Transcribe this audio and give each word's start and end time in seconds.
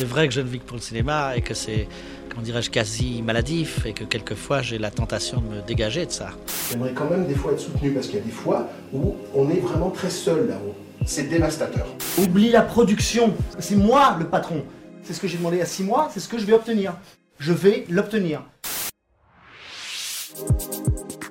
C'est 0.00 0.06
vrai 0.06 0.28
que 0.28 0.32
je 0.32 0.40
ne 0.40 0.48
vis 0.48 0.60
que 0.60 0.64
pour 0.64 0.78
le 0.78 0.82
cinéma 0.82 1.36
et 1.36 1.42
que 1.42 1.52
c'est, 1.52 1.86
comment 2.30 2.40
dirais-je, 2.40 2.70
quasi 2.70 3.20
maladif 3.20 3.84
et 3.84 3.92
que 3.92 4.04
quelquefois 4.04 4.62
j'ai 4.62 4.78
la 4.78 4.90
tentation 4.90 5.42
de 5.42 5.56
me 5.56 5.60
dégager 5.60 6.06
de 6.06 6.10
ça. 6.10 6.30
J'aimerais 6.70 6.94
quand 6.94 7.10
même 7.10 7.26
des 7.26 7.34
fois 7.34 7.52
être 7.52 7.60
soutenu 7.60 7.90
parce 7.90 8.06
qu'il 8.06 8.16
y 8.16 8.22
a 8.22 8.24
des 8.24 8.30
fois 8.30 8.66
où 8.94 9.16
on 9.34 9.50
est 9.50 9.60
vraiment 9.60 9.90
très 9.90 10.08
seul 10.08 10.48
là-haut. 10.48 10.74
C'est 11.04 11.24
dévastateur. 11.24 11.86
Oublie 12.16 12.48
la 12.48 12.62
production. 12.62 13.34
C'est 13.58 13.76
moi 13.76 14.16
le 14.18 14.24
patron. 14.24 14.64
C'est 15.02 15.12
ce 15.12 15.20
que 15.20 15.28
j'ai 15.28 15.36
demandé 15.36 15.60
à 15.60 15.66
six 15.66 15.82
mois, 15.82 16.08
c'est 16.10 16.20
ce 16.20 16.30
que 16.30 16.38
je 16.38 16.46
vais 16.46 16.54
obtenir. 16.54 16.94
Je 17.38 17.52
vais 17.52 17.84
l'obtenir. 17.90 18.42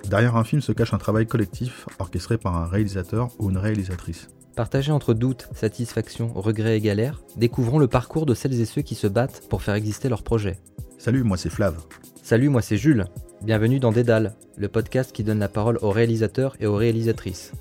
Derrière 0.09 0.35
un 0.37 0.43
film 0.43 0.59
se 0.59 0.71
cache 0.71 0.91
un 0.95 0.97
travail 0.97 1.27
collectif 1.27 1.85
orchestré 1.99 2.39
par 2.39 2.57
un 2.57 2.65
réalisateur 2.65 3.29
ou 3.37 3.51
une 3.51 3.59
réalisatrice. 3.59 4.27
Partagé 4.55 4.91
entre 4.91 5.13
doute, 5.13 5.47
satisfaction, 5.53 6.33
regret 6.33 6.77
et 6.77 6.81
galère, 6.81 7.21
découvrons 7.37 7.77
le 7.77 7.87
parcours 7.87 8.25
de 8.25 8.33
celles 8.33 8.59
et 8.59 8.65
ceux 8.65 8.81
qui 8.81 8.95
se 8.95 9.05
battent 9.05 9.47
pour 9.49 9.61
faire 9.61 9.75
exister 9.75 10.09
leur 10.09 10.23
projet. 10.23 10.57
Salut, 10.97 11.23
moi 11.23 11.37
c'est 11.37 11.51
Flav. 11.51 11.77
Salut, 12.23 12.49
moi 12.49 12.63
c'est 12.63 12.75
Jules. 12.75 13.05
Bienvenue 13.43 13.79
dans 13.79 13.91
Dédale, 13.91 14.33
le 14.57 14.67
podcast 14.67 15.11
qui 15.11 15.23
donne 15.23 15.37
la 15.37 15.47
parole 15.47 15.77
aux 15.83 15.91
réalisateurs 15.91 16.55
et 16.59 16.65
aux 16.65 16.75
réalisatrices. 16.75 17.51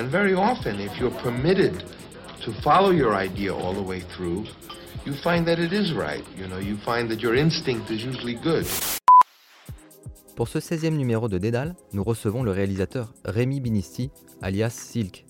And 0.00 0.06
very 0.06 0.32
often, 0.32 0.80
if 0.80 0.98
you're 0.98 1.14
permitted 1.22 1.74
to 2.42 2.52
follow 2.62 2.92
your 2.92 3.14
idea 3.14 3.52
all 3.52 3.74
the 3.74 3.86
way 3.86 4.00
through, 4.16 4.44
you 5.04 5.12
find 5.12 5.44
that 5.44 5.58
it 5.58 5.74
is 5.74 5.92
right. 5.92 6.24
You 6.38 6.48
know, 6.48 6.58
you 6.58 6.78
find 6.86 7.10
that 7.10 7.20
your 7.20 7.36
instinct 7.36 7.90
is 7.90 8.02
usually 8.02 8.36
good. 8.42 8.64
Pour 10.42 10.48
ce 10.48 10.58
16e 10.58 10.96
numéro 10.96 11.28
de 11.28 11.38
Dédale, 11.38 11.76
nous 11.92 12.02
recevons 12.02 12.42
le 12.42 12.50
réalisateur 12.50 13.14
Rémi 13.24 13.60
Binisti, 13.60 14.10
alias 14.40 14.70
Silk. 14.70 15.24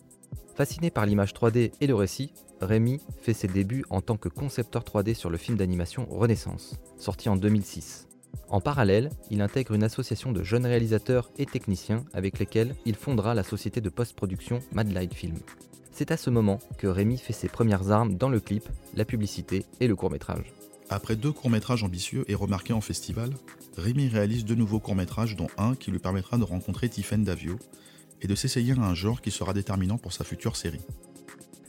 Fasciné 0.55 0.91
par 0.91 1.05
l'image 1.05 1.35
3D 1.35 1.71
et 1.83 1.87
le 1.87 1.95
récit, 1.95 2.33
Rémi 2.63 2.99
fait 3.21 3.35
ses 3.35 3.47
débuts 3.47 3.85
en 3.91 4.01
tant 4.01 4.17
que 4.17 4.31
concepteur 4.31 4.85
3D 4.85 5.13
sur 5.13 5.29
le 5.29 5.37
film 5.37 5.59
d'animation 5.59 6.07
Renaissance, 6.09 6.81
sorti 6.97 7.29
en 7.29 7.37
2006. 7.37 8.09
En 8.49 8.63
parallèle, 8.63 9.11
il 9.31 9.43
intègre 9.43 9.75
une 9.75 9.85
association 9.85 10.33
de 10.33 10.43
jeunes 10.43 10.65
réalisateurs 10.65 11.31
et 11.37 11.45
techniciens 11.45 12.07
avec 12.15 12.39
lesquels 12.39 12.75
il 12.87 12.95
fondera 12.95 13.35
la 13.35 13.43
société 13.43 13.83
de 13.83 13.91
post-production 13.91 14.61
Madlight 14.73 15.13
Film. 15.13 15.37
C'est 15.91 16.11
à 16.11 16.17
ce 16.17 16.31
moment 16.31 16.59
que 16.79 16.87
Rémi 16.87 17.19
fait 17.19 17.35
ses 17.35 17.49
premières 17.49 17.91
armes 17.91 18.15
dans 18.15 18.31
le 18.31 18.41
clip, 18.41 18.67
la 18.95 19.05
publicité 19.05 19.67
et 19.79 19.89
le 19.89 19.95
court-métrage. 19.95 20.55
Après 20.95 21.17
deux 21.17 21.33
courts-métrages 21.33 21.85
ambitieux 21.85 22.27
et 22.29 22.35
remarqués 22.35 22.75
en 22.75 22.83
festival, 22.83 23.31
Rémi 23.79 24.09
réalise 24.09 24.45
deux 24.45 24.55
nouveaux 24.55 24.79
courts-métrages 24.79 25.37
dont 25.37 25.47
un 25.57 25.75
qui 25.75 25.91
lui 25.91 25.99
permettra 25.99 26.37
de 26.37 26.45
rencontrer 26.45 26.91
Tiffen 26.91 27.25
Davio 27.25 27.59
et 28.21 28.27
de 28.27 28.35
s'essayer 28.35 28.75
à 28.75 28.83
un 28.83 28.95
genre 28.95 29.23
qui 29.23 29.31
sera 29.31 29.55
déterminant 29.55 29.97
pour 29.97 30.13
sa 30.13 30.23
future 30.23 30.55
série. 30.55 30.83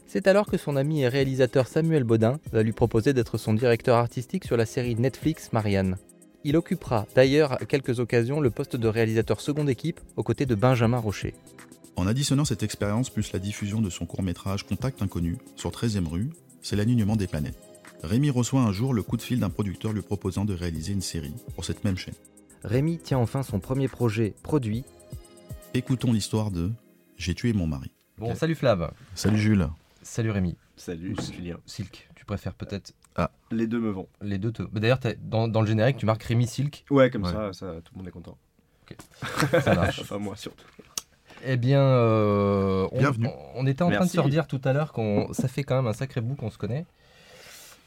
C'est 0.08 0.28
alors 0.28 0.48
que 0.48 0.58
son 0.58 0.76
ami 0.76 1.04
et 1.04 1.08
réalisateur 1.08 1.70
Samuel 1.70 2.04
Baudin 2.04 2.38
va 2.52 2.64
lui 2.64 2.74
proposer 2.74 3.14
d'être 3.14 3.38
son 3.38 3.54
directeur 3.54 3.96
artistique 3.96 4.44
sur 4.44 4.58
la 4.58 4.66
série 4.66 4.96
Netflix 4.96 5.54
Marianne. 5.54 5.96
Il 6.44 6.58
occupera 6.58 7.08
d'ailleurs 7.16 7.54
à 7.54 7.66
quelques 7.66 8.02
occasions 8.02 8.42
le 8.42 8.52
poste 8.52 8.76
de 8.76 8.88
réalisateur 8.90 9.40
seconde 9.40 9.70
équipe 9.70 10.02
aux 10.18 10.24
côtés 10.24 10.46
de 10.46 10.54
Benjamin 10.54 11.00
Rocher. 11.00 11.34
En 11.96 12.08
additionnant 12.08 12.44
cette 12.44 12.64
expérience 12.64 13.10
plus 13.10 13.32
la 13.32 13.40
diffusion 13.40 13.80
de 13.80 13.90
son 13.90 14.06
court-métrage 14.06 14.68
Contact 14.68 15.02
Inconnu 15.02 15.38
sur 15.56 15.72
13e 15.72 16.10
rue, 16.10 16.30
c'est 16.62 16.76
l'alignement 16.76 17.16
des 17.16 17.28
planètes. 17.28 17.73
Rémi 18.04 18.30
reçoit 18.30 18.62
un 18.62 18.72
jour 18.72 18.94
le 18.94 19.02
coup 19.02 19.18
de 19.18 19.22
fil 19.22 19.40
d'un 19.40 19.50
producteur 19.50 19.94
lui 19.94 20.02
proposant 20.02 20.46
de 20.46 20.54
réaliser 20.54 20.94
une 20.94 21.02
série 21.02 21.34
pour 21.56 21.64
cette 21.66 21.84
même 21.84 21.98
chaîne. 21.98 22.14
Rémi 22.64 22.98
tient 22.98 23.18
enfin 23.18 23.44
son 23.44 23.60
premier 23.60 23.88
projet 23.88 24.34
produit. 24.44 24.84
Écoutons 25.74 26.12
l'histoire 26.12 26.52
de 26.52 26.72
J'ai 27.18 27.34
tué 27.34 27.54
mon 27.54 27.68
mari. 27.68 27.92
Bon, 28.18 28.36
salut 28.36 28.56
Flav. 28.56 28.92
Salut 29.16 29.40
Jules. 29.40 29.68
Salut 30.02 30.32
Rémi. 30.32 30.56
Salut 30.76 31.16
Julien. 31.34 31.58
Silk, 31.66 32.10
tu 32.16 32.26
préfères 32.26 32.54
peut-être 32.54 32.94
Les 33.52 33.68
deux 33.68 33.80
me 33.80 33.90
vont. 33.90 34.08
les 34.22 34.38
deux 34.38 34.52
te... 34.52 34.64
Bah, 34.64 34.80
D'ailleurs, 34.80 35.00
dans, 35.22 35.48
dans 35.48 35.62
le 35.62 35.68
générique, 35.68 35.98
tu 35.98 36.06
marques 36.06 36.24
Rémi 36.24 36.46
Silk. 36.48 36.84
Ouais, 36.90 37.10
comme 37.10 37.24
Ouais. 37.24 37.32
ça, 37.32 37.54
ça, 37.54 37.74
tout 37.84 37.94
le 37.94 38.00
monde 38.00 38.08
est 38.08 38.12
content. 38.12 38.38
Ça 39.64 39.76
marche. 39.76 40.00
enfin, 40.02 40.18
moi 40.20 40.36
surtout. 40.36 40.66
Eh 41.46 41.58
bien, 41.58 41.82
euh, 41.82 42.88
on, 42.92 43.00
Bienvenue. 43.00 43.28
on 43.56 43.66
était 43.66 43.82
en 43.82 43.90
train 43.92 44.06
de 44.06 44.10
se 44.10 44.20
redire 44.20 44.48
tout 44.48 44.62
à 44.64 44.74
l'heure 44.74 44.92
qu'on 44.94 45.34
ça 45.34 45.48
fait 45.48 45.64
quand 45.64 45.76
même 45.76 45.88
un 45.88 45.94
sacré 45.94 46.22
bout 46.22 46.36
qu'on 46.36 46.50
se 46.50 46.58
connaît. 46.58 46.86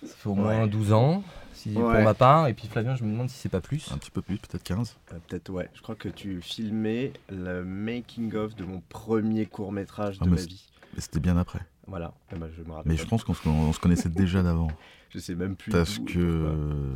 Ça 0.06 0.14
fait 0.16 0.28
au 0.28 0.34
moins 0.34 0.62
Ouais. 0.62 0.68
12 0.68 0.92
ans, 0.92 1.22
si, 1.52 1.70
pour 1.70 1.88
ma 1.90 2.14
part. 2.14 2.48
Et 2.48 2.54
puis 2.54 2.68
Flavien, 2.68 2.94
je 2.96 3.04
me 3.04 3.10
demande 3.12 3.28
si 3.30 3.36
c'est 3.38 3.48
pas 3.48 3.60
plus. 3.60 3.90
Un 3.92 3.98
petit 3.98 4.10
peu 4.10 4.22
plus, 4.22 4.36
peut-être 4.38 4.62
15. 4.62 4.96
Euh, 5.12 5.16
Peut-être, 5.28 5.50
ouais. 5.50 5.68
Je 5.74 5.82
crois 5.82 5.94
que 5.94 6.08
tu 6.08 6.40
filmais 6.42 7.12
le 7.30 7.64
making-of 7.64 8.54
de 8.56 8.64
mon 8.64 8.82
premier 8.88 9.46
court-métrage 9.46 10.18
Ah, 10.20 10.24
de 10.24 10.30
ma 10.30 10.36
vie. 10.36 10.64
Mais 10.94 11.00
c'était 11.00 11.20
bien 11.20 11.36
après. 11.36 11.60
Voilà. 11.88 12.12
Eh 12.32 12.36
ben, 12.36 12.48
je 12.56 12.62
me 12.62 12.72
rappelle. 12.72 12.90
Mais 12.92 12.98
je 12.98 13.06
pense 13.06 13.22
qu'on 13.22 13.34
se, 13.34 13.46
on 13.48 13.72
se 13.72 13.78
connaissait 13.80 14.08
déjà 14.08 14.42
d'avant. 14.42 14.68
Je 15.10 15.20
sais 15.20 15.36
même 15.36 15.54
plus. 15.54 15.70
Parce 15.70 15.98
que, 16.00 16.18
euh, 16.18 16.94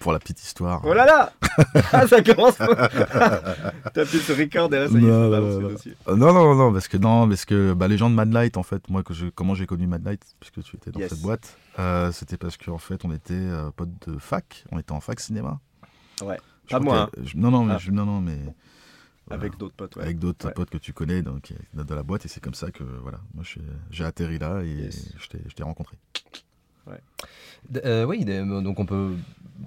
pour 0.00 0.12
la 0.12 0.20
petite 0.20 0.40
histoire. 0.40 0.80
Oh 0.86 0.94
là 0.94 1.04
là 1.04 1.32
Ah, 1.92 2.06
ça 2.06 2.22
commence 2.22 2.56
T'as 2.56 4.02
appuyé 4.02 4.22
sur 4.22 4.36
record 4.38 4.72
et 4.72 4.78
là, 4.78 4.88
ça 4.88 4.94
y 4.94 5.04
est, 5.04 5.06
Non, 5.08 5.30
ça 5.32 5.40
non, 5.40 5.60
non, 5.60 5.68
dossier. 5.68 5.94
Euh, 6.08 6.16
non, 6.16 6.32
non, 6.32 6.54
non, 6.54 6.72
parce 6.72 6.88
que, 6.88 6.96
non, 6.96 7.28
parce 7.28 7.44
que 7.44 7.74
bah, 7.74 7.88
les 7.88 7.98
gens 7.98 8.08
de 8.08 8.14
Madlight, 8.14 8.56
en 8.56 8.62
fait, 8.62 8.88
moi, 8.88 9.02
que 9.02 9.12
je, 9.12 9.26
comment 9.26 9.54
j'ai 9.54 9.66
connu 9.66 9.86
Madlight, 9.88 10.22
puisque 10.40 10.62
tu 10.62 10.76
étais 10.76 10.92
dans 10.92 11.00
Yes. 11.00 11.10
cette 11.10 11.20
boîte, 11.20 11.56
euh, 11.78 12.12
c'était 12.12 12.36
parce 12.36 12.56
qu'en 12.56 12.78
fait, 12.78 13.04
on 13.04 13.12
était 13.12 13.32
euh, 13.34 13.70
potes 13.70 14.08
de 14.08 14.18
fac, 14.18 14.64
on 14.72 14.78
était 14.78 14.92
en 14.92 15.00
fac 15.00 15.20
cinéma. 15.20 15.60
Ouais. 16.22 16.38
Je 16.66 16.70
Pas 16.76 16.80
moi, 16.80 17.10
que- 17.12 17.24
je- 17.24 17.36
non, 17.36 17.50
non, 17.50 17.64
mais, 17.64 17.74
Ah. 17.74 17.78
je- 17.78 17.90
non, 17.90 18.04
non, 18.06 18.20
mais 18.20 18.36
voilà. 19.26 19.42
Avec 19.42 19.56
d'autres 19.58 19.74
potes, 19.74 19.96
ouais. 19.96 20.02
avec 20.02 20.18
d'autres 20.18 20.46
Ouais. 20.46 20.52
potes 20.54 20.70
que 20.70 20.78
tu 20.78 20.92
connais 20.92 21.22
donc, 21.22 21.52
euh, 21.76 21.84
de 21.84 21.94
la 21.94 22.02
boîte, 22.02 22.24
et 22.24 22.28
c'est 22.28 22.40
comme 22.40 22.54
ça 22.54 22.70
que 22.70 22.82
voilà, 22.84 23.18
moi 23.34 23.44
j'ai 23.90 24.04
atterri 24.04 24.38
là 24.38 24.62
et 24.62 24.68
Yes. 24.84 25.12
je 25.18 25.28
t'ai- 25.28 25.42
je 25.46 25.54
t'ai 25.54 25.62
rencontré. 25.62 25.96
D- 27.70 27.80
euh, 27.84 28.04
oui, 28.04 28.24
donc 28.24 28.80
on 28.80 28.86
peut 28.86 29.12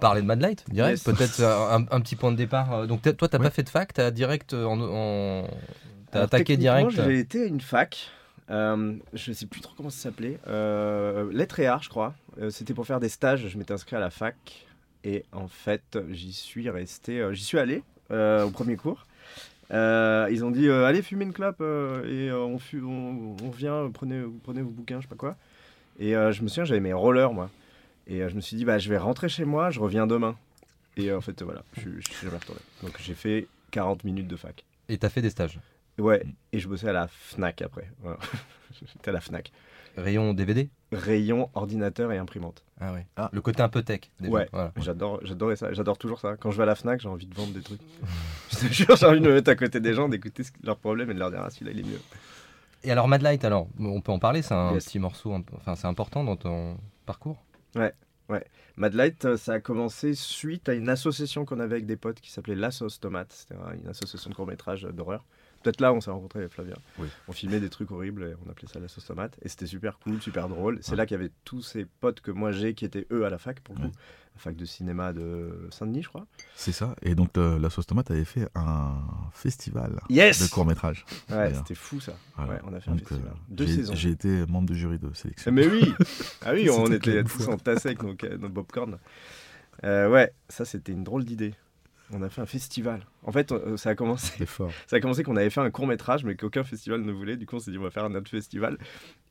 parler 0.01 0.21
de 0.21 0.25
Madlight 0.27 0.65
direct. 0.69 0.97
Yes. 0.97 1.03
Peut-être 1.03 1.41
un, 1.41 1.85
un 1.89 2.01
petit 2.01 2.17
point 2.17 2.31
de 2.31 2.35
départ. 2.35 2.87
Donc 2.87 3.01
toi, 3.01 3.13
t'as 3.29 3.37
Ouais. 3.37 3.45
pas 3.45 3.49
fait 3.51 3.63
de 3.63 3.69
fac, 3.69 3.93
t'as 3.93 4.11
direct 4.11 4.53
en, 4.53 4.79
en- 4.81 5.47
t'as 6.11 6.17
Alors, 6.19 6.25
attaqué 6.25 6.57
techniquement, 6.57 6.87
direct. 6.89 7.09
J'ai 7.09 7.19
été 7.19 7.43
à 7.43 7.45
une 7.45 7.61
fac. 7.61 8.09
Euh, 8.49 8.93
je 9.13 9.31
sais 9.33 9.45
plus 9.45 9.61
trop 9.61 9.73
comment 9.75 9.89
ça 9.89 10.03
s'appelait. 10.03 10.37
Euh, 10.47 11.31
lettres 11.31 11.59
et 11.59 11.67
arts, 11.67 11.83
je 11.83 11.89
crois. 11.89 12.13
Euh, 12.39 12.49
C'était 12.49 12.73
pour 12.73 12.85
faire 12.85 12.99
des 12.99 13.09
stages. 13.09 13.47
Je 13.47 13.57
m'étais 13.57 13.73
inscrit 13.73 13.95
à 13.95 13.99
la 13.99 14.09
fac. 14.09 14.65
Et 15.03 15.23
en 15.31 15.47
fait, 15.47 15.97
j'y 16.11 16.33
suis 16.33 16.69
resté. 16.69 17.19
euh, 17.19 17.33
j'y 17.33 17.43
suis 17.43 17.59
allé 17.59 17.83
euh, 18.11 18.43
au 18.45 18.49
premier 18.51 18.75
cours. 18.75 19.05
Ils 19.71 20.43
ont 20.43 20.51
dit 20.51 20.69
allez 20.69 21.01
fumer 21.01 21.25
une 21.25 21.33
clope 21.33 21.61
et 21.61 22.31
on, 22.31 22.59
fu- 22.59 22.83
on, 22.83 23.35
on 23.43 23.49
vient, 23.49 23.89
prenez, 23.91 24.23
prenez 24.43 24.61
vos 24.61 24.69
bouquins, 24.69 24.97
je 24.97 25.03
sais 25.03 25.09
pas 25.09 25.15
quoi. 25.15 25.35
Et 25.99 26.11
je 26.11 26.41
me 26.43 26.47
souviens, 26.47 26.65
j'avais 26.65 26.79
mes 26.81 26.93
rollers 26.93 27.33
moi. 27.33 27.49
Et 28.07 28.19
je 28.29 28.35
me 28.35 28.41
suis 28.41 28.55
dit 28.57 28.65
bah 28.65 28.77
je 28.77 28.87
vais 28.89 28.97
rentrer 28.99 29.27
chez 29.29 29.45
moi, 29.45 29.71
je 29.71 29.79
reviens 29.79 30.05
demain. 30.05 30.35
Et 30.97 31.11
en 31.11 31.21
fait 31.21 31.41
voilà, 31.41 31.63
je, 31.77 31.89
je 31.99 32.11
suis 32.13 32.25
jamais 32.27 32.37
retourné. 32.37 32.61
Donc 32.83 32.95
j'ai 33.01 33.15
fait 33.15 33.47
40 33.71 34.03
minutes 34.03 34.27
de 34.27 34.35
fac. 34.35 34.63
Et 34.87 34.97
t'as 34.99 35.09
fait 35.09 35.23
des 35.23 35.31
stages? 35.31 35.59
Ouais, 35.97 36.25
et 36.51 36.59
je 36.59 36.67
bossais 36.67 36.89
à 36.89 36.93
la 36.93 37.07
Fnac 37.07 37.61
après. 37.61 37.89
J'étais 38.93 39.09
à 39.09 39.13
la 39.13 39.21
Fnac. 39.21 39.51
Rayon 39.97 40.33
DVD 40.33 40.69
Rayon, 40.91 41.49
ordinateur 41.53 42.11
et 42.11 42.17
imprimante. 42.17 42.65
Ah 42.81 42.91
ouais. 42.91 43.07
Ah. 43.15 43.29
Le 43.31 43.41
côté 43.41 43.61
un 43.63 43.69
peu 43.69 43.81
tech. 43.81 44.01
déjà. 44.19 44.33
Ouais. 44.33 44.49
Voilà. 44.51 44.73
J'adore, 44.77 45.19
j'adorais 45.23 45.55
ça. 45.55 45.71
J'adore 45.71 45.97
toujours 45.97 46.19
ça. 46.19 46.35
Quand 46.35 46.51
je 46.51 46.57
vais 46.57 46.63
à 46.63 46.65
la 46.65 46.75
Fnac, 46.75 46.99
j'ai 46.99 47.07
envie 47.07 47.25
de 47.27 47.33
vendre 47.33 47.53
des 47.53 47.61
trucs. 47.61 47.79
je 48.51 48.57
te 48.57 48.73
jure, 48.73 48.95
j'ai 48.97 49.05
envie 49.05 49.21
de 49.21 49.27
me 49.27 49.33
mettre 49.33 49.49
à 49.51 49.55
côté 49.55 49.79
des 49.79 49.93
gens, 49.93 50.09
d'écouter 50.09 50.43
leurs 50.63 50.77
problèmes 50.77 51.11
et 51.11 51.13
de 51.13 51.19
leur 51.19 51.31
dire 51.31 51.41
ah 51.45 51.49
celui-là 51.49 51.71
il 51.71 51.79
est 51.79 51.89
mieux. 51.89 52.01
Et 52.83 52.91
alors 52.91 53.07
Madlight, 53.07 53.43
alors 53.45 53.67
on 53.79 54.01
peut 54.01 54.11
en 54.11 54.19
parler, 54.19 54.41
c'est 54.41 54.53
un 54.53 54.73
Yes. 54.73 54.85
petit 54.85 54.99
morceau, 54.99 55.33
enfin 55.55 55.75
c'est 55.75 55.87
important 55.87 56.23
dans 56.25 56.35
ton 56.35 56.77
parcours? 57.05 57.41
Madlight, 58.77 59.23
euh, 59.23 59.37
ça 59.37 59.53
a 59.53 59.59
commencé 59.61 60.13
suite 60.13 60.67
à 60.67 60.73
une 60.73 60.89
association 60.89 61.45
qu'on 61.45 61.59
avait 61.61 61.75
avec 61.75 61.85
des 61.85 61.95
potes 61.95 62.19
qui 62.19 62.29
s'appelait 62.31 62.55
La 62.55 62.71
Sauce 62.71 62.99
Tomate. 62.99 63.31
C'était 63.31 63.55
un- 63.55 63.73
une 63.81 63.87
association 63.87 64.29
de 64.29 64.35
court-métrage 64.35 64.81
d'horreur. 64.91 65.23
Peut-être 65.65 65.81
là 65.81 65.91
on 65.93 65.99
s'est 65.99 66.11
rencontrés 66.11 66.39
avec 66.41 66.51
Flavien. 66.51 66.75
Oui. 66.99 67.07
On 67.27 67.31
filmait 67.31 67.59
des 67.59 67.69
trucs 67.69 67.89
horribles 67.89 68.23
et 68.23 68.33
on 68.45 68.49
appelait 68.51 68.67
ça 68.71 68.79
La 68.79 68.87
Sauce 68.87 69.05
Tomate. 69.05 69.35
Et 69.41 69.49
c'était 69.49 69.65
super 69.65 69.97
cool, 69.97 70.21
super 70.21 70.47
drôle. 70.47 70.77
C'est 70.81 70.91
Ouais. 70.91 70.97
là 70.97 71.05
qu'il 71.07 71.17
y 71.17 71.19
avait 71.19 71.31
tous 71.43 71.63
ces 71.63 71.85
potes 71.85 72.21
que 72.21 72.29
moi 72.29 72.51
j'ai 72.51 72.75
qui 72.75 72.85
étaient 72.85 73.07
eux 73.11 73.25
à 73.25 73.31
la 73.31 73.39
fac 73.39 73.59
pour 73.61 73.73
le 73.73 73.81
coup. 73.81 73.87
Ouais. 73.87 73.93
La 74.35 74.41
fac 74.41 74.55
de 74.55 74.65
cinéma 74.65 75.11
de 75.13 75.67
Saint-Denis, 75.71 76.03
je 76.03 76.09
crois. 76.09 76.27
C'est 76.55 76.71
ça. 76.73 76.95
Et 77.01 77.15
donc 77.15 77.35
euh, 77.37 77.57
la 77.57 77.69
sauce 77.71 77.87
tomate 77.87 78.11
avait 78.11 78.25
fait 78.25 78.47
un 78.53 79.01
festival 79.31 79.99
Yes 80.09 80.43
de 80.43 80.47
court 80.53 80.65
métrage. 80.67 81.03
Ouais, 81.31 81.53
c'était 81.55 81.73
fou 81.73 81.99
ça. 81.99 82.13
Voilà. 82.35 82.61
On 82.65 82.73
a 82.73 82.79
fait 82.79 82.91
un 82.91 82.97
festival. 82.97 83.21
euh, 83.27 83.35
Deux 83.49 83.65
j'ai- 83.65 83.75
saisons. 83.77 83.95
J'ai 83.95 84.09
été 84.11 84.45
membre 84.45 84.69
de 84.69 84.75
jury 84.75 84.99
de 84.99 85.11
sélection. 85.13 85.51
Mais 85.51 85.65
oui 85.67 85.91
Ah 86.45 86.51
oui, 86.53 86.69
on 86.69 86.91
était 86.91 87.23
tous 87.23 87.47
entassés 87.47 87.89
avec 87.97 88.03
nos 88.03 88.49
popcorn. 88.49 88.99
Euh, 89.83 90.09
ouais, 90.09 90.31
ça 90.47 90.63
c'était 90.63 90.91
une 90.91 91.03
drôle 91.03 91.25
d'idée. 91.25 91.53
On 92.11 92.21
a 92.21 92.29
fait 92.29 92.41
un 92.41 92.45
festival. 92.45 93.01
En 93.23 93.31
fait, 93.31 93.51
euh, 93.51 93.77
ça 93.77 93.89
a 93.89 93.95
commencé, 93.95 94.45
fort. 94.45 94.71
ça 94.87 94.97
a 94.97 94.99
commencé 94.99 95.23
qu'on 95.23 95.35
avait 95.35 95.49
fait 95.49 95.61
un 95.61 95.71
court 95.71 95.87
métrage, 95.87 96.23
mais 96.23 96.35
qu'aucun 96.35 96.63
festival 96.63 97.01
ne 97.01 97.11
voulait. 97.11 97.37
Du 97.37 97.45
coup, 97.45 97.55
on 97.55 97.59
s'est 97.59 97.71
dit 97.71 97.77
on 97.77 97.83
va 97.83 97.91
faire 97.91 98.05
un 98.05 98.15
autre 98.15 98.29
festival. 98.29 98.77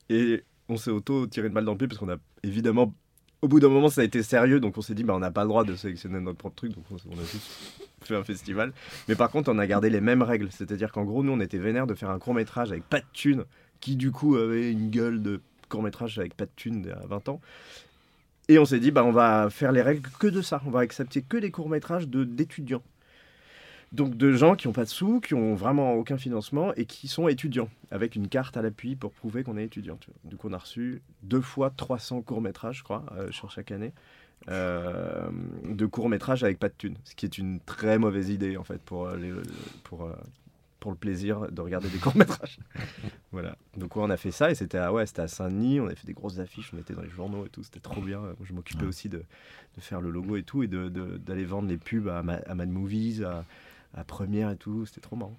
Et 0.09 0.43
on 0.67 0.77
s'est 0.77 0.91
auto 0.91 1.27
tiré 1.27 1.47
une 1.47 1.53
balle 1.53 1.65
dans 1.65 1.71
le 1.71 1.77
pied 1.77 1.87
parce 1.87 1.99
qu'on 1.99 2.09
a 2.09 2.17
évidemment, 2.43 2.93
au 3.41 3.47
bout 3.47 3.59
d'un 3.59 3.69
moment, 3.69 3.89
ça 3.89 4.01
a 4.01 4.03
été 4.03 4.23
sérieux. 4.23 4.59
Donc 4.59 4.77
on 4.77 4.81
s'est 4.81 4.93
dit 4.93 5.03
bah 5.03 5.15
on 5.15 5.19
n'a 5.19 5.31
pas 5.31 5.43
le 5.43 5.49
droit 5.49 5.63
de 5.63 5.75
sélectionner 5.75 6.19
notre 6.19 6.37
propre 6.37 6.55
truc. 6.55 6.73
Donc 6.73 6.83
on, 6.91 6.95
a 6.95 7.23
tous 7.23 7.79
fait 8.01 8.15
un 8.15 8.23
festival. 8.23 8.73
Mais 9.07 9.15
par 9.15 9.31
contre, 9.31 9.51
on 9.51 9.57
a 9.57 9.67
gardé 9.67 9.89
les 9.89 10.01
mêmes 10.01 10.21
règles. 10.21 10.49
C'est-à-dire 10.51 10.91
qu'en 10.91 11.05
gros, 11.05 11.23
nous, 11.23 11.31
on 11.31 11.39
était 11.39 11.57
vénère 11.57 11.87
de 11.87 11.95
faire 11.95 12.09
un 12.09 12.19
court 12.19 12.33
métrage 12.33 12.71
avec 12.71 12.83
pas 12.83 12.99
de 12.99 13.05
thunes, 13.13 13.45
qui 13.79 13.95
du 13.95 14.11
coup 14.11 14.35
avait 14.35 14.71
une 14.71 14.89
gueule 14.89 15.21
de 15.21 15.41
court 15.69 15.81
métrage 15.81 16.19
avec 16.19 16.35
pas 16.35 16.45
de 16.45 16.51
thunes 16.55 16.89
à 16.91 17.07
20 17.07 17.29
ans. 17.29 17.41
Et 18.47 18.59
on 18.59 18.65
s'est 18.65 18.79
dit, 18.79 18.91
bah, 18.91 19.03
on 19.03 19.11
va 19.11 19.49
faire 19.49 19.71
les 19.71 19.81
règles 19.81 20.07
que 20.19 20.27
de 20.27 20.41
ça. 20.41 20.61
On 20.65 20.69
va 20.69 20.81
accepter 20.81 21.21
que 21.21 21.37
des 21.37 21.51
courts-métrages 21.51 22.07
d'étudiants. 22.07 22.83
Donc 23.91 24.17
de 24.17 24.33
gens 24.33 24.55
qui 24.55 24.67
n'ont 24.67 24.73
pas 24.73 24.83
de 24.83 24.89
sous, 24.89 25.21
qui 25.21 25.33
ont 25.35 25.55
vraiment 25.55 25.93
aucun 25.93 26.17
financement 26.17 26.73
et 26.73 26.85
qui 26.85 27.07
sont 27.07 27.27
étudiants, 27.27 27.69
avec 27.91 28.15
une 28.15 28.27
carte 28.27 28.57
à 28.57 28.61
l'appui 28.61 28.95
pour 28.95 29.11
prouver 29.11 29.43
qu'on 29.43 29.57
est 29.57 29.63
étudiant. 29.63 29.97
Du 30.25 30.35
coup, 30.35 30.49
on 30.49 30.53
a 30.53 30.57
reçu 30.57 31.01
deux 31.23 31.41
fois 31.41 31.69
300 31.69 32.21
courts-métrages, 32.21 32.79
je 32.79 32.83
crois, 32.83 33.05
euh, 33.13 33.31
sur 33.31 33.51
chaque 33.51 33.71
année, 33.71 33.93
euh, 34.49 35.29
de 35.63 35.85
courts-métrages 35.85 36.43
avec 36.43 36.59
pas 36.59 36.67
de 36.67 36.73
thunes. 36.77 36.97
Ce 37.05 37.15
qui 37.15 37.25
est 37.25 37.37
une 37.37 37.59
très 37.61 37.97
mauvaise 37.97 38.29
idée, 38.29 38.57
en 38.57 38.63
fait, 38.63 38.81
pour, 38.81 39.07
euh, 39.07 39.17
les, 39.17 39.31
pour, 39.83 40.09
pour 40.85 40.91
le 40.91 40.97
plaisir 40.99 41.51
de 41.51 41.61
regarder 41.61 41.89
des 41.89 41.97
courts-métrages. 42.05 42.59
voilà. 43.31 43.55
Donc 43.75 43.95
ouais, 43.95 44.03
on 44.05 44.09
a 44.11 44.17
fait 44.17 44.29
ça 44.29 44.51
et 44.51 44.55
c'était 44.55 44.77
à, 44.77 44.93
ouais, 44.93 45.07
c'était 45.07 45.23
à 45.23 45.27
Saint-Denis, 45.27 45.79
on 45.79 45.87
avait 45.87 45.95
fait 45.95 46.05
des 46.05 46.13
grosses 46.13 46.37
affiches, 46.37 46.69
on 46.75 46.77
était 46.77 46.93
dans 46.93 47.01
les 47.01 47.09
journaux 47.09 47.43
et 47.43 47.49
tout, 47.49 47.63
c'était 47.63 47.79
trop 47.79 48.01
bien. 48.01 48.21
Je 48.43 48.53
m'occupais 48.53 48.83
Ouais. 48.83 48.87
aussi 48.89 49.09
de, 49.09 49.17
de 49.17 49.81
faire 49.81 49.99
le 49.99 50.11
logo 50.11 50.35
et 50.35 50.43
tout 50.43 50.61
et 50.61 50.67
de- 50.67 50.89
de- 50.89 51.17
d'aller 51.17 51.43
vendre 51.43 51.67
les 51.67 51.77
pubs 51.77 52.07
à, 52.07 52.21
Ma- 52.21 52.35
à 52.45 52.53
Mad 52.53 52.69
Movies, 52.69 53.23
à, 53.23 53.43
à 53.95 54.03
Première 54.03 54.51
et 54.51 54.57
tout, 54.57 54.85
c'était 54.85 55.01
trop 55.01 55.15
marrant. 55.15 55.35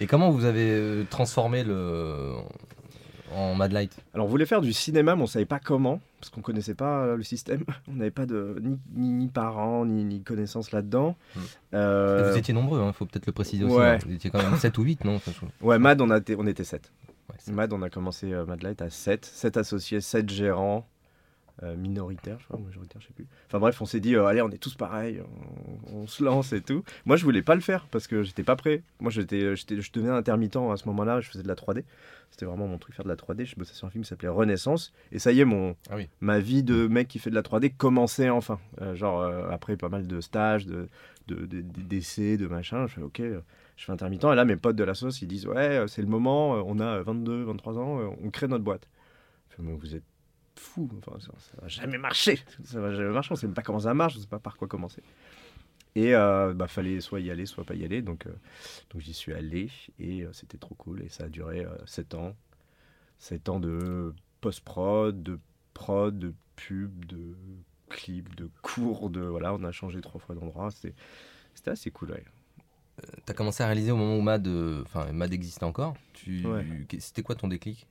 Et 0.00 0.06
comment 0.06 0.30
vous 0.30 0.44
avez 0.44 0.70
euh, 0.70 1.02
transformé 1.10 1.64
le 1.64 2.34
en 3.34 3.54
Mad 3.54 3.72
Light 3.72 3.96
Alors 4.14 4.26
on 4.26 4.30
voulait 4.30 4.46
faire 4.46 4.60
du 4.60 4.72
cinéma 4.72 5.16
mais 5.16 5.22
on 5.22 5.26
savait 5.26 5.44
pas 5.44 5.58
comment, 5.58 6.00
parce 6.20 6.30
qu'on 6.30 6.40
connaissait 6.42 6.74
pas 6.74 7.14
le 7.16 7.22
système, 7.22 7.64
on 7.88 7.94
n'avait 7.94 8.10
pas 8.10 8.26
de, 8.26 8.56
ni, 8.62 8.78
ni, 8.94 9.10
ni 9.10 9.28
parents, 9.28 9.84
ni, 9.84 10.04
ni 10.04 10.22
connaissances 10.22 10.72
là-dedans. 10.72 11.16
Hmm. 11.34 11.40
Euh, 11.74 12.30
Vous 12.32 12.38
étiez 12.38 12.54
nombreux, 12.54 12.82
il 12.86 12.92
faut 12.92 13.06
peut-être 13.06 13.26
le 13.26 13.32
préciser 13.32 13.64
aussi. 13.64 13.74
ouais. 13.74 13.86
hein. 13.86 13.98
Vous 14.06 14.12
étiez 14.12 14.30
quand 14.30 14.42
même 14.42 14.56
7 14.56 14.76
ou 14.78 14.82
8, 14.82 15.04
non 15.04 15.20
Ouais, 15.60 15.78
Mad, 15.78 16.00
on, 16.00 16.10
a 16.10 16.20
on 16.38 16.46
était 16.46 16.64
7. 16.64 16.90
ouais, 17.28 17.34
c'est- 17.38 17.52
Mad, 17.52 17.72
on 17.72 17.82
a 17.82 17.90
commencé 17.90 18.32
euh, 18.32 18.44
Mad 18.46 18.62
Light 18.62 18.80
à 18.82 18.90
7. 18.90 19.24
7 19.24 19.56
associés, 19.56 20.00
7 20.00 20.28
gérants, 20.30 20.86
euh, 21.62 21.74
minoritaires, 21.76 22.38
je 22.40 22.44
crois, 22.46 22.58
ou 22.58 22.62
majoritaires, 22.64 23.00
je 23.00 23.06
sais 23.06 23.12
plus. 23.14 23.26
Enfin 23.46 23.58
bref, 23.58 23.80
on 23.80 23.86
s'est 23.86 24.00
dit, 24.00 24.14
euh, 24.14 24.26
allez, 24.26 24.42
on 24.42 24.50
est 24.50 24.58
tous 24.58 24.74
pareils, 24.74 25.22
on, 25.90 25.96
on 25.96 26.06
se 26.06 26.22
lance 26.22 26.52
et 26.52 26.60
tout. 26.60 26.82
Moi, 27.06 27.16
je 27.16 27.24
voulais 27.24 27.42
pas 27.42 27.54
le 27.54 27.60
faire 27.60 27.86
parce 27.90 28.06
que 28.06 28.22
j'étais 28.22 28.42
pas 28.42 28.56
prêt. 28.56 28.82
Moi, 29.00 29.10
j'étais, 29.10 29.56
j'étais, 29.56 29.80
je 29.80 29.90
devenais 29.92 30.10
intermittent 30.12 30.56
à 30.56 30.76
ce 30.76 30.86
moment-là, 30.88 31.20
je 31.20 31.28
faisais 31.30 31.42
de 31.42 31.48
la 31.48 31.54
3D. 31.54 31.84
C'était 32.30 32.44
vraiment 32.44 32.66
mon 32.66 32.76
truc, 32.76 32.94
faire 32.94 33.04
de 33.04 33.08
la 33.08 33.16
3D. 33.16 33.46
Je 33.46 33.56
bossais 33.56 33.72
sur 33.72 33.86
un 33.86 33.90
film 33.90 34.04
qui 34.04 34.08
s'appelait 34.10 34.28
Renaissance. 34.28 34.92
Et 35.12 35.18
ça 35.18 35.32
y 35.32 35.40
est, 35.40 35.44
mon, 35.46 35.76
Ah 35.88 35.96
oui. 35.96 36.08
ma 36.20 36.38
vie 36.40 36.62
de 36.62 36.86
mec 36.88 37.08
qui 37.08 37.18
fait 37.18 37.30
de 37.30 37.34
la 37.34 37.42
3D 37.42 37.72
commençait 37.74 38.28
enfin. 38.28 38.58
Euh, 38.82 38.94
genre, 38.94 39.20
euh, 39.22 39.48
après 39.50 39.76
pas 39.76 39.88
mal 39.88 40.06
de 40.06 40.20
stages, 40.20 40.66
de, 40.66 40.88
de, 41.28 41.46
de- 41.46 41.62
d'essais, 41.62 42.36
de 42.36 42.46
machin, 42.46 42.86
je 42.88 42.94
fais, 42.94 43.02
ok, 43.02 43.22
je 43.76 43.84
fais 43.84 43.92
intermittent. 43.92 44.24
Et 44.24 44.34
là, 44.34 44.44
mes 44.44 44.56
potes 44.56 44.76
de 44.76 44.84
la 44.84 44.94
sauce, 44.94 45.22
ils 45.22 45.28
disent, 45.28 45.46
ouais, 45.46 45.84
c'est 45.88 46.02
le 46.02 46.08
moment, 46.08 46.50
on 46.66 46.78
a 46.80 47.00
22, 47.00 47.44
23 47.44 47.78
ans, 47.78 48.14
on 48.22 48.30
crée 48.30 48.48
notre 48.48 48.64
boîte. 48.64 48.86
Je 49.50 49.56
fais, 49.56 49.62
mais 49.62 49.72
vous 49.72 49.94
êtes 49.94 50.02
fous, 50.58 50.88
enfin, 50.98 51.18
ça, 51.20 51.32
ça 51.38 51.60
va 51.60 51.68
jamais 51.68 51.98
marcher. 51.98 52.38
Ça 52.64 52.80
va 52.80 52.92
jamais 52.94 53.12
marcher, 53.12 53.32
on 53.32 53.36
sait 53.36 53.46
même 53.46 53.54
pas 53.54 53.62
comment 53.62 53.80
ça 53.80 53.94
marche, 53.94 54.16
on 54.16 54.20
sait 54.20 54.26
pas 54.26 54.38
par 54.38 54.56
quoi 54.56 54.68
commencer. 54.68 55.02
Et 55.94 56.14
euh, 56.14 56.52
bah, 56.52 56.68
fallait 56.68 57.00
soit 57.00 57.20
y 57.20 57.30
aller, 57.30 57.46
soit 57.46 57.64
pas 57.64 57.74
y 57.74 57.84
aller. 57.84 58.02
Donc, 58.02 58.26
euh, 58.26 58.32
donc 58.90 59.00
j'y 59.00 59.14
suis 59.14 59.32
allé 59.32 59.70
et 59.98 60.24
euh, 60.24 60.32
c'était 60.32 60.58
trop 60.58 60.74
cool. 60.74 61.02
Et 61.02 61.08
ça 61.08 61.24
a 61.24 61.28
duré 61.28 61.66
7 61.86 62.14
ans. 62.14 62.36
7 63.18 63.48
ans 63.48 63.60
de 63.60 64.14
post-prod, 64.42 65.22
de 65.22 65.38
prod, 65.72 66.18
de 66.18 66.34
pub, 66.54 67.06
de 67.06 67.34
clip, 67.88 68.34
de 68.36 68.50
cours. 68.60 69.08
De, 69.08 69.20
voilà, 69.22 69.54
on 69.54 69.64
a 69.64 69.72
changé 69.72 70.00
trois 70.02 70.20
fois 70.20 70.34
d'endroit. 70.34 70.70
C'était, 70.70 70.94
assez 71.70 71.90
cool. 71.90 72.10
ouais. 72.10 72.24
T'as 73.24 73.34
commencé 73.34 73.62
à 73.62 73.66
réaliser 73.66 73.90
au 73.90 73.96
moment 73.96 74.16
où 74.16 74.22
Mad, 74.22 74.46
euh, 74.46 74.82
enfin 74.82 75.10
Mad 75.12 75.32
existait 75.32 75.64
encore. 75.64 75.94
Tu, 76.12 76.46
Ouais. 76.46 76.64
c'était 76.98 77.22
quoi 77.22 77.34
ton 77.34 77.48
déclic? 77.48 77.86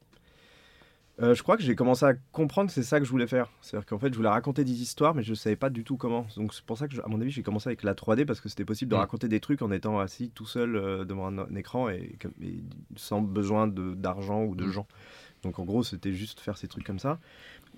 Euh, 1.22 1.34
je 1.34 1.42
crois 1.44 1.56
que 1.56 1.64
j'ai 1.64 1.76
commencé 1.76 2.06
à 2.06 2.14
comprendre 2.34 2.68
que 2.68 2.74
c'est 2.74 2.84
ça 2.84 3.00
que 3.00 3.06
je 3.06 3.10
voulais 3.10 3.28
faire. 3.28 3.50
C'est-à-dire 3.62 3.86
qu'en 3.86 3.98
fait, 4.00 4.12
je 4.12 4.18
voulais 4.18 4.28
raconter 4.28 4.66
des 4.66 4.82
histoires, 4.82 5.16
mais 5.16 5.24
je 5.24 5.30
ne 5.30 5.36
savais 5.36 5.56
pas 5.56 5.70
du 5.70 5.86
tout 5.86 5.96
comment. 5.96 6.28
Donc 6.36 6.54
c'est 6.54 6.64
pour 6.66 6.78
ça 6.78 6.90
que, 6.90 6.94
je- 6.96 7.02
à 7.02 7.08
mon 7.08 7.22
avis, 7.22 7.32
j'ai 7.32 7.42
commencé 7.42 7.70
avec 7.70 7.84
la 7.84 7.96
3D 7.96 8.26
parce 8.26 8.42
que 8.42 8.50
c'était 8.50 8.66
possible 8.66 8.92
de 8.92 8.98
Mm. 8.98 9.00
raconter 9.00 9.28
des 9.30 9.40
trucs 9.40 9.62
en 9.62 9.72
étant 9.72 9.98
assis 10.00 10.30
tout 10.30 10.46
seul 10.46 10.76
euh, 10.76 11.06
devant 11.06 11.28
un, 11.28 11.38
un 11.40 11.56
écran 11.56 11.88
et, 11.90 12.18
sans 12.98 13.22
besoin 13.22 13.68
d'argent 13.68 14.44
ou 14.44 14.56
de 14.56 14.66
Mm. 14.66 14.72
gens. 14.72 14.88
Donc 15.44 15.58
en 15.60 15.64
gros, 15.64 15.84
c'était 15.84 16.12
juste 16.12 16.42
faire 16.42 16.58
ces 16.58 16.68
trucs 16.68 16.86
comme 16.86 17.00
ça. 17.00 17.20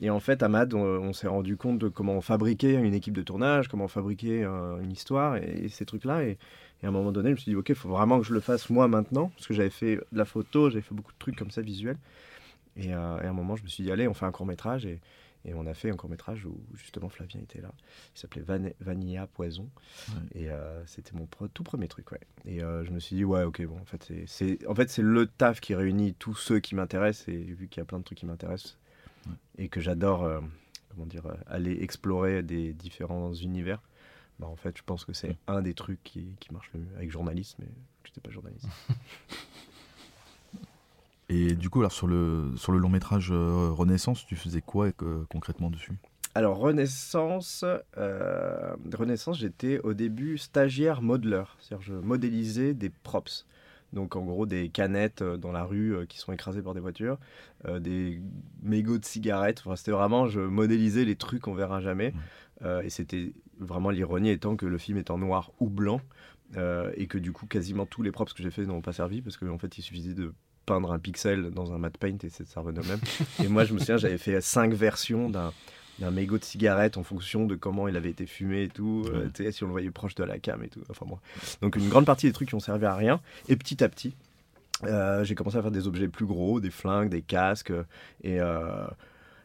Et 0.01 0.09
en 0.09 0.19
fait, 0.19 0.41
à 0.41 0.47
Mad, 0.49 0.73
on, 0.73 0.79
on 0.79 1.13
s'est 1.13 1.27
rendu 1.27 1.57
compte 1.57 1.77
de 1.77 1.89
comment 1.89 2.21
fabriquer 2.21 2.73
une 2.73 2.93
équipe 2.95 3.13
de 3.15 3.21
tournage, 3.23 3.67
comment 3.67 3.87
fabriquer 3.87 4.43
euh, 4.45 4.79
une 4.81 4.91
histoire 4.91 5.37
et, 5.37 5.65
et 5.65 5.69
ces 5.69 5.85
trucs-là. 5.85 6.23
Et, 6.23 6.37
et 6.81 6.85
à 6.85 6.89
un 6.89 6.91
moment 6.91 7.11
donné, 7.11 7.29
je 7.29 7.33
me 7.33 7.37
suis 7.37 7.51
dit, 7.51 7.55
ok, 7.55 7.69
il 7.69 7.75
faut 7.75 7.89
vraiment 7.89 8.19
que 8.19 8.25
je 8.25 8.33
le 8.33 8.39
fasse 8.39 8.69
moi 8.71 8.87
maintenant, 8.87 9.27
parce 9.35 9.45
que 9.47 9.53
j'avais 9.53 9.69
fait 9.69 9.95
de 9.97 10.17
la 10.17 10.25
photo, 10.25 10.69
j'avais 10.71 10.81
fait 10.81 10.95
beaucoup 10.95 11.11
de 11.11 11.17
trucs 11.19 11.35
comme 11.35 11.51
ça 11.51 11.61
visuels. 11.61 11.97
Et, 12.77 12.93
euh, 12.93 13.19
et 13.21 13.25
à 13.25 13.29
un 13.29 13.33
moment, 13.33 13.55
je 13.55 13.63
me 13.63 13.67
suis 13.67 13.83
dit, 13.83 13.91
allez, 13.91 14.07
on 14.07 14.13
fait 14.13 14.25
un 14.25 14.31
court 14.31 14.45
métrage. 14.45 14.85
Et, 14.85 15.01
et 15.45 15.53
on 15.53 15.65
a 15.65 15.73
fait 15.73 15.89
un 15.89 15.95
court 15.95 16.09
métrage 16.09 16.45
où 16.45 16.59
justement 16.75 17.07
Flavien 17.09 17.39
était 17.39 17.61
là. 17.61 17.71
Il 18.15 18.19
s'appelait 18.19 18.41
Van- 18.41 18.69
Vanilla 18.81 19.27
Poison. 19.27 19.69
Ouais. 20.09 20.41
Et 20.41 20.49
euh, 20.49 20.85
c'était 20.85 21.13
mon 21.15 21.25
tout 21.53 21.63
premier 21.63 21.87
truc. 21.87 22.11
Ouais. 22.11 22.19
Et 22.45 22.61
euh, 22.63 22.83
je 22.83 22.91
me 22.91 22.99
suis 22.99 23.15
dit, 23.15 23.23
ouais, 23.23 23.43
ok, 23.43 23.63
bon, 23.65 23.79
en 23.79 23.85
fait, 23.85 24.11
c'est- 24.25 24.65
en 24.67 24.75
fait, 24.75 24.97
le 24.97 25.25
taf 25.27 25.59
qui 25.61 25.73
réunit 25.75 26.13
tous 26.15 26.35
ceux 26.35 26.59
qui 26.59 26.75
m'intéressent. 26.75 27.27
Et 27.29 27.37
vu 27.37 27.67
qu'il 27.67 27.79
y 27.79 27.83
a 27.83 27.85
plein 27.85 27.99
de 27.99 28.03
trucs 28.03 28.17
qui 28.17 28.25
m'intéressent 28.25 28.77
Ouais. 29.25 29.33
et 29.57 29.69
que 29.69 29.79
j'adore, 29.81 30.29
comment 30.89 31.05
dire, 31.05 31.23
aller 31.47 31.81
explorer 31.81 32.43
des 32.43 32.73
différents 32.73 33.33
univers. 33.33 33.81
Bah, 34.39 34.47
en 34.47 34.55
fait, 34.55 34.77
je 34.77 34.83
pense 34.83 35.03
que 35.05 35.13
c'est 35.13 35.35
un 35.47 35.61
des 35.61 35.73
trucs 35.73 36.03
qui, 36.03 36.35
qui 36.39 36.53
marche 36.53 36.69
le 36.73 36.81
mieux 36.81 36.95
avec 36.95 37.09
journalisme, 37.09 37.55
mais 37.63 37.71
je 38.03 38.09
n'étais 38.09 38.21
pas 38.21 38.29
journaliste. 38.31 38.67
Et 41.29 41.55
du 41.55 41.69
coup, 41.69 41.79
alors 41.79 41.91
sur 41.91 42.07
le, 42.07 42.51
sur 42.55 42.71
le 42.71 42.77
long 42.77 42.89
métrage 42.89 43.31
euh, 43.31 43.69
Renaissance, 43.71 44.25
tu 44.25 44.35
faisais 44.35 44.61
quoi 44.61 44.89
euh, 45.01 45.25
concrètement 45.29 45.69
dessus? 45.69 45.93
Alors, 46.37 46.57
Renaissance, 46.57 47.65
euh, 47.97 48.75
Renaissance 48.93 49.39
j'étais 49.39 49.79
au 49.79 49.95
début 49.95 50.37
stagiaire 50.37 51.01
modeler. 51.01 51.43
C'est-à-dire, 51.59 51.83
je 51.83 51.93
modélisais 51.95 52.75
des 52.75 52.89
props. 52.89 53.47
Donc, 53.91 54.15
en 54.15 54.23
gros, 54.23 54.45
des 54.45 54.69
canettes 54.69 55.23
dans 55.23 55.51
la 55.51 55.63
rue 55.63 56.05
qui 56.07 56.19
sont 56.19 56.31
écrasées 56.31 56.61
par 56.61 56.75
des 56.75 56.79
voitures, 56.79 57.17
euh, 57.65 57.79
des 57.79 58.21
mégots 58.61 58.99
de 58.99 59.05
cigarettes. 59.05 59.63
Enfin, 59.65 59.75
c'était 59.75 59.91
vraiment, 59.91 60.27
je 60.27 60.41
modélisais 60.41 61.05
les 61.05 61.15
trucs 61.15 61.41
qu'on 61.41 61.55
verra 61.55 61.81
jamais. 61.81 62.13
Euh, 62.61 62.81
et 62.83 62.91
c'était 62.91 63.33
vraiment 63.59 63.89
l'ironie 63.89 64.29
étant 64.29 64.55
que 64.55 64.67
le 64.67 64.77
film 64.77 64.99
est 64.99 65.09
en 65.09 65.17
noir 65.17 65.51
ou 65.59 65.69
blanc. 65.69 66.01
et 66.95 67.07
que 67.07 67.17
du 67.17 67.31
coup, 67.31 67.47
quasiment 67.47 67.87
tous 67.87 68.03
les 68.03 68.11
props 68.11 68.31
que 68.33 68.43
j'ai 68.43 68.51
fait 68.51 68.65
n'ont 68.65 68.81
pas 68.81 68.93
servi 68.93 69.21
parce 69.23 69.37
qu'en 69.37 69.57
fait, 69.57 69.77
il 69.79 69.81
suffisait 69.81 70.13
de 70.13 70.33
peindre 70.67 70.91
un 70.91 70.99
pixel 70.99 71.49
dans 71.49 71.73
un 71.73 71.79
matte 71.79 71.97
paint 71.97 72.17
et 72.23 72.29
c'est- 72.29 72.45
ça 72.47 72.59
revenait 72.61 72.81
au 72.81 72.87
même. 72.87 72.99
et 73.43 73.47
moi, 73.47 73.65
je 73.65 73.73
me 73.73 73.79
souviens, 73.79 73.97
j'avais 73.97 74.19
fait 74.19 74.39
cinq 74.41 74.73
versions 74.73 75.29
d'un 75.31 75.51
d'un 75.99 76.11
mégot 76.11 76.37
de 76.37 76.43
cigarette 76.43 76.95
en 76.97 77.01
fonction 77.03 77.47
de 77.47 77.55
comment 77.55 77.87
il 77.87 77.97
avait 77.97 78.11
été 78.11 78.27
fumé 78.27 78.61
et 78.61 78.67
tout, 78.67 79.05
euh, 79.11 79.29
sais, 79.35 79.51
si 79.51 79.63
on 79.63 79.65
le 79.65 79.71
voyait 79.71 79.89
proche 79.89 80.13
de 80.13 80.23
la 80.23 80.37
cam 80.37 80.61
et 80.61 80.67
tout. 80.67 80.81
Enfin 80.91 81.07
bon. 81.09 81.17
Donc 81.63 81.75
une 81.75 81.89
grande 81.89 82.05
partie 82.05 82.27
des 82.27 82.33
trucs 82.33 82.49
qui 82.49 82.53
ont 82.53 82.59
servi 82.59 82.85
à 82.85 82.93
rien. 82.93 83.19
Et 83.47 83.55
petit 83.55 83.83
à 83.83 83.89
petit, 83.89 84.13
euh, 84.83 85.23
j'ai 85.23 85.33
commencé 85.33 85.57
à 85.57 85.63
faire 85.63 85.71
des 85.71 85.87
objets 85.87 86.07
plus 86.07 86.27
gros, 86.27 86.59
des 86.59 86.69
flingues, 86.69 87.09
des 87.09 87.23
casques. 87.23 87.71
euh, 87.71 87.81
Et, 88.23 88.39
euh, 88.39 88.85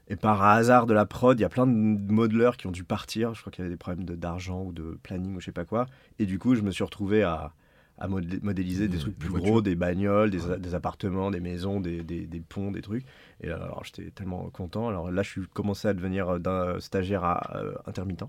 et 0.08 0.16
par 0.16 0.42
hasard 0.42 0.84
de 0.86 0.92
la 0.92 1.06
prod, 1.06 1.38
il 1.38 1.40
y 1.40 1.44
a 1.46 1.48
plein 1.48 1.66
de 1.66 1.72
modeleurs 2.12 2.58
qui 2.58 2.66
ont 2.66 2.70
dû 2.70 2.84
partir. 2.84 3.32
Je 3.32 3.40
crois 3.40 3.50
qu'il 3.50 3.62
y 3.62 3.64
avait 3.66 3.72
des 3.74 3.78
problèmes 3.78 4.04
de- 4.04 4.14
d'argent 4.14 4.62
ou 4.62 4.72
de 4.72 4.98
planning 5.02 5.34
ou 5.36 5.40
je 5.40 5.46
sais 5.46 5.52
pas 5.52 5.64
quoi. 5.64 5.86
Et 6.18 6.26
du 6.26 6.38
coup, 6.38 6.54
je 6.54 6.60
me 6.60 6.70
suis 6.70 6.84
retrouvé 6.84 7.22
à, 7.22 7.54
à 7.98 8.08
modé- 8.08 8.40
modéliser 8.42 8.88
des, 8.88 8.96
Des- 8.96 9.02
trucs 9.02 9.18
plus 9.18 9.30
gros, 9.30 9.62
des 9.62 9.74
bagnoles, 9.74 10.30
des, 10.30 10.44
Ouais. 10.46 10.58
des 10.58 10.74
appartements, 10.74 11.30
des 11.30 11.40
maisons, 11.40 11.80
des, 11.80 12.02
ponts, 12.48 12.72
des 12.72 12.82
trucs. 12.82 13.04
Et 13.42 13.50
alors, 13.50 13.84
j'étais 13.84 14.10
tellement 14.10 14.48
content. 14.50 14.88
Alors 14.88 15.10
là, 15.10 15.22
je 15.22 15.30
suis 15.30 15.46
commencé 15.46 15.88
à 15.88 15.94
devenir 15.94 16.28
euh, 16.28 16.38
d'un 16.38 16.80
stagiaire 16.80 17.22
à 17.24 17.56
euh, 17.56 17.74
intermittent. 17.86 18.24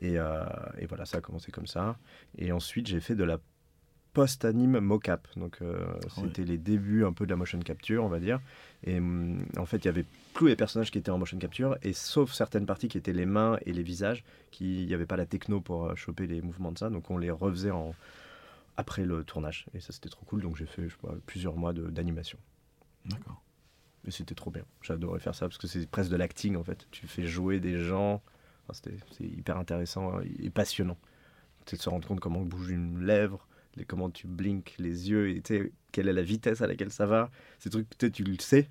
Et, 0.00 0.18
euh, 0.18 0.42
et 0.78 0.86
voilà, 0.86 1.04
ça 1.06 1.18
a 1.18 1.20
commencé 1.20 1.52
comme 1.52 1.66
ça. 1.66 1.96
Et 2.38 2.50
ensuite, 2.50 2.86
j'ai 2.88 3.00
fait 3.00 3.14
de 3.14 3.24
la 3.24 3.38
post-anime 4.14 4.78
mocap. 4.80 5.26
Donc, 5.36 5.58
euh, 5.60 5.84
c'était 6.20 6.44
les 6.44 6.58
débuts 6.58 7.04
un 7.04 7.12
peu 7.12 7.26
de 7.26 7.30
la 7.30 7.36
motion 7.36 7.58
capture, 7.60 8.04
on 8.04 8.08
va 8.08 8.20
dire. 8.20 8.40
Et 8.84 8.98
hum, 8.98 9.44
en 9.56 9.66
fait, 9.66 9.78
il 9.78 9.84
y 9.86 9.88
avait 9.88 10.04
plus 10.34 10.48
les 10.48 10.56
personnages 10.56 10.90
qui 10.90 10.98
étaient 10.98 11.10
en 11.10 11.18
motion 11.18 11.38
capture, 11.38 11.76
et 11.82 11.92
sauf 11.92 12.32
certaines 12.32 12.66
parties 12.66 12.88
qui 12.88 12.98
étaient 12.98 13.12
les 13.12 13.26
mains 13.26 13.58
et 13.66 13.72
les 13.72 13.82
visages, 13.82 14.24
qui 14.50 14.86
n'y 14.86 14.94
avait 14.94 15.06
pas 15.06 15.16
la 15.16 15.26
techno 15.26 15.60
pour 15.60 15.86
euh, 15.86 15.94
choper 15.96 16.26
les 16.26 16.42
mouvements 16.42 16.72
de 16.72 16.78
ça. 16.78 16.90
Donc, 16.90 17.10
on 17.10 17.18
les 17.18 17.30
refaisait 17.30 17.70
en 17.72 17.94
après 18.76 19.04
le 19.04 19.24
tournage. 19.24 19.66
Et 19.74 19.80
ça, 19.80 19.92
c'était 19.92 20.08
trop 20.08 20.24
cool. 20.24 20.42
Donc, 20.42 20.56
j'ai 20.56 20.66
fait 20.66 20.88
je 20.88 20.96
plusieurs 21.26 21.56
mois 21.56 21.72
de- 21.72 21.88
d'animation. 21.90 22.38
D'accord. 23.06 23.42
Et 24.06 24.10
c'était 24.10 24.34
trop 24.34 24.50
bien. 24.50 24.64
J'adorais 24.82 25.20
faire 25.20 25.34
ça 25.34 25.46
parce 25.48 25.58
que 25.58 25.66
c'est 25.66 25.86
presque 25.88 26.10
de 26.10 26.16
l'acting 26.16 26.56
en 26.56 26.64
fait. 26.64 26.86
Tu 26.90 27.06
fais 27.06 27.26
jouer 27.26 27.58
des 27.60 27.78
gens. 27.80 28.22
Enfin, 28.68 28.90
c'est 29.12 29.24
hyper 29.24 29.56
intéressant 29.56 30.20
et 30.20 30.50
passionnant. 30.50 30.98
Tu 31.64 31.70
sais, 31.70 31.76
de 31.76 31.82
se 31.82 31.88
rendre 31.88 32.06
compte 32.06 32.20
comment 32.20 32.42
bouge 32.42 32.70
une 32.70 33.04
lèvre, 33.04 33.46
les, 33.76 33.84
comment 33.86 34.10
tu 34.10 34.26
blinks 34.26 34.74
les 34.78 35.08
yeux 35.10 35.30
et 35.30 35.40
tu 35.40 35.56
sais, 35.56 35.72
quelle 35.92 36.08
est 36.08 36.12
la 36.12 36.22
vitesse 36.22 36.60
à 36.60 36.66
laquelle 36.66 36.90
ça 36.90 37.06
va. 37.06 37.30
Ces 37.58 37.70
trucs, 37.70 37.88
peut-être 37.88 38.12
tu 38.12 38.24
le 38.24 38.36
sais 38.38 38.68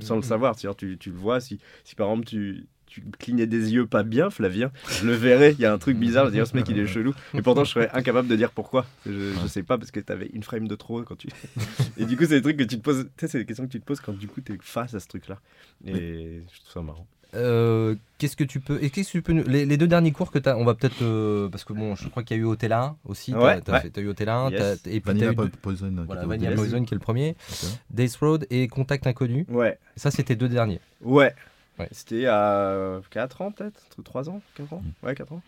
sans 0.00 0.14
le 0.14 0.20
Mhm. 0.20 0.26
savoir. 0.26 0.56
Tu, 0.56 0.96
tu 0.98 1.10
le 1.10 1.16
vois. 1.16 1.40
Si, 1.40 1.58
si 1.84 1.94
par 1.96 2.08
exemple 2.08 2.26
tu, 2.26 2.66
tu 2.86 3.02
clignais 3.18 3.46
des 3.46 3.74
yeux 3.74 3.86
pas 3.86 4.02
bien, 4.02 4.30
Flavien, 4.30 4.70
je 4.88 5.06
le 5.06 5.12
verrais. 5.12 5.52
Il 5.52 5.60
y 5.60 5.66
a 5.66 5.72
un 5.72 5.78
truc 5.78 5.96
bizarre. 5.98 6.26
Je 6.26 6.30
vais 6.30 6.36
dire, 6.36 6.46
ce 6.46 6.56
mec 6.56 6.66
il 6.68 6.78
est 6.78 6.86
chelou. 6.86 7.14
Et 7.34 7.42
pourtant, 7.42 7.64
je 7.64 7.70
serais 7.72 7.90
incapable 7.92 8.28
de 8.28 8.36
dire 8.36 8.50
pourquoi. 8.52 8.86
Je, 9.04 9.32
je 9.42 9.46
sais 9.46 9.62
pas 9.62 9.76
parce 9.78 9.90
que 9.90 10.00
tu 10.00 10.12
avais 10.12 10.30
une 10.32 10.42
frame 10.42 10.66
de 10.68 10.74
trop 10.74 11.02
quand 11.02 11.16
tu. 11.16 11.28
Et 11.98 12.04
du 12.06 12.16
coup, 12.16 12.24
c'est 12.24 12.36
des 12.36 12.42
trucs 12.42 12.56
que 12.56 12.62
tu 12.64 12.76
te 12.78 12.82
poses. 12.82 13.04
Tu 13.04 13.10
sais, 13.26 13.28
c'est 13.28 13.38
des 13.38 13.44
questions 13.46 13.66
que 13.66 13.72
tu 13.72 13.80
te 13.80 13.84
poses 13.84 14.00
quand 14.00 14.12
du 14.16 14.28
coup 14.28 14.40
tu 14.40 14.52
es 14.54 14.58
face 14.60 14.94
à 14.94 15.00
ce 15.00 15.08
truc-là. 15.08 15.38
Et 15.86 16.42
je 16.52 16.60
trouve 16.60 16.72
ça 16.72 16.80
marrant. 16.82 17.06
Euh, 17.34 17.96
qu'est-ce 18.18 18.36
que 18.36 18.44
tu 18.44 18.60
peux 18.60 18.82
et 18.82 18.88
qu'est-ce 18.88 19.08
que 19.08 19.18
tu 19.18 19.22
peux 19.22 19.32
les, 19.32 19.66
les 19.66 19.76
deux 19.76 19.88
derniers 19.88 20.12
cours 20.12 20.30
que 20.30 20.38
tu 20.38 20.48
as 20.48 20.56
on 20.56 20.64
va 20.64 20.74
peut-être 20.74 21.02
euh, 21.02 21.48
parce 21.48 21.64
que 21.64 21.72
bon 21.72 21.94
je 21.96 22.08
crois 22.08 22.22
qu'il 22.22 22.36
y 22.36 22.40
a 22.40 22.42
eu 22.42 22.46
Hotel 22.46 22.72
1 22.72 22.96
aussi 23.04 23.32
t'as- 23.32 23.38
Ouais, 23.44 23.60
t'as, 23.60 23.82
ouais. 23.82 23.90
t'as 23.90 24.00
eu 24.00 24.08
Hotel 24.08 24.28
1 24.28 24.50
Yes. 24.52 24.80
et 24.86 24.88
puis 24.88 25.00
t'as 25.02 25.12
Vanilla 25.12 25.32
eu 25.32 25.48
Poison. 25.50 25.88
qui 25.90 26.04
voilà, 26.06 26.24
Vanilla 26.24 26.50
début. 26.50 26.62
Poison 26.62 26.84
qui 26.84 26.94
est 26.94 26.96
le 26.96 27.00
premier 27.00 27.30
Ok. 27.52 27.68
Days 27.90 28.12
Road 28.20 28.46
et 28.48 28.68
Contact 28.68 29.06
Inconnu 29.08 29.44
Ouais, 29.50 29.76
ça 29.96 30.12
c'était 30.12 30.36
deux 30.36 30.48
derniers 30.48 30.80
ouais. 31.02 31.34
Ouais. 31.78 31.88
C'était 31.92 32.26
à 32.26 33.00
4 33.10 33.42
ans 33.42 33.52
peut-être 33.52 33.80
3 34.04 34.28
ans 34.30 34.40
4 34.54 34.72
ans 34.72 34.82
Mm. 35.02 35.06
Ouais, 35.06 35.14
4 35.14 35.32
ans. 35.32 35.42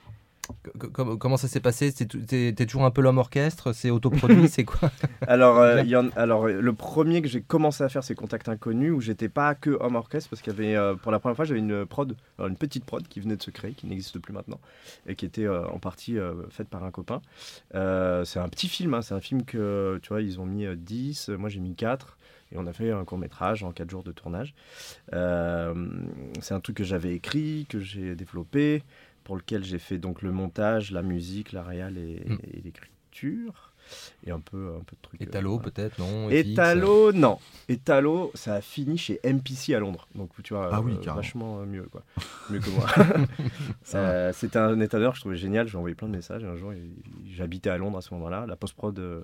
Co- 0.78 0.88
co- 0.88 1.16
comment 1.18 1.36
ça 1.36 1.46
s'est 1.46 1.60
passé? 1.60 1.92
T'es, 1.92 2.52
toujours 2.64 2.86
un 2.86 2.90
peu 2.90 3.02
l'homme 3.02 3.18
orchestre? 3.18 3.74
C'est 3.74 3.90
autoproduit? 3.90 4.48
C'est 4.48 4.64
quoi? 4.64 4.90
Alors, 5.26 5.58
euh, 5.58 5.82
il 5.82 5.90
y 5.90 5.96
en- 5.96 6.08
alors 6.16 6.46
le 6.46 6.72
premier 6.72 7.20
que 7.20 7.28
j'ai 7.28 7.42
commencé 7.42 7.84
à 7.84 7.90
faire, 7.90 8.02
c'est 8.02 8.14
Contact 8.14 8.48
Inconnu, 8.48 8.90
où 8.90 9.02
j'étais 9.02 9.28
pas 9.28 9.54
que 9.54 9.76
homme 9.78 9.96
orchestre, 9.96 10.30
parce 10.30 10.40
qu'il 10.40 10.54
y 10.54 10.56
avait, 10.56 10.74
euh, 10.74 10.94
pour 10.94 11.12
la 11.12 11.18
première 11.18 11.36
fois, 11.36 11.44
j'avais 11.44 11.60
une 11.60 11.84
prod, 11.84 12.16
alors 12.38 12.48
une 12.48 12.56
petite 12.56 12.86
prod 12.86 13.06
qui 13.06 13.20
venait 13.20 13.36
de 13.36 13.42
se 13.42 13.50
créer, 13.50 13.72
qui 13.72 13.86
n'existe 13.86 14.18
plus 14.20 14.32
maintenant, 14.32 14.58
et 15.06 15.16
qui 15.16 15.26
était 15.26 15.44
euh, 15.44 15.66
en 15.68 15.78
partie 15.78 16.18
euh, 16.18 16.32
faite 16.48 16.68
par 16.70 16.82
un 16.82 16.90
copain. 16.90 17.20
Euh, 17.74 18.24
c'est 18.24 18.38
un 18.38 18.48
petit 18.48 18.68
film, 18.68 18.94
hein, 18.94 19.02
c'est 19.02 19.12
un 19.14 19.20
film 19.20 19.42
que, 19.44 20.00
tu 20.02 20.08
vois, 20.08 20.22
ils 20.22 20.40
ont 20.40 20.46
mis 20.46 20.64
euh, 20.64 20.76
10, 20.76 21.28
euh, 21.28 21.36
moi 21.36 21.50
j'ai 21.50 21.60
mis 21.60 21.74
4. 21.74 22.16
Et 22.52 22.56
on 22.58 22.66
a 22.66 22.72
fait 22.72 22.90
un 22.90 23.04
court 23.04 23.18
métrage 23.18 23.62
en 23.62 23.72
4 23.72 23.90
jours 23.90 24.02
de 24.02 24.12
tournage. 24.12 24.54
Euh, 25.12 25.74
c'est 26.40 26.54
un 26.54 26.60
truc 26.60 26.76
que 26.76 26.84
j'avais 26.84 27.14
écrit, 27.14 27.66
que 27.68 27.78
j'ai 27.80 28.14
développé, 28.14 28.82
pour 29.24 29.36
lequel 29.36 29.64
j'ai 29.64 29.78
fait 29.78 29.98
donc 29.98 30.22
le 30.22 30.32
montage, 30.32 30.90
la 30.90 31.02
musique, 31.02 31.52
la 31.52 31.62
réal 31.62 31.98
et, 31.98 32.22
Mm. 32.26 32.38
et 32.52 32.60
l'écriture. 32.62 33.67
Et 34.26 34.30
un 34.30 34.40
peu, 34.40 34.68
un 34.78 34.84
peu 34.84 34.94
de 34.96 35.02
trucs. 35.02 35.20
euh, 35.20 35.24
Étalo 35.24 35.56
voilà. 35.56 35.70
peut-être 35.70 35.98
non 35.98 36.28
Et 36.30 36.42
FX, 36.44 36.54
Talo, 36.54 37.12
non. 37.12 37.38
Et 37.68 37.76
Talo, 37.78 38.30
ça 38.34 38.54
a 38.54 38.60
fini 38.60 38.98
chez 38.98 39.20
MPC 39.24 39.74
à 39.74 39.80
Londres. 39.80 40.06
Donc, 40.14 40.30
tu 40.42 40.54
vois, 40.54 40.70
Ah 40.72 40.80
oui, 40.80 40.94
euh, 41.06 41.12
vachement 41.12 41.60
euh, 41.60 41.64
mieux, 41.66 41.86
quoi. 41.90 42.02
mieux 42.50 42.60
que 42.60 42.70
moi. 42.70 42.86
Euh, 43.94 44.32
C'était 44.34 44.58
un 44.58 44.78
étalonneur 44.80 45.12
que 45.12 45.16
je 45.16 45.22
trouvais 45.22 45.36
génial. 45.36 45.66
J'ai 45.68 45.76
envoyé 45.78 45.94
plein 45.94 46.08
de 46.08 46.12
messages. 46.16 46.44
Un 46.44 46.56
jour, 46.56 46.72
j'habitais 47.30 47.70
à 47.70 47.78
Londres 47.78 47.98
à 47.98 48.00
ce 48.02 48.12
moment-là. 48.14 48.44
La 48.46 48.56
post-prod. 48.56 48.98
euh, 48.98 49.22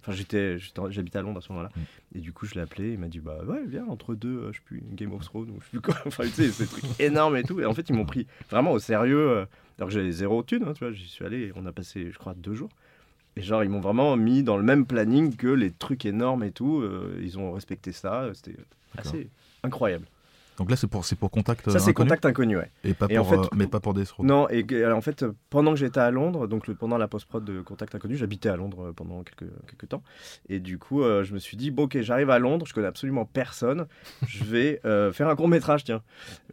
Enfin, 0.00 0.12
j'étais, 0.12 0.58
j'étais- 0.58 0.80
j'habitais 0.90 1.18
à 1.18 1.22
Londres 1.22 1.38
à 1.38 1.40
ce 1.40 1.50
moment-là. 1.52 1.70
Mm. 1.74 1.80
Et 2.16 2.20
du 2.20 2.32
coup, 2.32 2.46
je 2.46 2.54
l'ai 2.54 2.60
appelé. 2.60 2.92
Il 2.92 2.98
m'a 2.98 3.08
dit 3.08 3.20
Bah 3.20 3.38
ouais, 3.46 3.64
viens, 3.66 3.86
entre 3.86 4.14
deux, 4.14 4.28
euh, 4.38 4.52
je 4.52 4.58
sais 4.58 4.64
plus, 4.64 4.82
Game 4.92 5.12
of 5.12 5.22
Thrones 5.24 5.50
ou 5.50 5.60
je 5.60 5.64
sais 5.64 5.70
plus 5.70 5.80
quoi. 5.80 5.94
Enfin, 6.06 6.24
tu 6.24 6.30
sais, 6.30 6.50
ces 6.50 6.66
trucs 6.66 6.84
énormes 7.00 7.36
et 7.36 7.42
tout. 7.42 7.60
Et 7.60 7.64
en 7.66 7.74
fait, 7.74 7.88
ils 7.88 7.94
m'ont 7.94 8.04
pris 8.06 8.26
vraiment 8.50 8.72
au 8.72 8.78
sérieux. 8.78 9.30
euh, 9.30 9.44
alors 9.78 9.88
que 9.88 9.94
j'avais 9.94 10.12
zéro 10.12 10.42
thune, 10.42 10.64
hein, 10.68 10.72
tu 10.74 10.84
vois. 10.84 10.92
J'y 10.92 11.08
suis 11.08 11.24
allé 11.24 11.52
on 11.56 11.66
a 11.66 11.72
passé, 11.72 12.10
je 12.12 12.18
crois, 12.18 12.34
deux 12.34 12.54
jours. 12.54 12.68
Et 13.36 13.42
genre, 13.42 13.64
ils 13.64 13.70
m'ont 13.70 13.80
vraiment 13.80 14.16
mis 14.16 14.42
dans 14.42 14.56
le 14.56 14.62
même 14.62 14.86
planning 14.86 15.34
que 15.34 15.48
les 15.48 15.70
trucs 15.70 16.06
énormes 16.06 16.44
et 16.44 16.52
tout. 16.52 16.80
euh, 16.80 17.18
ils 17.22 17.38
ont 17.38 17.52
respecté 17.52 17.92
ça. 17.92 18.28
C'était 18.32 18.56
assez 18.96 19.28
incroyable. 19.62 20.06
Donc 20.58 20.70
là, 20.70 20.76
c'est 20.76 20.86
pour, 20.86 21.04
pour 21.18 21.30
Contact 21.30 21.70
Ça, 21.70 21.78
c'est 21.78 21.92
Contact 21.92 22.24
Inconnu, 22.26 22.56
ouais. 22.56 22.70
Et 22.84 22.94
pas 22.94 23.06
Et 23.10 23.18
en 23.18 23.22
pour, 23.24 23.30
fait, 23.30 23.38
euh, 23.38 23.56
mais 23.56 23.66
pas 23.66 23.80
pour 23.80 23.92
Death 23.94 24.10
Row. 24.12 24.24
Non, 24.24 24.48
et 24.50 24.64
alors, 24.84 24.98
en 24.98 25.00
fait, 25.00 25.24
pendant 25.50 25.72
que 25.72 25.78
j'étais 25.78 26.00
à 26.00 26.10
Londres, 26.10 26.46
donc 26.46 26.66
le- 26.68 26.74
pendant 26.74 26.96
la 26.96 27.08
post-prod 27.08 27.44
de 27.44 27.60
Contact 27.60 27.94
Inconnu, 27.94 28.16
j'habitais 28.16 28.48
à 28.48 28.56
Londres 28.56 28.88
euh, 28.88 28.92
pendant 28.92 29.22
quelques, 29.22 29.50
quelques 29.68 29.88
temps. 29.88 30.02
Et 30.48 30.60
du 30.60 30.78
coup, 30.78 31.02
euh, 31.02 31.24
je 31.24 31.34
me 31.34 31.38
suis 31.38 31.56
dit, 31.56 31.70
bon, 31.70 31.84
ok, 31.84 32.00
j'arrive 32.02 32.30
à 32.30 32.38
Londres, 32.38 32.66
je 32.66 32.74
connais 32.74 32.86
absolument 32.86 33.24
personne. 33.24 33.86
Je 34.28 34.44
vais 34.44 34.80
euh, 34.84 35.12
faire 35.12 35.28
un 35.28 35.36
court 35.36 35.48
métrage, 35.48 35.84
tiens. 35.84 36.02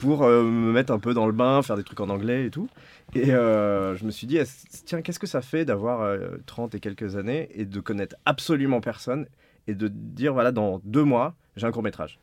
Pour 0.00 0.22
me 0.22 0.72
mettre 0.72 0.92
un 0.92 0.98
peu 0.98 1.12
dans 1.14 1.26
le 1.26 1.32
bain, 1.32 1.62
faire 1.62 1.76
des 1.76 1.84
trucs 1.84 2.00
en 2.00 2.08
anglais 2.08 2.46
et 2.46 2.50
tout. 2.50 2.68
Et 3.14 3.26
je 3.26 4.04
me 4.04 4.10
suis 4.10 4.26
dit, 4.26 4.38
tiens, 4.86 5.02
qu'est-ce 5.02 5.18
que 5.18 5.26
ça 5.26 5.42
fait 5.42 5.64
d'avoir 5.64 6.00
euh, 6.02 6.38
30 6.46 6.74
et 6.74 6.80
quelques 6.80 7.16
années 7.16 7.48
et 7.54 7.64
de 7.64 7.80
connaître 7.80 8.16
absolument 8.24 8.80
personne 8.80 9.26
et 9.66 9.74
de 9.74 9.88
dire, 9.88 10.32
voilà, 10.32 10.52
dans 10.52 10.80
deux 10.84 11.04
mois, 11.04 11.34
j'ai 11.56 11.66
un 11.66 11.72
court 11.72 11.82
métrage. 11.82 12.18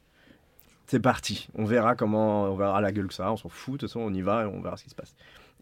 C'est 0.87 0.99
parti, 1.01 1.49
on 1.53 1.65
verra 1.65 1.95
comment, 1.95 2.45
on 2.45 2.55
verra 2.55 2.79
la 2.81 2.91
gueule 2.93 3.07
que 3.07 3.13
ça, 3.13 3.27
a, 3.27 3.31
on 3.31 3.37
s'en 3.37 3.49
fout, 3.49 3.73
de 3.73 3.77
toute 3.79 3.89
façon 3.89 3.99
on 3.99 4.13
y 4.13 4.21
va 4.21 4.43
et 4.43 4.45
on 4.45 4.61
verra 4.61 4.77
ce 4.77 4.83
qui 4.85 4.89
se 4.89 4.95
passe. 4.95 5.15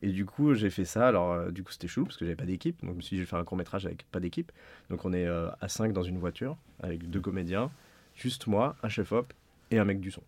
Et 0.03 0.09
du 0.11 0.25
coup 0.25 0.53
j'ai 0.53 0.69
fait 0.69 0.85
ça, 0.85 1.07
alors 1.07 1.31
euh, 1.33 1.51
du 1.51 1.63
coup 1.63 1.71
c'était 1.71 1.87
chou 1.87 2.03
parce 2.05 2.15
que 2.17 2.25
j'avais 2.25 2.35
pas 2.35 2.45
d'équipe, 2.45 2.79
donc 2.83 2.91
je 2.91 2.95
me 2.97 3.01
suis 3.01 3.15
dit 3.15 3.17
je 3.17 3.25
vais 3.25 3.29
faire 3.29 3.39
un 3.39 3.43
court 3.43 3.57
métrage 3.57 3.85
avec 3.87 4.05
pas 4.11 4.19
d'équipe. 4.19 4.51
Donc 4.91 5.03
on 5.03 5.13
est 5.13 5.25
euh, 5.25 5.49
à 5.61 5.67
5 5.67 5.93
dans 5.93 6.03
une 6.03 6.19
voiture 6.19 6.57
avec 6.81 7.09
deux 7.09 7.21
comédiens, 7.21 7.71
juste 8.13 8.45
moi, 8.45 8.75
un 8.83 8.89
chef-op 8.89 9.33
et 9.71 9.79
un 9.79 9.85
mec 9.85 9.99
du 9.99 10.11
son. 10.11 10.21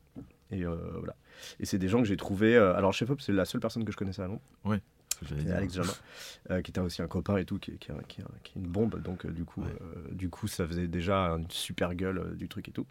Et 0.52 0.66
euh, 0.66 0.76
voilà. 0.98 1.16
Et 1.60 1.66
c'est 1.68 1.78
des 1.78 1.90
gens 1.90 2.00
que 2.00 2.08
j'ai 2.08 2.18
trouvé. 2.18 2.58
alors 2.58 2.92
chef-op 2.94 3.22
c'est 3.22 3.34
la 3.34 3.46
seule 3.46 3.62
personne 3.62 3.86
que 3.86 3.92
je 3.92 3.98
connaissais 3.98 4.24
à 4.24 4.28
Londres. 4.28 4.42
Dire. 5.32 5.56
Alex 5.56 5.74
Jamin, 5.74 6.62
qui 6.62 6.70
était 6.70 6.80
aussi 6.80 7.02
un 7.02 7.08
copain 7.08 7.38
et 7.38 7.46
tout, 7.46 7.58
qui, 7.58 7.72
qui, 7.80 7.90
qui- 8.08 8.22
qui 8.44 8.52
est 8.52 8.62
une 8.62 8.68
bombe. 8.68 9.02
Donc, 9.02 9.26
du, 9.26 9.46
coup, 9.46 9.62
Ouais. 9.64 9.70
du 10.12 10.30
coup, 10.30 10.48
ça 10.48 10.68
faisait 10.68 10.86
déjà 10.88 11.30
une 11.32 11.50
super 11.50 11.96
gueule 11.96 12.36
du 12.38 12.48
truc 12.48 12.70
et 12.70 12.72
tout. 12.72 12.86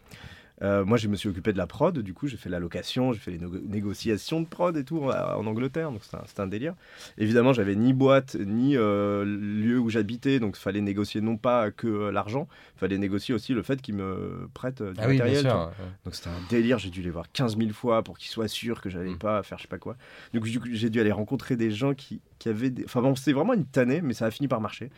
Euh, 0.61 0.85
moi, 0.85 0.97
je 0.97 1.07
me 1.07 1.15
suis 1.15 1.29
occupé 1.29 1.53
de 1.53 1.57
la 1.57 1.67
prod. 1.67 1.97
Du 1.97 2.13
coup, 2.13 2.27
j'ai 2.27 2.37
fait 2.37 2.49
la 2.49 2.59
location, 2.59 3.13
j'ai 3.13 3.19
fait 3.19 3.31
les 3.31 3.39
négociations 3.67 4.41
de 4.41 4.45
prod 4.47 4.75
et 4.77 4.83
tout 4.83 4.99
en, 4.99 5.09
en 5.09 5.45
Angleterre. 5.45 5.91
Donc, 5.91 6.01
c'était 6.03 6.41
un, 6.41 6.47
délire. 6.47 6.73
Évidemment, 7.17 7.53
j'avais 7.53 7.75
ni 7.75 7.93
boîte, 7.93 8.35
ni 8.35 8.75
euh, 8.77 9.25
lieu 9.25 9.79
où 9.79 9.89
j'habitais. 9.89 10.39
Donc, 10.39 10.57
il 10.57 10.61
fallait 10.61 10.81
négocier 10.81 11.21
non 11.21 11.37
pas 11.37 11.71
que 11.71 11.87
euh, 11.87 12.11
l'argent, 12.11 12.47
il 12.75 12.79
fallait 12.79 12.97
négocier 12.97 13.33
aussi 13.33 13.53
le 13.53 13.63
fait 13.63 13.81
qu'ils 13.81 13.95
me 13.95 14.47
prêtent 14.53 14.81
euh, 14.81 14.93
du 14.93 14.99
ah 15.01 15.07
oui 15.07 15.17
matériel. 15.17 15.41
sûr. 15.41 15.71
Donc 16.05 16.15
c'était 16.15 16.29
un 16.29 16.47
délire, 16.49 16.77
j'ai 16.77 16.89
dû 16.89 17.01
les 17.01 17.09
voir 17.09 17.25
15 17.31 17.57
000 17.57 17.71
fois 17.71 18.03
pour 18.03 18.17
qu'ils 18.17 18.29
soient 18.29 18.47
sûrs 18.47 18.81
que 18.81 18.89
j'allais 18.89 19.07
Mm. 19.07 19.17
pas 19.17 19.43
faire 19.43 19.57
je 19.57 19.63
sais 19.63 19.67
pas 19.67 19.77
quoi. 19.77 19.95
Donc 20.33 20.45
j'ai 20.45 20.89
dû 20.89 20.99
aller 20.99 21.11
rencontrer 21.11 21.55
des 21.55 21.71
gens 21.71 21.93
qui, 21.93 22.21
qui 22.39 22.49
avaient 22.49 22.69
des... 22.69 22.83
Enfin 22.85 23.01
bon, 23.01 23.15
c'était 23.15 23.33
vraiment 23.33 23.53
une 23.53 23.65
tannée, 23.65 24.01
mais 24.01 24.13
ça 24.13 24.25
a 24.25 24.31
fini 24.31 24.47
par 24.47 24.61
marcher. 24.61 24.89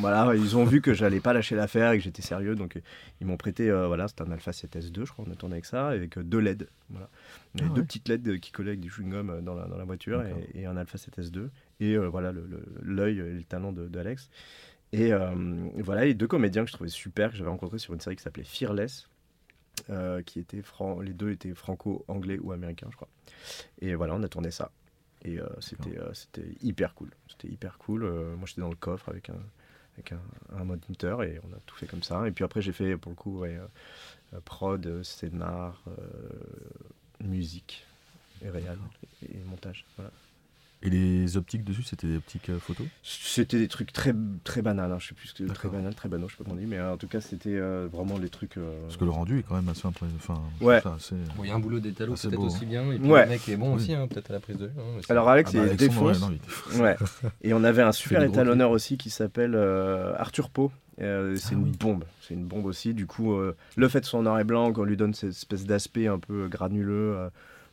Voilà, 0.00 0.34
ils 0.34 0.56
ont 0.56 0.64
vu 0.64 0.80
que 0.80 0.92
j'allais 0.94 1.20
pas 1.20 1.32
lâcher 1.32 1.56
l'affaire 1.56 1.92
et 1.92 1.98
que 1.98 2.04
j'étais 2.04 2.22
sérieux, 2.22 2.54
donc 2.54 2.80
ils 3.20 3.26
m'ont 3.26 3.36
prêté, 3.36 3.70
euh, 3.70 3.86
voilà, 3.86 4.08
c'était 4.08 4.22
un 4.22 4.30
Alpha 4.30 4.50
7S2, 4.52 5.06
je 5.06 5.12
crois, 5.12 5.24
on 5.26 5.30
a 5.32 5.34
tourné 5.34 5.54
avec 5.54 5.64
ça, 5.64 5.88
avec 5.88 6.18
euh, 6.18 6.22
deux 6.22 6.38
LED. 6.40 6.68
Voilà. 6.90 7.08
Ah 7.60 7.64
deux 7.64 7.80
ouais. 7.80 7.82
petites 7.86 8.08
LED 8.08 8.28
euh, 8.28 8.38
qui 8.38 8.52
collaient 8.52 8.70
avec 8.70 8.80
du 8.80 8.90
chewing-gum 8.90 9.30
euh, 9.30 9.40
dans 9.40 9.54
la, 9.54 9.66
dans 9.66 9.76
la 9.76 9.84
voiture 9.84 10.22
et, 10.22 10.60
et 10.60 10.66
un 10.66 10.76
Alpha 10.76 10.98
7S2. 10.98 11.48
Et 11.80 11.94
euh, 11.96 12.08
voilà, 12.08 12.32
le- 12.32 12.46
le- 12.46 12.64
l'œil 12.82 13.18
et 13.18 13.32
le 13.32 13.44
talent 13.44 13.72
de- 13.72 13.88
d'Alex. 13.88 14.30
Et 14.92 15.12
euh, 15.12 15.30
voilà, 15.78 16.04
les 16.04 16.14
deux 16.14 16.26
comédiens 16.28 16.64
que 16.64 16.70
je 16.70 16.74
trouvais 16.74 16.90
super, 16.90 17.30
que 17.30 17.36
j'avais 17.36 17.50
rencontrés 17.50 17.78
sur 17.78 17.92
une 17.94 18.00
série 18.00 18.16
qui 18.16 18.22
s'appelait 18.22 18.44
Fearless, 18.44 19.08
qui 20.26 20.38
était 20.40 20.62
les 21.02 21.12
deux 21.12 21.30
étaient 21.30 21.54
franco-anglais 21.54 22.38
ou 22.40 22.52
américains, 22.52 22.88
je 22.90 22.96
crois. 22.96 23.08
Et 23.80 23.94
voilà, 23.94 24.14
on 24.14 24.22
a 24.22 24.28
tourné 24.28 24.50
ça. 24.50 24.70
Et 25.24 25.40
euh, 25.40 25.48
c'était 25.60 25.98
euh, 25.98 26.12
c'était 26.14 26.48
hyper 26.62 26.94
cool. 26.94 27.10
C'était 27.28 27.48
hyper 27.48 27.78
cool. 27.78 28.04
Euh, 28.04 28.36
moi, 28.36 28.46
j'étais 28.46 28.60
dans 28.60 28.70
le 28.70 28.76
coffre 28.76 29.08
avec 29.08 29.30
un, 29.30 29.40
avec 29.94 30.12
un, 30.12 30.20
un 30.56 30.64
moniteur 30.64 31.22
et 31.22 31.40
on 31.48 31.52
a 31.54 31.58
tout 31.66 31.76
fait 31.76 31.86
comme 31.86 32.02
ça. 32.02 32.26
Et 32.28 32.30
puis 32.30 32.44
après, 32.44 32.62
j'ai 32.62 32.72
fait 32.72 32.96
pour 32.96 33.10
le 33.10 33.16
coup 33.16 33.38
ouais, 33.40 33.58
euh, 34.34 34.40
prod, 34.44 35.02
scénar, 35.02 35.82
euh, 35.88 35.92
musique, 37.24 37.84
et 38.42 38.50
réal 38.50 38.78
et, 39.22 39.36
et 39.36 39.44
montage. 39.44 39.84
Voilà. 39.96 40.12
Et 40.82 40.90
les 40.90 41.36
optiques 41.36 41.64
dessus, 41.64 41.82
c'était 41.82 42.06
des 42.06 42.16
optiques 42.18 42.50
euh, 42.50 42.58
photo? 42.60 42.84
C'était 43.02 43.58
des 43.58 43.66
trucs 43.66 43.92
très 43.92 44.14
très 44.44 44.62
banals, 44.62 44.92
hein. 44.92 44.98
je 45.00 45.08
sais 45.08 45.14
plus 45.14 45.26
ce 45.28 45.34
que 45.42 45.52
très 45.52 45.68
banal, 45.68 45.92
très 45.94 46.08
banaux, 46.08 46.28
je 46.28 46.34
sais 46.34 46.38
pas 46.38 46.44
comment 46.44 46.54
on 46.56 46.60
dit, 46.60 46.66
mais 46.66 46.78
euh, 46.78 46.92
en 46.92 46.96
tout 46.96 47.08
cas 47.08 47.20
c'était 47.20 47.56
euh, 47.56 47.88
vraiment 47.90 48.16
les 48.16 48.28
trucs. 48.28 48.56
euh, 48.58 48.82
Parce 48.82 48.96
que 48.96 49.04
le 49.04 49.10
rendu 49.10 49.40
est 49.40 49.42
quand 49.42 49.56
même 49.56 49.68
assez 49.68 49.86
impressionnant. 49.88 50.14
Enfin, 50.20 50.40
Ouais. 50.60 50.76
assez- 50.86 51.16
Bon, 51.36 51.42
il 51.42 51.48
y 51.48 51.50
a 51.50 51.56
un 51.56 51.58
boulot 51.58 51.80
d'étalo 51.80 52.12
Ah, 52.12 52.16
c'est 52.16 52.28
peut-être 52.28 52.42
aussi 52.44 52.64
bien 52.64 52.90
et 52.92 52.98
puis 52.98 53.10
Ouais. 53.10 53.24
le 53.24 53.28
mec 53.30 53.48
est 53.48 53.56
bon 53.56 53.70
Oui. 53.70 53.74
aussi 53.76 53.92
hein, 53.92 54.06
peut-être 54.06 54.30
à 54.30 54.34
la 54.34 54.40
prise 54.40 54.56
de 54.56 54.66
vue 54.66 54.72
hein, 54.78 55.00
Alors 55.08 55.28
Alex, 55.28 55.50
Ah 55.54 55.58
bah, 55.58 55.66
il 55.72 55.76
défonce. 55.76 56.20
ouais, 56.20 56.26
non, 56.28 56.32
il 56.32 56.38
défonce. 56.38 56.74
Ouais. 56.80 56.96
Et 57.42 57.52
on 57.54 57.64
avait 57.64 57.82
un 57.82 57.92
super 57.92 58.22
étalonneur 58.22 58.70
aussi 58.70 58.96
qui 58.98 59.10
s'appelle 59.10 59.54
euh, 59.56 60.14
Arthur 60.16 60.48
Poe. 60.48 60.70
Euh, 61.00 61.36
c'est 61.36 61.54
Ah 61.54 61.58
une 61.58 61.64
oui. 61.64 61.72
bombe, 61.78 62.04
c'est 62.22 62.34
une 62.34 62.44
bombe 62.44 62.66
aussi. 62.66 62.94
Du 62.94 63.06
coup, 63.06 63.32
euh, 63.34 63.56
le 63.76 63.88
fait 63.88 64.00
de 64.00 64.04
son 64.04 64.22
noir 64.22 64.38
et 64.40 64.44
blanc, 64.44 64.72
qu'on 64.72 64.84
lui 64.84 64.96
donne 64.96 65.14
cette 65.14 65.30
espèce 65.30 65.64
d'aspect 65.64 66.06
un 66.08 66.18
peu 66.18 66.48
granuleux, 66.48 67.14
euh, 67.16 67.28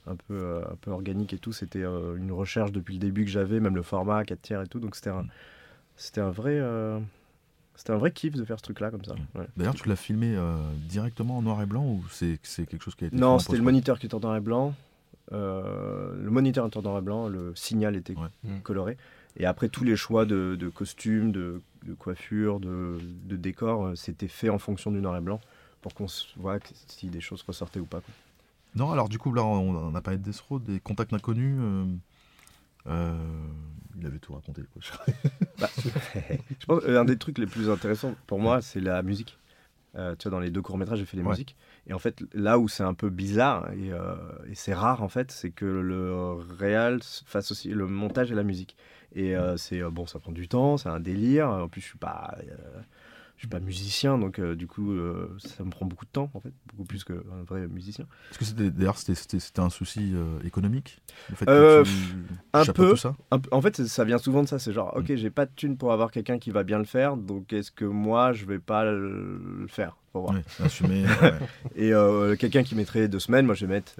un 0.08 0.16
peu, 0.16 0.34
euh, 0.34 0.62
un 0.72 0.76
peu 0.76 0.92
organique 0.92 1.34
et 1.34 1.38
tout, 1.38 1.52
c'était 1.54 1.84
euh, 1.84 2.16
une 2.18 2.32
recherche 2.32 2.72
depuis 2.72 2.94
le 2.96 3.00
début 3.00 3.26
que 3.26 3.32
j'avais, 3.32 3.60
même 3.60 3.76
le 3.76 3.82
format 3.82 4.24
4 4.24 4.42
tiers 4.42 4.62
et 4.62 4.68
tout. 4.68 4.80
Donc 4.80 4.96
c'était 4.96 5.10
un, 5.10 5.24
Mm. 5.24 5.30
c'était 5.98 6.22
un 6.22 6.30
vrai, 6.30 6.58
euh, 6.60 7.00
c'était 7.76 7.92
un 7.92 7.98
vrai 7.98 8.12
kiff 8.12 8.34
de 8.36 8.44
faire 8.46 8.58
ce 8.60 8.64
truc-là 8.64 8.92
comme 8.92 9.04
ça. 9.06 9.16
Mm. 9.16 9.40
ouais. 9.40 9.48
D'ailleurs, 9.58 9.76
tu 9.76 9.88
l'as 9.90 9.96
filmé 9.96 10.36
euh, 10.36 10.56
directement 10.88 11.38
en 11.38 11.42
noir 11.42 11.62
et 11.62 11.66
blanc 11.66 11.84
ou 11.86 12.04
c'est 12.12 12.40
c'est 12.44 12.66
quelque 12.66 12.84
chose 12.84 12.96
qui 12.96 13.06
a 13.06 13.08
été 13.08 13.16
Non, 13.18 13.40
c'était 13.40 13.58
le 13.58 13.64
moniteur 13.64 13.98
qui 14.00 14.06
était 14.06 14.16
en 14.16 14.20
noir 14.20 14.36
et 14.38 14.42
blanc. 14.42 14.74
Euh, 15.32 16.14
le 16.22 16.30
moniteur 16.30 16.68
était 16.68 16.78
en 16.78 16.82
noir 16.84 17.00
et 17.00 17.02
blanc, 17.02 17.28
le 17.28 17.54
signal 17.56 17.96
était 17.96 18.14
Ouais. 18.16 18.28
Mm. 18.44 18.60
coloré. 18.62 18.98
Et 19.38 19.46
après, 19.46 19.68
tous 19.70 19.84
les 19.84 19.96
choix 19.98 20.26
de, 20.26 20.56
de 20.58 20.70
costumes, 20.70 21.32
de, 21.32 21.62
de 21.86 21.94
coiffure, 21.94 22.60
de, 22.60 22.98
de 23.26 23.36
décor, 23.36 23.92
c'était 23.96 24.30
fait 24.30 24.50
en 24.50 24.60
fonction 24.60 24.92
du 24.92 25.02
noir 25.02 25.18
et 25.18 25.22
blanc 25.22 25.42
pour 25.82 25.94
qu'on 25.94 26.08
se 26.08 26.28
voit 26.38 26.58
si 26.88 27.08
des 27.10 27.20
choses 27.22 27.44
ressortaient 27.46 27.80
ou 27.82 27.86
pas. 27.86 28.00
quoi. 28.00 28.14
Non, 28.76 28.92
alors 28.92 29.08
du 29.10 29.18
coup, 29.18 29.32
là, 29.34 29.44
on, 29.44 29.76
on 29.76 29.96
a 29.96 30.02
parlé 30.02 30.18
de 30.18 30.24
Death 30.24 30.40
Row, 30.42 30.60
des 30.60 30.80
contacts 30.80 31.14
inconnus. 31.14 31.58
euh, 31.60 31.86
euh, 32.88 33.48
il 33.98 34.06
avait 34.06 34.20
tout 34.20 34.34
raconté. 34.34 34.62
Quoi. 34.74 34.82
Bah, 35.60 35.70
je 36.60 36.66
pense 36.66 36.84
euh, 36.84 37.00
un 37.00 37.06
des 37.06 37.18
trucs 37.18 37.38
les 37.38 37.46
plus 37.48 37.70
intéressants 37.70 38.14
pour 38.28 38.40
moi, 38.40 38.62
c'est 38.62 38.82
la 38.82 39.02
musique. 39.02 39.38
Euh, 39.96 40.14
tu 40.18 40.28
vois, 40.28 40.38
dans 40.38 40.42
les 40.44 40.50
deux 40.52 40.62
courts-métrages, 40.62 41.00
j'ai 41.00 41.06
fait 41.06 41.16
les 41.16 41.24
Ouais. 41.24 41.30
musiques. 41.30 41.56
Et 41.88 41.94
en 41.94 42.00
fait, 42.00 42.22
là 42.34 42.60
où 42.60 42.68
c'est 42.68 42.84
un 42.84 42.94
peu 42.94 43.10
bizarre, 43.10 43.72
et, 43.72 43.92
et 44.52 44.56
c'est 44.56 44.74
rare 44.74 45.02
en 45.02 45.08
fait, 45.08 45.32
c'est 45.32 45.52
que 45.52 45.64
le 45.66 46.34
réal 46.60 47.00
fasse 47.26 47.52
aussi 47.52 47.70
le 47.70 47.88
montage 47.88 48.30
et 48.32 48.36
la 48.36 48.44
musique. 48.44 48.76
Et 49.16 49.34
c'est 49.56 49.82
bon, 49.84 50.06
ça 50.06 50.20
prend 50.20 50.34
du 50.34 50.50
temps, 50.50 50.76
c'est 50.76 50.90
un 50.90 51.00
délire. 51.00 51.48
En 51.50 51.70
plus, 51.70 51.80
je 51.80 51.88
suis 51.88 51.98
pas. 51.98 52.36
Je 53.36 53.42
suis 53.42 53.48
pas 53.50 53.60
musicien, 53.60 54.18
donc 54.18 54.40
euh, 54.40 54.56
du 54.56 54.66
coup, 54.66 54.92
euh, 54.94 55.36
ça 55.40 55.64
me 55.64 55.70
prend 55.70 55.86
beaucoup 55.86 56.06
de 56.06 56.10
temps, 56.12 56.32
en 56.34 56.40
fait, 56.40 56.54
beaucoup 56.72 56.86
plus 56.86 57.04
qu'un 57.04 57.16
vrai 57.48 57.68
musicien. 57.68 58.06
Est-ce 58.32 58.40
que 58.40 58.46
c'était 58.46 58.72
d'ailleurs 58.72 58.98
c'était- 58.98 59.16
c'était 59.16 59.40
c'était 59.40 59.60
un 59.60 59.70
souci 59.70 60.14
euh, 60.16 60.40
économique 60.44 61.02
le 61.30 61.36
fait 61.36 61.46
que 61.46 61.84
tu 61.84 61.90
un 62.54 62.66
peu. 62.74 62.90
tout 62.92 62.96
ça? 62.98 63.16
Un 63.32 63.40
peu- 63.40 63.50
en 63.52 63.62
fait, 63.62 63.86
ça 63.86 64.04
vient 64.06 64.18
souvent 64.18 64.42
de 64.44 64.48
ça. 64.48 64.58
C'est 64.60 64.72
genre, 64.72 64.96
ok, 64.96 65.16
j'ai 65.16 65.30
pas 65.30 65.46
de 65.46 65.52
thune 65.56 65.76
pour 65.78 65.92
avoir 65.92 66.12
quelqu'un 66.12 66.40
qui 66.40 66.52
va 66.52 66.64
bien 66.64 66.78
le 66.80 66.86
faire, 66.86 67.18
donc 67.18 67.52
est-ce 67.52 67.72
que 67.72 67.86
moi, 67.86 68.32
je 68.34 68.46
vais 68.46 68.60
pas 68.60 68.86
le 68.86 69.66
faire? 69.68 69.98
Voir. 70.14 70.34
Oui, 70.34 70.40
assumer. 70.64 71.04
ouais. 71.06 71.40
Et 71.76 72.38
quelqu'un 72.38 72.64
qui 72.64 72.74
mettrait 72.76 73.10
deux 73.10 73.20
semaines, 73.20 73.46
moi 73.46 73.54
je 73.54 73.66
vais 73.66 73.74
mettre 73.74 73.96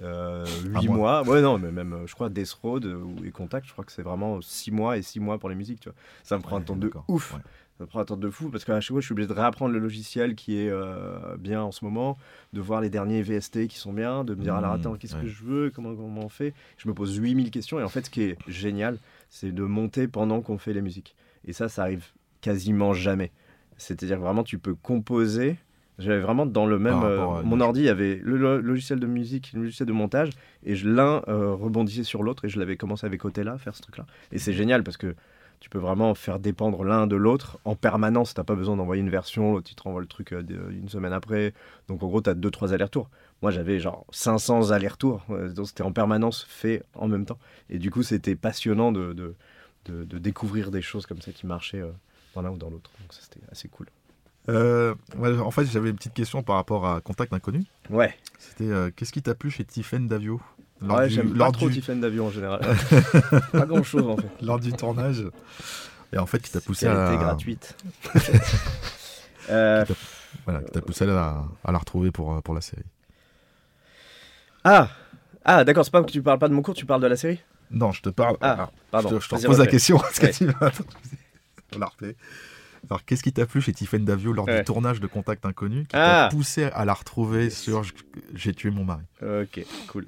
huit 0.70 0.88
mois. 0.88 1.24
mois. 1.24 1.24
Ouais, 1.24 1.42
non, 1.42 1.60
mais 1.60 1.74
même, 1.74 2.04
je 2.06 2.14
crois, 2.14 2.30
Death 2.30 2.52
Road 2.64 2.98
et 3.26 3.32
Contact, 3.32 3.68
je 3.68 3.74
crois 3.74 3.84
que 3.84 3.92
c'est 3.92 4.02
vraiment 4.02 4.40
six 4.42 4.72
mois 4.72 4.98
et 4.98 5.02
six 5.02 5.20
mois 5.20 5.38
pour 5.40 5.50
les 5.50 5.56
musiques, 5.56 5.82
tu 5.82 5.90
vois. 5.90 5.98
Ça 6.24 6.38
me 6.38 6.42
prend 6.42 6.56
un 6.56 6.62
temps 6.62 6.78
de 6.78 6.90
ouf. 7.10 7.34
Ouais. 7.34 7.40
Ça 7.78 7.86
prend 7.86 8.00
un 8.00 8.06
temps 8.06 8.16
de 8.16 8.30
fou 8.30 8.50
parce 8.50 8.64
qu'à 8.64 8.80
chaque 8.80 8.92
fois, 8.94 9.02
je 9.02 9.06
suis 9.06 9.12
obligé 9.14 9.28
de 9.28 9.34
réapprendre 9.34 9.74
le 9.74 9.80
logiciel 9.80 10.36
qui 10.36 10.58
est 10.58 10.70
euh, 10.70 11.36
bien 11.38 11.62
en 11.62 11.72
ce 11.72 11.84
moment, 11.84 12.18
de 12.54 12.62
voir 12.62 12.80
les 12.80 12.90
derniers 12.90 13.22
VST 13.22 13.68
qui 13.68 13.78
sont 13.78 13.92
bien, 13.92 14.24
de 14.24 14.34
me 14.34 14.42
dire, 14.44 14.54
Mmh, 14.54 14.58
alors 14.60 14.72
attends, 14.72 14.96
qu'est-ce 14.96 15.16
ouais. 15.16 15.24
que 15.24 15.28
je 15.28 15.44
veux, 15.44 15.72
comment, 15.76 15.94
comment 15.94 16.22
on 16.26 16.30
fait 16.30 16.54
Je 16.78 16.88
me 16.88 16.94
pose 16.94 17.18
8000 17.18 17.52
questions 17.52 17.78
et 17.80 17.84
en 17.84 17.90
fait, 17.90 18.06
ce 18.06 18.10
qui 18.10 18.22
est 18.24 18.38
génial, 18.48 18.98
c'est 19.30 19.52
de 19.54 19.64
monter 19.64 20.08
pendant 20.08 20.40
qu'on 20.42 20.58
fait 20.58 20.72
les 20.72 20.82
musiques. 20.82 21.16
Et 21.46 21.52
ça, 21.52 21.68
ça 21.68 21.82
arrive 21.82 22.06
quasiment 22.40 22.94
jamais. 22.94 23.32
C'est-à-dire 23.76 24.18
que 24.18 24.22
vraiment, 24.22 24.44
tu 24.46 24.58
peux 24.58 24.74
composer. 24.76 25.58
J'avais 26.00 26.20
vraiment 26.22 26.46
dans 26.46 26.66
le 26.66 26.80
même. 26.80 27.02
Euh, 27.04 27.40
à 27.40 27.44
mon 27.44 27.60
ordi, 27.62 27.82
il 27.82 27.86
y 27.86 27.90
avait 27.90 28.20
le 28.24 28.38
lo- 28.38 28.62
logiciel 28.62 29.00
de 29.02 29.08
musique, 29.08 29.52
le 29.54 29.62
logiciel 29.64 29.88
de 29.88 29.94
montage, 29.94 30.30
et 30.64 30.76
l'un 30.76 31.22
euh, 31.28 31.54
rebondissait 31.54 32.04
sur 32.04 32.24
l'autre, 32.24 32.46
et 32.46 32.50
je 32.50 32.58
l'avais 32.60 32.76
commencé 32.78 33.06
avec 33.06 33.24
Otella, 33.26 33.58
faire 33.58 33.76
ce 33.76 33.82
truc-là. 33.82 34.06
Et 34.32 34.38
c'est 34.40 34.54
génial 34.54 34.84
parce 34.84 34.98
que 34.98 35.16
tu 35.60 35.70
peux 35.70 35.80
vraiment 35.80 36.14
faire 36.16 36.40
dépendre 36.40 36.84
l'un 36.84 37.08
de 37.08 37.16
l'autre 37.16 37.58
en 37.66 37.76
permanence. 37.76 38.34
T'as 38.34 38.44
pas 38.44 38.56
besoin 38.56 38.76
d'envoyer 38.76 39.02
une 39.02 39.10
version, 39.10 39.54
l'autre 39.54 39.70
il 39.72 39.76
te 39.76 39.84
renvoie 39.84 40.02
le 40.02 40.08
truc 40.08 40.32
euh, 40.34 40.44
une 40.70 40.90
semaine 40.90 41.14
après. 41.14 41.54
Donc 41.88 42.04
en 42.04 42.08
gros, 42.08 42.22
tu 42.22 42.30
as 42.30 42.36
2-3 42.36 42.74
allers-retours. 42.74 43.10
Moi, 43.42 43.52
j'avais 43.52 43.80
genre 43.80 44.06
500 44.12 44.72
allers-retours. 44.72 45.24
euh, 45.30 45.50
Donc 45.54 45.68
c'était 45.68 45.84
en 45.84 45.92
permanence 45.92 46.46
fait 46.48 46.84
en 46.96 47.08
même 47.08 47.26
temps. 47.26 47.40
Et 47.70 47.80
du 47.80 47.92
coup, 47.92 48.04
c'était 48.04 48.36
passionnant 48.36 48.92
de, 48.92 49.14
de, 49.14 49.36
de- 49.86 50.04
de 50.04 50.18
découvrir 50.18 50.72
des 50.72 50.82
choses 50.82 51.06
comme 51.06 51.22
ça 51.22 51.32
qui 51.32 51.46
marchaient 51.48 51.82
euh, 51.82 51.92
dans 52.34 52.42
l'un 52.42 52.52
ou 52.52 52.58
dans 52.58 52.70
l'autre. 52.70 52.92
Donc 53.02 53.14
ça, 53.14 53.20
c'était 53.22 53.42
assez 53.52 53.68
cool. 53.68 53.88
Euh, 54.48 54.94
en 55.18 55.50
fait, 55.52 55.66
j'avais 55.66 55.90
une 55.90 55.96
petite 55.96 56.14
question 56.14 56.44
par 56.44 56.58
rapport 56.58 56.86
à 56.86 57.02
Contact 57.02 57.34
Inconnu. 57.34 57.64
Ouais, 57.90 58.16
C'était 58.38 58.70
euh, 58.70 58.92
qu'est-ce 58.96 59.12
qui 59.12 59.24
t'a 59.24 59.34
plu 59.34 59.50
chez 59.50 59.66
Tiffen 59.66 60.08
Davio? 60.08 60.40
Lors 60.86 60.98
ouais 61.00 61.10
j'aime 61.10 61.32
pas 61.32 61.38
lors 61.38 61.52
trop 61.52 61.70
du- 61.70 61.80
d'avion 61.82 62.28
en 62.28 62.32
général. 62.32 62.62
pas 63.52 63.66
grand-chose 63.66 64.08
en 64.08 64.18
fait. 64.18 64.30
lors 64.42 64.60
du 64.60 64.72
tournage 64.74 65.24
Et 66.14 66.18
en 66.18 66.26
fait, 66.26 66.40
qui 66.40 66.52
t'a 66.52 66.62
poussé 66.62 66.88
à 66.88 67.08
était 67.14 67.24
gratuite. 67.24 67.76
Euh, 69.50 69.86
Voilà, 70.46 70.62
qui 70.64 70.72
t'a 70.72 70.82
poussé 70.82 71.04
à 71.04 71.08
la, 71.08 71.44
à 71.64 71.72
la 71.72 71.78
retrouver 71.78 72.10
pour, 72.12 72.34
euh, 72.34 72.42
pour 72.42 72.56
la 72.56 72.62
série. 72.62 72.82
Ah, 74.64 74.90
ah 75.44 75.64
d'accord, 75.64 75.86
c'est 75.86 75.92
pas 75.92 76.02
que 76.04 76.12
tu 76.12 76.22
parles 76.24 76.40
pas 76.40 76.48
de 76.50 76.54
mon 76.56 76.64
cours, 76.64 76.74
tu 76.74 76.86
parles 76.88 77.02
de 77.02 77.08
la 77.08 77.16
série? 77.16 77.40
Non, 77.70 77.92
je 77.92 78.02
te 78.02 78.10
parle. 78.10 78.38
Ah, 78.42 78.54
alors, 78.54 78.72
pardon. 78.92 79.10
je 79.10 79.16
te, 79.18 79.22
je 79.24 79.30
te 79.30 79.36
Vas-y, 79.36 79.44
repose 79.46 79.60
la 79.60 79.68
question. 79.68 79.98
Que 80.00 80.26
Ouais. 80.26 80.32
tu 80.32 80.46
vas-. 80.46 80.72
Alors, 82.90 83.06
qu'est-ce 83.06 83.22
qui 83.24 83.34
t'a 83.34 83.46
plu 83.46 83.62
chez 83.62 83.74
Tiffen 83.74 84.04
Davio 84.06 84.34
lors 84.34 84.48
Ouais. 84.48 84.60
du 84.60 84.64
tournage 84.64 85.00
de 85.00 85.08
Contact 85.08 85.46
Inconnu 85.46 85.82
qui 85.86 85.96
Ah. 85.96 86.28
t'a 86.30 86.36
poussé 86.36 86.64
à 86.66 86.86
la 86.86 86.94
retrouver 86.94 87.50
sur 87.50 87.84
J'ai 88.34 88.54
tué 88.54 88.70
mon 88.72 88.84
mari? 88.84 89.04
Ok, 89.22 89.64
cool. 89.88 90.08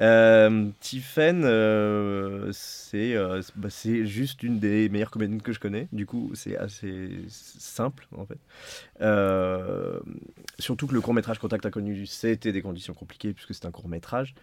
Euh, 0.00 0.70
Tiffen, 0.80 1.42
euh, 1.44 2.48
c'est 2.52 3.14
euh, 3.14 3.42
bah, 3.56 3.68
c'est 3.70 4.06
juste 4.06 4.42
une 4.42 4.58
des 4.58 4.88
meilleures 4.88 5.10
comédiennes 5.10 5.42
que 5.42 5.52
je 5.52 5.60
connais. 5.60 5.88
Du 5.92 6.06
coup, 6.06 6.30
c'est 6.34 6.56
assez 6.56 7.10
simple 7.28 8.06
en 8.16 8.24
fait. 8.24 8.38
Euh, 9.00 10.00
surtout 10.58 10.86
que 10.86 10.94
le 10.94 11.00
court 11.00 11.14
métrage 11.14 11.38
Contact 11.38 11.66
Inconnu, 11.66 12.06
c'était 12.06 12.52
des 12.52 12.62
conditions 12.62 12.94
compliquées 12.94 13.32
puisque 13.32 13.54
c'est 13.54 13.66
un 13.66 13.70
court 13.70 13.88
métrage 13.88 14.34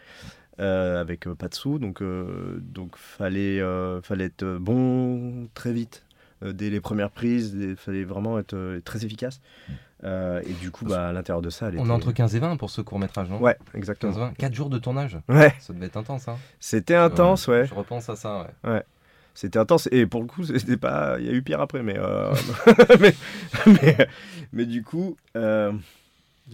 euh, 0.59 1.01
avec 1.01 1.27
pas 1.27 1.47
de 1.47 1.55
sous, 1.55 1.79
donc 1.79 2.03
donc 2.03 2.95
fallait 2.97 3.59
fallait 4.03 4.25
être 4.25 4.45
bon 4.59 5.47
très 5.53 5.73
vite. 5.73 6.05
dès 6.43 6.69
les 6.69 6.79
premières 6.79 7.11
prises, 7.11 7.55
il 7.59 7.75
fallait 7.75 8.03
vraiment 8.03 8.37
être 8.37 8.79
très 8.85 9.03
efficace. 9.03 9.41
Euh, 10.03 10.41
et 10.45 10.53
du 10.53 10.71
coup, 10.71 10.85
bah, 10.85 11.09
à 11.09 11.11
l'intérieur 11.11 11.41
de 11.41 11.49
ça, 11.49 11.67
elle 11.67 11.79
On 11.79 11.87
est 11.87 11.91
entre 11.91 12.11
15 12.11 12.35
et 12.35 12.39
20 12.39 12.57
pour 12.57 12.69
ce 12.69 12.81
court 12.81 12.99
métrage, 12.99 13.29
non? 13.29 13.39
Ouais, 13.41 13.57
exactement. 13.73 14.13
15 14.13 14.19
20 14.21 14.33
4 14.37 14.53
jours 14.53 14.69
de 14.69 14.79
tournage? 14.79 15.17
Ouais, 15.27 15.53
Ça 15.59 15.73
devait 15.73 15.87
être 15.87 15.97
intense, 15.97 16.27
hein 16.27 16.37
c'était 16.59 16.95
intense, 16.95 17.47
ouais. 17.47 17.65
Je 17.65 17.73
repense 17.73 18.09
à 18.09 18.15
ça, 18.15 18.47
ouais. 18.63 18.83
C'était 19.33 19.59
intense 19.59 19.87
et 19.91 20.05
pour 20.05 20.21
le 20.21 20.27
coup, 20.27 20.43
c'était 20.43 20.77
pas. 20.77 21.17
Il 21.19 21.25
y 21.25 21.29
a 21.29 21.31
eu 21.31 21.41
pire 21.41 21.61
après, 21.61 21.81
mais 21.81 21.97
euh, 21.97 22.33
mais, 22.99 23.13
mais 23.67 24.07
mais 24.51 24.65
du 24.65 24.83
coup, 24.83 25.15
euh, 25.37 25.71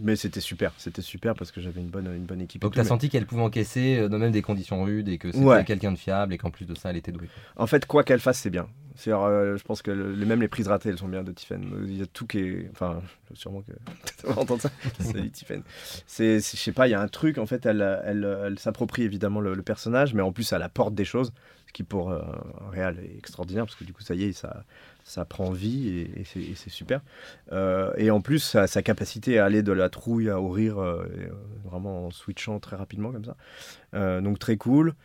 mais 0.01 0.15
c'était 0.15 0.39
super, 0.39 0.71
c'était 0.77 1.01
super 1.01 1.35
parce 1.35 1.51
que 1.51 1.61
j'avais 1.61 1.81
une 1.81 1.89
bonne 1.89 2.07
une 2.15 2.25
bonne 2.25 2.41
équipe. 2.41 2.61
Donc 2.61 2.73
t'as 2.75 2.83
mais- 2.83 2.87
senti 2.89 3.09
qu'elle 3.09 3.25
pouvait 3.25 3.41
encaisser 3.41 3.97
euh, 3.99 4.09
dans 4.09 4.17
même 4.17 4.31
des 4.31 4.41
conditions 4.41 4.83
rudes 4.83 5.07
et 5.09 5.17
que 5.17 5.31
c'était 5.31 5.43
Ouais. 5.43 5.63
quelqu'un 5.65 5.91
de 5.91 5.97
fiable 5.97 6.33
et 6.33 6.37
qu'en 6.37 6.49
plus 6.51 6.65
de 6.65 6.75
ça, 6.75 6.89
elle 6.89 6.97
était 6.97 7.11
douée. 7.11 7.29
En 7.55 7.67
fait, 7.67 7.85
quoi 7.85 8.03
qu'elle 8.03 8.19
fasse, 8.19 8.39
c'est 8.39 8.49
bien. 8.49 8.67
C'est 8.97 9.11
je 9.11 9.61
pense 9.63 9.81
que 9.81 9.91
le- 9.91 10.25
même 10.25 10.39
les 10.41 10.47
prises 10.47 10.67
ratées, 10.69 10.89
elles 10.89 10.97
sont 10.97 11.07
bien 11.09 11.23
de 11.23 11.31
Tiffen. 11.33 11.61
Il 11.85 11.97
y 11.97 12.01
a 12.01 12.05
tout 12.05 12.25
qui 12.25 12.39
est, 12.39 12.69
enfin, 12.71 13.01
sûrement 13.33 13.61
que 13.61 13.73
tu 14.19 14.27
vas 14.27 14.39
entendre 14.39 14.61
ça. 14.61 14.69
Salut 14.99 15.29
Tiffen. 15.31 15.63
Je 16.17 16.39
sais 16.39 16.71
pas, 16.71 16.87
il 16.87 16.91
y 16.91 16.93
a 16.93 17.01
un 17.01 17.07
truc. 17.07 17.37
En 17.37 17.45
fait, 17.45 17.65
elle, 17.65 17.81
elle, 18.05 18.37
elle 18.45 18.59
s'approprie 18.59 19.03
évidemment 19.03 19.41
le, 19.41 19.53
le 19.53 19.61
personnage, 19.63 20.13
mais 20.13 20.21
en 20.21 20.31
plus, 20.31 20.51
elle 20.53 20.61
apporte 20.61 20.95
des 20.95 21.03
choses, 21.05 21.33
ce 21.67 21.73
qui 21.73 21.83
pour 21.83 22.09
euh, 22.11 22.21
un 22.65 22.69
réal 22.69 22.97
est 22.99 23.17
extraordinaire 23.17 23.65
parce 23.65 23.75
que 23.75 23.83
du 23.83 23.91
coup, 23.93 24.01
ça 24.01 24.15
y 24.15 24.23
est, 24.23 24.31
ça, 24.33 24.63
ça 25.07 25.23
prend 25.23 25.51
vie 25.51 25.99
et, 25.99 26.21
et 26.21 26.55
c'est, 26.55 26.69
super. 26.71 26.99
Euh, 27.51 27.93
et 27.95 28.09
en 28.09 28.21
plus, 28.21 28.39
sa, 28.39 28.65
sa 28.65 28.81
capacité 28.81 29.37
à 29.37 29.45
aller 29.45 29.61
de 29.61 29.71
la 29.71 29.87
trouille 29.89 30.29
à 30.31 30.41
au 30.41 30.49
rire, 30.49 30.79
euh, 30.79 31.05
euh, 31.17 31.27
vraiment 31.63 32.07
en 32.07 32.11
switchant 32.11 32.59
très 32.59 32.75
rapidement 32.75 33.11
comme 33.11 33.23
ça. 33.23 33.37
Euh, 33.93 34.19
donc 34.19 34.39
très 34.39 34.57
cool. 34.57 34.95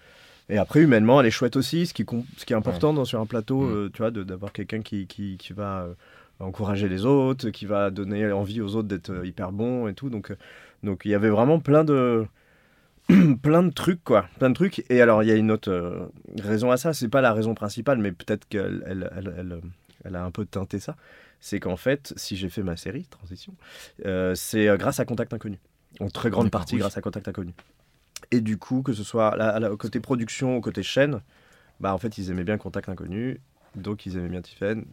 Et 0.49 0.57
après, 0.57 0.81
humainement, 0.81 1.21
elle 1.21 1.27
est 1.27 1.31
chouette 1.31 1.55
aussi. 1.55 1.87
Ce 1.87 1.93
qui, 1.93 2.07
ce 2.39 2.47
qui 2.47 2.55
est 2.55 2.57
important 2.57 2.95
dans, 2.95 3.05
sur 3.05 3.21
un 3.21 3.27
plateau, 3.27 3.61
Mm. 3.61 3.91
tu 3.93 3.99
vois, 3.99 4.11
de- 4.11 4.23
d'avoir 4.25 4.53
quelqu'un 4.53 4.81
qui, 4.81 5.07
qui, 5.07 5.37
qui 5.37 5.53
va 5.53 5.87
encourager 6.41 6.89
les 6.89 7.05
autres, 7.05 7.51
qui 7.51 7.67
va 7.67 7.91
donner 7.91 8.33
envie 8.33 8.63
aux 8.63 8.75
autres 8.77 8.89
d'être 8.89 9.25
hyper 9.27 9.53
bons 9.53 9.87
et 9.87 9.93
tout. 9.95 10.09
Donc, 10.09 10.33
donc 10.83 11.03
il 11.05 11.11
y 11.11 11.15
avait 11.15 11.29
vraiment 11.29 11.61
plein 11.61 11.85
de 11.85 12.25
plein 13.43 13.63
de 13.63 13.71
trucs 13.71 14.03
quoi, 14.03 14.27
plein 14.39 14.49
de 14.49 14.55
trucs. 14.55 14.83
Et 14.91 15.03
alors 15.03 15.23
il 15.23 15.29
y 15.29 15.33
a 15.33 15.35
une 15.37 15.51
autre 15.51 16.09
raison 16.39 16.71
à 16.71 16.79
ça. 16.79 16.95
C'est 16.95 17.09
pas 17.09 17.21
la 17.21 17.35
raison 17.35 17.55
principale, 17.55 17.99
mais 17.99 18.13
peut-être 18.13 18.49
qu'elle 18.49 18.83
elle, 18.87 19.11
elle, 19.15 19.35
elle, 19.39 19.61
elle 20.05 20.17
a 20.17 20.25
un 20.25 20.31
peu 20.31 20.45
teinté 20.47 20.79
ça. 20.81 20.97
C'est 21.41 21.59
qu'en 21.61 21.77
fait, 21.77 22.13
si 22.17 22.37
j'ai 22.37 22.49
fait 22.51 22.63
ma 22.63 22.77
série 22.77 23.05
transition, 23.07 23.55
euh, 24.05 24.35
c'est 24.35 24.69
euh, 24.69 24.77
grâce 24.77 25.01
à 25.01 25.05
Contact 25.05 25.33
Inconnu. 25.33 25.59
En 26.01 26.09
très 26.09 26.31
grande 26.31 26.51
partie 26.51 26.77
grâce 26.77 26.97
à 26.97 27.01
Contact 27.01 27.27
Inconnu. 27.29 27.53
Et 28.31 28.41
du 28.41 28.59
coup, 28.59 28.83
que 28.83 28.93
ce 28.93 29.03
soit 29.05 29.37
là, 29.37 29.59
là, 29.59 29.73
au 29.73 29.77
côté 29.77 30.01
production, 30.01 30.57
au 30.57 30.61
côté 30.61 30.83
chaîne, 30.83 31.21
bah 31.81 31.95
en 31.95 31.99
fait 31.99 32.19
ils 32.19 32.31
aimaient 32.31 32.45
bien 32.45 32.59
Contact 32.59 32.89
Inconnu, 32.89 33.41
donc 33.75 34.05
ils 34.07 34.17
aimaient 34.17 34.29
bien 34.29 34.43
Tiffen. 34.43 34.85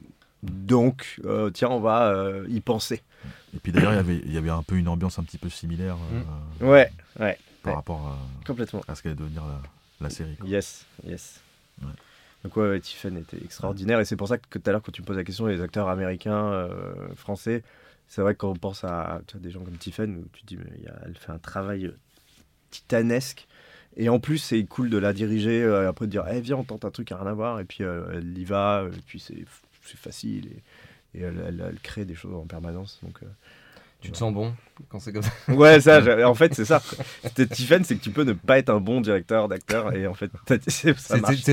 Donc, 0.44 1.20
euh, 1.26 1.50
tiens, 1.50 1.70
on 1.70 1.80
va 1.80 2.10
euh, 2.12 2.46
y 2.48 2.62
penser. 2.62 3.02
Et 3.56 3.60
puis 3.60 3.72
d'ailleurs, 3.72 3.92
il 3.94 3.96
y 3.96 4.00
avait- 4.00 4.22
il 4.24 4.32
y 4.32 4.38
avait 4.38 4.52
un 4.52 4.62
peu 4.64 4.76
une 4.76 4.88
ambiance 4.88 5.18
un 5.20 5.24
petit 5.24 5.40
peu 5.40 5.50
similaire 5.50 5.98
euh, 6.62 6.66
Ouais, 6.66 6.92
ouais, 7.20 7.38
par 7.64 7.72
Ouais. 7.72 7.76
rapport 7.76 8.08
à, 8.08 8.18
complètement. 8.46 8.82
à 8.88 8.96
ce 8.96 9.02
qu'allait 9.04 9.16
devenir 9.16 9.44
la, 9.46 9.60
la 10.00 10.10
série. 10.12 10.36
quoi. 10.38 10.48
Yes, 10.48 10.86
yes. 11.06 11.42
Ouais. 11.82 11.88
Donc 12.48 12.56
ouais, 12.56 12.78
était 12.78 13.44
extraordinaire. 13.44 14.00
Et 14.00 14.06
c'est 14.06 14.16
pour 14.16 14.30
ça 14.30 14.38
que 14.38 14.48
tout 14.50 14.62
à 14.66 14.72
l'heure 14.72 14.82
quand 14.82 14.94
tu 14.94 15.02
me 15.02 15.06
poses 15.06 15.18
la 15.18 15.26
question 15.26 15.48
les 15.48 15.60
acteurs 15.60 15.90
américains, 15.90 16.46
euh, 16.46 17.14
français, 17.16 17.62
c'est 18.08 18.22
vrai 18.22 18.36
que 18.36 18.40
quand 18.40 18.52
on 18.52 18.56
pense 18.56 18.86
à 18.86 19.22
des 19.36 19.52
gens 19.52 19.62
comme 19.66 19.76
Tiffen, 19.76 20.16
où 20.16 20.26
tu 20.32 20.44
te 20.44 20.48
dis 20.48 20.56
mais 20.58 20.80
elle 21.06 21.18
fait 21.18 21.34
un 21.34 21.40
travail 21.40 21.88
euh, 21.88 21.98
titanesque. 22.72 23.48
Et 23.98 24.08
en 24.08 24.22
plus 24.22 24.38
c'est 24.38 24.64
cool 24.64 24.90
de 24.90 24.98
la 24.98 25.12
diriger, 25.12 25.62
euh, 25.62 25.90
après 25.90 26.06
de 26.06 26.12
dire 26.12 26.24
eh 26.32 26.40
viens 26.40 26.56
on 26.56 26.64
tente 26.64 26.86
un 26.86 26.92
truc 26.92 27.12
à 27.12 27.18
rien 27.18 27.28
à 27.28 27.34
voir. 27.34 27.60
Et 27.60 27.66
puis 27.66 27.84
elle 27.84 28.38
y 28.38 28.46
va 28.46 28.88
et 28.88 29.02
puis 29.06 29.20
c'est 29.20 29.46
facile. 29.98 30.48
Et, 31.14 31.22
elle, 31.22 31.44
elle- 31.46 31.80
crée 31.84 32.06
des 32.06 32.16
choses 32.16 32.34
en 32.34 32.46
permanence. 32.46 33.02
Donc 33.04 33.20
Tu 34.00 34.12
te 34.12 34.18
sens 34.18 34.32
bon 34.34 34.54
quand 34.90 35.00
c'est 35.00 35.12
comme 35.12 35.24
ça? 35.24 35.32
Ouais, 35.50 35.82
ça, 35.82 36.00
en 36.30 36.36
fait, 36.36 36.54
c'est 36.54 36.66
ça. 36.66 36.82
C'était 37.24 37.48
Tiffen, 37.48 37.84
c'est 37.84 37.96
que 37.96 38.02
tu 38.04 38.12
peux 38.12 38.24
ne 38.24 38.34
pas 38.34 38.60
être 38.60 38.70
un 38.70 38.80
bon 38.80 39.02
directeur 39.02 39.48
d'acteur 39.48 39.94
et 39.96 40.06
en 40.06 40.14
fait, 40.14 40.30
c'est 40.68 40.94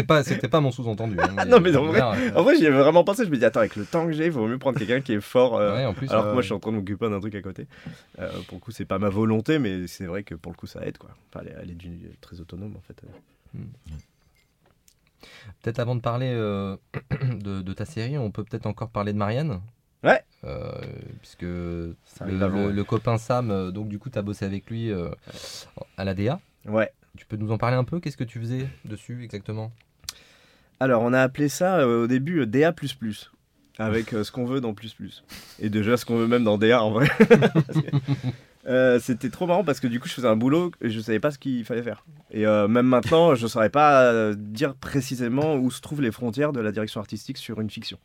pas, 0.03 0.23
C'était 0.23 0.49
pas 0.49 0.61
mon 0.61 0.71
sous-entendu. 0.71 1.17
hein, 1.19 1.31
mais- 1.35 1.47
Non, 1.47 1.59
mais 1.61 1.75
en 1.75 1.85
vrai- 1.87 2.03
euh, 2.03 2.33
En 2.35 2.43
vrai, 2.43 2.57
j'y 2.57 2.67
ai 2.67 2.71
vraiment 2.71 3.03
pensé. 3.03 3.25
Je 3.25 3.31
me 3.31 3.39
dis, 3.39 3.45
attends, 3.47 3.61
avec 3.61 3.77
le 3.77 3.87
temps 3.87 4.05
que 4.07 4.13
j'ai, 4.13 4.27
il 4.27 4.31
vaut 4.31 4.47
mieux 4.47 4.59
prendre 4.59 4.79
quelqu'un 4.79 5.01
qui 5.01 5.15
est 5.15 5.21
fort. 5.23 5.57
euh, 5.57 5.75
ouais, 5.75 5.87
en 5.87 5.95
plus, 5.95 6.11
alors 6.11 6.25
que 6.25 6.29
euh, 6.29 6.33
moi, 6.35 6.43
je 6.43 6.47
suis 6.47 6.55
en 6.55 6.61
train 6.61 6.71
de 6.73 6.77
m'occuper 6.77 7.09
d'un 7.09 7.19
truc 7.21 7.35
à 7.35 7.41
côté. 7.41 7.67
Euh, 8.19 8.31
pour 8.47 8.59
le 8.59 8.61
coup, 8.61 8.73
c'est 8.73 8.85
pas 8.85 8.99
ma 8.99 9.09
volonté, 9.09 9.59
mais 9.59 9.87
c'est 9.87 10.05
vrai 10.07 10.23
que 10.23 10.35
pour 10.35 10.53
le 10.53 10.57
coup, 10.57 10.67
ça 10.67 10.85
aide. 10.87 10.99
Quoi. 10.99 11.11
Enfin, 11.33 11.47
elle, 11.63 11.71
est, 11.71 11.77
elle 11.85 12.17
très 12.21 12.41
autonome, 12.41 12.77
en 12.77 12.81
fait. 12.83 13.01
Peut-être 15.63 15.79
avant 15.79 15.95
de 15.95 16.01
parler 16.03 16.31
euh, 16.31 16.77
de, 17.23 17.63
de 17.63 17.73
ta 17.73 17.87
série, 17.87 18.19
on 18.19 18.31
peut 18.31 18.45
peut-être 18.45 18.67
encore 18.67 18.91
parler 18.91 19.13
de 19.15 19.19
Marianne? 19.19 19.61
Ouais. 20.05 20.23
Euh, 20.45 20.71
puisque 21.21 21.43
le, 21.43 22.83
copain 22.83 23.17
Sam, 23.17 23.51
euh, 23.51 23.71
donc 23.71 23.88
du 23.88 23.99
coup, 23.99 24.11
tu 24.11 24.19
as 24.19 24.23
bossé 24.23 24.45
avec 24.45 24.69
lui 24.69 24.90
euh, 24.90 25.09
à 25.97 26.05
la 26.05 26.14
DA. 26.14 26.40
Ouais. 26.67 26.93
Tu 27.17 27.25
peux 27.27 27.37
nous 27.37 27.51
en 27.51 27.59
parler 27.59 27.77
un 27.77 27.85
peu? 27.85 28.01
Qu'est-ce 28.01 28.17
que 28.17 28.25
tu 28.25 28.38
faisais 28.38 28.69
dessus 28.85 29.25
exactement? 29.25 29.73
Alors, 30.81 31.03
on 31.03 31.12
a 31.12 31.21
appelé 31.21 31.49
ça 31.49 31.79
euh, 31.79 32.05
au 32.05 32.07
début 32.07 32.47
DA. 32.47 32.75
avec 33.79 34.11
ce 34.11 34.31
qu'on 34.31 34.45
veut 34.45 34.61
dans 34.61 34.75
plus 34.75 34.93
plus. 34.93 35.25
Et 35.59 35.71
déjà 35.71 35.97
ce 35.97 36.05
qu'on 36.05 36.17
veut 36.17 36.27
même 36.27 36.45
dans 36.45 36.59
DA 36.59 36.83
en 36.83 36.90
vrai. 36.90 37.09
C'était 39.01 39.31
trop 39.31 39.47
marrant 39.47 39.64
parce 39.64 39.81
que 39.81 39.87
du 39.87 40.01
coup 40.01 40.09
je 40.09 40.14
faisais 40.14 40.29
un 40.29 40.37
boulot 40.37 40.73
et 40.81 40.90
je 40.90 41.01
savais 41.01 41.21
pas 41.21 41.31
ce 41.31 41.38
qu'il 41.38 41.64
fallait 41.64 41.83
faire. 41.83 42.05
Et 42.31 42.45
même 42.45 42.87
maintenant 42.87 43.35
je 43.35 43.47
saurais 43.47 43.71
pas 43.71 44.35
dire 44.35 44.75
précisément 44.75 45.57
où 45.57 45.71
se 45.71 45.81
trouvent 45.81 46.03
les 46.03 46.12
frontières 46.12 46.53
de 46.53 46.61
la 46.61 46.73
direction 46.73 47.01
artistique 47.01 47.38
sur 47.38 47.61
une 47.61 47.71
fiction. 47.71 47.99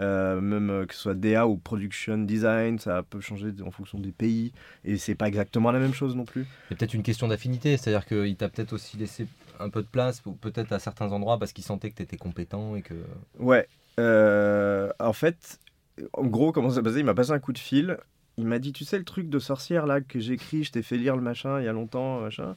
Euh, 0.00 0.40
même 0.40 0.70
euh, 0.70 0.86
que 0.86 0.94
ce 0.94 1.00
soit 1.00 1.14
DA 1.14 1.46
ou 1.46 1.56
production 1.56 2.16
design, 2.16 2.78
ça 2.78 3.02
peut 3.02 3.20
changer 3.20 3.50
en 3.64 3.70
fonction 3.70 3.98
des 3.98 4.12
pays 4.12 4.52
et 4.84 4.96
c'est 4.96 5.14
pas 5.14 5.28
exactement 5.28 5.70
la 5.70 5.78
même 5.78 5.92
chose 5.92 6.16
non 6.16 6.24
plus. 6.24 6.46
C'est 6.68 6.78
peut-être 6.78 6.94
une 6.94 7.02
question 7.02 7.28
d'affinité, 7.28 7.76
c'est-à-dire 7.76 8.06
qu'il 8.06 8.36
t'a 8.36 8.48
peut-être 8.48 8.72
aussi 8.72 8.96
laissé 8.96 9.26
un 9.60 9.68
peu 9.68 9.82
de 9.82 9.86
place, 9.86 10.22
peut-être 10.40 10.72
à 10.72 10.78
certains 10.78 11.12
endroits 11.12 11.38
parce 11.38 11.52
qu'il 11.52 11.64
sentait 11.64 11.90
que 11.90 11.96
tu 11.96 12.02
étais 12.02 12.16
compétent 12.16 12.74
et 12.74 12.82
que. 12.82 12.94
Ouais. 13.38 13.68
Euh, 14.00 14.90
en 14.98 15.12
fait, 15.12 15.60
en 16.14 16.24
gros, 16.24 16.52
comment 16.52 16.70
ça 16.70 16.76
s'est 16.76 16.82
passé? 16.82 16.98
Il 17.00 17.04
m'a 17.04 17.14
passé 17.14 17.32
un 17.32 17.38
coup 17.38 17.52
de 17.52 17.58
fil. 17.58 17.98
Il 18.38 18.46
m'a 18.46 18.58
dit, 18.58 18.72
tu 18.72 18.84
sais, 18.84 18.98
le 18.98 19.04
truc 19.04 19.28
de 19.28 19.38
sorcière 19.38 19.86
là 19.86 20.00
que 20.00 20.18
j'écris, 20.18 20.64
je 20.64 20.72
t'ai 20.72 20.82
fait 20.82 20.96
lire 20.96 21.16
le 21.16 21.22
machin 21.22 21.60
il 21.60 21.64
y 21.64 21.68
a 21.68 21.72
longtemps, 21.72 22.20
machin. 22.20 22.54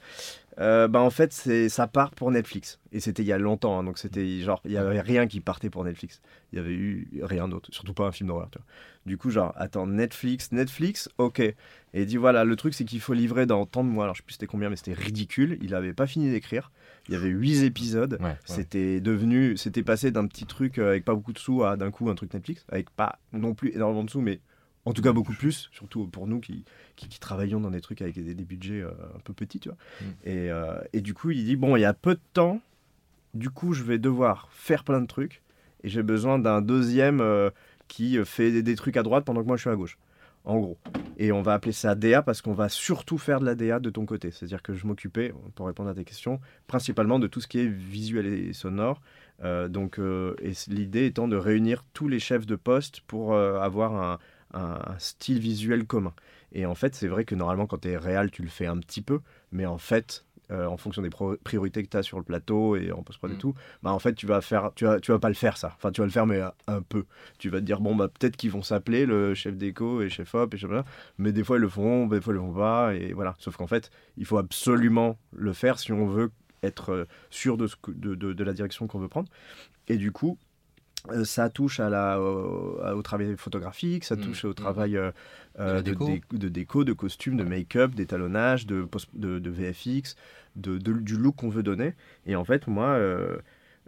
Euh, 0.58 0.88
bah 0.88 1.02
en 1.02 1.10
fait, 1.10 1.34
c'est 1.34 1.68
ça 1.68 1.86
part 1.86 2.12
pour 2.12 2.32
Netflix. 2.32 2.80
Et 2.94 3.02
c'était 3.02 3.24
il 3.24 3.28
y 3.28 3.34
a 3.34 3.38
longtemps, 3.38 3.78
hein, 3.78 3.84
donc 3.84 3.98
c'était 3.98 4.40
genre, 4.40 4.62
il 4.64 4.72
y 4.72 4.78
avait 4.78 5.02
rien 5.02 5.28
qui 5.28 5.42
partait 5.42 5.70
pour 5.70 5.84
Netflix. 5.84 6.22
Il 6.54 6.56
y 6.58 6.60
avait 6.60 6.74
eu 6.74 7.10
rien 7.22 7.50
d'autre, 7.50 7.74
surtout 7.74 7.94
pas 7.94 8.06
un 8.06 8.14
film 8.14 8.28
d'horreur. 8.28 8.50
Du 9.06 9.18
coup, 9.18 9.32
genre, 9.32 9.54
attends, 9.58 9.86
Netflix, 9.86 10.54
Netflix, 10.54 11.10
ok. 11.18 11.42
Et 11.42 11.56
il 11.94 12.06
dit, 12.06 12.16
voilà, 12.16 12.46
le 12.46 12.56
truc 12.56 12.74
c'est 12.74 12.86
qu'il 12.86 13.02
faut 13.02 13.14
livrer 13.14 13.46
dans 13.46 13.66
tant 13.66 13.84
de 13.84 13.90
mois. 13.90 14.06
Alors 14.06 14.16
je 14.16 14.22
sais 14.22 14.26
plus 14.26 14.34
c'était 14.34 14.48
combien, 14.48 14.70
mais 14.70 14.78
c'était 14.78 14.94
ridicule. 14.94 15.58
Il 15.62 15.76
avait 15.76 15.94
pas 15.94 16.08
fini 16.08 16.32
d'écrire. 16.32 16.72
Il 17.10 17.14
y 17.14 17.18
avait 17.18 17.30
huit 17.30 17.64
épisodes. 17.64 18.18
Ouais, 18.22 18.28
ouais. 18.28 18.36
C'était 18.46 19.02
devenu, 19.02 19.58
c'était 19.58 19.84
passé 19.84 20.12
d'un 20.12 20.26
petit 20.26 20.46
truc 20.46 20.80
euh, 20.80 20.90
avec 20.90 21.04
pas 21.04 21.14
beaucoup 21.14 21.34
de 21.34 21.40
sous 21.40 21.64
à 21.66 21.76
d'un 21.76 21.92
coup 21.92 22.10
un 22.10 22.16
truc 22.16 22.34
Netflix, 22.34 22.66
avec 22.70 22.90
pas 22.90 23.20
non 23.34 23.54
plus 23.54 23.76
énormément 23.76 24.06
de 24.06 24.10
sous, 24.10 24.22
mais 24.22 24.40
en 24.86 24.94
tout 24.94 25.02
cas 25.02 25.12
beaucoup 25.12 25.34
plus, 25.34 25.70
surtout 25.72 26.08
pour 26.08 26.28
nous 26.28 26.40
qui, 26.40 26.64
qui, 26.96 27.10
qui 27.10 27.20
travaillons 27.20 27.60
dans 27.60 27.72
des 27.72 27.82
trucs 27.82 28.02
avec 28.02 28.16
des, 28.16 28.36
des 28.36 28.46
budgets 28.46 28.82
euh, 28.82 28.92
un 29.16 29.20
peu 29.24 29.34
petits, 29.34 29.60
tu 29.60 29.70
vois. 29.70 29.78
Mm. 30.02 30.06
Et, 30.24 30.52
euh, 30.52 30.80
et 30.94 31.02
du 31.02 31.14
coup, 31.14 31.32
il 31.32 31.44
dit 31.44 31.56
bon, 31.56 31.76
il 31.76 31.82
y 31.82 31.86
a 31.86 31.94
peu 31.94 32.14
de 32.14 32.22
temps, 32.34 32.62
du 33.34 33.50
coup, 33.50 33.74
je 33.74 33.84
vais 33.84 33.98
devoir 33.98 34.48
faire 34.52 34.84
plein 34.84 35.02
de 35.02 35.08
trucs, 35.08 35.42
et 35.84 35.90
j'ai 35.90 36.04
besoin 36.04 36.40
d'un 36.40 36.62
deuxième 36.62 37.20
euh, 37.20 37.50
qui 37.88 38.24
fait 38.26 38.52
des, 38.52 38.64
des 38.64 38.76
trucs 38.76 38.98
à 38.98 39.04
droite 39.04 39.26
pendant 39.26 39.42
que 39.42 39.48
moi 39.48 39.58
je 39.58 39.62
suis 39.62 39.70
à 39.70 39.76
gauche. 39.76 39.98
En 40.46 40.60
gros. 40.60 40.78
Et 41.18 41.32
on 41.32 41.42
va 41.42 41.56
appeler 41.56 41.72
ça 41.72 41.96
DA 41.96 42.22
parce 42.22 42.44
qu'on 42.44 42.54
va 42.54 42.70
surtout 42.70 43.18
faire 43.18 43.40
de 43.40 43.46
la 43.46 43.56
DA 43.56 43.80
de 43.80 43.90
ton 43.90 44.06
côté. 44.06 44.30
C'est-à-dire 44.30 44.62
que 44.62 44.76
je 44.76 44.86
m'occupais, 44.86 45.34
pour 45.56 45.66
répondre 45.66 45.90
à 45.90 45.96
tes 45.96 46.04
questions, 46.04 46.40
principalement 46.68 47.18
de 47.18 47.26
tout 47.26 47.42
ce 47.42 47.48
qui 47.48 47.62
est 47.62 47.66
visuel 47.66 48.28
et 48.28 48.54
sonore. 48.54 49.02
Donc, 49.44 49.98
et 50.00 50.52
l'idée 50.68 51.08
étant 51.08 51.28
de 51.28 51.36
réunir 51.36 51.84
tous 51.94 52.08
les 52.08 52.20
chefs 52.20 52.46
de 52.46 52.56
poste 52.56 53.02
pour 53.08 53.36
avoir 53.36 53.96
un, 53.96 54.20
un- 54.54 54.80
un 54.88 55.00
style 55.00 55.40
visuel 55.40 55.86
commun. 55.86 56.14
Et 56.52 56.66
en 56.66 56.76
fait, 56.76 56.96
c'est 56.96 57.08
vrai 57.08 57.26
que 57.26 57.36
normalement, 57.36 57.68
quand 57.68 57.80
tu 57.80 57.90
es 57.90 57.98
réel, 57.98 58.32
tu 58.32 58.42
le 58.42 58.48
fais 58.50 58.66
un 58.68 58.78
petit 58.78 59.02
peu, 59.02 59.20
mais 59.52 59.66
en 59.66 59.78
fait, 59.78 60.26
euh, 60.52 60.68
en 60.68 60.78
fonction 60.78 61.02
des 61.02 61.10
priorités 61.44 61.82
que 61.84 61.90
tu 61.90 61.98
as 61.98 62.04
sur 62.04 62.20
le 62.20 62.24
plateau 62.24 62.76
et 62.76 62.92
en 62.92 63.02
post-prod 63.02 63.32
et 63.32 63.34
Mm. 63.34 63.38
tout, 63.40 63.56
bah 63.82 63.92
en 63.92 63.98
fait, 64.00 64.14
tu 64.14 64.28
vas 64.28 64.42
faire, 64.42 64.72
tu 64.76 64.86
vas, 64.86 65.00
tu 65.00 65.12
vas 65.12 65.18
pas 65.20 65.28
le 65.28 65.34
faire 65.34 65.58
ça. 65.58 65.74
Enfin, 65.76 65.92
tu 65.92 66.02
vas 66.02 66.06
le 66.06 66.12
faire, 66.12 66.28
mais 66.28 66.40
un 66.68 66.82
peu. 66.84 67.06
Tu 67.40 67.50
vas 67.50 67.60
te 67.60 67.66
dire, 67.66 67.82
bon, 67.82 67.96
bah 67.96 68.08
peut-être 68.10 68.38
qu'ils 68.38 68.52
vont 68.52 68.62
s'appeler 68.62 69.06
le 69.08 69.34
chef 69.34 69.58
déco 69.58 70.02
et 70.04 70.10
chef 70.10 70.36
op 70.36 70.54
et 70.54 70.58
chef 70.58 70.70
là, 70.72 70.86
mais 71.18 71.32
des 71.32 71.44
fois 71.44 71.58
ils 71.58 71.62
le 71.62 71.68
font, 71.70 72.06
des 72.08 72.22
fois 72.22 72.32
ils 72.34 72.38
le 72.38 72.42
font 72.42 72.54
pas, 72.54 72.94
et 72.94 73.12
voilà. 73.14 73.34
Sauf 73.40 73.58
qu'en 73.58 73.68
fait, 73.68 73.90
il 74.18 74.26
faut 74.26 74.38
absolument 74.38 75.18
le 75.34 75.52
faire 75.52 75.80
si 75.80 75.92
on 75.92 76.06
veut 76.08 76.32
être 76.64 76.92
euh, 76.92 77.06
sûr 77.32 77.58
de, 77.58 77.66
ce 77.68 77.76
de, 77.88 78.14
de- 78.16 78.34
de 78.34 78.44
la 78.44 78.54
direction 78.54 78.86
qu'on 78.88 79.00
veut 79.00 79.10
prendre. 79.10 79.30
Et 79.88 79.98
du 79.98 80.12
coup, 80.12 80.38
ça 81.24 81.50
touche 81.50 81.80
à 81.80 81.90
la, 81.90 82.20
au, 82.20 83.02
travail 83.02 83.36
photographique, 83.38 84.04
ça 84.04 84.16
Mm, 84.16 84.22
touche 84.22 84.46
au 84.46 84.50
mm. 84.52 84.56
travail 84.56 84.98
euh, 84.98 85.12
euh, 85.60 85.76
la 85.76 85.82
de, 85.82 85.92
déco. 85.92 86.06
dé- 86.08 86.22
de 86.38 86.50
déco, 86.50 86.84
de 86.84 86.94
costume, 86.94 87.38
de 87.38 87.44
make-up, 87.44 87.94
d'étalonnage, 87.96 88.66
de, 88.66 88.88
de, 89.14 89.40
de 89.40 89.50
VFX, 89.50 90.16
de, 90.56 90.78
de- 90.78 90.94
du 90.94 91.18
look 91.18 91.36
qu'on 91.38 91.50
veut 91.50 91.64
donner. 91.64 91.94
Et 92.26 92.36
en 92.36 92.44
fait, 92.46 92.68
moi, 92.68 92.88
euh, 92.90 93.38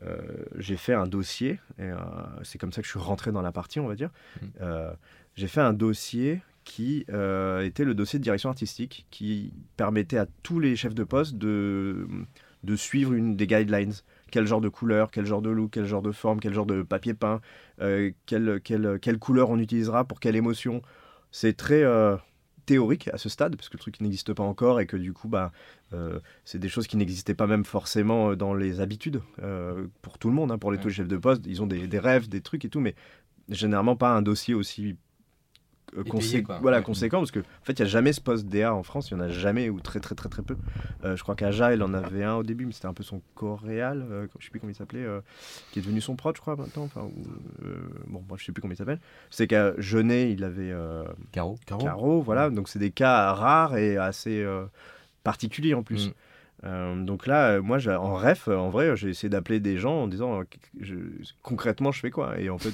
euh, 0.03 0.17
j'ai 0.57 0.77
fait 0.77 0.93
un 0.93 1.07
dossier, 1.07 1.59
et 1.79 1.83
euh, 1.83 1.95
c'est 2.43 2.57
comme 2.57 2.71
ça 2.71 2.81
que 2.81 2.85
je 2.85 2.91
suis 2.91 2.99
rentré 2.99 3.31
dans 3.31 3.41
la 3.41 3.51
partie, 3.51 3.79
on 3.79 3.87
va 3.87 3.95
dire. 3.95 4.11
Mm. 4.41 4.45
Euh, 4.61 4.91
j'ai 5.35 5.47
fait 5.47 5.61
un 5.61 5.73
dossier 5.73 6.41
qui 6.63 7.05
euh, 7.09 7.61
était 7.63 7.85
le 7.85 7.93
dossier 7.95 8.19
de 8.19 8.23
direction 8.23 8.49
artistique, 8.49 9.05
qui 9.09 9.53
permettait 9.77 10.17
à 10.17 10.27
tous 10.43 10.59
les 10.59 10.75
chefs 10.75 10.93
de 10.95 11.03
poste 11.05 11.37
de, 11.37 12.05
de 12.63 12.75
suivre 12.75 13.13
une 13.13 13.35
des 13.37 13.47
guidelines. 13.47 13.93
Quel 14.31 14.45
genre 14.47 14.61
de 14.61 14.69
couleur, 14.69 15.11
quel 15.11 15.25
genre 15.25 15.41
de 15.41 15.49
look, 15.49 15.71
quel 15.71 15.85
genre 15.85 16.01
de 16.01 16.11
forme, 16.11 16.39
quel 16.39 16.53
genre 16.53 16.65
de 16.65 16.81
papier 16.83 17.13
peint, 17.13 17.41
euh, 17.81 18.11
quelle, 18.25 18.59
quelle, 18.63 18.99
quelle 19.01 19.17
couleur 19.19 19.49
on 19.49 19.57
utilisera 19.59 20.05
pour 20.05 20.19
quelle 20.19 20.35
émotion. 20.35 20.81
C'est 21.31 21.55
très 21.55 21.83
euh, 21.83 22.15
théorique 22.65 23.09
à 23.13 23.17
ce 23.17 23.29
stade, 23.29 23.55
parce 23.55 23.69
que 23.69 23.77
le 23.77 23.79
truc 23.81 24.01
n'existe 24.01 24.33
pas 24.33 24.43
encore 24.43 24.79
et 24.79 24.85
que 24.85 24.97
du 24.97 25.13
coup, 25.13 25.27
bah, 25.27 25.51
euh, 25.93 26.19
c'est 26.45 26.59
des 26.59 26.69
choses 26.69 26.87
qui 26.87 26.97
n'existaient 26.97 27.33
pas 27.33 27.47
même 27.47 27.63
forcément 27.65 28.35
dans 28.35 28.53
les 28.53 28.81
habitudes 28.81 29.21
pour 30.01 30.17
tout 30.17 30.27
le 30.29 30.33
monde. 30.35 30.51
hein, 30.51 30.57
pour 30.57 30.71
les 30.71 30.77
Ouais. 30.77 30.81
tous 30.81 30.87
les 30.89 30.93
chefs 30.93 31.07
de 31.07 31.17
poste, 31.17 31.45
ils 31.47 31.61
ont 31.61 31.67
des, 31.67 31.87
des 31.87 31.99
rêves, 31.99 32.27
des 32.27 32.41
trucs 32.41 32.65
et 32.65 32.69
tout, 32.69 32.79
mais 32.79 32.95
généralement 33.49 33.95
pas 33.95 34.09
un 34.09 34.21
dossier 34.21 34.53
aussi 34.53 34.97
consé- 36.05 36.43
quoi. 36.43 36.59
voilà, 36.61 36.77
Ouais. 36.77 36.83
conséquent 36.83 37.19
parce 37.19 37.31
que 37.31 37.39
en 37.39 37.63
fait 37.63 37.73
il 37.79 37.81
n'y 37.81 37.87
a 37.87 37.89
jamais 37.89 38.13
ce 38.13 38.21
poste 38.21 38.45
DA 38.47 38.73
en 38.73 38.83
France 38.83 39.09
il 39.09 39.15
n'y 39.15 39.21
en 39.21 39.25
a 39.25 39.29
jamais 39.29 39.69
ou 39.69 39.79
très 39.79 39.99
très 39.99 40.15
très 40.15 40.29
très 40.29 40.41
peu. 40.41 40.55
Euh, 41.05 41.15
je 41.15 41.23
crois 41.23 41.35
qu'Aja 41.35 41.73
il 41.73 41.81
en 41.83 41.93
avait 41.93 42.23
un 42.23 42.35
au 42.35 42.43
début 42.43 42.65
mais 42.65 42.71
c'était 42.73 42.87
un 42.87 42.93
peu 42.93 43.03
son 43.03 43.21
coréal 43.35 44.05
euh, 44.11 44.27
je 44.39 44.45
sais 44.45 44.51
plus 44.51 44.59
comment 44.59 44.71
il 44.71 44.75
s'appelait 44.75 45.03
euh, 45.05 45.21
qui 45.71 45.79
est 45.79 45.81
devenu 45.81 46.01
son 46.01 46.15
prod 46.15 46.35
je 46.35 46.41
crois 46.41 46.55
maintenant 46.55 46.83
enfin 46.83 47.01
ou, 47.03 47.65
euh, 47.65 47.77
bon 48.07 48.23
moi 48.27 48.37
je 48.39 48.45
sais 48.45 48.51
plus 48.51 48.61
comment 48.61 48.73
il 48.73 48.77
s'appelle. 48.77 48.99
C'est 49.29 49.47
qu'à 49.47 49.73
Genet 49.79 50.31
il 50.31 50.43
avait 50.43 50.71
euh, 50.71 51.03
Caro. 51.31 51.57
Caro. 51.65 51.81
Caro 51.81 52.21
voilà. 52.21 52.49
Donc 52.49 52.69
c'est 52.69 52.79
des 52.79 52.91
cas 52.91 53.33
rares 53.33 53.77
et 53.77 53.97
assez 53.97 54.41
euh, 54.43 54.65
particuliers 55.23 55.73
en 55.73 55.83
plus. 55.83 56.07
Mm. 56.09 56.11
Euh, 56.63 57.03
donc 57.03 57.27
là, 57.27 57.51
euh, 57.51 57.61
moi, 57.61 57.77
j'ai- 57.77 57.91
en 57.93 58.15
ref, 58.15 58.47
euh, 58.47 58.57
en 58.57 58.69
vrai, 58.69 58.97
j'ai 58.97 59.09
essayé 59.09 59.29
d'appeler 59.29 59.59
des 59.59 59.77
gens 59.77 59.93
en 60.03 60.07
disant 60.07 60.39
euh, 60.39 60.43
je- 60.81 60.95
concrètement, 61.43 61.91
je 61.91 61.99
fais 61.99 62.09
quoi? 62.09 62.39
Et 62.39 62.49
en 62.49 62.57
fait, 62.57 62.73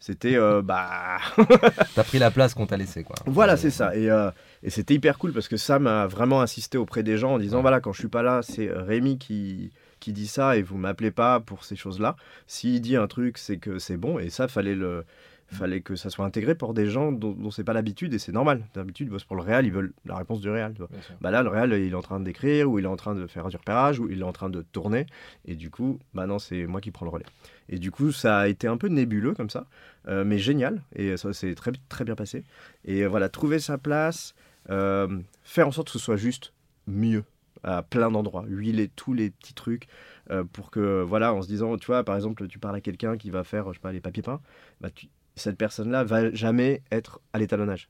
c'était 0.00 0.36
euh, 0.36 0.62
bah 0.62 1.18
T'as 1.94 2.04
pris 2.04 2.18
la 2.18 2.30
place 2.30 2.54
qu'on 2.54 2.66
t'a 2.66 2.76
laissé 2.76 3.02
quoi. 3.02 3.16
voilà, 3.26 3.56
c'est 3.56 3.70
ça. 3.70 3.96
Et, 3.96 4.10
euh, 4.10 4.30
et 4.62 4.70
c'était 4.70 4.94
hyper 4.94 5.18
cool 5.18 5.32
parce 5.32 5.48
que 5.48 5.56
ça 5.56 5.78
m'a 5.78 6.06
vraiment 6.06 6.40
insisté 6.40 6.78
auprès 6.78 7.02
des 7.02 7.16
gens 7.16 7.34
en 7.34 7.38
disant 7.38 7.60
voilà, 7.60 7.80
quand 7.80 7.92
je 7.92 8.00
suis 8.00 8.08
pas 8.08 8.22
là, 8.22 8.40
c'est 8.42 8.70
Rémi 8.70 9.18
qui, 9.18 9.70
qui 10.00 10.12
dit 10.12 10.26
ça 10.26 10.56
et 10.56 10.62
vous 10.62 10.76
m'appelez 10.76 11.10
pas 11.10 11.40
pour 11.40 11.64
ces 11.64 11.76
choses-là. 11.76 12.16
S'il 12.46 12.80
dit 12.80 12.96
un 12.96 13.06
truc, 13.06 13.38
c'est 13.38 13.56
que 13.56 13.78
c'est 13.78 13.96
bon. 13.96 14.18
Et 14.18 14.30
ça, 14.30 14.48
fallait 14.48 14.74
le. 14.74 15.04
Fallait 15.48 15.80
que 15.80 15.94
ça 15.94 16.10
soit 16.10 16.24
intégré 16.24 16.54
pour 16.54 16.74
des 16.74 16.86
gens 16.86 17.12
dont, 17.12 17.32
dont 17.32 17.50
c'est 17.50 17.62
pas 17.62 17.72
l'habitude 17.72 18.12
et 18.12 18.18
c'est 18.18 18.32
normal. 18.32 18.66
D'habitude, 18.74 19.06
ils 19.06 19.10
bossent 19.10 19.24
pour 19.24 19.36
le 19.36 19.42
réel, 19.42 19.64
ils 19.64 19.72
veulent 19.72 19.92
la 20.04 20.16
réponse 20.16 20.40
du 20.40 20.48
sûr. 20.48 20.88
Bah 21.20 21.30
là, 21.30 21.42
le 21.42 21.48
réel, 21.48 21.72
il 21.72 21.92
est 21.92 21.94
en 21.94 22.02
train 22.02 22.18
d'écrire, 22.18 22.68
ou 22.70 22.78
il 22.78 22.84
est 22.84 22.88
en 22.88 22.96
train 22.96 23.14
de 23.14 23.26
faire 23.26 23.46
du 23.48 23.56
repérage, 23.56 24.00
ou 24.00 24.08
il 24.10 24.20
est 24.20 24.24
en 24.24 24.32
train 24.32 24.50
de 24.50 24.62
tourner. 24.62 25.06
Et 25.44 25.54
du 25.54 25.70
coup, 25.70 25.98
bah 26.14 26.26
non, 26.26 26.38
c'est 26.38 26.66
moi 26.66 26.80
qui 26.80 26.90
prends 26.90 27.06
le 27.06 27.12
relais. 27.12 27.26
Et 27.68 27.78
du 27.78 27.90
coup, 27.90 28.12
ça 28.12 28.38
a 28.38 28.48
été 28.48 28.66
un 28.66 28.76
peu 28.76 28.88
nébuleux 28.88 29.34
comme 29.34 29.50
ça, 29.50 29.66
euh, 30.08 30.24
mais 30.24 30.38
génial. 30.38 30.82
Et 30.94 31.16
ça 31.16 31.32
s'est 31.32 31.54
très, 31.54 31.72
très 31.88 32.04
bien 32.04 32.16
passé. 32.16 32.44
Et 32.84 33.06
voilà, 33.06 33.28
trouver 33.28 33.58
sa 33.60 33.78
place, 33.78 34.34
euh, 34.70 35.20
faire 35.42 35.68
en 35.68 35.72
sorte 35.72 35.86
que 35.88 35.92
ce 35.92 35.98
soit 35.98 36.16
juste 36.16 36.52
mieux 36.88 37.24
à 37.62 37.82
plein 37.82 38.10
d'endroits, 38.10 38.44
huiler 38.46 38.88
tous 38.94 39.12
les 39.12 39.30
petits 39.30 39.54
trucs 39.54 39.88
euh, 40.30 40.44
pour 40.44 40.70
que, 40.70 41.02
voilà, 41.02 41.32
en 41.34 41.42
se 41.42 41.48
disant, 41.48 41.76
tu 41.78 41.86
vois, 41.86 42.04
par 42.04 42.14
exemple, 42.14 42.46
tu 42.46 42.58
parles 42.58 42.76
à 42.76 42.80
quelqu'un 42.80 43.16
qui 43.16 43.30
va 43.30 43.42
faire, 43.44 43.68
je 43.68 43.74
sais 43.74 43.80
pas, 43.80 43.92
les 43.92 44.00
papiers 44.00 44.22
peints, 44.22 44.40
bah, 44.80 44.90
tu- 44.94 45.08
cette 45.36 45.56
personne-là 45.58 46.04
va 46.04 46.32
jamais 46.32 46.82
être 46.90 47.20
à 47.32 47.38
l'étalonnage. 47.38 47.88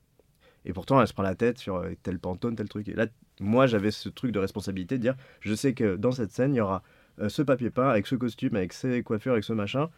Et 0.64 0.72
pourtant, 0.72 1.00
elle 1.00 1.06
se 1.06 1.12
prend 1.12 1.22
la 1.22 1.36
tête 1.36 1.58
sur 1.58 1.76
euh, 1.76 1.92
tel 2.02 2.18
pantone, 2.18 2.56
tel 2.56 2.68
truc. 2.68 2.88
Et 2.88 2.94
là, 2.94 3.06
moi, 3.40 3.66
j'avais 3.68 3.92
ce 3.92 4.08
truc 4.08 4.32
de 4.32 4.38
responsabilité 4.40 4.96
de 4.98 5.02
dire, 5.02 5.14
je 5.40 5.54
sais 5.54 5.74
que 5.74 5.94
dans 5.96 6.10
cette 6.12 6.32
scène, 6.32 6.54
il 6.54 6.58
y 6.58 6.60
aura 6.60 6.82
euh, 7.20 7.28
ce 7.28 7.42
papier 7.42 7.70
peint, 7.70 7.88
avec 7.88 8.06
ce 8.08 8.16
costume, 8.16 8.56
avec 8.56 8.72
ces 8.72 9.02
coiffures, 9.04 9.32
avec 9.32 9.44
ce 9.44 9.52
machin. 9.52 9.88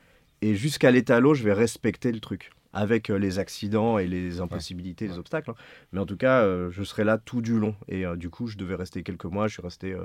Et 0.43 0.55
jusqu'à 0.55 0.91
l'étalot, 0.91 1.33
je 1.35 1.43
vais 1.43 1.55
respecter 1.55 2.13
le 2.13 2.21
truc. 2.21 2.51
Avec 2.75 3.09
euh, 3.09 3.17
les 3.19 3.39
accidents 3.39 3.97
et 3.99 4.07
les 4.07 4.41
impossibilités, 4.43 5.09
les 5.09 5.17
obstacles. 5.19 5.51
hein. 5.51 5.55
Mais 5.93 6.01
en 6.01 6.07
tout 6.07 6.19
cas, 6.19 6.45
je 6.71 6.83
serai 6.83 7.03
là 7.03 7.17
tout 7.17 7.41
du 7.41 7.59
long. 7.59 7.75
Et 7.89 8.05
du 8.17 8.29
coup, 8.29 8.47
je 8.47 8.59
devais 8.59 8.75
rester 8.75 9.03
quelques 9.03 9.25
mois. 9.25 9.49
Je 9.49 9.55
suis 9.55 9.63
resté 9.63 9.97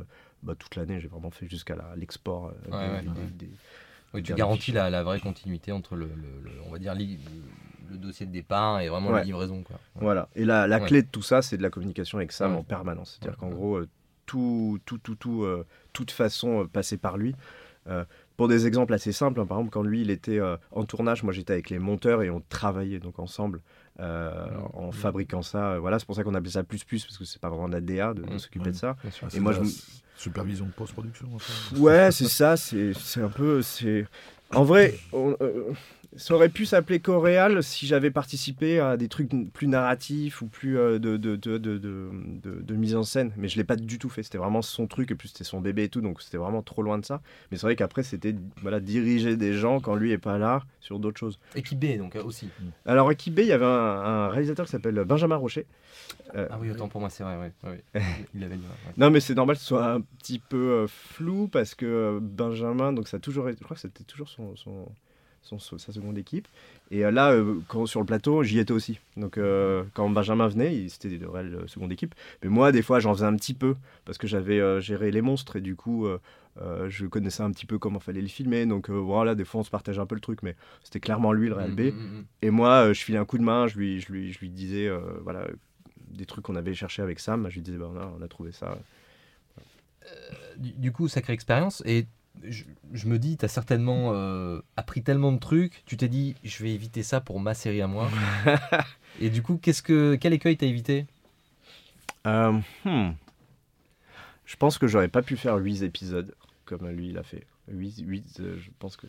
bah, 0.43 0.55
toute 0.57 0.77
l'année. 0.77 1.01
J'ai 1.01 1.09
vraiment 1.09 1.29
fait 1.29 1.47
jusqu'à 1.49 1.75
l'export. 1.97 2.45
Ouais, 2.45 2.51
des- 2.71 2.93
ouais, 2.93 3.01
des- 3.01 3.07
ouais. 3.09 3.13
des- 3.37 3.49
Oui, 4.13 4.23
tu 4.23 4.33
garantis 4.33 4.71
la, 4.71 4.89
la 4.89 5.03
vraie 5.03 5.19
continuité 5.19 5.71
entre 5.71 5.95
le, 5.95 6.05
le- 6.05 6.41
le- 6.43 6.51
on 6.67 6.71
va 6.71 6.79
dire, 6.79 6.93
li- 6.93 7.19
le, 7.89 7.97
dossier 7.97 8.25
de 8.25 8.31
départ 8.31 8.79
et 8.81 8.89
vraiment 8.89 9.11
la 9.11 9.23
livraison. 9.23 9.61
Quoi. 9.63 9.75
Ouais. 9.95 10.01
Voilà. 10.01 10.27
Et 10.35 10.45
la, 10.45 10.65
la 10.67 10.79
Ouais. 10.79 10.85
clé 10.87 11.01
de 11.03 11.07
tout 11.07 11.21
ça, 11.21 11.41
c'est 11.43 11.57
de 11.57 11.61
la 11.61 11.69
communication 11.69 12.17
avec 12.17 12.31
Sam 12.31 12.55
en 12.55 12.63
permanence. 12.63 13.17
C'est-à-dire 13.19 13.37
qu'en 13.37 13.49
gros, 13.49 13.75
euh, 13.77 13.87
tout, 14.25 14.79
tout, 14.85 14.97
tout, 14.97 15.15
tout, 15.15 15.43
euh, 15.43 15.65
toute 15.93 16.09
façon 16.11 16.63
euh, 16.63 16.67
passait 16.67 16.97
par 16.97 17.17
lui. 17.17 17.35
Pour 18.37 18.47
des 18.47 18.65
exemples 18.65 18.93
assez 18.93 19.11
simples, 19.11 19.39
hein, 19.41 19.45
par 19.45 19.57
exemple, 19.59 19.71
quand 19.73 19.83
lui, 19.83 20.01
il 20.01 20.09
était 20.09 20.39
en 20.71 20.85
tournage, 20.85 21.21
moi 21.21 21.33
j'étais 21.33 21.51
avec 21.53 21.69
les 21.69 21.79
monteurs 21.79 22.23
et 22.23 22.29
on 22.29 22.41
travaillait 22.41 22.99
donc 22.99 23.19
ensemble 23.19 23.61
euh, 23.99 24.47
en 24.73 24.91
fabriquant 24.93 25.41
ça. 25.43 25.77
Voilà, 25.79 25.99
c'est 25.99 26.05
pour 26.05 26.15
ça 26.15 26.23
qu'on 26.23 26.33
appelait 26.33 26.49
ça 26.51 26.63
plus 26.63 26.83
plus, 26.85 27.03
parce 27.05 27.17
que 27.17 27.25
c'est 27.25 27.39
pas 27.41 27.49
vraiment 27.49 27.67
de 27.67 27.73
la 27.73 27.81
DA 27.81 28.13
de, 28.13 28.23
de 28.23 28.33
Mm. 28.35 28.39
s'occuper 28.39 28.71
de 28.71 28.75
ça. 28.75 28.95
Bien 29.01 29.11
sûr. 29.11 29.27
Et 29.35 29.39
moi, 29.41 29.51
je 29.51 29.59
Supervision 30.15 30.65
de 30.65 30.71
post-production. 30.71 31.27
enfin. 31.35 31.77
Ouais, 31.77 32.11
c'est 32.11 32.27
ça, 32.27 32.55
c'est 32.57 32.93
un 33.17 33.29
peu. 33.29 33.61
En 34.51 34.63
vrai, 34.63 34.99
euh, 35.13 35.73
ça 36.17 36.35
aurait 36.35 36.49
pu 36.49 36.65
s'appeler 36.65 36.99
Coréal 36.99 37.63
si 37.63 37.87
j'avais 37.87 38.11
participé 38.11 38.79
à 38.79 38.97
des 38.97 39.07
trucs 39.07 39.29
plus 39.53 39.67
narratifs 39.67 40.41
ou 40.41 40.47
plus 40.47 40.77
euh, 40.77 40.99
de, 40.99 41.17
de, 41.17 41.35
de, 41.35 41.57
de, 41.57 41.77
de- 41.77 42.09
de- 42.43 42.61
de 42.61 42.73
mise 42.75 42.95
en 42.95 43.03
scène. 43.03 43.31
Mais 43.37 43.47
je 43.47 43.57
l'ai 43.57 43.63
pas 43.63 43.75
du 43.75 43.99
tout 43.99 44.09
fait. 44.09 44.23
C'était 44.23 44.37
vraiment 44.37 44.61
son 44.61 44.87
truc 44.87 45.11
et 45.11 45.15
puis 45.15 45.27
c'était 45.29 45.43
son 45.43 45.61
bébé 45.61 45.83
et 45.85 45.89
tout. 45.89 46.01
Donc 46.01 46.21
c'était 46.21 46.37
vraiment 46.37 46.61
trop 46.61 46.81
loin 46.81 46.97
de 46.97 47.05
ça. 47.05 47.21
Mais 47.51 47.57
c'est 47.57 47.65
vrai 47.65 47.75
qu'après, 47.75 48.03
c'était 48.03 48.35
voilà, 48.61 48.79
diriger 48.79 49.35
des 49.37 49.53
gens 49.53 49.79
quand 49.79 49.95
lui 49.95 50.11
est 50.11 50.17
pas 50.17 50.37
là 50.37 50.63
sur 50.79 50.99
d'autres 50.99 51.19
choses. 51.19 51.39
Équipe 51.55 51.79
B, 51.79 51.97
donc 51.97 52.15
euh, 52.15 52.23
aussi. 52.23 52.49
Alors, 52.85 53.11
équipe 53.11 53.33
B, 53.35 53.39
il 53.39 53.47
y 53.47 53.51
avait 53.51 53.65
un, 53.65 53.69
un 53.69 54.29
réalisateur 54.29 54.65
qui 54.65 54.71
s'appelle 54.71 55.03
Benjamin 55.05 55.35
Rocher. 55.37 55.65
Euh, 56.35 56.47
Ah 56.51 56.57
oui, 56.59 56.69
autant 56.71 56.87
pour 56.89 56.99
moi, 56.99 57.09
c'est 57.09 57.23
vrai, 57.23 57.37
ouais, 57.37 57.51
ouais, 57.63 57.83
ouais. 57.95 58.01
Il 58.35 58.43
avait 58.43 58.55
dit, 58.55 58.63
ouais. 58.63 58.93
Non, 58.97 59.09
mais 59.09 59.19
c'est 59.19 59.35
normal 59.35 59.55
que 59.55 59.61
ce 59.61 59.67
soit 59.67 59.85
un 59.93 60.01
petit 60.01 60.39
peu 60.39 60.57
euh, 60.71 60.87
flou 60.87 61.47
parce 61.47 61.75
que 61.75 61.85
euh, 61.85 62.19
Benjamin, 62.21 62.91
donc 62.93 63.07
ça 63.07 63.17
a 63.17 63.19
toujours 63.19 63.47
été, 63.49 63.57
je 63.59 63.63
crois 63.63 63.75
que 63.75 63.81
c'était 63.81 64.03
toujours 64.03 64.29
son, 64.29 64.55
son, 64.55 64.87
son- 65.43 65.77
sa 65.77 65.91
seconde 65.91 66.17
équipe. 66.17 66.47
Et 66.91 67.05
euh, 67.05 67.11
là, 67.11 67.31
euh, 67.31 67.59
quand, 67.67 67.85
sur 67.85 67.99
le 67.99 68.05
plateau, 68.05 68.43
j'y 68.43 68.59
étais 68.59 68.71
aussi. 68.73 68.99
Donc 69.17 69.37
euh, 69.37 69.83
quand 69.93 70.09
Benjamin 70.09 70.47
venait, 70.47 70.87
c'était 70.89 71.17
de 71.17 71.25
réelle 71.25 71.63
seconde 71.67 71.91
équipe. 71.91 72.15
Mais 72.43 72.49
moi, 72.49 72.71
des 72.71 72.81
fois, 72.81 72.99
j'en 72.99 73.13
faisais 73.13 73.25
un 73.25 73.35
petit 73.35 73.53
peu 73.53 73.75
parce 74.05 74.17
que 74.17 74.27
j'avais 74.27 74.81
géré 74.81 75.11
les 75.11 75.21
monstres 75.21 75.55
et 75.57 75.61
du 75.61 75.75
coup, 75.75 76.07
euh, 76.07 76.17
je 76.89 77.05
connaissais 77.07 77.41
un 77.43 77.51
petit 77.51 77.65
peu 77.65 77.77
comment 77.79 77.99
fallait 77.99 78.21
les 78.21 78.27
filmer. 78.27 78.65
Donc 78.65 78.89
euh, 78.89 78.93
voilà, 78.93 79.35
des 79.35 79.43
fois, 79.45 79.61
on 79.61 79.63
se 79.63 79.69
partageait 79.71 80.01
un 80.01 80.05
peu 80.05 80.15
le 80.15 80.21
truc, 80.21 80.43
mais 80.43 80.55
c'était 80.83 80.99
clairement 80.99 81.33
lui 81.33 81.47
le 81.49 81.55
réel 81.55 81.71
B. 81.75 81.79
Mm, 81.81 81.97
mm, 81.97 82.19
mm. 82.19 82.25
Et 82.43 82.49
moi, 82.51 82.69
euh, 82.87 82.93
je 82.93 83.03
filais 83.03 83.17
un 83.17 83.25
coup 83.25 83.37
de 83.37 83.43
main, 83.43 83.67
je 83.67 83.77
lui, 83.77 83.99
je 84.01 84.11
lui, 84.11 84.31
je 84.33 84.39
lui 84.39 84.49
disais, 84.49 84.89
voilà, 85.21 85.47
des 86.11 86.25
trucs 86.25 86.45
qu'on 86.45 86.55
avait 86.55 86.73
cherché 86.75 87.01
avec 87.01 87.19
Sam. 87.19 87.47
Je 87.49 87.55
lui 87.55 87.61
disais, 87.61 87.77
bah, 87.77 87.89
on, 87.91 87.97
a, 87.97 88.13
on 88.19 88.21
a 88.21 88.27
trouvé 88.27 88.51
ça. 88.51 88.77
Du, 90.57 90.71
du 90.73 90.91
coup, 90.91 91.07
sacrée 91.07 91.33
expérience. 91.33 91.81
Et 91.85 92.05
je, 92.43 92.63
je 92.91 93.07
me 93.07 93.19
dis, 93.19 93.37
tu 93.37 93.45
as 93.45 93.47
certainement 93.47 94.11
euh, 94.13 94.61
appris 94.77 95.03
tellement 95.03 95.31
de 95.31 95.39
trucs. 95.39 95.83
Tu 95.85 95.97
t'es 95.97 96.07
dit, 96.07 96.35
je 96.43 96.63
vais 96.63 96.71
éviter 96.71 97.03
ça 97.03 97.21
pour 97.21 97.39
ma 97.39 97.53
série 97.53 97.81
à 97.81 97.87
moi. 97.87 98.09
et 99.21 99.29
du 99.29 99.41
coup, 99.41 99.57
qu'est-ce 99.61 99.83
que, 99.83 100.15
quel 100.15 100.33
écueil 100.33 100.57
t'as 100.57 100.67
évité? 100.67 101.05
Euh, 102.25 102.59
hmm. 102.85 103.11
Je 104.45 104.55
pense 104.55 104.77
que 104.77 104.87
j'aurais 104.87 105.07
pas 105.07 105.21
pu 105.21 105.37
faire 105.37 105.55
8 105.55 105.83
épisodes 105.83 106.35
comme 106.65 106.87
lui 106.89 107.09
il 107.09 107.17
a 107.17 107.23
fait. 107.23 107.45
8, 107.71 107.99
8 108.05 108.37
euh, 108.41 108.57
je 108.59 108.69
pense 108.79 108.97
que. 108.97 109.07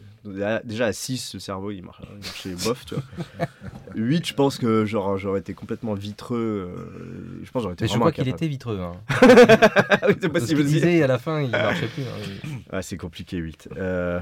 Déjà 0.65 0.87
à 0.87 0.93
6, 0.93 1.35
le 1.35 1.41
cerveau 1.41 1.71
il 1.73 1.83
marche- 1.83 2.03
il 2.13 2.25
marchait 2.25 2.55
bof, 2.69 2.85
tu 2.87 2.95
vois. 2.95 3.03
8, 3.97 4.27
je 4.27 4.35
pense 4.35 4.59
que 4.59 4.85
genre, 4.85 5.19
j'aurais 5.19 5.41
été 5.41 5.55
complètement 5.55 5.95
vitreux. 5.95 6.73
euh, 6.77 7.41
je 7.43 7.51
pense 7.51 7.63
j'aurais 7.63 7.75
été 7.75 7.85
Mais 7.85 7.89
je 7.91 7.99
crois 7.99 8.13
qu'il 8.13 8.29
était 8.29 8.47
vitreux. 8.47 8.79
Hein. 8.81 8.93
Ah 9.09 9.17
oui, 10.09 10.15
c'est 10.21 10.23
Ce 10.23 10.27
possible 10.29 10.61
aussi. 10.61 10.73
disait 10.75 11.03
à 11.03 11.07
la 11.09 11.19
fin, 11.19 11.43
il 11.43 11.51
marchait 11.51 11.89
plus. 11.89 12.03
hein. 12.05 12.49
Ah, 12.71 12.83
c'est 12.83 12.97
compliqué, 12.97 13.37
8. 13.39 13.69
Euh, 13.77 14.21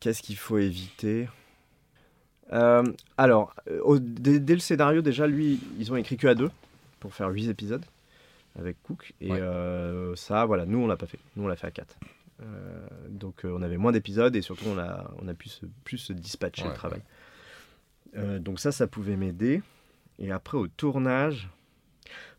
Qu'est-ce 0.00 0.22
qu'il 0.22 0.36
faut 0.36 0.58
éviter? 0.58 1.28
Euh, 2.52 2.84
Alors, 3.16 3.54
euh, 3.70 3.80
au- 3.82 3.98
dès, 3.98 4.38
dès 4.40 4.54
le 4.54 4.60
scénario, 4.60 5.00
déjà, 5.02 5.26
lui, 5.26 5.58
ils 5.78 5.90
ont 5.92 5.96
écrit 5.96 6.16
que 6.16 6.26
à 6.28 6.34
deux 6.34 6.50
pour 7.00 7.14
faire 7.14 7.28
8 7.30 7.48
épisodes 7.48 7.84
avec 8.58 8.76
Cook. 8.82 9.12
Et 9.20 9.32
Ouais. 9.32 9.38
euh, 9.40 10.14
ça, 10.16 10.44
voilà, 10.44 10.66
nous, 10.66 10.78
on 10.78 10.86
l'a 10.86 10.96
pas 10.96 11.06
fait. 11.06 11.18
Nous, 11.36 11.44
on 11.44 11.48
l'a 11.48 11.56
fait 11.56 11.66
à 11.66 11.70
4. 11.70 11.96
Donc, 13.08 13.44
euh, 13.44 13.54
on 13.56 13.62
avait 13.62 13.76
moins 13.78 13.92
d'épisodes 13.92 14.34
et 14.36 14.42
surtout, 14.42 14.66
on 14.68 14.78
a, 14.78 15.10
on 15.22 15.28
a 15.28 15.34
pu 15.34 15.48
se, 15.48 15.66
plus 15.84 15.98
se 15.98 16.12
dispatcher 16.12 16.62
Ouais, 16.64 16.68
le 16.70 16.74
travail. 16.74 17.02
Euh, 18.16 18.38
donc, 18.38 18.60
ça, 18.60 18.72
ça 18.72 18.86
pouvait 18.86 19.16
m'aider. 19.16 19.62
Et 20.18 20.30
après, 20.32 20.56
au 20.58 20.66
tournage. 20.68 21.48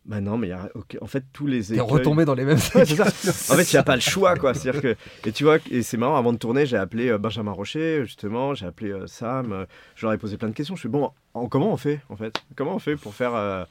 Bah 0.06 0.22
non, 0.22 0.38
mais 0.38 0.48
y 0.48 0.52
a, 0.52 0.70
en 1.02 1.06
fait, 1.06 1.24
tous 1.34 1.46
les 1.46 1.62
T'es 1.64 1.74
écueils- 1.74 1.80
retombé 1.80 2.24
dans 2.24 2.34
les 2.34 2.44
mêmes 2.46 2.56
Ouais, 2.74 2.86
c'est 2.86 2.96
ça. 2.96 3.52
En 3.52 3.56
fait, 3.58 3.70
il 3.70 3.74
n'y 3.76 3.78
a 3.78 3.82
pas 3.82 3.94
le 3.96 4.00
choix, 4.00 4.36
quoi. 4.36 4.54
C'est-à-dire 4.54 4.80
que, 4.80 4.96
et 5.28 5.32
tu 5.32 5.44
vois, 5.44 5.58
et 5.70 5.82
c'est 5.82 5.98
marrant, 5.98 6.16
avant 6.16 6.32
de 6.32 6.38
tourner, 6.38 6.64
j'ai 6.64 6.78
appelé 6.78 7.08
euh, 7.10 7.18
Benjamin 7.18 7.52
Rocher, 7.52 8.02
justement, 8.06 8.54
j'ai 8.54 8.64
appelé 8.64 8.90
euh, 8.90 9.06
Sam, 9.06 9.52
euh, 9.52 9.66
je 9.96 10.06
leur 10.06 10.14
ai 10.14 10.18
posé 10.18 10.38
plein 10.38 10.48
de 10.48 10.54
questions. 10.54 10.76
Je 10.76 10.80
suis 10.80 10.88
bon, 10.88 11.10
en- 11.34 11.48
comment 11.48 11.70
on 11.70 11.76
fait, 11.76 12.00
en 12.08 12.16
fait? 12.16 12.42
Comment 12.56 12.74
on 12.74 12.78
fait 12.78 12.96
pour 12.96 13.12
faire 13.14 13.34
euh, 13.34 13.64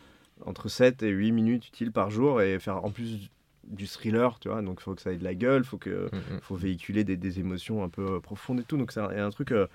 entre 0.45 0.69
7 0.69 1.01
et 1.01 1.09
8 1.09 1.31
minutes 1.31 1.67
utiles 1.69 1.91
par 1.91 2.11
jour 2.11 2.39
et 2.43 2.59
faire 2.59 2.85
en 2.85 2.91
plus 2.91 3.31
du 3.67 3.85
thriller, 3.87 4.39
tu 4.39 4.49
vois 4.49 4.61
Donc, 4.61 4.77
il 4.79 4.83
faut 4.83 4.95
que 4.95 5.01
ça 5.01 5.11
ait 5.11 5.17
de 5.17 5.23
la 5.23 5.35
gueule, 5.35 5.63
faut 5.63 5.77
que 5.77 6.09
Mm, 6.11 6.17
mm. 6.35 6.39
faut 6.41 6.55
véhiculer 6.55 7.03
des, 7.03 7.17
des 7.17 7.39
émotions 7.39 7.83
un 7.83 7.89
peu 7.89 8.15
euh, 8.15 8.19
profondes 8.19 8.59
et 8.59 8.63
tout. 8.63 8.77
Donc, 8.77 8.91
c'est 8.91 8.99
un, 8.99 9.09
un 9.09 9.29
truc 9.29 9.51
euh, 9.51 9.67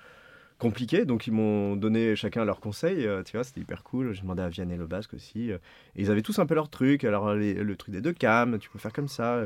compliqué. 0.57 1.05
Donc, 1.05 1.27
ils 1.27 1.31
m'ont 1.33 1.75
donné 1.75 2.15
chacun 2.15 2.45
leurs 2.45 2.59
conseils. 2.59 3.05
euh, 3.05 3.23
tu 3.23 3.37
vois, 3.37 3.43
c'était 3.43 3.61
hyper 3.61 3.83
cool. 3.83 4.13
J'ai 4.13 4.21
demandé 4.21 4.41
à 4.41 4.49
Vianney 4.49 4.77
Le 4.77 4.87
Basque 4.87 5.13
aussi. 5.13 5.51
euh, 5.51 5.57
et 5.95 6.01
ils 6.03 6.11
avaient 6.11 6.21
tous 6.21 6.39
un 6.39 6.45
peu 6.45 6.55
leur 6.55 6.69
truc. 6.69 7.03
Alors, 7.03 7.33
les- 7.35 7.53
le 7.53 7.75
truc 7.75 7.93
des 7.93 8.01
deux 8.01 8.13
cams, 8.13 8.57
tu 8.59 8.69
peux 8.69 8.79
faire 8.79 8.93
comme 8.93 9.07
ça. 9.07 9.45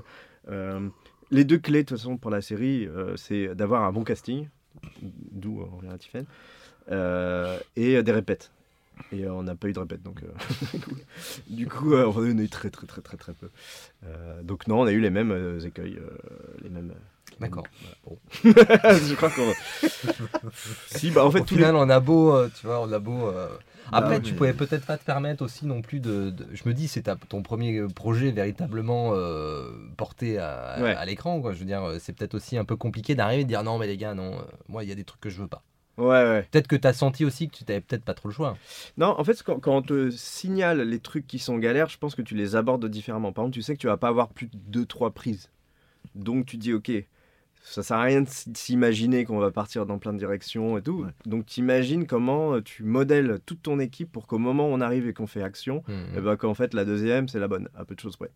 Les 1.29 1.43
deux 1.43 1.57
clés, 1.57 1.83
de 1.83 1.87
toute 1.89 1.97
façon, 1.97 2.15
pour 2.17 2.31
la 2.31 2.41
série, 2.41 2.87
c'est 3.17 3.53
d'avoir 3.53 3.83
un 3.83 3.91
bon 3.91 4.03
casting, 4.05 4.47
d'où 5.01 5.59
on 5.61 5.75
revient 5.77 5.89
à 5.91 5.97
Tiffen, 5.97 6.25
et 7.75 8.01
des 8.03 8.11
répètes. 8.11 8.51
Et 9.11 9.23
euh, 9.25 9.31
on 9.33 9.43
n'a 9.43 9.55
pas 9.55 9.67
eu 9.69 9.73
de 9.73 9.79
répètes, 9.79 10.03
donc 10.03 10.21
euh, 10.23 10.77
du 11.49 11.67
coup, 11.67 11.93
euh, 11.93 12.05
on 12.07 12.17
en 12.19 12.37
a 12.37 12.41
eu 12.41 12.49
très 12.49 12.69
très 12.69 12.85
très 12.87 13.01
très 13.01 13.17
très 13.17 13.33
peu. 13.33 13.49
Donc 14.43 14.67
non, 14.67 14.81
on 14.81 14.85
a 14.85 14.91
eu 14.91 14.99
les 14.99 15.09
mêmes 15.09 15.59
écueils, 15.65 15.99
les 16.63 16.69
mêmes. 16.69 16.93
D'accord. 17.39 17.65
Voilà. 18.03 18.97
Je 18.97 19.13
crois 19.15 19.29
qu'on. 19.29 19.53
si, 20.87 21.11
bah 21.11 21.23
en 21.25 21.31
fait, 21.31 21.41
Au 21.41 21.45
tous 21.45 21.55
final, 21.55 21.75
on 21.75 21.89
a 21.89 21.99
beau, 21.99 22.47
tu 22.49 22.65
vois, 22.65 22.81
on 22.81 22.91
a 22.91 22.99
beau. 22.99 23.27
euh, 23.27 23.47
Après, 23.91 24.15
Ah, 24.15 24.19
tu 24.19 24.33
pouvais 24.33 24.53
peut-être 24.53 24.85
pas 24.85 24.97
te 24.97 25.03
permettre 25.03 25.43
aussi 25.43 25.65
non 25.65 25.81
plus 25.81 25.99
de. 25.99 26.31
de- 26.31 26.47
Je 26.53 26.63
me 26.67 26.73
dis, 26.73 26.87
c'est 26.87 27.03
ton 27.29 27.43
premier 27.43 27.81
projet 27.93 28.31
véritablement 28.31 29.11
euh, 29.13 29.69
porté 29.97 30.39
à, 30.39 30.77
Ouais. 30.81 30.95
à 30.95 31.05
l'écran, 31.05 31.39
quoi. 31.41 31.53
Je 31.53 31.59
veux 31.59 31.65
dire, 31.65 31.83
c'est 31.99 32.13
peut-être 32.13 32.33
aussi 32.33 32.57
un 32.57 32.65
peu 32.65 32.75
compliqué 32.75 33.13
d'arriver 33.13 33.41
et 33.41 33.45
de 33.45 33.49
dire 33.49 33.63
non, 33.63 33.77
mais 33.77 33.87
les 33.87 33.97
gars, 33.97 34.13
non, 34.15 34.33
euh, 34.33 34.41
moi, 34.67 34.83
il 34.83 34.89
y 34.89 34.91
a 34.91 34.95
des 34.95 35.03
trucs 35.03 35.21
que 35.21 35.29
je 35.29 35.39
veux 35.41 35.47
pas. 35.47 35.61
Ouais, 35.97 36.05
ouais. 36.05 36.47
Peut-être 36.51 36.67
que 36.67 36.75
tu 36.75 36.87
as 36.87 36.93
senti 36.93 37.25
aussi 37.25 37.49
que 37.49 37.55
tu 37.57 37.63
t'avais 37.63 37.81
peut-être 37.81 38.03
pas 38.03 38.13
trop 38.13 38.29
le 38.29 38.33
choix. 38.33 38.57
Non, 38.97 39.15
en 39.17 39.23
fait, 39.23 39.41
quand, 39.43 39.59
quand 39.59 39.75
on 39.77 39.81
te 39.81 40.09
signale 40.11 40.81
les 40.81 40.99
trucs 40.99 41.25
qui 41.27 41.39
sont 41.39 41.57
galères, 41.57 41.89
je 41.89 41.97
pense 41.97 42.13
que 42.15 42.21
tu 42.21 42.35
les 42.35 42.55
abordes 42.55 42.85
différemment. 42.87 43.31
Par 43.33 43.43
exemple, 43.45 43.55
tu 43.55 43.61
sais 43.63 43.73
que 43.75 43.79
tu 43.81 43.87
vas 43.87 43.97
pas 43.97 44.09
avoir 44.09 44.29
plus 44.29 44.47
de 44.53 44.83
2-3 44.85 45.11
prises. 45.11 45.49
Donc 46.15 46.45
tu 46.45 46.57
dis, 46.57 46.73
ok, 46.73 46.91
ça 47.63 47.83
sert 47.83 47.97
à 47.97 48.03
rien 48.03 48.21
de 48.21 48.27
s'imaginer 48.55 49.25
qu'on 49.25 49.39
va 49.39 49.51
partir 49.51 49.85
dans 49.85 49.97
plein 49.99 50.13
de 50.13 50.17
directions 50.19 50.77
et 50.77 50.81
tout. 50.81 51.03
Ouais. 51.03 51.09
Donc 51.25 51.45
tu 51.47 51.59
imagines 51.59 52.07
comment 52.07 52.53
euh, 52.53 52.61
tu 52.61 52.83
modèles 52.83 53.39
toute 53.45 53.61
ton 53.63 53.79
équipe 53.79 54.11
pour 54.11 54.25
qu'au 54.25 54.37
moment 54.37 54.69
où 54.69 54.71
on 54.73 54.79
arrive 54.81 55.07
et 55.07 55.13
qu'on 55.13 55.27
fait 55.27 55.43
action, 55.43 55.83
Mm, 55.87 56.17
et 56.17 56.21
ben, 56.21 56.37
qu'en 56.37 56.53
fait 56.53 56.73
la 56.73 56.85
deuxième 56.85 57.27
c'est 57.27 57.39
la 57.39 57.47
bonne, 57.47 57.67
à 57.75 57.83
peu 57.85 57.93
de 57.95 57.99
choses 57.99 58.15
près. 58.15 58.29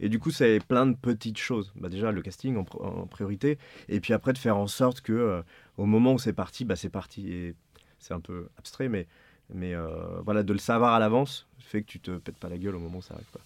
Et 0.00 0.08
du 0.08 0.18
coup, 0.18 0.30
c'est 0.30 0.58
plein 0.66 0.86
de 0.86 0.96
petites 0.96 1.38
choses. 1.38 1.72
Bah, 1.76 1.88
déjà, 1.88 2.12
le 2.12 2.22
casting 2.22 2.56
en, 2.56 2.62
pr- 2.62 2.82
en 2.82 3.06
priorité. 3.06 3.58
Et 3.88 4.00
puis 4.00 4.12
après, 4.14 4.32
de 4.32 4.38
faire 4.38 4.56
en 4.56 4.68
sorte 4.68 5.00
que 5.00 5.12
euh, 5.12 5.42
au 5.78 5.86
moment 5.86 6.12
où 6.12 6.18
c'est 6.18 6.32
parti, 6.34 6.64
bah, 6.66 6.76
c'est 6.76 6.90
parti. 6.90 7.32
Et 7.32 7.54
c'est 7.98 8.12
un 8.14 8.20
peu 8.20 8.48
abstrait, 8.58 8.88
mais, 8.88 9.06
mais 9.54 9.74
euh, 9.74 9.88
voilà, 10.24 10.42
de 10.42 10.52
le 10.52 10.58
savoir 10.58 10.92
à 10.94 10.98
l'avance 10.98 11.46
fait 11.58 11.82
que 11.82 11.86
tu 11.86 12.00
te 12.00 12.10
pètes 12.12 12.36
pas 12.38 12.48
la 12.48 12.58
gueule 12.58 12.74
au 12.76 12.78
moment 12.78 12.98
où 12.98 13.02
ça 13.02 13.14
arrive. 13.14 13.26
Quoi. 13.32 13.40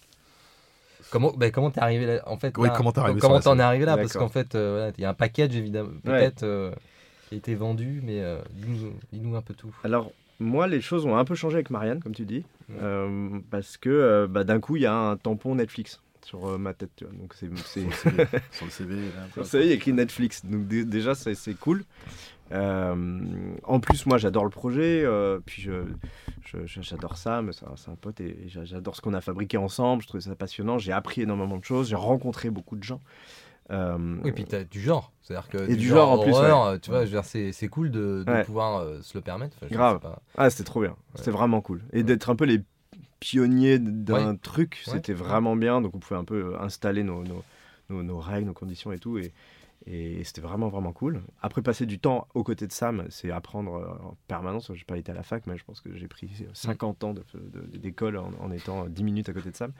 Comment 1.09 1.33
ben, 1.35 1.51
comment 1.51 1.69
t'es 1.71 1.81
arrivé 1.81 2.05
là 2.05 2.21
En 2.25 2.37
fait, 2.37 2.53
Oui, 2.57 2.67
là, 2.69 2.73
comment 2.75 2.91
t'es 2.91 2.99
arrivé 2.99 3.19
comment 3.19 3.41
sur 3.41 3.51
la 3.51 3.55
t'en 3.57 3.59
es 3.59 3.65
arrivé 3.65 3.85
là? 3.85 3.97
Parce 3.97 4.13
qu'en 4.13 4.29
fait, 4.29 4.55
euh, 4.55 4.71
voilà, 4.77 4.91
il 4.97 5.01
y 5.01 5.05
a 5.05 5.09
un 5.09 5.13
package 5.13 5.55
évidemment, 5.55 5.89
peut-être 6.03 6.43
euh, 6.43 6.71
qui 7.29 7.35
a 7.35 7.37
été 7.37 7.55
vendu, 7.55 8.01
mais 8.03 8.21
euh, 8.21 8.39
dis-nous 8.51 8.93
dis-nous 9.11 9.35
un 9.35 9.41
peu 9.41 9.53
tout. 9.53 9.75
Alors, 9.83 10.11
moi, 10.39 10.67
les 10.67 10.81
choses 10.81 11.05
ont 11.05 11.17
un 11.17 11.25
peu 11.25 11.35
changé 11.35 11.55
avec 11.55 11.69
Marianne, 11.69 11.99
comme 12.01 12.15
tu 12.15 12.25
dis, 12.25 12.45
Ouais. 12.69 12.75
euh, 12.81 13.39
parce 13.51 13.75
que 13.77 13.89
euh, 13.89 14.27
bah, 14.27 14.43
d'un 14.45 14.59
coup, 14.59 14.77
il 14.77 14.83
y 14.83 14.85
a 14.85 14.93
un 14.95 15.17
tampon 15.17 15.55
Netflix 15.55 16.01
sur 16.23 16.47
euh, 16.47 16.57
ma 16.57 16.73
tête. 16.73 16.91
Tu 16.95 17.05
vois. 17.05 17.13
Donc, 17.13 17.33
c'est. 17.33 17.49
c'est- 17.65 17.81
Sur 18.51 18.65
le 18.65 18.71
CV. 18.71 18.95
il 19.53 19.67
y 19.67 19.71
a 19.71 19.73
écrit 19.75 19.93
Netflix. 19.93 20.45
Donc 20.45 20.67
dé- 20.67 20.85
déjà, 20.85 21.15
c'est 21.15 21.35
c'est 21.35 21.53
cool. 21.55 21.83
Euh, 22.51 23.55
en 23.63 23.79
plus, 23.79 24.05
moi, 24.05 24.17
j'adore 24.17 24.43
le 24.43 24.49
projet. 24.49 25.01
euh, 25.03 25.39
puis 25.45 25.61
je, 25.61 25.71
je- 26.45 26.65
je- 26.65 26.81
j'adore 26.81 27.17
Sam, 27.17 27.51
c'est 27.53 27.65
un, 27.65 27.75
c'est 27.75 27.89
un 27.89 27.95
pote, 27.95 28.19
et, 28.21 28.37
et 28.45 28.49
j'a- 28.49 28.65
j'adore 28.65 28.95
ce 28.95 29.01
qu'on 29.01 29.13
a 29.13 29.21
fabriqué 29.21 29.57
ensemble. 29.57 30.03
Je 30.03 30.07
trouvais 30.07 30.21
ça 30.23 30.35
passionnant. 30.35 30.77
J'ai 30.77 30.91
appris 30.91 31.21
énormément 31.21 31.57
de 31.57 31.63
choses. 31.63 31.89
J'ai 31.89 31.95
rencontré 31.95 32.49
beaucoup 32.49 32.75
de 32.75 32.83
gens. 32.83 33.01
Euh, 33.71 34.17
Oui, 34.23 34.33
puis 34.33 34.43
t'as 34.43 34.65
du 34.65 34.81
genre. 34.81 35.13
C'est-à-dire 35.21 35.47
que 35.47 35.69
Et 35.71 35.77
du 35.77 35.87
genre 35.87 36.11
en 36.11 36.19
plus, 36.23 36.33
horreur, 36.33 36.63
euh, 36.65 36.77
tu 36.77 36.89
vois, 36.91 36.99
je 37.01 37.05
veux 37.05 37.11
dire, 37.11 37.23
c'est, 37.23 37.53
c'est 37.53 37.69
cool 37.69 37.91
de, 37.91 38.23
de 38.27 38.31
Ouais. 38.31 38.43
pouvoir 38.43 38.81
euh, 38.81 38.99
se 39.01 39.17
le 39.17 39.21
permettre. 39.21 39.55
Enfin, 39.57 39.67
je 39.71 39.73
Grave. 39.73 39.99
pas. 40.01 40.21
Ah, 40.37 40.49
c'était 40.49 40.65
trop 40.65 40.81
bien. 40.81 40.97
C'était 41.15 41.31
vraiment 41.31 41.61
cool. 41.61 41.81
Et 41.93 42.03
d'être 42.03 42.29
un 42.29 42.35
peu 42.35 42.43
les 42.43 42.61
pionniers 43.23 43.79
d'un 43.79 44.31
Ouais. 44.31 44.37
truc, 44.41 44.83
Ouais. 44.87 44.93
c'était 44.93 45.13
vraiment 45.13 45.55
bien. 45.55 45.79
Donc, 45.81 45.95
on 45.95 45.99
pouvait 45.99 46.19
un 46.19 46.25
peu 46.25 46.53
euh, 46.55 46.59
installer 46.61 47.03
nos, 47.03 47.23
nos, 47.23 47.41
nos- 47.89 48.03
nos 48.03 48.19
règles, 48.19 48.47
nos 48.47 48.53
conditions 48.53 48.91
et 48.91 48.99
tout. 48.99 49.17
Et, 49.17 49.31
et 49.85 50.23
c'était 50.23 50.39
vraiment, 50.41 50.69
vraiment 50.69 50.93
cool. 50.93 51.21
Après, 51.41 51.61
passer 51.61 51.85
du 51.85 51.99
temps 51.99 52.27
aux 52.33 52.43
côtés 52.43 52.67
de 52.67 52.71
Sam, 52.73 53.03
c'est 53.09 53.31
apprendre 53.31 53.73
euh, 53.75 54.05
en 54.09 54.17
permanence. 54.27 54.71
J'ai 54.73 54.85
pas 54.85 54.97
été 54.97 55.11
à 55.11 55.15
la 55.15 55.23
fac, 55.23 55.45
mais 55.47 55.57
je 55.57 55.63
pense 55.65 55.79
que 55.81 55.95
j'ai 55.95 56.07
pris 56.07 56.29
50 56.53 57.03
ans 57.03 57.13
d'école 57.73 58.17
en, 58.17 58.31
en 58.39 58.51
étant 58.51 58.85
10 58.87 59.03
minutes 59.03 59.27
à 59.29 59.33
côté 59.33 59.51
de 59.51 59.55
Sam. 59.55 59.71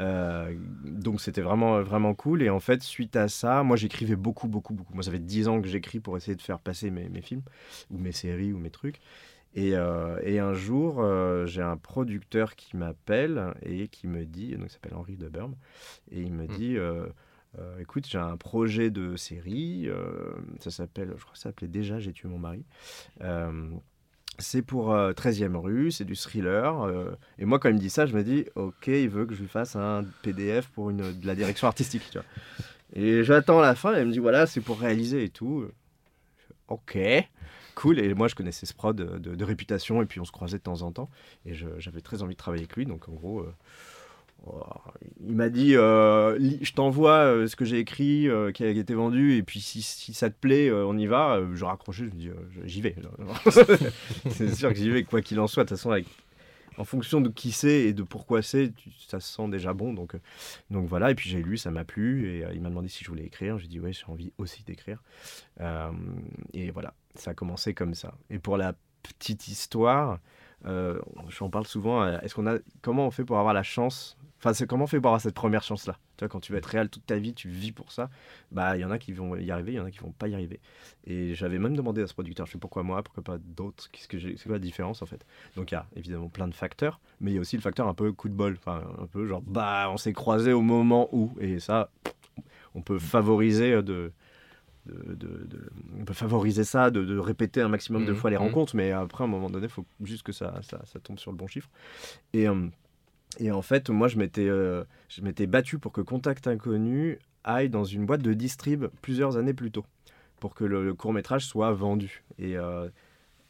Euh, 0.00 0.54
donc, 0.84 1.20
c'était 1.20 1.40
vraiment, 1.42 1.80
vraiment 1.82 2.14
cool. 2.14 2.42
Et 2.42 2.50
en 2.50 2.60
fait, 2.60 2.82
suite 2.82 3.14
à 3.16 3.28
ça, 3.28 3.62
moi, 3.62 3.76
j'écrivais 3.76 4.16
beaucoup, 4.16 4.46
beaucoup, 4.48 4.74
beaucoup. 4.74 4.94
Moi, 4.94 5.02
ça 5.02 5.10
fait 5.10 5.18
10 5.24 5.48
ans 5.48 5.60
que 5.60 5.68
j'écris 5.68 6.00
pour 6.00 6.16
essayer 6.16 6.36
de 6.36 6.42
faire 6.42 6.58
passer 6.60 6.90
mes, 6.90 7.08
mes 7.08 7.22
films, 7.22 7.42
ou 7.90 7.98
mes 7.98 8.12
séries, 8.12 8.52
ou 8.52 8.58
mes 8.58 8.70
trucs. 8.70 9.00
Et, 9.54 9.74
euh, 9.74 10.16
et 10.22 10.38
un 10.38 10.54
jour, 10.54 10.98
euh, 11.00 11.44
j'ai 11.46 11.62
un 11.62 11.76
producteur 11.76 12.54
qui 12.54 12.76
m'appelle 12.76 13.52
et 13.62 13.88
qui 13.88 14.06
me 14.06 14.24
dit, 14.24 14.56
donc 14.56 14.66
il 14.68 14.70
s'appelle 14.70 14.94
Henri 14.94 15.16
de 15.16 15.28
Burme, 15.28 15.56
et 16.12 16.20
il 16.20 16.32
me 16.32 16.44
Mm. 16.44 16.46
dit, 16.46 16.76
euh, 16.76 17.06
écoute, 17.80 18.06
j'ai 18.08 18.18
un 18.18 18.36
projet 18.36 18.90
de 18.90 19.16
série, 19.16 19.88
ça 20.60 20.70
s'appelle, 20.70 21.12
je 21.16 21.20
crois 21.22 21.32
que 21.32 21.38
ça 21.38 21.44
s'appelait 21.44 21.66
déjà 21.68 21.98
J'ai 21.98 22.12
tué 22.12 22.28
mon 22.28 22.38
mari. 22.38 22.64
C'est 24.38 24.62
pour 24.62 24.94
euh, 24.94 25.12
13e 25.12 25.56
rue, 25.56 25.90
c'est 25.90 26.04
du 26.06 26.16
thriller. 26.16 26.88
et 27.38 27.44
moi, 27.44 27.58
quand 27.58 27.68
il 27.68 27.74
me 27.74 27.80
dit 27.80 27.90
ça, 27.90 28.06
je 28.06 28.14
me 28.14 28.22
dis, 28.22 28.46
ok, 28.54 28.86
il 28.86 29.08
veut 29.08 29.26
que 29.26 29.34
je 29.34 29.40
lui 29.42 29.48
fasse 29.48 29.76
un 29.76 30.04
PDF 30.22 30.68
pour 30.68 30.90
une, 30.90 31.12
de 31.20 31.26
la 31.26 31.34
direction 31.34 31.66
artistique. 31.66 32.02
Tu 32.10 32.18
vois. 32.18 32.26
Et 32.94 33.22
j'attends 33.24 33.60
la 33.60 33.74
fin, 33.74 33.94
et 33.94 33.98
elle 33.98 34.06
me 34.06 34.12
dit, 34.12 34.18
voilà, 34.20 34.46
c'est 34.46 34.60
pour 34.60 34.78
réaliser 34.78 35.24
et 35.24 35.28
tout. 35.28 35.66
Ok, 36.68 36.96
cool. 37.80 37.98
Et 37.98 38.14
moi, 38.14 38.28
je 38.28 38.34
connaissais 38.34 38.66
ce 38.66 38.74
prod 38.74 38.94
de, 38.96 39.44
réputation, 39.44 40.02
et 40.02 40.06
puis 40.06 40.20
on 40.20 40.24
se 40.24 40.32
croisait 40.32 40.58
de 40.58 40.62
temps 40.62 40.82
en 40.82 40.92
temps. 40.92 41.10
Et 41.46 41.54
j'avais 41.78 42.00
très 42.00 42.22
envie 42.22 42.34
de 42.34 42.38
travailler 42.38 42.62
avec 42.62 42.76
lui. 42.76 42.84
Donc, 42.84 43.08
en 43.08 43.12
gros, 43.12 43.40
euh, 43.40 43.54
oh, 44.46 44.62
il 45.26 45.34
m'a 45.34 45.48
dit 45.48 45.76
euh, 45.76 46.38
Je 46.60 46.72
t'envoie 46.72 47.24
euh, 47.24 47.46
ce 47.46 47.56
que 47.56 47.64
j'ai 47.64 47.78
écrit, 47.78 48.28
qui 48.54 48.64
a 48.64 48.68
été 48.68 48.94
vendu, 48.94 49.36
et 49.36 49.42
puis 49.42 49.60
si, 49.60 49.82
ça 49.82 50.30
te 50.30 50.36
plaît, 50.38 50.70
on 50.70 50.96
y 50.96 51.06
va. 51.06 51.40
Je 51.54 51.64
raccrochais, 51.64 52.04
je 52.04 52.10
me 52.10 52.16
dis 52.16 52.30
J'y 52.64 52.82
vais. 52.82 52.96
c'est 54.30 54.54
sûr 54.54 54.68
que 54.70 54.76
j'y 54.76 54.90
vais, 54.90 55.04
quoi 55.04 55.22
qu'il 55.22 55.40
en 55.40 55.46
soit. 55.46 55.64
De 55.64 55.68
toute 55.70 55.78
façon, 55.78 55.96
en 56.78 56.84
fonction 56.84 57.20
de 57.20 57.28
qui 57.28 57.52
c'est 57.52 57.80
et 57.80 57.92
de 57.92 58.02
pourquoi 58.02 58.40
c'est, 58.40 58.72
ça 59.06 59.20
se 59.20 59.34
sent 59.34 59.48
déjà 59.48 59.72
bon. 59.72 59.92
Donc, 59.92 60.16
donc 60.70 60.86
voilà, 60.86 61.10
et 61.10 61.14
puis 61.14 61.28
j'ai 61.28 61.42
lu, 61.42 61.56
ça 61.56 61.70
m'a 61.70 61.84
plu, 61.84 62.28
et 62.28 62.44
il 62.54 62.60
m'a 62.60 62.68
demandé 62.68 62.88
si 62.88 63.04
je 63.04 63.08
voulais 63.08 63.24
écrire. 63.24 63.58
J'ai 63.58 63.68
dit 63.68 63.80
Ouais, 63.80 63.92
j'ai 63.92 64.04
envie 64.06 64.32
aussi 64.38 64.62
d'écrire. 64.64 65.02
Et 66.52 66.70
voilà, 66.70 66.94
ça 67.14 67.32
a 67.32 67.34
commencé 67.34 67.74
comme 67.74 67.94
ça. 67.94 68.14
Et 68.30 68.38
pour 68.38 68.56
la 68.56 68.74
petite 69.02 69.48
histoire, 69.48 70.18
euh, 70.66 71.00
j'en 71.28 71.48
parle 71.50 71.66
souvent. 71.66 72.02
euh, 72.02 72.18
Est-ce 72.20 72.34
qu'on 72.34 72.46
a, 72.46 72.58
comment 72.82 73.06
on 73.06 73.10
fait 73.10 73.24
pour 73.24 73.38
avoir 73.38 73.54
la 73.54 73.62
chance 73.62 74.16
Enfin, 74.38 74.54
c'est 74.54 74.66
comment 74.66 74.84
on 74.84 74.86
fait 74.86 75.00
pour 75.00 75.08
avoir 75.08 75.20
cette 75.20 75.34
première 75.34 75.62
chance-là? 75.62 75.98
Tu 76.16 76.24
vois, 76.24 76.30
quand 76.30 76.40
tu 76.40 76.52
vas 76.52 76.58
être 76.58 76.66
réel 76.66 76.88
toute 76.88 77.04
ta 77.04 77.18
vie, 77.18 77.34
tu 77.34 77.50
vis 77.50 77.72
pour 77.72 77.92
ça. 77.92 78.08
Bah, 78.52 78.74
il 78.76 78.80
y 78.80 78.84
en 78.86 78.90
a 78.90 78.98
qui 78.98 79.12
vont 79.12 79.36
y 79.36 79.50
arriver, 79.50 79.72
il 79.72 79.74
y 79.74 79.80
en 79.80 79.84
a 79.84 79.90
qui 79.90 79.98
vont 79.98 80.12
pas 80.12 80.28
y 80.28 80.34
arriver. 80.34 80.60
Et 81.06 81.34
j'avais 81.34 81.58
même 81.58 81.76
demandé 81.76 82.00
à 82.02 82.06
ce 82.06 82.14
producteur, 82.14 82.46
je 82.46 82.52
fais 82.52 82.58
pourquoi 82.58 82.82
moi, 82.82 83.02
pourquoi 83.02 83.22
pas 83.22 83.36
d'autres? 83.38 83.90
Qu'est-ce 83.90 84.08
que 84.08 84.18
j'ai 84.18 84.38
C'est 84.38 84.44
quoi 84.44 84.52
la 84.54 84.58
différence 84.58 85.02
en 85.02 85.06
fait? 85.06 85.26
Donc 85.56 85.72
il 85.72 85.74
y 85.74 85.76
a 85.76 85.84
évidemment 85.94 86.28
plein 86.30 86.48
de 86.48 86.54
facteurs, 86.54 87.00
mais 87.20 87.32
il 87.32 87.34
y 87.34 87.36
a 87.38 87.40
aussi 87.42 87.56
le 87.56 87.62
facteur 87.62 87.86
un 87.86 87.92
peu 87.92 88.12
coup 88.12 88.30
de 88.30 88.34
bol, 88.34 88.56
enfin 88.58 88.82
un 88.98 89.06
peu 89.06 89.26
genre 89.26 89.42
bah 89.42 89.88
on 89.92 89.98
s'est 89.98 90.14
croisés 90.14 90.52
au 90.54 90.62
moment 90.62 91.10
où, 91.12 91.32
et 91.38 91.58
ça, 91.58 91.90
on 92.74 92.80
peut 92.82 92.98
favoriser 92.98 93.82
de 93.82 94.12
de, 94.90 95.14
de- 95.14 95.46
de- 95.46 95.70
on 95.98 96.04
peut 96.04 96.14
favoriser 96.14 96.64
ça, 96.64 96.90
de, 96.90 97.04
de 97.04 97.18
répéter 97.18 97.60
un 97.62 97.68
maximum 97.68 98.04
de 98.04 98.12
Mhm, 98.12 98.16
fois 98.16 98.30
les 98.30 98.36
mhm. 98.36 98.42
rencontres, 98.44 98.76
mais 98.76 98.92
après, 98.92 99.24
à 99.24 99.26
un 99.26 99.30
moment 99.30 99.50
donné, 99.50 99.66
il 99.66 99.70
faut 99.72 99.86
juste 100.02 100.22
que 100.22 100.32
ça, 100.32 100.60
ça, 100.62 100.80
ça 100.84 100.98
tombe 101.00 101.18
sur 101.18 101.30
le 101.30 101.36
bon 101.36 101.46
chiffre. 101.46 101.68
Et, 102.32 102.48
euh, 102.48 102.66
et 103.38 103.50
en 103.52 103.62
fait, 103.62 103.90
moi, 103.90 104.08
je 104.08 104.16
m'étais, 104.18 104.48
euh, 104.48 104.84
je 105.08 105.22
m'étais 105.22 105.46
battu 105.46 105.78
pour 105.78 105.92
que 105.92 106.00
Contact 106.00 106.46
Inconnu 106.46 107.18
aille 107.44 107.70
dans 107.70 107.84
une 107.84 108.04
boîte 108.06 108.22
de 108.22 108.34
distrib 108.34 108.86
plusieurs 109.02 109.36
années 109.36 109.54
plus 109.54 109.70
tôt, 109.70 109.84
pour 110.40 110.54
que 110.54 110.64
le, 110.64 110.94
court 110.94 111.12
métrage 111.12 111.46
soit 111.46 111.72
vendu. 111.72 112.22
Et 112.38 112.56
euh, 112.56 112.88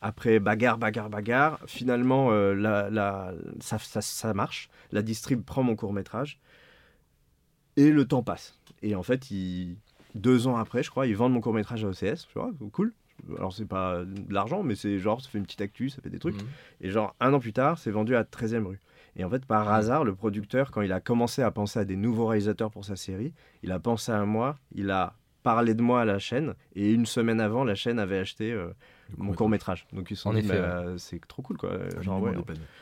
après 0.01 0.39
bagarre, 0.39 0.79
bagarre, 0.79 1.11
bagarre, 1.11 1.61
finalement, 1.67 2.31
euh, 2.33 2.55
la, 2.55 2.89
la- 2.91 3.33
ça, 3.61 3.79
ça, 3.79 4.01
ça 4.01 4.33
marche. 4.35 4.69
La 4.93 5.03
distrib 5.03 5.43
prend 5.43 5.63
mon 5.63 5.77
court 5.77 5.93
métrage 5.93 6.39
et 7.77 7.91
le 7.91 8.05
temps 8.05 8.23
passe. 8.23 8.59
Et 8.83 8.95
en 8.95 9.03
fait, 9.03 9.31
ils- 9.31 9.77
deux 10.15 10.47
ans 10.47 10.57
après, 10.57 10.83
je 10.83 10.91
crois, 10.91 11.07
ils 11.07 11.17
vendent 11.17 11.33
mon 11.33 11.41
court 11.41 11.55
métrage 11.55 11.85
à 11.85 11.89
OCS. 11.89 12.27
Tu 12.27 12.35
vois, 12.35 12.51
cool. 12.73 12.93
Alors, 13.37 13.53
c'est 13.53 13.67
pas 13.67 14.03
de 14.05 14.33
l'argent, 14.33 14.63
mais 14.63 14.75
c'est 14.75 14.99
genre, 14.99 15.21
ça 15.21 15.29
fait 15.29 15.39
une 15.39 15.45
petite 15.45 15.61
actu, 15.61 15.91
ça 15.91 16.01
fait 16.03 16.11
des 16.11 16.19
trucs. 16.19 16.37
Mhm. 16.37 16.49
Et 16.81 16.91
genre, 16.91 17.15
un 17.21 17.33
an 17.35 17.39
plus 17.39 17.53
tard, 17.53 17.79
c'est 17.79 17.91
vendu 17.91 18.17
à 18.17 18.25
13e 18.25 18.67
rue. 18.67 18.81
Et 19.17 19.25
en 19.25 19.31
fait, 19.31 19.45
par 19.45 19.71
hasard, 19.73 20.05
le 20.05 20.15
producteur, 20.15 20.71
quand 20.71 20.83
il 20.83 20.93
a 20.93 21.01
commencé 21.01 21.43
à 21.43 21.51
penser 21.51 21.79
à 21.81 21.85
des 21.85 21.97
nouveaux 21.97 22.27
réalisateurs 22.27 22.71
pour 22.71 22.85
sa 22.85 22.97
série, 22.97 23.33
il 23.63 23.73
a 23.73 23.79
pensé 23.79 24.13
à 24.13 24.25
moi, 24.25 24.57
il 24.75 24.91
a 24.91 25.15
parlé 25.43 25.75
de 25.75 25.83
moi 25.83 26.03
à 26.03 26.05
la 26.05 26.19
chaîne, 26.19 26.55
et 26.75 26.93
une 26.93 27.07
semaine 27.07 27.41
avant, 27.41 27.65
la 27.65 27.75
chaîne 27.75 27.99
avait 27.99 28.19
acheté 28.19 28.53
euh, 28.53 28.69
mon 29.17 29.33
court 29.33 29.49
métrage. 29.49 29.87
Donc 29.93 30.11
ils 30.11 30.17
se 30.17 30.23
sont 30.23 30.31
En 30.31 30.35
dit, 30.35 30.49
euh, 30.51 30.97
c'est 30.99 31.27
trop 31.27 31.43
cool, 31.43 31.57
quoi. 31.57 31.79
Genre, 32.01 32.21
ouais. 32.23 32.33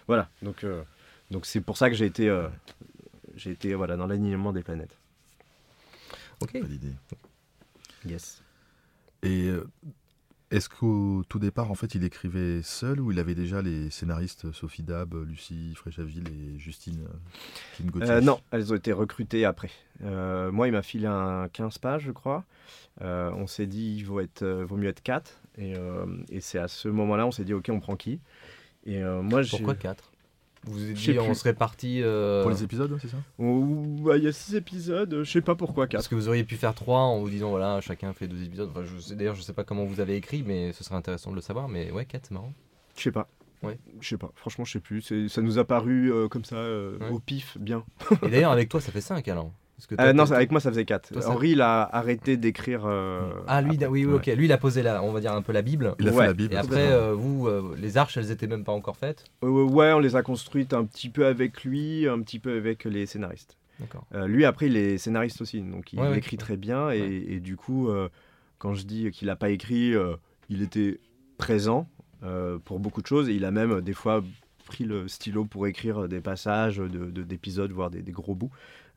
Voilà, 0.07 0.29
donc 0.43 0.65
euh, 0.65 0.83
donc 1.31 1.47
c'est 1.47 1.61
pour 1.61 1.77
ça 1.77 1.91
que 1.91 1.97
j'ai 1.97 2.07
été, 2.07 2.29
euh, 2.29 2.49
j'ai 3.37 3.51
été 3.51 3.75
voilà, 3.75 3.97
dans 3.97 4.07
l'alignement 4.07 4.53
des 4.53 4.63
planètes. 4.63 4.99
Ok. 6.41 6.57
Validé. 6.57 6.93
Yes. 8.05 8.43
Et 9.23 9.49
euh, 9.49 9.67
est-ce 10.51 10.71
qu'au 10.71 11.25
tout 11.29 11.39
départ, 11.39 11.71
en 11.71 11.75
fait, 11.75 11.95
il 11.95 12.05
écrivait 12.05 12.63
seul 12.63 13.01
ou 13.01 13.13
il 13.13 13.19
avait 13.19 13.35
déjà 13.35 13.61
les 13.61 13.91
scénaristes 13.91 14.51
Sophie 14.53 14.83
Dab, 14.83 15.15
Lucie 15.27 15.75
Fréchaville 15.75 16.29
et 16.29 16.59
Justine 16.59 17.05
euh, 17.05 17.17
Kim 17.77 17.91
Gauthier? 17.91 18.11
Euh, 18.11 18.21
non, 18.23 18.41
elles 18.51 18.73
ont 18.73 18.77
été 18.77 18.93
recrutées 18.93 19.45
après. 19.45 19.71
Euh, 20.05 20.51
moi, 20.51 20.67
il 20.67 20.73
m'a 20.73 20.83
filé 20.83 21.07
un 21.07 21.49
15 21.53 21.79
pages, 21.79 22.05
je 22.05 22.13
crois. 22.13 22.45
Euh, 23.03 23.31
on 23.33 23.47
s'est 23.47 23.67
dit, 23.67 23.97
il 23.97 24.05
vaut, 24.07 24.21
être, 24.21 24.43
euh, 24.43 24.65
vaut 24.65 24.77
mieux 24.77 24.89
être 24.89 25.03
4. 25.03 25.39
Et, 25.59 25.77
euh, 25.77 26.07
et 26.31 26.41
c'est 26.41 26.59
à 26.59 26.69
ce 26.69 26.89
moment-là, 26.89 27.27
on 27.27 27.31
s'est 27.31 27.45
dit, 27.45 27.53
ok, 27.53 27.69
on 27.71 27.81
prend 27.81 27.97
qui? 27.97 28.19
Et 28.87 29.03
euh, 29.03 29.21
moi, 29.21 29.43
Pourquoi 29.51 29.75
4 29.75 30.13
Vous 30.65 30.73
vous 30.75 30.91
êtes 30.91 30.95
dit, 30.95 31.19
on 31.19 31.35
serait 31.35 31.55
parti. 31.55 32.01
euh, 32.03 32.43
Pour 32.43 32.51
les 32.51 32.63
épisodes, 32.63 32.97
c'est 33.01 33.09
ça 33.09 33.17
bah, 33.39 34.17
Il 34.17 34.25
y 34.25 34.29
a 34.29 34.33
6 34.33 34.57
épisodes, 34.57 35.23
je 35.23 35.31
sais 35.31 35.41
pas 35.41 35.55
pourquoi 35.55 35.87
4. 35.87 35.93
Parce 35.99 36.09
que 36.09 36.15
vous 36.15 36.29
auriez 36.29 36.45
pu 36.45 36.57
faire 36.57 36.75
3 36.75 36.99
en 37.01 37.21
vous 37.21 37.31
disant, 37.31 37.51
voilà, 37.51 37.81
chacun 37.81 38.13
fait 38.13 38.27
deux 38.29 38.43
épisodes. 38.43 38.71
Enfin, 38.75 38.83
d'ailleurs, 39.15 39.35
je 39.35 39.43
sais 39.43 39.53
pas 39.53 39.65
comment 39.65 39.85
vous 39.85 40.01
avez 40.01 40.17
écrit, 40.17 40.43
mais 40.43 40.73
ce 40.73 40.83
serait 40.85 40.97
intéressant 40.97 41.31
de 41.31 41.37
le 41.37 41.41
savoir. 41.43 41.69
Mais 41.69 41.91
ouais, 41.93 42.05
4, 42.05 42.27
c'est 42.27 42.35
marrant. 42.35 42.53
Je 42.97 43.03
sais 43.03 43.13
pas. 43.13 43.29
Ouais. 43.63 43.79
Je 44.01 44.09
sais 44.09 44.19
pas, 44.19 44.31
franchement, 44.37 44.65
je 44.65 44.73
sais 44.73 44.81
plus. 44.81 45.29
Ça 45.29 45.43
nous 45.43 45.59
a 45.59 45.65
paru 45.65 46.13
euh, 46.13 46.29
comme 46.29 46.45
ça, 46.45 46.57
euh, 46.57 46.99
Ouais. 46.99 47.11
au 47.11 47.19
pif, 47.19 47.57
bien. 47.59 47.85
Et 48.23 48.29
d'ailleurs, 48.29 48.53
avec 48.53 48.69
toi, 48.69 48.81
ça 48.81 48.93
fait 48.93 49.01
5 49.01 49.27
alors. 49.29 49.53
Parce 49.79 49.87
que 49.87 49.95
Euh, 50.01 50.13
non, 50.13 50.31
avec 50.33 50.51
moi, 50.51 50.61
ça 50.61 50.71
faisait 50.71 50.85
4. 50.85 51.13
Toi, 51.13 51.23
ça- 51.23 51.31
Henri, 51.31 51.51
il 51.51 51.61
a 51.63 51.83
arrêté 51.83 52.37
d'écrire. 52.37 52.83
euh, 52.85 53.31
Ah, 53.47 53.63
lui, 53.63 53.75
après. 53.77 53.87
oui, 53.87 54.05
oui, 54.05 54.15
ok. 54.15 54.27
Lui, 54.27 54.47
il 54.47 54.53
a 54.53 54.59
posé, 54.59 54.83
la, 54.83 55.05
on 55.05 55.13
va 55.13 55.21
dire, 55.21 55.33
un 55.33 55.41
peu 55.43 55.53
la 55.53 55.63
Bible. 55.63 55.95
Il 56.01 56.09
a 56.09 56.11
Ouais. 56.11 56.17
fait 56.23 56.27
la 56.27 56.33
Bible. 56.35 56.55
Et 56.55 56.57
après, 56.57 56.91
euh, 56.93 57.15
vous, 57.15 57.47
euh, 57.47 57.77
les 57.81 57.97
arches, 57.97 58.17
elles 58.17 58.33
étaient 58.33 58.49
même 58.49 58.65
pas 58.65 58.73
encore 58.73 58.97
faites. 58.97 59.25
Euh, 59.45 59.49
ouais, 59.49 59.93
on 59.93 60.01
les 60.01 60.17
a 60.17 60.23
construites 60.23 60.75
un 60.75 60.85
petit 60.85 61.11
peu 61.11 61.27
avec 61.27 61.63
lui, 61.63 62.09
un 62.09 62.21
petit 62.23 62.41
peu 62.41 62.57
avec 62.57 62.85
les 62.85 63.07
scénaristes. 63.07 63.57
D'accord. 63.79 64.05
Euh, 64.17 64.27
lui, 64.27 64.45
après, 64.45 64.67
il 64.67 64.77
est 64.77 64.99
scénariste 64.99 65.41
aussi, 65.43 65.61
donc 65.63 65.93
il 65.93 66.01
Ouais, 66.01 66.09
ouais. 66.09 66.19
écrit 66.19 66.37
très 66.39 66.57
bien. 66.57 66.91
Et, 66.91 67.27
et 67.29 67.39
du 67.39 67.57
coup, 67.57 67.89
euh, 67.89 68.09
quand 68.59 68.75
je 68.75 68.85
dis 68.85 69.13
qu'il 69.13 69.29
n'a 69.29 69.37
pas 69.37 69.51
écrit, 69.51 69.95
euh, 69.95 70.17
il 70.51 70.61
était 70.63 70.99
présent 71.39 71.89
euh, 72.25 72.59
pour 72.65 72.81
beaucoup 72.81 73.01
de 73.01 73.07
choses. 73.07 73.29
Et 73.29 73.35
il 73.35 73.45
a 73.45 73.53
même, 73.53 73.81
des 73.81 73.93
fois, 73.93 74.25
pris 74.67 74.83
le 74.83 75.07
stylo 75.07 75.45
pour 75.45 75.69
écrire 75.69 76.09
des 76.09 76.21
passages 76.21 76.79
de- 76.79 76.89
de- 76.89 77.23
d'épisodes, 77.23 77.71
voire 77.71 77.91
des, 77.91 78.03
des 78.03 78.11
gros 78.13 78.35
bouts. 78.35 78.51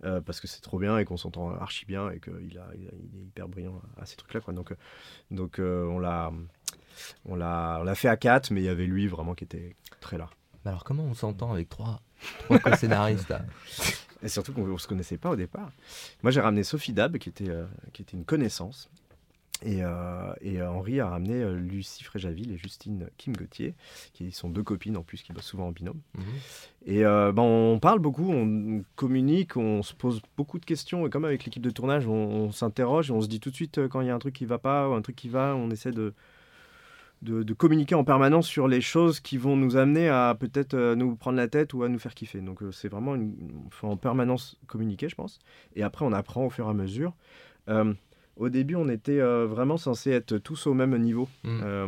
Euh, 0.04 0.22
parce 0.22 0.40
que 0.40 0.48
c'est 0.48 0.62
trop 0.62 0.80
bien 0.80 0.98
et 0.98 1.06
qu'on 1.06 1.18
s'entend 1.18 1.52
archi 1.52 1.86
bien 1.86 2.10
et 2.12 2.20
qu'il 2.20 2.34
a, 2.34 2.66
il 2.76 2.88
a- 2.88 2.92
il 3.14 3.20
est 3.20 3.24
hyper 3.26 3.48
brillant 3.48 3.82
à 4.00 4.06
ces 4.06 4.16
trucs-là. 4.16 4.42
Quoi. 4.42 4.54
Donc, 4.54 4.72
euh, 4.72 4.76
donc 5.32 5.60
euh, 5.60 5.86
on 5.86 6.00
l'a 6.00 6.32
on 7.26 7.36
l'a 7.36 7.78
on 7.82 7.84
l'a 7.84 7.96
fait 7.96 8.08
à 8.10 8.18
4, 8.18 8.52
mais 8.52 8.62
il 8.62 8.66
y 8.66 8.70
avait 8.70 8.86
lui 8.86 9.08
vraiment 9.08 9.34
qui 9.36 9.44
était 9.44 9.76
très 10.00 10.18
là. 10.18 10.30
Mais 10.66 10.70
alors, 10.70 10.84
comment 10.84 11.04
on 11.04 11.14
s'entend 11.16 11.52
avec 11.54 11.70
trois, 11.70 12.02
trois 12.44 12.60
co-scénaristes 12.60 13.30
là? 13.30 13.42
Et 14.24 14.28
surtout 14.30 14.54
qu'on 14.54 14.68
ne 14.68 14.78
se 14.78 14.88
connaissait 14.88 15.18
pas 15.18 15.32
au 15.32 15.36
départ. 15.36 15.72
Moi, 16.22 16.32
j'ai 16.32 16.42
ramené 16.42 16.64
Sophie 16.64 16.94
Dab, 16.94 17.18
qui 17.18 17.30
était, 17.30 17.50
euh, 17.50 17.66
qui 17.94 18.04
était 18.04 18.16
une 18.16 18.26
connaissance. 18.26 18.88
Et, 19.63 19.84
euh, 19.84 20.34
et 20.41 20.60
euh, 20.60 20.71
Henri 20.71 21.00
a 21.00 21.10
ramené 21.10 21.36
euh, 21.36 21.56
Lucie 21.56 22.04
Fréjaville 22.04 22.52
et 22.52 22.58
Justine 22.58 23.08
Kim 23.17 23.36
Gauthier, 23.36 23.76
qui 24.13 24.32
sont 24.32 24.50
deux 24.50 24.63
copines 24.63 24.97
en 24.97 25.04
plus, 25.04 25.21
qui 25.21 25.34
bossent 25.34 25.45
souvent 25.45 25.67
en 25.67 25.71
binôme. 25.71 26.02
Mhm. 26.15 26.24
Et 26.88 27.06
euh, 27.06 27.32
ben, 27.32 27.43
on 27.43 27.80
parle 27.80 28.00
beaucoup, 28.00 28.32
on 28.32 28.84
communique, 28.95 29.58
on 29.58 29.84
se 29.84 29.93
pose 29.93 30.21
beaucoup 30.36 30.58
de 30.58 30.65
questions. 30.65 31.06
Et 31.06 31.10
comme 31.10 31.26
avec 31.26 31.45
l'équipe 31.45 31.62
de 31.62 31.69
tournage, 31.69 32.08
on, 32.08 32.13
on 32.13 32.52
s'interroge 32.52 33.10
et 33.10 33.13
on 33.13 33.21
se 33.21 33.28
dit 33.28 33.39
tout 33.39 33.52
de 33.52 33.56
suite 33.56 33.88
quand 33.88 34.02
il 34.02 34.08
y 34.08 34.10
a 34.10 34.15
un 34.15 34.19
truc 34.19 34.34
qui 34.34 34.45
va 34.45 34.58
pas 34.58 34.89
ou 34.89 34.93
un 34.93 35.02
truc 35.02 35.15
qui 35.15 35.30
va, 35.30 35.56
on 35.56 35.69
essaie 35.69 35.91
de, 35.91 36.13
de, 37.21 37.43
de 37.43 37.54
communiquer 37.54 37.93
en 37.93 38.04
permanence 38.04 38.47
sur 38.47 38.67
les 38.67 38.82
choses 38.82 39.19
qui 39.19 39.38
vont 39.38 39.56
nous 39.56 39.78
amener 39.78 40.10
à 40.10 40.36
peut-être 40.39 40.95
nous 40.95 41.15
prendre 41.15 41.38
la 41.38 41.47
tête 41.47 41.76
ou 41.76 41.84
à 41.84 41.89
nous 41.89 42.00
faire 42.00 42.15
kiffer. 42.15 42.41
Donc 42.41 42.62
c'est 42.71 42.89
vraiment, 42.89 43.13
une, 43.13 43.36
faut 43.69 43.88
en 43.88 43.97
permanence 43.97 44.58
communiquer, 44.65 45.08
je 45.08 45.15
pense. 45.15 45.38
Et 45.76 45.84
après, 45.84 46.04
on 46.04 46.13
apprend 46.13 46.47
au 46.47 46.50
fur 46.50 46.65
et 46.65 46.69
à 46.69 46.74
mesure. 46.74 47.13
Euh, 47.69 47.93
au 48.38 48.50
début, 48.50 48.76
on 48.76 48.89
était 48.89 49.20
euh, 49.20 49.46
vraiment 49.46 49.78
censés 49.78 50.12
être 50.12 50.38
tous 50.38 50.67
au 50.67 50.74
même 50.74 50.98
niveau. 50.98 51.28
Mhm. 51.44 51.62
Euh, 51.63 51.88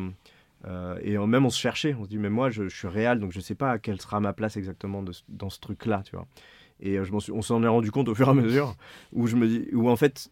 euh, 0.66 0.98
et 1.02 1.18
en- 1.18 1.28
même 1.28 1.46
on 1.46 1.50
se 1.50 1.60
cherchait, 1.60 1.94
on 2.00 2.04
se 2.06 2.10
dit 2.10 2.18
mais 2.18 2.30
moi 2.30 2.50
je, 2.50 2.70
je 2.70 2.76
suis 2.76 2.88
réel 2.88 3.20
donc 3.20 3.32
je 3.34 3.40
sais 3.42 3.56
pas 3.56 3.78
quelle 3.80 4.00
sera 4.00 4.20
ma 4.22 4.32
place 4.34 4.56
exactement 4.56 5.04
de 5.04 5.12
dans 5.28 5.50
ce 5.50 5.60
truc 5.60 5.86
là 5.86 6.02
tu 6.06 6.16
vois. 6.16 6.26
Et 6.80 7.04
je 7.04 7.12
m'en 7.12 7.20
suis- 7.20 7.32
on 7.34 7.42
s'en 7.42 7.62
est 7.64 7.68
rendu 7.68 7.92
compte 7.92 8.08
au 8.08 8.16
fur 8.16 8.28
et 8.28 8.32
à 8.32 8.34
mesure 8.34 8.76
où 9.12 9.28
je 9.28 9.36
me 9.36 9.46
dis 9.48 9.68
où 9.74 9.90
en 9.90 9.96
fait 9.98 10.30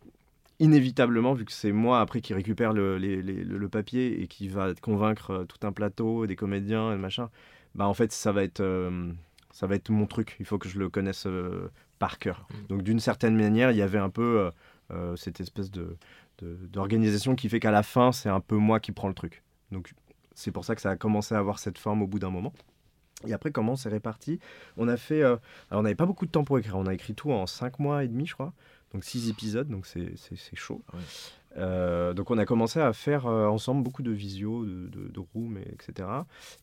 inévitablement 0.60 1.34
vu 1.34 1.46
que 1.46 1.52
c'est 1.52 1.72
moi 1.72 2.02
après 2.02 2.22
qui 2.22 2.34
récupère 2.34 2.72
le, 2.74 2.98
les- 2.98 3.22
les- 3.22 3.44
le- 3.44 3.58
le 3.58 3.70
papier 3.70 4.22
et 4.22 4.28
qui 4.28 4.48
va 4.48 4.74
convaincre 4.76 5.46
tout 5.50 5.66
un 5.66 5.72
plateau 5.72 6.28
des 6.28 6.36
comédiens 6.36 6.94
et 6.94 6.98
machin 6.98 7.30
bah 7.76 7.88
en 7.88 7.94
fait 7.94 8.12
ça 8.12 8.32
va 8.32 8.44
être 8.44 8.60
euh, 8.62 9.12
ça 9.52 9.66
va 9.68 9.76
être 9.76 9.90
mon 9.90 10.06
truc 10.06 10.36
il 10.40 10.46
faut 10.46 10.58
que 10.60 10.70
je 10.70 10.78
le 10.78 10.90
connaisse 10.90 11.26
euh, 11.26 11.70
par 12.00 12.20
cœur 12.20 12.46
Mhm. 12.52 12.68
donc 12.68 12.84
d'une 12.84 13.00
certaine 13.00 13.36
manière 13.36 13.72
il 13.72 13.78
y 13.78 13.82
avait 13.82 13.98
un 13.98 14.10
peu 14.10 14.52
cette 15.16 15.40
espèce 15.40 15.72
de 15.72 15.98
d'organisation 16.42 17.36
qui 17.36 17.50
fait 17.50 17.60
qu'à 17.60 17.70
la 17.72 17.84
fin 17.84 18.12
c'est 18.12 18.30
un 18.30 18.40
peu 18.40 18.56
moi 18.56 18.80
qui 18.80 18.92
prends 18.92 19.08
le 19.08 19.14
truc 19.14 19.44
donc 19.72 19.94
c'est 20.34 20.52
pour 20.52 20.66
ça 20.66 20.76
que 20.76 20.82
ça 20.82 20.90
a 20.92 20.96
commencé 20.96 21.36
à 21.36 21.38
avoir 21.38 21.60
cette 21.60 21.78
forme 21.78 22.02
au 22.02 22.08
bout 22.08 22.20
d'un 22.20 22.30
moment. 22.30 22.54
Et 23.28 23.34
après, 23.34 23.52
comment 23.52 23.76
c'est 23.76 23.90
réparti? 23.90 24.40
On 24.78 24.88
a 24.88 24.98
fait. 24.98 25.22
euh, 25.22 25.36
alors, 25.70 25.82
on 25.82 25.84
n'avait 25.84 25.94
pas 25.96 26.06
beaucoup 26.08 26.26
de 26.26 26.32
temps 26.32 26.44
pour 26.44 26.58
écrire. 26.58 26.78
On 26.78 26.88
a 26.88 26.94
écrit 26.94 27.14
tout 27.14 27.32
en 27.32 27.46
5 27.46 27.78
mois 27.80 28.04
et 28.04 28.08
demi, 28.08 28.26
je 28.26 28.34
crois. 28.34 28.54
donc 28.94 29.04
six 29.04 29.30
épisodes, 29.30 29.68
donc 29.68 29.86
c'est 29.86 30.56
chaud. 30.56 30.82
Euh, 31.58 32.14
donc 32.14 32.32
on 32.32 32.38
a 32.38 32.46
commencé 32.46 32.80
à 32.80 32.94
faire 32.94 33.28
euh, 33.28 33.46
ensemble 33.48 33.84
beaucoup 33.84 34.04
de 34.04 34.12
visio, 34.12 34.66
de, 34.66 34.88
de, 34.88 35.08
de 35.10 35.20
room, 35.34 35.58
et 35.58 35.68
etc. 35.74 36.08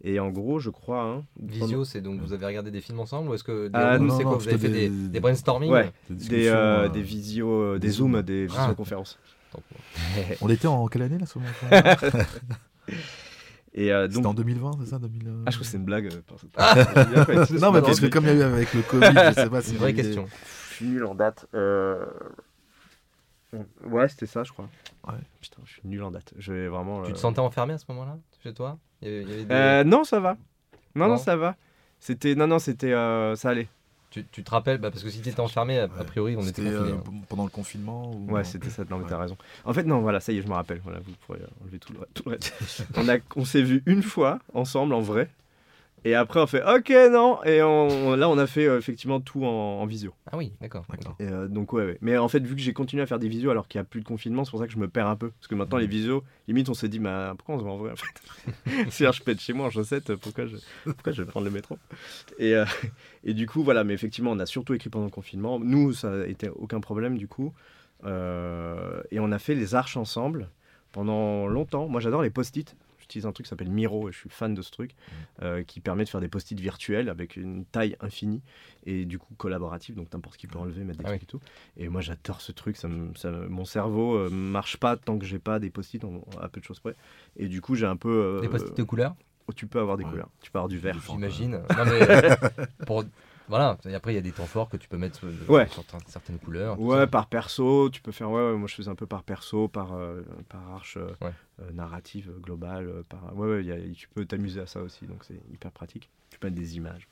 Et 0.03 0.18
en 0.18 0.30
gros, 0.30 0.59
je 0.59 0.70
crois... 0.70 1.03
hein, 1.03 1.24
Visio, 1.43 1.84
c'est 1.84 2.01
donc 2.01 2.20
vous 2.20 2.32
avez 2.32 2.47
regardé 2.47 2.70
des 2.70 2.80
films 2.80 3.01
ensemble 3.01 3.28
ou 3.28 3.34
est-ce 3.34 3.45
que 3.45 3.66
des 3.66 3.72
Ah, 3.74 3.97
rooms, 3.99 4.07
non, 4.07 4.16
c'est 4.16 4.24
non, 4.24 4.30
quoi 4.30 4.39
Vous 4.39 4.49
avez 4.49 4.57
fait 4.59 4.68
des, 4.68 4.89
des- 4.89 5.09
des 5.09 5.20
brainstorming 5.20 5.70
Ouais. 5.70 5.93
Des 6.09 6.14
des, 6.14 6.18
discussions, 6.20 6.55
euh, 6.55 6.84
euh, 6.84 6.89
des 6.89 7.03
visios, 7.03 7.51
euh, 7.62 7.78
des 7.78 7.86
des 7.89 7.93
zooms, 7.93 8.22
des 8.22 8.47
Ah. 8.57 8.61
visioconférences. 8.62 9.18
On 10.41 10.49
était 10.49 10.66
en 10.68 10.86
quelle 10.89 11.03
année 11.03 11.18
là 11.18 11.26
ce 11.26 11.39
moment-là 11.39 11.97
Et 13.74 13.93
euh, 13.93 14.05
C'était 14.09 14.14
donc... 14.22 14.26
en 14.26 14.34
2020, 14.34 14.70
c'est 14.82 14.91
ça 14.91 14.99
2000... 14.99 15.28
Ah, 15.47 15.51
je 15.51 15.57
trouve 15.57 15.66
que 15.66 15.70
c'est 15.70 15.76
une 15.76 15.84
blague. 15.84 16.07
euh, 16.07 16.20
Ah. 16.57 16.74
Non, 17.61 17.70
mais 17.72 17.80
parce 17.82 18.01
que 18.01 18.07
comme 18.07 18.24
il 18.24 18.28
y 18.30 18.32
a 18.32 18.36
eu 18.36 18.43
avec 18.43 18.72
le 18.74 18.82
Covid, 18.82 19.07
je 19.07 19.34
sais 19.34 19.51
pas 19.51 19.61
si 19.61 19.68
C'est 19.68 19.72
une 19.74 19.78
vraie 19.80 19.95
question. 19.95 20.26
Je 20.70 20.74
suis 20.76 20.86
nul 20.86 21.05
en 21.05 21.14
date. 21.14 21.47
Euh, 21.55 22.05
Ouais, 23.84 24.09
c'était 24.09 24.26
ça, 24.26 24.44
je 24.44 24.53
crois. 24.53 24.68
Ouais. 25.07 25.14
Putain, 25.40 25.62
je 25.64 25.72
suis 25.72 25.82
nul 25.84 26.03
en 26.03 26.11
date. 26.11 26.34
Je 26.38 26.53
vais 26.53 26.68
vraiment. 26.68 27.03
Tu 27.03 27.11
euh, 27.11 27.14
te 27.14 27.18
sentais 27.18 27.40
enfermé 27.40 27.72
à 27.74 27.78
ce 27.78 27.86
moment-là 27.88 28.18
chez 28.42 28.53
toi? 28.53 28.78
Il 29.03 29.09
y 29.09 29.11
avait- 29.11 29.22
il 29.22 29.28
y 29.30 29.32
avait 29.32 29.44
des- 29.44 29.55
Euh, 29.55 29.84
non, 29.84 30.05
ça 30.05 30.20
va. 30.20 30.36
Non, 30.94 31.05
non, 31.07 31.09
Non 31.12 31.16
ça 31.18 31.36
va. 31.36 31.57
C'était, 32.01 32.34
non, 32.34 32.46
non, 32.46 32.59
c'était, 32.59 32.92
euh, 32.92 33.34
ça 33.36 33.51
allait. 33.51 33.68
tu, 34.11 34.24
tu 34.30 34.42
te 34.44 34.51
rappelles? 34.51 34.78
Bah, 34.78 34.90
Parce 34.90 35.03
que 35.03 35.11
si 35.11 35.20
tu 35.20 35.28
étais 35.30 35.40
enfermé, 35.40 35.78
a, 35.78 35.88
priori, 35.88 36.34
on 36.36 36.40
était 36.40 36.62
C'était 36.62 36.70
confinés. 36.76 36.92
euh, 36.92 36.96
hein. 36.96 37.20
pendant 37.28 37.44
le 37.44 37.51
confinement 37.51 38.11
ou... 38.11 38.30
Ouais, 38.32 38.44
c'était 38.44 38.70
ça. 38.70 38.84
Non, 38.88 38.96
mais 38.99 39.05
Ouais. 39.05 39.11
t'as 39.11 39.18
raison. 39.18 39.36
En 39.64 39.72
fait, 39.72 39.82
non, 39.84 40.01
voilà, 40.01 40.20
ça 40.20 40.32
y 40.32 40.38
est, 40.38 40.42
je 40.42 40.49
me 40.49 40.55
rappelle. 40.55 40.80
Voilà, 40.84 40.99
vous 41.01 41.12
pourrez 41.26 41.40
euh, 41.40 41.46
enlever 41.62 41.78
tout 41.78 41.92
le, 41.92 42.01
tout 42.14 42.22
le 42.26 42.32
reste. 42.32 42.55
on 42.96 43.09
a, 43.09 43.16
on 43.36 43.44
s'est 43.44 43.62
vu 43.62 43.82
une 43.86 44.03
fois 44.03 44.38
ensemble 44.55 44.94
en 44.94 45.01
vrai. 45.01 45.28
Et 46.09 46.14
après, 46.14 46.40
on 46.40 46.46
fait 46.46 46.62
OK, 46.64 46.90
non. 47.11 47.42
Et 47.44 47.62
on- 47.62 48.16
là, 48.16 48.28
on 48.30 48.38
a 48.38 48.46
fait 48.46 48.66
euh, 48.66 48.78
effectivement 48.78 49.20
tout 49.20 49.44
en, 49.44 49.48
en 49.80 49.84
visio. 49.86 50.14
Ah 50.32 50.36
oui, 50.38 50.52
d'accord. 50.61 50.84
D'accord. 50.88 51.14
Et, 51.20 51.24
euh, 51.26 51.48
donc 51.48 51.72
ouais, 51.74 51.84
ouais. 51.84 51.98
Mais 52.00 52.16
en 52.16 52.28
fait, 52.28 52.40
vu 52.46 52.54
que 52.54 52.61
j'ai 52.62 52.72
continué 52.72 53.02
à 53.02 53.06
faire 53.06 53.18
des 53.18 53.28
visios 53.28 53.50
alors 53.50 53.68
qu'il 53.68 53.78
n'y 53.78 53.82
a 53.82 53.84
plus 53.84 54.00
de 54.00 54.06
confinement, 54.06 54.44
c'est 54.44 54.50
pour 54.50 54.61
ça 54.61 54.66
que 54.66 54.72
je 54.72 54.78
me 54.78 54.88
perds 54.88 55.06
un 55.09 55.16
peu. 55.16 55.30
Parce 55.30 55.48
que 55.48 55.54
maintenant, 55.54 55.76
les 55.76 55.86
visios, 55.86 56.24
limite, 56.46 56.68
on 56.70 56.74
s'est 56.74 56.88
dit, 56.88 56.98
bah, 56.98 57.34
pourquoi 57.36 57.56
on 57.56 57.59
se 57.59 57.64
voit 57.64 57.72
en 57.72 57.76
vrai 57.78 57.92
en 57.92 57.96
fait? 57.96 58.86
Si 58.90 59.04
je 59.04 59.22
pète 59.22 59.40
chez 59.40 59.52
moi 59.52 59.66
en 59.66 59.70
chaussettes, 59.70 60.14
pourquoi 60.16 60.46
je, 60.46 60.56
pourquoi 60.84 61.12
je 61.12 61.22
vais 61.22 61.28
prendre 61.28 61.44
le 61.44 61.52
métro? 61.52 61.78
Et, 62.38 62.54
euh, 62.54 62.64
et 63.24 63.34
du 63.34 63.46
coup, 63.46 63.62
voilà, 63.62 63.84
mais 63.84 63.92
effectivement, 63.94 64.30
on 64.30 64.38
a 64.38 64.46
surtout 64.46 64.72
écrit 64.74 64.88
pendant 64.90 65.04
le 65.06 65.11
confinement. 65.11 65.59
Nous, 65.61 65.92
ça 65.92 66.11
a 66.22 66.26
été 66.26 66.48
aucun 66.48 66.80
problème 66.80 67.18
du 67.18 67.28
coup. 67.28 67.52
Euh, 68.04 69.02
et 69.11 69.20
on 69.20 69.32
a 69.32 69.38
fait 69.38 69.54
les 69.54 69.74
arches 69.74 69.96
ensemble 69.96 70.48
pendant 70.92 71.46
longtemps. 71.46 71.88
Moi, 71.88 72.00
j'adore 72.00 72.22
les 72.22 72.30
post-it. 72.30 72.74
J'utilise 73.09 73.24
un 73.24 73.32
truc 73.32 73.46
qui 73.46 73.48
s'appelle 73.48 73.70
Miro 73.70 74.11
et 74.11 74.12
je 74.12 74.18
suis 74.18 74.28
fan 74.28 74.52
de 74.52 74.61
ce 74.61 74.70
truc 74.70 74.94
euh, 75.40 75.62
qui 75.62 75.80
permet 75.80 76.04
de 76.04 76.11
faire 76.11 76.20
des 76.20 76.28
post-it 76.28 76.61
virtuels 76.61 77.09
avec 77.09 77.36
une 77.36 77.64
taille 77.64 77.96
infinie 78.00 78.42
et 78.84 79.06
du 79.06 79.18
coup 79.18 79.32
collaborative, 79.38 79.94
donc 79.94 80.12
n'importe 80.12 80.36
qui 80.36 80.46
peut 80.46 80.59
enlever, 80.59 80.84
mettre 80.84 80.98
des 80.98 81.06
Ah 81.06 81.09
trucs 81.09 81.22
et 81.22 81.26
tout. 81.26 81.40
Et 81.78 81.88
moi, 81.88 82.02
j'adore 82.02 82.42
ce 82.42 82.52
truc. 82.52 82.76
Ça 82.76 82.86
me- 82.86 83.14
ça 83.14 83.30
mon 83.30 83.64
cerveau 83.64 84.14
euh, 84.14 84.28
marche 84.28 84.76
pas 84.76 84.98
tant 84.98 85.18
que 85.18 85.24
j'ai 85.24 85.38
pas 85.38 85.59
des 85.59 85.70
post-it 85.70 86.02
à 86.38 86.48
peu 86.50 86.61
de 86.61 86.64
choses 86.66 86.80
près. 86.80 86.94
Et 87.38 87.48
du 87.48 87.62
coup, 87.62 87.76
j'ai 87.76 87.86
un 87.86 87.96
peu. 87.96 88.11
euh, 88.11 88.40
Des 88.42 88.48
post-it 88.48 88.76
de 88.76 88.82
couleur, 88.82 89.16
oh, 89.46 89.54
tu 89.54 89.66
peux 89.66 89.80
avoir 89.80 89.96
des 89.96 90.04
Ouais. 90.04 90.11
couleurs. 90.11 90.28
Tu 90.42 90.50
peux 90.50 90.59
avoir 90.59 90.68
du 90.68 90.76
vert. 90.76 90.98
J'imagine. 91.11 91.62
Pour... 92.86 93.04
Voilà, 93.49 93.78
et 93.88 93.94
après 93.94 94.12
il 94.12 94.14
y 94.16 94.18
a 94.18 94.22
des 94.22 94.32
temps 94.32 94.46
forts 94.46 94.68
que 94.68 94.76
tu 94.76 94.88
peux 94.88 94.99
mettre 94.99 95.20
euh, 95.24 95.32
Ouais. 95.53 95.66
sur 95.68 95.82
certaines- 96.07 96.38
couleurs. 96.38 96.78
Ouais, 96.78 96.99
ça. 96.99 97.07
par 97.07 97.26
perso, 97.28 97.88
tu 97.90 98.01
peux 98.03 98.12
faire. 98.12 98.30
Ouais, 98.30 98.51
ouais, 98.53 98.57
moi 98.57 98.68
je 98.68 98.74
faisais 98.74 98.90
un 98.90 98.94
peu 98.94 99.07
par 99.07 99.22
perso, 99.22 99.68
par, 99.68 99.94
euh, 99.94 100.22
par 100.49 100.70
arche 100.72 100.96
euh, 100.99 101.11
Ouais. 101.22 101.32
euh, 101.62 101.70
narrative 101.72 102.30
globale. 102.40 103.03
par... 103.09 103.34
Ouais, 103.36 103.49
ouais, 103.49 103.64
y 103.64 103.72
a- 103.72 103.78
tu 103.94 104.09
peux 104.09 104.24
t'amuser 104.26 104.61
à 104.61 104.66
ça 104.66 104.80
aussi, 104.82 105.07
donc 105.07 105.24
c'est 105.24 105.40
hyper 105.53 105.70
pratique. 105.72 106.11
Tu 106.30 106.38
peux 106.38 106.49
mettre 106.49 106.59
des 106.61 106.76
images. 106.76 107.09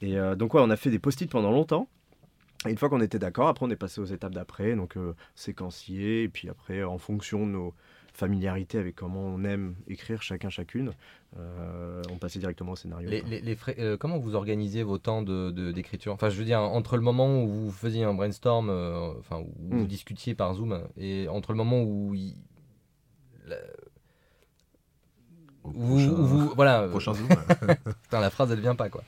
Et 0.00 0.16
donc, 0.36 0.54
ouais, 0.54 0.60
on 0.62 0.70
a 0.70 0.76
fait 0.76 0.90
des 0.90 0.98
post-it 0.98 1.30
pendant 1.30 1.50
longtemps. 1.52 1.88
Et 2.66 2.70
une 2.70 2.78
fois 2.78 2.88
qu'on 2.88 3.00
était 3.00 3.18
d'accord, 3.18 3.48
après 3.48 3.64
on 3.66 3.70
est 3.70 3.76
passé 3.76 4.00
aux 4.00 4.04
étapes 4.06 4.34
d'après, 4.34 4.74
donc 4.74 4.96
séquencier, 5.34 6.24
et 6.24 6.28
puis 6.28 6.48
après, 6.48 6.82
en 6.82 6.98
fonction 6.98 7.46
de 7.46 7.52
nos 7.52 7.74
familiarités 8.16 8.78
avec 8.78 8.96
comment 8.96 9.20
on 9.20 9.44
aime 9.44 9.74
écrire 9.88 10.22
chacun 10.22 10.48
chacune, 10.50 10.92
euh, 11.38 12.02
on 12.10 12.16
passait 12.16 12.38
directement 12.38 12.72
au 12.72 12.76
scénario. 12.76 13.08
Les, 13.08 13.20
quoi. 13.20 13.28
les- 13.30 13.40
les 13.40 13.54
frais- 13.56 13.76
euh, 13.78 13.96
comment 13.96 14.18
vous 14.18 14.34
organisiez 14.34 14.82
vos 14.82 14.98
temps 14.98 15.22
de- 15.22 15.50
de- 15.50 15.70
d'écriture? 15.72 16.12
Enfin, 16.12 16.28
je 16.30 16.38
veux 16.38 16.44
dire, 16.44 16.60
entre 16.60 16.96
le 16.96 17.02
moment 17.02 17.42
où 17.42 17.48
vous 17.48 17.70
faisiez 17.70 18.04
un 18.04 18.14
brainstorm, 18.14 18.68
euh, 18.70 19.12
enfin, 19.18 19.40
où 19.40 19.76
vous 19.76 19.84
Mm. 19.84 19.86
discutiez 19.86 20.34
par 20.34 20.54
Zoom, 20.54 20.80
et 20.96 21.28
entre 21.28 21.52
le 21.52 21.58
moment 21.58 21.82
où 21.82 22.14
il- 22.14 22.36
la- 23.46 23.56
Au 25.68 25.72
prochain- 25.72 26.10
où 26.10 26.52
voilà, 26.54 26.82
euh, 26.82 26.88
Prochain 26.88 27.14
zoom. 27.14 27.28
putain, 28.02 28.20
la 28.20 28.30
phrase 28.30 28.50
elle 28.52 28.60
vient 28.60 28.74
pas 28.74 28.88
quoi. 28.88 29.02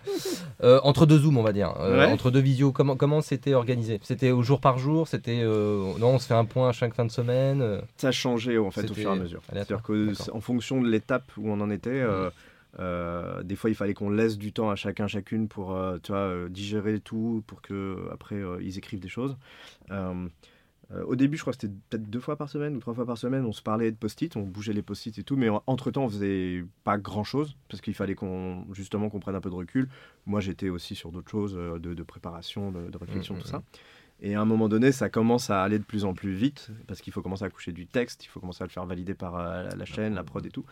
Euh, 0.62 0.80
entre 0.82 1.06
deux 1.06 1.18
zooms, 1.18 1.36
on 1.38 1.42
va 1.42 1.52
dire, 1.52 1.74
euh, 1.80 1.98
Ouais. 2.06 2.12
entre 2.12 2.30
deux 2.30 2.40
visios, 2.40 2.72
comment 2.72 2.96
comment 2.96 3.20
c'était 3.20 3.54
organisé? 3.54 4.00
C'était 4.02 4.30
au 4.30 4.42
jour 4.42 4.60
par 4.60 4.78
jour? 4.78 5.06
C'était 5.08 5.40
euh, 5.42 5.92
non, 5.98 6.14
on 6.14 6.18
se 6.18 6.26
fait 6.26 6.34
un 6.34 6.44
point 6.44 6.68
à 6.68 6.72
chaque 6.72 6.94
fin 6.94 7.04
de 7.04 7.10
semaine 7.10 7.62
euh, 7.62 7.80
Ça 7.96 8.08
a 8.08 8.12
changé 8.12 8.58
en 8.58 8.70
fait 8.70 8.90
au 8.90 8.94
fur 8.94 9.10
et 9.10 9.12
à 9.12 9.16
mesure. 9.16 9.40
C'est-à-dire 9.50 9.82
que 9.82 10.12
en 10.32 10.40
fonction 10.40 10.80
de 10.82 10.88
l'étape 10.88 11.30
où 11.36 11.50
on 11.50 11.60
en 11.60 11.70
était, 11.70 11.90
euh, 11.90 12.30
euh, 12.80 13.42
des 13.42 13.56
fois 13.56 13.70
il 13.70 13.76
fallait 13.76 13.94
qu'on 13.94 14.10
laisse 14.10 14.36
du 14.38 14.52
temps 14.52 14.70
à 14.70 14.76
chacun 14.76 15.06
chacune 15.06 15.48
pour 15.48 15.74
euh, 15.74 15.98
tu 16.02 16.12
vois, 16.12 16.20
euh, 16.20 16.48
digérer 16.48 17.00
tout, 17.00 17.42
pour 17.46 17.62
que 17.62 17.72
euh, 17.74 17.96
après 18.12 18.34
euh, 18.36 18.58
ils 18.62 18.76
écrivent 18.78 19.00
des 19.00 19.08
choses. 19.08 19.36
Euh, 20.90 21.04
au 21.04 21.16
début, 21.16 21.36
je 21.36 21.42
crois 21.42 21.52
que 21.52 21.58
c'était 21.60 21.74
peut-être 21.90 22.08
deux 22.08 22.20
fois 22.20 22.36
par 22.36 22.48
semaine 22.48 22.74
ou 22.74 22.80
trois 22.80 22.94
fois 22.94 23.04
par 23.04 23.18
semaine, 23.18 23.44
on 23.44 23.52
se 23.52 23.60
parlait 23.62 23.90
de 23.90 23.96
post-it, 23.96 24.34
on 24.36 24.42
bougeait 24.42 24.72
les 24.72 24.80
post-it 24.82 25.18
et 25.18 25.22
tout, 25.22 25.36
mais 25.36 25.48
entre 25.66 25.90
temps 25.90 26.04
on 26.04 26.08
faisait 26.08 26.64
pas 26.84 26.96
grand-chose 26.96 27.56
parce 27.68 27.82
qu'il 27.82 27.92
fallait 27.94 28.14
qu'on 28.14 28.64
justement 28.72 29.10
qu'on 29.10 29.20
prenne 29.20 29.34
un 29.34 29.40
peu 29.42 29.50
de 29.50 29.54
recul. 29.54 29.88
Moi, 30.24 30.40
j'étais 30.40 30.70
aussi 30.70 30.94
sur 30.94 31.12
d'autres 31.12 31.30
choses 31.30 31.54
euh, 31.58 31.78
de, 31.78 31.92
de 31.92 32.02
préparation, 32.02 32.72
de, 32.72 32.88
de 32.88 32.96
réflexion, 32.96 33.34
Mm, 33.34 33.38
tout 33.38 33.48
mm, 33.48 33.50
ça. 33.50 33.62
Et 34.20 34.34
à 34.34 34.40
un 34.40 34.44
moment 34.46 34.68
donné, 34.68 34.90
ça 34.90 35.08
commence 35.10 35.48
à 35.50 35.62
aller 35.62 35.78
de 35.78 35.84
plus 35.84 36.04
en 36.04 36.12
plus 36.14 36.32
vite 36.32 36.70
parce 36.88 37.00
qu'il 37.02 37.12
faut 37.12 37.22
commencer 37.22 37.44
à 37.44 37.50
coucher 37.50 37.72
du 37.72 37.86
texte, 37.86 38.24
il 38.24 38.28
faut 38.28 38.40
commencer 38.40 38.64
à 38.64 38.66
le 38.66 38.72
faire 38.72 38.84
valider 38.86 39.14
par 39.14 39.36
euh, 39.36 39.64
la- 39.64 39.76
la 39.76 39.84
chaîne, 39.84 40.14
la 40.14 40.24
prod 40.24 40.44
et 40.44 40.50
tout. 40.50 40.64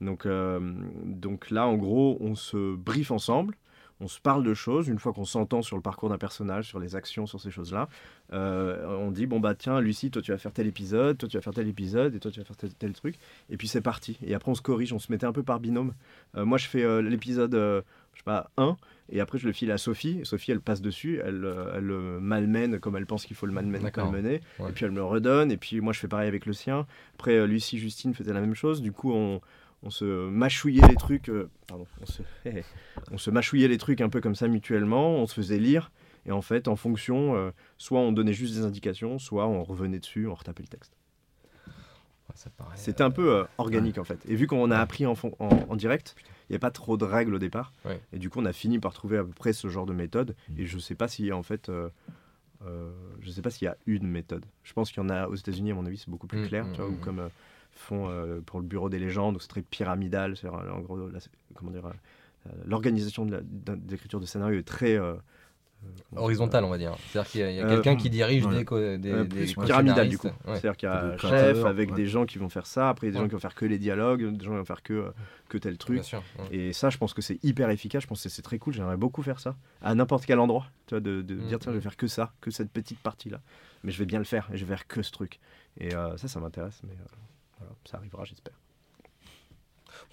Donc, 0.00 0.26
euh, 0.26 0.60
donc 1.04 1.50
là, 1.50 1.66
en 1.66 1.76
gros, 1.76 2.16
on 2.20 2.34
se 2.34 2.76
briefe 2.76 3.10
ensemble, 3.10 3.56
on 4.02 4.08
se 4.08 4.20
parle 4.20 4.42
de 4.44 4.52
choses. 4.54 4.88
Une 4.88 4.98
fois 4.98 5.12
qu'on 5.12 5.24
s'entend 5.24 5.62
sur 5.62 5.76
le 5.76 5.82
parcours 5.82 6.08
d'un 6.08 6.18
personnage, 6.18 6.66
sur 6.66 6.80
les 6.80 6.96
actions, 6.96 7.26
sur 7.26 7.40
ces 7.40 7.50
choses-là, 7.50 7.88
euh, 8.32 8.96
on 8.98 9.10
dit 9.10 9.26
bon 9.26 9.40
bah 9.40 9.54
tiens, 9.54 9.80
Lucie, 9.80 10.10
toi 10.10 10.20
tu 10.22 10.32
vas 10.32 10.38
faire 10.38 10.52
tel 10.52 10.66
épisode, 10.66 11.18
toi 11.18 11.28
tu 11.28 11.36
vas 11.36 11.40
faire 11.42 11.54
tel 11.54 11.68
épisode, 11.68 12.14
et 12.14 12.18
toi 12.20 12.30
tu 12.30 12.40
vas 12.40 12.44
faire 12.44 12.56
tel, 12.56 12.74
tel 12.74 12.92
truc. 12.92 13.16
Et 13.50 13.56
puis 13.56 13.68
c'est 13.68 13.80
parti. 13.80 14.18
Et 14.26 14.34
après 14.34 14.50
on 14.50 14.54
se 14.54 14.62
corrige, 14.62 14.92
on 14.92 14.98
se 14.98 15.10
mettait 15.12 15.26
un 15.26 15.32
peu 15.32 15.42
par 15.42 15.60
binôme. 15.60 15.94
Euh, 16.36 16.44
moi 16.44 16.58
je 16.58 16.66
fais 16.66 16.82
euh, 16.82 17.00
l'épisode, 17.02 17.52
je 17.54 18.18
sais 18.18 18.24
pas, 18.24 18.50
1, 18.56 18.76
et 19.10 19.20
après 19.20 19.38
je 19.38 19.46
le 19.46 19.52
file 19.52 19.70
à 19.70 19.78
Sophie. 19.78 20.20
Sophie 20.24 20.50
elle 20.52 20.60
passe 20.60 20.82
dessus, 20.82 21.20
elle, 21.24 21.46
elle 21.74 21.84
le 21.84 22.18
malmène 22.20 22.80
comme 22.80 22.96
elle 22.96 23.06
pense 23.06 23.24
qu'il 23.24 23.36
faut 23.36 23.46
le 23.46 23.52
malmène- 23.52 23.82
malmener. 23.96 24.40
Ouais. 24.58 24.70
Et 24.70 24.72
puis 24.72 24.84
elle 24.84 24.90
me 24.90 24.96
le 24.96 25.04
redonne, 25.04 25.50
et 25.52 25.56
puis 25.56 25.80
moi 25.80 25.92
je 25.92 26.00
fais 26.00 26.08
pareil 26.08 26.28
avec 26.28 26.46
le 26.46 26.52
sien. 26.52 26.86
Après 27.18 27.46
Lucie, 27.46 27.78
Justine 27.78 28.14
faisaient 28.14 28.32
la 28.32 28.40
même 28.40 28.54
chose. 28.54 28.82
Du 28.82 28.92
coup 28.92 29.12
on, 29.12 29.40
on 29.82 29.90
se 29.90 30.28
mâchouillait 30.28 30.86
les 30.88 30.94
trucs, 30.96 31.28
euh, 31.28 31.50
pardon, 31.66 31.86
on 32.00 32.06
se, 32.06 32.22
on 33.10 33.18
se 33.18 33.30
mâchouillait 33.30 33.68
les 33.68 33.78
trucs 33.78 34.00
un 34.00 34.08
peu 34.08 34.20
comme 34.20 34.34
ça 34.34 34.48
mutuellement, 34.48 35.16
on 35.16 35.26
se 35.26 35.34
faisait 35.34 35.58
lire. 35.58 35.90
Et 36.24 36.30
en 36.32 36.40
fait, 36.42 36.68
en 36.68 36.76
fonction, 36.76 37.34
euh, 37.34 37.50
soit 37.78 37.98
on 37.98 38.12
donnait 38.12 38.32
juste 38.32 38.54
des 38.54 38.64
indications, 38.64 39.18
soit 39.18 39.46
on 39.48 39.64
revenait 39.64 39.98
dessus, 39.98 40.28
on 40.28 40.34
retapait 40.34 40.62
le 40.62 40.68
texte. 40.68 40.92
ouais, 42.28 42.34
C'était 42.76 43.02
un 43.02 43.10
peu 43.10 43.34
euh, 43.34 43.44
organique 43.58 43.98
en 43.98 44.04
fait. 44.04 44.24
Et 44.28 44.36
vu 44.36 44.46
qu'on 44.46 44.70
a 44.70 44.78
appris 44.78 45.04
en, 45.06 45.14
en, 45.40 45.48
en 45.68 45.76
direct, 45.76 46.14
il 46.48 46.52
n'y 46.52 46.56
a 46.56 46.60
pas 46.60 46.70
trop 46.70 46.96
de 46.96 47.04
règles 47.04 47.34
au 47.34 47.38
départ. 47.38 47.72
Ouais. 47.84 48.00
Et 48.12 48.18
du 48.18 48.30
coup, 48.30 48.40
on 48.40 48.44
a 48.44 48.52
fini 48.52 48.78
par 48.78 48.92
trouver 48.94 49.18
à 49.18 49.24
peu 49.24 49.32
près 49.32 49.52
ce 49.52 49.68
genre 49.68 49.86
de 49.86 49.92
méthode. 49.92 50.36
Et 50.58 50.66
je 50.66 50.78
sais 50.78 50.94
pas 50.94 51.08
si 51.08 51.32
en 51.32 51.42
fait, 51.42 51.70
je 53.20 53.30
sais 53.30 53.42
pas 53.42 53.50
s'il 53.50 53.64
y 53.64 53.68
a 53.68 53.76
une 53.86 54.06
méthode. 54.06 54.44
Je 54.62 54.72
pense 54.72 54.90
qu'il 54.92 55.02
y 55.02 55.06
en 55.06 55.08
a 55.10 55.26
aux 55.26 55.34
États-Unis, 55.34 55.72
à 55.72 55.74
mon 55.74 55.86
avis, 55.86 55.98
c'est 55.98 56.08
beaucoup 56.10 56.26
plus 56.28 56.42
Mm, 56.44 56.48
clair. 56.48 56.64
mm, 56.66 56.72
tu 56.72 56.76
vois, 56.80 56.88
mm, 56.88 56.92
ou 56.92 56.96
mm. 56.96 57.00
comme 57.00 57.28
font 57.74 58.08
euh, 58.08 58.40
pour 58.44 58.60
le 58.60 58.66
bureau 58.66 58.88
des 58.88 58.98
légendes, 58.98 59.38
c'est 59.40 59.48
très 59.48 59.62
pyramidal. 59.62 60.36
C'est 60.36 60.48
en 60.48 60.80
gros, 60.80 60.96
la- 61.08 61.18
comment 61.54 61.70
dire, 61.70 61.86
euh, 61.86 62.50
l'organisation 62.66 63.24
de 63.26 63.42
d'écriture 63.76 64.20
de 64.20 64.26
scénario 64.26 64.58
est 64.58 64.62
très 64.62 64.96
euh, 64.96 65.14
euh, 65.84 65.86
horizontal, 66.16 66.64
on 66.64 66.68
va 66.70 66.78
dire. 66.78 66.94
C'est-à-dire 67.10 67.30
qu'il 67.30 67.40
y 67.40 67.44
a, 67.44 67.50
il 67.50 67.56
y 67.56 67.60
a 67.60 67.64
Euh, 67.66 67.74
quelqu'un 67.74 67.96
qui 67.96 68.08
dirige 68.08 68.46
ouais. 68.46 68.58
des, 68.58 68.64
co- 68.64 68.78
des, 68.78 69.10
Euh, 69.10 69.24
des 69.24 69.46
plus 69.46 69.54
pyramidal 69.56 70.08
du 70.08 70.16
coup. 70.16 70.28
Ouais. 70.28 70.34
C'est-à-dire 70.54 70.76
qu'il 70.76 70.88
y 70.88 70.92
a 70.92 71.04
un 71.06 71.16
chef 71.18 71.64
avec 71.64 71.90
ouais. 71.90 71.96
des 71.96 72.06
gens 72.06 72.24
qui 72.24 72.38
vont 72.38 72.48
faire 72.48 72.66
ça, 72.66 72.88
après 72.88 73.08
il 73.08 73.10
y 73.10 73.12
a 73.12 73.12
des 73.14 73.18
Ouais. 73.18 73.24
gens 73.24 73.28
qui 73.28 73.34
vont 73.34 73.40
faire 73.40 73.54
que 73.56 73.64
les 73.64 73.78
dialogues, 73.78 74.20
des 74.36 74.44
gens 74.44 74.52
qui 74.52 74.56
vont 74.58 74.64
faire 74.64 74.82
que, 74.84 74.92
euh, 74.92 75.10
que 75.48 75.58
tel 75.58 75.78
truc. 75.78 75.94
Bien 75.96 76.02
sûr. 76.04 76.22
ouais. 76.38 76.56
Et 76.56 76.72
ça, 76.72 76.88
je 76.90 76.98
pense 76.98 77.14
que 77.14 77.22
c'est 77.22 77.42
hyper 77.44 77.68
efficace. 77.70 78.02
Je 78.04 78.06
pense 78.08 78.22
que 78.22 78.28
c'est 78.28 78.42
très 78.42 78.58
cool. 78.60 78.74
J'aimerais 78.74 78.96
beaucoup 78.96 79.22
faire 79.22 79.40
ça 79.40 79.56
à 79.80 79.92
n'importe 79.96 80.24
quel 80.24 80.38
endroit. 80.38 80.66
Tu 80.86 80.94
vois, 80.94 81.00
de, 81.00 81.20
de 81.22 81.34
Mm, 81.34 81.46
dire 81.48 81.58
tiens, 81.58 81.72
je 81.72 81.78
vais 81.78 81.82
faire 81.82 81.96
que 81.96 82.06
ça, 82.06 82.32
que 82.40 82.52
cette 82.52 82.70
petite 82.70 83.00
partie-là. 83.00 83.40
Mais 83.82 83.90
je 83.90 83.98
vais 83.98 84.06
bien 84.06 84.18
le 84.20 84.24
faire 84.24 84.48
et 84.52 84.56
je 84.56 84.64
vais 84.64 84.74
faire 84.76 84.86
que 84.86 85.02
ce 85.02 85.10
truc. 85.10 85.40
Et 85.80 85.94
euh, 85.96 86.16
ça, 86.16 86.28
ça 86.28 86.38
m'intéresse. 86.38 86.80
Mais 86.84 86.92
euh, 86.94 87.04
voilà, 87.62 87.76
ça 87.84 87.96
arrivera, 87.98 88.24
j'espère. 88.24 88.54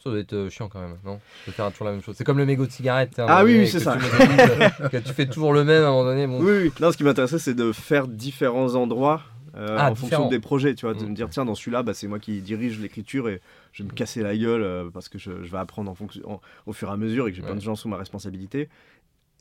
Ça 0.04 0.10
doit 0.10 0.20
être 0.20 0.34
euh, 0.34 0.50
chiant 0.50 0.70
quand 0.70 0.80
même, 0.80 0.98
non? 1.04 1.20
De 1.48 1.52
faire 1.52 1.70
toujours 1.72 1.86
la 1.88 1.92
même 1.92 2.02
chose. 2.02 2.16
C'est 2.18 2.24
comme 2.24 2.38
le 2.38 2.46
mégot 2.46 2.66
de 2.66 2.72
cigarette. 2.72 3.20
un 3.20 3.26
Ah 3.28 3.44
oui, 3.44 3.68
c'est 3.68 3.80
ça. 3.80 3.98
tu 3.98 4.90
que 4.90 4.98
tu 4.98 5.14
fais 5.14 5.26
toujours 5.26 5.52
le 5.54 5.64
même 5.66 5.84
à 5.84 5.88
un 5.88 5.92
moment 5.92 6.06
donné. 6.06 6.26
Bon, 6.28 6.40
Oui, 6.42 6.52
oui. 6.64 6.72
Non, 6.80 6.92
ce 6.92 6.98
qui 6.98 7.04
m'intéressait, 7.04 7.40
c'est 7.40 7.54
de 7.54 7.72
faire 7.72 8.08
différents 8.08 8.76
endroits. 8.76 9.22
euh, 9.56 9.78
Ah, 9.80 9.92
en 9.92 9.96
fonction 9.96 10.30
des 10.30 10.40
projets, 10.40 10.76
tu 10.76 10.86
vois, 10.86 10.94
de 10.94 11.04
Mm. 11.04 11.10
me 11.10 11.16
dire 11.16 11.30
tiens 11.30 11.44
dans 11.44 11.56
celui-là, 11.56 11.82
bah, 11.84 11.94
c'est 11.96 12.08
moi 12.08 12.20
qui 12.20 12.40
dirige 12.42 12.80
l'écriture 12.80 13.28
et 13.30 13.42
je 13.74 13.82
vais 13.84 13.90
me 13.90 13.94
casser 13.96 14.22
la 14.22 14.38
gueule 14.38 14.62
euh, 14.62 14.90
parce 14.94 15.10
que 15.10 15.18
je, 15.18 15.44
je 15.44 15.52
vais 15.52 15.58
apprendre 15.58 15.90
en 15.90 15.96
fonction, 15.96 16.22
en- 16.34 16.42
au 16.68 16.72
fur 16.74 16.88
et 16.88 16.92
à 16.92 16.98
mesure 16.98 17.28
et 17.28 17.32
que 17.32 17.38
j'ai 17.38 17.42
plein 17.44 17.56
de 17.56 17.60
gens 17.62 17.76
sous 17.76 17.90
ma 17.90 17.98
responsabilité. 17.98 18.70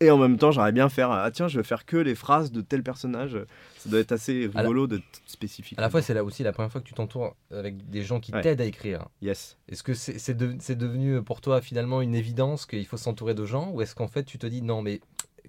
Et 0.01 0.11
en 0.12 0.16
même 0.18 0.36
temps, 0.38 0.53
j'aimerais 0.53 0.70
bien 0.72 0.88
faire 0.88 1.11
ah 1.11 1.28
tiens, 1.32 1.49
je 1.49 1.59
vais 1.59 1.64
faire 1.64 1.84
que 1.84 1.96
les 1.96 2.14
phrases 2.14 2.53
de 2.53 2.61
tel 2.61 2.82
personnage. 2.84 3.36
Ça 3.78 3.88
doit 3.90 3.99
être 3.99 4.12
assez 4.12 4.49
rigolo 4.55 4.86
de 4.86 5.01
spécifique. 5.26 5.76
À 5.78 5.82
la 5.82 5.90
fois, 5.90 6.03
c'est 6.03 6.14
là 6.14 6.22
aussi 6.22 6.42
la 6.44 6.53
première 6.53 6.70
fois 6.70 6.80
que 6.80 6.86
tu 6.86 6.94
t'entoures 6.94 7.34
avec 7.51 7.90
des 7.90 8.03
gens 8.03 8.20
qui 8.20 8.32
Ouais. 8.32 8.40
t'aident 8.40 8.61
à 8.61 8.64
écrire. 8.64 9.07
Yes. 9.22 9.57
Est-ce 9.68 9.82
que 9.82 9.94
c'est 9.94 10.18
c'est 10.20 10.34
de- 10.34 10.55
c'est 10.61 10.76
devenu 10.78 11.20
pour 11.22 11.40
toi 11.40 11.61
finalement 11.61 12.01
une 12.01 12.14
évidence 12.14 12.64
qu'il 12.64 12.86
faut 12.86 12.96
s'entourer 12.96 13.34
de 13.34 13.44
gens 13.44 13.70
ou 13.72 13.82
est-ce 13.82 13.94
qu'en 13.96 14.07
fait 14.09 14.22
tu 14.24 14.38
te 14.38 14.46
dis 14.46 14.62
non 14.62 14.82
mais 14.82 15.01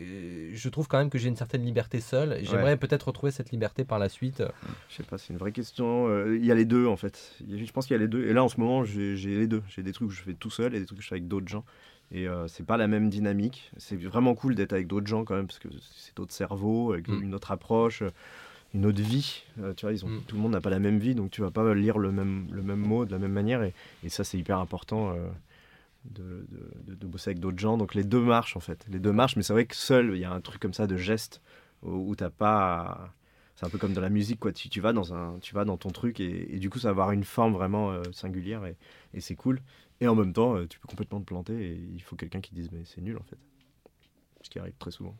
euh, 0.01 0.51
je 0.53 0.69
trouve 0.69 0.87
quand 0.87 0.97
même 0.97 1.09
que 1.09 1.17
j'ai 1.19 1.27
une 1.27 1.35
certaine 1.35 1.63
liberté 1.65 1.99
seule 1.99 2.39
j'aimerais 2.43 2.77
peut-être 2.77 3.07
retrouver 3.09 3.31
cette 3.31 3.51
liberté 3.51 3.83
par 3.83 3.99
la 3.99 4.07
suite 4.09 4.41
Je 4.89 4.95
sais 4.95 5.03
pas, 5.03 5.17
c'est 5.17 5.33
une 5.33 5.39
vraie 5.39 5.51
question. 5.51 6.07
Euh, 6.07 6.37
Il 6.37 6.45
y 6.45 6.51
a 6.51 6.55
les 6.55 6.65
deux 6.65 6.87
en 6.87 6.95
fait. 6.97 7.35
Je 7.47 7.71
pense 7.71 7.85
qu'il 7.85 7.95
y 7.95 7.99
a 7.99 8.01
les 8.01 8.07
deux. 8.07 8.25
Et 8.25 8.33
là 8.33 8.43
en 8.43 8.49
ce 8.49 8.59
moment, 8.59 8.83
j'ai 8.83 9.15
les 9.15 9.47
deux. 9.47 9.61
J'ai 9.67 9.83
des 9.83 9.91
trucs 9.91 10.07
que 10.09 10.13
je 10.15 10.23
fais 10.23 10.33
tout 10.33 10.49
seul 10.49 10.73
et 10.73 10.79
des 10.79 10.85
trucs 10.85 10.97
que 10.99 11.03
je 11.03 11.09
fais 11.09 11.15
avec 11.15 11.27
d'autres 11.27 11.47
gens. 11.49 11.65
Et 12.11 12.27
euh, 12.27 12.47
c'est 12.47 12.65
pas 12.65 12.77
la 12.77 12.87
même 12.87 13.09
dynamique. 13.09 13.71
C'est 13.77 13.95
vraiment 13.95 14.33
cool 14.35 14.55
d'être 14.55 14.73
avec 14.73 14.87
d'autres 14.87 15.07
gens 15.07 15.23
quand 15.25 15.35
même 15.35 15.47
parce 15.47 15.59
que 15.59 15.67
c'est 15.95 16.15
d'autres 16.17 16.33
cerveaux, 16.33 16.93
avec 16.93 17.07
Mm. 17.07 17.21
une 17.21 17.35
autre 17.35 17.51
approche, 17.51 18.01
euh, 18.01 18.09
une 18.73 18.85
autre 18.87 19.01
vie. 19.01 19.43
Euh, 19.61 19.73
tu 19.75 19.85
vois, 19.85 19.93
ils 19.93 20.03
ont, 20.05 20.09
Mm. 20.09 20.21
tout 20.27 20.35
le 20.35 20.41
monde 20.41 20.51
n'a 20.53 20.61
pas 20.61 20.69
la 20.71 20.79
même 20.79 20.97
vie, 20.99 21.13
donc 21.15 21.29
tu 21.31 21.41
vas 21.41 21.51
pas 21.51 21.73
lire 21.75 21.97
le 21.99 22.11
même, 22.11 22.47
le 22.51 22.61
même 22.63 22.79
mot 22.79 23.05
de 23.05 23.11
la 23.11 23.19
même 23.19 23.31
manière. 23.33 23.61
Et, 23.63 23.73
et 24.03 24.09
ça, 24.09 24.23
c'est 24.23 24.37
hyper 24.37 24.57
important. 24.59 25.11
euh, 25.11 25.27
de, 26.05 26.23
de- 26.49 26.93
de- 26.93 26.95
de 26.95 27.05
bosser 27.07 27.31
avec 27.31 27.39
d'autres 27.39 27.59
gens. 27.59 27.77
Donc 27.77 27.93
les 27.93 28.05
deux 28.05 28.21
marchent 28.21 28.55
en 28.55 28.61
fait. 28.61 28.85
Les 28.89 28.99
deux 28.99 29.11
marchent, 29.11 29.35
mais 29.35 29.43
c'est 29.43 29.51
vrai 29.51 29.65
que 29.65 29.75
seul, 29.75 30.11
il 30.15 30.19
y 30.19 30.23
a 30.23 30.31
un 30.31 30.39
truc 30.39 30.61
comme 30.61 30.73
ça 30.73 30.87
de 30.87 30.95
geste 30.95 31.41
où, 31.83 31.91
où 32.09 32.15
t'as 32.15 32.29
pas. 32.29 33.13
C'est 33.57 33.65
un 33.65 33.69
peu 33.69 33.77
comme 33.77 33.91
dans 33.91 33.99
la 34.01 34.09
musique, 34.09 34.39
quoi. 34.39 34.53
Tu, 34.53 34.69
tu 34.69 34.79
vas 34.79 34.93
dans 34.93 35.13
un, 35.13 35.37
tu 35.41 35.53
vas 35.53 35.65
dans 35.65 35.75
ton 35.75 35.89
truc 35.89 36.21
et, 36.21 36.55
et 36.55 36.59
du 36.59 36.69
coup, 36.69 36.79
ça 36.79 36.87
va 36.87 36.91
avoir 36.91 37.11
une 37.11 37.25
forme 37.25 37.51
vraiment 37.53 37.91
euh, 37.91 38.01
singulière 38.13 38.65
et, 38.65 38.77
et 39.13 39.19
c'est 39.19 39.35
cool. 39.35 39.59
Et 40.01 40.07
en 40.07 40.15
même 40.15 40.33
temps, 40.33 40.55
euh, 40.55 40.67
tu 40.67 40.79
peux 40.79 40.87
complètement 40.87 41.19
te 41.19 41.25
planter 41.25 41.53
et 41.53 41.73
il 41.93 42.01
faut 42.01 42.15
quelqu'un 42.15 42.41
qui 42.41 42.53
dise 42.53 42.69
mais 42.71 42.83
c'est 42.85 43.01
nul 43.01 43.17
en 43.17 43.23
fait. 43.23 43.37
Ce 44.41 44.49
qui 44.49 44.59
arrive 44.59 44.73
très 44.79 44.91
souvent. 44.91 45.15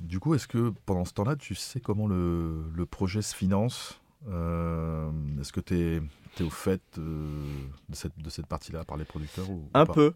Du 0.00 0.18
coup, 0.18 0.34
est-ce 0.34 0.48
que 0.48 0.72
pendant 0.84 1.04
ce 1.04 1.14
temps-là, 1.14 1.36
tu 1.36 1.54
sais 1.54 1.80
comment 1.80 2.06
le, 2.06 2.64
le 2.74 2.86
projet 2.86 3.22
se 3.22 3.34
finance 3.34 4.00
Euh, 4.28 5.10
Est-ce 5.40 5.52
que 5.52 5.60
tu 5.60 5.74
es, 5.78 6.42
au 6.42 6.50
fait 6.50 6.82
euh, 6.98 7.40
de 7.88 7.94
cette, 7.94 8.18
de 8.18 8.28
cette 8.28 8.46
partie-là 8.46 8.84
par 8.84 8.96
les 8.96 9.04
producteurs 9.04 9.48
ou, 9.48 9.68
Un 9.72 9.86
peu, 9.86 10.12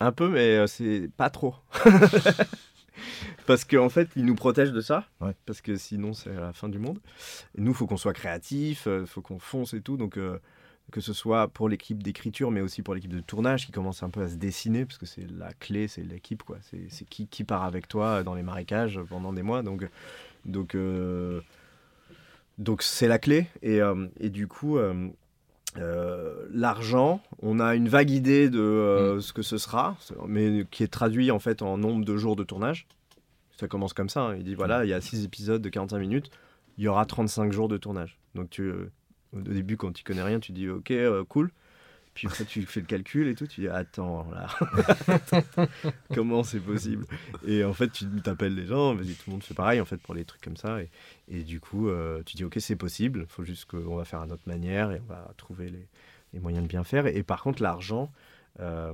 un 0.00 0.10
peu, 0.10 0.28
mais 0.28 0.66
c'est 0.66 1.08
pas 1.16 1.30
trop. 1.30 1.54
parce 3.46 3.64
qu'en 3.64 3.88
fait, 3.88 4.08
ils 4.16 4.24
nous 4.24 4.34
protègent 4.34 4.72
de 4.72 4.80
ça. 4.80 5.06
Ouais. 5.20 5.36
Parce 5.46 5.60
que 5.60 5.76
sinon, 5.76 6.14
c'est 6.14 6.34
la 6.34 6.52
fin 6.52 6.68
du 6.68 6.78
monde. 6.78 6.98
Et 7.56 7.60
nous, 7.60 7.72
il 7.72 7.76
faut 7.76 7.86
qu'on 7.86 7.96
soit 7.96 8.14
créatif, 8.14 8.88
il 8.90 9.06
faut 9.06 9.22
qu'on 9.22 9.38
fonce 9.38 9.74
et 9.74 9.82
tout. 9.82 9.96
Donc, 9.96 10.16
euh, 10.16 10.38
que 10.92 11.00
ce 11.00 11.12
soit 11.12 11.48
pour 11.48 11.68
l'équipe 11.68 12.00
d'écriture, 12.02 12.52
mais 12.52 12.60
aussi 12.60 12.82
pour 12.82 12.94
l'équipe 12.94 13.12
de 13.12 13.20
tournage 13.20 13.66
qui 13.66 13.72
commence 13.72 14.04
un 14.04 14.10
peu 14.10 14.22
à 14.22 14.28
se 14.28 14.36
dessiner, 14.36 14.84
parce 14.84 14.98
que 14.98 15.06
c'est 15.06 15.26
la 15.36 15.52
clé, 15.54 15.88
c'est 15.88 16.02
l'équipe, 16.02 16.44
quoi. 16.44 16.58
C'est 16.88 17.04
qui, 17.08 17.26
qui 17.26 17.42
part 17.42 17.64
avec 17.64 17.88
toi 17.88 18.22
dans 18.22 18.34
les 18.34 18.42
marécages 18.44 19.00
pendant 19.08 19.32
des 19.32 19.42
mois. 19.42 19.62
Donc, 19.62 19.88
donc, 20.44 20.76
euh, 20.76 21.40
donc 22.58 22.82
c'est 22.82 23.08
la 23.08 23.18
clé. 23.18 23.46
Et, 23.62 23.80
euh, 23.80 24.06
et 24.20 24.30
du 24.30 24.46
coup. 24.46 24.78
euh, 24.78 25.08
l'argent, 26.50 27.22
on 27.40 27.58
a 27.58 27.74
une 27.74 27.88
vague 27.88 28.10
idée 28.10 28.50
de 28.50 28.60
euh, 28.60 29.20
ce 29.20 29.32
que 29.32 29.40
ce 29.40 29.56
sera, 29.56 29.96
mais 30.28 30.66
qui 30.70 30.82
est 30.82 30.88
traduit 30.88 31.30
en 31.30 31.38
fait 31.38 31.62
en 31.62 31.78
nombre 31.78 32.04
de 32.04 32.16
jours 32.18 32.36
de 32.36 32.44
tournage. 32.44 32.86
Ça 33.58 33.68
commence 33.68 33.94
comme 33.94 34.10
ça. 34.10 34.20
hein. 34.20 34.36
Il 34.36 34.44
dit 34.44 34.54
voilà, 34.54 34.84
il 34.84 34.88
y 34.90 34.92
a 34.92 35.00
6 35.00 35.24
épisodes 35.24 35.62
de 35.62 35.68
45 35.70 35.98
minutes, 35.98 36.30
il 36.76 36.84
y 36.84 36.88
aura 36.88 37.06
35 37.06 37.52
jours 37.52 37.68
de 37.68 37.78
tournage. 37.78 38.18
Donc 38.34 38.50
tu, 38.50 38.70
au 39.34 39.40
début, 39.40 39.76
quand 39.76 39.92
tu 39.92 40.04
connais 40.04 40.22
rien, 40.22 40.40
tu 40.40 40.52
dis 40.52 40.68
ok, 40.68 40.90
euh, 40.90 41.24
cool. 41.24 41.50
Puis 42.14 42.26
après, 42.26 42.44
tu 42.44 42.60
fais 42.66 42.80
le 42.80 42.86
calcul 42.86 43.26
et 43.26 43.34
tout, 43.34 43.46
tu 43.46 43.62
dis 43.62 43.68
attends 43.68 44.26
là, 44.32 44.46
comment 46.14 46.42
c'est 46.42 46.60
possible? 46.60 47.06
Et 47.46 47.64
en 47.64 47.72
fait, 47.72 47.88
tu 47.88 48.04
t'appelles 48.22 48.54
les 48.54 48.66
gens, 48.66 48.94
vas-y, 48.94 49.14
tout 49.14 49.22
le 49.28 49.32
monde 49.32 49.42
fait 49.42 49.54
pareil 49.54 49.80
en 49.80 49.86
fait 49.86 49.96
pour 49.96 50.14
les 50.14 50.26
trucs 50.26 50.42
comme 50.42 50.58
ça. 50.58 50.78
Et, 51.28 51.42
du 51.42 51.58
coup, 51.58 51.88
euh, 51.88 52.22
tu 52.26 52.36
dis 52.36 52.44
ok, 52.44 52.56
c'est 52.58 52.76
possible, 52.76 53.20
il 53.20 53.32
faut 53.32 53.44
juste 53.44 53.64
qu'on 53.64 53.96
va 53.96 54.04
faire 54.04 54.20
à 54.20 54.26
notre 54.26 54.46
manière 54.46 54.92
et 54.92 55.00
on 55.08 55.10
va 55.10 55.32
trouver 55.38 55.70
les, 55.70 56.40
moyens 56.40 56.62
de 56.62 56.68
bien 56.68 56.84
faire. 56.84 57.06
Et, 57.06 57.22
par 57.22 57.42
contre, 57.42 57.62
l'argent, 57.62 58.12
euh, 58.60 58.92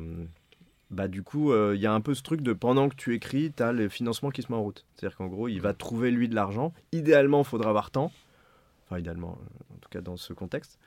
bah 0.92 1.08
du 1.08 1.24
coup, 1.24 1.52
il 1.52 1.80
y 1.80 1.86
a 1.86 1.92
un 1.92 2.00
peu 2.00 2.14
ce 2.14 2.22
truc 2.22 2.40
de 2.40 2.52
pendant 2.52 2.88
que 2.88 2.94
tu 2.94 3.14
écris, 3.16 3.52
tu 3.54 3.64
as 3.64 3.72
le 3.72 3.88
financement 3.88 4.30
qui 4.30 4.42
se 4.42 4.52
met 4.52 4.56
en 4.56 4.62
route. 4.62 4.86
C'est-à-dire 4.94 5.16
qu'en 5.16 5.26
gros, 5.26 5.48
il 5.48 5.60
va 5.60 5.74
trouver 5.74 6.12
lui 6.12 6.28
de 6.28 6.36
l'argent. 6.36 6.72
Idéalement, 6.92 7.40
il 7.40 7.46
faudra 7.46 7.70
avoir 7.70 7.90
temps. 7.90 8.12
Enfin, 8.88 8.98
idéalement, 8.98 9.38
euh, 9.40 9.74
en 9.74 9.78
tout 9.78 9.88
cas 9.90 10.00
dans 10.00 10.16
ce 10.16 10.32
contexte. 10.32 10.78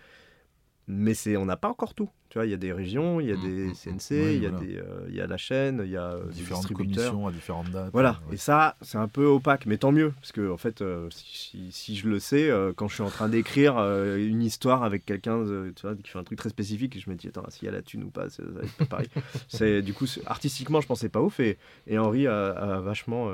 Mais 0.88 1.14
c'est, 1.14 1.38
on 1.38 1.46
n'a 1.46 1.56
pas 1.58 1.70
encore 1.70 1.94
tout. 1.94 2.10
Tu 2.30 2.38
vois, 2.38 2.46
il 2.46 2.50
y 2.52 2.54
a 2.54 2.58
des 2.58 2.74
régions, 2.74 3.20
il 3.22 3.28
y 3.28 3.32
a 3.32 3.36
Mm, 3.36 3.40
des 3.42 3.68
mm, 3.70 3.74
CNC, 3.76 4.12
Oui, 4.12 4.36
il 4.38 4.42
y 4.42 4.46
a 4.46 4.52
des, 4.52 4.78
euh, 4.78 5.06
il 5.10 5.16
y 5.16 5.22
a 5.22 5.28
la 5.28 5.38
chaîne, 5.38 5.82
il 5.86 5.92
y 5.92 5.96
a 5.98 6.14
euh, 6.14 6.24
des 6.26 6.34
différentes 6.34 6.62
distributeurs. 6.68 7.12
commissions 7.12 7.28
à 7.28 7.32
différentes 7.32 7.72
dates. 7.72 7.94
Voilà, 7.94 8.20
ouais. 8.28 8.34
et 8.34 8.38
ça, 8.38 8.76
c'est 8.82 8.98
un 8.98 9.08
peu 9.08 9.26
opaque, 9.26 9.66
mais 9.68 9.78
tant 9.78 9.92
mieux, 9.92 10.12
parce 10.20 10.32
que 10.32 10.50
en 10.52 10.58
fait, 10.58 10.82
euh, 10.82 11.08
si, 11.12 11.38
si- 11.38 11.72
si 11.72 11.96
je 11.96 12.10
le 12.10 12.20
sais, 12.20 12.50
euh, 12.50 12.74
quand 12.76 12.88
je 12.88 12.96
suis 12.96 13.04
en 13.04 13.10
train 13.10 13.30
d'écrire 13.30 13.78
une 13.78 14.42
histoire 14.42 14.84
avec 14.84 15.06
quelqu'un 15.06 15.44
de- 15.44 15.72
tu 15.76 15.84
vois, 15.84 15.96
qui 15.96 16.10
fait 16.10 16.20
un 16.20 16.24
truc 16.24 16.40
très 16.40 16.50
spécifique, 16.50 17.00
je 17.00 17.10
me 17.10 17.16
dis, 17.16 17.28
attends, 17.28 17.44
s'il 17.50 17.66
y 17.66 17.70
a 17.70 17.72
la 17.72 17.82
thune 17.84 18.04
ou 18.04 18.10
pas, 18.10 18.30
c'est- 18.30 18.44
ça 18.44 18.50
va 18.50 18.62
être 18.64 18.74
pas 18.76 18.86
pareil. 18.86 19.10
c'est, 19.50 19.82
du 19.82 19.94
coup, 19.94 20.06
artistiquement, 20.26 20.82
je 20.82 20.88
pensais 20.88 21.10
pas 21.10 21.22
ouf, 21.22 21.40
et, 21.40 21.58
et 21.88 21.98
Henri 22.00 22.28
a, 22.28 22.50
a 22.50 22.80
vachement, 22.82 23.30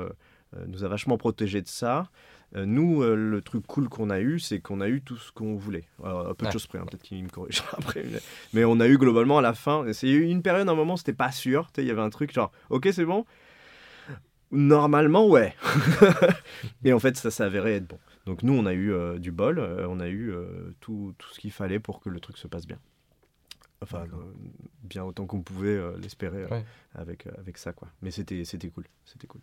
nous 0.66 0.84
a 0.84 0.88
vachement 0.88 1.18
protégés 1.18 1.62
de 1.62 1.68
ça. 1.68 2.08
Euh, 2.56 2.64
nous, 2.64 3.02
euh, 3.02 3.14
le 3.14 3.42
truc 3.42 3.66
cool 3.66 3.90
qu'on 3.90 4.08
a 4.08 4.20
eu, 4.20 4.38
c'est 4.40 4.60
qu'on 4.60 4.80
a 4.80 4.88
eu 4.88 5.02
tout 5.02 5.16
ce 5.18 5.30
qu'on 5.32 5.56
voulait. 5.56 5.84
Alors, 6.02 6.28
à 6.28 6.34
peu 6.34 6.46
de 6.46 6.50
choses 6.50 6.66
près, 6.66 6.78
hein, 6.78 6.86
peut-être 6.90 7.02
qu'il 7.02 7.22
me 7.22 7.28
corrigera 7.28 7.68
après. 7.78 8.04
Mais, 8.10 8.20
mais 8.54 8.64
on 8.64 8.80
a 8.80 8.88
eu 8.88 8.96
globalement 8.96 9.36
à 9.38 9.42
la 9.42 9.52
fin. 9.52 9.84
C'est 9.92 10.08
eu 10.08 10.22
une 10.22 10.42
période, 10.42 10.66
un 10.68 10.74
moment, 10.74 10.96
c'était 10.96 11.12
pas 11.12 11.30
sûr. 11.30 11.70
Il 11.76 11.84
y 11.84 11.90
avait 11.90 12.00
un 12.00 12.08
truc 12.10 12.32
genre, 12.32 12.50
ok, 12.70 12.88
c'est 12.90 13.04
bon. 13.04 13.26
Normalement, 14.50 15.28
ouais. 15.28 15.54
et 16.84 16.92
en 16.94 16.98
fait, 16.98 17.16
ça 17.18 17.30
s'est 17.30 17.42
avéré 17.42 17.74
être 17.76 17.86
bon. 17.86 17.98
Donc 18.24 18.42
nous, 18.42 18.54
on 18.54 18.64
a 18.64 18.72
eu 18.72 18.92
euh, 18.92 19.18
du 19.18 19.30
bol, 19.30 19.58
euh, 19.58 19.86
on 19.88 20.00
a 20.00 20.08
eu 20.08 20.30
euh, 20.32 20.74
tout, 20.80 21.14
tout 21.18 21.28
ce 21.34 21.38
qu'il 21.40 21.50
fallait 21.52 21.80
pour 21.80 22.00
que 22.00 22.08
le 22.08 22.18
truc 22.20 22.38
se 22.38 22.46
passe 22.46 22.66
bien. 22.66 22.78
Enfin, 23.82 24.04
euh, 24.04 24.16
bien 24.82 25.04
autant 25.04 25.26
qu'on 25.26 25.42
pouvait 25.42 25.68
euh, 25.76 25.96
l'espérer 25.98 26.44
euh, 26.44 26.48
Ouais. 26.48 26.64
avec, 26.94 27.26
euh, 27.26 27.30
avec 27.38 27.58
ça, 27.58 27.72
quoi. 27.74 27.88
Mais 28.02 28.10
c'était 28.10 28.42
cool, 28.70 28.84
c'était 29.04 29.26
cool. 29.26 29.40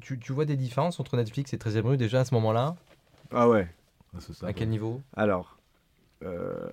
Tu, 0.00 0.18
tu 0.18 0.32
vois 0.32 0.44
des 0.44 0.56
différences 0.56 1.00
entre 1.00 1.16
Netflix 1.16 1.52
et 1.52 1.58
13e 1.58 1.86
rue 1.86 1.96
déjà 1.96 2.20
à 2.20 2.24
ce 2.24 2.34
moment-là? 2.34 2.76
Ah 3.32 3.48
ouais, 3.48 3.68
ça, 4.18 4.46
À 4.46 4.52
quel 4.52 4.68
niveau? 4.68 5.00
Alors, 5.16 5.58
euh, 6.22 6.68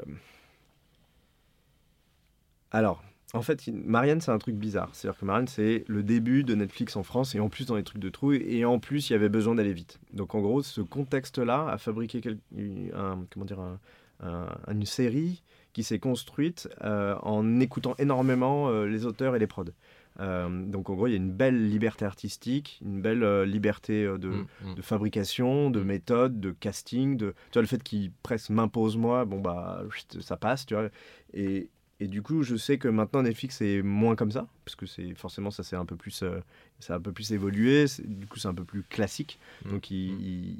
alors, 2.72 3.03
en 3.34 3.41
fait, 3.41 3.68
Marianne, 3.68 4.22
c'est 4.22 4.32
un 4.32 4.38
truc 4.38 4.55
bizarre. 4.55 4.89
C'est-à-dire 4.93 5.20
que 5.20 5.26
Marianne, 5.26 5.47
c'est 5.47 5.84
le 5.88 6.03
début 6.03 6.43
de 6.43 6.55
Netflix 6.55 6.95
en 6.95 7.03
France, 7.03 7.36
et 7.36 7.39
en 7.39 7.49
plus 7.49 7.65
dans 7.65 7.76
les 7.76 7.84
trucs 7.84 8.01
de 8.01 8.09
trou, 8.09 8.34
et 8.34 8.65
en 8.65 8.80
plus, 8.80 9.09
il 9.09 9.13
y 9.13 9.15
avait 9.15 9.30
besoin 9.30 9.55
d'aller 9.55 9.74
vite. 9.74 9.99
Donc, 10.13 10.36
en 10.36 10.41
gros, 10.41 10.61
ce 10.61 10.82
contexte-là 10.82 11.68
a 11.70 11.78
fabriqué 11.78 12.22
quel- 12.22 12.39
un, 12.93 13.20
comment 13.32 13.45
dire, 13.45 13.59
un- 13.59 13.80
un- 14.24 14.47
une 14.72 14.86
série 14.86 15.43
qui 15.74 15.84
s'est 15.84 15.99
construite 15.99 16.68
euh, 16.84 17.15
en 17.22 17.59
écoutant 17.59 17.93
énormément 17.99 18.70
euh, 18.70 18.86
les 18.88 19.05
auteurs 19.05 19.36
et 19.36 19.39
les 19.39 19.45
prods. 19.47 19.65
Euh, 20.20 20.65
donc, 20.65 20.89
en 20.89 20.95
gros, 20.95 21.07
il 21.07 21.11
y 21.11 21.13
a 21.13 21.18
une 21.18 21.32
belle 21.32 21.70
liberté 21.70 22.03
artistique, 22.05 22.80
une 22.84 23.01
belle 23.01 23.24
euh, 23.24 23.45
liberté 23.45 24.03
euh, 24.03 24.18
de, 24.18 24.30
Mm, 24.30 24.45
mm. 24.63 24.76
de 24.76 24.82
fabrication, 24.82 25.70
de 25.70 25.82
méthode, 25.84 26.39
de 26.39 26.51
casting, 26.51 27.18
de 27.18 27.32
tu 27.51 27.53
vois 27.53 27.61
le 27.61 27.68
fait 27.68 27.84
qu'il 27.84 28.11
presque 28.24 28.49
m'impose 28.49 28.97
moi, 28.97 29.26
bon 29.26 29.39
bah 29.41 29.84
ça 30.22 30.36
passe, 30.38 30.65
tu 30.65 30.74
vois. 30.74 30.89
Et, 31.34 31.70
et 31.99 32.07
du 32.07 32.22
coup, 32.22 32.43
je 32.43 32.55
sais 32.55 32.78
que 32.78 32.88
maintenant 32.88 33.22
Netflix 33.24 33.61
est 33.61 33.82
moins 33.82 34.15
comme 34.15 34.32
ça, 34.32 34.47
parce 34.65 34.76
que 34.76 34.86
c'est 34.86 35.13
forcément 35.15 35.51
ça 35.51 35.63
c'est 35.63 35.76
un 35.76 35.86
peu 35.86 35.95
plus 35.95 36.24
euh, 36.24 36.39
ça 36.80 36.93
a 36.93 36.97
un 36.97 37.01
peu 37.01 37.11
plus 37.11 37.32
évolué, 37.32 37.86
du 38.05 38.26
coup 38.28 38.38
c'est 38.39 38.47
un 38.47 38.53
peu 38.53 38.65
plus 38.65 38.84
classique. 38.84 39.39
Mm. 39.65 39.70
Donc 39.72 39.91
il, 39.91 40.22
il- 40.22 40.57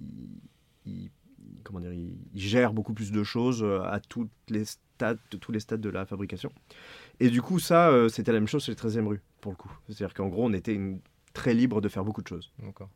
il- 0.85 1.09
comment 1.63 1.79
dire, 1.79 1.93
il, 1.93 2.15
il 2.33 2.41
gère 2.41 2.73
beaucoup 2.73 2.93
plus 2.93 3.11
de 3.11 3.23
choses 3.23 3.63
à 3.63 3.99
toutes 3.99 4.29
les 4.49 4.65
stades, 4.65 5.17
tous 5.41 5.51
les 5.51 5.59
stades 5.59 5.81
de 5.81 5.89
la 5.89 6.05
fabrication. 6.05 6.51
Et 7.20 7.30
du 7.30 7.41
coup, 7.41 7.59
ça, 7.59 7.89
euh, 7.89 8.09
c'était 8.09 8.32
la 8.32 8.39
même 8.39 8.47
chose 8.47 8.63
chez 8.63 8.72
les 8.72 8.76
13e 8.76 9.07
rue, 9.07 9.22
pour 9.41 9.51
le 9.51 9.57
coup. 9.57 9.72
C'est-à-dire 9.88 10.13
qu'en 10.13 10.28
gros, 10.28 10.45
on 10.45 10.53
était 10.53 10.74
une- 10.74 10.99
très 11.34 11.53
libre 11.53 11.82
de 11.82 11.89
faire 11.89 12.03
beaucoup 12.03 12.22
de 12.24 12.28
choses. 12.28 12.51
D'accord. 12.63 12.89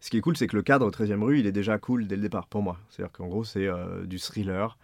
Ce 0.00 0.10
qui 0.10 0.16
est 0.18 0.20
cool, 0.20 0.36
c'est 0.36 0.46
que 0.46 0.54
le 0.56 0.62
cadre 0.62 0.86
au 0.86 0.90
13e 0.92 1.24
rue, 1.24 1.40
il 1.40 1.46
est 1.46 1.52
déjà 1.52 1.76
cool 1.78 2.06
dès 2.06 2.14
le 2.14 2.22
départ 2.22 2.46
pour 2.46 2.62
moi. 2.62 2.78
C'est-à-dire 2.88 3.10
qu'en 3.12 3.26
gros, 3.26 3.42
c'est 3.42 3.66
euh, 3.66 4.04
du 4.06 4.18
thriller, 4.20 4.78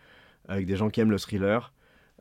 avec 0.49 0.67
des 0.67 0.75
gens 0.77 0.91
qui 0.91 1.01
aiment 1.01 1.13
le 1.13 1.19
thriller, 1.21 1.73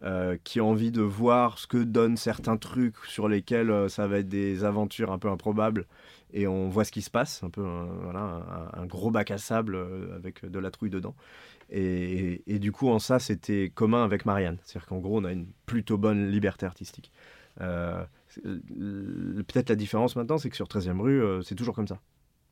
euh, 0.03 0.37
qui 0.43 0.61
ont 0.61 0.69
envie 0.69 0.91
de 0.91 1.01
voir 1.01 1.57
ce 1.57 1.65
que 1.65 1.77
donnent 1.77 2.17
certains 2.17 2.57
trucs 2.57 2.97
sur 3.07 3.27
lesquels 3.27 3.89
ça 3.89 4.05
va 4.07 4.19
être 4.19 4.27
des 4.29 4.63
aventures 4.63 5.11
un 5.11 5.17
peu 5.17 5.29
improbables, 5.29 5.87
et 6.33 6.47
on 6.47 6.67
voit 6.69 6.83
ce 6.83 6.91
qui 6.91 7.01
se 7.01 7.09
passe, 7.11 7.43
un 7.43 7.49
peu 7.49 7.65
un, 7.65 7.85
voilà, 7.85 8.71
un, 8.75 8.81
un 8.81 8.85
gros 8.85 9.11
bac 9.11 9.31
à 9.31 9.37
sable 9.37 9.75
euh, 9.75 10.15
avec 10.15 10.45
de 10.45 10.59
la 10.59 10.71
trouille 10.71 10.89
dedans. 10.89 11.15
Et, 11.69 12.43
et 12.47 12.59
du 12.59 12.71
coup, 12.71 12.89
en 12.89 12.99
ça, 12.99 13.19
c'était 13.19 13.71
commun 13.73 14.03
avec 14.03 14.25
Marianne. 14.25 14.57
C'est-à-dire 14.63 14.87
qu'en 14.87 14.99
gros, 14.99 15.19
on 15.19 15.23
a 15.23 15.31
une 15.31 15.47
plutôt 15.65 15.97
bonne 15.97 16.27
liberté 16.29 16.65
artistique. 16.65 17.11
Euh, 17.61 18.03
Peut-être 18.43 19.69
la 19.69 19.75
différence 19.75 20.15
maintenant, 20.15 20.37
c'est 20.37 20.49
que 20.49 20.55
sur 20.55 20.67
13e 20.67 20.99
rue, 20.99 21.21
euh, 21.21 21.41
c'est 21.43 21.55
toujours 21.55 21.75
comme 21.75 21.87
ça. 21.87 21.99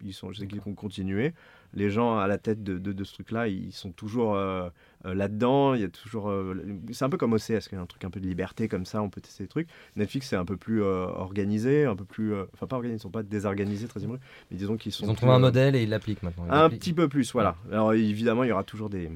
ils 0.03 0.13
sont, 0.13 0.31
je 0.31 0.39
sais 0.39 0.47
qu'ils 0.47 0.61
vont 0.61 0.75
continuer. 0.75 1.33
Les 1.73 1.89
gens 1.89 2.17
à 2.19 2.27
la 2.27 2.37
tête 2.37 2.63
de, 2.63 2.77
de, 2.77 2.91
de 2.91 3.03
ce 3.03 3.13
truc-là, 3.13 3.47
ils 3.47 3.71
sont 3.71 3.91
toujours 3.91 4.35
euh, 4.35 4.69
euh, 5.05 5.13
là-dedans. 5.13 5.73
Il 5.73 5.81
y 5.81 5.83
a 5.85 5.89
toujours, 5.89 6.29
euh, 6.29 6.53
c'est 6.91 7.05
un 7.05 7.09
peu 7.09 7.17
comme 7.17 7.31
OCS, 7.33 7.67
il 7.71 7.73
y 7.73 7.75
a 7.75 7.81
un 7.81 7.85
truc 7.85 8.03
un 8.03 8.09
peu 8.09 8.19
de 8.19 8.27
liberté 8.27 8.67
comme 8.67 8.85
ça, 8.85 9.01
on 9.01 9.09
peut 9.09 9.21
tester 9.21 9.43
des 9.45 9.47
trucs. 9.47 9.69
Netflix, 9.95 10.27
c'est 10.27 10.35
un 10.35 10.43
peu 10.45 10.57
plus 10.57 10.81
organisé, 10.83 11.85
un 11.85 11.95
peu 11.95 12.03
plus, 12.05 12.33
enfin 12.53 12.67
pas 12.67 12.75
organisé, 12.75 12.97
ils 12.97 13.01
sont 13.01 13.09
pas 13.09 13.23
désorganisés, 13.23 13.87
très 13.87 14.01
mais 14.49 14.57
disons 14.57 14.75
qu'ils 14.77 14.91
sont. 14.91 15.05
Ils 15.05 15.09
ont 15.11 15.15
trouvé 15.15 15.31
un 15.31 15.35
modèle 15.39 15.75
et 15.75 15.83
ils 15.83 15.89
l'appliquent 15.89 16.23
maintenant. 16.23 16.45
Ils 16.45 16.51
un 16.53 16.69
petit 16.77 16.93
peu 16.93 17.07
plus, 17.07 17.31
voilà. 17.31 17.55
Alors 17.71 17.93
évidemment, 17.93 18.43
il 18.43 18.49
y 18.49 18.51
aura 18.51 18.63
toujours 18.65 18.89
des, 18.89 19.09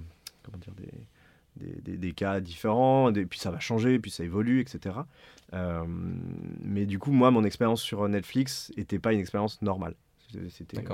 comment 0.43 0.57
dire, 0.57 0.73
des, 0.77 1.65
des, 1.65 1.81
des- 1.81 1.97
des 1.97 2.11
cas 2.13 2.39
différents, 2.39 3.11
puis 3.11 3.39
ça 3.39 3.51
va 3.51 3.59
changer, 3.59 3.99
puis 3.99 4.11
ça 4.11 4.23
évolue, 4.23 4.61
etc. 4.61 4.95
Euh, 5.53 5.83
mais 6.63 6.85
du 6.85 6.99
coup, 6.99 7.11
moi, 7.11 7.31
mon 7.31 7.43
expérience 7.43 7.81
sur 7.81 8.07
Netflix 8.07 8.71
n'était 8.77 8.99
pas 8.99 9.13
une 9.13 9.19
expérience 9.19 9.61
normale. 9.61 9.95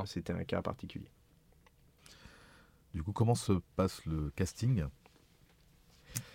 C'était 0.05 0.33
un 0.33 0.43
cas 0.43 0.61
particulier. 0.61 1.05
Du 2.93 3.03
coup, 3.03 3.11
comment 3.13 3.35
se 3.35 3.53
passe 3.75 4.01
le 4.05 4.31
casting? 4.35 4.83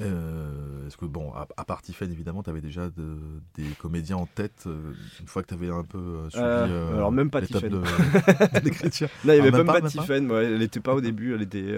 Euh, 0.01 0.87
Est-ce 0.87 0.97
que, 0.97 1.05
bon, 1.05 1.33
à, 1.35 1.47
à 1.59 1.65
part 1.67 1.83
Tiffen, 1.83 2.11
évidemment, 2.11 2.43
tu 2.43 2.49
avais 2.49 2.63
déjà 2.63 2.89
de- 2.89 3.19
des 3.57 3.69
comédiens 3.79 4.17
en 4.17 4.25
tête 4.27 4.65
euh, 4.67 4.95
une 5.21 5.27
fois 5.27 5.43
que 5.43 5.49
tu 5.49 5.55
avais 5.55 5.69
un 5.69 5.83
peu 5.85 5.99
euh, 5.99 6.31
suivi 6.31 6.45
Euh, 6.45 6.95
alors 6.97 7.13
même 7.13 7.31
pas 7.31 7.43
Tiffen. 7.43 7.83
d'écriture 8.63 9.09
Là, 9.27 9.37
il 9.37 9.43
n'y 9.43 9.49
avait 9.49 9.51
même 9.51 9.59
même 9.59 9.67
pas, 9.67 9.81
pas, 9.83 9.89
Tiffen, 9.89 10.31
ouais, 10.31 10.47
elle 10.47 10.59
n'était 10.61 10.81
pas 10.81 10.95
au 10.95 11.03
début, 11.03 11.35
elle 11.35 11.43
était, 11.43 11.75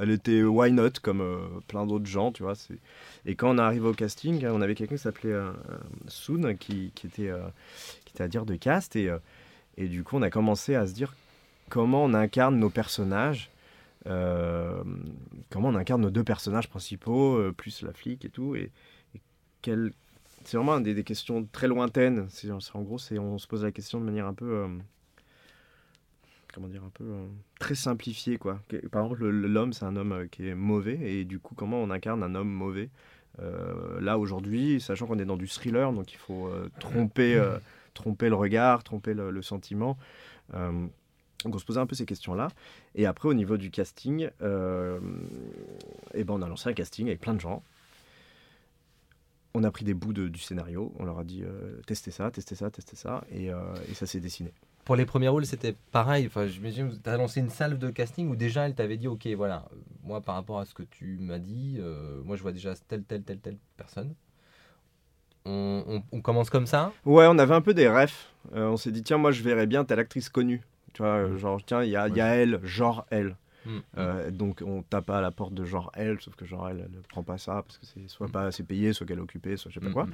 elle 0.00 0.10
était 0.10 0.42
why 0.42 0.72
not 0.72 0.90
comme 1.02 1.22
plein 1.68 1.86
d'autres 1.86 2.06
gens, 2.06 2.32
tu 2.32 2.42
vois. 2.42 2.54
Et 3.26 3.34
quand 3.34 3.50
on 3.54 3.58
est 3.58 3.62
arrivé 3.62 3.86
au 3.86 3.92
casting, 3.94 4.46
on 4.46 4.62
avait 4.62 4.74
quelqu'un 4.74 4.96
qui 4.96 5.02
s'appelait 5.02 5.36
Soon, 6.08 6.54
qui, 6.56 6.90
qui 6.94 7.06
était, 7.06 7.32
qui 8.06 8.14
était 8.14 8.24
à 8.24 8.28
dire 8.28 8.46
de 8.46 8.54
cast, 8.56 8.96
et, 8.96 9.10
et 9.76 9.88
du 9.88 10.04
coup 10.04 10.16
on 10.16 10.22
a 10.22 10.30
commencé 10.30 10.74
à 10.74 10.86
se 10.86 10.94
dire 10.94 11.14
comment 11.68 12.04
on 12.04 12.14
incarne 12.14 12.58
nos 12.58 12.70
personnages, 12.70 13.50
comment 14.04 15.68
on 15.68 15.74
incarne 15.74 16.02
nos 16.02 16.10
deux 16.10 16.24
personnages 16.24 16.68
principaux, 16.68 17.36
euh, 17.36 17.52
plus 17.52 17.82
la 17.82 17.92
flic 17.92 18.24
et 18.24 18.30
tout, 18.30 18.54
et, 18.56 18.70
et 19.14 19.20
quel- 19.62 19.92
c'est 20.44 20.56
vraiment 20.56 20.80
des, 20.80 20.94
des 20.94 21.04
questions 21.04 21.46
très 21.52 21.68
lointaines. 21.68 22.26
C'est, 22.30 22.50
en 22.50 22.82
gros, 22.82 22.98
c'est, 22.98 23.18
on 23.18 23.38
se 23.38 23.46
pose 23.46 23.62
la 23.64 23.70
question 23.72 24.00
de 24.00 24.04
manière 24.04 24.26
un 24.26 24.34
peu 24.34 24.50
euh, 24.52 24.68
comment 26.52 26.68
dire, 26.68 26.82
un 26.84 26.90
peu 26.90 27.04
euh, 27.04 27.26
très 27.58 27.74
simplifié, 27.74 28.36
quoi. 28.38 28.60
Par 28.90 29.04
exemple, 29.04 29.24
le- 29.26 29.46
l'homme, 29.48 29.72
c'est 29.72 29.84
un 29.84 29.96
homme 29.96 30.12
euh, 30.12 30.26
qui 30.26 30.48
est 30.48 30.54
mauvais, 30.54 30.98
et 31.00 31.24
du 31.24 31.38
coup, 31.38 31.54
comment 31.54 31.78
on 31.82 31.90
incarne 31.90 32.22
un 32.22 32.34
homme 32.34 32.50
mauvais? 32.50 32.90
Euh, 33.40 33.98
Là, 34.00 34.18
aujourd'hui, 34.18 34.80
sachant 34.80 35.06
qu'on 35.06 35.18
est 35.18 35.24
dans 35.24 35.38
du 35.38 35.48
thriller, 35.48 35.92
donc 35.92 36.12
il 36.12 36.18
faut 36.18 36.48
euh, 36.48 36.68
tromper, 36.80 37.36
euh, 37.36 37.56
tromper 37.94 38.28
le 38.28 38.34
regard, 38.34 38.82
tromper 38.84 39.14
le, 39.14 39.30
le 39.30 39.42
sentiment. 39.42 39.96
Donc 41.44 41.54
on 41.54 41.58
se 41.58 41.64
posait 41.64 41.80
un 41.80 41.86
peu 41.86 41.94
ces 41.94 42.06
questions-là. 42.06 42.48
Et 42.94 43.06
après, 43.06 43.28
au 43.28 43.34
niveau 43.34 43.56
du 43.56 43.70
casting, 43.70 44.30
euh, 44.42 44.98
eh 46.14 46.24
ben, 46.24 46.34
on 46.34 46.42
a 46.42 46.48
lancé 46.48 46.68
un 46.68 46.72
casting 46.74 47.06
avec 47.08 47.20
plein 47.20 47.34
de 47.34 47.40
gens. 47.40 47.62
On 49.54 49.64
a 49.64 49.70
pris 49.70 49.84
des 49.84 49.92
bouts 49.94 50.14
de- 50.14 50.28
du 50.28 50.38
scénario, 50.40 50.92
on 50.98 51.04
leur 51.04 51.18
a 51.18 51.24
dit 51.24 51.42
euh, 51.44 51.78
testez 51.86 52.10
ça, 52.10 52.30
testez 52.30 52.54
ça, 52.54 52.70
testez 52.70 52.96
ça, 52.96 53.22
et, 53.30 53.50
euh, 53.52 53.58
et 53.90 53.94
ça 53.94 54.06
s'est 54.06 54.20
dessiné. 54.20 54.50
Pour 54.86 54.96
les 54.96 55.04
premiers 55.04 55.28
rôles, 55.28 55.44
c'était 55.46 55.76
pareil. 55.92 56.26
Enfin, 56.26 56.46
j'imagine 56.46 56.90
que 56.90 56.96
tu 56.96 57.08
as 57.10 57.16
lancé 57.18 57.40
une 57.40 57.50
salve 57.50 57.78
de 57.78 57.90
casting 57.90 58.28
où 58.30 58.34
déjà 58.34 58.66
elle 58.66 58.74
t'avait 58.74 58.96
dit 58.96 59.08
Ok, 59.08 59.26
voilà, 59.36 59.68
moi 60.02 60.20
par 60.22 60.34
rapport 60.36 60.58
à 60.58 60.64
ce 60.64 60.72
que 60.74 60.82
tu 60.82 61.18
m'as 61.20 61.38
dit, 61.38 61.78
moi 62.24 62.36
je 62.36 62.42
vois 62.42 62.52
déjà 62.52 62.74
telle, 62.88 63.04
telle, 63.04 63.22
telle, 63.22 63.38
telle 63.40 63.58
personne. 63.76 64.14
On, 65.44 65.84
on- 65.86 66.02
on 66.12 66.20
commence 66.20 66.50
comme 66.50 66.66
ça? 66.66 66.92
Ouais, 67.04 67.26
on 67.28 67.38
avait 67.38 67.54
un 67.54 67.60
peu 67.60 67.74
des 67.74 67.88
refs. 67.88 68.32
On 68.52 68.76
s'est 68.76 68.90
dit, 68.92 69.02
tiens, 69.02 69.18
moi, 69.18 69.32
je 69.32 69.42
verrais 69.42 69.66
bien 69.66 69.84
telle 69.84 69.98
actrice 69.98 70.28
connue. 70.28 70.62
Tu 70.92 71.02
vois, 71.02 71.16
euh, 71.16 71.36
genre, 71.38 71.60
tiens, 71.64 71.82
il 71.82 71.90
y 71.90 71.96
a, 71.96 72.08
y 72.08 72.20
a 72.20 72.34
elle, 72.36 72.60
genre 72.64 73.06
elle. 73.10 73.36
Mm. 73.64 73.78
Euh, 73.98 74.30
donc, 74.30 74.62
on 74.66 74.82
tape 74.82 75.08
à 75.10 75.20
la 75.20 75.30
porte 75.30 75.54
de 75.54 75.64
genre 75.64 75.92
elle, 75.94 76.20
sauf 76.20 76.34
que 76.34 76.44
genre 76.44 76.68
elle, 76.68 76.84
elle 76.86 76.96
ne 76.96 77.02
prend 77.08 77.22
pas 77.22 77.38
ça 77.38 77.62
parce 77.62 77.78
que 77.78 77.86
c'est 77.86 78.08
soit 78.08 78.26
Mm. 78.28 78.32
pas 78.32 78.42
assez 78.42 78.62
payé, 78.64 78.92
soit 78.92 79.06
qu'elle 79.06 79.18
est 79.18 79.22
occupée, 79.22 79.56
soit 79.56 79.70
je 79.70 79.74
sais 79.74 79.80
pas 79.80 79.90
Mm, 79.90 79.92
quoi. 79.92 80.04
mm. 80.06 80.12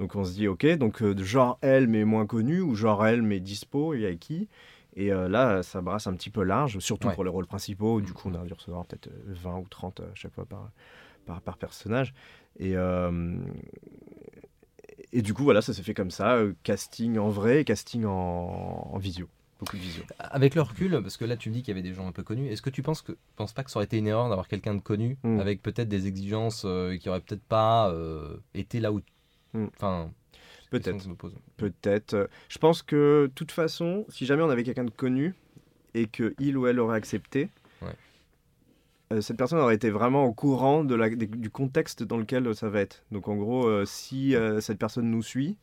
Donc, 0.00 0.14
on 0.16 0.24
se 0.24 0.32
dit, 0.32 0.48
ok, 0.48 0.66
donc 0.76 1.02
euh, 1.02 1.16
genre 1.18 1.58
elle, 1.60 1.86
mais 1.88 2.04
moins 2.04 2.26
connue, 2.26 2.60
ou 2.60 2.74
genre 2.74 3.06
elle, 3.06 3.22
mais 3.22 3.40
dispo, 3.40 3.94
il 3.94 4.00
y 4.00 4.06
a 4.06 4.14
qui? 4.14 4.48
Et 4.96 5.12
euh, 5.12 5.28
là, 5.28 5.62
ça 5.62 5.80
brasse 5.80 6.06
un 6.08 6.14
petit 6.14 6.30
peu 6.30 6.42
large, 6.42 6.78
surtout 6.80 7.08
Ouais. 7.08 7.14
pour 7.14 7.22
les 7.24 7.30
rôles 7.30 7.46
principaux. 7.46 8.00
Du 8.00 8.12
coup, 8.12 8.30
on 8.30 8.34
a 8.34 8.44
dû 8.44 8.52
recevoir 8.52 8.84
peut-être 8.84 9.06
euh, 9.08 9.12
20 9.28 9.58
ou 9.58 9.66
30 9.70 10.00
à 10.00 10.06
chaque 10.14 10.34
fois 10.34 10.44
par, 10.44 10.70
par, 11.24 11.40
par 11.40 11.56
personnage. 11.56 12.12
Et, 12.58 12.74
et 15.12 15.22
du 15.22 15.34
coup, 15.34 15.44
voilà, 15.44 15.62
ça 15.62 15.72
s'est 15.72 15.82
fait 15.82 15.94
comme 15.94 16.10
ça. 16.10 16.38
casting 16.62 17.18
en 17.18 17.28
vrai, 17.28 17.64
casting 17.64 18.04
en, 18.04 18.90
en 18.92 18.98
visio. 18.98 19.28
Beaucoup 19.60 19.76
de 19.76 19.82
visio. 19.82 20.02
Avec 20.18 20.54
le 20.54 20.62
recul, 20.62 21.00
parce 21.02 21.16
que 21.16 21.24
là 21.24 21.36
tu 21.36 21.48
me 21.48 21.54
dis 21.54 21.62
qu'il 21.62 21.74
y 21.74 21.78
avait 21.78 21.86
des 21.88 21.94
gens 21.94 22.06
un 22.06 22.12
peu 22.12 22.22
connus, 22.22 22.48
est-ce 22.48 22.62
que 22.62 22.70
tu 22.70 22.82
penses, 22.82 23.02
que, 23.02 23.12
penses 23.36 23.52
pas 23.52 23.64
que 23.64 23.70
ça 23.72 23.78
aurait 23.78 23.86
été 23.86 23.98
une 23.98 24.06
erreur 24.06 24.28
d'avoir 24.28 24.46
quelqu'un 24.48 24.74
de 24.74 24.80
connu 24.80 25.16
Mm. 25.24 25.40
avec 25.40 25.62
peut-être 25.62 25.88
des 25.88 26.06
exigences 26.06 26.62
euh, 26.64 26.96
qui 26.96 27.08
auraient 27.08 27.20
peut-être 27.20 27.42
pas 27.42 27.90
euh, 27.90 28.36
été 28.54 28.78
là 28.80 28.92
où. 28.92 29.00
Mm. 29.54 29.66
Enfin, 29.76 30.10
Peut-être. 30.70 31.08
Peut-être. 31.56 32.28
Je 32.50 32.58
pense 32.58 32.82
que, 32.82 33.26
de 33.28 33.32
toute 33.34 33.50
façon, 33.52 34.04
si 34.10 34.26
jamais 34.26 34.42
on 34.42 34.50
avait 34.50 34.64
quelqu'un 34.64 34.84
de 34.84 34.90
connu 34.90 35.34
et 35.94 36.06
que 36.06 36.34
il 36.38 36.56
ou 36.58 36.66
elle 36.66 36.78
aurait 36.78 36.96
accepté, 36.98 37.48
Ouais. 37.82 37.88
euh, 39.14 39.20
cette 39.22 39.38
personne 39.38 39.58
aurait 39.58 39.74
été 39.74 39.88
vraiment 39.90 40.24
au 40.26 40.32
courant 40.34 40.84
de 40.84 40.94
la, 40.94 41.08
des- 41.08 41.26
du 41.26 41.48
contexte 41.50 42.02
dans 42.02 42.18
lequel 42.18 42.54
ça 42.54 42.68
va 42.68 42.80
être. 42.80 43.02
Donc, 43.10 43.28
en 43.28 43.36
gros, 43.36 43.66
euh, 43.66 43.86
si 43.86 44.36
euh, 44.36 44.60
cette 44.60 44.78
personne 44.78 45.10
nous 45.10 45.22
suit, 45.22 45.56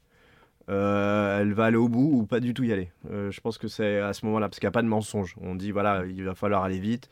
euh, 0.69 1.39
elle 1.41 1.53
va 1.53 1.65
aller 1.65 1.77
au 1.77 1.89
bout 1.89 2.09
ou 2.19 2.25
pas 2.25 2.39
du 2.39 2.53
tout 2.53 2.63
y 2.63 2.71
aller. 2.73 2.91
Euh, 3.11 3.31
je 3.31 3.39
pense 3.41 3.57
que 3.57 3.67
c'est 3.67 3.99
à 3.99 4.13
ce 4.13 4.25
moment-là, 4.25 4.47
parce 4.49 4.59
qu'il 4.59 4.65
n'y 4.67 4.69
a 4.69 4.71
pas 4.71 4.81
de 4.81 4.87
mensonge. 4.87 5.35
On 5.41 5.55
dit, 5.55 5.71
voilà, 5.71 6.05
il 6.05 6.23
va 6.23 6.35
falloir 6.35 6.63
aller 6.63 6.79
vite. 6.79 7.09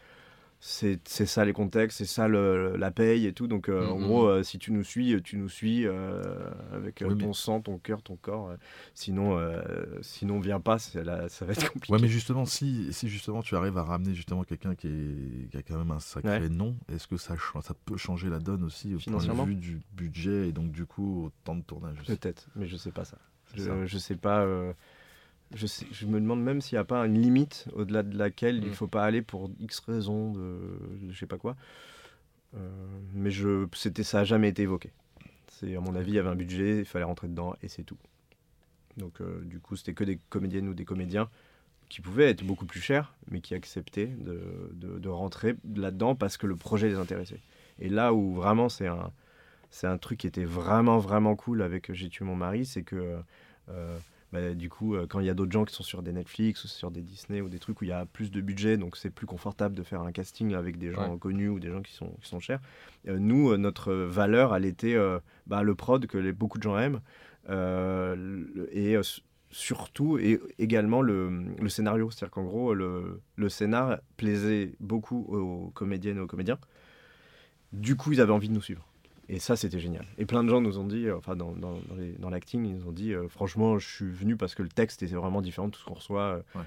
C'est 0.66 0.97
ça 1.06 1.43
les 1.43 1.51
contextes, 1.51 1.97
c'est 1.97 2.06
ça 2.06 2.30
le- 2.30 2.78
la 2.78 2.89
paye 2.89 3.26
et 3.28 3.34
tout. 3.34 3.47
Donc, 3.47 3.68
euh, 3.68 3.86
en 3.86 3.99
Mhm. 3.99 4.06
gros, 4.08 4.43
si 4.43 4.60
tu 4.60 4.72
nous 4.72 4.86
suis, 4.86 5.22
tu 5.22 5.36
nous 5.36 5.49
suis 5.49 5.86
avec 6.72 7.01
mais- 7.01 7.18
ton 7.18 7.34
sang, 7.34 7.60
ton 7.60 7.78
cœur, 7.78 8.01
ton 8.01 8.16
corps. 8.16 8.54
sinon, 8.93 9.38
sinon, 10.01 10.39
viens 10.39 10.62
pas, 10.62 10.78
là, 10.95 11.28
ça 11.28 11.43
va 11.45 11.51
être 11.51 11.70
compliqué. 11.74 11.91
Ouais, 11.93 11.99
mais 12.01 12.08
justement, 12.08 12.45
si, 12.45 12.93
si 12.93 13.10
justement 13.10 13.41
tu 13.41 13.58
arrives 13.58 13.78
à 13.78 13.84
ramener 13.84 14.14
justement 14.14 14.43
quelqu'un 14.45 14.74
qui, 14.74 14.88
est, 14.88 15.49
qui 15.51 15.58
a 15.58 15.62
quand 15.64 15.78
même 15.78 15.91
un 15.91 15.99
sacré 15.99 16.39
Ouais. 16.39 16.47
nom, 16.49 16.78
est-ce 16.89 17.08
que 17.08 17.18
ça, 17.18 17.36
ça 17.62 17.74
peut 17.86 17.97
changer 17.97 18.30
la 18.30 18.39
donne 18.39 18.64
aussi 18.64 18.95
au 18.95 18.99
point 18.99 19.22
de 19.36 19.41
vue 19.49 19.56
du 19.56 19.82
budget 19.91 20.47
et 20.47 20.51
donc 20.54 20.72
du 20.72 20.86
coup 20.86 21.26
au 21.26 21.32
temps 21.43 21.56
de 21.58 21.64
tournage 21.64 21.97
Peut-être, 22.08 22.47
mais 22.56 22.68
je 22.68 22.78
sais 22.78 22.91
pas 22.91 23.04
ça. 23.04 23.18
Je, 23.54 23.86
je 23.86 23.97
sais 23.97 24.16
pas. 24.16 24.41
euh, 24.41 24.74
je, 25.54 25.68
sais, 25.68 25.86
je 25.91 26.06
me 26.08 26.20
demande 26.20 26.41
même 26.43 26.62
s'il 26.62 26.76
n'y 26.78 26.82
a 26.82 26.86
pas 26.86 27.06
une 27.06 27.20
limite 27.22 27.68
au-delà 27.74 28.04
de 28.04 28.18
laquelle 28.18 28.64
il 28.64 28.70
Mm. 28.70 28.74
faut 28.74 28.88
pas 28.88 29.04
aller 29.06 29.22
pour 29.22 29.51
X 29.60 29.80
raisons 29.80 30.32
de, 30.34 30.58
je 31.12 31.18
sais 31.18 31.28
pas 31.28 31.38
quoi. 31.38 31.56
Euh, 32.56 32.70
mais 33.14 33.32
je, 33.32 33.68
c'était, 33.74 34.04
ça 34.04 34.22
a 34.22 34.24
jamais 34.24 34.49
été 34.49 34.64
évoqué. 34.64 34.91
C'est 35.47 35.76
à 35.76 35.80
mon 35.80 35.95
avis, 35.95 36.12
il 36.12 36.16
y 36.16 36.20
avait 36.20 36.30
un 36.30 36.36
budget, 36.36 36.80
il 36.80 36.86
fallait 36.86 37.06
rentrer 37.06 37.28
dedans 37.28 37.56
et 37.64 37.68
c'est 37.68 37.84
tout. 37.84 37.97
Donc 38.97 39.22
euh, 39.22 39.41
du 39.45 39.60
coup, 39.60 39.76
c'était 39.76 39.93
que 39.93 40.04
des 40.04 40.18
comédiennes 40.30 40.68
ou 40.70 40.74
des 40.74 40.86
comédiens 40.86 41.30
qui 41.89 42.01
pouvaient 42.01 42.30
être 42.30 42.43
beaucoup 42.43 42.66
plus 42.66 42.82
chers, 42.82 43.14
mais 43.30 43.41
qui 43.41 43.54
acceptaient 43.56 44.08
de, 44.08 44.41
de, 44.74 44.99
de 44.99 45.10
rentrer 45.10 45.56
là-dedans 45.76 46.16
parce 46.16 46.38
que 46.38 46.47
le 46.47 46.56
projet 46.56 46.89
les 46.89 46.95
intéressait. 46.97 47.41
Et 47.80 47.89
là 47.89 48.14
où 48.14 48.34
vraiment 48.34 48.70
c'est 48.70 48.88
un, 48.88 49.12
c'est 49.72 49.88
un 49.88 49.97
truc 49.97 50.20
qui 50.20 50.28
était 50.28 50.45
vraiment 50.45 50.99
vraiment 50.99 51.36
cool 51.36 51.62
avec 51.62 51.93
J'ai 51.93 52.10
tué 52.10 52.26
mon 52.26 52.36
mari, 52.36 52.66
c'est 52.66 52.84
que 52.84 53.18
bah, 53.68 54.53
du 54.55 54.68
coup, 54.68 54.95
euh, 54.95 55.05
quand 55.07 55.20
il 55.20 55.28
y 55.28 55.30
a 55.30 55.36
d'autres 55.36 55.51
gens 55.51 55.64
qui 55.64 55.76
sont 55.76 55.84
sur 55.84 56.01
des 56.01 56.11
Netflix 56.11 56.64
ou 56.64 56.68
sur 56.68 56.89
des 56.89 57.01
Disney 57.03 57.39
ou 57.41 57.49
des 57.49 57.59
trucs 57.59 57.80
où 57.82 57.84
il 57.84 57.89
y 57.89 57.93
a 57.93 58.05
plus 58.07 58.32
de 58.32 58.41
budget, 58.41 58.78
donc 58.78 58.97
c'est 58.97 59.11
plus 59.11 59.28
confortable 59.28 59.76
de 59.76 59.84
faire 59.84 60.01
un 60.01 60.11
casting 60.11 60.55
avec 60.55 60.78
des 60.80 60.91
gens 60.91 61.11
Ouais. 61.11 61.20
connus 61.20 61.49
ou 61.49 61.59
des 61.59 61.70
gens 61.70 61.84
qui 61.84 61.93
sont, 61.93 62.09
qui 62.22 62.30
sont 62.30 62.39
chers. 62.39 62.59
Euh, 63.07 63.20
nous, 63.20 63.51
euh, 63.51 63.57
notre 63.57 63.93
valeur, 63.93 64.55
elle 64.55 64.66
était 64.66 64.95
euh, 64.95 65.20
bah, 65.45 65.61
le 65.61 65.76
prod 65.76 66.05
que 66.07 66.18
les, 66.18 66.34
beaucoup 66.34 66.57
de 66.57 66.64
gens 66.64 66.78
aiment 66.80 66.99
euh, 67.49 68.47
et 68.72 68.95
euh, 68.95 69.01
surtout 69.51 70.18
et 70.18 70.39
également 70.57 71.01
le, 71.03 71.30
le 71.59 71.70
scénario. 71.70 72.09
C'est-à-dire 72.09 72.32
qu'en 72.32 72.43
gros, 72.45 72.74
le, 72.74 73.22
le 73.36 73.49
scénar 73.49 73.99
plaisait 74.18 74.74
beaucoup 74.80 75.26
aux 75.30 75.70
comédiennes 75.76 76.18
et 76.18 76.22
aux 76.22 76.28
comédiens. 76.28 76.57
Du 77.72 77.95
coup, 77.95 78.11
ils 78.14 78.22
avaient 78.22 78.32
envie 78.34 78.49
de 78.49 78.53
nous 78.53 78.61
suivre. 78.61 78.88
Et 79.30 79.40
ça, 79.40 79.56
c'était 79.56 79.80
génial. 79.80 80.06
Et 80.18 80.26
plein 80.26 80.44
de 80.44 80.50
gens 80.50 80.60
nous 80.62 80.78
ont 80.80 80.86
dit, 80.88 81.08
euh, 81.08 81.18
enfin, 81.18 81.36
dans, 81.36 81.54
dans, 81.54 81.80
dans 82.20 82.30
l'acting, 82.30 82.66
ils 82.66 82.76
nous 82.76 82.88
ont 82.88 82.92
dit, 82.92 83.14
euh, 83.14 83.28
franchement, 83.30 83.80
je 83.80 83.88
suis 83.88 84.12
venu 84.12 84.36
parce 84.36 84.54
que 84.54 84.64
le 84.64 84.70
texte 84.70 85.02
était 85.04 85.16
vraiment 85.16 85.42
différent 85.42 85.68
de 85.68 85.72
tout 85.72 85.80
ce 85.80 85.86
qu'on 85.86 85.94
reçoit. 85.94 86.22
euh, 86.22 86.42
Ouais. 86.56 86.66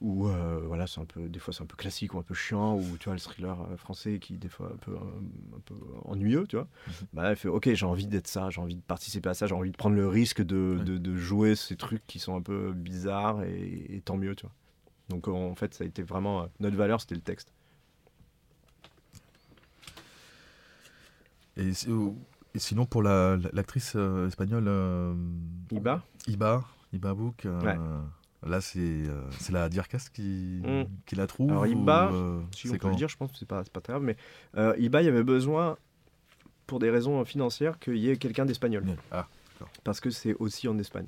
Ou 0.00 0.28
euh, 0.28 0.60
voilà, 0.66 0.86
c'est 0.86 1.00
un 1.00 1.04
peu, 1.04 1.28
des 1.28 1.38
fois 1.38 1.54
c'est 1.54 1.62
un 1.62 1.66
peu 1.66 1.76
classique 1.76 2.14
ou 2.14 2.18
un 2.18 2.22
peu 2.22 2.34
chiant, 2.34 2.74
ou 2.76 2.82
tu 2.98 3.04
vois 3.04 3.14
le 3.14 3.20
thriller 3.20 3.56
français 3.78 4.18
qui 4.18 4.36
des 4.36 4.48
fois 4.48 4.70
un 4.74 4.76
peu, 4.76 4.90
un, 4.96 5.56
un 5.56 5.60
peu 5.64 5.74
ennuyeux, 6.04 6.46
tu 6.48 6.56
vois. 6.56 6.66
Bah, 7.12 7.30
elle 7.30 7.36
fait, 7.36 7.48
ok, 7.48 7.72
j'ai 7.72 7.86
envie 7.86 8.06
d'être 8.08 8.26
ça, 8.26 8.50
j'ai 8.50 8.60
envie 8.60 8.74
de 8.74 8.82
participer 8.82 9.28
à 9.30 9.34
ça, 9.34 9.46
j'ai 9.46 9.54
envie 9.54 9.70
de 9.70 9.76
prendre 9.76 9.94
le 9.96 10.08
risque 10.08 10.42
de, 10.42 10.76
Ouais. 10.78 10.84
de, 10.84 10.98
de 10.98 11.16
jouer 11.16 11.54
ces 11.54 11.76
trucs 11.76 12.04
qui 12.08 12.18
sont 12.18 12.34
un 12.34 12.42
peu 12.42 12.72
bizarres 12.72 13.44
et, 13.44 13.86
et 13.96 14.00
tant 14.00 14.16
mieux, 14.16 14.34
tu 14.34 14.44
vois. 14.46 14.52
Donc 15.10 15.28
en 15.28 15.54
fait, 15.54 15.72
ça 15.74 15.84
a 15.84 15.86
été 15.86 16.02
vraiment 16.02 16.48
notre 16.60 16.76
valeur, 16.76 17.00
c'était 17.00 17.14
le 17.14 17.20
texte. 17.22 17.52
Et, 21.56 21.72
si- 21.72 21.90
ou- 21.90 22.18
et 22.54 22.58
sinon 22.58 22.86
pour 22.86 23.02
la- 23.02 23.36
la- 23.36 23.50
l'actrice 23.52 23.92
euh, 23.96 24.26
espagnole 24.28 24.64
euh, 24.66 25.14
Iba 25.70 26.02
Iba, 26.26 26.64
Iba 26.92 27.14
Bouk, 27.14 27.46
euh, 27.46 27.60
Ouais. 27.60 27.76
Là, 28.46 28.60
c'est 28.60 28.78
euh, 28.78 29.22
la 29.52 29.70
Dircast 29.70 30.10
qui, 30.10 30.60
Mm. 30.62 30.84
qui 31.06 31.16
la 31.16 31.26
trouve 31.26 31.50
Alors, 31.50 31.62
ou, 31.62 31.66
Iba, 31.66 32.10
euh, 32.12 32.40
Si 32.54 32.68
on 32.68 32.76
peut 32.76 32.90
le 32.90 32.94
dire, 32.96 33.08
je 33.08 33.16
pense 33.16 33.32
que 33.32 33.38
c'est 33.38 33.48
pas, 33.48 33.62
pas 33.64 33.80
très 33.80 33.94
grave, 33.94 34.02
mais 34.02 34.16
Iba, 34.78 35.00
il 35.00 35.06
y 35.06 35.08
avait 35.08 35.22
besoin, 35.24 35.78
pour 36.66 36.78
des 36.78 36.90
raisons 36.90 37.24
financières, 37.24 37.78
qu'il 37.78 37.96
y 37.96 38.10
ait 38.10 38.16
quelqu'un 38.18 38.44
d'espagnol. 38.44 38.84
Ah, 39.10 39.28
Parce 39.82 39.98
que 40.00 40.10
c'est 40.10 40.34
aussi 40.34 40.68
en 40.68 40.78
Espagne. 40.78 41.06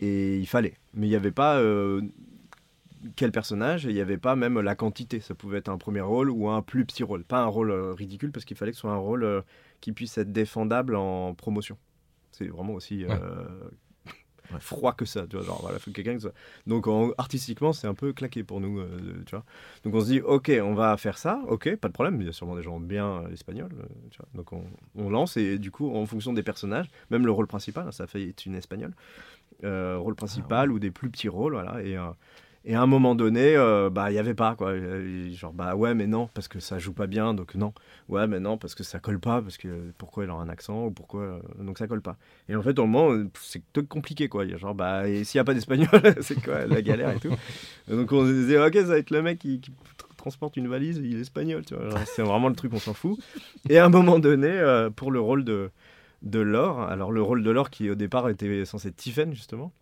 Et 0.00 0.38
il 0.38 0.46
fallait. 0.46 0.74
Mais 0.94 1.06
il 1.06 1.10
n'y 1.10 1.16
avait 1.16 1.30
pas 1.30 1.60
quel 3.14 3.32
personnage, 3.32 3.86
et 3.86 3.90
il 3.90 3.94
n'y 3.94 4.00
avait 4.00 4.18
pas 4.18 4.36
même 4.36 4.60
la 4.60 4.74
quantité. 4.74 5.20
Ça 5.20 5.34
pouvait 5.34 5.58
être 5.58 5.68
un 5.68 5.78
premier 5.78 6.00
rôle 6.00 6.30
ou 6.30 6.48
un 6.48 6.62
plus 6.62 6.84
petit 6.84 7.02
rôle. 7.04 7.24
Pas 7.24 7.40
un 7.40 7.46
rôle 7.46 7.70
euh, 7.70 7.92
ridicule, 7.92 8.32
parce 8.32 8.44
qu'il 8.44 8.56
fallait 8.56 8.72
que 8.72 8.76
ce 8.76 8.82
soit 8.82 8.92
un 8.92 8.96
rôle 8.96 9.24
euh, 9.24 9.42
qui 9.80 9.92
puisse 9.92 10.16
être 10.18 10.32
défendable 10.32 10.96
en 10.96 11.34
promotion. 11.34 11.76
C'est 12.32 12.48
vraiment 12.48 12.74
aussi 12.74 13.04
euh, 13.04 13.08
Ouais. 14.52 14.58
froid 14.60 14.92
que 14.92 15.04
ça. 15.04 15.26
Tu 15.26 15.36
vois, 15.36 15.44
genre, 15.44 15.60
voilà, 15.60 15.78
faut 15.78 15.90
quelqu'un 15.90 16.18
Donc 16.66 16.86
en- 16.86 17.10
artistiquement, 17.18 17.72
c'est 17.72 17.88
un 17.88 17.94
peu 17.94 18.12
claqué 18.12 18.44
pour 18.44 18.60
nous. 18.60 18.78
euh, 18.78 19.22
tu 19.26 19.34
vois. 19.34 19.44
Donc 19.82 19.94
on 19.94 20.00
se 20.00 20.06
dit, 20.06 20.20
ok, 20.20 20.52
on 20.62 20.74
va 20.74 20.96
faire 20.96 21.18
ça, 21.18 21.40
ok, 21.48 21.74
pas 21.76 21.88
de 21.88 21.92
problème, 21.92 22.20
il 22.20 22.26
y 22.26 22.30
a 22.30 22.32
sûrement 22.32 22.54
des 22.54 22.62
gens 22.62 22.78
bien 22.78 23.24
euh, 23.24 23.32
espagnols. 23.32 23.72
euh, 23.78 23.86
tu 24.10 24.18
vois. 24.18 24.28
Donc 24.34 24.52
on, 24.52 24.64
on 24.94 25.10
lance 25.10 25.36
et 25.36 25.58
du 25.58 25.70
coup, 25.70 25.92
en 25.94 26.06
fonction 26.06 26.32
des 26.32 26.44
personnages, 26.44 26.88
même 27.10 27.26
le 27.26 27.32
rôle 27.32 27.46
principal, 27.48 27.88
hein, 27.88 27.92
ça 27.92 28.06
fait 28.06 28.32
une 28.46 28.54
espagnole, 28.54 28.94
rôle 29.62 30.14
principal 30.14 30.70
ou 30.70 30.78
des 30.78 30.90
plus 30.90 31.10
petits 31.10 31.28
rôles, 31.28 31.54
voilà. 31.54 31.82
Et, 31.82 31.96
et 32.68 32.74
à 32.74 32.82
un 32.82 32.86
moment 32.86 33.14
donné, 33.14 33.54
euh, 33.56 33.90
bah 33.90 34.10
il 34.10 34.14
y 34.14 34.18
avait 34.18 34.34
pas 34.34 34.56
quoi. 34.56 34.70
Euh, 34.70 35.30
Genre 35.32 35.52
bah 35.52 35.76
ouais 35.76 35.94
mais 35.94 36.06
non 36.08 36.28
parce 36.34 36.48
que 36.48 36.58
ça 36.58 36.78
joue 36.80 36.92
pas 36.92 37.06
bien 37.06 37.32
donc 37.32 37.54
non. 37.54 37.72
Ouais 38.08 38.26
mais 38.26 38.40
non 38.40 38.58
parce 38.58 38.74
que 38.74 38.82
ça 38.82 38.98
colle 38.98 39.20
pas 39.20 39.40
parce 39.40 39.56
que 39.56 39.68
pourquoi 39.98 40.24
elle 40.24 40.30
a 40.30 40.34
un 40.34 40.48
accent 40.48 40.86
ou 40.86 40.90
pourquoi 40.90 41.20
euh, 41.22 41.40
donc 41.60 41.78
ça 41.78 41.86
colle 41.86 42.02
pas. 42.02 42.16
Et 42.48 42.56
en 42.56 42.62
fait 42.62 42.76
au 42.78 42.86
moment 42.86 43.16
c'est 43.40 43.62
compliqué 43.88 44.28
quoi. 44.28 44.44
Il 44.44 44.56
genre 44.58 44.74
bah 44.74 45.08
et 45.08 45.22
s'il 45.24 45.38
y 45.38 45.40
a 45.40 45.44
pas 45.44 45.54
d'espagnol 45.54 45.88
c'est 46.20 46.42
quoi 46.42 46.66
la 46.66 46.82
galère 46.82 47.10
et 47.10 47.20
tout. 47.20 47.32
Donc 47.88 48.10
on 48.12 48.26
se 48.26 48.32
disait 48.32 48.58
ok 48.58 48.74
ça 48.74 48.82
va 48.82 48.98
être 48.98 49.10
le 49.10 49.22
mec 49.22 49.38
qui, 49.38 49.60
qui 49.60 49.70
tr- 49.70 50.16
transporte 50.16 50.56
une 50.56 50.66
valise 50.68 50.96
il 51.04 51.16
est 51.18 51.20
espagnol 51.20 51.64
tu 51.64 51.74
vois. 51.76 52.00
C'est 52.04 52.22
vraiment 52.22 52.48
le 52.48 52.56
truc 52.56 52.72
on 52.74 52.80
s'en 52.80 52.94
fout. 52.94 53.16
Et 53.68 53.78
à 53.78 53.84
un 53.86 53.90
moment 53.90 54.18
donné 54.18 54.50
pour 54.96 55.12
le 55.12 55.20
rôle 55.20 55.44
de 55.44 55.70
de 56.22 56.40
Laure 56.40 56.80
alors 56.80 57.12
le 57.12 57.22
rôle 57.22 57.44
de 57.44 57.50
Laure 57.50 57.70
qui 57.70 57.88
au 57.90 57.94
départ 57.94 58.28
était 58.28 58.64
censé 58.64 58.88
être 58.88 58.96
Tiffen 58.96 59.32
justement. 59.34 59.72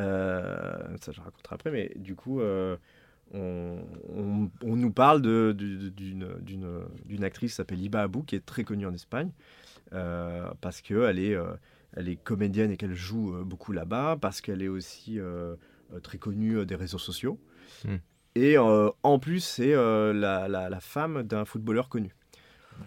Euh, 0.00 0.96
ça 1.00 1.12
je 1.12 1.20
raconterai 1.20 1.54
après, 1.54 1.70
mais 1.70 1.92
du 1.96 2.14
coup, 2.14 2.40
euh, 2.40 2.76
on, 3.34 3.78
on- 4.08 4.50
on 4.64 4.76
nous 4.76 4.90
parle 4.90 5.22
d'une 5.22 7.22
actrice 7.22 7.52
qui 7.52 7.56
s'appelle 7.56 7.80
Iba 7.80 8.02
Abou, 8.02 8.22
qui 8.22 8.36
est 8.36 8.44
très 8.44 8.64
connue 8.64 8.86
en 8.86 8.94
Espagne, 8.94 9.30
euh, 9.92 10.48
parce 10.60 10.80
qu'elle 10.80 11.18
est, 11.18 11.34
euh, 11.34 11.52
elle 11.94 12.08
est 12.08 12.16
comédienne 12.16 12.70
et 12.70 12.76
qu'elle 12.76 12.94
joue 12.94 13.34
euh, 13.34 13.44
beaucoup 13.44 13.72
là-bas, 13.72 14.16
parce 14.20 14.40
qu'elle 14.40 14.62
est 14.62 14.68
aussi 14.68 15.18
très 16.02 16.18
connue 16.18 16.64
des 16.64 16.74
réseaux 16.74 16.98
sociaux. 16.98 17.38
Hmm. 17.84 17.96
Et 18.34 18.56
en 18.56 19.18
plus, 19.18 19.40
c'est 19.40 19.74
la, 19.74 20.48
la- 20.48 20.70
la 20.70 20.80
femme 20.80 21.22
d'un 21.22 21.44
footballeur 21.44 21.90
connu. 21.90 22.14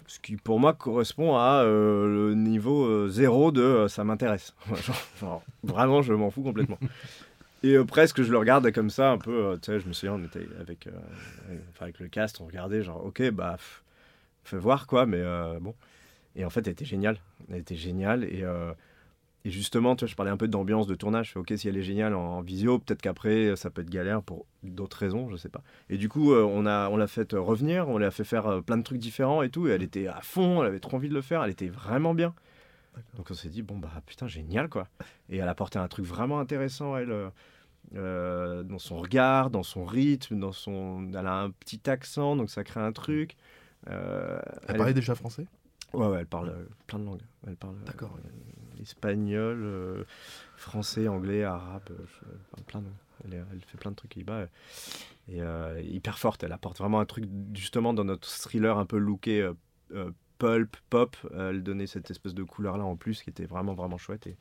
Ce 0.07 0.19
qui 0.19 0.35
pour 0.37 0.59
moi 0.59 0.73
correspond 0.73 1.35
à 1.35 1.63
euh, 1.63 2.29
le 2.29 2.35
niveau 2.35 2.85
euh, 2.85 3.07
zéro 3.09 3.51
de 3.51 3.61
euh, 3.61 3.87
ça 3.87 4.03
m'intéresse. 4.03 4.53
Vraiment, 5.63 6.01
je 6.01 6.13
m'en 6.13 6.29
fous 6.31 6.43
complètement. 6.43 6.79
Et 7.63 7.77
presque, 7.79 8.21
je 8.21 8.31
le 8.31 8.37
regarde 8.37 8.69
comme 8.71 8.89
ça, 8.89 9.11
un 9.11 9.17
peu. 9.17 9.57
tu 9.61 9.71
sais, 9.71 9.79
je 9.79 9.87
me 9.87 9.93
souviens, 9.93 10.15
on 10.15 10.23
était 10.23 10.47
avec, 10.59 10.87
avec- 11.79 11.99
le 11.99 12.07
cast, 12.07 12.39
on 12.39 12.45
regardait, 12.45 12.83
genre, 12.83 13.03
ok, 13.03 13.31
bah, 13.31 13.57
fais 14.43 14.57
voir 14.57 14.85
quoi, 14.85 15.07
mais 15.07 15.23
bon. 15.59 15.73
Et 16.35 16.45
en 16.45 16.51
fait, 16.51 16.67
elle 16.67 16.73
était 16.73 16.85
géniale. 16.85 17.17
Elle 17.49 17.57
était 17.57 17.75
géniale. 17.75 18.23
Et, 18.25 18.43
et 19.45 19.51
justement, 19.51 19.95
tu 19.95 20.03
vois, 20.03 20.09
je 20.09 20.15
parlais 20.15 20.31
un 20.31 20.37
peu 20.37 20.47
d'ambiance 20.47 20.87
de 20.87 20.95
tournage. 20.95 21.33
Ok, 21.37 21.53
si 21.55 21.69
elle 21.69 21.77
est 21.77 21.83
géniale 21.83 22.15
en, 22.15 22.37
en 22.37 22.41
visio, 22.41 22.79
peut-être 22.79 23.01
qu'après, 23.01 23.55
ça 23.55 23.69
peut 23.69 23.83
être 23.83 23.89
galère 23.89 24.21
pour 24.21 24.45
d'autres 24.63 24.97
raisons, 24.97 25.29
je 25.29 25.37
sais 25.37 25.49
pas. 25.49 25.61
Et 25.89 25.97
du 25.97 26.09
coup, 26.09 26.33
euh, 26.33 26.43
on 26.43 26.65
a, 26.65 26.89
on 26.89 26.97
l'a 26.97 27.07
fait 27.07 27.33
euh, 27.33 27.39
revenir, 27.39 27.87
on 27.87 27.97
l'a 27.97 28.11
fait 28.11 28.23
faire 28.23 28.47
euh, 28.47 28.61
plein 28.61 28.77
de 28.77 28.83
trucs 28.83 28.97
différents 28.97 29.43
et 29.43 29.49
tout. 29.49 29.67
Et 29.67 29.71
elle 29.71 29.83
était 29.83 30.07
à 30.07 30.19
fond, 30.21 30.61
elle 30.61 30.67
avait 30.67 30.79
trop 30.79 30.97
envie 30.97 31.09
de 31.09 31.13
le 31.13 31.21
faire, 31.21 31.43
elle 31.43 31.51
était 31.51 31.69
vraiment 31.69 32.13
bien. 32.13 32.33
Donc 33.17 33.29
on 33.29 33.33
s'est 33.33 33.49
dit, 33.49 33.61
bon, 33.61 33.77
bah 33.77 33.91
putain, 34.05 34.27
génial 34.27 34.67
quoi. 34.69 34.87
Et 35.29 35.37
elle 35.37 35.49
apportait 35.49 35.79
un 35.79 35.87
truc 35.87 36.05
vraiment 36.05 36.39
intéressant, 36.39 36.97
elle, 36.97 37.11
euh, 37.11 37.29
euh, 37.95 38.63
dans 38.63 38.79
son 38.79 38.97
regard, 38.97 39.49
dans 39.49 39.63
son 39.63 39.85
rythme, 39.85 40.39
dans 40.39 40.53
son. 40.53 41.11
Elle 41.13 41.27
a 41.27 41.41
un 41.41 41.51
petit 41.51 41.87
accent, 41.89 42.35
donc 42.35 42.49
ça 42.49 42.63
crée 42.63 42.79
un 42.79 42.93
truc. 42.93 43.35
Euh, 43.89 44.39
Elle 44.67 44.77
parlait 44.77 44.93
déjà 44.93 45.13
français? 45.13 45.45
Ouais, 45.93 46.07
ouais, 46.07 46.19
elle 46.19 46.25
parle 46.25 46.49
euh, 46.49 46.65
plein 46.87 46.99
de 46.99 47.05
langues. 47.05 47.21
Elle 47.45 47.55
parle 47.55 47.75
euh, 47.75 47.85
D'accord, 47.85 48.17
euh, 48.17 48.29
espagnol, 48.81 49.61
euh, 49.63 50.03
français, 50.57 51.07
anglais, 51.07 51.43
arabe, 51.43 51.89
euh, 51.91 52.61
plein 52.67 52.81
de 52.81 52.87
elle, 53.23 53.45
elle 53.51 53.61
fait 53.61 53.77
plein 53.77 53.91
de 53.91 53.95
trucs. 53.95 54.17
Et 54.17 54.25
euh, 55.41 55.81
hyper 55.81 56.19
forte. 56.19 56.43
Elle 56.43 56.51
apporte 56.51 56.77
vraiment 56.77 56.99
un 56.99 57.05
truc, 57.05 57.25
justement, 57.53 57.93
dans 57.93 58.03
notre 58.03 58.27
thriller 58.29 58.77
un 58.77 58.85
peu 58.85 58.97
looké 58.97 59.49
pulp, 60.37 60.75
pop. 60.89 61.15
elle 61.33 61.63
donnait 61.63 61.87
cette 61.87 62.11
espèce 62.11 62.33
de 62.33 62.43
couleur-là 62.43 62.83
en 62.83 62.97
plus 62.97 63.23
qui 63.23 63.29
était 63.29 63.45
vraiment, 63.45 63.73
vraiment 63.73 63.97
chouette. 63.97 64.27
Et, 64.27 64.35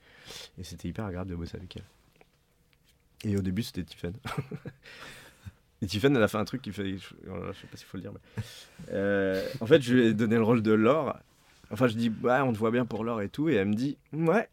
et 0.59 0.65
c'était 0.65 0.89
hyper 0.89 1.07
agréable 1.07 1.31
de 1.31 1.37
bosser 1.37 1.57
avec 1.57 1.77
elle. 1.77 3.31
Et 3.31 3.37
au 3.37 3.43
début, 3.43 3.63
c'était 3.63 3.85
Tiffen. 3.85 4.15
Et 5.83 5.87
Tiffen, 5.87 6.17
elle 6.17 6.23
a 6.23 6.29
fait 6.29 6.39
un 6.39 6.45
truc 6.45 6.63
qui 6.63 6.73
fait. 6.73 6.97
Je, 6.97 7.15
oh 7.29 7.37
là 7.37 7.47
là, 7.47 7.53
je 7.53 7.61
sais 7.61 7.67
pas 7.67 7.77
s'il 7.77 7.87
faut 7.87 7.97
le 7.97 8.03
dire, 8.03 8.13
mais. 8.13 9.43
En 9.61 9.67
fait, 9.67 9.83
je 9.83 9.95
lui 9.95 10.07
ai 10.07 10.15
donné 10.15 10.37
le 10.37 10.43
rôle 10.43 10.63
de 10.63 10.73
Laure. 10.73 11.17
Enfin, 11.71 11.89
je 11.89 11.95
dis, 11.95 12.13
ouais, 12.23 12.41
on 12.41 12.53
te 12.53 12.59
voit 12.59 12.71
bien 12.71 12.85
pour 12.85 13.05
Laure 13.05 13.23
et 13.23 13.29
tout. 13.29 13.49
Et 13.49 13.55
elle 13.55 13.69
me 13.69 13.75
dit, 13.75 13.97
ouais, 14.13 14.49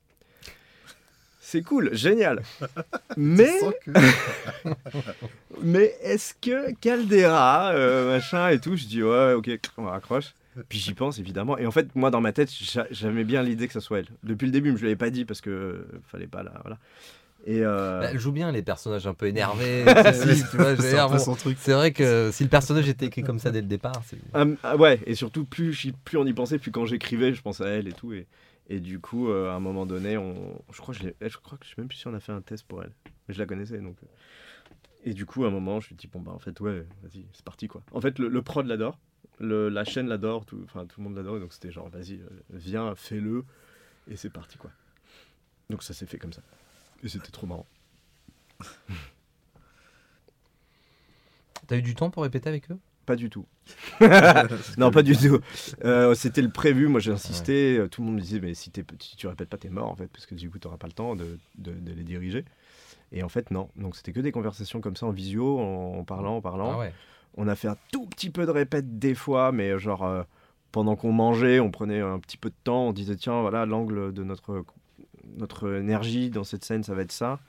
c'est 1.40 1.62
cool, 1.62 1.90
génial. 1.94 2.42
Mais, 3.18 3.60
mais 5.64 5.94
est-ce 6.02 6.34
que 6.34 6.74
Caldera, 6.80 7.72
euh, 7.74 8.14
machin 8.16 8.50
et 8.50 8.60
tout, 8.60 8.76
je 8.76 8.86
dis, 8.86 9.04
ouais, 9.04 9.34
ok, 9.34 9.50
on 9.78 9.86
raccroche. 9.86 10.34
Puis 10.68 10.80
j'y 10.80 10.94
pense 10.94 11.18
évidemment. 11.18 11.58
Et 11.58 11.66
en 11.66 11.72
fait, 11.72 11.88
moi 11.96 12.12
dans 12.12 12.20
ma 12.20 12.34
tête, 12.34 12.50
j'a- 12.52 12.88
j'aimais 12.92 13.24
bien 13.24 13.42
l'idée 13.42 13.68
que 13.68 13.74
ça 13.74 13.80
soit 13.80 14.00
elle. 14.00 14.08
Depuis 14.24 14.46
le 14.46 14.52
début, 14.52 14.70
je 14.72 14.76
ne 14.76 14.82
l'avais 14.82 14.96
pas 14.98 15.10
dit 15.10 15.24
parce 15.24 15.40
que 15.40 15.50
euh, 15.50 15.88
fallait 16.12 16.28
pas 16.28 16.44
là. 16.44 16.52
Voilà. 16.62 16.78
Et 17.46 17.62
euh, 17.64 18.02
Bah, 18.02 18.10
Elle 18.12 18.20
joue 18.20 18.32
bien 18.32 18.52
les 18.52 18.62
personnages 18.62 19.08
un 19.08 19.14
peu 19.14 19.28
énervés. 19.28 19.84
C'est 21.58 21.74
vrai 21.74 21.92
que 21.92 22.30
si 22.32 22.44
le 22.44 22.50
personnage 22.50 22.88
était 22.88 23.08
écrit 23.08 23.24
comme 23.24 23.40
ça 23.40 23.52
dès 23.52 23.62
le 23.62 23.68
départ. 23.68 24.02
Ah, 24.34 24.46
ah 24.64 24.78
ouais, 24.78 25.00
et 25.06 25.16
surtout, 25.16 25.46
plus, 25.46 25.92
plus 26.06 26.18
on 26.18 26.26
y 26.26 26.34
pensait, 26.34 26.60
plus 26.60 26.72
quand 26.72 26.86
j'écrivais, 26.86 27.34
je 27.34 27.42
pensais 27.42 27.64
à 27.64 27.68
elle 27.70 27.88
et 27.88 27.94
tout. 27.94 28.14
Et, 28.14 28.28
et 28.70 28.80
du 28.80 29.00
coup, 29.00 29.30
euh, 29.30 29.50
à 29.50 29.54
un 29.56 29.60
moment 29.60 29.86
donné, 29.86 30.18
on, 30.18 30.62
je, 30.72 30.80
crois 30.82 30.94
que 30.94 31.00
je, 31.02 31.06
l'ai- 31.08 31.16
je 31.30 31.38
crois 31.38 31.58
que 31.58 31.66
je 31.66 31.70
sais 31.72 31.76
même 31.80 31.88
plus 31.88 31.98
si 31.98 32.08
on 32.08 32.14
a 32.14 32.20
fait 32.20 32.32
un 32.32 32.42
test 32.42 32.66
pour 32.68 32.84
elle. 32.84 32.92
Mais 33.28 33.34
je 33.34 33.40
la 33.40 33.46
connaissais 33.46 33.80
donc. 33.80 33.98
Et 35.04 35.14
du 35.16 35.26
coup, 35.26 35.44
à 35.46 35.48
un 35.48 35.52
moment, 35.52 35.80
je 35.80 35.86
me 35.86 35.88
suis 35.88 35.96
dit, 35.96 36.08
bon, 36.08 36.20
bah 36.20 36.32
en 36.32 36.40
fait, 36.40 36.60
ouais, 36.60 36.86
vas-y, 37.02 37.26
c'est 37.34 37.44
parti 37.44 37.68
quoi. 37.68 37.82
En 37.92 38.02
fait, 38.02 38.20
le, 38.20 38.28
le 38.28 38.42
prod 38.44 38.66
l'adore, 38.68 39.00
la 39.40 39.84
chaîne 39.84 40.08
l'adore, 40.08 40.46
tout, 40.46 40.62
enfin, 40.66 40.86
tout 40.86 41.00
le 41.02 41.06
monde 41.06 41.16
l'adore. 41.16 41.40
Donc 41.40 41.54
c'était 41.54 41.72
genre, 41.72 41.90
vas-y, 41.90 42.20
viens, 42.52 42.94
fais-le. 42.96 43.44
Et 44.10 44.16
c'est 44.16 44.30
parti 44.30 44.58
quoi. 44.58 44.70
Donc 45.70 45.82
ça 45.84 45.94
s'est 45.94 46.06
fait 46.06 46.18
comme 46.20 46.34
ça. 46.34 46.42
Et 47.04 47.10
c'était 47.10 47.32
trop 47.32 47.48
marrant. 47.48 47.66
T'as 51.68 51.78
eu 51.78 51.82
du 51.82 51.96
temps 51.96 52.10
pour 52.10 52.24
répéter 52.24 52.50
avec 52.50 52.70
eux? 52.72 52.78
Pas 53.06 53.16
du 53.16 53.30
tout. 53.30 53.46
non, 54.78 54.92
pas 54.92 55.04
du 55.04 55.16
tout. 55.16 55.40
Euh, 55.84 56.14
C'était 56.14 56.42
le 56.42 56.50
prévu. 56.50 56.88
Moi, 56.88 57.00
j'ai 57.00 57.12
insisté. 57.12 57.78
Euh, 57.78 57.88
Tout 57.88 58.02
le 58.02 58.08
monde 58.08 58.16
me 58.16 58.22
disait, 58.22 58.40
mais 58.40 58.54
si, 58.54 58.72
tu 58.72 59.28
répètes 59.28 59.50
pas, 59.50 59.58
t'es 59.58 59.70
mort, 59.70 59.90
en 59.90 59.96
fait, 59.96 60.08
parce 60.08 60.26
que 60.26 60.36
du 60.36 60.50
coup, 60.50 60.60
t'auras 60.60 60.78
pas 60.78 60.88
le 60.88 60.94
temps 60.94 61.16
de, 61.16 61.40
de- 61.58 61.74
de 61.74 61.94
les 61.94 62.04
diriger. 62.04 62.46
Et 63.12 63.24
en 63.24 63.30
fait, 63.30 63.52
non. 63.52 63.70
Donc, 63.76 63.96
c'était 63.96 64.12
que 64.14 64.20
des 64.20 64.32
conversations 64.32 64.82
comme 64.82 64.96
ça 64.96 65.06
en 65.06 65.12
visio, 65.12 65.60
en, 65.60 66.04
parlant, 66.04 66.38
en 66.38 66.42
parlant. 66.42 66.74
Ah 66.74 66.78
ouais. 66.80 66.94
On 67.38 67.48
a 67.48 67.56
fait 67.56 67.70
un 67.70 67.78
tout 67.92 68.06
petit 68.08 68.30
peu 68.30 68.46
de 68.46 68.52
répète 68.52 69.00
des 69.00 69.16
fois, 69.16 69.52
mais 69.52 69.80
genre, 69.80 70.04
euh, 70.04 70.24
pendant 70.72 70.96
qu'on 70.96 71.12
mangeait, 71.14 71.60
on 71.60 71.72
prenait 71.72 72.02
un 72.02 72.20
petit 72.20 72.38
peu 72.38 72.50
de 72.50 72.56
temps. 72.64 72.88
On 72.90 72.94
disait, 72.94 73.16
tiens, 73.16 73.42
voilà, 73.42 73.66
l'angle 73.66 74.14
de 74.14 74.24
notre, 74.24 74.64
notre 75.38 75.74
énergie 75.76 76.30
dans 76.30 76.44
cette 76.44 76.64
scène, 76.66 76.84
ça 76.84 76.94
va 76.96 77.02
être 77.02 77.12
ça. 77.12 77.40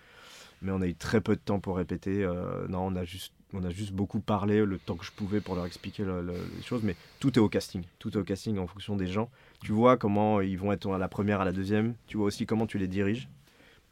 Mais 0.62 0.70
on 0.72 0.80
a 0.80 0.86
eu 0.86 0.94
très 0.94 1.20
peu 1.20 1.34
de 1.34 1.40
temps 1.40 1.58
pour 1.60 1.76
répéter. 1.76 2.22
euh, 2.24 2.66
non, 2.68 2.86
on 2.86 2.96
a 2.96 3.04
juste 3.04 3.32
on 3.54 3.62
a 3.64 3.68
juste 3.70 3.92
beaucoup 3.92 4.20
parlé 4.20 4.64
le 4.64 4.78
temps 4.78 4.96
que 4.96 5.04
je 5.04 5.12
pouvais 5.12 5.42
pour 5.42 5.54
leur 5.56 5.66
expliquer 5.66 6.04
le- 6.04 6.22
le- 6.22 6.32
les 6.56 6.62
choses, 6.62 6.82
mais 6.82 6.96
tout 7.20 7.38
est 7.38 7.42
au 7.42 7.50
casting. 7.50 7.82
Tout 7.98 8.10
est 8.12 8.16
au 8.16 8.24
casting 8.24 8.56
en 8.58 8.66
fonction 8.66 8.96
des 8.96 9.06
gens. 9.06 9.28
Tu 9.60 9.72
vois 9.72 9.98
comment 9.98 10.40
ils 10.40 10.56
vont 10.58 10.72
être 10.72 10.90
à 10.90 10.96
la 10.96 11.06
première, 11.08 11.42
à 11.42 11.44
la 11.44 11.52
deuxième. 11.52 11.94
Tu 12.06 12.16
vois 12.16 12.24
aussi 12.24 12.46
comment 12.46 12.66
tu 12.66 12.78
les 12.78 12.88
diriges. 12.88 13.28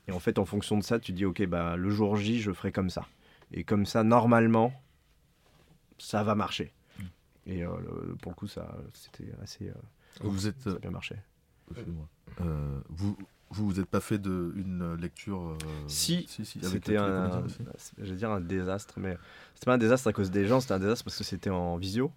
Et 0.09 0.13
en 0.13 0.19
fait, 0.19 0.39
en 0.39 0.47
fonction 0.47 0.79
de 0.79 0.83
ça, 0.83 0.99
tu 0.99 1.13
dis, 1.13 1.27
ok, 1.27 1.45
bah, 1.47 1.77
le 1.77 1.91
jour 1.91 2.17
J, 2.17 2.41
je 2.41 2.53
ferai 2.53 2.73
comme 2.73 2.89
ça. 2.89 3.07
Et 3.53 3.63
comme 3.65 3.85
ça, 3.85 4.03
normalement, 4.03 4.73
ça 5.99 6.23
va 6.23 6.35
marcher. 6.35 6.73
Et 7.47 7.63
euh, 7.65 7.69
le- 8.07 8.15
pour 8.17 8.33
le 8.33 8.37
coup, 8.37 8.47
ça, 8.47 8.77
c'était 8.95 9.31
assez. 9.43 9.69
euh, 9.69 9.75
Vous 10.23 10.47
êtes. 10.47 10.59
ça 10.63 10.71
a 10.71 10.79
bien 10.79 10.91
marché. 10.91 11.17
Euh, 12.41 12.81
vous, 12.89 13.17
vous 13.51 13.67
vous 13.67 13.81
êtes 13.81 13.87
pas 13.87 14.01
fait 14.01 14.19
de 14.19 14.53
une 14.57 14.95
lecture 14.95 15.41
euh, 15.43 15.57
Si, 15.89 16.27
si, 16.29 16.45
si, 16.45 16.59
avec 16.59 16.71
C'était 16.71 16.97
un, 16.97 17.43
dire 17.99 18.31
un 18.31 18.41
désastre, 18.41 18.95
mais 18.99 19.17
c'était 19.55 19.67
pas 19.67 19.75
un 19.75 19.79
désastre 19.79 20.09
à 20.09 20.13
cause 20.13 20.31
des 20.31 20.47
gens, 20.47 20.61
c'était 20.61 20.75
un 20.75 20.79
désastre 20.79 21.05
parce 21.05 21.17
que 21.19 21.25
c'était 21.25 21.51
en 21.51 21.77
visio. 21.77 22.13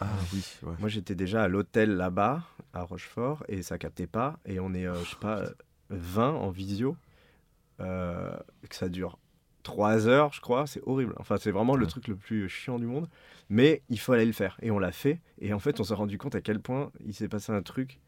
Ah 0.00 0.08
oui, 0.32 0.44
ouais. 0.62 0.74
Moi, 0.78 0.88
j'étais 0.90 1.14
déjà 1.14 1.42
à 1.44 1.48
l'hôtel 1.48 1.96
là-bas, 1.96 2.42
à 2.74 2.82
Rochefort, 2.82 3.44
et 3.48 3.62
ça 3.62 3.78
captait 3.78 4.06
pas. 4.06 4.38
Et 4.44 4.60
on 4.60 4.74
est, 4.74 4.86
euh, 4.86 5.02
je 5.04 5.10
sais 5.10 5.16
pas, 5.16 5.38
euh, 5.38 5.50
20 5.90 6.30
en 6.34 6.50
visio. 6.50 6.96
euh, 7.80 8.36
que 8.68 8.74
ça 8.76 8.88
dure 8.88 9.18
3 9.62 10.06
heures, 10.08 10.32
je 10.32 10.40
crois. 10.40 10.66
C'est 10.66 10.82
horrible. 10.86 11.14
Enfin, 11.18 11.36
c'est 11.38 11.50
vraiment 11.50 11.76
le 11.76 11.86
truc 11.86 12.08
le 12.08 12.16
plus 12.16 12.48
chiant 12.48 12.78
du 12.78 12.86
monde. 12.86 13.08
Mais 13.48 13.82
il 13.88 13.98
fallait 14.00 14.26
le 14.26 14.32
faire. 14.32 14.56
Et 14.62 14.70
on 14.70 14.78
l'a 14.78 14.92
fait. 14.92 15.20
Et 15.40 15.52
en 15.52 15.58
fait, 15.58 15.80
on 15.80 15.84
s'est 15.84 15.94
rendu 15.94 16.18
compte 16.18 16.34
à 16.34 16.40
quel 16.40 16.60
point 16.60 16.90
il 17.04 17.14
s'est 17.14 17.28
passé 17.28 17.52
un 17.52 17.62
truc. 17.62 18.00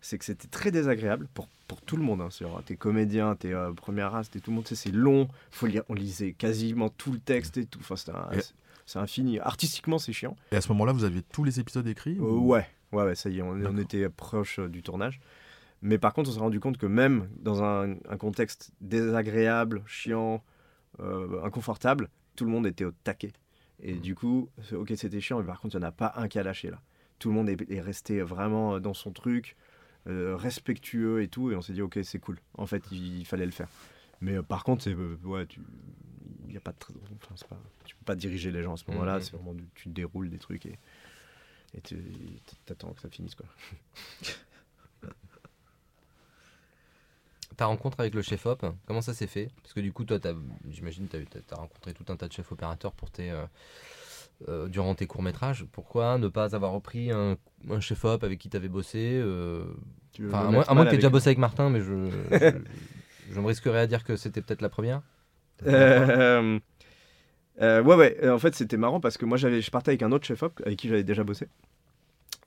C'est 0.00 0.16
que 0.18 0.24
c'était 0.24 0.48
très 0.48 0.70
désagréable 0.70 1.28
pour, 1.34 1.46
pour 1.68 1.80
tout 1.82 1.96
le 1.96 2.02
monde. 2.02 2.22
Hein. 2.22 2.28
T'es 2.64 2.76
comédien, 2.76 3.36
t'es 3.36 3.52
euh, 3.52 3.72
première 3.72 4.12
race, 4.12 4.30
t'es 4.30 4.40
tout 4.40 4.50
le 4.50 4.56
monde. 4.56 4.66
C'est 4.66 4.90
long. 4.92 5.28
Faut 5.50 5.66
lire, 5.66 5.82
on 5.88 5.94
lisait 5.94 6.32
quasiment 6.32 6.88
tout 6.88 7.12
le 7.12 7.18
texte 7.18 7.58
et 7.58 7.66
tout. 7.66 7.80
Enfin, 7.80 7.96
c'est- 7.96 8.98
infini. 8.98 9.38
Artistiquement, 9.38 9.98
c'est 9.98 10.12
chiant. 10.12 10.36
Et 10.52 10.56
à 10.56 10.60
ce 10.60 10.68
moment-là, 10.70 10.92
vous 10.92 11.04
aviez 11.04 11.22
tous 11.22 11.44
les 11.44 11.60
épisodes 11.60 11.86
écrits 11.86 12.16
Euh, 12.18 12.22
ou- 12.22 12.48
ouais, 12.48 12.66
ouais, 12.92 13.04
ouais, 13.04 13.14
ça 13.14 13.28
y 13.30 13.38
est, 13.38 13.42
on, 13.42 13.76
était 13.76 14.08
proche 14.08 14.58
euh, 14.58 14.68
du 14.68 14.82
tournage. 14.82 15.20
Mais 15.82 15.96
par 15.96 16.12
contre, 16.12 16.28
on 16.30 16.32
s'est 16.32 16.40
rendu 16.40 16.58
compte 16.60 16.76
que 16.76 16.86
même 16.86 17.28
dans 17.36 17.62
un, 17.62 17.92
un 18.08 18.16
contexte 18.16 18.72
désagréable, 18.80 19.82
chiant, 19.86 20.42
euh, 21.00 21.42
inconfortable, 21.44 22.08
tout 22.36 22.44
le 22.44 22.50
monde 22.50 22.66
était 22.66 22.84
au 22.84 22.90
taquet. 23.04 23.32
Et 23.82 23.94
Mhm. 23.94 24.00
du 24.00 24.14
coup, 24.14 24.48
ok, 24.72 24.92
c'était 24.96 25.20
chiant, 25.20 25.38
mais 25.38 25.46
par 25.46 25.60
contre, 25.60 25.76
il 25.76 25.78
n'y 25.78 25.84
en 25.84 25.88
a 25.88 25.92
pas 25.92 26.12
un 26.16 26.28
qui 26.28 26.38
a 26.38 26.42
lâché 26.42 26.70
là. 26.70 26.80
Tout 27.18 27.28
le 27.28 27.34
monde 27.34 27.48
est, 27.48 27.70
est 27.70 27.80
resté 27.80 28.20
vraiment 28.22 28.80
dans 28.80 28.94
son 28.94 29.10
truc, 29.12 29.56
euh, 30.06 30.36
respectueux 30.36 31.22
et 31.22 31.28
tout, 31.28 31.50
et 31.50 31.56
on 31.56 31.62
s'est 31.62 31.72
dit, 31.72 31.82
ok, 31.82 31.98
c'est 32.02 32.18
cool. 32.18 32.38
En 32.56 32.66
fait, 32.66 32.82
il, 32.90 33.24
fallait 33.26 33.46
le 33.46 33.52
faire. 33.52 33.68
Mais 34.20 34.36
euh, 34.36 34.42
par 34.42 34.64
contre, 34.64 34.82
c'est 34.82 34.94
euh, 34.94 35.18
ouais, 35.24 35.46
tu, 35.46 35.60
y 36.48 36.56
a 36.56 36.60
pas 36.60 36.72
de, 36.72 36.76
enfin, 37.16 37.34
c'est 37.36 37.48
pas, 37.48 37.60
tu 37.84 37.94
peux 37.96 38.04
pas 38.04 38.16
diriger 38.16 38.50
les 38.50 38.62
gens 38.62 38.74
à 38.74 38.76
ce 38.76 38.84
moment-là. 38.88 39.16
Mhm. 39.16 39.22
C'est 39.22 39.36
vraiment, 39.36 39.54
du- 39.54 39.68
tu 39.74 39.88
déroules 39.88 40.30
des 40.30 40.38
trucs 40.38 40.66
et 40.66 40.78
et 41.74 41.80
tu 41.80 41.96
t'attends 42.66 42.92
que 42.92 43.00
ça 43.00 43.08
finisse 43.08 43.36
quoi. 43.36 43.46
Ta 47.56 47.66
rencontre 47.66 48.00
avec 48.00 48.14
le 48.14 48.22
chef-op, 48.22 48.64
comment 48.86 49.02
ça 49.02 49.12
s'est 49.12 49.26
fait? 49.26 49.50
Parce 49.62 49.74
que 49.74 49.80
du 49.80 49.92
coup, 49.92 50.04
toi, 50.04 50.18
t'as- 50.18 50.34
j'imagine 50.70 51.08
tu 51.08 51.16
as 51.50 51.54
rencontré 51.54 51.92
tout 51.92 52.04
un 52.08 52.16
tas 52.16 52.26
de 52.26 52.32
chefs 52.32 52.50
opérateurs 52.50 52.92
pour 52.92 53.10
tes, 53.10 53.30
euh, 54.48 54.68
durant 54.68 54.94
tes 54.94 55.06
courts-métrages. 55.06 55.66
Pourquoi 55.72 56.18
ne 56.18 56.28
pas 56.28 56.54
avoir 56.54 56.72
repris 56.72 57.10
un, 57.10 57.36
un 57.68 57.80
chef-op 57.80 58.24
avec 58.24 58.38
qui 58.38 58.48
tu 58.48 58.56
avais 58.56 58.68
bossé 58.68 59.20
euh, 59.22 59.64
Tu 60.12 60.26
enfin, 60.26 60.42
me 60.44 60.48
À 60.48 60.50
moins, 60.50 60.82
à 60.82 60.84
que 60.84 60.88
tu 60.90 60.94
aies 60.94 60.98
déjà 60.98 61.10
bossé 61.10 61.28
avec 61.28 61.38
Martin, 61.38 61.70
mais 61.70 61.80
je, 61.80 62.10
je, 62.30 62.52
je 63.32 63.40
me 63.40 63.46
risquerais 63.46 63.80
à 63.80 63.86
dire 63.86 64.04
que 64.04 64.16
c'était 64.16 64.40
peut-être 64.40 64.62
la 64.62 64.68
première. 64.68 65.02
Euh, 65.66 66.58
euh, 67.60 67.82
ouais 67.82 67.96
ouais. 67.96 68.28
En 68.28 68.38
fait, 68.38 68.54
c'était 68.54 68.76
marrant 68.76 69.00
parce 69.00 69.18
que 69.18 69.24
moi 69.24 69.36
j'avais, 69.36 69.60
je 69.60 69.70
partais 69.70 69.90
avec 69.90 70.02
un 70.02 70.12
autre 70.12 70.26
chef 70.26 70.42
op 70.42 70.60
avec 70.64 70.78
qui 70.78 70.88
j'avais 70.88 71.04
déjà 71.04 71.24
bossé. 71.24 71.48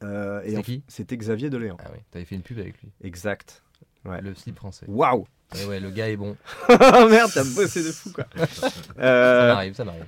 Euh, 0.01 0.41
et 0.43 0.49
C'était 0.49 0.63
qui? 0.63 0.83
C'était 0.87 1.17
Xavier 1.17 1.49
Deléan. 1.49 1.77
Ah 1.79 1.89
oui, 1.93 1.99
t'avais 2.11 2.25
fait 2.25 2.35
une 2.35 2.41
pub 2.41 2.59
avec 2.59 2.81
lui. 2.81 2.89
Exact. 3.03 3.63
Ouais. 4.05 4.21
Le 4.21 4.33
slip 4.35 4.57
français. 4.57 4.85
Waouh. 4.87 5.25
Ouais, 5.55 5.65
ouais, 5.65 5.79
le 5.79 5.89
gars 5.91 6.09
est 6.09 6.17
bon. 6.17 6.35
Merde, 6.69 7.31
t'as 7.33 7.43
bossé 7.43 7.83
de 7.83 7.91
fou 7.91 8.11
quoi. 8.11 8.25
Ça 8.47 8.69
Euh, 8.99 9.53
m'arrive, 9.53 9.73
ça 9.75 9.85
m'arrive. 9.85 10.05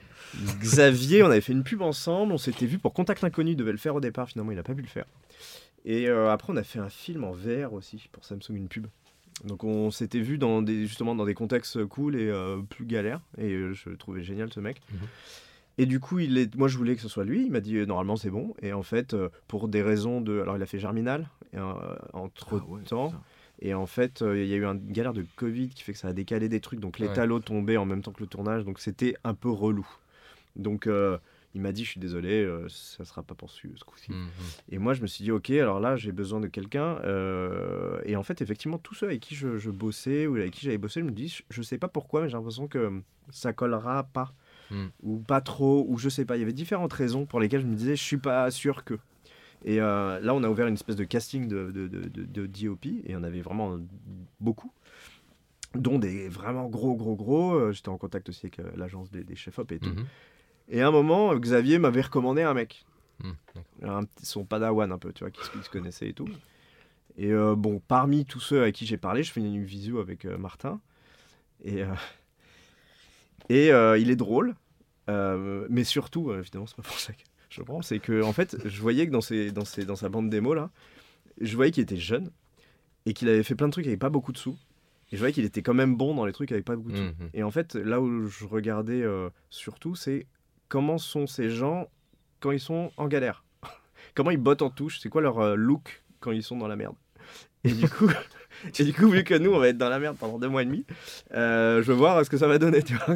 Xavier, 0.60 1.24
on 1.24 1.28
avait 1.28 1.42
fait 1.42 1.54
une 1.54 1.64
pub 1.64 1.82
ensemble, 1.82 2.34
on 2.34 2.38
s'était 2.38 2.66
vu 2.66 2.78
pour 2.80 2.94
Contact 2.94 3.24
Inconnu, 3.24 3.52
il 3.52 3.56
devait 3.56 3.72
le 3.72 3.78
faire 3.78 3.96
au 3.96 4.02
départ, 4.02 4.28
finalement 4.28 4.52
il 4.52 4.60
a 4.60 4.64
pas 4.64 4.74
pu 4.74 4.82
le 4.82 4.88
faire. 4.88 5.06
Et 5.86 6.10
euh, 6.10 6.32
après 6.32 6.52
on 6.52 6.58
a 6.58 6.64
fait 6.64 6.80
un 6.80 6.90
film 6.90 7.24
en 7.24 7.32
VR 7.32 7.74
aussi 7.74 8.10
pour 8.12 8.26
Samsung, 8.26 8.56
une 8.56 8.68
pub. 8.68 8.88
Donc 9.46 9.64
on 9.64 9.92
s'était 9.92 10.20
vu 10.20 10.38
dans 10.38 10.62
des, 10.62 10.88
justement 10.88 11.14
dans 11.16 11.26
des 11.26 11.36
contextes 11.36 11.86
cool 11.86 12.16
et 12.16 12.28
euh, 12.30 12.58
plus 12.70 12.86
galères, 12.86 13.22
et 13.38 13.52
euh, 13.54 13.74
je 13.74 13.90
le 13.90 13.98
trouvais 13.98 14.24
génial 14.24 14.52
ce 14.52 14.60
mec. 14.60 14.82
Mhm. 14.92 15.00
Et 15.78 15.86
du 15.86 16.00
coup, 16.00 16.20
il 16.20 16.38
est, 16.38 16.56
moi 16.56 16.68
je 16.70 16.78
voulais 16.78 16.96
que 16.96 17.02
ce 17.02 17.10
soit 17.10 17.26
lui, 17.26 17.46
il 17.46 17.52
m'a 17.52 17.60
dit 17.60 17.76
euh, 17.78 17.86
normalement 17.86 18.16
c'est 18.16 18.30
bon, 18.30 18.56
et 18.62 18.74
en 18.74 18.84
fait 18.84 19.14
euh, 19.14 19.30
pour 19.48 19.68
des 19.68 19.82
raisons 19.82 20.22
de... 20.22 20.40
Alors 20.42 20.56
il 20.58 20.64
a 20.64 20.66
fait 20.66 20.80
Germinal, 20.80 21.30
et, 21.54 21.58
euh, 21.58 21.74
entre 22.14 22.60
Ah 22.62 22.70
ouais, 22.72 22.82
temps. 22.84 23.14
Et 23.62 23.74
en 23.74 23.86
fait, 23.86 24.22
euh, 24.22 24.42
il 24.42 24.48
y 24.50 24.54
a 24.54 24.58
eu 24.58 24.66
une 24.66 24.92
galère 24.92 25.14
de 25.14 25.26
Covid 25.36 25.70
qui 25.70 25.84
fait 25.84 25.94
que 25.94 25.98
ça 26.00 26.10
a 26.10 26.14
décalé 26.14 26.50
des 26.50 26.60
trucs. 26.60 26.80
Donc 26.80 27.00
les 27.00 27.08
Ouais. 27.08 27.14
talos 27.14 27.40
tombaient 27.40 27.78
en 27.78 27.86
même 27.86 28.02
temps 28.02 28.12
que 28.12 28.22
le 28.22 28.28
tournage. 28.28 28.66
Donc 28.66 28.80
c'était 28.80 29.16
un 29.24 29.34
peu 29.34 29.50
relou. 29.50 29.88
Donc 30.56 30.88
euh, 30.88 31.18
il 31.54 31.62
m'a 31.62 31.72
dit 31.72 31.86
Je 31.86 31.92
suis 31.92 32.00
désolé, 32.00 32.44
euh, 32.44 32.68
ça 32.70 33.06
sera 33.06 33.24
pas 33.24 33.34
poursuivi 33.34 33.78
ce 33.78 33.84
coup-ci. 33.86 34.12
Mhm. 34.12 34.28
Et 34.72 34.78
moi, 34.78 34.94
je 34.94 35.02
me 35.02 35.08
suis 35.08 35.24
dit 35.24 35.32
Ok, 35.32 35.50
alors 35.52 35.80
là, 35.80 35.96
j'ai 35.96 36.12
besoin 36.12 36.40
de 36.42 36.48
quelqu'un. 36.48 36.98
et 38.06 38.16
en 38.16 38.24
fait, 38.24 38.42
effectivement, 38.42 38.78
tous 38.78 38.94
ceux 38.96 39.06
avec 39.08 39.22
qui 39.22 39.36
je, 39.36 39.58
je 39.58 39.72
bossais 39.72 40.28
ou 40.28 40.36
avec 40.36 40.52
qui 40.52 40.66
j'avais 40.66 40.78
bossé, 40.78 41.00
je 41.00 41.06
me 41.06 41.12
dis 41.12 41.30
Je, 41.30 41.44
je 41.50 41.62
sais 41.62 41.78
pas 41.78 41.88
pourquoi, 41.88 42.22
mais 42.22 42.30
j'ai 42.30 42.36
l'impression 42.38 42.68
que 42.68 43.02
ça 43.32 43.54
collera 43.54 44.04
pas. 44.04 44.34
Mm. 44.72 44.86
Ou 45.04 45.18
pas 45.20 45.42
trop, 45.42 45.86
ou 45.88 45.98
je 46.00 46.10
sais 46.10 46.26
pas. 46.26 46.38
Il 46.38 46.40
y 46.40 46.44
avait 46.44 46.52
différentes 46.52 46.92
raisons 46.94 47.26
pour 47.26 47.40
lesquelles 47.40 47.62
je 47.62 47.68
me 47.68 47.76
disais 47.76 47.96
Je 47.96 48.04
suis 48.04 48.18
pas 48.18 48.50
sûr 48.52 48.84
que. 48.84 48.96
Et 49.64 49.82
euh, 49.82 50.20
là, 50.20 50.34
on 50.36 50.44
a 50.44 50.50
ouvert 50.50 50.68
une 50.68 50.74
espèce 50.76 50.96
de 50.96 51.04
casting 51.06 51.48
de, 51.48 51.72
de, 51.72 51.88
de, 51.88 52.08
de- 52.24 52.46
DOP, 52.46 52.86
et 52.86 53.02
il 53.06 53.12
y 53.12 53.16
en 53.16 53.24
avait 53.24 53.42
vraiment 53.42 53.80
beaucoup, 54.40 54.72
dont 55.74 55.98
des 55.98 56.28
vraiment 56.30 56.68
gros, 56.68 56.96
gros, 56.96 57.16
gros. 57.16 57.54
Euh, 57.56 57.72
J'étais 57.72 57.90
en 57.90 57.98
contact 57.98 58.30
aussi 58.30 58.46
avec 58.46 58.60
euh, 58.60 58.70
l'agence 58.76 59.10
des, 59.12 59.24
des 59.24 59.36
chefs-op 59.36 59.72
et 59.72 59.80
tout. 59.80 59.90
Mhm. 59.90 60.06
Et 60.70 60.82
à 60.82 60.88
un 60.88 60.92
moment, 60.92 61.32
euh, 61.34 61.40
Xavier 61.40 61.80
m'avait 61.80 62.02
recommandé 62.02 62.42
un 62.44 62.54
mec, 62.54 62.86
Mhm. 63.24 63.36
Un 63.84 64.02
son 64.22 64.44
padawan 64.44 64.92
un 64.92 64.98
peu, 64.98 65.14
tu 65.14 65.24
vois, 65.24 65.32
qui, 65.32 65.44
se- 65.44 65.50
qui 65.52 65.64
se 65.64 65.70
connaissait 65.70 66.10
et 66.10 66.14
tout. 66.14 66.28
Et 67.18 67.32
euh, 67.32 67.56
bon, 67.56 67.82
parmi 67.88 68.26
tous 68.26 68.42
ceux 68.42 68.62
à 68.64 68.72
qui 68.74 68.86
j'ai 68.86 68.98
parlé, 68.98 69.24
je 69.24 69.32
fais 69.32 69.40
une 69.40 69.64
visio 69.64 70.00
avec 70.00 70.26
Martin. 70.26 70.82
Et, 71.64 71.82
et 73.50 73.68
il 73.70 74.10
est 74.12 74.16
drôle, 74.16 74.56
mais 75.08 75.84
surtout, 75.86 76.34
évidemment, 76.34 76.68
c'est 76.68 76.76
pas 76.76 76.82
pour 76.84 77.00
ça 77.00 77.14
que 77.14 77.22
je 77.56 77.62
le 77.62 77.66
prends, 77.66 77.82
c'est 77.82 78.00
que 78.00 78.22
en 78.22 78.34
fait, 78.34 78.58
je 78.66 78.82
voyais 78.82 79.08
que 79.08 79.12
dans, 79.12 79.22
ses, 79.22 79.52
dans, 79.52 79.64
ses, 79.64 79.86
dans 79.86 79.96
sa 79.96 80.10
bande 80.10 80.30
démo 80.30 80.54
là, 80.54 80.70
je 81.40 81.56
voyais 81.56 81.72
qu'il 81.72 81.84
était 81.84 81.96
jeune 81.96 82.30
et 83.06 83.14
qu'il 83.14 83.30
avait 83.30 83.44
fait 83.44 83.56
plein 83.56 83.68
de 83.68 83.72
trucs 83.72 83.88
avec 83.88 84.00
pas 84.00 84.10
beaucoup 84.10 84.34
de 84.34 84.38
sous. 84.38 84.58
Et 85.12 85.16
je 85.16 85.18
voyais 85.18 85.32
qu'il 85.32 85.46
était 85.46 85.62
quand 85.62 85.74
même 85.74 85.96
bon 85.96 86.14
dans 86.16 86.26
les 86.26 86.34
trucs 86.34 86.52
avec 86.52 86.66
pas 86.66 86.76
beaucoup 86.76 86.92
de 86.92 86.98
sous. 86.98 87.04
Mhm. 87.04 87.30
Et 87.34 87.44
en 87.44 87.52
fait, 87.52 87.76
là 87.76 88.02
où 88.02 88.28
je 88.28 88.46
regardais 88.46 89.02
euh, 89.02 89.30
surtout, 89.50 89.96
c'est 89.96 90.28
comment 90.68 90.98
sont 90.98 91.28
ces 91.28 91.50
gens 91.50 91.88
quand 92.42 92.52
ils 92.52 92.60
sont 92.60 92.92
en 92.98 93.08
galère? 93.08 93.46
comment 94.16 94.32
ils 94.32 94.38
bottent 94.38 94.62
en 94.62 94.70
touche, 94.70 95.00
c'est 95.00 95.10
quoi 95.10 95.22
leur 95.22 95.40
euh, 95.40 95.56
look 95.56 96.04
quand 96.20 96.32
ils 96.32 96.44
sont 96.44 96.58
dans 96.58 96.68
la 96.68 96.76
merde? 96.76 96.96
Et 97.64 97.72
du 97.72 97.88
coup, 97.88 98.10
et 98.80 98.84
du 98.84 98.94
coup, 98.94 99.08
vu 99.08 99.24
que 99.24 99.34
nous, 99.34 99.52
on 99.52 99.60
va 99.60 99.70
être 99.70 99.78
dans 99.78 99.90
la 99.90 100.00
merde 100.00 100.18
pendant 100.20 100.40
deux 100.40 100.50
mois 100.50 100.64
et 100.64 100.66
demi, 100.66 100.86
euh, 101.34 101.82
je 101.82 101.88
veux 101.88 101.98
voir 101.98 102.24
ce 102.26 102.30
que 102.30 102.38
ça 102.38 102.48
va 102.48 102.58
donner, 102.58 102.84
tu 102.84 102.96
vois. 102.96 103.16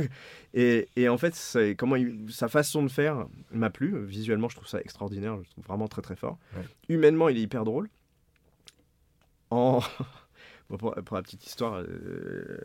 Et, 0.53 0.87
et 0.95 1.07
en 1.09 1.17
fait, 1.17 1.57
comment 1.77 1.95
il- 1.95 2.31
sa 2.31 2.47
façon 2.47 2.81
de 2.83 2.87
faire 2.89 3.27
m'a 3.51 3.69
plu. 3.69 4.03
Visuellement, 4.05 4.49
je 4.49 4.55
trouve 4.55 4.67
ça 4.67 4.79
extraordinaire, 4.81 5.35
je 5.35 5.39
le 5.41 5.45
trouve 5.45 5.65
vraiment 5.65 5.87
très 5.87 6.01
très 6.01 6.15
fort. 6.15 6.37
Ouais. 6.55 6.63
Humainement, 6.89 7.29
il 7.29 7.37
est 7.37 7.41
hyper 7.41 7.63
drôle. 7.65 7.89
En... 9.51 9.79
Bon, 10.69 10.77
pour, 10.77 10.93
pour 10.93 11.15
la 11.15 11.23
petite 11.23 11.43
histoire, 11.47 11.81
euh, 11.83 12.59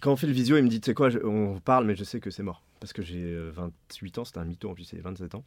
quand 0.00 0.12
on 0.12 0.16
fait 0.16 0.28
le 0.28 0.32
visio, 0.32 0.56
il 0.56 0.62
me 0.62 0.68
dit, 0.68 0.80
tu 0.80 0.86
sais 0.86 0.94
quoi, 0.94 1.10
je- 1.10 1.18
on 1.18 1.58
parle, 1.60 1.84
mais 1.86 1.96
je 1.96 2.04
sais 2.04 2.20
que 2.20 2.30
c'est 2.30 2.42
mort. 2.44 2.62
Parce 2.80 2.92
que 2.92 3.02
j'ai 3.02 3.22
euh, 3.34 3.50
28 3.50 4.18
ans, 4.18 4.24
c'était 4.24 4.38
un 4.38 4.44
mytho, 4.44 4.70
en 4.70 4.74
plus, 4.74 4.84
c'est 4.84 4.98
27 5.00 5.34
ans. 5.34 5.44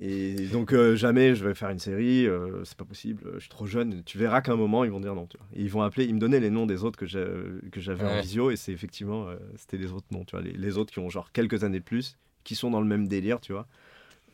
Et 0.00 0.46
donc, 0.46 0.72
euh, 0.72 0.96
jamais 0.96 1.34
je 1.34 1.46
vais 1.46 1.54
faire 1.54 1.68
une 1.68 1.78
série, 1.78 2.26
euh, 2.26 2.64
c'est 2.64 2.76
pas 2.76 2.86
possible, 2.86 3.22
je 3.34 3.40
suis 3.40 3.50
trop 3.50 3.66
jeune. 3.66 4.02
Tu 4.04 4.16
verras 4.16 4.40
qu'à 4.40 4.52
un 4.52 4.56
moment, 4.56 4.84
ils 4.84 4.90
vont 4.90 5.00
dire 5.00 5.14
non. 5.14 5.26
Tu 5.26 5.36
vois. 5.36 5.46
Et 5.54 5.62
ils 5.62 5.70
vont 5.70 5.82
appeler, 5.82 6.06
ils 6.06 6.14
me 6.14 6.20
donnaient 6.20 6.40
les 6.40 6.50
noms 6.50 6.64
des 6.64 6.84
autres 6.84 6.98
que 6.98 7.06
j'avais 7.06 8.04
en 8.04 8.20
visio, 8.20 8.50
et 8.50 8.56
c'est 8.56 8.72
effectivement, 8.72 9.28
euh, 9.28 9.36
c'était 9.56 9.76
les 9.76 9.92
autres 9.92 10.06
noms, 10.10 10.24
tu 10.24 10.36
vois, 10.36 10.42
les, 10.42 10.52
les 10.52 10.78
autres 10.78 10.92
qui 10.92 11.00
ont 11.00 11.10
genre 11.10 11.32
quelques 11.32 11.64
années 11.64 11.80
de 11.80 11.84
plus, 11.84 12.16
qui 12.44 12.54
sont 12.54 12.70
dans 12.70 12.80
le 12.80 12.86
même 12.86 13.08
délire, 13.08 13.40
tu 13.40 13.52
vois. 13.52 13.66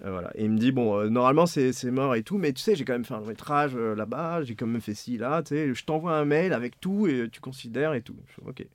Voilà. 0.00 0.30
Et 0.34 0.44
il 0.44 0.50
me 0.50 0.59
dit, 0.59 0.72
bon, 0.72 1.09
normalement 1.11 1.46
c'est 1.46 1.90
mort 1.90 2.14
et 2.14 2.22
tout, 2.22 2.36
mais 2.36 2.52
tu 2.52 2.61
sais, 2.61 2.76
j'ai 2.76 2.84
quand 2.84 2.92
même 2.92 3.07
fait 3.07 3.14
un 3.14 3.20
long 3.20 3.26
métrage 3.26 3.74
là-bas, 3.74 4.42
j'ai 4.42 4.54
quand 4.54 4.66
même 4.66 4.82
fait 4.82 4.94
ci, 4.94 5.16
là, 5.16 5.42
tu 5.42 5.54
sais, 5.54 5.74
je 5.74 5.84
t'envoie 5.84 6.16
un 6.16 6.26
mail 6.26 6.52
avec 6.52 6.78
tout 6.80 7.07
et 7.07 7.28
tu 7.32 7.40
considères 7.40 7.94
et 7.94 8.02
tout. 8.02 8.16
Je 8.28 8.34
fais, 8.34 8.42
ok. 8.46 8.61
Et 8.61 8.68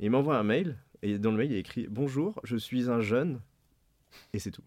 il 0.00 0.10
m'envoie 0.10 0.38
un 0.38 0.42
mail, 0.42 0.76
et 1.02 1.18
dans 1.18 1.30
le 1.30 1.36
mail, 1.36 1.50
il 1.50 1.52
y 1.52 1.56
a 1.56 1.60
écrit 1.60 1.86
Bonjour, 1.90 2.40
je 2.42 2.56
suis 2.56 2.88
un 2.90 3.00
jeune, 3.00 3.38
et 4.32 4.38
c'est 4.38 4.50
tout. 4.50 4.64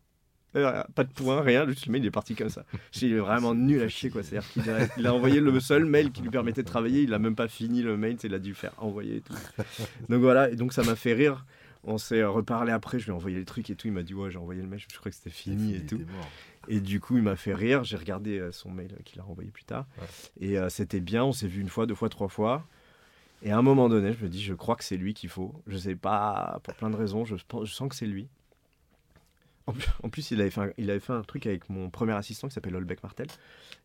Euh, 0.56 0.84
pas 0.96 1.04
de 1.04 1.12
point, 1.14 1.42
rien, 1.42 1.68
juste 1.68 1.86
le 1.86 1.92
mail 1.92 2.04
il 2.04 2.08
est 2.08 2.12
parti 2.12 2.34
comme 2.36 2.50
ça. 2.50 2.66
J'ai 2.92 3.16
vraiment 3.20 3.54
nul 3.54 3.82
à 3.84 3.88
chier 3.90 4.10
quoi. 4.10 4.24
C'est-à-dire 4.24 4.50
qu'il 4.52 4.70
a, 4.70 4.88
il 4.98 5.06
a 5.06 5.14
envoyé 5.14 5.40
le 5.42 5.60
seul 5.60 5.86
mail 5.86 6.12
qui 6.12 6.22
lui 6.24 6.30
permettait 6.32 6.64
de 6.64 6.68
travailler, 6.68 7.04
il 7.04 7.14
a 7.14 7.20
même 7.20 7.36
pas 7.36 7.48
fini 7.48 7.82
le 7.84 7.98
mail, 7.98 8.18
il 8.24 8.34
a 8.34 8.40
dû 8.40 8.54
faire 8.56 8.72
envoyer 8.78 9.18
et 9.18 9.22
tout. 9.22 9.34
Donc 10.10 10.22
voilà, 10.22 10.50
et 10.50 10.56
donc 10.56 10.74
ça 10.74 10.82
m'a 10.84 10.96
fait 10.96 11.14
rire. 11.14 11.46
On 11.86 11.98
s'est 11.98 12.24
reparlé 12.26 12.72
après, 12.74 13.00
je 13.00 13.06
lui 13.06 13.12
ai 13.12 13.16
envoyé 13.16 13.38
le 13.38 13.46
truc 13.46 13.70
et 13.70 13.76
tout. 13.76 13.88
Il 13.88 13.94
m'a 13.94 14.04
dit 14.04 14.14
Ouais, 14.14 14.30
j'ai 14.30 14.38
envoyé 14.38 14.62
le 14.62 14.68
mail, 14.68 14.80
je 14.80 14.98
crois 14.98 15.10
que 15.12 15.16
c'était 15.16 15.30
fini 15.30 15.76
et 15.76 15.86
tout. 15.86 16.02
Et 16.68 16.82
du 16.82 17.00
coup, 17.00 17.16
il 17.16 17.24
m'a 17.24 17.38
fait 17.38 17.54
rire. 17.54 17.84
J'ai 17.86 17.96
regardé 17.96 18.38
euh, 18.38 18.52
son 18.52 18.70
mail 18.70 18.98
qu'il 19.06 19.20
a 19.22 19.24
renvoyé 19.24 19.50
plus 19.50 19.64
tard. 19.64 19.86
Ouais. 19.98 20.06
Et 20.42 20.58
euh, 20.60 20.68
c'était 20.70 21.00
bien. 21.00 21.24
On 21.24 21.32
s'est 21.32 21.48
vu 21.48 21.62
une 21.62 21.70
fois, 21.70 21.86
deux 21.86 21.96
fois, 21.96 22.10
trois 22.10 22.28
fois. 22.28 22.66
Et 23.44 23.52
à 23.52 23.58
un 23.58 23.62
moment 23.62 23.88
donné, 23.88 24.12
je 24.12 24.24
me 24.26 24.30
dis 24.30 24.42
Je 24.44 24.54
crois 24.54 24.76
que 24.76 24.84
c'est 24.84 24.98
lui 24.98 25.14
qu'il 25.14 25.30
faut. 25.30 25.54
Je 25.68 25.78
sais 25.78 25.96
pas, 25.96 26.60
pour 26.64 26.74
plein 26.76 26.90
de 26.90 26.98
raisons, 26.98 27.24
je, 27.24 27.36
pense- 27.48 27.66
je 27.70 27.74
sens 27.74 27.88
que 27.88 27.96
c'est 27.96 28.06
lui. 28.08 28.28
En 30.04 30.10
plus, 30.10 30.32
il, 30.32 30.42
avait 30.42 30.50
fait 30.50 31.14
un, 31.14 31.22
truc 31.22 31.46
avec 31.46 31.70
mon 31.70 31.90
premier 31.90 32.14
assistant 32.14 32.48
qui 32.48 32.54
s'appelle 32.54 32.76
Olbeck 32.76 33.02
Martel. 33.04 33.28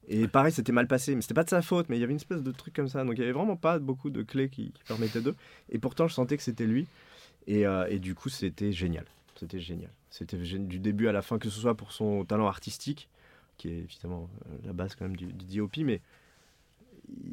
Et 0.09 0.29
pareil, 0.29 0.53
c'était 0.53 0.73
mal 0.73 0.87
passé. 0.87 1.15
Mais 1.15 1.23
c'était 1.23 1.35
pas 1.35 1.45
de 1.45 1.51
sa 1.51 1.63
faute, 1.63 1.89
mais 1.89 1.97
il 1.97 2.01
y 2.01 2.05
avait 2.05 2.13
une 2.13 2.19
espèce 2.19 2.43
de 2.43 2.53
truc 2.53 2.75
comme 2.75 2.89
ça. 2.89 3.05
Donc 3.05 3.15
il 3.17 3.21
y 3.21 3.25
avait 3.25 3.33
vraiment 3.33 3.57
pas 3.57 3.79
beaucoup 3.79 4.11
de 4.11 4.23
clés 4.23 4.49
qui, 4.49 4.73
permettaient 4.87 5.21
d'eux. 5.21 5.37
Et 5.71 5.79
pourtant, 5.79 6.09
je 6.09 6.15
sentais 6.15 6.37
que 6.37 6.43
c'était 6.43 6.67
lui. 6.67 6.87
Et, 7.47 7.67
euh, 7.67 7.99
du 7.99 8.15
coup, 8.15 8.29
c'était 8.29 8.73
génial. 8.73 9.05
C'était 9.37 9.61
génial. 9.61 9.91
C'était 10.11 10.37
du 10.37 10.79
début 10.79 11.09
à 11.09 11.13
la 11.13 11.23
fin, 11.23 11.39
que 11.39 11.49
ce 11.49 11.61
soit 11.61 11.77
pour 11.77 11.93
son 11.93 12.25
talent 12.25 12.47
artistique, 12.47 13.09
qui 13.57 13.69
est 13.69 13.79
évidemment 13.79 14.29
euh, 14.47 14.57
la 14.65 14.73
base 14.73 14.95
quand 14.95 15.05
même 15.05 15.17
du, 15.17 15.27
du 15.27 15.59
DOP, 15.59 15.79
mais 15.79 16.01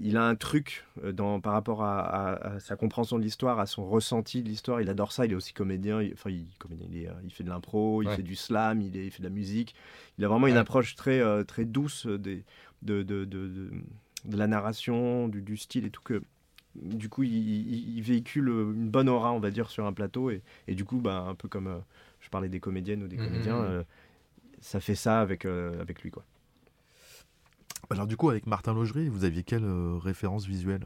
il 0.01 0.17
a 0.17 0.24
un 0.28 0.36
truc 0.36 0.86
euh, 1.03 1.11
dans, 1.11 1.39
par 1.39 1.53
rapport 1.53 1.84
à, 1.84 1.99
à- 2.01 2.53
à 2.55 2.59
sa 2.59 2.76
compréhension 2.76 3.17
de 3.17 3.24
l'histoire, 3.24 3.59
à 3.59 3.65
son 3.65 3.86
ressenti 3.86 4.41
de 4.43 4.49
l'histoire. 4.49 4.82
Il 4.82 4.89
adore 4.89 5.11
ça. 5.11 5.26
Il 5.26 5.32
est 5.32 5.36
aussi 5.36 5.53
comédien. 5.53 6.01
Il, 6.01 6.13
enfin, 6.13 6.30
il, 6.30 6.45
comédien, 6.59 6.88
il, 6.91 7.03
est, 7.03 7.07
euh, 7.07 7.13
il 7.24 7.32
fait 7.32 7.43
de 7.43 7.49
l'impro, 7.49 8.01
il 8.01 8.07
Ouais. 8.09 8.15
fait 8.15 8.24
du 8.24 8.36
slam, 8.36 8.82
il, 8.82 8.97
est- 8.97 9.05
il 9.05 9.11
fait 9.11 9.19
de 9.24 9.28
la 9.28 9.34
musique. 9.34 9.74
Il 10.17 10.26
a 10.26 10.28
vraiment 10.28 10.47
une 10.47 10.57
approche 10.57 10.95
très, 10.95 11.19
euh, 11.19 11.43
très 11.43 11.65
douce 11.65 12.05
des, 12.07 12.43
de, 12.82 13.03
de, 13.03 13.26
de, 13.26 13.47
de- 13.47 13.72
de 14.26 14.38
la 14.38 14.47
narration, 14.47 15.28
du, 15.28 15.41
du 15.41 15.57
style 15.57 15.86
et 15.86 15.89
tout. 15.89 16.01
Que, 16.03 16.22
du 16.76 17.09
coup, 17.09 17.24
il, 17.24 18.01
véhicule 18.01 18.47
une 18.49 18.89
bonne 18.89 19.09
aura, 19.09 19.32
on 19.34 19.39
va 19.39 19.51
dire, 19.51 19.69
sur 19.69 19.86
un 19.86 19.93
plateau. 19.93 20.30
Et, 20.32 20.41
et 20.67 20.76
du 20.76 20.84
coup, 20.86 20.97
bah, 20.99 21.26
un 21.28 21.36
peu 21.36 21.47
comme 21.47 21.67
euh, 21.67 21.80
je 22.19 22.30
parlais 22.30 22.49
des 22.49 22.59
comédiennes 22.59 23.03
ou 23.03 23.07
des 23.07 23.17
Mhm. 23.17 23.26
comédiens, 23.26 23.61
euh, 23.61 23.84
ça 24.59 24.80
fait 24.80 24.95
ça 24.95 25.22
avec, 25.22 25.45
euh, 25.45 25.80
avec 25.82 26.01
lui. 26.03 26.11
Quoi. 26.11 26.24
Alors 27.91 28.07
du 28.07 28.17
coup, 28.17 28.29
avec 28.29 28.47
Martin 28.47 28.73
Laugerie, 28.73 29.09
vous 29.09 29.25
aviez 29.25 29.43
quelle 29.43 29.63
euh, 29.63 29.97
référence 29.97 30.45
visuelle? 30.45 30.85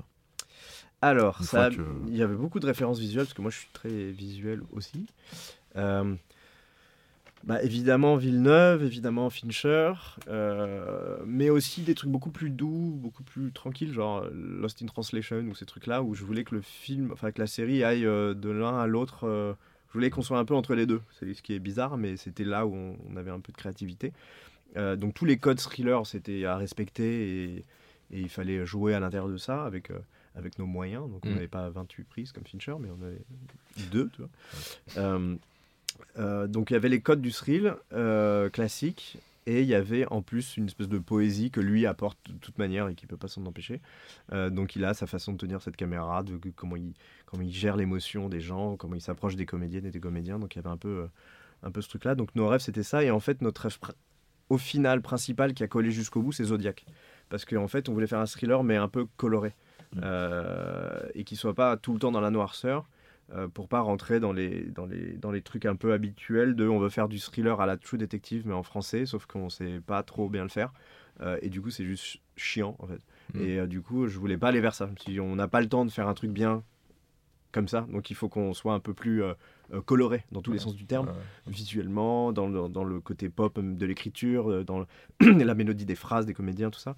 Alors, 1.02 1.42
que- 1.70 1.82
il 2.08 2.16
y 2.16 2.24
avait 2.24 2.36
beaucoup 2.36 2.60
de 2.60 2.66
références 2.66 3.00
visuelles, 3.00 3.26
parce 3.26 3.34
que 3.36 3.42
moi 3.42 3.52
je 3.52 3.58
suis 3.60 3.70
très 3.74 4.12
visuel 4.12 4.62
aussi. 4.72 5.06
Euh, 5.76 6.16
bah, 7.44 7.62
évidemment 7.62 8.16
Villeneuve, 8.16 8.84
évidemment 8.84 9.30
Fincher, 9.30 9.94
euh, 10.30 11.18
mais 11.28 11.52
aussi 11.52 11.82
des 11.82 11.94
trucs 11.94 12.10
beaucoup 12.10 12.32
plus 12.32 12.50
doux, 12.50 12.98
beaucoup 13.00 13.24
plus 13.24 13.52
tranquilles, 13.52 13.94
genre 13.94 14.26
Lost 14.34 14.82
in 14.82 14.88
Translation 14.88 15.42
ou 15.42 15.54
ces 15.54 15.66
trucs-là, 15.66 16.02
où 16.02 16.16
je 16.16 16.24
voulais 16.24 16.44
que 16.44 16.56
le 16.56 16.62
film, 16.62 17.12
enfin 17.12 17.32
que 17.32 17.40
la 17.40 17.48
série 17.48 17.84
aille 17.84 18.06
euh, 18.06 18.34
de 18.34 18.50
l'un 18.50 18.80
à 18.80 18.88
l'autre. 18.88 19.28
je 19.90 19.94
voulais 19.94 20.10
qu'on 20.10 20.24
soit 20.24 20.40
un 20.40 20.46
peu 20.46 20.56
entre 20.56 20.74
les 20.74 20.88
deux. 20.88 21.02
C'est 21.20 21.32
ce 21.36 21.44
qui 21.44 21.54
est 21.54 21.60
bizarre, 21.60 21.98
mais 21.98 22.18
c'était 22.18 22.46
là 22.46 22.66
où 22.66 22.74
on, 22.74 22.98
on 23.12 23.16
avait 23.16 23.32
un 23.32 23.40
peu 23.42 23.52
de 23.52 23.58
créativité. 23.58 24.12
Euh, 24.78 24.96
donc 24.96 25.14
tous 25.14 25.26
les 25.26 25.38
codes 25.38 25.60
thriller, 25.60 26.06
c'était 26.06 26.46
à 26.46 26.58
respecter 26.58 27.44
et, 27.44 27.56
et 28.12 28.20
il 28.20 28.30
fallait 28.30 28.66
jouer 28.66 28.94
à 28.94 29.00
l'intérieur 29.00 29.30
de 29.30 29.38
ça 29.38 29.64
avec, 29.66 29.90
euh, 29.92 30.00
avec 30.36 30.60
nos 30.60 30.66
moyens. 30.66 31.10
Donc 31.10 31.26
on 31.26 31.30
Mm. 31.30 31.34
n'avait 31.34 31.48
pas 31.48 31.70
28 31.70 32.04
prises 32.04 32.32
comme 32.32 32.46
Fincher, 32.46 32.76
mais 32.80 32.90
on 32.90 33.02
avait 33.06 33.22
deux, 33.92 34.10
tu 34.10 34.22
vois. 34.22 34.30
Euh, 34.98 35.36
euh, 36.20 36.48
donc 36.48 36.70
il 36.72 36.74
y 36.74 36.76
avait 36.76 36.90
les 36.90 37.00
codes 37.02 37.22
du 37.22 37.32
thrill 37.32 37.74
classique 38.52 39.18
et 39.48 39.62
il 39.62 39.68
y 39.68 39.76
avait 39.76 40.06
en 40.08 40.22
plus 40.22 40.58
une 40.58 40.66
espèce 40.66 40.90
de 40.90 40.98
poésie 40.98 41.52
que 41.52 41.60
lui 41.62 41.86
apporte 41.86 42.18
de 42.28 42.38
toute 42.40 42.58
manière 42.58 42.88
et 42.90 42.96
qui 42.96 43.06
peut 43.06 43.16
pas 43.18 43.28
s'en 43.28 43.46
empêcher. 43.46 43.80
Euh, 44.34 44.50
donc 44.50 44.76
il 44.76 44.84
a 44.86 44.94
sa 44.94 45.06
façon 45.08 45.34
de 45.34 45.38
tenir 45.38 45.62
cette 45.62 45.76
caméra, 45.76 46.24
de 46.24 46.38
de 46.38 46.50
comment 46.56 46.76
il, 46.76 46.94
comment 47.28 47.44
il 47.44 47.52
gère 47.54 47.78
l'émotion 47.78 48.28
des 48.28 48.42
gens, 48.42 48.76
comment 48.76 48.96
il 48.96 49.02
s'approche 49.02 49.36
des 49.36 49.46
comédiennes 49.46 49.86
et 49.86 49.92
des 49.92 50.00
comédiens. 50.00 50.40
Donc 50.40 50.56
il 50.56 50.58
y 50.58 50.60
avait 50.60 50.70
un 50.74 50.78
peu, 50.78 50.88
euh, 51.04 51.08
un 51.64 51.72
peu 51.72 51.82
ce 51.82 51.90
truc-là. 51.90 52.16
Donc 52.16 52.34
nos 52.36 52.48
rêves 52.48 52.62
c'était 52.62 52.84
ça 52.84 53.04
et 53.04 53.12
en 53.12 53.20
fait 53.20 53.42
notre 53.42 53.62
rêve 53.62 53.78
au 54.50 54.58
final 54.58 55.02
principal 55.02 55.54
qui 55.54 55.64
a 55.64 55.68
collé 55.68 55.92
jusqu'au 55.92 56.22
bout 56.22 56.32
c'est 56.32 56.46
Zodiac. 56.46 56.86
Parce 57.30 57.46
qu'en 57.46 57.68
fait 57.68 57.90
on 57.90 57.94
voulait 57.94 58.08
faire 58.08 58.20
un 58.20 58.26
thriller 58.26 58.64
mais 58.64 58.76
un 58.76 58.88
peu 58.88 59.06
coloré. 59.18 59.54
Euh, 60.04 61.08
et 61.14 61.24
qui 61.24 61.38
soit 61.38 61.54
pas 61.54 61.78
tout 61.78 61.94
le 61.94 62.00
temps 62.00 62.12
dans 62.12 62.20
la 62.20 62.32
noirceur 62.32 62.86
euh, 63.34 63.48
pour 63.48 63.70
pas 63.70 63.80
rentrer 63.80 64.20
dans 64.20 64.34
les, 64.34 64.66
dans, 64.66 64.86
les, 64.86 65.14
dans 65.14 65.32
les 65.32 65.42
trucs 65.42 65.66
un 65.66 65.76
peu 65.76 65.94
habituels 65.94 66.56
de 66.56 66.68
on 66.68 66.80
veut 66.80 66.90
faire 66.90 67.08
du 67.08 67.18
thriller 67.18 67.60
à 67.62 67.66
la 67.66 67.76
True 67.78 67.98
Detective 67.98 68.44
mais 68.46 68.54
en 68.54 68.62
français 68.62 69.06
sauf 69.06 69.26
qu'on 69.26 69.50
sait 69.50 69.80
pas 69.80 70.04
trop 70.04 70.30
bien 70.30 70.44
le 70.44 70.50
faire. 70.50 70.74
Euh, 71.22 71.38
et 71.42 71.50
du 71.50 71.62
coup 71.62 71.70
c'est 71.70 71.86
juste 71.86 72.18
chiant 72.36 72.76
en 72.80 72.88
fait. 72.88 73.00
Mm. 73.34 73.42
et 73.42 73.60
euh, 73.60 73.68
du 73.68 73.82
coup 73.82 74.08
je 74.08 74.20
voulais 74.20 74.38
pas 74.38 74.50
aller 74.50 74.60
vers 74.62 74.76
ça. 74.76 74.90
Dit, 75.08 75.20
on 75.20 75.36
n'a 75.36 75.48
pas 75.48 75.62
le 75.62 75.70
temps 75.70 75.86
de 75.86 75.92
faire 75.92 76.08
un 76.08 76.14
truc 76.14 76.32
bien 76.32 76.64
comme 77.52 77.68
ça 77.68 77.88
donc 77.90 78.12
il 78.12 78.16
faut 78.16 78.30
qu'on 78.30 78.54
soit 78.54 78.74
un 78.74 78.80
peu 78.80 78.94
plus 78.94 79.24
euh, 79.24 79.34
coloré 79.86 80.24
dans 80.32 80.42
tous 80.42 80.52
les 80.52 80.60
sens 80.60 80.76
du 80.76 80.86
terme 80.86 81.08
visuellement, 81.48 82.32
dans 82.34 82.48
le, 82.48 82.70
dans 82.70 82.84
le 82.84 83.00
côté 83.02 83.30
pop 83.30 83.58
euh, 83.58 83.62
de 83.76 83.86
l'écriture, 83.86 84.52
euh, 84.52 84.64
dans 84.64 84.80
le- 84.80 84.86
la 85.44 85.56
mélodie 85.56 85.86
des 85.86 85.96
phrases 85.96 86.26
des 86.26 86.34
comédiens, 86.34 86.70
tout 86.70 86.80
ça. 86.80 86.96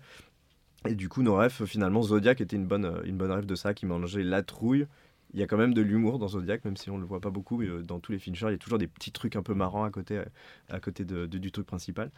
Et 0.87 0.95
du 0.95 1.09
coup, 1.09 1.23
nos 1.23 1.35
rêves, 1.35 1.65
finalement, 1.65 2.01
Zodiac 2.03 2.39
était 2.41 2.55
une 2.55 2.67
bonne, 2.67 2.85
euh, 2.85 3.01
une 3.03 3.17
bonne 3.17 3.31
rêve 3.31 3.45
de 3.45 3.55
ça, 3.55 3.73
qui 3.73 3.85
mangeait 3.85 4.23
la 4.23 4.43
trouille. 4.43 4.85
Il 5.33 5.39
y 5.39 5.43
a 5.43 5.47
quand 5.47 5.57
même 5.57 5.73
de 5.73 5.81
l'humour 5.81 6.19
dans 6.19 6.29
Zodiac, 6.29 6.63
même 6.65 6.77
si 6.77 6.89
on 6.89 6.95
ne 6.95 7.01
le 7.01 7.07
voit 7.07 7.19
pas 7.19 7.29
beaucoup. 7.31 7.57
mais, 7.57 7.67
euh, 7.67 7.81
dans 7.81 7.99
tous 7.99 8.11
les 8.11 8.19
Fincher, 8.19 8.47
il 8.47 8.51
y 8.51 8.55
a 8.55 8.57
toujours 8.57 8.77
des 8.77 8.87
petits 8.87 9.11
trucs 9.11 9.35
un 9.35 9.43
peu 9.43 9.53
marrants 9.53 9.83
à 9.83 9.89
côté, 9.91 10.17
euh, 10.19 10.25
à 10.69 10.79
côté 10.79 11.03
de, 11.03 11.25
de- 11.25 11.37
du 11.37 11.51
truc 11.51 11.65
principal. 11.67 12.11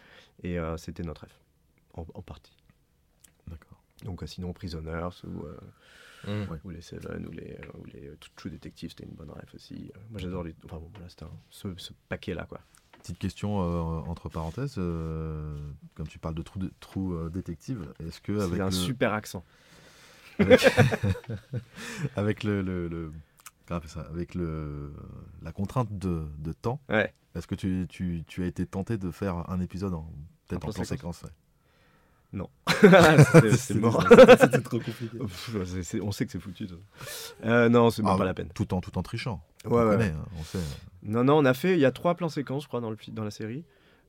Et 0.43 0.59
euh, 0.59 0.77
c'était 0.77 1.03
notre 1.03 1.21
rêve, 1.21 1.33
en, 1.95 2.05
en 2.13 2.21
partie. 2.21 2.55
D'accord. 3.47 3.81
Donc, 4.03 4.21
euh, 4.23 4.27
sinon, 4.27 4.53
Prisoners 4.53 5.09
ou, 5.25 5.45
euh, 5.45 5.57
Mm. 6.27 6.45
ou 6.63 6.69
les 6.69 6.81
Seven 6.81 7.25
ou 7.25 7.31
les, 7.31 7.53
euh, 7.61 7.77
ou 7.79 7.85
les 7.85 8.07
euh, 8.09 8.17
True 8.35 8.49
Detective, 8.49 8.89
c'était 8.89 9.05
une 9.05 9.15
bonne 9.15 9.31
rêve 9.31 9.49
aussi. 9.53 9.91
Euh, 9.95 9.99
moi, 10.09 10.19
j'adore 10.19 10.43
les. 10.43 10.53
Enfin, 10.65 10.77
bon, 10.77 10.89
voilà, 10.93 11.07
c'était 11.09 11.25
ce, 11.49 11.67
ce 11.77 11.93
paquet-là, 12.09 12.45
quoi. 12.45 12.59
Petite 12.99 13.17
question 13.19 13.61
euh, 13.61 14.01
entre 14.09 14.27
parenthèses, 14.27 14.75
euh, 14.77 15.57
comme 15.95 16.07
tu 16.07 16.19
parles 16.19 16.35
de 16.35 16.41
trou, 16.41 16.59
de, 16.59 16.71
trou 16.81 17.13
euh, 17.13 17.29
détective, 17.29 17.93
est-ce 18.05 18.19
que 18.19 18.37
C'est 18.37 18.43
avec 18.45 18.59
un 18.59 18.65
le, 18.65 18.71
super 18.71 19.13
accent. 19.13 19.45
avec, 20.37 20.61
avec 22.15 22.43
le, 22.43 22.61
le- 22.61 23.11
avec 24.09 24.33
le 24.35 24.93
la 25.41 25.51
contrainte 25.51 25.97
de, 25.97 26.25
de 26.39 26.53
temps, 26.53 26.81
Ouais. 26.89 27.13
est-ce 27.35 27.45
que 27.47 27.55
tu, 27.55 27.85
tu, 27.87 28.23
tu 28.27 28.43
as 28.43 28.47
été 28.47 28.65
tenté 28.65 28.97
de 28.97 29.11
faire 29.11 29.49
un 29.49 29.59
épisode 29.61 29.93
en 29.93 30.11
peut-être 30.47 30.53
En 30.65 30.69
en 30.69 30.71
plan 30.71 30.71
plan 30.73 30.83
séquence 30.83 31.21
ouais. 31.23 31.29
c'est 33.31 33.51
c'est 33.57 33.73
mort. 33.75 34.03
C'était 34.39 34.61
trop 34.61 34.77
compliqué. 34.79 35.17
Pff, 35.19 35.55
c'est- 35.65 35.83
c'est- 35.83 36.01
on 36.01 36.11
sait 36.11 36.25
que 36.25 36.31
c'est 36.31 36.39
foutu. 36.39 36.67
Euh, 37.43 37.69
non, 37.69 37.89
c'est 37.89 38.03
Ah, 38.05 38.15
pas 38.17 38.23
la 38.25 38.33
peine. 38.33 38.49
Tout 38.53 38.73
en 38.73 38.81
tout 38.81 38.97
en 38.97 39.01
trichant. 39.03 39.43
Ouais, 39.65 39.71
on 39.71 39.75
ouais, 39.89 39.95
connaît, 39.97 40.09
hein, 40.11 40.25
on 40.39 40.43
sait. 40.43 40.59
Non, 41.03 41.23
non, 41.23 41.37
on 41.39 41.45
a 41.45 41.53
fait. 41.53 41.73
Il 41.73 41.79
y 41.79 41.85
a 41.85 41.91
trois 41.91 42.15
plans 42.15 42.29
séquences, 42.29 42.63
je 42.63 42.67
crois, 42.67 42.81
dans, 42.81 42.91
le, 42.91 42.97
dans 43.11 43.23
la 43.23 43.31
série. 43.31 43.65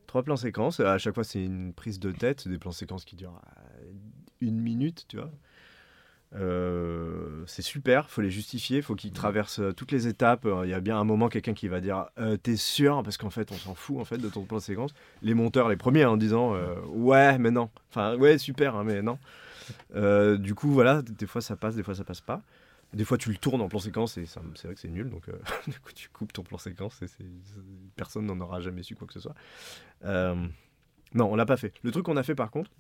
Trois 0.07 0.23
plans 0.23 0.37
séquences. 0.37 0.81
À 0.81 0.99
chaque 0.99 1.15
fois, 1.15 1.25
c'est 1.25 1.43
une 1.43 1.73
prise 1.73 1.99
de 1.99 2.11
tête. 2.13 2.47
Des 2.47 2.59
plans 2.59 2.73
séquences 2.73 3.05
qui 3.05 3.17
durent 3.17 3.41
euh, 3.59 3.93
une 4.41 4.61
minute, 4.61 5.07
tu 5.09 5.17
vois. 5.17 5.31
Euh, 6.37 7.43
c'est 7.47 7.63
super, 7.63 8.09
faut 8.09 8.21
les 8.21 8.31
justifier, 8.31 8.83
faut 8.83 8.95
qu'ils 8.95 9.13
traversent 9.13 9.59
euh, 9.59 9.73
toutes 9.73 9.91
les 9.91 10.07
étapes. 10.07 10.47
Euh, 10.47 10.63
Il 10.65 10.71
y 10.71 10.75
a 10.75 10.81
bien 10.81 10.99
un 10.99 11.05
moment 11.05 11.29
quelqu'un 11.29 11.55
qui 11.55 11.67
va 11.67 11.81
dire 11.81 12.07
euh, 12.19 12.37
T'es 12.37 12.57
sûr? 12.57 13.03
Parce 13.03 13.17
qu'en 13.17 13.31
fait, 13.31 13.51
on 13.51 13.57
s'en 13.57 13.75
fout 13.75 13.99
en 13.99 14.05
fait 14.05 14.19
de 14.19 14.29
ton 14.29 14.45
plan 14.45 14.61
séquence. 14.61 14.93
Les 15.23 15.35
monteurs, 15.35 15.69
les 15.69 15.77
premiers, 15.77 16.05
hein, 16.05 16.11
en 16.11 16.17
disant 16.17 16.55
euh, 16.55 16.75
Ouais, 16.89 17.37
mais 17.39 17.51
non. 17.51 17.69
Enfin, 17.91 18.17
ouais, 18.17 18.39
super, 18.39 18.77
hein, 18.77 18.85
mais 18.85 19.03
non. 19.03 19.19
Euh, 19.95 20.37
du 20.37 20.55
coup, 20.55 20.71
voilà, 20.71 21.03
des 21.03 21.27
fois 21.27 21.41
ça 21.41 21.57
passe, 21.57 21.75
des 21.75 21.83
fois 21.83 21.95
ça 21.95 22.05
passe 22.05 22.21
pas. 22.21 22.43
Des 22.93 23.05
fois, 23.05 23.19
tu 23.19 23.31
le 23.31 23.37
tournes 23.37 23.61
en 23.61 23.69
plan 23.69 23.79
séquence 23.79 24.19
et 24.19 24.27
c'est 24.27 24.41
vrai 24.65 24.75
que 24.75 24.81
c'est 24.81 24.89
nul. 24.89 25.11
Donc, 25.11 25.29
euh, 25.29 25.33
du 25.69 25.79
coup, 25.79 25.93
tu 25.95 26.09
coupes 26.09 26.33
ton 26.33 26.43
plan 26.43 26.59
séquence 26.59 27.01
et 27.03 27.07
personne 27.97 28.27
n'en 28.27 28.41
aura 28.41 28.61
jamais 28.61 28.83
su 28.83 28.97
quoi 28.97 29.07
que 29.07 29.13
ce 29.13 29.21
soit. 29.21 29.35
Euh, 30.05 30.35
non, 31.15 31.31
on 31.33 31.37
l'a 31.37 31.47
pas 31.47 31.57
fait. 31.57 31.73
Le 31.83 31.91
truc 31.93 32.05
qu'on 32.05 32.17
a 32.17 32.23
fait 32.23 32.35
par 32.35 32.51
contre, 32.51 32.71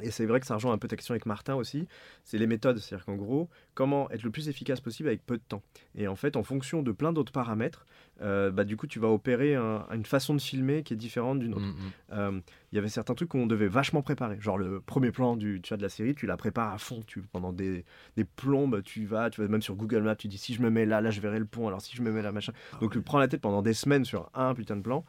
et 0.00 0.10
c'est 0.10 0.26
vrai 0.26 0.40
que 0.40 0.46
ça 0.46 0.54
rejoint 0.54 0.72
un 0.72 0.78
peu 0.78 0.88
ta 0.88 0.96
question 0.96 1.12
avec 1.12 1.26
Martin 1.26 1.54
aussi, 1.54 1.86
c'est 2.24 2.38
les 2.38 2.46
méthodes. 2.46 2.78
C'est-à-dire 2.78 3.04
qu'en 3.06 3.16
gros, 3.16 3.48
comment 3.74 4.10
être 4.10 4.22
le 4.22 4.30
plus 4.30 4.48
efficace 4.48 4.80
possible 4.80 5.08
avec 5.08 5.24
peu 5.24 5.36
de 5.36 5.42
temps. 5.48 5.62
Et 5.94 6.08
en 6.08 6.16
fait, 6.16 6.36
en 6.36 6.42
fonction 6.42 6.82
de 6.82 6.92
plein 6.92 7.12
d'autres 7.12 7.32
paramètres, 7.32 7.86
euh, 8.20 8.50
bah, 8.50 8.64
du 8.64 8.76
coup, 8.76 8.86
tu 8.86 8.98
vas 8.98 9.08
opérer 9.08 9.54
un- 9.54 9.86
une 9.92 10.04
façon 10.04 10.34
de 10.34 10.40
filmer 10.40 10.82
qui 10.82 10.94
est 10.94 10.96
différente 10.96 11.38
d'une 11.40 11.54
autre. 11.54 11.66
Mm, 11.66 11.70
mm. 11.70 11.92
Euh, 12.12 12.40
Il 12.70 12.74
y 12.74 12.78
avait 12.78 12.88
certains 12.88 13.14
trucs 13.14 13.30
qu'on 13.30 13.46
devait 13.46 13.66
vachement 13.68 14.02
préparer. 14.02 14.38
Genre 14.40 14.58
le 14.58 14.80
premier 14.82 15.10
plan 15.10 15.36
du, 15.36 15.60
tu 15.62 15.68
vois, 15.70 15.78
de 15.78 15.82
la 15.82 15.88
série, 15.88 16.14
tu 16.14 16.26
la 16.26 16.36
prépares 16.36 16.72
à 16.74 16.76
fond. 16.78 17.02
Tu, 17.06 17.22
pendant 17.22 17.50
des, 17.52 17.84
des 18.16 18.24
plombes, 18.24 18.82
tu 18.82 19.06
vas, 19.06 19.30
tu 19.30 19.40
vas 19.40 19.48
même 19.48 19.62
sur 19.62 19.74
Google 19.74 20.02
Maps, 20.02 20.16
tu 20.16 20.28
dis 20.28 20.36
si 20.36 20.52
je 20.52 20.60
me 20.60 20.68
mets 20.68 20.84
là, 20.84 21.00
là 21.00 21.10
je 21.10 21.20
verrai 21.22 21.38
le 21.38 21.46
pont. 21.46 21.66
Alors 21.66 21.80
si 21.80 21.96
je 21.96 22.02
me 22.02 22.12
mets 22.12 22.20
là, 22.20 22.30
machin. 22.30 22.52
Donc 22.80 22.92
tu 22.92 23.00
prends 23.00 23.18
la 23.18 23.26
tête 23.26 23.40
pendant 23.40 23.62
des 23.62 23.72
semaines 23.72 24.04
sur 24.04 24.30
un 24.34 24.54
putain 24.54 24.76
de 24.76 24.82
plan. 24.82 25.04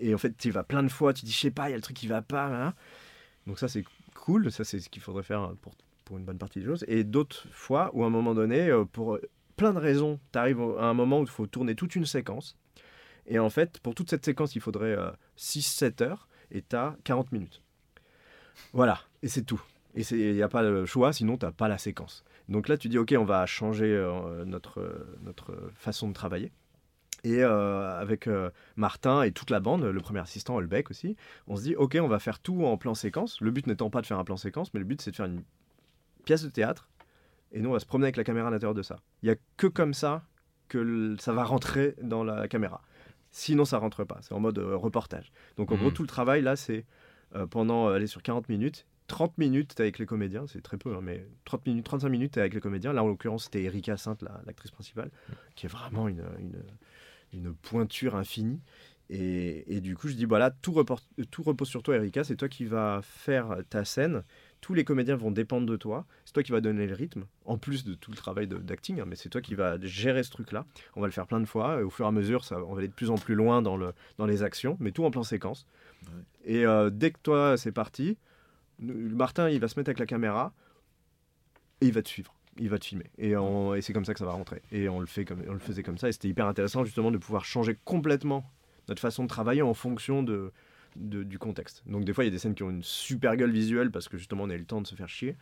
Et 0.00 0.12
en 0.12 0.18
fait, 0.18 0.36
tu 0.36 0.48
y 0.48 0.50
vas 0.50 0.64
plein 0.64 0.82
de 0.82 0.88
fois, 0.88 1.12
tu 1.12 1.24
dis 1.24 1.30
je 1.30 1.38
sais 1.38 1.50
pas, 1.52 1.68
il 1.68 1.70
y 1.70 1.74
a 1.74 1.76
le 1.76 1.82
truc 1.82 1.96
qui 1.96 2.08
va 2.08 2.20
pas. 2.20 2.74
Donc 3.46 3.60
ça, 3.60 3.68
c'est 3.68 3.84
cool. 4.24 4.50
Ça, 4.50 4.64
c'est 4.64 4.80
ce 4.80 4.88
qu'il 4.88 5.02
faudrait 5.02 5.22
faire 5.22 5.52
pour, 5.60 5.74
pour 6.04 6.16
une 6.16 6.24
bonne 6.24 6.38
partie 6.38 6.60
des 6.60 6.64
choses. 6.64 6.84
Et 6.88 7.04
d'autres 7.04 7.46
fois 7.50 7.90
où 7.94 8.02
à 8.04 8.06
un 8.06 8.10
moment 8.10 8.34
donné, 8.34 8.68
euh, 8.70 8.84
pour 8.84 9.18
plein 9.56 9.72
de 9.72 9.78
raisons, 9.78 10.18
tu 10.32 10.38
arrives 10.38 10.60
à 10.78 10.86
un 10.86 10.94
moment 10.94 11.20
où 11.20 11.22
il 11.22 11.28
faut 11.28 11.46
tourner 11.46 11.74
toute 11.74 11.94
une 11.94 12.06
séquence. 12.06 12.56
Et 13.26 13.38
en 13.38 13.50
fait, 13.50 13.78
pour 13.80 13.94
toute 13.94 14.10
cette 14.10 14.24
séquence, 14.24 14.54
il 14.54 14.60
faudrait 14.60 14.96
6-7 15.38 16.02
heures 16.02 16.28
et 16.50 16.62
tu 16.62 16.76
as 16.76 16.96
40 17.04 17.32
minutes. 17.32 17.62
Voilà, 18.72 19.00
et 19.22 19.28
c'est 19.28 19.42
tout. 19.42 19.62
Et 19.94 20.02
il 20.10 20.34
n'y 20.34 20.42
a 20.42 20.48
pas 20.48 20.62
le 20.62 20.84
choix, 20.86 21.12
sinon 21.12 21.38
tu 21.38 21.46
n'as 21.46 21.52
pas 21.52 21.68
la 21.68 21.78
séquence. 21.78 22.24
Donc 22.48 22.68
là, 22.68 22.76
tu 22.76 22.88
dis, 22.88 22.98
OK, 22.98 23.14
on 23.16 23.24
va 23.24 23.46
changer 23.46 23.86
euh, 23.86 24.44
notre, 24.44 24.80
euh, 24.80 25.16
notre 25.22 25.70
façon 25.74 26.08
de 26.08 26.12
travailler. 26.12 26.52
Et 27.24 27.42
euh, 27.42 27.98
avec 27.98 28.26
euh, 28.26 28.50
Martin 28.76 29.22
et 29.22 29.32
toute 29.32 29.50
la 29.50 29.58
bande, 29.60 29.82
le 29.82 30.00
premier 30.00 30.20
assistant 30.20 30.56
Holbeck 30.56 30.90
aussi, 30.90 31.16
on 31.46 31.56
se 31.56 31.62
dit, 31.62 31.74
OK, 31.74 31.96
on 32.00 32.06
va 32.08 32.18
faire 32.18 32.38
tout 32.38 32.64
en 32.64 32.76
plan 32.76 32.94
séquence. 32.94 33.40
Le 33.40 33.50
but 33.50 33.66
n'étant 33.66 33.88
pas 33.90 34.02
de 34.02 34.06
faire 34.06 34.18
un 34.18 34.24
plan 34.24 34.36
séquence, 34.36 34.72
mais 34.74 34.80
le 34.80 34.86
but 34.86 35.00
c'est 35.00 35.10
de 35.10 35.16
faire 35.16 35.26
une 35.26 35.42
pièce 36.24 36.42
de 36.44 36.50
théâtre. 36.50 36.88
Et 37.52 37.60
nous, 37.60 37.70
on 37.70 37.72
va 37.72 37.80
se 37.80 37.86
promener 37.86 38.06
avec 38.06 38.16
la 38.16 38.24
caméra 38.24 38.48
à 38.48 38.50
l'intérieur 38.50 38.74
de 38.74 38.82
ça. 38.82 38.96
Il 39.22 39.26
n'y 39.26 39.32
a 39.32 39.36
que 39.56 39.66
comme 39.66 39.94
ça 39.94 40.24
que 40.68 40.78
le- 40.78 41.16
ça 41.18 41.32
va 41.32 41.44
rentrer 41.44 41.94
dans 42.02 42.24
la 42.24 42.46
caméra. 42.48 42.82
Sinon, 43.30 43.64
ça 43.64 43.78
rentre 43.78 44.04
pas. 44.04 44.18
C'est 44.22 44.34
en 44.34 44.40
mode 44.40 44.58
euh, 44.58 44.76
reportage. 44.76 45.32
Donc, 45.56 45.70
en 45.72 45.76
gros, 45.76 45.90
tout 45.92 46.02
le 46.02 46.08
travail, 46.08 46.42
là, 46.42 46.56
c'est 46.56 46.84
pendant, 47.50 47.88
aller 47.88 48.06
sur 48.06 48.22
40 48.22 48.48
minutes. 48.48 48.86
30 49.06 49.36
minutes, 49.38 49.74
t'es 49.74 49.82
avec 49.82 49.98
les 49.98 50.06
comédiens, 50.06 50.46
c'est 50.46 50.62
très 50.62 50.78
peu, 50.78 50.94
hein, 50.94 51.00
mais 51.02 51.26
30 51.44 51.66
minutes, 51.66 51.84
35 51.84 52.08
minutes, 52.08 52.32
t'es 52.32 52.40
avec 52.40 52.54
les 52.54 52.60
comédiens. 52.60 52.92
Là, 52.92 53.02
en 53.04 53.08
l'occurrence, 53.08 53.44
c'était 53.44 53.62
Erika 53.64 53.96
Sainte, 53.96 54.22
la- 54.22 54.40
l'actrice 54.46 54.70
principale, 54.70 55.10
qui 55.56 55.66
est 55.66 55.68
vraiment 55.68 56.08
une, 56.08 56.24
une, 56.38 56.62
une 57.34 57.54
pointure 57.54 58.14
infinie. 58.16 58.60
Et, 59.10 59.76
et 59.76 59.80
du 59.82 59.96
coup, 59.96 60.08
je 60.08 60.14
dis 60.14 60.24
voilà, 60.24 60.50
tout, 60.50 60.72
report- 60.72 61.02
tout 61.30 61.42
repose 61.42 61.68
sur 61.68 61.82
toi, 61.82 61.96
Erika. 61.96 62.24
C'est 62.24 62.36
toi 62.36 62.48
qui 62.48 62.64
vas 62.64 63.00
faire 63.02 63.58
ta 63.68 63.84
scène. 63.84 64.24
Tous 64.62 64.72
les 64.72 64.84
comédiens 64.84 65.16
vont 65.16 65.30
dépendre 65.30 65.66
de 65.66 65.76
toi. 65.76 66.06
C'est 66.24 66.32
toi 66.32 66.42
qui 66.42 66.52
vas 66.52 66.62
donner 66.62 66.86
le 66.86 66.94
rythme, 66.94 67.26
en 67.44 67.58
plus 67.58 67.84
de 67.84 67.92
tout 67.92 68.10
le 68.10 68.16
travail 68.16 68.46
d'acting. 68.46 69.00
hein, 69.00 69.04
mais 69.06 69.14
c'est 69.14 69.28
toi 69.28 69.42
qui 69.42 69.54
vas 69.54 69.78
gérer 69.82 70.22
ce 70.22 70.30
truc-là. 70.30 70.64
On 70.96 71.02
va 71.02 71.06
le 71.06 71.12
faire 71.12 71.26
plein 71.26 71.40
de 71.40 71.44
fois. 71.44 71.80
Et 71.80 71.82
au 71.82 71.90
fur 71.90 72.06
et 72.06 72.08
à 72.08 72.12
mesure, 72.12 72.44
ça, 72.44 72.58
on 72.64 72.72
va 72.72 72.78
aller 72.78 72.88
de 72.88 72.94
plus 72.94 73.10
en 73.10 73.16
plus 73.16 73.34
loin 73.34 73.60
dans, 73.60 73.76
le, 73.76 73.92
dans 74.16 74.26
les 74.26 74.42
actions, 74.42 74.78
mais 74.80 74.90
tout 74.90 75.04
en 75.04 75.10
plan 75.10 75.22
séquence. 75.22 75.66
Et 76.44 76.64
euh, 76.64 76.88
dès 76.90 77.10
que 77.10 77.18
toi, 77.22 77.56
c'est 77.58 77.72
parti, 77.72 78.16
Martin, 78.78 79.50
il 79.50 79.60
va 79.60 79.68
se 79.68 79.78
mettre 79.78 79.90
avec 79.90 79.98
la 79.98 80.06
caméra 80.06 80.54
et 81.80 81.86
il 81.86 81.92
va 81.92 82.02
te 82.02 82.08
suivre. 82.08 82.34
Il 82.58 82.68
va 82.68 82.78
te 82.78 82.84
filmer. 82.84 83.10
Et, 83.18 83.36
on- 83.36 83.74
et 83.74 83.82
c'est 83.82 83.92
comme 83.92 84.04
ça 84.04 84.12
que 84.12 84.18
ça 84.20 84.24
va 84.26 84.32
rentrer. 84.32 84.62
Et 84.70 84.88
on 84.88 85.00
le, 85.00 85.06
fait 85.06 85.24
comme, 85.24 85.42
on 85.48 85.52
le 85.52 85.58
faisait 85.58 85.82
comme 85.82 85.98
ça. 85.98 86.08
Et 86.08 86.12
c'était 86.12 86.28
hyper 86.28 86.46
intéressant, 86.46 86.84
justement, 86.84 87.10
de 87.10 87.18
pouvoir 87.18 87.44
changer 87.44 87.76
complètement 87.84 88.48
notre 88.88 89.00
façon 89.00 89.24
de 89.24 89.28
travailler 89.28 89.62
en 89.62 89.74
fonction 89.74 90.22
de, 90.22 90.52
de- 90.96 91.22
du 91.24 91.38
contexte. 91.38 91.82
Donc, 91.86 92.04
des 92.04 92.12
fois, 92.12 92.22
il 92.24 92.28
y 92.28 92.30
a 92.30 92.30
des 92.30 92.38
scènes 92.38 92.54
qui 92.54 92.62
ont 92.62 92.70
une 92.70 92.82
super 92.84 93.36
gueule 93.36 93.50
visuelle 93.50 93.90
parce 93.90 94.08
que, 94.08 94.16
justement, 94.18 94.44
on 94.44 94.50
a 94.50 94.54
eu 94.54 94.58
le 94.58 94.64
temps 94.66 94.80
de 94.80 94.86
se 94.86 94.94
faire 94.94 95.08
chier. 95.08 95.36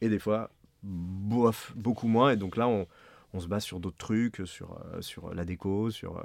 Et 0.00 0.08
des 0.08 0.18
fois, 0.18 0.50
bof, 0.82 1.72
beaucoup 1.76 2.08
moins. 2.08 2.30
Et 2.32 2.36
donc 2.36 2.56
là, 2.56 2.66
on, 2.66 2.86
on 3.34 3.40
se 3.40 3.46
base 3.46 3.62
sur 3.62 3.78
d'autres 3.78 3.96
trucs, 3.98 4.40
sur, 4.46 4.80
euh, 4.94 5.00
sur 5.02 5.32
la 5.34 5.44
déco, 5.44 5.90
sur, 5.90 6.16
euh, 6.18 6.22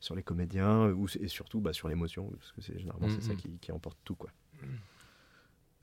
sur 0.00 0.14
les 0.14 0.22
comédiens, 0.22 0.90
ou, 0.90 1.06
et 1.18 1.26
surtout 1.28 1.60
bah, 1.60 1.72
sur 1.72 1.88
l'émotion, 1.88 2.30
parce 2.38 2.52
que 2.52 2.60
c'est 2.60 2.78
généralement 2.78 3.08
c'est 3.08 3.22
ça 3.22 3.32
Mhm. 3.32 3.36
qui, 3.38 3.50
qui 3.60 3.72
emporte 3.72 3.98
tout. 4.04 4.14
Quoi. 4.14 4.30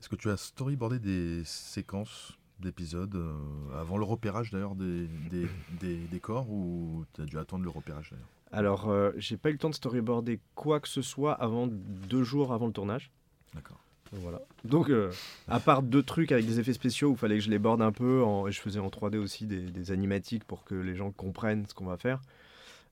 Est-ce 0.00 0.08
que 0.08 0.16
tu 0.16 0.30
as 0.30 0.36
storyboardé 0.36 0.98
des 0.98 1.42
séquences 1.44 2.38
d'épisodes 2.60 3.14
euh, 3.14 3.80
avant 3.80 3.98
le 3.98 4.04
repérage 4.04 4.50
d'ailleurs 4.50 4.74
des, 4.74 5.06
des, 5.30 5.46
des 5.80 5.96
décors 5.96 6.50
ou 6.50 7.04
tu 7.14 7.22
as 7.22 7.24
dû 7.24 7.38
attendre 7.38 7.64
le 7.64 7.70
repérage 7.70 8.10
d'ailleurs 8.10 8.28
Alors, 8.52 8.88
euh, 8.88 9.12
j'ai 9.16 9.36
pas 9.36 9.50
eu 9.50 9.52
le 9.52 9.58
temps 9.58 9.70
de 9.70 9.74
storyboarder 9.74 10.40
quoi 10.54 10.80
que 10.80 10.88
ce 10.88 11.02
soit 11.02 11.32
avant 11.32 11.66
deux 11.66 12.22
jours 12.22 12.52
avant 12.52 12.66
le 12.66 12.72
tournage. 12.72 13.10
D'accord. 13.54 13.80
Voilà. 14.12 14.40
Donc, 14.64 14.90
euh, 14.90 15.12
à 15.46 15.60
part 15.60 15.82
deux 15.82 16.02
trucs 16.02 16.32
avec 16.32 16.44
des 16.44 16.58
effets 16.58 16.72
spéciaux 16.72 17.10
où 17.10 17.12
il 17.12 17.18
fallait 17.18 17.36
que 17.36 17.44
je 17.44 17.50
les 17.50 17.60
borde 17.60 17.80
un 17.80 17.92
peu, 17.92 18.22
en, 18.24 18.48
et 18.48 18.52
je 18.52 18.60
faisais 18.60 18.80
en 18.80 18.88
3D 18.88 19.16
aussi 19.18 19.46
des, 19.46 19.92
animatiques 19.92 20.44
pour 20.44 20.64
que 20.64 20.74
les 20.74 20.96
gens 20.96 21.12
comprennent 21.12 21.64
ce 21.66 21.74
qu'on 21.74 21.86
va 21.86 21.96
faire. 21.96 22.20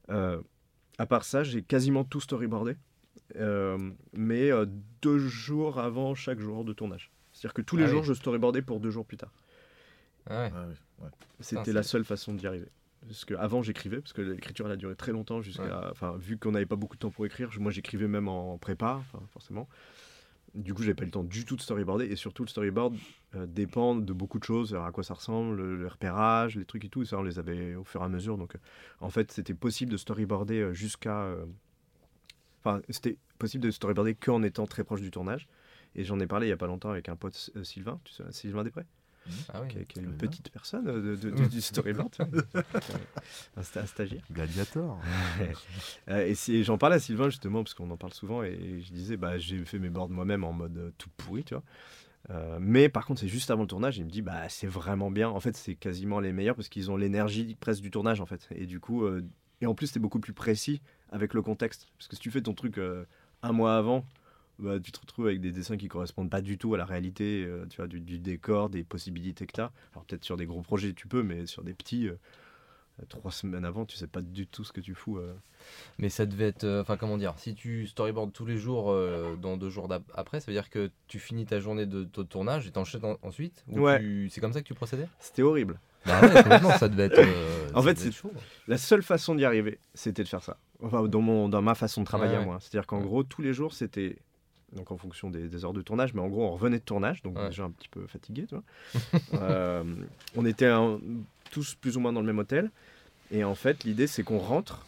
à 0.08 1.06
part 1.06 1.24
ça, 1.24 1.42
j'ai 1.42 1.62
quasiment 1.62 2.04
tout 2.04 2.20
storyboardé, 2.20 2.76
mais 4.12 4.50
deux 5.02 5.18
jours 5.18 5.80
avant 5.80 6.14
chaque 6.14 6.38
jour 6.38 6.64
de 6.64 6.72
tournage. 6.72 7.10
C'est-à-dire 7.32 7.54
que 7.54 7.62
tous 7.62 7.76
les 7.76 7.84
Ah 7.84 7.88
jours, 7.88 8.00
oui. 8.00 8.06
je 8.06 8.14
storyboardais 8.14 8.62
pour 8.62 8.80
deux 8.80 8.90
jours 8.90 9.04
plus 9.06 9.16
tard. 9.16 9.32
Ah 10.28 10.42
ouais. 10.42 10.52
Ah 10.54 10.66
ouais. 11.02 11.08
C'était 11.40 11.72
la 11.72 11.82
seule 11.82 12.04
façon 12.04 12.34
d'y 12.34 12.46
arriver. 12.46 12.68
Parce 13.06 13.24
que 13.24 13.34
avant 13.34 13.62
j'écrivais, 13.62 14.00
parce 14.00 14.12
que 14.12 14.22
l'écriture 14.22 14.66
elle 14.66 14.72
a 14.72 14.76
duré 14.76 14.96
très 14.96 15.12
longtemps 15.12 15.40
jusqu'à. 15.40 15.88
Enfin, 15.90 16.16
vu 16.18 16.36
qu'on 16.36 16.52
n'avait 16.52 16.66
pas 16.66 16.76
beaucoup 16.76 16.96
de 16.96 17.00
temps 17.00 17.10
pour 17.10 17.24
écrire, 17.26 17.50
moi 17.58 17.72
j'écrivais 17.72 18.08
même 18.08 18.28
en 18.28 18.58
prépa, 18.58 19.02
forcément. 19.32 19.68
Du 20.54 20.72
coup, 20.72 20.82
j'avais 20.82 20.94
pas 20.94 21.02
eu 21.02 21.06
le 21.06 21.12
temps 21.12 21.24
du 21.24 21.44
tout 21.44 21.56
de 21.56 21.60
storyboarder. 21.60 22.06
Et 22.06 22.16
surtout, 22.16 22.42
le 22.42 22.48
storyboard 22.48 22.96
euh, 23.34 23.46
dépend 23.46 23.94
de 23.94 24.12
beaucoup 24.14 24.38
de 24.38 24.44
choses, 24.44 24.74
à 24.74 24.90
quoi 24.92 25.04
ça 25.04 25.12
ressemble, 25.12 25.56
le, 25.56 25.76
le 25.76 25.86
repérage, 25.86 26.56
les 26.56 26.64
trucs 26.64 26.86
et 26.86 26.88
tout. 26.88 27.04
Ça, 27.04 27.18
on 27.18 27.22
les 27.22 27.38
avait 27.38 27.74
au 27.74 27.84
fur 27.84 28.00
et 28.00 28.04
à 28.04 28.08
mesure. 28.08 28.38
Donc, 28.38 28.54
euh, 28.54 28.58
en 29.00 29.10
fait, 29.10 29.30
c'était 29.30 29.54
possible 29.54 29.92
de 29.92 29.98
storyboarder 29.98 30.60
euh, 30.60 30.72
jusqu'à. 30.72 31.34
Enfin, 32.60 32.80
c'était 32.88 33.18
possible 33.38 33.62
de 33.62 33.70
storyboarder 33.70 34.14
qu'en 34.14 34.42
étant 34.42 34.66
très 34.66 34.84
proche 34.84 35.02
du 35.02 35.10
tournage. 35.10 35.48
Et 35.94 36.04
j'en 36.04 36.18
ai 36.20 36.26
parlé 36.26 36.46
il 36.46 36.50
y 36.50 36.52
a 36.52 36.56
pas 36.56 36.66
longtemps 36.66 36.90
avec 36.90 37.08
un 37.08 37.16
pote 37.16 37.50
euh, 37.56 37.64
Sylvain, 37.64 38.00
tu 38.04 38.12
sais, 38.12 38.24
Sylvain 38.30 38.64
Després? 38.64 38.84
Ah 39.52 39.60
oui. 39.62 39.68
qui 39.68 39.78
est, 39.78 39.84
qui 39.84 39.98
est 39.98 40.02
je 40.02 40.06
une 40.08 40.14
bien. 40.14 40.28
petite 40.28 40.50
personne 40.50 40.86
euh, 40.88 41.16
de, 41.16 41.16
de- 41.16 41.30
de- 41.36 41.46
du 41.48 41.60
storyboard, 41.60 42.14
un, 43.56 43.60
sta- 43.62 43.80
un 43.80 43.86
stagiaire. 43.86 44.22
Gladiator. 44.32 44.98
Euh, 46.08 46.32
et 46.48 46.62
j'en 46.64 46.78
parlais 46.78 46.96
à 46.96 47.00
Sylvain 47.00 47.28
justement, 47.28 47.62
parce 47.62 47.74
qu'on 47.74 47.90
en 47.90 47.96
parle 47.98 48.14
souvent, 48.14 48.42
et 48.42 48.80
je 48.80 48.92
disais, 48.92 49.16
bah, 49.18 49.38
j'ai 49.38 49.62
fait 49.66 49.78
mes 49.78 49.90
boards 49.90 50.08
moi-même 50.08 50.42
en 50.44 50.52
mode 50.52 50.76
euh, 50.78 50.90
tout 50.96 51.10
pourri, 51.18 51.44
tu 51.44 51.52
vois. 51.54 51.62
Euh, 52.30 52.58
mais 52.60 52.88
par 52.88 53.04
contre, 53.06 53.20
c'est 53.20 53.28
juste 53.28 53.50
avant 53.50 53.62
le 53.62 53.68
tournage, 53.68 53.98
il 53.98 54.04
me 54.04 54.10
dit, 54.10 54.22
bah, 54.22 54.48
c'est 54.48 54.66
vraiment 54.66 55.10
bien. 55.10 55.28
En 55.28 55.40
fait, 55.40 55.56
c'est 55.56 55.74
quasiment 55.74 56.20
les 56.20 56.32
meilleurs 56.32 56.56
parce 56.56 56.68
qu'ils 56.68 56.90
ont 56.90 56.96
l'énergie 56.96 57.56
presque 57.60 57.82
du 57.82 57.90
tournage, 57.90 58.20
en 58.20 58.26
fait. 58.26 58.48
Et 58.54 58.66
du 58.66 58.80
coup, 58.80 59.04
euh, 59.04 59.22
et 59.60 59.66
en 59.66 59.74
plus, 59.74 59.88
c'est 59.88 60.00
beaucoup 60.00 60.20
plus 60.20 60.32
précis 60.32 60.80
avec 61.10 61.34
le 61.34 61.42
contexte. 61.42 61.88
Parce 61.98 62.08
que 62.08 62.16
si 62.16 62.22
tu 62.22 62.30
fais 62.30 62.40
ton 62.42 62.54
truc 62.54 62.78
euh, 62.78 63.04
un 63.42 63.52
mois 63.52 63.76
avant, 63.76 64.04
bah, 64.58 64.78
tu 64.80 64.92
te 64.92 65.00
retrouves 65.00 65.26
avec 65.26 65.40
des 65.40 65.52
dessins 65.52 65.76
qui 65.76 65.88
correspondent 65.88 66.30
pas 66.30 66.40
du 66.40 66.58
tout 66.58 66.74
à 66.74 66.78
la 66.78 66.84
réalité, 66.84 67.44
euh, 67.46 67.64
tu 67.70 67.76
vois, 67.76 67.86
du, 67.86 68.00
du 68.00 68.18
décor, 68.18 68.68
des 68.70 68.84
possibilités 68.84 69.46
que 69.46 69.52
tu 69.52 69.60
as. 69.60 69.72
Alors 69.92 70.04
peut-être 70.04 70.24
sur 70.24 70.36
des 70.36 70.46
gros 70.46 70.62
projets 70.62 70.92
tu 70.92 71.06
peux, 71.08 71.22
mais 71.22 71.46
sur 71.46 71.62
des 71.62 71.74
petits, 71.74 72.08
euh, 72.08 72.16
trois 73.08 73.30
semaines 73.30 73.64
avant, 73.64 73.84
tu 73.86 73.96
sais 73.96 74.08
pas 74.08 74.20
du 74.22 74.46
tout 74.48 74.64
ce 74.64 74.72
que 74.72 74.80
tu 74.80 74.94
fous. 74.94 75.18
euh. 75.18 75.32
Mais 75.98 76.08
ça 76.08 76.26
devait 76.26 76.48
être. 76.48 76.66
Enfin, 76.80 76.96
comment 76.96 77.16
dire 77.18 77.34
Si 77.38 77.54
tu 77.54 77.86
storyboardes 77.86 78.32
tous 78.32 78.44
les 78.46 78.58
jours, 78.58 78.92
dans 79.40 79.56
deux 79.56 79.70
jours 79.70 79.88
après, 80.14 80.40
ça 80.40 80.46
veut 80.46 80.52
dire 80.52 80.68
que 80.70 80.90
tu 81.06 81.18
finis 81.20 81.46
ta 81.46 81.60
journée 81.60 81.86
de, 81.86 82.04
de 82.04 82.22
tournage 82.24 82.66
et 82.66 82.70
t'enchaînes 82.72 83.04
en- 83.04 83.18
ensuite 83.22 83.64
Ou 83.68 83.80
Ouais. 83.80 84.00
tu- 84.00 84.28
C'est 84.30 84.40
comme 84.40 84.52
ça 84.52 84.60
que 84.62 84.66
tu 84.66 84.74
procédais? 84.74 85.06
C'était 85.20 85.42
horrible. 85.42 85.78
Bah 86.06 86.20
ouais, 86.22 86.78
ça 86.78 86.88
devait 86.88 87.04
être. 87.04 87.20
En 87.74 87.82
fait, 87.82 87.98
c'est- 87.98 88.10
chaud. 88.10 88.32
La 88.66 88.78
seule 88.78 89.02
façon 89.02 89.34
d'y 89.34 89.44
arriver, 89.44 89.78
c'était 89.94 90.22
de 90.24 90.28
faire 90.28 90.42
ça. 90.42 90.56
Enfin, 90.82 91.04
dans, 91.06 91.20
mon, 91.20 91.48
dans 91.48 91.60
ma 91.62 91.74
façon 91.74 92.00
de 92.00 92.06
travailler 92.06 92.36
Ouais, 92.36 92.42
à 92.42 92.44
moi. 92.44 92.58
C'est-à-dire 92.60 92.86
qu'en 92.86 93.00
gros, 93.02 93.22
tous 93.22 93.42
les 93.42 93.52
jours, 93.52 93.74
c'était. 93.74 94.16
Donc 94.74 94.90
en 94.90 94.96
fonction 94.98 95.30
des, 95.30 95.48
des 95.48 95.64
heures 95.64 95.72
de 95.72 95.80
tournage, 95.82 96.12
mais 96.14 96.20
en 96.20 96.28
gros, 96.28 96.44
on 96.44 96.50
revenait 96.52 96.78
de 96.78 96.84
tournage, 96.84 97.22
donc 97.22 97.38
Ouais. 97.38 97.48
déjà 97.48 97.64
un 97.64 97.70
petit 97.70 97.88
peu 97.88 98.06
fatigué, 98.06 98.46
tu 98.46 98.54
vois. 98.54 98.64
Euh, 99.40 99.84
on 100.36 100.44
était 100.44 100.66
un- 100.66 101.00
tous 101.50 101.74
plus 101.74 101.96
ou 101.96 102.00
moins 102.00 102.12
dans 102.12 102.20
le 102.20 102.26
même 102.26 102.38
hôtel. 102.38 102.70
Et 103.30 103.44
en 103.44 103.54
fait, 103.54 103.84
l'idée, 103.84 104.06
c'est 104.06 104.22
qu'on 104.22 104.38
rentre. 104.38 104.86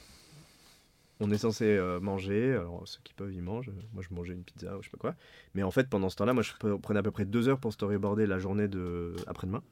On 1.22 1.30
est 1.30 1.38
censé 1.38 1.64
euh, 1.64 2.00
manger. 2.00 2.52
Alors, 2.54 2.82
ceux 2.86 3.00
qui 3.04 3.12
peuvent, 3.14 3.32
ils 3.32 3.42
mangent. 3.42 3.70
Moi, 3.92 4.02
je 4.08 4.14
mangeais 4.14 4.32
une 4.32 4.42
pizza 4.42 4.76
ou 4.76 4.82
je 4.82 4.86
sais 4.88 4.90
pas 4.90 4.98
quoi. 4.98 5.14
Mais 5.54 5.62
en 5.62 5.70
fait, 5.70 5.88
pendant 5.88 6.08
ce 6.08 6.16
temps-là, 6.16 6.32
moi, 6.32 6.42
je 6.42 6.52
pre- 6.52 6.80
prenais 6.80 7.00
à 7.00 7.02
peu 7.02 7.10
près 7.10 7.24
deux 7.26 7.48
heures 7.48 7.58
pour 7.58 7.72
storyboarder 7.72 8.26
la 8.26 8.38
journée 8.38 8.68
de 8.68 9.14
après-demain. 9.26 9.62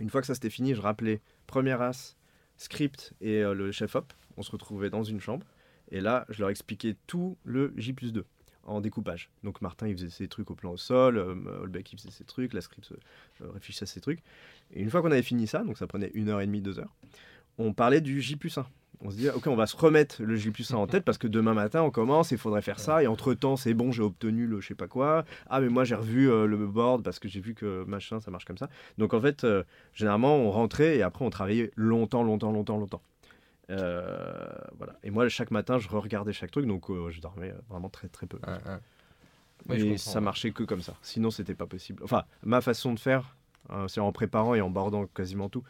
Une 0.00 0.08
fois 0.08 0.20
que 0.22 0.26
ça 0.26 0.34
s'était 0.34 0.48
fini, 0.50 0.74
je 0.74 0.80
rappelais 0.80 1.20
première 1.46 1.82
as, 1.82 2.16
script 2.56 3.12
et 3.20 3.42
euh, 3.42 3.52
le 3.54 3.72
chef-op. 3.72 4.12
On 4.38 4.42
se 4.42 4.50
retrouvait 4.50 4.88
dans 4.90 5.02
une 5.04 5.20
chambre. 5.20 5.46
Et 5.90 6.00
là, 6.00 6.24
je 6.30 6.40
leur 6.40 6.48
expliquais 6.50 6.96
tout 7.06 7.36
le 7.44 7.72
J 7.76 7.92
plus 7.92 8.12
2 8.12 8.24
en 8.64 8.80
découpage. 8.80 9.30
Donc 9.42 9.60
Martin, 9.62 9.88
il 9.88 9.96
faisait 9.96 10.10
ses 10.10 10.28
trucs 10.28 10.50
au 10.50 10.54
plan 10.54 10.72
au 10.72 10.76
sol, 10.76 11.18
euh, 11.18 11.34
Holbeck, 11.62 11.92
il 11.92 11.98
faisait 11.98 12.10
ses 12.10 12.24
trucs, 12.24 12.52
la 12.52 12.60
script 12.60 12.92
euh, 12.92 13.50
réfléchissait 13.52 13.84
à 13.84 13.86
ses 13.86 14.00
trucs. 14.00 14.20
Et 14.72 14.80
une 14.80 14.90
fois 14.90 15.02
qu'on 15.02 15.10
avait 15.10 15.22
fini 15.22 15.46
ça, 15.46 15.64
donc 15.64 15.78
ça 15.78 15.86
prenait 15.86 16.10
une 16.14 16.28
heure 16.28 16.40
et 16.40 16.46
demie, 16.46 16.60
deux 16.60 16.78
heures, 16.78 16.94
on 17.58 17.72
parlait 17.72 18.00
du 18.00 18.20
J 18.20 18.36
plus 18.36 18.56
1. 18.56 18.66
On 19.02 19.10
se 19.10 19.16
dit, 19.16 19.30
ok, 19.30 19.46
on 19.46 19.56
va 19.56 19.66
se 19.66 19.76
remettre 19.76 20.22
le 20.22 20.36
J 20.36 20.50
plus 20.50 20.70
1 20.72 20.76
en 20.76 20.86
tête 20.86 21.04
parce 21.04 21.16
que 21.16 21.26
demain 21.26 21.54
matin, 21.54 21.82
on 21.82 21.90
commence, 21.90 22.32
il 22.32 22.38
faudrait 22.38 22.60
faire 22.60 22.78
ça. 22.78 23.02
Et 23.02 23.06
entre-temps, 23.06 23.56
c'est 23.56 23.72
bon, 23.72 23.92
j'ai 23.92 24.02
obtenu 24.02 24.46
le 24.46 24.60
je 24.60 24.68
sais 24.68 24.74
pas 24.74 24.88
quoi. 24.88 25.24
Ah, 25.48 25.60
mais 25.60 25.68
moi, 25.68 25.84
j'ai 25.84 25.94
revu 25.94 26.30
euh, 26.30 26.46
le 26.46 26.66
board 26.66 27.02
parce 27.02 27.18
que 27.18 27.28
j'ai 27.28 27.40
vu 27.40 27.54
que 27.54 27.84
machin, 27.84 28.20
ça 28.20 28.30
marche 28.30 28.44
comme 28.44 28.58
ça. 28.58 28.68
Donc 28.98 29.14
en 29.14 29.20
fait, 29.20 29.44
euh, 29.44 29.62
généralement, 29.94 30.36
on 30.36 30.50
rentrait 30.50 30.98
et 30.98 31.02
après, 31.02 31.24
on 31.24 31.30
travaillait 31.30 31.70
longtemps, 31.76 32.22
longtemps, 32.22 32.52
longtemps, 32.52 32.76
longtemps. 32.76 33.02
Euh, 33.70 34.48
voilà. 34.76 34.94
Et 35.02 35.10
moi, 35.10 35.28
chaque 35.28 35.50
matin, 35.50 35.78
je 35.78 35.88
regardais 35.88 36.32
chaque 36.32 36.50
truc, 36.50 36.66
donc 36.66 36.90
euh, 36.90 37.10
je 37.10 37.20
dormais 37.20 37.50
euh, 37.50 37.58
vraiment 37.68 37.88
très 37.88 38.08
très 38.08 38.26
peu. 38.26 38.38
Ouais, 39.68 39.78
je 39.78 39.86
et 39.86 39.98
ça 39.98 40.20
marchait 40.20 40.50
que 40.52 40.62
comme 40.64 40.80
ça. 40.80 40.94
Sinon, 41.02 41.30
c'était 41.30 41.54
pas 41.54 41.66
possible. 41.66 42.02
Enfin, 42.02 42.24
ma 42.42 42.60
façon 42.60 42.94
de 42.94 42.98
faire, 42.98 43.36
euh, 43.70 43.88
c'est 43.88 44.00
en 44.00 44.10
préparant 44.12 44.54
et 44.54 44.60
en 44.60 44.70
bordant 44.70 45.06
quasiment 45.06 45.48
tout. 45.48 45.62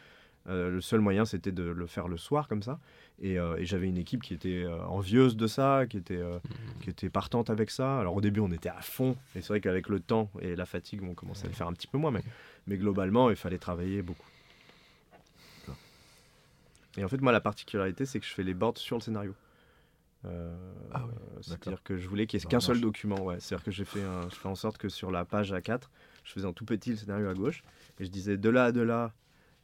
Euh, 0.48 0.70
le 0.70 0.80
seul 0.80 1.00
moyen, 1.00 1.24
c'était 1.26 1.52
de 1.52 1.64
le 1.64 1.86
faire 1.86 2.08
le 2.08 2.16
soir 2.16 2.48
comme 2.48 2.62
ça. 2.62 2.78
Et, 3.20 3.38
euh, 3.38 3.56
et 3.58 3.66
j'avais 3.66 3.88
une 3.88 3.98
équipe 3.98 4.22
qui 4.22 4.32
était 4.32 4.62
euh, 4.64 4.82
envieuse 4.86 5.36
de 5.36 5.46
ça, 5.46 5.84
qui 5.88 5.98
était, 5.98 6.16
Mhm. 6.22 6.40
qui 6.80 6.88
était 6.90 7.10
partante 7.10 7.50
avec 7.50 7.70
ça. 7.70 7.98
Alors 7.98 8.14
au 8.16 8.20
début, 8.22 8.40
on 8.40 8.50
était 8.50 8.70
à 8.70 8.80
fond. 8.80 9.16
Et 9.34 9.42
c'est 9.42 9.48
vrai 9.48 9.60
qu'avec 9.60 9.88
le 9.88 10.00
temps 10.00 10.30
et 10.40 10.56
la 10.56 10.64
fatigue, 10.66 11.02
on 11.02 11.14
commençait 11.14 11.44
à 11.44 11.48
le 11.48 11.54
faire 11.54 11.66
un 11.68 11.72
petit 11.74 11.86
peu 11.88 11.98
moins. 11.98 12.10
Mais, 12.10 12.22
mais 12.66 12.76
globalement, 12.78 13.28
il 13.28 13.36
fallait 13.36 13.58
travailler 13.58 14.00
beaucoup. 14.02 14.24
Et 16.96 17.04
en 17.04 17.08
fait, 17.08 17.20
moi, 17.20 17.32
la 17.32 17.40
particularité, 17.40 18.04
c'est 18.06 18.20
que 18.20 18.26
je 18.26 18.32
fais 18.32 18.42
les 18.42 18.54
boards 18.54 18.78
sur 18.78 18.96
le 18.96 19.02
scénario. 19.02 19.34
Euh, 20.26 20.54
Ah 20.92 21.04
oui, 21.06 21.14
C'est-à-dire 21.40 21.82
que 21.82 21.96
je 21.96 22.08
voulais 22.08 22.26
qu'il 22.26 22.38
n'y 22.38 22.44
ait 22.44 22.48
qu'un 22.48 22.60
seul 22.60 22.80
document. 22.80 23.20
Ouais. 23.24 23.40
C'est-à-dire 23.40 23.64
que 23.64 23.70
j'ai 23.70 23.84
fait 23.84 24.02
un, 24.02 24.28
je 24.28 24.34
fais 24.34 24.48
en 24.48 24.54
sorte 24.54 24.76
que 24.76 24.88
sur 24.88 25.10
la 25.10 25.24
page 25.24 25.52
A4, 25.52 25.82
je 26.24 26.32
faisais 26.32 26.46
en 26.46 26.52
tout 26.52 26.64
petit 26.64 26.90
le 26.90 26.96
scénario 26.96 27.28
à 27.28 27.34
gauche 27.34 27.62
et 27.98 28.04
je 28.04 28.10
disais 28.10 28.36
de 28.36 28.50
là 28.50 28.66
à 28.66 28.72
de 28.72 28.80
là, 28.82 29.12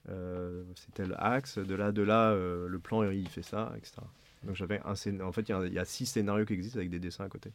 euh, 0.09 0.65
c'est 0.77 0.95
tel 0.95 1.15
axe, 1.19 1.59
de 1.59 1.75
là 1.75 1.87
à 1.87 1.93
de 1.93 2.03
là, 2.03 2.31
euh, 2.31 2.69
le 2.69 2.79
plan 2.79 3.03
il 3.11 3.29
fait 3.29 3.43
ça, 3.43 3.73
etc. 3.77 3.97
Donc 4.45 4.55
j'avais 4.57 4.81
un 4.85 4.95
scén- 4.95 5.21
En 5.23 5.33
fait, 5.33 5.49
il 5.49 5.69
y 5.73 5.75
y, 5.75 5.79
a 5.79 5.85
six 5.85 6.07
scénarios 6.07 6.47
qui 6.47 6.55
existent 6.55 6.79
avec 6.79 6.89
des 6.91 7.01
dessins 7.01 7.25
à 7.25 7.29
côté. 7.29 7.53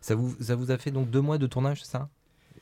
Ça 0.00 0.14
vous, 0.14 0.34
ça 0.42 0.56
vous 0.56 0.70
a 0.70 0.78
fait 0.78 0.90
donc 0.90 1.10
deux 1.10 1.20
mois 1.20 1.38
de 1.38 1.46
tournage, 1.46 1.82
c'est 1.84 1.90
ça? 1.90 2.08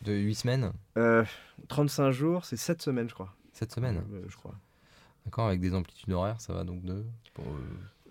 De 0.03 0.12
huit 0.12 0.35
semaines? 0.35 0.73
Euh, 0.97 1.24
35 1.69 2.11
jours, 2.11 2.45
c'est 2.45 2.57
7 2.57 2.82
semaines, 2.82 3.09
je 3.09 3.15
crois. 3.15 3.35
Cette 3.59 3.72
semaine 3.72 4.02
Euh, 4.12 4.22
je 4.28 4.36
crois. 4.36 4.55
D'accord, 5.24 5.48
avec 5.48 5.60
des 5.60 5.74
amplitudes 5.74 6.12
horaires, 6.12 6.40
ça 6.40 6.52
va 6.52 6.62
donc 6.64 6.82
de. 6.85 7.05
pour, 7.35 7.44
euh, 7.44 7.48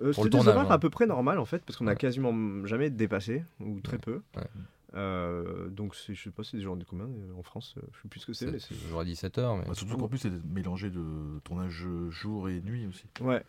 Euh, 0.03 0.13
Pour 0.13 0.25
le 0.25 0.29
des 0.29 0.37
tournage, 0.37 0.55
horaires 0.55 0.71
hein. 0.71 0.75
à 0.75 0.77
peu 0.77 0.89
près 0.91 1.07
normal 1.07 1.39
en 1.39 1.45
fait, 1.45 1.63
parce 1.65 1.77
qu'on 1.77 1.87
a 1.87 1.91
Ouais. 1.91 1.95
quasiment 1.95 2.65
jamais 2.67 2.89
dépassé, 2.91 3.43
ou 3.59 3.79
très 3.81 3.93
Ouais. 3.93 3.99
peu. 3.99 4.21
Ouais. 4.35 4.43
Euh, 4.93 5.69
donc 5.69 5.95
c'est- 5.95 6.13
je 6.13 6.23
sais 6.25 6.29
pas, 6.31 6.43
c'est 6.43 6.57
des 6.57 6.63
journées 6.63 6.83
de 6.83 6.87
combien 6.87 7.05
euh, 7.05 7.39
en 7.39 7.43
France 7.43 7.75
euh, 7.77 7.81
Je 7.93 8.01
sais 8.01 8.07
plus 8.07 8.19
ce 8.19 8.25
que 8.27 8.33
c'est. 8.33 8.57
J'aurais 8.89 9.05
dit 9.05 9.15
7 9.15 9.37
heures, 9.39 9.55
mais. 9.57 9.65
Bah, 9.65 9.73
surtout 9.73 9.97
qu'en 9.97 10.07
plus, 10.07 10.17
c'est 10.19 10.31
mélangé 10.45 10.89
de 10.91 11.39
tournage 11.43 11.87
jour 12.09 12.47
et 12.49 12.61
nuit 12.61 12.85
aussi. 12.87 13.05
Ouais. 13.21 13.41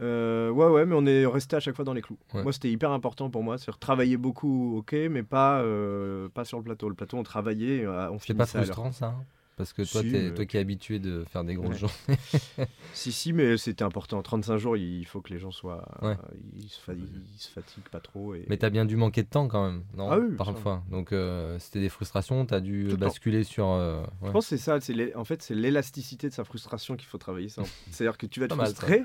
Euh, 0.00 0.50
ouais, 0.50 0.66
ouais, 0.68 0.86
mais 0.86 0.94
on 0.96 1.06
est 1.06 1.26
resté 1.26 1.56
à 1.56 1.60
chaque 1.60 1.74
fois 1.74 1.84
dans 1.84 1.92
les 1.94 2.02
clous. 2.02 2.18
Ouais. 2.34 2.42
Moi, 2.42 2.52
c'était 2.52 2.70
hyper 2.70 2.92
important 2.92 3.30
pour 3.30 3.42
moi. 3.42 3.58
C'est 3.58 3.72
travailler 3.80 4.16
beaucoup, 4.16 4.76
ok, 4.78 4.92
mais 5.10 5.22
pas, 5.24 5.60
euh, 5.62 6.28
pas 6.28 6.44
sur 6.44 6.58
le 6.58 6.64
plateau. 6.64 6.88
Le 6.88 6.94
plateau, 6.94 7.16
on 7.16 7.22
travaillait, 7.24 7.86
on 7.86 8.18
C'est 8.20 8.34
pas 8.34 8.46
frustrant 8.46 8.92
ça 8.92 9.06
hein? 9.08 9.24
Parce 9.58 9.72
que 9.72 9.82
toi, 9.82 10.00
Si, 10.02 10.06
mais- 10.08 10.32
toi 10.32 10.46
qui 10.46 10.56
es 10.56 10.60
habitué 10.60 11.00
de 11.00 11.24
faire 11.30 11.42
des 11.44 11.54
grosses 11.56 11.82
Ouais. 11.82 11.88
journées. 11.88 12.18
Si, 12.94 13.12
si, 13.12 13.32
mais 13.32 13.56
c'était 13.58 13.82
important. 13.84 14.22
35 14.22 14.56
jours, 14.56 14.76
il 14.76 15.04
faut 15.04 15.20
que 15.20 15.32
les 15.32 15.38
gens 15.38 15.50
soient. 15.50 15.84
Ouais. 16.00 16.16
ils, 16.56 16.68
se 16.68 16.80
ils 16.90 17.38
se 17.40 17.48
fatiguent 17.50 17.88
pas 17.90 18.00
trop. 18.00 18.34
Et... 18.34 18.44
Mais 18.48 18.56
t'as 18.56 18.70
bien 18.70 18.84
dû 18.84 18.96
manquer 18.96 19.22
de 19.24 19.28
temps 19.28 19.46
quand 19.48 19.66
même, 19.66 19.82
non? 19.96 20.10
Ah 20.10 20.18
oui, 20.18 20.34
Parfois. 20.36 20.82
ça. 20.84 20.90
Donc 20.96 21.12
euh, 21.12 21.58
c'était 21.58 21.80
des 21.80 21.88
frustrations, 21.88 22.46
t'as 22.46 22.60
dû 22.60 22.86
Tout 22.88 22.96
basculer 22.96 23.42
sur. 23.44 23.66
euh, 23.68 24.00
ouais. 24.22 24.28
Je 24.28 24.30
pense 24.30 24.48
que 24.48 24.56
c'est 24.56 24.62
ça. 24.62 24.78
En 25.16 25.24
fait, 25.24 25.42
c'est 25.42 25.54
l'élasticité 25.54 26.28
de 26.28 26.34
sa 26.34 26.44
frustration 26.44 26.96
qu'il 26.96 27.06
faut 27.08 27.18
travailler. 27.18 27.48
C'est-à-dire 27.90 28.16
que 28.16 28.26
tu 28.26 28.40
vas 28.40 28.48
te 28.48 28.54
frustrer, 28.54 29.02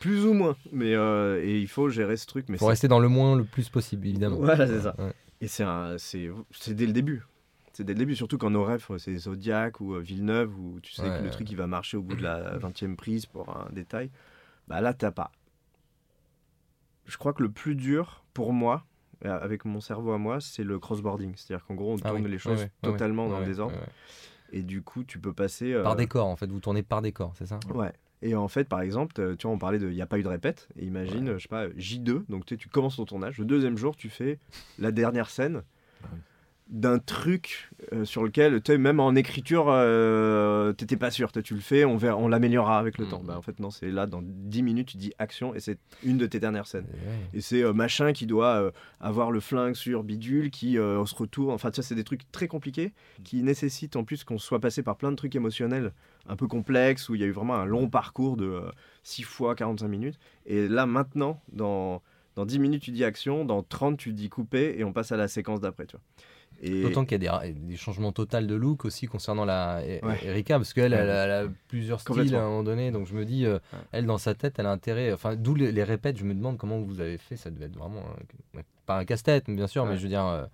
plus 0.00 0.24
ou 0.24 0.32
moins. 0.32 0.56
Mais, 0.72 0.94
euh, 0.94 1.42
et 1.44 1.60
il 1.60 1.68
faut 1.68 1.88
gérer 1.90 2.16
ce 2.16 2.26
truc. 2.26 2.46
Mais 2.48 2.56
Faut 2.58 2.66
rester 2.66 2.88
dans 2.88 3.00
le 3.00 3.08
moins 3.08 3.36
le 3.36 3.44
plus 3.44 3.68
possible, 3.68 4.06
évidemment. 4.06 4.36
Voilà, 4.36 4.66
c'est 4.66 4.80
ça. 4.80 4.96
Et 5.42 5.46
c'est 5.48 6.74
dès 6.74 6.86
le 6.86 6.92
début. 6.92 7.22
C'est 7.76 7.84
dès 7.84 7.92
le 7.92 7.98
début, 7.98 8.14
surtout 8.16 8.38
quand 8.38 8.50
nos 8.50 8.62
rêves, 8.64 8.86
c'est 8.98 9.16
Zodiac 9.16 9.80
ou 9.80 9.94
euh, 9.94 10.00
Villeneuve, 10.00 10.56
où 10.58 10.78
tu 10.80 10.92
sais 10.92 11.02
Ouais, 11.02 11.18
que 11.18 11.24
le 11.24 11.30
truc 11.30 11.50
il 11.50 11.56
va 11.56 11.66
marcher 11.66 11.96
au 11.96 12.02
bout 12.02 12.14
de 12.16 12.22
la 12.22 12.56
20e 12.58 12.94
prise 12.96 13.26
pour 13.26 13.48
un 13.56 13.68
détail. 13.72 14.10
Bah 14.68 14.80
là, 14.80 14.94
t'as 14.94 15.10
pas. 15.10 15.30
Je 17.06 17.16
crois 17.18 17.32
que 17.32 17.42
le 17.42 17.50
plus 17.50 17.74
dur 17.74 18.24
pour 18.32 18.52
moi, 18.52 18.84
euh, 19.24 19.38
avec 19.40 19.64
mon 19.64 19.80
cerveau 19.80 20.12
à 20.12 20.18
moi, 20.18 20.40
c'est 20.40 20.64
le 20.64 20.78
crossboarding. 20.78 21.34
C'est-à-dire 21.36 21.66
qu'en 21.66 21.74
gros, 21.74 21.92
on 21.92 21.96
Ah 22.04 22.10
tourne 22.10 22.24
oui, 22.24 22.30
les 22.30 22.38
choses 22.38 22.58
ouais, 22.60 22.64
ouais, 22.64 22.70
totalement 22.92 23.24
ouais, 23.26 23.30
dans 23.32 23.40
le 23.40 23.46
désordre. 23.46 23.76
Et 24.52 24.62
du 24.62 24.82
coup, 24.82 25.02
tu 25.04 25.18
peux 25.18 25.32
passer. 25.32 25.72
euh, 25.72 25.82
Par 25.82 25.96
décor, 25.96 26.26
en 26.26 26.36
fait, 26.36 26.46
vous 26.46 26.60
tournez 26.60 26.82
par 26.82 27.02
décor, 27.02 27.32
c'est 27.36 27.46
ça? 27.46 27.58
Ouais. 27.74 27.92
Et 28.22 28.34
en 28.36 28.48
fait, 28.48 28.68
par 28.68 28.80
exemple, 28.80 29.36
tu 29.36 29.46
vois, 29.46 29.54
on 29.54 29.58
parlait 29.58 29.78
de. 29.78 29.88
Il 29.90 29.94
n'y 29.94 30.00
a 30.00 30.06
pas 30.06 30.18
eu 30.18 30.22
de 30.22 30.28
répète. 30.28 30.68
Et 30.76 30.84
imagine, 30.86 31.34
je 31.36 31.42
sais 31.42 31.48
pas, 31.48 31.68
J2. 31.70 32.24
Donc 32.30 32.46
tu, 32.46 32.54
sais, 32.54 32.58
tu 32.58 32.68
commences 32.68 32.96
ton 32.96 33.04
tournage. 33.04 33.36
Le 33.38 33.44
deuxième 33.44 33.76
jour, 33.76 33.96
tu 33.96 34.08
fais 34.08 34.38
la 34.78 34.92
dernière 34.92 35.28
scène 35.28 35.62
d'un 36.68 36.98
truc 36.98 37.70
euh, 37.92 38.04
sur 38.06 38.24
lequel, 38.24 38.62
tu 38.62 38.76
même 38.78 38.98
en 38.98 39.14
écriture, 39.14 39.66
euh, 39.68 40.72
t'étais 40.72 40.96
pas 40.96 41.10
sûr. 41.10 41.30
Tu 41.30 41.54
le 41.54 41.60
fais, 41.60 41.84
on, 41.84 41.96
verra- 41.98 42.16
on 42.16 42.26
l'améliorera 42.26 42.78
avec 42.78 42.96
le 42.98 43.04
Mhm. 43.04 43.10
temps. 43.10 43.22
Bah, 43.22 43.36
en 43.36 43.42
fait, 43.42 43.60
non, 43.60 43.70
c'est 43.70 43.90
là, 43.90 44.06
dans 44.06 44.20
10 44.22 44.62
minutes, 44.62 44.88
tu 44.88 44.96
dis 44.96 45.12
action 45.18 45.54
et 45.54 45.60
c'est 45.60 45.78
une 46.02 46.16
de 46.16 46.26
tes 46.26 46.40
dernières 46.40 46.66
scènes. 46.66 46.86
Et 46.88 47.06
ouais. 47.08 47.16
Et 47.34 47.40
c'est 47.42 47.62
euh, 47.62 47.72
machin 47.74 48.12
qui 48.14 48.26
doit 48.26 48.54
euh, 48.62 48.70
avoir 48.98 49.30
le 49.30 49.40
flingue 49.40 49.74
sur 49.74 50.02
bidule, 50.02 50.50
qui 50.50 50.78
euh, 50.78 51.04
se 51.04 51.14
retourne. 51.14 51.52
Enfin, 51.52 51.70
tu 51.70 51.76
vois, 51.80 51.84
c'est 51.84 51.94
des 51.94 52.04
trucs 52.04 52.30
très 52.32 52.48
compliqués 52.48 52.94
qui 53.24 53.42
nécessitent 53.42 53.96
en 53.96 54.04
plus 54.04 54.24
qu'on 54.24 54.38
soit 54.38 54.58
passé 54.60 54.82
par 54.82 54.96
plein 54.96 55.10
de 55.10 55.16
trucs 55.16 55.36
émotionnels 55.36 55.92
un 56.26 56.36
peu 56.36 56.46
complexes 56.46 57.10
où 57.10 57.14
il 57.14 57.20
y 57.20 57.24
a 57.24 57.26
eu 57.26 57.32
vraiment 57.32 57.54
un 57.56 57.66
long 57.66 57.88
parcours 57.90 58.38
de 58.38 58.62
6 59.02 59.22
fois 59.22 59.54
45 59.54 59.86
minutes. 59.88 60.18
Et 60.46 60.66
là, 60.66 60.86
maintenant, 60.86 61.42
dans, 61.52 62.00
dans 62.36 62.46
10 62.46 62.58
minutes, 62.58 62.82
tu 62.82 62.90
dis 62.90 63.04
action, 63.04 63.44
dans 63.44 63.62
30, 63.62 63.98
tu 63.98 64.14
dis 64.14 64.30
couper 64.30 64.74
et 64.78 64.84
on 64.84 64.94
passe 64.94 65.12
à 65.12 65.18
la 65.18 65.28
séquence 65.28 65.60
d'après, 65.60 65.84
tu 65.84 65.96
vois. 65.96 66.02
Et 66.62 66.82
D'autant 66.82 67.04
qu'il 67.04 67.22
y 67.22 67.28
a 67.28 67.40
des, 67.40 67.52
des 67.52 67.76
changements 67.76 68.12
totaux 68.12 68.40
de 68.40 68.54
look 68.54 68.84
aussi 68.84 69.06
concernant 69.06 69.44
la 69.44 69.82
E- 69.82 70.00
Ouais. 70.04 70.18
Erika, 70.24 70.56
parce 70.56 70.72
qu'elle 70.72 70.92
elle, 70.94 71.10
a- 71.10 71.24
elle 71.24 71.46
a 71.46 71.50
plusieurs 71.68 72.00
styles 72.00 72.34
à 72.34 72.40
un 72.40 72.48
moment 72.48 72.62
donné, 72.62 72.90
donc 72.90 73.06
je 73.06 73.14
me 73.14 73.24
dis, 73.24 73.44
euh, 73.44 73.54
Ouais. 73.72 73.78
elle 73.92 74.06
dans 74.06 74.18
sa 74.18 74.34
tête, 74.34 74.58
elle 74.58 74.66
a 74.66 74.70
intérêt, 74.72 75.12
enfin 75.12 75.36
d'où 75.36 75.54
les, 75.54 75.72
les 75.72 75.84
répètes, 75.84 76.16
je 76.16 76.24
me 76.24 76.34
demande 76.34 76.56
comment 76.56 76.78
vous 76.80 77.00
avez 77.00 77.18
fait, 77.18 77.36
ça 77.36 77.50
devait 77.50 77.66
être 77.66 77.76
vraiment, 77.76 78.00
un- 78.56 78.60
pas 78.86 78.98
un 78.98 79.04
casse-tête, 79.04 79.50
bien 79.50 79.66
sûr, 79.66 79.84
mais 79.86 79.96
je 79.96 80.02
veux 80.02 80.08
dire, 80.08 80.24
euh, 80.26 80.44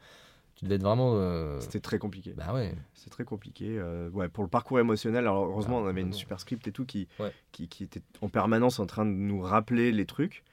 tu 0.56 0.64
devais 0.64 0.76
être 0.76 0.82
vraiment... 0.82 1.12
euh, 1.14 1.58
c'était 1.60 1.80
très 1.80 1.98
compliqué. 1.98 2.34
Bah 2.36 2.52
ouais, 2.54 2.74
C'est 2.94 3.10
très 3.10 3.24
compliqué. 3.24 3.76
euh, 3.78 4.10
ouais, 4.10 4.28
pour 4.28 4.42
le 4.44 4.50
parcours 4.50 4.78
émotionnel, 4.80 5.20
alors 5.24 5.44
heureusement, 5.46 5.78
Ah, 5.78 5.82
on 5.84 5.86
avait 5.86 6.02
une 6.02 6.12
super 6.12 6.38
script 6.40 6.66
et 6.68 6.72
tout 6.72 6.84
qui, 6.84 7.08
qui, 7.52 7.68
qui 7.68 7.84
était 7.84 8.02
en 8.20 8.28
permanence 8.28 8.78
en 8.78 8.86
train 8.86 9.04
de 9.06 9.10
nous 9.10 9.40
rappeler 9.40 9.90
les 9.92 10.06
trucs. 10.06 10.44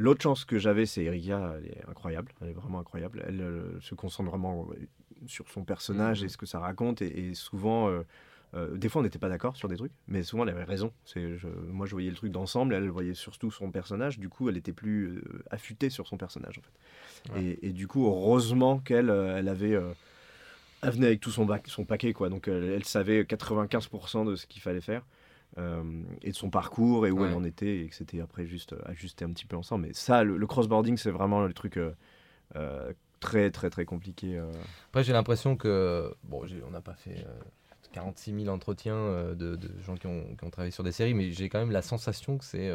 L'autre 0.00 0.22
chance 0.22 0.46
que 0.46 0.58
j'avais, 0.58 0.86
c'est 0.86 1.04
Erika, 1.04 1.56
elle 1.58 1.66
est 1.66 1.84
incroyable, 1.88 2.32
elle 2.40 2.48
est 2.48 2.52
vraiment 2.54 2.80
incroyable. 2.80 3.22
Elle 3.28 3.42
euh, 3.42 3.80
se 3.82 3.94
concentre 3.94 4.30
vraiment 4.30 4.66
sur 5.26 5.46
son 5.50 5.62
personnage 5.64 6.20
Mhm. 6.20 6.26
et 6.26 6.28
ce 6.30 6.38
que 6.38 6.46
ça 6.46 6.58
raconte. 6.58 7.02
Et, 7.02 7.28
et 7.28 7.34
souvent, 7.34 7.88
euh, 7.90 8.00
euh, 8.54 8.76
des 8.78 8.88
fois, 8.88 9.00
on 9.00 9.04
n'était 9.04 9.18
pas 9.18 9.28
d'accord 9.28 9.56
sur 9.56 9.68
des 9.68 9.76
trucs, 9.76 9.92
mais 10.08 10.22
souvent, 10.22 10.44
elle 10.44 10.48
avait 10.48 10.64
raison. 10.64 10.90
C'est, 11.04 11.36
moi, 11.68 11.84
je 11.84 11.92
voyais 11.92 12.08
le 12.08 12.16
truc 12.16 12.32
d'ensemble, 12.32 12.72
elle 12.72 12.88
voyait 12.88 13.12
surtout 13.12 13.50
son 13.50 13.70
personnage. 13.70 14.18
Du 14.18 14.30
coup, 14.30 14.48
elle 14.48 14.56
était 14.56 14.72
plus 14.72 15.22
affûtée 15.50 15.90
sur 15.90 16.06
son 16.06 16.16
personnage, 16.16 16.58
en 16.58 16.62
fait. 16.62 17.34
Ouais. 17.34 17.44
Et, 17.60 17.68
et 17.68 17.72
du 17.72 17.86
coup, 17.86 18.06
heureusement 18.06 18.78
qu'elle 18.78 19.10
elle 19.10 19.48
avait. 19.48 19.78
elle 20.82 20.90
venait 20.90 21.08
avec 21.08 21.20
tout 21.20 21.30
son, 21.30 21.44
bac, 21.44 21.64
son 21.68 21.84
paquet, 21.84 22.14
quoi. 22.14 22.30
Donc, 22.30 22.48
elle, 22.48 22.64
elle 22.64 22.84
savait 22.86 23.24
95% 23.24 24.24
de 24.24 24.34
ce 24.34 24.46
qu'il 24.46 24.62
fallait 24.62 24.80
faire. 24.80 25.04
Euh, 25.58 25.82
et 26.22 26.30
de 26.30 26.36
son 26.36 26.50
parcours 26.50 27.06
et 27.06 27.10
où 27.10 27.20
Ouais. 27.22 27.28
elle 27.28 27.34
en 27.34 27.44
était 27.44 27.80
et 27.80 27.88
que 27.88 27.94
c'était 27.94 28.20
après 28.20 28.46
juste 28.46 28.72
euh, 28.72 28.80
ajuster 28.86 29.24
un 29.24 29.30
petit 29.32 29.46
peu 29.46 29.56
ensemble 29.56 29.86
mais 29.88 29.92
ça 29.94 30.22
le, 30.24 30.36
le 30.36 30.46
crossboarding 30.46 30.96
c'est 30.96 31.10
vraiment 31.10 31.44
le 31.44 31.52
truc 31.52 31.76
euh, 31.76 32.92
très 33.20 33.50
très 33.50 33.68
très 33.70 33.84
compliqué 33.84 34.36
euh. 34.38 34.50
Après, 34.88 35.04
j'ai 35.04 35.12
l'impression 35.12 35.56
que. 35.56 36.12
Bon, 36.24 36.42
on 36.66 36.70
n'a 36.70 36.80
pas 36.80 36.94
fait 36.94 37.24
euh, 37.26 37.40
46 37.92 38.44
000 38.44 38.54
entretiens 38.54 38.94
euh, 38.94 39.34
de, 39.34 39.56
de 39.56 39.70
gens 39.84 39.96
qui 39.96 40.06
ont, 40.06 40.34
qui 40.36 40.44
ont 40.44 40.50
travaillé 40.50 40.70
sur 40.70 40.84
des 40.84 40.92
séries, 40.92 41.14
mais 41.14 41.30
j'ai 41.32 41.48
quand 41.48 41.58
même 41.58 41.70
la 41.72 41.82
sensation 41.82 42.38
que 42.38 42.44
c'est. 42.44 42.70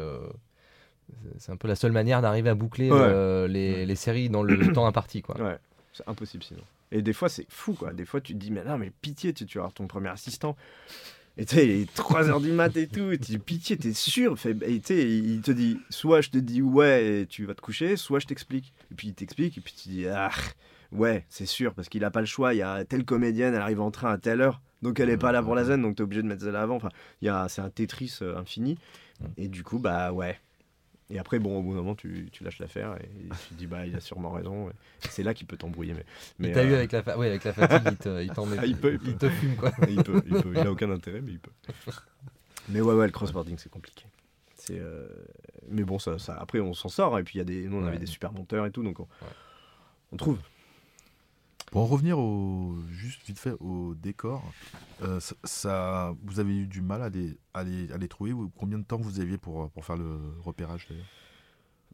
c'est- 1.38 1.52
un 1.52 1.56
peu 1.56 1.68
la 1.68 1.76
seule 1.76 1.92
manière 1.92 2.20
d'arriver 2.22 2.50
à 2.50 2.54
boucler 2.54 2.90
Ouais. 2.90 3.48
les, 3.48 3.86
les 3.86 3.94
séries 3.96 4.28
dans 4.28 4.42
le 4.42 4.72
temps 4.72 4.86
imparti. 4.86 5.22
Quoi. 5.22 5.36
ouais 5.40 5.58
c'est 5.92 6.06
impossible 6.08 6.42
sinon 6.44 6.60
et 6.92 7.00
des 7.02 7.12
fois 7.14 7.28
c'est 7.28 7.46
fou 7.48 7.72
quoi 7.74 7.92
des 7.92 8.04
fois 8.04 8.20
tu 8.20 8.34
te 8.34 8.38
dis 8.38 8.50
mais 8.50 8.62
non 8.64 8.76
mais 8.78 8.90
pitié 9.02 9.32
tu, 9.32 9.46
tu 9.46 9.58
vas 9.58 9.62
avoir 9.64 9.72
ton 9.72 9.86
premier 9.86 10.08
assistant 10.10 10.56
et 11.38 11.44
tu 11.44 11.54
sais 11.56 11.66
il 11.66 11.70
est 11.82 11.96
3h 11.96 12.40
du 12.42 12.52
mat 12.52 12.76
et 12.76 12.86
tout 12.86 13.10
tu 13.12 13.18
dis 13.18 13.38
pitié 13.38 13.76
t'es 13.76 13.92
sûr? 13.92 14.38
Fait- 14.38 14.56
et 14.62 14.80
tu 14.80 14.86
sais 14.94 15.08
il 15.08 15.40
te 15.42 15.50
dit 15.50 15.78
soit 15.90 16.20
je 16.20 16.30
te 16.30 16.38
dis 16.38 16.62
ouais 16.62 17.20
et 17.22 17.26
tu 17.26 17.44
vas 17.44 17.54
te 17.54 17.60
coucher 17.60 17.96
soit 17.96 18.18
je 18.20 18.26
t'explique. 18.26 18.72
Et 18.90 18.94
puis 18.94 19.08
il 19.08 19.14
t'explique 19.14 19.58
et 19.58 19.60
puis 19.60 19.74
tu 19.74 19.88
dis 19.88 20.06
ah 20.08 20.30
ouais 20.92 21.24
c'est 21.28 21.46
sûr 21.46 21.74
parce 21.74 21.88
qu'il 21.88 22.04
a 22.04 22.10
pas 22.10 22.20
le 22.20 22.26
choix 22.26 22.54
il 22.54 22.58
y 22.58 22.62
a 22.62 22.84
telle 22.84 23.04
comédienne 23.04 23.54
elle 23.54 23.60
arrive 23.60 23.80
en 23.80 23.90
train 23.90 24.12
à 24.12 24.18
telle 24.18 24.40
heure 24.40 24.60
donc 24.82 25.00
elle 25.00 25.10
est 25.10 25.16
pas 25.16 25.32
là 25.32 25.42
pour 25.42 25.54
la 25.54 25.64
scène 25.64 25.82
donc 25.82 25.96
t'es 25.96 26.02
obligé 26.02 26.22
de 26.22 26.28
mettre 26.28 26.42
celle 26.42 26.56
avant. 26.56 26.76
Enfin 26.76 26.90
c'est 27.48 27.60
un 27.60 27.70
Tetris 27.70 28.18
euh, 28.22 28.36
infini. 28.38 28.78
Et 29.38 29.48
du 29.48 29.62
coup 29.62 29.78
bah 29.78 30.12
ouais 30.12 30.38
et 31.10 31.18
après, 31.18 31.38
bon, 31.38 31.58
au 31.58 31.62
bout 31.62 31.70
d'un 31.74 31.80
moment, 31.82 31.94
tu, 31.94 32.28
tu 32.32 32.42
lâches 32.44 32.58
l'affaire 32.58 32.96
et 33.00 33.08
tu 33.48 33.48
te 33.50 33.54
dis, 33.54 33.66
bah, 33.66 33.86
il 33.86 33.94
a 33.94 34.00
sûrement 34.00 34.30
raison. 34.30 34.70
C'est 35.00 35.22
là 35.22 35.34
qu'il 35.34 35.46
peut 35.46 35.56
t'embrouiller. 35.56 35.94
Mais, 35.94 36.04
mais 36.38 36.48
il 36.48 36.54
t'a 36.54 36.64
eu 36.64 36.72
euh, 36.72 36.76
avec 36.78 36.92
la, 36.92 37.02
fa- 37.02 37.12
avec 37.14 37.44
la 37.44 37.52
fatigue, 37.52 37.88
il 37.92 37.96
te- 37.96 38.22
il 38.22 38.28
met- 38.50 38.56
Ah, 38.58 38.66
il 38.66 38.76
peut, 38.76 38.98
il 39.04 39.16
te 39.16 39.28
fume. 39.28 39.56
Quoi. 39.56 39.70
il 39.88 40.02
peut, 40.02 40.22
il 40.26 40.42
peut. 40.42 40.52
Il 40.54 40.58
a 40.58 40.70
aucun 40.70 40.90
intérêt, 40.90 41.20
mais 41.20 41.32
il 41.32 41.38
peut. 41.38 41.52
Mais 42.68 42.80
ouais, 42.80 42.94
ouais, 42.94 43.06
le 43.06 43.12
crossboarding, 43.12 43.56
c'est 43.58 43.70
compliqué. 43.70 44.04
C'est, 44.56 44.78
euh, 44.80 45.06
Mais 45.68 45.84
bon, 45.84 45.98
ça, 46.00 46.18
ça, 46.18 46.34
après, 46.40 46.58
on 46.60 46.74
s'en 46.74 46.88
sort. 46.88 47.16
Et 47.18 47.22
puis, 47.22 47.36
il 47.36 47.38
y 47.38 47.42
a 47.42 47.44
des... 47.44 47.68
nous, 47.68 47.76
on 47.76 47.86
avait 47.86 47.98
des 47.98 48.06
super 48.06 48.32
monteurs 48.32 48.66
et 48.66 48.70
tout. 48.72 48.82
Donc, 48.82 48.98
on, 48.98 49.06
on 50.12 50.16
trouve. 50.16 50.38
Pour 51.76 51.82
en 51.82 51.88
revenir 51.88 52.18
au, 52.18 52.74
juste 52.90 53.20
vite 53.26 53.38
fait 53.38 53.52
au 53.60 53.94
décor, 53.94 54.42
euh, 55.02 55.20
ça, 55.20 55.34
ça- 55.44 56.14
vous 56.24 56.40
avez 56.40 56.56
eu 56.56 56.66
du 56.66 56.80
mal 56.80 57.02
à 57.02 57.10
les, 57.10 57.36
à 57.52 57.64
les, 57.64 57.92
à 57.92 57.98
les 57.98 58.08
trouver 58.08 58.32
ou 58.32 58.50
Combien 58.56 58.78
de 58.78 58.82
temps 58.84 58.96
vous 58.96 59.20
aviez 59.20 59.36
pour, 59.36 59.68
pour 59.72 59.84
faire 59.84 59.98
le 59.98 60.18
repérage 60.40 60.86
d'ailleurs? 60.88 61.04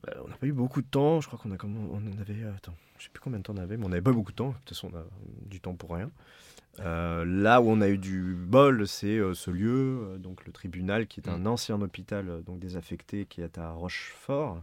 Bah, 0.05 0.13
on 0.25 0.29
n'a 0.29 0.37
pas 0.37 0.47
eu 0.47 0.53
beaucoup 0.53 0.83
de 0.83 0.87
temps. 0.87 1.21
Je 1.21 1.27
crois 1.27 1.37
qu'on 1.37 1.51
a 1.51 1.57
comme 1.57 1.77
on 1.77 1.97
en 1.97 2.21
avait. 2.21 2.45
euh, 2.45 2.55
Attends, 2.55 2.77
je 2.97 3.07
sais 3.07 3.11
plus 3.13 3.21
combien 3.21 3.41
de 3.41 3.43
temps 3.43 3.55
on 3.57 3.61
avait, 3.61 3.77
mais 3.77 3.85
on 3.85 3.89
n'avait 3.89 4.03
pas 4.03 4.13
beaucoup 4.13 4.31
de 4.31 4.37
temps. 4.37 4.51
De 4.51 4.55
toute 4.65 4.69
façon, 4.69 4.89
on 4.93 4.97
a 4.97 5.05
du 5.47 5.59
temps 5.61 5.75
pour 5.75 5.91
rien. 5.97 6.13
Euh, 6.79 7.25
là 7.25 7.61
où 7.61 7.69
on 7.69 7.81
a 7.81 7.89
eu 7.89 7.99
du 7.99 8.37
bol, 8.37 8.87
c'est 8.87 9.19
euh, 9.19 9.35
ce 9.35 9.51
lieu, 9.51 10.17
donc 10.21 10.47
le 10.47 10.53
tribunal, 10.53 11.09
qui 11.09 11.19
est 11.19 11.29
un 11.29 11.45
ancien 11.45 11.83
hôpital 11.83 12.45
donc 12.45 12.61
désaffecté, 12.61 13.27
qui 13.27 13.41
est 13.41 13.59
à 13.59 13.73
Rochefort. 13.73 14.63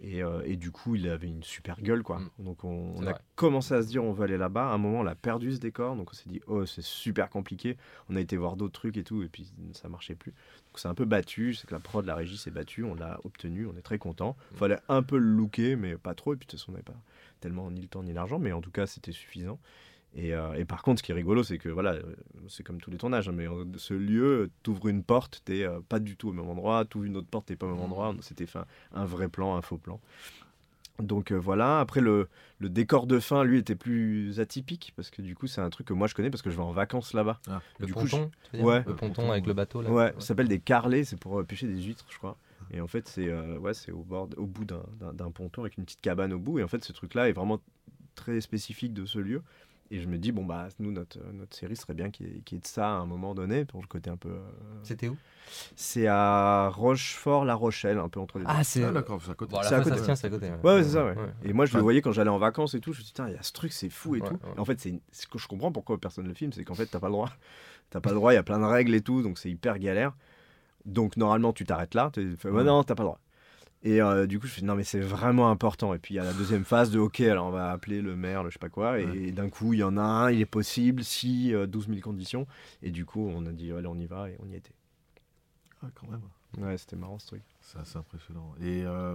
Et, 0.00 0.22
euh, 0.22 0.42
et 0.44 0.56
du 0.56 0.70
coup, 0.70 0.94
il 0.94 1.08
avait 1.08 1.26
une 1.26 1.42
super 1.42 1.80
gueule, 1.80 2.02
quoi. 2.02 2.20
Mm. 2.20 2.44
Donc 2.44 2.64
on, 2.64 3.02
a 3.02 3.12
vrai. 3.12 3.14
commencé 3.34 3.74
à 3.74 3.82
se 3.82 3.88
dire, 3.88 4.04
on 4.04 4.12
va 4.12 4.24
aller 4.24 4.38
là-bas. 4.38 4.70
À 4.70 4.74
un 4.74 4.78
moment, 4.78 5.00
on 5.00 5.06
a 5.06 5.14
perdu 5.14 5.52
ce 5.52 5.58
décor, 5.58 5.96
donc 5.96 6.10
on 6.10 6.14
s'est 6.14 6.28
dit, 6.28 6.40
oh, 6.46 6.66
c'est 6.66 6.84
super 6.84 7.28
compliqué. 7.30 7.76
On 8.08 8.16
a 8.16 8.20
été 8.20 8.36
voir 8.36 8.56
d'autres 8.56 8.78
trucs 8.78 8.96
et 8.96 9.02
tout, 9.02 9.22
et 9.22 9.28
puis 9.28 9.50
ça 9.72 9.88
marchait 9.88 10.14
plus. 10.14 10.30
Donc 10.30 10.78
c'est 10.78 10.88
un 10.88 10.94
peu 10.94 11.04
battu, 11.04 11.54
c'est 11.54 11.66
que 11.66 11.74
la 11.74 11.80
prod, 11.80 12.06
la 12.06 12.14
régie 12.14 12.38
s'est 12.38 12.52
battue, 12.52 12.84
on 12.84 12.94
l'a 12.94 13.18
obtenu, 13.24 13.66
on 13.66 13.76
est 13.76 13.82
très 13.82 13.98
content. 13.98 14.36
Fallait 14.54 14.78
un 14.88 15.02
peu 15.02 15.18
le 15.18 15.26
looker, 15.26 15.76
mais 15.76 15.96
pas 15.96 16.14
trop, 16.14 16.34
et 16.34 16.36
puis 16.36 16.46
de 16.46 16.50
toute 16.50 16.60
façon, 16.60 16.70
on 16.70 16.74
n'avait 16.74 16.84
pas 16.84 17.00
tellement 17.40 17.70
ni 17.70 17.80
le 17.80 17.88
temps 17.88 18.02
ni 18.02 18.12
l'argent, 18.12 18.38
mais 18.38 18.52
en 18.52 18.60
tout 18.60 18.70
cas, 18.70 18.86
c'était 18.86 19.12
suffisant. 19.12 19.58
Et, 20.14 20.34
euh, 20.34 20.54
et 20.54 20.64
par 20.64 20.82
contre, 20.82 20.98
ce 20.98 21.02
qui 21.04 21.12
est 21.12 21.14
rigolo, 21.14 21.42
c'est 21.42 21.58
que 21.58 21.68
voilà, 21.68 21.92
euh, 21.92 22.02
c'est 22.48 22.62
comme 22.64 22.80
tous 22.80 22.90
les 22.90 22.96
tournages, 22.96 23.28
hein, 23.28 23.32
mais 23.34 23.46
euh, 23.46 23.64
ce 23.76 23.94
lieu, 23.94 24.50
t'ouvres 24.62 24.88
une 24.88 25.02
porte, 25.04 25.42
t'es 25.44 25.64
euh, 25.64 25.80
pas 25.88 26.00
du 26.00 26.16
tout 26.16 26.30
au 26.30 26.32
même 26.32 26.48
endroit, 26.48 26.84
t'ouvres 26.84 27.04
une 27.04 27.16
autre 27.16 27.28
porte, 27.28 27.46
t'es 27.46 27.56
pas 27.56 27.66
au 27.66 27.70
même 27.74 27.80
endroit. 27.80 28.14
C'était 28.20 28.46
un, 28.56 28.64
un 28.94 29.04
vrai 29.04 29.28
plan, 29.28 29.54
un 29.56 29.62
faux 29.62 29.76
plan. 29.78 30.00
Donc 30.98 31.30
euh, 31.30 31.36
voilà, 31.36 31.78
après 31.78 32.00
le, 32.00 32.26
le 32.58 32.68
décor 32.68 33.06
de 33.06 33.20
fin, 33.20 33.44
lui, 33.44 33.58
était 33.58 33.76
plus 33.76 34.40
atypique, 34.40 34.92
parce 34.96 35.10
que 35.10 35.22
du 35.22 35.36
coup, 35.36 35.46
c'est 35.46 35.60
un 35.60 35.70
truc 35.70 35.86
que 35.86 35.92
moi 35.92 36.08
je 36.08 36.14
connais 36.14 36.30
parce 36.30 36.42
que 36.42 36.50
je 36.50 36.56
vais 36.56 36.62
en 36.62 36.72
vacances 36.72 37.12
là-bas. 37.12 37.40
Le 37.78 37.86
Du 37.86 37.92
ponton, 37.92 38.30
Ouais. 38.54 38.82
le 38.84 38.96
ponton 38.96 39.30
avec 39.30 39.46
le 39.46 39.52
bateau. 39.52 39.80
Là. 39.82 39.90
Ouais, 39.92 40.12
ça 40.14 40.20
s'appelle 40.28 40.48
des 40.48 40.58
carlets, 40.58 41.04
c'est 41.04 41.20
pour 41.20 41.38
euh, 41.38 41.44
pêcher 41.44 41.68
des 41.68 41.80
huîtres, 41.80 42.06
je 42.10 42.18
crois. 42.18 42.36
Et 42.72 42.80
en 42.80 42.88
fait, 42.88 43.06
c'est 43.06 43.28
euh, 43.28 43.58
ouais, 43.58 43.74
c'est 43.74 43.92
au 43.92 44.02
bord, 44.02 44.28
au 44.36 44.46
bout 44.46 44.64
d'un 44.64 45.30
ponton 45.30 45.60
avec 45.62 45.76
une 45.78 45.84
petite 45.84 46.00
cabane 46.00 46.32
au 46.32 46.38
bout. 46.40 46.58
Et 46.58 46.64
en 46.64 46.68
fait, 46.68 46.82
ce 46.84 46.92
truc-là 46.92 47.28
est 47.28 47.32
vraiment 47.32 47.60
très 48.16 48.40
spécifique 48.40 48.92
de 48.92 49.06
ce 49.06 49.20
lieu. 49.20 49.42
Et 49.90 50.00
je 50.00 50.06
me 50.06 50.18
dis, 50.18 50.32
bon, 50.32 50.44
bah, 50.44 50.68
nous, 50.80 50.92
notre, 50.92 51.18
notre 51.32 51.56
série 51.56 51.74
serait 51.74 51.94
bien 51.94 52.10
qu'il 52.10 52.26
y, 52.26 52.30
ait- 52.36 52.40
qu'il 52.40 52.56
y 52.56 52.58
ait 52.58 52.60
de 52.60 52.66
ça 52.66 52.88
à 52.88 52.92
un 52.92 53.06
moment 53.06 53.34
donné, 53.34 53.64
pour 53.64 53.80
le 53.80 53.86
côté 53.86 54.10
un 54.10 54.18
peu. 54.18 54.28
euh, 54.28 54.40
C'était 54.82 55.08
où? 55.08 55.16
C'est 55.76 56.06
à 56.06 56.68
Rochefort-La 56.68 57.54
Rochelle, 57.54 57.96
un 57.98 58.10
peu 58.10 58.20
entre 58.20 58.38
les 58.38 58.44
deux. 58.44 58.50
Ah, 58.54 58.62
c'est. 58.64 58.84
Ah, 58.84 58.92
d'accord, 58.92 59.18
c'est 59.24 59.30
à 59.30 59.34
côté. 59.34 59.52
Bon, 59.52 59.60
la 59.60 59.68
C'est 59.68 59.74
à 59.76 59.78
ça 59.78 59.84
côté. 59.84 59.98
se 59.98 60.04
tient, 60.04 60.14
c'est 60.14 60.26
à 60.26 60.30
côté. 60.30 60.50
Ouais, 60.50 60.56
ouais, 60.74 60.82
c'est 60.82 60.90
ça, 60.90 61.06
ouais. 61.06 61.14
Ouais. 61.16 61.32
Et 61.42 61.54
moi, 61.54 61.64
je 61.64 61.74
le 61.74 61.82
voyais 61.82 62.02
quand 62.02 62.12
j'allais 62.12 62.28
en 62.28 62.36
vacances 62.38 62.74
et 62.74 62.80
tout. 62.80 62.92
Je 62.92 62.98
me 62.98 63.02
dit, 63.04 63.10
Putain, 63.12 63.28
il 63.28 63.34
y 63.34 63.38
a 63.38 63.42
ce 63.42 63.52
truc, 63.52 63.72
c'est 63.72 63.88
fou 63.88 64.14
et 64.16 64.20
Ouais, 64.20 64.28
tout. 64.28 64.34
ouais. 64.34 64.52
Et 64.56 64.60
en 64.60 64.64
fait, 64.66 64.78
c'est 64.78 65.00
ce 65.10 65.26
que 65.26 65.38
je 65.38 65.48
comprends 65.48 65.72
pourquoi 65.72 65.96
personne 65.98 66.28
le 66.28 66.34
filme, 66.34 66.52
c'est 66.52 66.64
qu'en 66.64 66.74
fait, 66.74 66.84
t'as 66.86 67.00
pas 67.00 67.06
le 67.08 67.12
droit. 67.12 67.30
T'as 67.90 68.00
pas 68.02 68.10
le 68.10 68.16
droit, 68.16 68.32
il 68.32 68.36
y 68.36 68.38
a 68.38 68.42
plein 68.42 68.58
de 68.58 68.64
règles 68.64 68.94
et 68.94 69.00
tout, 69.00 69.22
donc 69.22 69.38
c'est 69.38 69.48
hyper 69.50 69.78
galère. 69.78 70.12
Donc, 70.84 71.16
normalement, 71.16 71.54
tu 71.54 71.64
t'arrêtes 71.64 71.94
là. 71.94 72.10
Tu 72.12 72.36
fais, 72.36 72.50
ouais, 72.50 72.58
Ouais. 72.58 72.64
non, 72.64 72.84
t'as 72.84 72.94
pas 72.94 73.02
le 73.04 73.06
droit. 73.08 73.20
Et 73.84 74.02
euh, 74.02 74.26
du 74.26 74.40
coup, 74.40 74.46
je 74.48 74.52
fais, 74.54 74.62
non, 74.62 74.74
mais 74.74 74.82
c'est 74.84 74.98
vraiment 75.00 75.50
important. 75.50 75.94
Et 75.94 75.98
puis, 75.98 76.14
il 76.14 76.16
y 76.16 76.20
a 76.20 76.24
la 76.24 76.32
deuxième 76.32 76.64
phase 76.64 76.90
de, 76.90 76.98
ok, 76.98 77.20
alors 77.20 77.46
on 77.46 77.50
va 77.50 77.70
appeler 77.70 78.00
le 78.02 78.16
maire, 78.16 78.42
le 78.42 78.50
je 78.50 78.54
sais 78.54 78.58
pas 78.58 78.68
quoi. 78.68 78.98
Et 78.98 79.04
Ouais. 79.06 79.30
d'un 79.32 79.48
coup, 79.48 79.72
il 79.72 79.78
y 79.78 79.82
en 79.84 79.96
a 79.96 80.02
un, 80.02 80.30
il 80.32 80.40
est 80.40 80.46
possible, 80.46 81.04
si 81.04 81.54
euh, 81.54 81.66
12 81.66 81.86
000 81.88 82.00
conditions. 82.00 82.46
Et 82.82 82.90
du 82.90 83.04
coup, 83.04 83.30
on 83.32 83.46
a 83.46 83.52
dit, 83.52 83.70
allez, 83.72 83.86
on 83.86 83.96
y 83.98 84.06
va, 84.06 84.28
et 84.30 84.36
on 84.44 84.50
y 84.50 84.56
était. 84.56 84.74
Ah, 85.82 85.86
quand 85.94 86.08
même. 86.08 86.22
Ouais, 86.58 86.76
c'était 86.76 86.96
marrant 86.96 87.18
ce 87.20 87.28
truc. 87.28 87.42
C'est 87.60 87.78
assez 87.78 87.96
impressionnant. 87.98 88.52
Et 88.60 88.82
euh, 88.84 89.14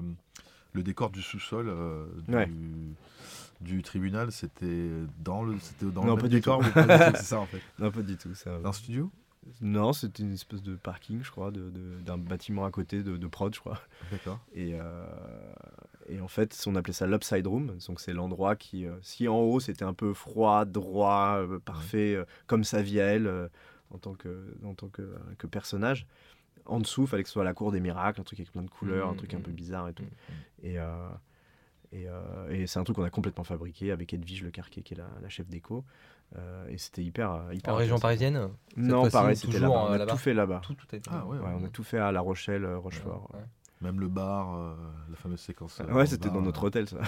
le 0.72 0.81
décor 0.84 1.10
du 1.10 1.22
sous-sol 1.22 1.68
euh, 1.68 2.06
du, 2.27 2.34
Ouais. 2.35 2.49
du 3.60 3.81
tribunal, 3.81 4.31
c'était 4.31 4.90
dans 5.23 5.44
le, 5.44 5.57
c'était 5.60 5.88
dans 5.88 6.06
Non, 6.06 6.15
le 6.15 6.22
pas 6.22 6.27
du 6.30 6.35
décor 6.35 6.64
tout. 6.64 6.72
pas 6.72 6.84
du 6.84 7.11
tout? 7.11 7.18
C'est 7.18 7.26
ça 7.26 7.40
en 7.41 7.45
fait. 7.48 7.60
Non, 7.80 7.91
pas 7.91 8.02
du 8.02 8.15
tout. 8.15 8.34
Ça... 8.34 8.52
Un 8.64 8.72
studio? 8.72 9.11
Non, 9.61 9.94
c'était 9.94 10.24
une 10.24 10.34
espèce 10.34 10.61
de 10.64 10.76
parking, 10.76 11.22
je 11.24 11.32
crois, 11.32 11.52
de- 11.52 11.70
de- 11.70 11.99
d'un 12.02 12.18
bâtiment 12.18 12.65
à 12.65 12.72
côté 12.72 13.03
de, 13.03 13.18
de 13.18 13.28
prod, 13.28 13.53
je 13.53 13.60
crois. 13.60 13.80
D'accord. 14.11 14.40
Et, 14.53 14.76
euh, 14.76 15.06
et 16.07 16.20
en 16.22 16.28
fait, 16.28 16.61
on 16.68 16.76
appelait 16.76 16.94
ça 16.94 17.07
l'upside 17.07 17.48
room. 17.48 17.78
Donc, 17.88 17.99
c'est 17.99 18.14
l'endroit 18.14 18.56
qui, 18.56 18.86
euh, 18.86 18.95
si 19.02 19.28
en 19.28 19.38
haut 19.40 19.60
c'était 19.60 19.86
un 19.86 19.94
peu 19.94 20.14
froid, 20.14 20.65
droit, 20.65 21.38
euh, 21.40 21.60
parfait, 21.60 22.18
comme 22.48 22.64
sa 22.64 22.82
vie 22.82 22.99
à 23.02 23.06
elle, 23.06 23.49
en 23.91 23.98
tant, 23.98 24.14
que, 24.15 24.56
en 24.65 24.74
tant 24.76 24.90
que, 24.90 25.15
que 25.38 25.48
personnage, 25.48 26.07
en 26.65 26.80
dessous, 26.80 27.03
il 27.03 27.07
fallait 27.07 27.24
que 27.24 27.30
ce 27.30 27.34
soit 27.34 27.44
la 27.44 27.53
cour 27.53 27.72
des 27.72 27.80
miracles, 27.82 28.22
un 28.22 28.24
truc 28.24 28.40
avec 28.40 28.52
plein 28.52 28.64
de 28.64 28.70
couleurs, 28.70 29.10
un 29.10 29.11
Mhm, 29.11 29.18
truc 29.18 29.34
un 29.34 29.41
peu 29.41 29.52
mhm. 29.52 29.56
bizarre 29.56 29.90
et 29.90 29.94
tout. 29.94 30.03
Et, 30.64 30.78
et, 31.91 32.07
euh, 32.07 32.49
et 32.49 32.65
c'est 32.68 32.80
un 32.80 32.84
truc 32.84 32.95
qu'on 32.95 33.03
a 33.03 33.10
complètement 33.10 33.44
fabriqué 33.44 33.91
avec 33.91 34.14
Edwige 34.14 34.44
Le 34.44 34.52
Carquet, 34.52 34.82
qui 34.82 34.94
est 34.95 34.98
la, 34.98 35.10
la 35.22 35.30
chef 35.30 35.48
d'éco. 35.48 35.84
Euh, 36.35 36.68
et 36.69 36.77
c'était 36.77 37.03
hyper, 37.03 37.41
hyper 37.53 37.73
En 37.73 37.77
région 37.77 37.99
parisienne 37.99 38.49
Non, 38.76 39.07
pareil, 39.10 39.35
c'était 39.35 39.53
toujours, 39.60 39.76
là-bas. 39.76 39.85
On 39.89 39.93
a 39.93 39.97
là-bas 39.99 40.11
tout 40.14 40.18
fait 40.18 40.34
là-bas. 40.34 40.61
Tout, 40.64 40.73
tout 40.73 40.88
a 40.91 40.95
été. 40.95 41.10
Ah 41.14 41.26
ouais, 41.27 41.38
Ouais, 41.38 41.51
on 41.60 41.64
a 41.64 41.69
tout 41.69 41.84
fait 41.84 41.99
à 41.99 42.11
La 42.11 42.22
Rochelle, 42.22 42.65
euh, 42.65 42.77
Rochefort. 42.80 43.30
Ouais, 43.34 43.39
ouais. 43.39 43.45
Même 43.81 43.99
le 43.99 44.07
bar, 44.07 44.55
euh, 44.55 44.73
la 45.10 45.15
fameuse 45.18 45.41
séquence. 45.41 45.80
euh, 45.81 45.93
Ouais, 45.93 46.05
c'était 46.05 46.30
dans 46.30 46.41
notre 46.41 46.64
euh, 46.64 46.68
hôtel, 46.68 46.88
ça. 46.88 46.99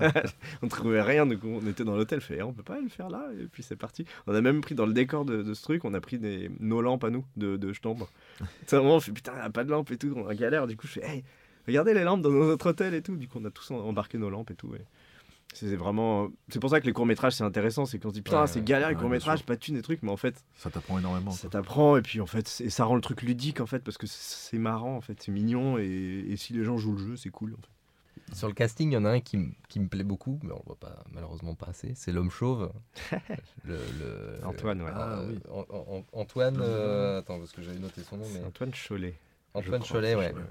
on 0.62 0.68
trouvait 0.68 1.02
rien, 1.02 1.26
donc 1.26 1.40
on 1.44 1.66
était 1.66 1.84
dans 1.84 1.96
l'hôtel, 1.96 2.20
fait, 2.20 2.36
Eh, 2.38 2.42
on 2.42 2.52
peut 2.52 2.62
pas 2.62 2.80
le 2.80 2.88
faire 2.88 3.10
là, 3.10 3.28
et 3.38 3.46
puis 3.46 3.62
c'est 3.64 3.76
parti. 3.76 4.04
On 4.28 4.34
a 4.34 4.40
même 4.40 4.60
pris 4.60 4.74
dans 4.76 4.86
le 4.86 4.92
décor 4.92 5.24
de, 5.24 5.42
de 5.42 5.52
ce 5.54 5.62
truc, 5.62 5.84
on 5.84 5.94
a 5.94 6.00
pris 6.00 6.18
des, 6.18 6.50
nos 6.60 6.80
lampes 6.80 7.02
à 7.04 7.10
nous, 7.10 7.24
de, 7.36 7.56
de 7.56 7.72
chambre. 7.72 8.08
C'est 8.66 8.76
vraiment, 8.76 8.96
on 8.96 9.00
fait 9.00 9.10
putain, 9.12 9.32
y 9.36 9.40
a 9.40 9.50
pas 9.50 9.64
de 9.64 9.70
lampes 9.70 9.90
et 9.90 9.96
tout, 9.98 10.12
on 10.16 10.28
a 10.28 10.34
galère, 10.36 10.66
du 10.68 10.76
coup 10.76 10.86
je 10.86 10.92
fais, 11.00 11.04
hey, 11.10 11.24
regardez 11.66 11.92
les 11.92 12.04
lampes 12.04 12.22
dans 12.22 12.30
notre 12.30 12.70
hôtel 12.70 12.94
et 12.94 13.02
tout, 13.02 13.16
du 13.16 13.26
coup 13.26 13.38
on 13.42 13.44
a 13.44 13.50
tous 13.50 13.68
embarqué 13.72 14.16
nos 14.16 14.30
lampes 14.30 14.52
et 14.52 14.54
tout. 14.54 14.74
et 14.76 14.82
C'est 15.54 15.74
vraiment, 15.76 16.28
c'est 16.50 16.60
pour 16.60 16.68
ça 16.68 16.80
que 16.80 16.86
les 16.86 16.92
courts 16.92 17.06
métrages 17.06 17.32
c'est 17.34 17.44
intéressant, 17.44 17.86
c'est 17.86 17.98
qu'on 17.98 18.10
se 18.10 18.14
dit 18.14 18.22
putain 18.22 18.42
Ouais, 18.42 18.46
c'est 18.46 18.62
galère 18.62 18.88
les 18.88 18.94
ouais, 18.94 19.00
courts 19.00 19.08
bien 19.08 19.16
métrages, 19.16 19.38
sûr. 19.38 19.46
pas 19.46 19.54
de 19.54 19.60
thunes 19.60 19.76
et 19.76 19.82
trucs, 19.82 20.02
mais 20.02 20.10
en 20.10 20.16
fait 20.18 20.44
Ça 20.56 20.68
t'apprend 20.70 20.98
énormément. 20.98 21.30
ça 21.30 21.48
t'apprend 21.48 21.96
et 21.96 22.02
puis 22.02 22.20
en 22.20 22.26
fait 22.26 22.46
c'est- 22.46 22.68
ça 22.68 22.84
rend 22.84 22.94
le 22.94 23.00
truc 23.00 23.22
ludique 23.22 23.60
en 23.60 23.66
fait 23.66 23.78
parce 23.82 23.96
que 23.96 24.06
c'est 24.06 24.58
marrant 24.58 24.96
en 24.96 25.00
fait, 25.00 25.22
c'est 25.22 25.32
mignon 25.32 25.78
et, 25.78 25.84
et 26.28 26.36
si 26.36 26.52
les 26.52 26.62
gens 26.64 26.76
jouent 26.76 26.92
le 26.96 26.98
jeu 26.98 27.16
c'est 27.16 27.30
cool. 27.30 27.54
En 27.54 27.56
fait. 27.62 28.34
Sur 28.34 28.48
le 28.48 28.54
casting, 28.54 28.90
il 28.90 28.94
y 28.94 28.96
en 28.96 29.04
a 29.04 29.10
un 29.10 29.20
qui, 29.20 29.38
qui 29.68 29.78
me 29.78 29.86
plaît 29.88 30.02
beaucoup, 30.02 30.40
mais 30.42 30.50
on 30.52 30.56
le 30.56 30.62
voit 30.66 30.76
pas, 30.76 31.04
malheureusement 31.12 31.54
pas 31.54 31.66
assez. 31.68 31.92
C'est 31.94 32.10
l'homme 32.12 32.30
chauve. 32.30 32.72
le, 33.64 33.76
le- 34.00 34.38
Antoine, 34.44 34.82
ouais. 34.82 34.90
Ah, 34.92 35.18
euh, 35.20 35.28
oui. 35.30 35.38
An- 35.48 35.64
An- 35.70 35.84
An- 35.88 36.04
Antoine. 36.12 36.58
euh, 36.60 37.20
attends, 37.20 37.38
parce 37.38 37.52
que 37.52 37.62
j'avais 37.62 37.78
noté 37.78 38.02
son 38.02 38.16
nom, 38.16 38.26
mais. 38.34 38.42
Antoine 38.44 38.72
Cholet. 38.72 39.14
Antoine 39.54 39.80
crois. 39.80 40.00
Cholet, 40.00 40.14
ouais. 40.16 40.32
Cholet, 40.32 40.44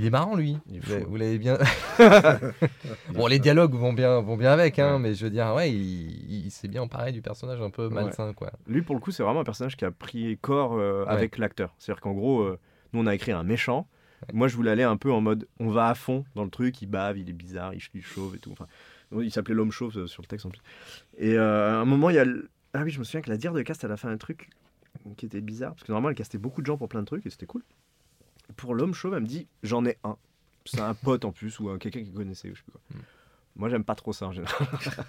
Il 0.00 0.06
est 0.06 0.10
marrant, 0.10 0.34
lui. 0.34 0.56
Est 0.72 0.78
Vous 0.78 0.90
l'avez-. 0.92 1.04
Vous 1.04 1.16
l'avez 1.16 1.38
bien. 1.38 1.58
bon, 3.12 3.26
les 3.26 3.38
dialogues 3.38 3.74
vont 3.74 3.92
bien, 3.92 4.20
vont 4.20 4.36
bien 4.38 4.50
avec, 4.52 4.78
hein, 4.78 4.98
mais 4.98 5.14
je 5.14 5.24
veux 5.24 5.30
dire, 5.30 5.52
ouais, 5.54 5.70
il, 5.70 6.46
il 6.46 6.50
s'est 6.50 6.68
bien 6.68 6.80
emparé 6.82 7.12
du 7.12 7.20
personnage 7.20 7.60
un 7.60 7.68
peu 7.68 7.86
Ouais. 7.88 7.94
malsain, 8.04 8.32
quoi. 8.32 8.50
Lui, 8.66 8.80
pour 8.82 8.94
le 8.94 9.00
coup, 9.00 9.10
c'est 9.10 9.22
vraiment 9.22 9.40
un 9.40 9.44
personnage 9.44 9.76
qui 9.76 9.84
a 9.84 9.90
pris 9.90 10.38
corps 10.40 10.72
euh, 10.78 11.04
Ouais. 11.04 11.10
avec 11.10 11.36
l'acteur. 11.36 11.74
C'est-à-dire 11.78 12.00
qu'en 12.00 12.12
gros, 12.12 12.40
euh, 12.40 12.58
nous, 12.94 13.00
on 13.02 13.06
a 13.06 13.14
écrit 13.14 13.32
un 13.32 13.42
méchant. 13.42 13.86
Moi, 14.32 14.48
je 14.48 14.56
voulais 14.56 14.70
aller 14.70 14.82
un 14.82 14.96
peu 14.96 15.12
en 15.12 15.20
mode 15.20 15.46
on 15.58 15.68
va 15.68 15.88
à 15.88 15.94
fond 15.94 16.24
dans 16.34 16.44
le 16.44 16.50
truc, 16.50 16.80
il 16.80 16.86
bave, 16.86 17.18
il 17.18 17.28
est 17.28 17.34
bizarre, 17.34 17.74
il, 17.74 17.80
il 17.94 18.02
chauve 18.02 18.34
et 18.36 18.38
tout. 18.38 18.52
Enfin, 18.52 18.66
il 19.20 19.30
s'appelait 19.30 19.54
l'homme 19.54 19.72
chauve 19.72 19.96
euh, 19.98 20.06
sur 20.06 20.22
le 20.22 20.26
texte 20.28 20.46
en 20.46 20.50
plus. 20.50 20.60
Et 21.18 21.34
euh, 21.36 21.72
à 21.72 21.76
un 21.80 21.84
moment, 21.84 22.08
il 22.10 22.16
y 22.16 22.18
a. 22.18 22.24
Ah 22.72 22.82
oui, 22.84 22.90
je 22.90 22.98
me 23.00 23.04
souviens 23.04 23.20
que 23.20 23.28
la 23.30 23.36
dire 23.36 23.52
de 23.52 23.60
cast, 23.62 23.84
elle 23.84 23.92
a 23.92 23.96
fait 23.98 24.08
un 24.08 24.16
truc 24.16 24.48
qui 25.18 25.26
était 25.26 25.40
bizarre. 25.42 25.72
Parce 25.72 25.84
que 25.84 25.92
normalement, 25.92 26.08
elle 26.10 26.14
castait 26.16 26.38
beaucoup 26.38 26.62
de 26.62 26.66
gens 26.66 26.76
pour 26.78 26.88
plein 26.88 27.00
de 27.00 27.06
trucs 27.06 27.26
et 27.26 27.30
c'était 27.30 27.46
cool. 27.46 27.62
Pour 28.56 28.74
l'homme 28.74 28.94
chauve, 28.94 29.14
elle 29.14 29.22
me 29.22 29.26
dit 29.26 29.46
j'en 29.62 29.84
ai 29.86 29.96
un. 30.04 30.16
C'est 30.66 30.80
un 30.80 30.94
pote 30.94 31.24
en 31.24 31.32
plus 31.32 31.58
ou 31.60 31.70
euh, 31.70 31.78
quelqu'un 31.78 32.02
qui 32.04 32.12
connaissait 32.12 32.50
ou 32.50 32.54
je 32.54 32.60
sais 32.60 32.70
quoi. 32.70 32.80
Mm. 32.90 32.98
Moi, 33.56 33.68
j'aime 33.70 33.84
pas 33.84 33.94
trop 33.94 34.12
ça 34.12 34.26
en 34.26 34.32
général. 34.32 34.66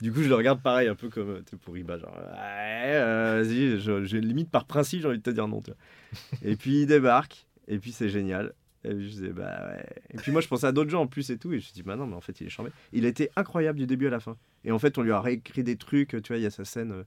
Du 0.00 0.12
coup, 0.12 0.22
je 0.24 0.28
le 0.28 0.34
regarde 0.34 0.60
pareil, 0.60 0.88
un 0.88 0.96
peu 0.96 1.08
comme 1.08 1.30
euh, 1.30 1.38
tu 1.46 1.50
sais, 1.52 1.56
pour 1.56 1.76
Iba, 1.78 1.98
genre, 1.98 2.12
euh, 2.18 3.42
vas-y, 3.44 4.06
j'ai 4.06 4.20
limite 4.20 4.50
par 4.50 4.64
principe, 4.64 5.02
j'ai 5.02 5.06
envie 5.08 5.18
de 5.18 5.22
te 5.22 5.30
dire 5.30 5.46
non. 5.46 5.60
Tu 5.62 5.70
vois. 5.70 6.38
et 6.42 6.56
puis 6.56 6.80
il 6.82 6.86
débarque, 6.86 7.46
et 7.68 7.78
puis 7.78 7.92
c'est 7.92 8.08
génial. 8.08 8.52
Et 8.82 8.88
puis 8.92 9.04
je 9.04 9.10
disais, 9.10 9.28
bah 9.28 9.68
ouais. 9.68 9.86
Et 10.10 10.16
puis 10.16 10.32
moi, 10.32 10.40
je 10.40 10.48
pensais 10.48 10.66
à 10.66 10.72
d'autres 10.72 10.90
gens 10.90 11.02
en 11.02 11.06
plus 11.06 11.30
et 11.30 11.38
tout, 11.38 11.48
et 11.50 11.52
je 11.52 11.56
me 11.56 11.60
suis 11.60 11.72
dit, 11.72 11.82
bah 11.84 11.94
non, 11.94 12.06
mais 12.08 12.16
en 12.16 12.20
fait, 12.20 12.40
il 12.40 12.48
est 12.48 12.50
charmé. 12.50 12.72
Il 12.92 13.04
a 13.06 13.08
été 13.08 13.30
incroyable 13.36 13.78
du 13.78 13.86
début 13.86 14.08
à 14.08 14.10
la 14.10 14.18
fin. 14.20 14.36
Et 14.64 14.72
en 14.72 14.80
fait, 14.80 14.98
on 14.98 15.02
lui 15.02 15.12
a 15.12 15.20
réécrit 15.20 15.62
des 15.62 15.76
trucs, 15.76 16.08
tu 16.10 16.28
vois, 16.32 16.38
il 16.38 16.42
y 16.42 16.46
a 16.46 16.50
sa 16.50 16.64
scène 16.64 16.90
euh, 16.92 17.04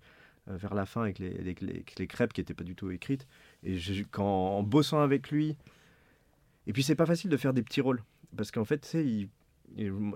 vers 0.47 0.73
la 0.73 0.85
fin 0.85 1.01
avec 1.01 1.19
les, 1.19 1.31
les, 1.31 1.55
les- 1.59 1.83
les 1.99 2.07
crêpes 2.07 2.31
qui 2.31 2.39
n'étaient 2.39 2.53
pas 2.53 2.63
du 2.63 2.73
tout 2.75 2.89
écrites. 2.89 3.27
Et 3.65 3.77
quand, 4.11 4.23
en 4.57 4.63
bossant 4.63 5.01
avec 5.01 5.29
lui, 5.29 5.57
et 6.67 6.73
puis 6.73 6.83
c'est 6.83 6.95
pas 6.95 7.05
facile 7.05 7.29
de 7.31 7.37
faire 7.37 7.53
des 7.53 7.63
petits 7.63 7.81
rôles, 7.81 8.03
parce 8.35 8.51
qu'en 8.51 8.65
fait, 8.65 8.79
tu 8.79 9.29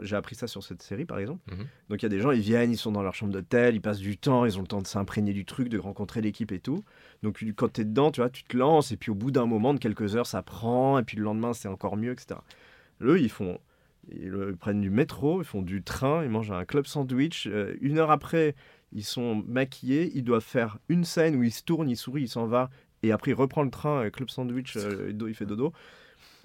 j'ai 0.01 0.15
appris 0.15 0.35
ça 0.35 0.47
sur 0.47 0.63
cette 0.63 0.81
série 0.81 1.05
par 1.05 1.19
exemple. 1.19 1.41
Mhm. 1.51 1.65
Donc 1.89 2.01
il 2.01 2.03
y 2.03 2.05
a 2.05 2.09
des 2.09 2.19
gens, 2.19 2.31
ils 2.31 2.41
viennent, 2.41 2.71
ils 2.71 2.77
sont 2.77 2.91
dans 2.91 3.03
leur 3.03 3.13
chambre 3.13 3.33
d'hôtel, 3.33 3.75
ils 3.75 3.81
passent 3.81 3.99
du 3.99 4.17
temps, 4.17 4.45
ils 4.45 4.57
ont 4.57 4.61
le 4.61 4.67
temps 4.67 4.81
de 4.81 4.87
s'imprégner 4.87 5.33
du 5.33 5.45
truc, 5.45 5.69
de 5.69 5.77
rencontrer 5.77 6.21
l'équipe 6.21 6.51
et 6.51 6.59
tout. 6.59 6.83
Donc 7.23 7.43
quand 7.55 7.73
tu 7.73 7.81
es 7.81 7.85
dedans, 7.85 8.11
tu 8.11 8.21
vois, 8.21 8.29
tu 8.29 8.43
te 8.43 8.55
lances 8.55 8.91
et 8.91 8.97
puis 8.97 9.11
au 9.11 9.15
bout 9.15 9.31
d'un 9.31 9.45
moment, 9.45 9.73
de 9.73 9.79
quelques 9.79 10.15
heures, 10.15 10.25
ça 10.25 10.41
prend 10.41 10.99
et 10.99 11.03
puis 11.03 11.17
le 11.17 11.23
lendemain, 11.23 11.53
c'est 11.53 11.67
encore 11.67 11.97
mieux, 11.97 12.11
etc. 12.13 12.39
Eux, 13.01 13.19
ils 13.19 13.29
font, 13.29 13.59
ils, 14.09 14.33
ils 14.49 14.57
prennent 14.57 14.81
du 14.81 14.89
métro, 14.89 15.41
ils 15.41 15.45
font 15.45 15.61
du 15.61 15.83
train, 15.83 16.23
ils 16.23 16.29
mangent 16.29 16.51
un 16.51 16.65
club 16.65 16.85
sandwich. 16.85 17.47
euh, 17.47 17.75
une 17.81 17.97
heure 17.97 18.11
après, 18.11 18.55
ils 18.93 19.03
sont 19.03 19.43
maquillés, 19.47 20.11
ils 20.15 20.23
doivent 20.23 20.43
faire 20.43 20.79
une 20.87 21.03
scène 21.03 21.35
où 21.35 21.43
ils 21.43 21.51
se 21.51 21.63
tournent, 21.63 21.89
ils 21.89 21.97
sourient, 21.97 22.23
il 22.23 22.29
s'en 22.29 22.45
va 22.45 22.69
et 23.03 23.11
après 23.11 23.31
il 23.31 23.35
reprend 23.35 23.63
le 23.63 23.71
train, 23.71 24.05
euh, 24.05 24.09
club 24.09 24.29
sandwich, 24.29 24.77
euh, 24.77 25.11
il 25.27 25.35
fait 25.35 25.45
dodo. 25.45 25.73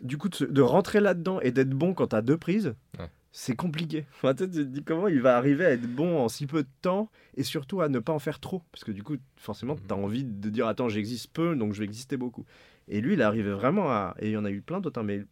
Du 0.02 0.18
coup, 0.18 0.28
de, 0.28 0.60
rentrer 0.62 1.01
là-dedans 1.01 1.40
et 1.40 1.51
d'être 1.52 1.70
bon 1.70 1.94
quand 1.94 2.09
t'as 2.09 2.23
deux 2.23 2.36
prises, 2.36 2.74
Ouais. 2.98 3.09
c'est 3.32 3.56
compliqué. 3.56 4.05
Enfin, 4.16 4.35
tu 4.35 4.48
te 4.51 4.60
dis 4.60 4.82
comment 4.82 5.09
il 5.09 5.20
va 5.20 5.36
arriver 5.36 5.64
à 5.64 5.70
être 5.70 5.86
bon 5.86 6.18
en 6.18 6.28
si 6.28 6.47
peu 6.47 6.62
de 6.62 6.68
temps 6.82 7.10
et 7.36 7.43
surtout 7.43 7.81
à 7.81 7.89
ne 7.89 7.98
pas 7.98 8.12
en 8.12 8.18
faire 8.18 8.39
trop. 8.40 8.62
Parce 8.73 8.85
que 8.85 8.93
du 8.93 9.02
coup, 9.02 9.16
forcément, 9.36 9.74
Mhm. 9.74 9.81
tu 9.89 9.94
as 9.94 9.97
envie 9.97 10.24
de 10.24 10.51
dire 10.51 10.66
Attends, 10.66 10.89
j'existe 10.89 11.31
peu, 11.32 11.56
donc 11.56 11.73
je 11.73 11.78
vais 11.78 11.85
exister 11.85 12.16
beaucoup. 12.16 12.44
Et 12.89 13.01
lui, 13.01 13.14
il 13.14 13.23
arrivait 13.23 13.52
vraiment 13.52 13.90
à. 13.90 14.14
Et 14.20 14.27
il 14.28 14.32
y 14.32 14.36
en 14.36 14.44
a 14.44 14.51
eu 14.51 14.60
plein 14.60 14.81
d'autres, 14.81 15.01
hein, 15.01 15.05
mais 15.05 15.24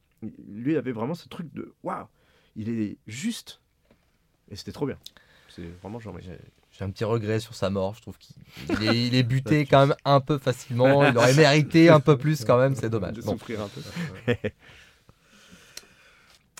lui, 0.48 0.72
il 0.72 0.76
avait 0.76 0.92
vraiment 0.92 1.14
ce 1.14 1.28
truc 1.28 1.52
de 1.52 1.74
Waouh, 1.82 2.06
il 2.56 2.68
est 2.70 2.96
juste. 3.06 3.60
Et 4.50 4.56
c'était 4.56 4.72
trop 4.72 4.86
bien. 4.86 4.98
C'est 5.48 5.62
vraiment 5.82 6.00
genre. 6.00 6.16
J'ai 6.76 6.84
un 6.84 6.90
petit 6.90 7.04
regret 7.04 7.38
sur 7.40 7.54
sa 7.54 7.70
mort. 7.70 7.94
Je 7.94 8.00
trouve 8.02 8.18
qu'il 8.18 8.34
il 8.68 8.82
est, 8.88 9.06
il 9.06 9.14
est 9.14 9.22
buté 9.34 9.64
quand 9.66 9.86
même 9.86 9.96
un 10.04 10.20
peu 10.20 10.38
facilement. 10.38 11.06
Il 11.06 11.16
aurait 11.16 11.34
mérité 11.34 11.88
un 11.88 12.00
peu 12.00 12.18
plus 12.18 12.44
quand 12.44 12.58
même. 12.58 12.74
C'est 12.74 12.90
dommage. 12.90 13.12
De 13.14 13.22
Bon. 13.22 13.32
souffrir 13.32 13.60
un 13.62 13.68
peu. 13.68 13.80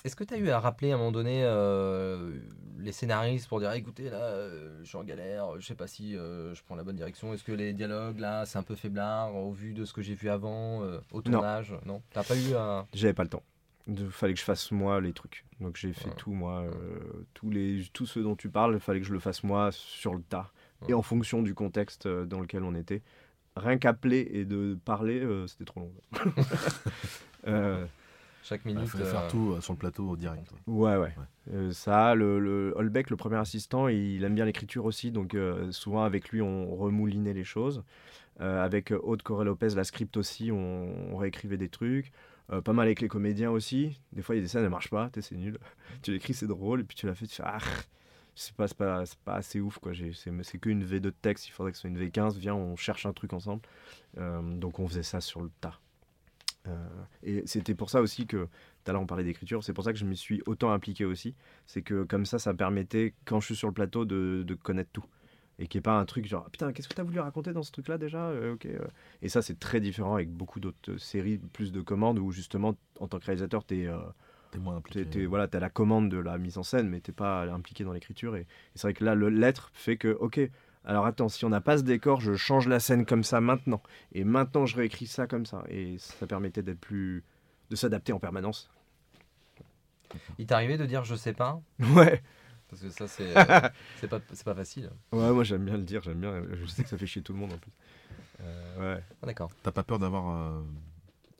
Est-ce 0.03 0.15
que 0.15 0.23
tu 0.23 0.35
as 0.35 0.37
eu 0.37 0.49
à 0.51 0.59
rappeler 0.59 0.91
à 0.91 0.95
un 0.95 0.97
moment 0.99 1.11
donné 1.11 1.41
euh, 1.43 2.31
les 2.77 2.91
scénaristes 2.91 3.47
pour 3.47 3.59
dire 3.59 3.71
écoutez, 3.71 4.09
là, 4.11 4.17
euh, 4.21 4.77
je 4.83 4.87
suis 4.87 4.97
en 4.97 5.03
galère, 5.03 5.59
je 5.59 5.65
sais 5.65 5.73
pas 5.73 5.87
si 5.87 6.15
euh, 6.15 6.53
je 6.53 6.61
prends 6.63 6.75
la 6.75 6.83
bonne 6.83 6.95
direction. 6.95 7.33
Est-ce 7.33 7.43
que 7.43 7.51
les 7.51 7.73
dialogues, 7.73 8.19
là, 8.19 8.45
c'est 8.45 8.59
un 8.59 8.63
peu 8.63 8.75
faiblard 8.75 9.35
au 9.35 9.51
vu 9.51 9.73
de 9.73 9.83
ce 9.83 9.93
que 9.93 10.03
j'ai 10.03 10.13
vu 10.13 10.29
avant, 10.29 10.83
euh, 10.83 10.99
au 11.11 11.17
Non. 11.23 11.31
tournage? 11.39 11.73
Non 11.87 12.03
T'as 12.13 12.23
pas 12.23 12.35
eu 12.37 12.53
à. 12.53 12.85
J'avais 12.93 13.13
pas 13.15 13.23
le 13.23 13.29
temps. 13.29 13.41
Il 13.87 14.09
fallait 14.09 14.33
que 14.33 14.39
je 14.39 14.45
fasse 14.45 14.71
moi 14.71 14.99
les 14.99 15.13
trucs. 15.13 15.45
Donc 15.61 15.77
j'ai 15.77 15.93
fait 15.93 16.09
Ouais. 16.09 16.15
tout 16.17 16.31
moi. 16.31 16.61
euh, 16.63 16.99
tous, 17.33 17.49
les, 17.49 17.83
tous 17.93 18.05
ceux 18.05 18.23
dont 18.23 18.35
tu 18.35 18.49
parles, 18.49 18.73
il 18.73 18.79
fallait 18.79 18.99
que 18.99 19.05
je 19.05 19.13
le 19.13 19.19
fasse 19.19 19.43
moi 19.43 19.69
sur 19.71 20.13
le 20.15 20.21
tas. 20.21 20.51
Ouais. 20.81 20.89
Et 20.91 20.93
en 20.93 21.01
fonction 21.03 21.41
du 21.43 21.53
contexte 21.53 22.05
euh, 22.07 22.25
dans 22.25 22.39
lequel 22.39 22.63
on 22.63 22.73
était. 22.75 23.01
Rien 23.55 23.77
qu'appeler 23.77 24.27
et 24.33 24.43
de 24.43 24.77
parler, 24.83 25.19
euh, 25.21 25.47
c'était 25.47 25.65
trop 25.65 25.79
long. 25.81 25.91
Euh, 27.47 27.85
Chaque 28.43 28.61
Il 28.65 28.73
minute. 28.75 28.89
fallait 28.89 29.05
euh, 29.05 29.11
faire 29.11 29.27
tout 29.27 29.59
sur 29.61 29.73
le 29.73 29.77
plateau 29.79 30.09
au 30.09 30.15
direct. 30.17 30.51
ouais. 30.67 30.95
ouais, 30.95 30.97
ouais. 30.97 31.13
Euh, 31.53 31.71
ça, 31.71 32.15
le, 32.15 32.39
le 32.39 32.73
Holbeck, 32.75 33.09
le 33.09 33.15
premier 33.15 33.37
assistant, 33.37 33.87
il 33.87 34.23
aime 34.23 34.35
bien 34.35 34.45
l'écriture 34.45 34.85
aussi. 34.85 35.11
Donc 35.11 35.33
euh, 35.35 35.71
souvent 35.71 36.03
avec 36.03 36.29
lui, 36.29 36.41
on 36.41 36.75
remoulinait 36.75 37.33
les 37.33 37.43
choses. 37.43 37.83
Euh, 38.41 38.63
avec 38.63 38.91
Aude 38.91 39.21
Corée 39.23 39.45
Lopez, 39.45 39.69
la 39.75 39.83
script 39.83 40.17
aussi, 40.17 40.51
on, 40.51 41.13
on 41.13 41.17
réécrivait 41.17 41.57
des 41.57 41.69
trucs. 41.69 42.11
Euh, 42.51 42.61
pas 42.61 42.73
mal 42.73 42.85
avec 42.85 43.01
les 43.01 43.07
comédiens 43.07 43.51
aussi. 43.51 43.99
Des 44.13 44.21
fois, 44.21 44.35
il 44.35 44.39
y 44.39 44.41
a 44.41 44.43
des 44.43 44.47
scènes, 44.47 44.63
elles 44.63 44.69
marchent 44.69 44.89
pas, 44.89 45.09
c'est 45.19 45.35
nul. 45.35 45.57
tu 46.01 46.11
l'écris, 46.11 46.33
c'est 46.33 46.47
drôle, 46.47 46.81
et 46.81 46.83
puis 46.83 46.95
tu 46.95 47.07
l'as 47.07 47.15
fait, 47.15 47.27
tu 47.27 47.35
fais 47.35 47.43
ah, 47.45 47.57
c'est 48.35 48.53
pas, 48.53 48.67
pas, 48.67 49.03
pas 49.23 49.35
assez 49.35 49.61
ouf 49.61 49.79
quoi. 49.79 49.93
C'est 50.43 50.57
qu'une 50.59 50.83
V2 50.83 50.99
de 50.99 51.09
texte, 51.09 51.47
il 51.47 51.51
faudrait 51.51 51.71
que 51.71 51.77
ce 51.77 51.81
soit 51.81 51.89
une 51.89 51.97
V15. 51.97 52.37
Viens, 52.37 52.53
on 52.53 52.75
cherche 52.75 53.05
un 53.05 53.13
truc 53.13 53.33
ensemble. 53.33 53.61
Euh, 54.17 54.41
donc 54.57 54.79
on 54.79 54.87
faisait 54.87 55.03
ça 55.03 55.21
sur 55.21 55.41
le 55.41 55.49
tas. 55.61 55.79
Euh, 56.67 57.03
et 57.23 57.43
c'était 57.45 57.75
pour 57.75 57.89
ça 57.89 58.01
aussi 58.01 58.25
que 58.27 58.45
tout 58.45 58.89
à 58.89 58.91
l'heure 58.91 59.01
on 59.01 59.05
parlait 59.05 59.23
d'écriture, 59.23 59.63
c'est 59.63 59.73
pour 59.73 59.83
ça 59.83 59.93
que 59.93 59.99
je 59.99 60.05
m'y 60.05 60.17
suis 60.17 60.41
autant 60.45 60.71
impliqué 60.71 61.05
aussi. 61.05 61.35
C'est 61.65 61.81
que 61.81 62.03
comme 62.03 62.25
ça, 62.25 62.39
ça 62.39 62.51
me 62.51 62.57
permettait 62.57 63.13
quand 63.23 63.39
je 63.39 63.47
suis 63.47 63.55
sur 63.55 63.67
le 63.67 63.73
plateau 63.73 64.05
de 64.05 64.57
connaître 64.61 64.91
tout. 64.91 65.05
Et 65.57 65.63
n'y 65.63 65.77
ait 65.77 65.81
pas 65.81 65.97
un 65.97 66.05
truc 66.05 66.27
genre 66.27 66.49
putain, 66.49 66.73
qu'est-ce 66.73 66.89
que 66.89 66.93
tu 66.93 67.01
as 67.01 67.03
voulu 67.05 67.19
raconter 67.19 67.53
dans 67.53 67.63
ce 67.63 67.71
truc-là 67.71 67.97
déjà 67.97 68.27
Euh, 68.29 68.53
ok, 68.53 68.65
euh. 68.65 68.79
Et 69.21 69.29
ça, 69.29 69.41
c'est 69.41 69.57
très 69.57 69.79
différent 69.79 70.15
avec 70.15 70.29
beaucoup 70.29 70.59
d'autres 70.59 70.91
euh, 70.91 70.97
séries, 70.97 71.37
plus 71.37 71.71
de 71.71 71.81
commandes 71.81 72.19
où 72.19 72.31
justement, 72.31 72.75
en 72.99 73.07
tant 73.07 73.19
que 73.19 73.25
réalisateur, 73.25 73.65
tu 73.65 73.83
es. 73.83 73.89
T'es 74.51 74.59
moins 74.59 74.75
impliqué. 74.77 75.03
T'es, 75.05 75.09
t'es- 75.09 75.25
voilà, 75.25 75.47
t'as 75.47 75.59
la 75.59 75.69
commande 75.69 76.09
de 76.09 76.17
la 76.17 76.37
mise 76.37 76.57
en 76.57 76.63
scène, 76.63 76.89
mais 76.89 76.99
t'es 76.99 77.11
pas 77.11 77.43
impliqué 77.51 77.83
dans 77.83 77.93
l'écriture. 77.93 78.35
Et, 78.35 78.41
et 78.41 78.45
c'est 78.75 78.83
vrai 78.83 78.93
que 78.93 79.03
là, 79.03 79.15
le 79.15 79.29
lettre 79.29 79.71
fait 79.73 79.97
que, 79.97 80.09
ok, 80.19 80.39
alors 80.83 81.05
attends, 81.05 81.29
si 81.29 81.43
on 81.45 81.49
n'a 81.49 81.61
pas 81.61 81.77
ce 81.77 81.83
décor, 81.83 82.21
je 82.21 82.35
change 82.35 82.67
la 82.67 82.79
scène 82.79 83.05
comme 83.05 83.23
ça 83.23 83.41
maintenant. 83.41 83.81
Et 84.13 84.23
maintenant, 84.23 84.65
je 84.65 84.75
réécris 84.75 85.07
ça 85.07 85.25
comme 85.25 85.45
ça. 85.45 85.63
Et 85.69 85.97
ça 85.97 86.27
permettait 86.27 86.61
d'être 86.63 86.79
plus. 86.79 87.23
de 87.71 87.75
s'adapter 87.75 88.13
en 88.13 88.19
permanence. 88.19 88.69
Il 90.37 90.45
t'est 90.45 90.53
arrivé 90.53 90.77
de 90.77 90.85
dire 90.85 91.03
je 91.03 91.15
sais 91.15 91.33
pas? 91.33 91.61
Ouais, 91.95 92.21
Parce 92.69 92.81
que 92.81 92.89
ça, 92.89 93.07
c'est 93.07 93.23
euh, 93.37 93.69
c'est 93.97 94.07
pas, 94.07 94.19
c'est 94.33 94.43
pas 94.45 94.55
facile. 94.55 94.89
ouais, 95.11 95.31
moi 95.31 95.43
j'aime 95.43 95.65
bien 95.65 95.77
le 95.77 95.83
dire, 95.83 96.01
j'aime 96.03 96.19
bien. 96.19 96.41
Je 96.53 96.65
sais 96.65 96.83
que 96.83 96.89
ça 96.89 96.97
fait 96.97 97.07
chier 97.07 97.21
tout 97.21 97.33
le 97.33 97.39
monde 97.39 97.53
en 97.53 97.57
plus. 97.57 97.71
Euh, 98.41 98.95
ouais. 98.97 99.03
Ah, 99.21 99.25
D'accord. 99.27 99.51
T'as 99.63 99.71
pas 99.71 99.83
peur 99.83 99.97
d'avoir 99.99 100.29
euh, 100.35 100.61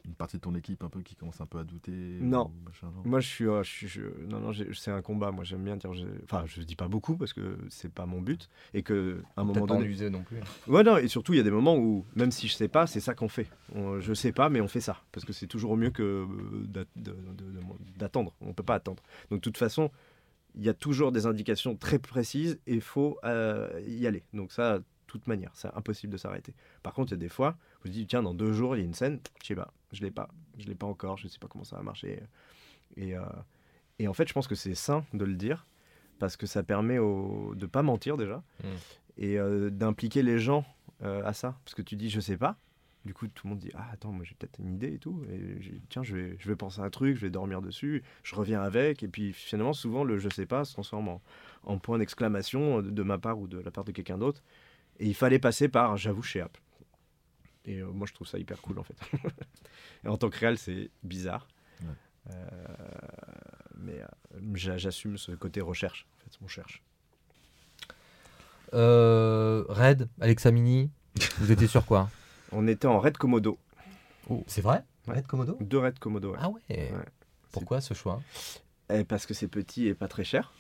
une 0.06 0.14
partie 0.14 0.38
de 0.38 0.42
ton 0.42 0.54
équipe 0.56 0.84
un 0.84 0.88
peu 0.90 1.02
qui 1.02 1.16
commence 1.16 1.42
un 1.42 1.46
peu 1.46 1.58
à 1.58 1.64
douter 1.64 1.92
Non. 1.92 2.46
ou 2.56 2.66
machin, 2.70 2.88
non? 2.96 3.02
Moi, 3.04 3.20
je 3.20 3.28
suis, 3.28 3.48
euh, 3.48 3.64
je 3.64 3.70
suis- 3.70 3.88
je- 3.88 4.02
non, 4.30 4.40
non, 4.40 4.52
c'est 4.74 4.92
un 4.92 5.02
combat. 5.02 5.32
Moi, 5.32 5.44
j'aime 5.44 5.64
bien 5.64 5.76
dire, 5.76 5.92
enfin, 6.24 6.44
je 6.46 6.62
dis 6.62 6.76
pas 6.76 6.88
beaucoup 6.88 7.18
parce 7.18 7.34
que 7.34 7.58
c'est 7.70 7.92
pas 7.92 8.06
mon 8.06 8.22
but 8.22 8.48
et 8.74 8.82
que 8.84 9.22
à 9.36 9.42
un 9.42 9.44
moment 9.44 9.66
pas 9.66 9.74
donné, 9.74 9.88
user 9.88 10.10
non 10.12 10.22
plus. 10.24 10.38
Ouais, 10.68 10.84
non, 10.84 10.98
et 10.98 11.08
surtout, 11.08 11.34
il 11.34 11.38
y 11.38 11.40
a 11.40 11.44
des 11.44 11.52
moments 11.52 11.76
où, 11.76 12.06
même 12.16 12.32
si 12.32 12.48
je 12.48 12.54
sais 12.54 12.68
pas, 12.70 12.88
c'est 12.88 13.00
ça 13.02 13.14
qu'on 13.16 13.30
fait. 13.30 13.50
On- 13.74 14.00
je 14.00 14.14
sais 14.14 14.32
pas, 14.32 14.48
mais 14.50 14.62
on 14.62 14.68
fait 14.70 14.80
ça. 14.80 15.02
Parce 15.12 15.26
que 15.26 15.34
c'est 15.34 15.48
toujours 15.48 15.76
mieux 15.76 15.90
que 15.90 16.26
euh, 16.30 16.86
d'attendre. 17.98 18.34
On 18.42 18.54
peut 18.54 18.64
pas 18.64 18.76
attendre. 18.76 19.02
Donc, 19.32 19.40
de 19.40 19.44
toute 19.44 19.58
façon, 19.58 19.92
il 20.58 20.64
y 20.64 20.70
a 20.70 20.74
toujours 20.74 21.12
des 21.12 21.26
indications 21.26 21.76
très 21.76 22.00
précises 22.00 22.60
et 22.68 22.76
il 22.76 22.82
faut 22.82 23.18
euh, 23.24 23.82
y 23.86 24.08
aller. 24.08 24.24
Donc, 24.34 24.52
ça, 24.52 24.80
de 24.80 24.84
toute 25.08 25.28
manière, 25.28 25.52
c'est 25.54 25.70
impossible 25.76 26.14
de 26.14 26.18
s'arrêter. 26.18 26.54
Par 26.84 26.94
contre, 26.94 27.12
il 27.12 27.16
y 27.16 27.18
a 27.18 27.20
des 27.20 27.30
fois, 27.30 27.58
vous 27.84 27.90
dites, 27.90 28.10
tiens, 28.10 28.24
dans 28.24 28.34
deux 28.34 28.54
jours, 28.54 28.76
il 28.76 28.80
y 28.80 28.82
a 28.82 28.86
une 28.86 28.94
scène, 28.94 29.20
je 29.42 29.48
sais 29.48 29.56
pas, 29.56 29.74
je 29.92 30.02
l'ai 30.02 30.12
pas, 30.12 30.30
je 30.58 30.66
l'ai 30.66 30.76
pas 30.76 30.88
encore, 30.88 31.18
je 31.18 31.28
sais 31.28 31.40
pas 31.40 31.48
comment 31.48 31.64
ça 31.64 31.76
va 31.76 31.84
marcher. 31.84 32.22
Et, 32.98 33.16
euh, 33.16 33.22
et 34.00 34.08
en 34.08 34.14
fait, 34.14 34.28
je 34.28 34.34
pense 34.34 34.48
que 34.48 34.56
c'est 34.56 34.76
sain 34.76 35.06
de 35.14 35.26
le 35.26 35.36
dire 35.36 35.66
parce 36.20 36.38
que 36.38 36.46
ça 36.48 36.64
permet 36.64 36.98
au, 36.98 37.54
de 37.56 37.66
pas 37.66 37.82
mentir 37.84 38.16
déjà 38.18 38.42
Mm. 38.64 38.68
et 39.18 39.38
euh, 39.38 39.70
d'impliquer 39.70 40.24
les 40.24 40.40
gens 40.40 40.66
à 41.04 41.34
ça. 41.34 41.56
Parce 41.64 41.76
que 41.76 41.84
tu 41.84 41.96
dis, 41.98 42.10
je 42.10 42.20
sais 42.20 42.38
pas. 42.38 42.58
Du 43.06 43.14
coup, 43.14 43.28
tout 43.28 43.46
le 43.46 43.52
monde 43.52 43.60
dit, 43.60 43.70
ah 43.76 43.88
attends, 43.94 44.12
moi 44.12 44.26
j'ai 44.26 44.34
peut-être 44.34 44.58
une 44.60 44.74
idée 44.74 44.94
et 44.94 44.98
tout. 44.98 45.24
Et 45.30 45.62
j'ai- 45.62 45.80
tiens, 45.90 46.02
je 46.04 46.16
vais, 46.18 46.36
je 46.40 46.48
vais 46.50 46.56
penser 46.56 46.82
à 46.82 46.84
un 46.84 46.90
truc, 46.90 47.16
je 47.18 47.22
vais 47.22 47.30
dormir 47.30 47.62
dessus, 47.62 48.02
je 48.24 48.34
reviens 48.36 48.62
avec. 48.64 49.04
Et 49.04 49.08
puis 49.08 49.32
finalement, 49.32 49.74
souvent, 49.74 50.04
le 50.04 50.18
je 50.18 50.28
sais 50.30 50.48
pas 50.48 50.66
se 50.66 50.74
transforme 50.74 51.08
en, 51.10 51.22
en 51.64 51.78
point 51.78 52.00
d'exclamation 52.00 52.82
de, 52.82 52.90
de 52.90 53.04
ma 53.04 53.18
part 53.20 53.38
ou 53.40 53.48
de 53.48 53.60
la 53.60 53.70
part 53.70 53.84
de 53.84 53.92
quelqu'un 53.92 54.18
d'autre. 54.18 54.42
Et 55.00 55.06
il 55.08 55.14
fallait 55.14 55.38
passer 55.40 55.68
par 55.70 55.98
j'avoue 55.98 56.24
chez 56.24 56.42
App. 56.42 56.58
Et 57.66 57.80
euh, 57.82 57.92
moi, 57.92 58.08
je 58.08 58.14
trouve 58.14 58.28
ça 58.28 58.40
hyper 58.40 58.60
cool 58.62 58.80
en 58.80 58.84
fait. 58.84 58.98
et 60.04 60.08
en 60.08 60.18
tant 60.18 60.30
que 60.32 60.38
réel, 60.40 60.58
c'est 60.58 60.90
bizarre. 61.04 61.48
Ouais. 61.82 61.88
Euh, 62.32 62.48
mais 63.78 64.02
euh, 64.02 64.40
j'a- 64.56 64.78
j'assume 64.78 65.18
ce 65.18 65.32
côté 65.34 65.62
recherche. 65.62 66.08
En 66.18 66.24
fait, 66.24 66.38
on 66.44 66.48
cherche. 66.48 66.82
Euh, 68.74 69.64
Red, 69.70 70.10
Alexa 70.20 70.50
Mini, 70.52 70.90
vous 71.38 71.52
étiez 71.52 71.68
sur 71.68 71.86
quoi? 71.86 72.10
On 72.56 72.68
était 72.68 72.88
en 72.88 73.00
Red 73.00 73.18
Komodo. 73.18 73.58
C'est 74.48 74.62
vrai 74.62 74.84
Ouais. 75.08 75.16
Red 75.18 75.28
Komodo 75.28 75.58
Deux 75.62 75.78
Red 75.78 76.00
Komodo. 76.00 76.32
ouais. 76.32 76.38
Ah 76.42 76.50
ouais. 76.50 76.92
Pourquoi 77.52 77.80
ce 77.82 77.94
choix 77.94 78.22
Eh, 78.92 79.04
parce 79.04 79.26
que 79.26 79.34
c'est 79.34 79.48
petit 79.48 79.88
et 79.88 79.94
pas 79.94 80.08
très 80.08 80.24
cher. 80.24 80.52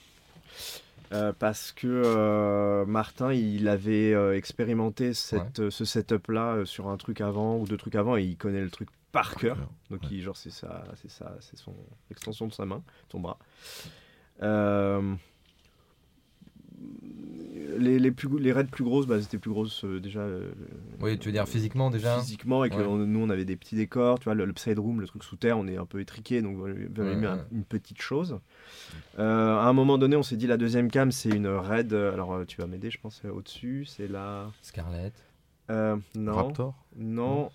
Euh, 1.14 1.34
parce 1.38 1.72
que 1.72 1.88
euh, 1.88 2.86
Martin, 2.86 3.32
il 3.34 3.68
avait 3.68 4.14
euh, 4.14 4.36
expérimenté 4.36 5.14
cette, 5.14 5.70
ce 5.70 5.86
setup-là 5.86 6.66
sur 6.66 6.90
un 6.90 6.98
truc 6.98 7.22
avant 7.22 7.58
ou 7.58 7.66
deux 7.66 7.78
trucs 7.78 7.96
avant 7.96 8.18
et 8.18 8.24
il 8.24 8.38
connaît 8.38 8.62
le 8.62 8.70
truc 8.70 8.90
par 9.12 9.36
cœur. 9.36 9.58
Donc, 9.90 10.02
il, 10.12 10.22
genre, 10.22 10.36
c'est 10.38 10.52
ça, 10.52 10.84
c'est 11.02 11.10
ça, 11.12 11.36
c'est 11.40 11.58
son 11.58 11.74
extension 12.12 12.48
de 12.48 12.54
sa 12.54 12.66
main, 12.66 12.84
son 13.12 13.20
bras. 13.20 13.38
Euh, 14.44 15.16
les, 17.78 18.00
les, 18.00 18.12
plus, 18.12 18.28
les 18.40 18.52
raids 18.52 18.66
plus 18.66 18.84
grosses, 18.84 19.06
bah, 19.08 19.22
c'était 19.22 19.38
plus 19.38 19.52
grosses 19.52 19.84
euh, 19.86 20.00
déjà. 20.00 20.20
euh, 20.22 20.52
Oui, 21.02 21.18
tu 21.20 21.28
veux 21.28 21.32
dire 21.32 21.48
physiquement 21.48 21.90
déjà 21.90 22.18
physiquement 22.20 22.64
et 22.64 22.70
que 22.70 22.76
Ouais. 22.76 22.84
on- 22.86 22.98
nous 22.98 23.20
on 23.20 23.30
avait 23.30 23.46
des 23.46 23.56
petits 23.56 23.76
décors 23.76 24.20
tu 24.20 24.26
vois 24.26 24.34
le, 24.36 24.46
le 24.46 24.54
side 24.58 24.80
room 24.80 25.02
le 25.02 25.08
truc 25.08 25.24
sous 25.24 25.36
terre 25.36 25.58
on 25.58 25.68
est 25.68 25.78
un 25.78 25.86
peu 25.86 26.00
étriqué 26.00 26.42
donc 26.42 26.58
on 26.60 26.66
avait 26.66 26.88
Ouais, 26.98 27.16
mis 27.16 27.26
un- 27.26 27.46
une 27.52 27.64
petite 27.64 28.02
chose 28.02 28.40
Euh, 29.20 29.56
à 29.58 29.66
un 29.68 29.74
moment 29.74 29.98
donné 29.98 30.16
on 30.16 30.24
s'est 30.24 30.36
dit 30.38 30.48
la 30.48 30.58
deuxième 30.58 30.90
cam 30.92 31.12
c'est 31.12 31.30
une 31.30 31.48
raid 31.48 31.94
alors 31.94 32.34
euh, 32.34 32.46
tu 32.46 32.58
vas 32.58 32.68
m'aider 32.68 32.90
je 32.92 33.00
pense 33.00 33.22
au 33.26 33.42
dessus 33.42 33.86
c'est 33.86 34.08
la 34.08 34.52
Scarlett. 34.62 35.14
euh, 35.70 35.96
non 36.16 36.36
Raptor 36.36 36.76
non 36.98 37.50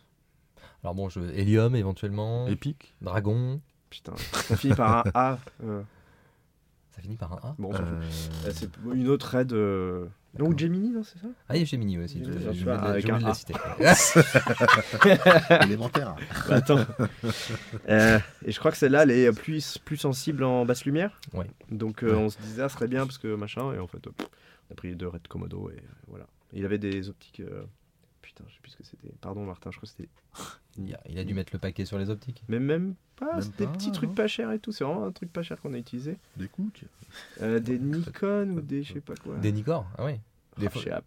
Alors 0.82 0.94
bon, 0.94 1.08
je... 1.10 1.20
Helium 1.20 1.76
éventuellement. 1.76 2.46
Epic 2.48 2.94
Dragon. 3.02 3.60
putain 3.90 4.14
ça 4.16 4.56
finit 4.56 4.74
par 4.74 5.06
un 5.06 5.10
A 5.14 5.38
euh, 5.64 5.82
Ça 7.00 7.04
finit 7.04 7.16
par 7.16 7.32
un 7.32 7.48
A. 7.48 7.54
bon. 7.58 7.72
Euh, 7.72 7.78
Euh, 8.46 8.50
c'est 8.52 8.68
une 8.92 9.08
autre 9.08 9.28
raid 9.28 9.52
euh... 9.54 10.04
non 10.38 10.48
ou 10.48 10.58
Gemini 10.58 10.90
non 10.90 11.02
c'est 11.02 11.18
ça? 11.18 11.28
Ah, 11.48 11.56
il 11.56 11.60
y 11.60 11.62
a 11.62 11.64
Gemini 11.64 11.96
aussi. 11.98 12.18
Fait. 12.18 12.26
tu 12.26 12.32
J'ai 12.52 12.64
vois, 12.64 12.76
oublié 12.76 13.02
de- 13.02 13.24
la 13.24 13.34
citer. 13.34 13.54
Élémentaire. 15.64 16.14
Bah, 16.48 16.56
attends 16.56 16.80
Euh, 17.88 18.18
et 18.44 18.52
je 18.52 18.58
crois 18.58 18.70
que 18.70 18.76
celle-là 18.76 19.04
elle 19.04 19.10
est 19.12 19.32
plus, 19.32 19.78
plus 19.78 19.96
sensible 19.96 20.44
en 20.44 20.64
basse 20.66 20.84
lumière 20.84 21.18
Ouais. 21.32 21.46
Donc 21.70 22.02
euh, 22.02 22.14
on 22.14 22.28
se 22.28 22.38
disait, 22.38 22.62
ah, 22.62 22.68
ce 22.68 22.74
serait 22.74 22.88
bien 22.88 23.06
parce 23.06 23.18
que 23.18 23.34
machin, 23.34 23.72
et 23.72 23.78
en 23.78 23.86
fait, 23.86 24.06
euh, 24.06 24.10
on 24.68 24.72
a 24.72 24.74
pris 24.76 24.94
deux 24.94 25.08
Red 25.08 25.26
Komodo 25.28 25.70
et 25.70 25.76
euh, 25.76 25.80
voilà. 26.08 26.26
Il 26.52 26.64
avait 26.64 26.78
des 26.78 27.08
optiques. 27.08 27.42
Putain, 28.40 28.48
je 28.48 28.54
sais 28.54 28.60
plus 28.62 28.70
ce 28.72 28.76
que 28.76 28.84
c'était. 28.84 29.12
Pardon, 29.20 29.44
Martin, 29.44 29.70
je 29.70 29.76
crois 29.76 29.88
que 29.88 29.94
c'était. 29.96 30.08
il, 30.78 30.94
a, 30.94 31.00
il 31.08 31.18
a 31.18 31.24
dû 31.24 31.34
mettre 31.34 31.52
le 31.52 31.58
paquet 31.58 31.84
sur 31.84 31.98
les 31.98 32.10
optiques. 32.10 32.42
Mais 32.48 32.58
même 32.58 32.94
pas, 33.16 33.32
Même 33.34 33.42
c'était 33.42 33.66
des 33.66 33.72
petits 33.72 33.92
trucs 33.92 34.14
pas 34.14 34.26
chers 34.26 34.50
et 34.52 34.58
tout. 34.58 34.72
C'est 34.72 34.84
vraiment 34.84 35.04
un 35.04 35.12
truc 35.12 35.32
pas 35.32 35.42
cher 35.42 35.60
qu'on 35.60 35.74
a 35.74 35.78
utilisé. 35.78 36.16
Des 36.36 36.48
cooks 36.48 36.84
Euh, 37.42 37.58
des 37.60 37.78
Nikon 37.78 38.50
ou 38.50 38.60
des 38.60 38.82
je 38.82 38.94
sais 38.94 39.00
pas 39.00 39.14
quoi. 39.14 39.36
Des 39.36 39.52
Nikkor 39.52 39.86
Ah 39.98 40.04
oui. 40.04 40.12
Ah, 40.56 40.60
des 40.60 40.68
pas. 40.68 41.02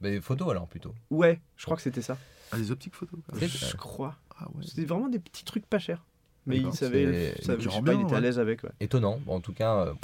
Des 0.00 0.20
photos 0.20 0.50
alors 0.50 0.68
plutôt. 0.68 0.94
Ouais, 1.10 1.40
je 1.56 1.64
crois 1.64 1.76
que 1.76 1.82
c'était 1.82 2.02
ça. 2.02 2.16
Ah, 2.52 2.56
des 2.56 2.70
optiques 2.70 2.94
photos 2.94 3.18
quoi. 3.28 3.38
Je 3.40 3.76
crois. 3.76 4.16
Ah 4.38 4.46
ouais. 4.54 4.64
C'était 4.64 4.84
vraiment 4.84 5.08
des 5.08 5.18
petits 5.18 5.44
trucs 5.44 5.66
pas 5.66 5.78
chers. 5.78 6.04
Mais 6.46 6.56
il 6.56 6.62
D'accord, 6.62 6.76
savait, 6.76 7.34
c'est- 7.34 7.44
ça, 7.44 7.56
mais 7.56 7.62
je 7.62 7.68
sais 7.68 7.82
pas, 7.82 7.92
il 7.92 8.00
était 8.00 8.14
à 8.14 8.20
l'aise 8.20 8.38
avec. 8.38 8.62
Ouais. 8.62 8.70
Étonnant. 8.80 9.20
Bon, 9.26 9.34
en 9.34 9.40
tout 9.40 9.52
cas, 9.52 9.86
euh, 9.86 9.94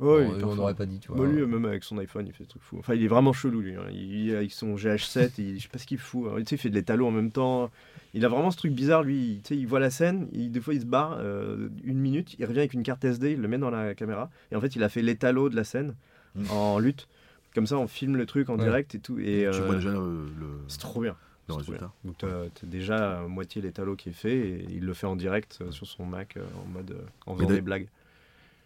Ouais, 0.00 0.26
il 0.34 0.40
est 0.40 0.44
on 0.44 0.56
n'aurait 0.56 0.74
pas 0.74 0.86
dit, 0.86 0.98
tu 0.98 1.08
vois. 1.12 1.18
Bah, 1.24 1.32
lui, 1.32 1.46
même 1.46 1.64
avec 1.66 1.84
son 1.84 1.98
iPhone, 1.98 2.26
il 2.26 2.32
fait 2.32 2.42
des 2.44 2.48
trucs 2.48 2.62
fous. 2.62 2.76
Enfin, 2.80 2.94
il 2.94 3.04
est 3.04 3.08
vraiment 3.08 3.32
chelou, 3.32 3.60
lui. 3.60 3.74
hein. 3.76 3.84
Il, 3.92 4.26
il- 4.26 4.34
avec 4.34 4.50
son 4.52 4.74
GH7, 4.74 5.30
il, 5.38 5.56
je 5.58 5.62
sais 5.62 5.68
pas 5.68 5.78
ce 5.78 5.86
qu'il 5.86 5.98
fout. 5.98 6.24
Tu 6.38 6.44
sais, 6.46 6.54
il 6.56 6.58
fait 6.58 6.68
de 6.70 6.74
l'étalo 6.74 7.06
en 7.06 7.12
même 7.12 7.30
temps. 7.30 7.70
Il 8.12 8.24
a 8.24 8.28
vraiment 8.28 8.50
ce 8.50 8.56
truc 8.56 8.72
bizarre, 8.72 9.02
lui. 9.04 9.40
Tu 9.44 9.54
sais, 9.54 9.60
il 9.60 9.66
voit 9.66 9.78
la 9.80 9.90
scène, 9.90 10.28
il, 10.32 10.50
des 10.50 10.60
fois, 10.60 10.74
il 10.74 10.80
se 10.80 10.86
barre 10.86 11.18
euh, 11.20 11.68
une 11.84 11.98
minute, 11.98 12.34
il 12.38 12.44
revient 12.44 12.58
avec 12.60 12.74
une 12.74 12.82
carte 12.82 13.04
SD, 13.04 13.32
il 13.32 13.40
le 13.40 13.46
met 13.48 13.58
dans 13.58 13.70
la 13.70 13.94
caméra. 13.94 14.30
Et 14.50 14.56
en 14.56 14.60
fait, 14.60 14.74
il 14.74 14.82
a 14.82 14.88
fait 14.88 15.02
l'étalo 15.02 15.48
de 15.48 15.56
la 15.56 15.64
scène 15.64 15.94
Mm. 16.36 16.50
en 16.50 16.78
lutte. 16.80 17.06
Comme 17.54 17.68
ça, 17.68 17.78
on 17.78 17.86
filme 17.86 18.16
le 18.16 18.26
truc 18.26 18.50
en 18.50 18.56
Ouais. 18.58 18.64
direct 18.64 18.96
et 18.96 18.98
tout. 18.98 19.20
Et, 19.20 19.22
tu 19.42 19.46
euh, 19.46 19.64
vois 19.66 19.76
déjà 19.76 19.92
le, 19.92 20.24
le- 20.38 20.58
c'est 20.66 20.80
trop 20.80 21.00
bien. 21.00 21.14
le 21.48 21.54
résultat. 21.54 21.92
Donc, 22.04 22.18
t'as 22.18 22.26
t'as 22.52 22.66
déjà 22.66 23.20
à 23.20 23.22
moitié 23.28 23.62
l'étalo 23.62 23.94
qui 23.94 24.08
est 24.08 24.12
fait 24.12 24.36
et 24.36 24.66
il 24.70 24.84
le 24.84 24.94
fait 24.94 25.06
en 25.06 25.14
direct 25.14 25.58
euh, 25.60 25.70
sur 25.70 25.86
son 25.86 26.04
Mac 26.06 26.36
euh, 26.36 26.42
en 26.60 26.68
mode. 26.72 26.90
euh, 26.90 27.04
en 27.26 27.36
faisant 27.36 27.48
des 27.50 27.60
blagues. 27.60 27.86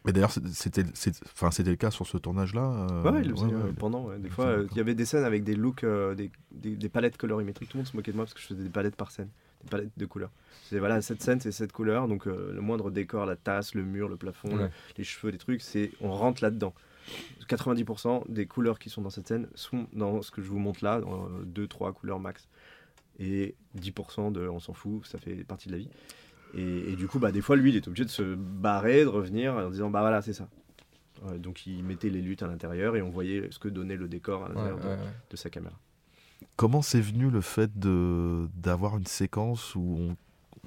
Mais 0.09 0.12
d'ailleurs, 0.14 0.32
c'était 0.52 0.85
enfin, 1.35 1.51
c'était 1.51 1.68
le 1.68 1.76
cas 1.76 1.90
sur 1.90 2.06
ce 2.06 2.16
tournage-là 2.16 2.89
euh, 2.90 3.02
Ouais, 3.12 3.20
il 3.20 3.28
le 3.28 3.35
faisait, 3.35 3.44
ouais, 3.47 3.52
euh, 3.52 3.64
ouais. 3.66 3.72
pendant. 3.74 4.06
ouais. 4.06 4.18
Des 4.18 4.30
fois, 4.30 4.47
euh, 4.47 4.66
il 4.70 4.76
y 4.78 4.80
avait 4.80 4.94
des 4.94 5.05
scènes 5.05 5.22
avec 5.24 5.44
des 5.44 5.55
looks, 5.55 5.85
euh, 5.85 6.14
des, 6.14 6.30
des, 6.51 6.76
des 6.76 6.89
palettes 6.89 7.18
colorimétriques. 7.18 7.68
Tout 7.68 7.76
le 7.76 7.82
monde 7.82 7.89
se 7.89 7.94
moquait 7.94 8.12
de 8.12 8.16
moi 8.16 8.24
parce 8.24 8.32
que 8.32 8.40
je 8.40 8.47
faisais 8.47 8.62
des 8.62 8.70
palettes 8.70 8.97
par 8.97 9.10
scène, 9.10 9.28
des 9.64 9.68
palettes 9.68 9.90
de 9.98 10.06
couleurs. 10.06 10.30
C'est 10.64 10.78
voilà, 10.78 11.02
cette 11.02 11.22
scène, 11.22 11.40
c'est 11.43 11.52
cette 11.52 11.72
couleur. 11.72 12.09
Donc, 12.09 12.24
le 12.24 12.59
moindre 12.62 12.90
décor, 12.90 13.26
la 13.26 13.36
tasse, 13.36 13.74
le 13.74 13.85
mur, 13.85 14.09
le 14.09 14.16
plafond, 14.16 14.56
le- 14.56 14.70
les 14.97 15.05
cheveux, 15.05 15.30
des 15.30 15.36
trucs, 15.36 15.60
c'est 15.60 15.90
on 16.01 16.10
rentre 16.10 16.43
là-dedans. 16.43 16.72
90% 17.48 18.24
des 18.30 18.47
couleurs 18.47 18.78
qui 18.78 18.90
sont 18.90 19.02
dans 19.02 19.10
cette 19.10 19.28
scène 19.28 19.47
sont 19.55 19.86
dans 19.93 20.22
ce 20.22 20.30
que 20.30 20.40
je 20.43 20.48
vous 20.48 20.59
montre 20.59 20.82
là, 20.85 21.01
dans 21.02 21.28
2-3 21.44 21.93
couleurs 21.93 22.18
max. 22.20 22.48
Et 23.18 23.56
10% 23.78 24.30
de 24.32 24.47
on 24.48 24.60
s'en 24.60 24.72
fout, 24.72 25.05
ça 25.06 25.18
fait 25.18 25.44
partie 25.44 25.68
de 25.68 25.72
la 25.72 25.78
vie. 25.78 25.89
Et, 26.55 26.93
et 26.93 26.97
du 26.97 27.07
coup, 27.09 27.19
bah, 27.19 27.31
des 27.33 27.41
fois, 27.43 27.57
lui, 27.57 27.70
il 27.70 27.77
est 27.77 27.87
obligé 27.89 28.05
de 28.05 28.11
se 28.11 28.35
barrer, 28.35 29.03
de 29.03 29.09
revenir 29.09 29.55
en 29.55 29.70
disant 29.70 29.91
Bah 29.91 30.01
voilà, 30.01 30.23
c'est 30.23 30.33
ça. 30.33 30.49
Ouais, 31.25 31.39
donc, 31.39 31.66
il 31.66 31.83
mettait 31.85 32.11
les 32.11 32.23
luttes 32.23 32.43
à 32.43 32.47
l'intérieur 32.47 32.95
et 32.97 33.03
on 33.03 33.11
voyait 33.11 33.49
ce 33.51 33.59
que 33.59 33.69
donnait 33.69 33.97
le 33.97 34.09
décor 34.09 34.45
à 34.45 34.49
Ouais, 34.49 34.55
l'intérieur 34.55 34.79
de- 34.79 34.85
ouais, 34.85 34.91
ouais. 34.95 35.12
de 35.31 35.37
sa 35.37 35.51
caméra. 35.51 35.75
Comment 36.57 36.83
c'est 36.83 37.01
venu 37.01 37.31
le 37.31 37.41
fait 37.41 37.79
de 37.79 38.49
d'avoir 38.57 38.97
une 38.97 39.07
séquence 39.07 39.75
où 39.75 39.97
on, 39.99 40.16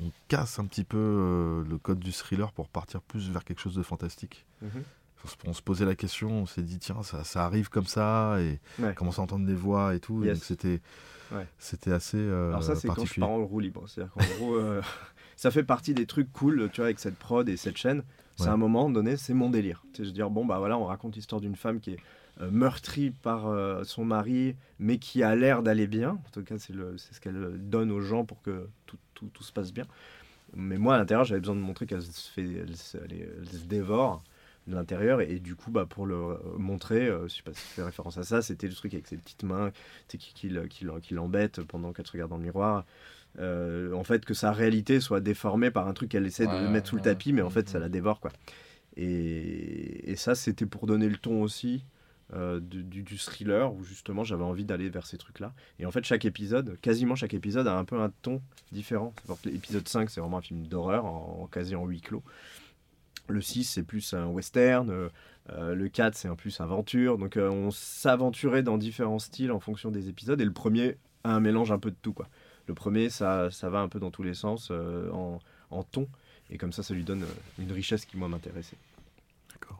on 0.03 0.11
casse 0.27 0.59
un 0.59 0.65
petit 0.65 0.83
peu 0.83 0.97
euh, 0.97 1.63
le 1.69 1.77
code 1.77 1.99
du 1.99 2.11
thriller 2.11 2.51
pour 2.51 2.67
partir 2.69 3.01
plus 3.01 3.29
vers 3.29 3.43
quelque 3.43 3.59
chose 3.61 3.75
de 3.75 3.83
fantastique? 3.83 4.45
On 5.23 5.27
se- 5.27 5.35
on 5.47 5.53
se 5.53 5.61
posait 5.61 5.85
la 5.85 5.95
question, 5.95 6.31
on 6.31 6.45
s'est 6.45 6.63
dit 6.63 6.79
tiens 6.79 7.03
ça, 7.03 7.23
ça 7.23 7.45
arrive 7.45 7.69
comme 7.69 7.85
ça 7.85 8.37
et 8.39 8.59
Ouais. 8.81 8.89
on 8.91 8.93
commence 8.93 9.19
à 9.19 9.21
entendre 9.21 9.45
des 9.45 9.53
voix 9.53 9.93
et 9.95 9.99
tout. 9.99 10.23
et 10.23 10.33
donc 10.33 10.43
c'était 10.43 10.81
Ouais. 11.31 11.47
c'était 11.59 11.91
assez 11.93 12.17
euh, 12.17 12.49
Alors 12.49 12.63
ça, 12.63 12.75
c'est 12.75 12.87
quand 12.87 12.93
je 12.95 12.99
particulier. 13.01 13.25
pars 13.25 13.29
en 13.35 13.45
roue 13.45 13.59
libre. 13.61 13.83
C'est-à-dire 13.87 14.11
qu'en 14.13 14.35
gros, 14.37 14.55
euh, 14.55 14.81
ça 15.41 15.49
fait 15.49 15.63
partie 15.63 15.95
des 15.95 16.05
trucs 16.05 16.31
cool, 16.33 16.69
tu 16.71 16.81
vois, 16.81 16.85
avec 16.85 16.99
cette 16.99 17.15
prod 17.17 17.49
et 17.49 17.57
cette 17.57 17.75
chaîne. 17.75 18.03
C'est 18.35 18.43
Ouais. 18.43 18.49
à 18.49 18.53
un 18.53 18.57
moment 18.57 18.91
donné, 18.91 19.17
c'est 19.17 19.33
mon 19.33 19.49
délire. 19.49 19.83
Veux 19.97 20.11
dire, 20.11 20.29
bon, 20.29 20.45
bah 20.45 20.59
voilà, 20.59 20.77
on 20.77 20.85
raconte 20.85 21.15
l'histoire 21.15 21.41
d'une 21.41 21.55
femme 21.55 21.79
qui 21.79 21.93
est 21.93 21.97
euh, 22.41 22.51
meurtrie 22.51 23.09
par 23.09 23.47
euh, 23.47 23.83
son 23.83 24.05
mari, 24.05 24.55
mais 24.77 24.99
qui 24.99 25.23
a 25.23 25.35
l'air 25.35 25.63
d'aller 25.63 25.87
bien. 25.87 26.11
En 26.11 26.29
tout 26.31 26.43
cas, 26.43 26.59
c'est 26.59 26.73
le- 26.73 26.95
c'est 26.99 27.15
ce 27.15 27.19
qu'elle 27.19 27.57
donne 27.57 27.89
aux 27.91 28.01
gens 28.01 28.23
pour 28.23 28.39
que 28.43 28.67
tout, 28.85 28.97
tout- 29.15 29.29
tout 29.33 29.43
se 29.43 29.51
passe 29.51 29.73
bien. 29.73 29.85
Mais 30.55 30.77
moi, 30.77 30.93
à 30.95 30.97
l'intérieur, 30.99 31.25
j'avais 31.25 31.39
besoin 31.41 31.55
de 31.55 31.61
montrer 31.61 31.87
qu'elle 31.87 32.03
se, 32.03 32.29
fait, 32.29 32.43
elle, 32.43 32.77
se- 32.77 32.97
elle 33.03 33.13
est- 33.13 33.29
elle 33.41 33.47
se 33.49 33.65
dévore 33.65 34.23
de 34.67 34.75
l'intérieur. 34.75 35.21
Et, 35.21 35.39
du 35.39 35.55
coup, 35.55 35.71
bah, 35.71 35.87
pour 35.87 36.05
le 36.05 36.15
euh, 36.15 36.37
montrer, 36.59 37.07
euh, 37.07 37.27
je 37.27 37.33
sais 37.35 37.41
pas 37.43 37.53
si 37.53 37.61
tu 37.67 37.73
fais 37.73 37.83
référence 37.83 38.17
à 38.19 38.23
ça, 38.23 38.43
c'était 38.43 38.67
le 38.67 38.75
truc 38.75 38.93
avec 38.93 39.07
ses 39.07 39.17
petites 39.17 39.43
mains 39.43 39.71
qui, 40.07 40.17
qui, 40.19 40.33
qui 40.33 40.85
qui 41.01 41.13
l'embête 41.15 41.61
pendant 41.63 41.93
qu'elle 41.93 42.05
se 42.05 42.11
regarde 42.11 42.29
dans 42.29 42.37
le 42.37 42.43
miroir. 42.43 42.85
Euh, 43.39 43.93
en 43.93 44.03
fait, 44.03 44.25
que 44.25 44.33
sa 44.33 44.51
réalité 44.51 44.99
soit 44.99 45.21
déformée 45.21 45.71
par 45.71 45.87
un 45.87 45.93
truc 45.93 46.09
qu'elle 46.09 46.25
essaie 46.25 46.45
de 46.47 46.67
mettre 46.69 46.89
sous 46.89 46.95
le 46.97 47.01
tapis, 47.01 47.31
mais 47.33 47.41
en 47.41 47.49
fait, 47.49 47.69
ça 47.69 47.79
la 47.79 47.89
dévore. 47.89 48.19
quoi. 48.19 48.31
Et, 48.97 50.11
et 50.11 50.15
ça, 50.15 50.35
c'était 50.35 50.65
pour 50.65 50.85
donner 50.85 51.07
le 51.09 51.17
ton 51.17 51.41
aussi 51.41 51.85
euh, 52.33 52.59
du, 52.59 52.83
du- 52.83 53.17
thriller, 53.17 53.73
où 53.73 53.83
justement 53.83 54.23
j'avais 54.23 54.43
envie 54.43 54.65
d'aller 54.65 54.89
vers 54.89 55.05
ces 55.05 55.17
trucs-là. 55.17 55.53
Et 55.79 55.85
en 55.85 55.91
fait, 55.91 56.03
chaque 56.03 56.25
épisode, 56.25 56.77
quasiment 56.81 57.15
chaque 57.15 57.33
épisode, 57.33 57.67
a 57.67 57.77
un 57.77 57.85
peu 57.85 57.99
un 57.99 58.11
ton 58.21 58.41
différent. 58.71 59.13
L'épisode 59.45 59.87
5, 59.87 60.09
c'est 60.09 60.21
vraiment 60.21 60.37
un 60.37 60.41
film 60.41 60.65
d'horreur, 60.67 61.05
en, 61.05 61.39
en 61.43 61.47
quasi 61.47 61.75
en 61.75 61.85
huis 61.85 62.01
clos. 62.01 62.23
Le 63.27 63.41
6, 63.41 63.63
c'est 63.65 63.83
plus 63.83 64.13
un 64.13 64.27
western. 64.27 64.89
euh, 64.89 65.09
euh, 65.51 65.73
le 65.75 65.89
4, 65.89 66.15
c'est 66.15 66.27
un 66.27 66.35
plus 66.35 66.59
aventure. 66.61 67.17
Donc, 67.17 67.37
euh, 67.37 67.49
on 67.49 67.71
s'aventurait 67.71 68.63
dans 68.63 68.77
différents 68.77 69.19
styles 69.19 69.51
en 69.51 69.59
fonction 69.59 69.89
des 69.91 70.07
épisodes. 70.09 70.39
Et 70.39 70.45
le 70.45 70.53
premier 70.53 70.97
a 71.23 71.33
un 71.35 71.39
mélange 71.39 71.71
un 71.71 71.79
peu 71.79 71.91
de 71.91 71.95
tout. 72.01 72.13
Quoi. 72.13 72.27
Le 72.71 72.75
premier, 72.75 73.09
ça, 73.09 73.51
ça 73.51 73.69
va 73.69 73.81
un 73.81 73.89
peu 73.89 73.99
dans 73.99 74.11
tous 74.11 74.23
les 74.23 74.33
sens, 74.33 74.69
euh, 74.71 75.11
en, 75.11 75.39
en 75.71 75.83
ton. 75.83 76.07
Et 76.49 76.57
comme 76.57 76.71
ça, 76.71 76.83
ça 76.83 76.93
lui 76.93 77.03
donne 77.03 77.23
euh, 77.23 77.33
une 77.59 77.73
richesse 77.73 78.05
qui, 78.05 78.15
moi, 78.15 78.29
m'intéressait. 78.29 78.77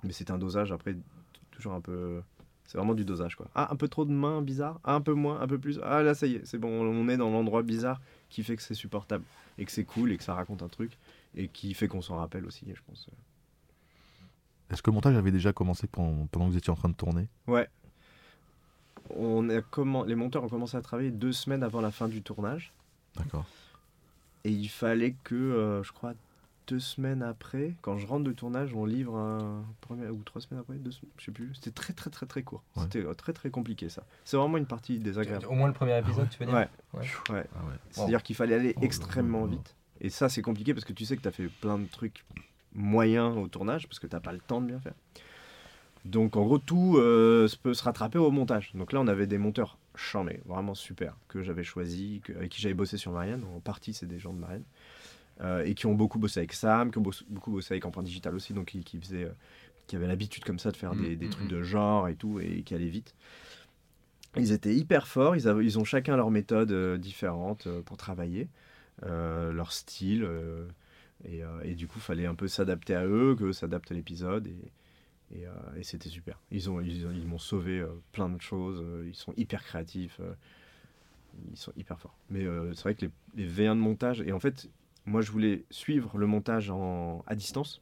Mais 0.04 0.12
c'est 0.12 0.30
un 0.30 0.38
dosage, 0.38 0.74
après, 0.74 0.98
toujours 1.52 1.72
un 1.72 1.80
peu. 1.80 2.22
C'est 2.66 2.78
vraiment 2.78 2.94
du 2.94 3.06
dosage, 3.06 3.38
quoi. 3.38 3.48
Ah, 3.56 3.72
un 3.72 3.78
peu 3.78 3.88
trop 3.88 4.04
de 4.04 4.12
mains 4.12 4.42
bizarres. 4.42 4.82
Ah, 4.84 4.96
un 4.96 5.00
peu 5.00 5.14
moins, 5.14 5.40
un 5.40 5.48
peu 5.48 5.58
plus. 5.58 5.80
Ah, 5.84 6.04
là, 6.04 6.14
ça 6.16 6.28
y 6.28 6.36
est, 6.36 6.46
c'est 6.46 6.58
bon, 6.58 6.68
on 6.68 7.08
est 7.08 7.16
dans 7.16 7.30
l'endroit 7.30 7.64
bizarre 7.64 8.02
qui 8.30 8.44
fait 8.44 8.58
que 8.58 8.62
c'est 8.62 8.74
supportable. 8.74 9.24
Et 9.58 9.64
que 9.64 9.72
c'est 9.72 9.86
cool 9.86 10.12
et 10.12 10.18
que 10.18 10.24
ça 10.26 10.34
raconte 10.34 10.62
un 10.62 10.68
truc. 10.68 10.98
Et 11.34 11.48
qui 11.48 11.74
fait 11.74 11.88
qu'on 11.88 12.02
s'en 12.02 12.18
rappelle 12.18 12.46
aussi, 12.46 12.66
je 12.68 12.82
pense. 12.86 13.08
Est-ce 14.70 14.82
que 14.82 14.90
le 14.90 14.96
montage 14.96 15.16
avait 15.16 15.32
déjà 15.32 15.54
commencé 15.54 15.88
pendant, 15.88 16.26
pendant 16.26 16.48
que 16.48 16.52
vous 16.52 16.58
étiez 16.58 16.72
en 16.74 16.76
train 16.76 16.90
de 16.90 16.96
tourner? 16.96 17.30
Ouais. 17.48 17.70
On 19.16 19.50
a 19.50 19.62
comment... 19.62 20.04
Les 20.04 20.16
monteurs 20.16 20.44
ont 20.44 20.50
commencé 20.50 20.76
à 20.76 20.82
travailler 20.82 21.12
deux 21.12 21.32
semaines 21.32 21.64
avant 21.64 21.80
la 21.80 21.92
fin 21.92 22.10
du 22.10 22.22
tournage. 22.22 22.74
D'accord. 23.18 23.46
Et 24.44 24.52
il 24.52 24.70
fallait 24.70 25.16
que, 25.24 25.36
euh, 25.36 25.84
je 25.84 25.92
crois, 25.92 26.14
deux 26.68 26.80
semaines 26.80 27.22
après, 27.22 27.76
quand 27.82 27.98
je 27.98 28.08
rentre 28.08 28.24
de 28.24 28.32
tournage, 28.32 28.74
on 28.74 28.86
livre 28.86 29.16
un 29.18 29.64
premier 29.82 30.08
ou 30.08 30.22
trois 30.24 30.42
semaines 30.42 30.62
après, 30.62 30.76
deux, 30.76 30.92
sem- 30.92 31.10
je 31.18 31.26
sais 31.26 31.32
plus. 31.32 31.52
C'était 31.56 31.72
très 31.72 31.94
très 31.94 32.10
très 32.10 32.26
très 32.26 32.44
court. 32.44 32.64
Ouais. 32.76 32.84
C'était 32.84 33.04
euh, 33.06 33.14
très 33.14 33.34
très 33.34 33.50
compliqué 33.50 33.90
ça. 33.90 34.04
C'est 34.24 34.38
vraiment 34.38 34.58
une 34.58 34.66
partie 34.66 34.98
désagréable. 35.00 35.46
Au 35.48 35.54
moins 35.54 35.68
le 35.68 35.74
premier 35.74 35.98
épisode, 36.00 36.30
tu 36.30 36.40
veux 36.40 36.46
dire 36.46 36.56
Ouais. 36.56 36.70
Ouais. 36.94 37.02
Ouais. 37.30 37.46
Ah 37.56 37.66
ouais. 37.66 37.74
C'est-à-dire 37.92 38.24
qu'il 38.24 38.36
fallait 38.36 38.56
aller 38.56 38.74
Oh 38.78 38.82
extrêmement 38.84 39.46
vite. 39.46 39.76
Et 40.00 40.10
ça, 40.10 40.30
c'est 40.30 40.42
compliqué 40.42 40.74
parce 40.74 40.86
que 40.86 40.94
tu 40.94 41.06
sais 41.06 41.18
que 41.18 41.22
tu 41.22 41.28
as 41.28 41.32
fait 41.32 41.48
plein 41.48 41.78
de 41.78 41.86
trucs 41.88 42.24
moyens 42.74 43.36
au 43.38 43.48
tournage 43.48 43.88
parce 43.88 44.00
que 44.00 44.08
tu 44.08 44.20
pas 44.20 44.32
le 44.32 44.40
temps 44.40 44.62
de 44.62 44.68
bien 44.68 44.80
faire. 44.80 44.94
Donc, 46.06 46.36
en 46.36 46.44
gros, 46.44 46.58
tout 46.58 46.98
euh, 46.98 47.48
se 47.48 47.58
peut 47.58 47.74
se 47.76 47.84
rattraper 47.84 48.18
au 48.18 48.32
montage. 48.32 48.72
Donc 48.74 48.92
là, 48.94 49.00
on 49.02 49.08
avait 49.08 49.28
des 49.28 49.38
monteurs 49.38 49.78
vraiment 50.46 50.76
super, 50.76 51.16
que 51.28 51.44
j'avais 51.44 51.64
choisi, 51.64 52.22
que- 52.24 52.34
avec 52.34 52.50
qui 52.52 52.62
j'avais 52.62 52.74
bossé 52.74 52.98
sur 52.98 53.12
Marianne. 53.12 53.44
En 53.56 53.60
partie, 53.60 53.94
c'est 53.94 54.06
des 54.08 54.20
gens 54.20 54.34
de 54.34 54.40
Marianne. 54.40 54.64
Euh, 55.42 55.64
et 55.66 55.74
qui 55.76 55.88
ont 55.88 55.96
beaucoup 55.96 56.20
bossé 56.20 56.40
avec 56.40 56.54
Sam, 56.54 56.92
qui 56.92 57.00
ont 57.00 57.02
beaucoup 57.30 57.52
bossé 57.52 57.74
avec 57.74 57.86
Empreinte 57.86 58.06
Digital 58.06 58.36
aussi, 58.36 58.54
donc 58.54 58.68
qui, 58.68 58.84
qui 58.84 59.00
faisaient, 59.00 59.26
euh, 59.26 59.32
qui 59.88 59.96
avaient 59.96 60.08
l'habitude 60.08 60.44
comme 60.46 60.60
ça 60.60 60.72
de 60.72 60.78
faire 60.78 60.96
des, 60.96 61.16
des 61.16 61.28
Mm, 61.28 61.30
trucs 61.30 61.46
mm, 61.46 61.50
de 61.50 61.64
genre 61.64 62.08
et 62.10 62.16
tout, 62.16 62.40
et 62.40 62.64
qui 62.64 62.76
allaient 62.76 62.90
vite. 62.90 63.16
Ils 64.38 64.52
étaient 64.54 64.76
hyper 64.76 65.08
forts, 65.08 65.36
ils, 65.36 65.48
avaient- 65.48 65.66
ils 65.66 65.78
ont 65.80 65.84
chacun 65.84 66.16
leur 66.16 66.32
méthode 66.32 66.72
euh, 66.72 66.98
différente 66.98 67.68
euh, 67.68 67.82
pour 67.82 67.98
travailler, 67.98 68.48
leur 69.04 69.72
style, 69.72 70.28
et, 71.26 71.42
et 71.64 71.76
du 71.76 71.88
coup, 71.88 72.00
fallait 72.00 72.26
un 72.28 72.36
peu 72.36 72.48
s'adapter 72.48 72.96
à 72.96 73.06
eux, 73.06 73.36
que 73.38 73.52
s'adapte 73.52 73.92
à 73.92 73.96
l'épisode, 73.96 74.48
et, 74.48 74.56
et, 75.36 75.46
euh, 75.46 75.52
et 75.78 75.84
c'était 75.84 76.10
super. 76.10 76.40
Ils 76.52 76.70
ont, 76.70 76.82
ils, 76.82 77.06
ont- 77.08 77.12
ils 77.12 77.26
m'ont 77.28 77.38
sauvé 77.38 77.80
euh, 77.80 77.88
plein 78.12 78.30
de 78.30 78.42
choses, 78.42 78.80
euh, 78.82 79.06
ils 79.08 79.16
sont 79.16 79.34
hyper 79.38 79.64
créatifs, 79.64 80.20
ils 81.52 81.58
sont 81.58 81.72
hyper 81.78 82.00
forts. 82.00 82.16
Mais 82.30 82.46
c'est 82.74 82.82
vrai 82.84 82.96
que 82.96 83.06
les, 83.06 83.12
les 83.44 83.48
V1 83.50 83.76
de 83.76 83.82
montage, 83.82 84.22
et 84.22 84.32
en 84.32 84.40
fait, 84.40 84.70
moi 85.06 85.22
je 85.22 85.32
voulais 85.32 85.64
suivre 85.70 86.18
le 86.18 86.28
montage 86.28 86.70
en, 86.70 87.24
à 87.28 87.36
distance 87.36 87.82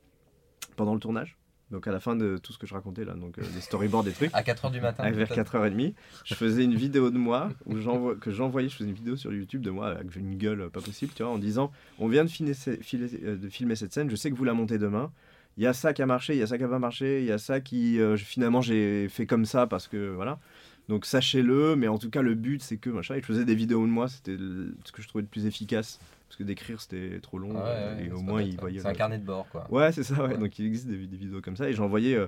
pendant 0.76 0.94
le 0.94 1.00
tournage. 1.00 1.36
Donc 1.72 1.86
à 1.88 1.92
la 1.92 2.00
fin 2.00 2.16
de 2.16 2.38
tout 2.38 2.52
ce 2.52 2.58
que 2.58 2.66
je 2.66 2.74
racontais 2.74 3.06
là, 3.06 3.14
donc 3.14 3.38
les 3.38 3.62
storyboards 3.62 4.04
des 4.04 4.12
trucs, 4.12 4.32
À 4.34 4.42
4h 4.42 4.72
du 4.72 4.82
matin. 4.82 5.04
vers 5.12 5.28
peut-être 5.28 5.54
4h30, 5.56 5.94
je 6.26 6.34
faisais 6.34 6.64
une 6.64 6.74
vidéo 6.74 7.12
de 7.12 7.18
moi 7.20 7.52
où 7.68 7.76
que 8.16 8.32
j'envoyais, 8.32 8.70
je 8.70 8.76
faisais 8.76 8.90
une 8.90 8.96
vidéo 8.96 9.16
sur 9.16 9.32
YouTube 9.32 9.62
de 9.62 9.70
moi 9.70 9.90
avec 9.90 10.16
une 10.16 10.36
gueule 10.36 10.72
pas 10.72 10.82
possible, 10.82 11.12
tu 11.16 11.22
vois, 11.22 11.32
en 11.32 11.38
disant 11.38 11.72
on 12.00 12.08
vient 12.08 12.26
filer- 12.26 12.56
de 12.56 13.50
filmer 13.50 13.76
cette 13.76 13.94
scène, 13.94 14.10
je 14.10 14.16
sais 14.16 14.32
que 14.32 14.36
vous 14.36 14.46
la 14.46 14.54
montez 14.56 14.80
demain. 14.80 15.12
Il 15.60 15.64
y 15.64 15.68
a 15.68 15.74
ça 15.74 15.92
qui 15.94 16.02
a 16.02 16.06
marché, 16.06 16.34
il 16.34 16.40
y 16.40 16.42
a 16.42 16.48
ça 16.48 16.58
qui 16.58 16.64
a 16.64 16.68
pas 16.70 16.80
marché, 16.80 17.20
il 17.20 17.26
y 17.26 17.32
a 17.34 17.38
ça 17.38 17.60
qui 17.60 18.00
euh, 18.00 18.16
finalement 18.16 18.62
j'ai 18.62 19.10
fait 19.10 19.26
comme 19.26 19.44
ça 19.44 19.68
parce 19.68 19.88
que 19.90 20.10
voilà. 20.16 20.40
Donc 20.88 21.06
sachez-le, 21.06 21.76
mais 21.76 21.88
en 21.90 21.98
tout 22.00 22.10
cas 22.10 22.22
le 22.22 22.34
but 22.34 22.64
c'est 22.64 22.78
que 22.78 22.90
machin. 22.90 23.16
Et 23.16 23.22
je 23.22 23.26
faisais 23.26 23.44
des 23.46 23.56
vidéos 23.56 23.86
de 23.86 23.92
moi, 23.92 24.08
c'était 24.08 24.38
ce 24.38 24.92
que 24.94 25.02
je 25.02 25.08
trouvais 25.10 25.22
le 25.22 25.28
plus 25.28 25.46
efficace 25.46 26.00
parce 26.30 26.38
que 26.38 26.44
d'écrire 26.44 26.80
c'était 26.80 27.20
trop 27.20 27.38
long 27.40 27.52
Ah 27.58 27.94
ouais, 27.98 28.06
et 28.06 28.12
au 28.12 28.22
moins 28.22 28.36
ouais. 28.42 28.56
voyaient. 28.58 28.80
C'est 28.80 28.88
un 28.88 28.94
carnet 28.94 29.18
de 29.18 29.26
bord, 29.26 29.48
quoi. 29.52 29.68
Ouais, 29.70 29.92
c'est 29.92 30.04
ça, 30.04 30.16
ouais. 30.24 30.30
Ouais. 30.30 30.38
Donc 30.38 30.58
il 30.60 30.66
existe 30.66 30.88
des, 30.88 31.06
des 31.06 31.18
vidéos 31.18 31.42
comme 31.42 31.58
ça. 31.58 31.70
Et 31.70 31.74
j'envoyais 31.74 32.16
euh, 32.16 32.28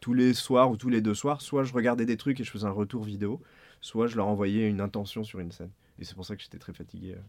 tous 0.00 0.12
les 0.14 0.34
soirs 0.34 0.68
ou 0.68 0.76
tous 0.76 0.88
les 0.88 1.00
deux 1.00 1.14
soirs, 1.14 1.40
soit 1.40 1.62
je 1.62 1.72
regardais 1.72 2.04
des 2.04 2.16
trucs 2.16 2.40
et 2.40 2.44
je 2.44 2.50
faisais 2.50 2.66
un 2.66 2.70
retour 2.70 3.04
vidéo, 3.04 3.40
soit 3.80 4.08
je 4.08 4.16
leur 4.16 4.26
envoyais 4.26 4.68
une 4.68 4.80
intention 4.80 5.22
sur 5.22 5.38
une 5.38 5.52
scène. 5.52 5.70
Et 6.00 6.04
c'est 6.04 6.16
pour 6.16 6.26
ça 6.26 6.34
que 6.34 6.42
j'étais 6.42 6.58
très 6.58 6.72
fatigué. 6.72 7.12
euh. 7.12 7.20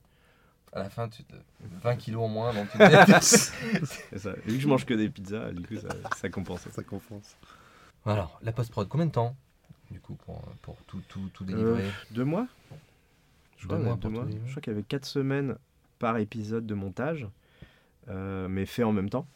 À 0.76 0.80
la 0.80 0.90
fin, 0.90 1.08
tu 1.08 1.24
te... 1.24 1.36
20 1.84 1.96
kilos 1.98 2.24
en 2.24 2.28
moins, 2.28 2.54
donc 2.54 2.68
tu 2.72 2.78
te 2.78 3.22
ça. 3.22 3.52
Et 4.46 4.50
vu 4.50 4.56
que 4.58 4.60
je 4.60 4.68
mange 4.68 4.86
que 4.86 4.94
des 4.94 5.10
pizzas, 5.10 5.52
du 5.52 5.66
coup, 5.68 5.76
ça, 5.76 5.90
ça 6.18 6.30
compense. 6.30 6.68
Ça 6.72 6.84
compense. 6.84 7.38
Alors, 8.06 8.40
la 8.42 8.52
post-prod, 8.52 8.88
combien 8.90 9.06
de 9.06 9.12
temps 9.12 9.36
Du 9.92 10.00
coup, 10.00 10.16
pour, 10.16 10.42
pour 10.62 10.76
tout, 10.88 11.02
tout, 11.08 11.30
tout 11.34 11.46
délivrer 11.46 11.86
Deux 12.12 12.26
mois 12.26 12.48
Je 13.58 13.68
Deux 13.68 13.76
crois, 13.76 13.80
mois 13.80 13.96
deux. 13.96 14.10
Je 14.46 14.52
crois 14.52 14.62
qu'il 14.62 14.74
y 14.74 14.76
avait 14.76 14.84
quatre 14.84 15.06
semaines 15.06 15.56
par 16.00 16.18
épisode 16.18 16.66
de 16.66 16.74
montage, 16.74 17.28
euh, 18.10 18.48
mais 18.48 18.66
fait 18.66 18.84
en 18.84 18.92
même 18.92 19.10
temps. 19.10 19.28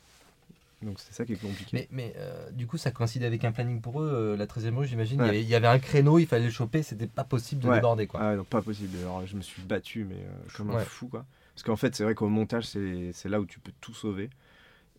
Donc 0.84 0.99
c'est 0.99 1.12
ça 1.14 1.26
qui 1.26 1.34
est 1.34 1.41
compliqué. 1.41 1.70
Mais, 1.74 1.88
mais 1.91 2.14
euh, 2.18 2.52
du 2.52 2.68
coup, 2.68 2.78
ça 2.78 2.91
coïncidait 2.91 3.26
avec 3.26 3.44
un 3.44 3.52
planning 3.52 3.82
pour 3.82 4.02
eux, 4.02 4.12
euh, 4.14 4.38
la 4.38 4.45
13 4.45 4.68
e 4.68 4.70
rue, 4.76 4.86
j'imagine. 4.86 5.18
Il 5.20 5.22
y 5.22 5.24
Ouais. 5.24 5.30
avait- 5.30 5.41
Il, 5.41 5.48
y 5.49 5.56
avait 5.56 5.68
un 5.68 5.80
créneau, 5.80 6.20
il 6.20 6.28
fallait 6.28 6.45
le 6.45 6.52
choper, 6.52 6.84
c'était 6.84 7.08
pas 7.08 7.24
possible 7.24 7.62
de 7.64 7.68
Ouais. 7.70 7.76
déborder, 7.76 8.06
quoi. 8.06 8.20
Ah 8.22 8.36
non, 8.36 8.44
pas 8.44 8.62
possible. 8.62 8.95
Alors, 8.99 9.26
je 9.26 9.36
me 9.36 9.41
suis 9.41 9.62
battu, 9.64 10.04
mais 10.06 10.16
euh, 10.16 10.30
comme 10.56 10.70
un 10.70 10.80
fou, 10.80 11.08
quoi. 11.08 11.26
Parce 11.56 11.64
qu'en 11.64 11.76
fait, 11.78 11.95
c'est 11.95 12.04
vrai 12.04 12.14
qu'au 12.14 12.30
montage, 12.30 12.66
c'est 12.66 13.26
là 13.30 13.40
où 13.41 13.45
tu 13.48 13.60
peux 13.60 13.72
tout 13.82 13.94
sauver. 13.95 14.30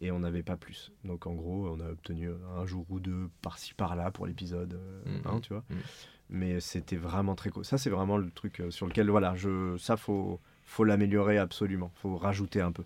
Et 0.00 0.12
on 0.12 0.20
n'avait 0.20 0.44
pas 0.44 0.56
plus. 0.56 0.92
Donc, 1.04 1.26
en 1.26 1.34
gros, 1.34 1.68
on 1.76 1.80
a 1.80 1.88
obtenu 1.90 2.28
un 2.56 2.66
jour 2.66 2.86
ou 2.88 3.00
deux 3.00 3.30
par-ci, 3.42 3.74
par-là 3.74 4.12
pour 4.12 4.26
l'épisode 4.28 4.74
euh, 4.74 5.02
Mhm. 5.06 5.20
un, 5.36 5.40
tu 5.40 5.52
vois. 5.52 5.64
Mhm. 5.70 5.76
Mais 6.30 6.60
c'était 6.60 6.96
vraiment 6.96 7.34
très 7.34 7.50
cool. 7.50 7.64
Ça, 7.64 7.78
c'est 7.78 7.90
vraiment 7.90 8.16
le 8.16 8.30
truc 8.30 8.62
sur 8.70 8.86
lequel, 8.86 9.10
voilà, 9.10 9.34
je, 9.34 9.76
ça, 9.78 9.96
faut, 9.96 10.40
faut 10.64 10.84
l'améliorer 10.84 11.38
absolument. 11.38 11.90
faut 11.96 12.16
rajouter 12.16 12.60
un 12.60 12.70
peu. 12.72 12.84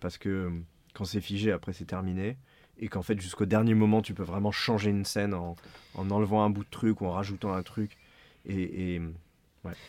Parce 0.00 0.18
que 0.18 0.50
quand 0.94 1.04
c'est 1.04 1.20
figé, 1.20 1.52
après, 1.52 1.72
c'est 1.72 1.84
terminé. 1.86 2.36
Et 2.78 2.88
qu'en 2.88 3.02
fait, 3.02 3.20
jusqu'au 3.20 3.44
dernier 3.46 3.74
moment, 3.74 4.02
tu 4.02 4.14
peux 4.14 4.22
vraiment 4.22 4.50
changer 4.52 4.90
une 4.90 5.04
scène 5.04 5.34
en, 5.34 5.56
en 5.94 6.10
enlevant 6.10 6.42
un 6.42 6.50
bout 6.50 6.64
de 6.64 6.70
truc 6.70 7.00
ou 7.00 7.06
en 7.06 7.12
rajoutant 7.12 7.52
un 7.52 7.62
truc. 7.62 7.96
Et, 8.46 8.94
et 8.96 9.02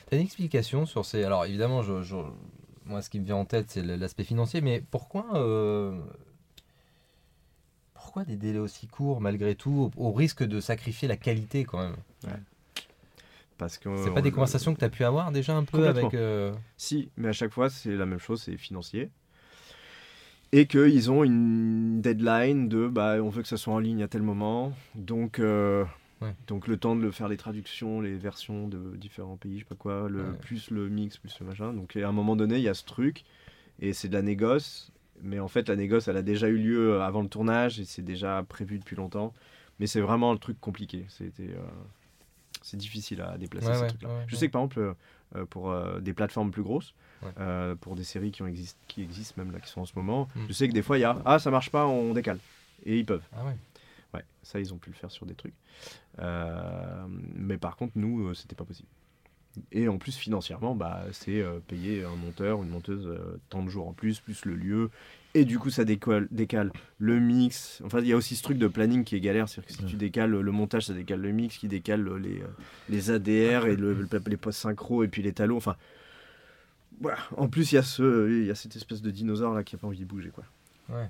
T'as 0.10 0.18
une 0.18 0.22
explication 0.24 0.86
sur 0.86 1.04
ces. 1.06 1.24
Alors, 1.24 1.46
évidemment, 1.46 1.82
je, 1.82 2.02
je- 2.04 2.16
moi, 2.86 3.02
ce 3.02 3.10
qui 3.10 3.20
me 3.20 3.26
vient 3.26 3.38
en 3.38 3.46
tête, 3.46 3.72
c'est 3.72 3.82
l'aspect 3.82 4.24
financier, 4.24 4.62
mais 4.62 4.84
pourquoi. 4.92 5.26
euh, 5.36 5.98
Pourquoi 7.94 8.26
des 8.26 8.36
délais 8.38 8.60
aussi 8.60 8.88
courts, 8.88 9.22
malgré 9.22 9.56
tout, 9.56 9.92
au, 9.98 10.08
au 10.10 10.12
risque 10.12 10.44
de 10.44 10.60
sacrifier 10.60 11.08
la 11.08 11.18
qualité, 11.18 11.64
quand 11.64 11.80
même? 11.80 11.96
Parce 13.58 13.78
que 13.78 13.90
C'est 14.04 14.14
pas 14.14 14.22
des 14.22 14.32
conversations 14.32 14.74
que 14.74 14.80
tu 14.80 14.86
as 14.86 14.90
pu 14.90 15.04
avoir 15.06 15.32
déjà 15.32 15.56
un 15.56 15.64
peu 15.64 15.88
avec. 15.88 16.14
euh, 16.14 16.54
Si, 16.76 17.10
mais 17.18 17.30
à 17.30 17.34
chaque 17.34 17.52
fois, 17.52 17.70
c'est 17.70 17.96
la 17.96 18.06
même 18.06 18.20
chose, 18.20 18.42
c'est 18.44 18.58
financier. 18.58 19.10
Et 20.56 20.68
qu'ils 20.68 21.10
ont 21.10 21.24
une 21.24 22.00
deadline 22.02 22.70
de 22.70 22.88
bah, 22.88 23.16
on 23.22 23.30
veut 23.30 23.42
que 23.42 23.48
ça 23.48 23.58
soit 23.58 23.74
en 23.74 23.80
ligne 23.80 24.04
à 24.04 24.08
tel 24.08 24.22
moment. 24.22 24.72
Donc, 24.94 25.40
euh, 25.40 25.84
Ouais. 26.22 26.34
donc 26.48 26.68
le 26.68 26.78
temps 26.78 26.96
de 26.96 27.02
le 27.02 27.10
faire 27.12 27.28
les 27.28 27.38
traductions, 27.38 28.00
les 28.00 28.16
versions 28.16 28.68
de 28.68 28.96
différents 28.96 29.36
pays, 29.36 29.56
je 29.56 29.60
sais 29.64 29.66
pas 29.66 29.76
quoi, 29.76 30.08
le, 30.10 30.20
Ouais. 30.20 30.38
plus 30.42 30.70
le 30.70 30.88
mix, 30.90 31.18
plus 31.18 31.38
le 31.40 31.46
machin. 31.48 31.74
Donc 31.74 31.96
à 31.98 32.08
un 32.08 32.12
moment 32.12 32.36
donné, 32.36 32.58
il 32.58 32.62
y 32.64 32.70
a 32.70 32.74
ce 32.76 32.86
truc. 32.86 33.26
Et 33.80 33.94
c'est 33.94 34.08
de 34.10 34.14
la 34.14 34.22
négoce. 34.22 34.92
Mais 35.24 35.40
en 35.40 35.48
fait, 35.48 35.68
la 35.70 35.76
négoce, 35.76 36.08
elle 36.08 36.18
a 36.18 36.22
déjà 36.22 36.48
eu 36.50 36.58
lieu 36.58 37.02
avant 37.02 37.24
le 37.24 37.30
tournage 37.30 37.80
et 37.80 37.86
c'est 37.86 38.02
déjà 38.04 38.44
prévu 38.48 38.78
depuis 38.78 38.96
longtemps. 38.96 39.34
Mais 39.80 39.88
c'est 39.88 40.02
vraiment 40.02 40.32
le 40.34 40.38
truc 40.40 40.60
compliqué. 40.62 41.06
C'était, 41.10 41.50
euh, 41.50 41.66
c'est 42.62 42.78
difficile 42.78 43.22
à 43.22 43.38
déplacer 43.38 43.70
Ouais, 43.72 43.88
trucs-là. 43.88 44.10
ouais, 44.10 44.24
Je 44.28 44.36
sais 44.36 44.48
que 44.48 44.52
par 44.52 44.62
exemple, 44.62 44.80
euh, 44.80 44.94
euh, 45.36 45.46
pour 45.46 45.72
euh, 45.72 46.00
des 46.00 46.14
plateformes 46.14 46.52
plus 46.52 46.62
grosses, 46.64 46.94
Ouais. 47.24 47.32
euh, 47.40 47.76
pour 47.76 47.95
des 47.95 48.04
séries 48.04 48.32
qui, 48.32 48.41
ont 48.44 48.48
exist- 48.48 48.78
qui 48.88 49.02
existent 49.02 49.36
même 49.41 49.52
là, 49.54 49.60
qui 49.60 49.70
sont 49.70 49.82
en 49.82 49.86
ce 49.86 49.94
moment, 49.95 50.28
Mm. 50.36 50.40
je 50.48 50.54
sais 50.54 50.68
que 50.68 50.74
des 50.74 50.82
fois 50.82 50.98
il 50.98 51.02
y 51.02 51.06
a 51.06 51.22
ah 51.26 51.40
ça 51.40 51.50
marche 51.52 51.70
pas, 51.70 51.86
on 51.88 52.14
décale. 52.14 52.40
Et 52.86 52.98
ils 53.00 53.06
peuvent. 53.06 53.24
Ah 53.36 53.45
ouais. 53.45 53.56
Ouais, 54.14 54.24
ça 54.44 54.60
ils 54.60 54.74
ont 54.74 54.78
pu 54.78 54.90
le 54.90 54.95
faire 54.95 55.10
sur 55.12 55.26
des 55.26 55.34
trucs. 55.36 55.54
Euh, 56.20 57.06
mais 57.36 57.58
par 57.58 57.76
contre, 57.76 57.94
nous, 57.95 58.28
euh, 58.28 58.34
c'était 58.34 58.56
pas 58.56 58.66
possible. 58.66 58.88
Et 59.72 59.88
en 59.88 59.98
plus, 60.00 60.16
financièrement, 60.18 60.74
bah, 60.76 61.04
c'est 61.12 61.40
euh, 61.41 61.60
payer 61.68 62.04
un 62.04 62.16
monteur 62.16 62.64
une 62.64 62.70
monteuse 62.70 63.06
euh, 63.08 63.40
tant 63.50 63.62
de 63.64 63.70
jours 63.70 63.88
en 63.88 63.94
plus, 63.94 64.20
plus 64.20 64.45
le 64.45 64.56
lieu. 64.56 64.90
Et 65.36 65.45
du 65.45 65.60
coup, 65.60 65.70
ça 65.70 65.84
décolle, 65.86 66.28
décale 66.32 66.72
le 66.98 67.20
mix. 67.20 67.82
Enfin, 67.86 68.00
il 68.00 68.08
y 68.08 68.14
a 68.14 68.18
aussi 68.18 68.36
ce 68.36 68.41
truc 68.44 68.58
de 68.58 68.68
planning 68.68 69.04
qui 69.04 69.16
est 69.16 69.20
galère. 69.20 69.48
C'est-à-dire 69.50 69.68
que 69.76 69.84
si 69.84 69.86
tu 69.86 69.95
décales 69.95 70.32
le 70.32 70.52
montage, 70.52 70.86
ça 70.88 70.94
décale 70.94 71.22
le 71.22 71.32
mix, 71.32 71.58
qui 71.58 71.68
décale 71.68 72.08
les, 72.18 72.41
les 72.90 73.12
ADR 73.12 73.66
et 73.68 73.76
le, 73.76 73.94
le- 73.94 74.08
les 74.28 74.38
postes 74.38 74.60
synchro 74.60 75.04
et 75.04 75.08
puis 75.08 75.22
les 75.22 75.34
talos. 75.34 75.58
Enfin, 75.58 75.76
voilà. 77.02 77.18
En 77.38 77.48
plus, 77.48 77.72
il 77.72 77.76
y, 77.76 77.78
a 77.78 77.84
ce, 77.84 78.30
il 78.30 78.45
y 78.45 78.52
a 78.52 78.56
cette 78.56 78.76
espèce 78.76 79.02
de 79.02 79.11
dinosaure 79.11 79.53
là 79.53 79.64
qui 79.64 79.76
a 79.76 79.78
pas 79.78 79.88
envie 79.88 79.99
de 79.99 80.06
bouger. 80.06 80.30
Quoi. 80.30 80.44
Ouais. 80.90 81.10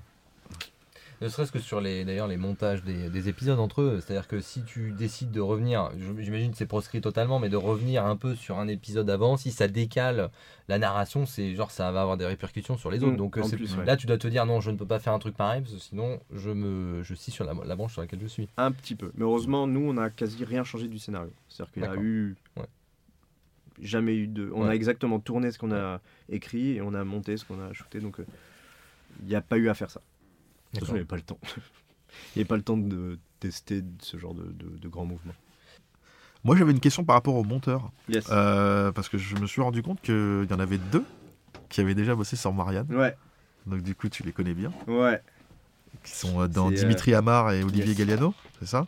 Ne 1.20 1.28
serait-ce 1.28 1.52
que 1.52 1.60
sur 1.60 1.80
les, 1.80 2.04
d'ailleurs, 2.04 2.26
les 2.26 2.36
montages 2.36 2.82
des, 2.82 3.08
des 3.08 3.28
épisodes 3.28 3.58
entre 3.60 3.82
eux, 3.82 4.00
c'est-à-dire 4.00 4.26
que 4.26 4.40
si 4.40 4.64
tu 4.64 4.90
décides 4.90 5.30
de 5.30 5.40
revenir, 5.40 5.90
j'imagine 6.18 6.50
que 6.50 6.56
c'est 6.56 6.66
proscrit 6.66 7.00
totalement, 7.00 7.38
mais 7.38 7.48
de 7.48 7.56
revenir 7.56 8.04
un 8.04 8.16
peu 8.16 8.34
sur 8.34 8.58
un 8.58 8.66
épisode 8.66 9.08
avant, 9.08 9.36
si 9.36 9.52
ça 9.52 9.68
décale 9.68 10.30
la 10.68 10.78
narration, 10.78 11.24
c'est 11.24 11.54
genre 11.54 11.70
ça 11.70 11.92
va 11.92 12.02
avoir 12.02 12.16
des 12.16 12.26
répercussions 12.26 12.76
sur 12.76 12.90
les 12.90 13.04
autres. 13.04 13.12
Mm, 13.14 13.16
Donc 13.16 13.38
euh, 13.38 13.42
plus, 13.48 13.76
ouais. 13.76 13.84
là, 13.84 13.96
tu 13.96 14.06
dois 14.06 14.18
te 14.18 14.26
dire 14.26 14.44
non, 14.44 14.60
je 14.60 14.72
ne 14.72 14.76
peux 14.76 14.86
pas 14.86 14.98
faire 14.98 15.12
un 15.12 15.20
truc 15.20 15.36
pareil, 15.36 15.62
parce 15.62 15.74
que 15.74 15.80
sinon 15.80 16.18
je 16.32 16.50
me, 16.50 17.02
je 17.04 17.14
suis 17.14 17.30
sur 17.30 17.44
la, 17.44 17.54
la 17.64 17.76
branche 17.76 17.92
sur 17.92 18.02
laquelle 18.02 18.20
je 18.20 18.26
suis. 18.26 18.48
Un 18.56 18.72
petit 18.72 18.96
peu. 18.96 19.12
Mais 19.14 19.22
heureusement, 19.22 19.68
nous, 19.68 19.88
on 19.88 19.96
a 19.96 20.10
quasi 20.10 20.44
rien 20.44 20.64
changé 20.64 20.88
du 20.88 20.98
scénario. 20.98 21.30
C'est-à-dire 21.48 21.72
qu'il 21.72 21.82
y 21.84 21.86
a 21.86 21.94
eu. 21.94 22.34
Ouais. 22.56 22.64
Jamais 23.82 24.14
eu 24.14 24.26
de. 24.28 24.50
On 24.54 24.64
a 24.64 24.68
Ouais. 24.68 24.76
exactement 24.76 25.18
tourné 25.18 25.50
ce 25.52 25.58
qu'on 25.58 25.72
a 25.72 26.00
écrit 26.28 26.76
et 26.76 26.82
on 26.82 26.94
a 26.94 27.02
monté 27.04 27.36
ce 27.36 27.44
qu'on 27.44 27.60
a 27.60 27.72
shooté. 27.72 28.00
Donc, 28.00 28.20
euh, 28.20 28.26
il 29.22 29.26
n'y 29.28 29.34
a 29.34 29.40
pas 29.40 29.56
eu 29.58 29.68
à 29.68 29.74
faire 29.74 29.90
ça. 29.90 30.00
De 30.72 30.78
toute 30.78 30.80
façon, 30.80 30.92
il 30.92 30.94
n'y 30.96 31.00
avait 31.00 31.06
pas 31.08 31.16
le 31.16 31.22
temps. 31.22 31.38
Il 32.34 32.38
n'y 32.38 32.40
avait 32.42 32.48
pas 32.48 32.56
le 32.56 32.62
temps 32.62 32.76
de 32.76 33.18
tester 33.40 33.82
ce 34.00 34.16
genre 34.18 34.34
de, 34.34 34.44
de, 34.44 34.78
de 34.78 34.88
grands 34.88 35.04
mouvements. 35.04 35.34
Moi, 36.44 36.54
j'avais 36.56 36.70
une 36.70 36.78
question 36.78 37.02
par 37.04 37.14
rapport 37.16 37.34
au 37.34 37.42
monteur. 37.42 37.90
Yes. 38.08 38.26
Euh, 38.30 38.92
parce 38.92 39.08
que 39.08 39.18
je 39.18 39.34
me 39.36 39.46
suis 39.48 39.60
rendu 39.60 39.82
compte 39.82 40.00
qu'il 40.00 40.46
y 40.48 40.52
en 40.54 40.60
avait 40.60 40.78
deux 40.78 41.02
qui 41.70 41.80
avaient 41.80 41.96
déjà 41.96 42.14
bossé 42.14 42.36
sur 42.36 42.52
Marianne. 42.52 42.86
Ouais, 42.94 43.16
Donc, 43.66 43.82
du 43.82 43.96
coup, 43.96 44.08
tu 44.08 44.22
les 44.22 44.30
connais 44.30 44.54
bien. 44.54 44.70
ouais. 44.86 45.20
Qui 46.04 46.12
sont 46.12 46.40
euh, 46.40 46.46
dans 46.46 46.68
C'est, 46.68 46.74
euh, 46.76 46.78
Dimitri 46.82 47.14
Amar 47.14 47.50
et 47.52 47.64
Olivier 47.64 47.86
yes. 47.88 47.96
Galliano, 47.98 48.32
c'est 48.60 48.66
ça? 48.66 48.86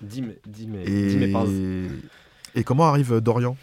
Dis 0.00 0.22
mes, 0.22 0.38
dis 0.46 0.66
mes, 0.68 0.84
et... 0.88 1.16
mes 1.16 1.30
phrases. 1.32 1.50
Et 2.56 2.64
comment 2.64 2.86
arrive 2.86 3.12
euh, 3.12 3.20
Dorian 3.20 3.56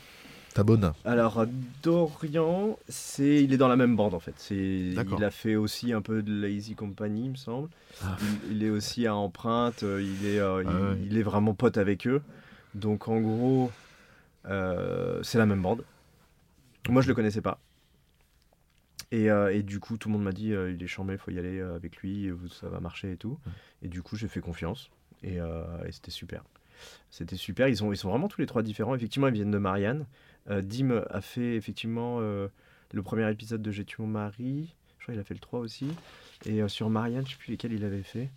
Ta 0.53 0.63
bonne? 0.63 0.93
Alors 1.03 1.45
Dorian, 1.81 2.77
c'est 2.87 3.43
il 3.43 3.53
est 3.53 3.57
dans 3.57 3.67
la 3.67 3.75
même 3.75 3.95
bande 3.95 4.13
en 4.13 4.19
fait. 4.19 4.35
C'est 4.37 4.55
il 4.55 5.23
a 5.23 5.31
fait 5.31 5.55
aussi 5.55 5.91
un 5.93 6.01
peu 6.03 6.21
de 6.21 6.31
Lazy 6.31 6.75
Company, 6.75 7.25
il 7.25 7.31
me 7.31 7.35
semble. 7.35 7.69
Ah. 8.03 8.15
Il, 8.51 8.57
il 8.57 8.63
est 8.63 8.69
aussi 8.69 9.07
à 9.07 9.15
Empreinte, 9.15 9.81
euh, 9.81 9.99
il 9.99 10.27
est 10.27 10.39
euh, 10.39 10.61
il, 10.63 10.69
Ah 10.69 10.95
il 11.09 11.17
est 11.17 11.23
vraiment 11.23 11.55
pote 11.55 11.79
avec 11.79 12.05
eux. 12.05 12.21
Donc 12.75 13.07
en 13.07 13.19
gros, 13.19 13.71
euh, 14.45 15.23
c'est 15.23 15.39
la 15.39 15.47
même 15.47 15.63
bande. 15.63 15.83
Moi 16.87 17.01
je 17.01 17.07
le 17.07 17.15
connaissais 17.15 17.41
pas. 17.41 17.59
Et, 19.11 19.31
euh, 19.31 19.51
et 19.55 19.63
du 19.63 19.79
coup, 19.79 19.97
tout 19.97 20.07
le 20.09 20.13
monde 20.13 20.23
m'a 20.23 20.33
dit 20.33 20.49
il 20.49 20.83
est 20.83 20.87
charmé, 20.87 21.13
il 21.13 21.19
faut 21.19 21.31
y 21.31 21.39
aller 21.39 21.61
avec 21.61 21.97
lui, 21.97 22.29
ça 22.51 22.69
va 22.69 22.79
marcher 22.79 23.13
et 23.13 23.17
tout. 23.17 23.39
Et 23.81 23.87
du 23.87 24.03
coup, 24.03 24.17
j'ai 24.17 24.27
fait 24.27 24.39
confiance 24.41 24.91
et, 25.23 25.37
et 25.37 25.91
c'était 25.91 26.11
super. 26.11 26.43
C'était 27.11 27.35
super. 27.35 27.67
Ils 27.67 27.77
sont, 27.77 27.91
ils 27.91 27.97
sont 27.97 28.09
vraiment 28.09 28.27
tous 28.27 28.41
les 28.41 28.47
trois 28.47 28.63
différents. 28.63 28.95
Effectivement, 28.95 29.27
ils 29.27 29.33
viennent 29.33 29.51
de 29.51 29.57
Marianne. 29.57 30.05
Euh, 30.49 30.61
Dim 30.61 31.03
a 31.09 31.21
fait 31.21 31.55
effectivement 31.55 32.17
euh, 32.19 32.47
le 32.91 33.01
premier 33.03 33.29
épisode 33.31 33.61
de 33.61 33.71
J'ai 33.71 33.85
tué 33.85 34.01
mon 34.03 34.07
mari. 34.09 34.73
Je 34.99 35.03
crois 35.05 35.13
qu'il 35.13 35.21
a 35.21 35.23
fait 35.23 35.33
le 35.33 35.39
3 35.39 35.59
aussi. 35.59 35.87
Et 36.45 36.61
euh, 36.61 36.67
sur 36.67 36.89
Marianne, 36.89 37.25
je 37.25 37.31
sais 37.31 37.37
plus 37.37 37.51
lesquels 37.51 37.73
il 37.73 37.83
avait 37.85 38.03
fait. 38.03 38.29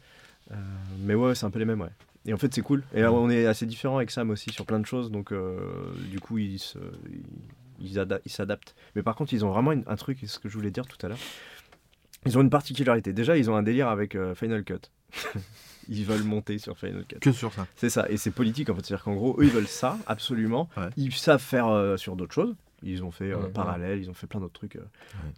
Euh, 0.53 0.55
mais 1.01 1.15
ouais, 1.15 1.35
c'est 1.35 1.47
un 1.47 1.51
peu 1.51 1.59
les 1.59 1.65
mêmes, 1.65 1.81
ouais. 1.81 1.91
Et 2.27 2.33
en 2.33 2.37
fait, 2.39 2.53
c'est 2.53 2.63
cool. 2.63 2.83
Et 2.95 3.05
on 3.05 3.31
est 3.31 3.47
assez 3.47 3.67
différents 3.67 3.97
avec 3.99 4.11
Sam 4.11 4.31
aussi 4.31 4.51
sur 4.51 4.67
plein 4.67 4.81
de 4.81 4.87
choses. 4.87 5.11
Donc, 5.13 5.33
du 6.11 6.19
coup, 6.19 6.39
ils 6.39 6.59
se- 6.59 6.77
ils- 7.09 7.25
ils 7.89 7.99
ada- 8.01 8.19
ils 8.25 8.33
s'adaptent. 8.33 8.75
Mais 8.97 9.03
par 9.05 9.15
contre, 9.15 9.33
ils 9.33 9.45
ont 9.45 9.51
vraiment 9.51 9.71
une- 9.71 9.85
un 9.87 9.95
truc, 9.97 10.19
c'est 10.21 10.27
ce 10.27 10.41
que 10.41 10.49
je 10.49 10.55
voulais 10.55 10.73
dire 10.73 10.87
tout 10.87 10.99
à 11.07 11.09
l'heure. 11.09 11.19
Ils 12.25 12.37
ont 12.37 12.41
une 12.41 12.51
particularité. 12.51 13.13
Déjà, 13.13 13.37
ils 13.37 13.49
ont 13.49 13.55
un 13.55 13.63
délire 13.63 13.87
avec 13.89 14.17
Final 14.35 14.65
Cut. 14.65 14.91
ils 15.89 16.05
veulent 16.05 16.23
monter 16.25 16.59
sur 16.59 16.77
Final 16.79 17.05
Cut. 17.07 17.19
Que 17.21 17.33
sur 17.33 17.53
ça. 17.53 17.67
C'est 17.77 17.91
ça, 17.91 18.07
et 18.09 18.17
c'est 18.17 18.31
politique 18.31 18.71
en 18.71 18.75
fait. 18.75 18.85
C'est-à-dire 18.85 19.05
qu'en 19.05 19.15
gros, 19.15 19.37
eux 19.41 19.45
ils 19.45 19.51
veulent 19.51 19.67
ça, 19.67 19.99
absolument. 20.07 20.69
Ouais. 20.77 20.89
Ils 20.97 21.13
savent 21.15 21.43
faire 21.43 21.69
euh, 21.69 21.97
sur 21.97 22.17
d'autres 22.17 22.35
choses. 22.35 22.55
Ils 22.83 23.03
ont 23.03 23.11
fait 23.11 23.31
euh, 23.33 23.37
Ouais, 23.39 23.43
ouais. 23.45 23.51
parallèle, 23.51 23.99
ils 24.01 24.11
ont 24.11 24.15
fait 24.15 24.27
plein 24.27 24.39
d'autres 24.41 24.53
trucs 24.53 24.77
euh, 24.77 24.85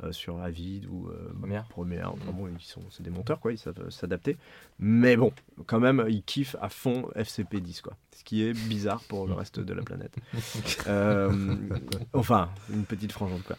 euh, 0.02 0.12
sur 0.12 0.40
Avid 0.40 0.86
ou 0.86 1.08
Première. 1.38 1.64
Première. 1.68 2.12
Enfin 2.12 2.32
Mm. 2.32 2.36
bon, 2.36 2.48
ils 2.48 2.64
sont, 2.64 2.82
c'est 2.90 3.02
des 3.02 3.10
monteurs 3.10 3.38
quoi, 3.40 3.52
ils 3.52 3.58
savent 3.58 3.88
s'adapter. 3.90 4.36
Mais 4.80 5.16
bon, 5.16 5.32
quand 5.66 5.78
même, 5.80 6.04
ils 6.08 6.22
kiffent 6.24 6.56
à 6.60 6.68
fond 6.68 7.08
FCP10 7.16 7.80
quoi. 7.82 7.94
Ce 8.16 8.24
qui 8.24 8.42
est 8.42 8.52
bizarre 8.52 9.02
pour 9.04 9.26
le 9.28 9.34
reste 9.34 9.60
de 9.60 9.72
la 9.72 9.82
planète. 9.82 10.16
Enfin, 12.12 12.50
une 12.72 12.84
petite 12.84 13.12
frangeante 13.12 13.42
quoi. 13.44 13.56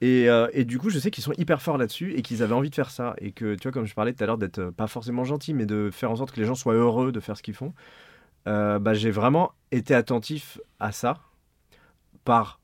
Et, 0.00 0.28
euh, 0.28 0.48
et 0.52 0.64
du 0.64 0.78
coup, 0.78 0.90
je 0.90 0.98
sais 0.98 1.10
qu'ils 1.10 1.24
sont 1.24 1.32
hyper 1.38 1.60
forts 1.60 1.78
là-dessus 1.78 2.14
et 2.14 2.22
qu'ils 2.22 2.42
avaient 2.42 2.54
envie 2.54 2.70
de 2.70 2.74
faire 2.74 2.90
ça. 2.90 3.14
Et 3.18 3.32
que, 3.32 3.54
tu 3.56 3.62
vois, 3.64 3.72
comme 3.72 3.86
je 3.86 3.94
parlais 3.94 4.12
tout 4.12 4.22
à 4.22 4.26
l'heure, 4.26 4.38
d'être 4.38 4.58
euh, 4.60 4.70
pas 4.70 4.86
forcément 4.86 5.24
gentil, 5.24 5.54
mais 5.54 5.66
de 5.66 5.90
faire 5.92 6.10
en 6.10 6.16
sorte 6.16 6.30
que 6.32 6.40
les 6.40 6.46
gens 6.46 6.54
soient 6.54 6.74
heureux 6.74 7.10
de 7.10 7.18
faire 7.20 7.36
ce 7.36 7.42
qu'ils 7.42 7.54
font. 7.54 7.74
Euh, 8.46 8.78
bah, 8.78 8.94
j'ai 8.94 9.10
vraiment 9.10 9.52
été 9.72 9.94
attentif 9.94 10.60
à 10.78 10.92
ça 10.92 11.18
par 12.24 12.57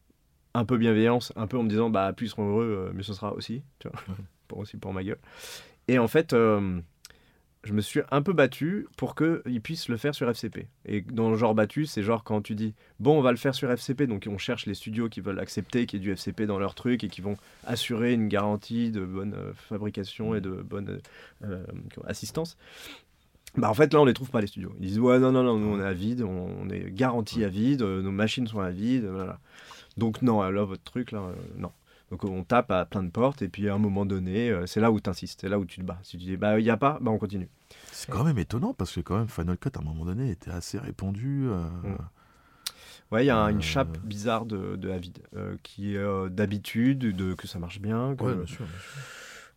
un 0.54 0.64
peu 0.64 0.78
bienveillance, 0.78 1.32
un 1.36 1.46
peu 1.46 1.58
en 1.58 1.62
me 1.62 1.68
disant, 1.68 1.90
bah, 1.90 2.12
plus 2.12 2.26
ils 2.26 2.30
seront 2.30 2.48
heureux, 2.48 2.88
euh, 2.88 2.92
mieux 2.92 3.02
ce 3.02 3.14
sera 3.14 3.34
aussi. 3.34 3.62
Tu 3.78 3.88
vois, 3.88 4.00
pour, 4.48 4.58
aussi 4.58 4.76
pour 4.76 4.92
ma 4.92 5.02
gueule. 5.02 5.18
Et 5.88 5.98
en 5.98 6.08
fait, 6.08 6.32
euh, 6.32 6.80
je 7.64 7.72
me 7.72 7.80
suis 7.80 8.00
un 8.10 8.22
peu 8.22 8.32
battu 8.32 8.86
pour 8.96 9.14
qu'ils 9.14 9.60
puissent 9.62 9.88
le 9.88 9.96
faire 9.96 10.14
sur 10.14 10.28
FCP. 10.28 10.68
Et 10.86 11.00
dans 11.00 11.30
le 11.30 11.36
genre 11.36 11.54
battu, 11.54 11.86
c'est 11.86 12.02
genre 12.02 12.22
quand 12.22 12.42
tu 12.42 12.54
dis 12.54 12.74
bon, 13.00 13.18
on 13.18 13.22
va 13.22 13.30
le 13.30 13.38
faire 13.38 13.54
sur 13.54 13.70
FCP, 13.70 14.06
donc 14.06 14.28
on 14.30 14.38
cherche 14.38 14.66
les 14.66 14.74
studios 14.74 15.08
qui 15.08 15.20
veulent 15.20 15.40
accepter 15.40 15.86
qu'il 15.86 15.98
y 15.98 16.02
ait 16.02 16.04
du 16.04 16.12
FCP 16.12 16.42
dans 16.42 16.58
leur 16.58 16.74
truc 16.74 17.04
et 17.04 17.08
qui 17.08 17.20
vont 17.20 17.36
assurer 17.64 18.12
une 18.12 18.28
garantie 18.28 18.90
de 18.90 19.04
bonne 19.04 19.34
euh, 19.34 19.52
fabrication 19.54 20.34
et 20.34 20.40
de 20.40 20.50
bonne 20.50 21.00
euh, 21.42 21.64
assistance. 22.06 22.56
Bah 23.56 23.70
en 23.70 23.74
fait 23.74 23.92
là 23.94 24.00
on 24.00 24.04
les 24.04 24.14
trouve 24.14 24.30
pas 24.30 24.40
les 24.40 24.48
studios. 24.48 24.74
Ils 24.80 24.88
disent 24.88 24.98
ouais 24.98 25.18
non 25.18 25.32
non 25.32 25.44
non 25.44 25.56
nous 25.56 25.68
on 25.68 25.80
est 25.80 25.86
à 25.86 25.92
vide, 25.92 26.22
on, 26.22 26.68
est 26.70 26.92
garanti 26.92 27.44
à 27.44 27.48
vide, 27.48 27.82
nos 27.82 28.10
machines 28.10 28.48
sont 28.48 28.60
à 28.60 28.70
vide, 28.70 29.04
voilà. 29.04 29.38
Donc 29.96 30.22
non 30.22 30.42
là 30.42 30.64
votre 30.64 30.82
truc 30.82 31.12
là 31.12 31.20
euh, 31.20 31.34
non. 31.56 31.70
Donc 32.10 32.24
on 32.24 32.44
tape 32.44 32.70
à 32.70 32.84
plein 32.84 33.02
de 33.02 33.10
portes 33.10 33.42
et 33.42 33.48
puis 33.48 33.68
à 33.68 33.74
un 33.74 33.78
moment 33.78 34.04
donné 34.06 34.50
euh, 34.50 34.66
c'est 34.66 34.80
là 34.80 34.90
où 34.92 35.00
tu 35.00 35.08
insistes, 35.10 35.40
c'est 35.40 35.48
là 35.48 35.58
où 35.58 35.64
tu 35.64 35.80
te 35.80 35.84
bats. 35.84 35.98
Si 36.02 36.18
tu 36.18 36.24
dis 36.24 36.36
bah 36.36 36.58
il 36.60 36.64
y 36.66 36.70
a 36.70 36.76
pas, 36.76 36.98
bah 37.00 37.10
on 37.10 37.18
continue. 37.18 37.48
C'est 37.92 38.10
quand 38.10 38.24
même 38.24 38.38
étonnant 38.38 38.74
parce 38.74 38.92
que 38.94 39.00
quand 39.00 39.16
même 39.18 39.28
Final 39.28 39.56
Cut 39.58 39.70
à 39.76 39.80
un 39.80 39.84
moment 39.84 40.04
donné 40.04 40.30
était 40.30 40.50
assez 40.50 40.78
répandu. 40.78 41.46
euh, 41.48 41.64
Mm. 41.82 41.96
Ouais, 43.12 43.24
il 43.24 43.26
y 43.26 43.30
a 43.30 43.38
un- 43.38 43.48
Euh, 43.48 43.50
une 43.50 43.62
chape 43.62 43.98
bizarre 43.98 44.44
de, 44.46 44.76
de 44.76 44.90
Avid 44.90 45.18
euh, 45.36 45.56
qui 45.62 45.94
est 45.94 46.30
d'habitude, 46.30 46.98
de, 46.98 47.34
que 47.34 47.46
ça 47.46 47.58
marche 47.58 47.80
bien, 47.80 48.16
que, 48.16 48.24
Ouais, 48.24 48.34
bien 48.34 48.46
sûr. 48.46 48.64
bien 48.64 48.78
sûr. 48.80 49.02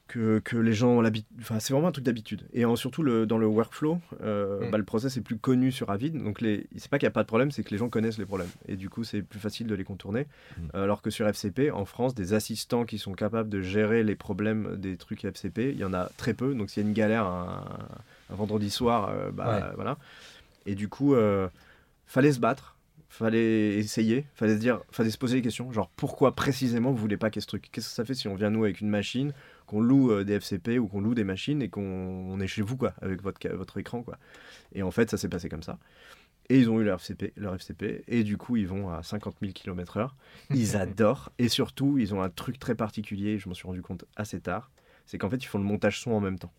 Que, 0.07 0.39
que 0.39 0.57
les 0.57 0.73
gens 0.73 0.89
ont 0.89 1.01
l'habitude. 1.01 1.27
Enfin, 1.39 1.59
c'est 1.59 1.73
vraiment 1.73 1.89
un 1.89 1.91
truc 1.91 2.05
d'habitude. 2.05 2.47
Et 2.53 2.65
en- 2.65 2.75
surtout 2.75 3.03
le, 3.03 3.25
dans 3.25 3.37
le 3.37 3.45
workflow, 3.47 3.99
euh, 4.21 4.67
Mm. 4.67 4.71
bah, 4.71 4.77
le 4.77 4.83
process 4.83 5.17
est 5.17 5.21
plus 5.21 5.37
connu 5.37 5.71
sur 5.71 5.89
Avid. 5.89 6.21
Donc, 6.21 6.41
les... 6.41 6.67
c'est 6.77 6.89
pas 6.89 6.97
qu'il 6.99 7.05
n'y 7.05 7.11
a 7.11 7.11
pas 7.11 7.23
de 7.23 7.27
problème, 7.27 7.51
c'est 7.51 7.63
que 7.63 7.69
les 7.71 7.77
gens 7.77 7.89
connaissent 7.89 8.17
les 8.17 8.25
problèmes. 8.25 8.49
Et 8.67 8.75
du 8.75 8.89
coup, 8.89 9.03
c'est 9.03 9.21
plus 9.21 9.39
facile 9.39 9.67
de 9.67 9.75
les 9.75 9.83
contourner. 9.83 10.27
Mm. 10.57 10.61
Alors 10.75 11.01
que 11.01 11.09
sur 11.09 11.27
FCP, 11.27 11.71
en 11.71 11.85
France, 11.85 12.15
des 12.15 12.33
assistants 12.33 12.85
qui 12.85 12.97
sont 12.97 13.13
capables 13.13 13.49
de 13.49 13.61
gérer 13.61 14.03
les 14.03 14.15
problèmes 14.15 14.75
des 14.77 14.97
trucs 14.97 15.23
FCP, 15.25 15.71
il 15.73 15.77
y 15.79 15.83
en 15.85 15.93
a 15.93 16.09
très 16.17 16.33
peu. 16.33 16.53
Donc, 16.55 16.69
s'il 16.69 16.83
y 16.83 16.85
a 16.85 16.89
une 16.89 16.95
galère 16.95 17.25
un, 17.25 17.65
un 18.31 18.35
vendredi 18.35 18.69
soir, 18.69 19.09
euh, 19.11 19.31
bah, 19.31 19.57
Ouais. 19.69 19.75
voilà. 19.75 19.97
Et 20.65 20.75
du 20.75 20.87
coup, 20.89 21.15
euh, 21.15 21.47
fallait 22.05 22.31
se 22.31 22.39
battre. 22.39 22.73
Fallait 23.09 23.77
essayer, 23.77 24.25
fallait 24.35 24.55
se 24.55 24.59
dire, 24.59 24.81
fallait 24.91 25.09
se 25.09 25.17
poser 25.17 25.37
des 25.37 25.41
questions, 25.41 25.71
genre 25.71 25.89
pourquoi 25.95 26.35
précisément 26.35 26.91
vous 26.91 26.97
voulez 26.97 27.15
pas 27.17 27.29
ait 27.33 27.39
ce 27.39 27.47
truc? 27.47 27.69
Qu'est-ce 27.71 27.87
que 27.87 27.93
ça 27.95 28.03
fait 28.03 28.13
si 28.13 28.27
on 28.27 28.35
vient 28.35 28.49
nous 28.49 28.65
avec 28.65 28.81
une 28.81 28.89
machine, 28.89 29.31
qu'on 29.67 29.81
loue 29.81 30.11
euh, 30.11 30.23
des 30.23 30.39
FCP 30.39 30.79
ou 30.79 30.87
qu'on 30.87 31.01
loue 31.01 31.13
des 31.13 31.23
machines 31.23 31.61
et 31.61 31.69
qu'on 31.69 31.81
on 31.83 32.39
est 32.39 32.47
chez 32.47 32.63
vous 32.63 32.75
quoi, 32.75 32.93
avec 33.01 33.21
votre, 33.21 33.77
écran 33.77 34.01
quoi. 34.01 34.17
Et 34.73 34.81
en 34.81 34.89
fait, 34.89 35.11
ça 35.11 35.17
s'est 35.17 35.29
passé 35.29 35.49
comme 35.49 35.61
ça. 35.61 35.77
Et 36.49 36.57
ils 36.57 36.69
ont 36.69 36.79
eu 36.79 36.85
leur 36.85 36.99
FCP, 36.99 37.33
leur 37.35 37.53
FCP, 37.53 38.05
et 38.07 38.23
du 38.23 38.37
coup, 38.37 38.55
ils 38.55 38.67
vont 38.67 38.89
à 38.89 39.03
50 39.03 39.35
000 39.41 39.51
km/h. 39.51 40.11
Ils 40.49 40.77
adorent, 40.77 41.29
et 41.37 41.49
surtout, 41.49 41.97
ils 41.97 42.15
ont 42.15 42.21
un 42.21 42.29
truc 42.29 42.57
très 42.57 42.73
particulier, 42.73 43.37
je 43.37 43.49
m'en 43.49 43.53
suis 43.53 43.67
rendu 43.67 43.81
compte 43.81 44.05
assez 44.15 44.39
tard, 44.39 44.71
c'est 45.05 45.17
qu'en 45.17 45.29
fait, 45.29 45.37
ils 45.37 45.45
font 45.45 45.57
le 45.57 45.65
montage 45.65 45.99
son 45.99 46.11
en 46.11 46.21
même 46.21 46.39
temps. 46.39 46.53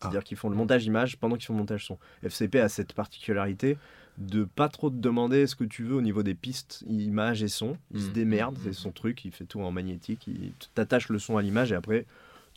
C'est-à-dire 0.00 0.24
qu'ils 0.24 0.36
font 0.36 0.48
le 0.48 0.56
montage 0.56 0.84
image 0.86 1.18
pendant 1.18 1.36
qu'ils 1.36 1.46
font 1.46 1.54
le 1.54 1.60
montage 1.60 1.86
son. 1.86 1.98
FCP 2.22 2.60
a 2.60 2.68
cette 2.68 2.92
particularité 2.92 3.78
de 4.18 4.44
pas 4.44 4.68
trop 4.68 4.90
te 4.90 4.96
demander 4.96 5.46
ce 5.46 5.54
que 5.54 5.64
tu 5.64 5.82
veux 5.84 5.94
au 5.96 6.02
niveau 6.02 6.22
des 6.22 6.34
pistes 6.34 6.84
images 6.88 7.42
et 7.42 7.48
son. 7.48 7.76
Il 7.92 8.00
se 8.00 8.06
Mhm. 8.08 8.12
démerde, 8.12 8.58
c'est 8.62 8.72
son 8.72 8.90
truc, 8.92 9.24
il 9.24 9.32
fait 9.32 9.44
tout 9.44 9.60
en 9.60 9.70
magnétique, 9.70 10.26
il 10.26 10.52
t'attache 10.74 11.08
le 11.08 11.18
son 11.18 11.36
à 11.36 11.42
l'image 11.42 11.72
et 11.72 11.74
après 11.74 12.06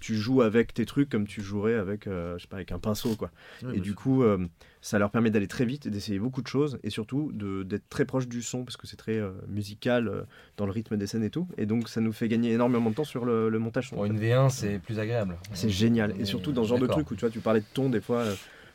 tu 0.02 0.16
joues 0.16 0.42
avec 0.44 0.74
tes 0.74 0.86
trucs 0.86 1.10
comme 1.10 1.28
tu 1.28 1.42
jouerais 1.42 1.74
avec, 1.74 2.08
euh, 2.08 2.38
je 2.38 2.44
sais 2.44 2.48
pas, 2.48 2.56
avec 2.56 2.72
un 2.72 2.80
pinceau, 2.80 3.18
quoi. 3.18 3.32
Et 3.74 3.82
du 3.82 3.94
coup, 3.96 4.24
euh, 4.24 4.48
ça 4.80 4.98
leur 4.98 5.12
permet 5.12 5.30
d'aller 5.30 5.50
très 5.50 5.66
vite 5.66 5.88
et 5.88 5.90
d'essayer 5.90 6.20
beaucoup 6.20 6.42
de 6.42 6.48
choses 6.48 6.80
et 6.84 6.90
surtout 6.90 7.32
de- 7.34 7.64
d'être 7.64 7.90
très 7.90 8.06
proche 8.06 8.30
du 8.30 8.42
son 8.42 8.64
parce 8.64 8.78
que 8.78 8.88
c'est 8.88 8.96
très 8.96 9.18
euh, 9.18 9.32
musical 9.50 10.26
dans 10.56 10.66
le 10.66 10.72
rythme 10.72 10.96
des 10.96 11.06
scènes 11.06 11.24
et 11.26 11.30
tout. 11.30 11.50
Et 11.58 11.66
donc, 11.66 11.90
ça 11.90 12.00
nous 12.00 12.14
fait 12.14 12.30
gagner 12.30 12.54
énormément 12.54 12.90
de 12.92 12.96
temps 12.96 13.04
sur 13.04 13.26
le, 13.26 13.50
le 13.50 13.60
montage 13.60 13.90
son. 13.90 13.98
Pour 13.98 14.06
en 14.06 14.08
fait. 14.08 14.14
une 14.14 14.20
V1, 14.22 14.48
c'est 14.50 14.80
plus 14.80 15.00
agréable. 15.00 15.36
C'est 15.54 15.70
génial. 15.70 16.14
Et 16.18 16.24
surtout 16.24 16.54
dans 16.54 16.64
ce 16.64 16.70
genre 16.70 16.80
de 16.80 16.88
truc 16.88 17.12
où 17.12 17.16
tu 17.16 17.20
vois, 17.22 17.30
tu 17.30 17.42
parlais 17.42 17.60
de 17.60 17.66
ton 17.74 17.90
des 17.90 18.00
fois. 18.00 18.24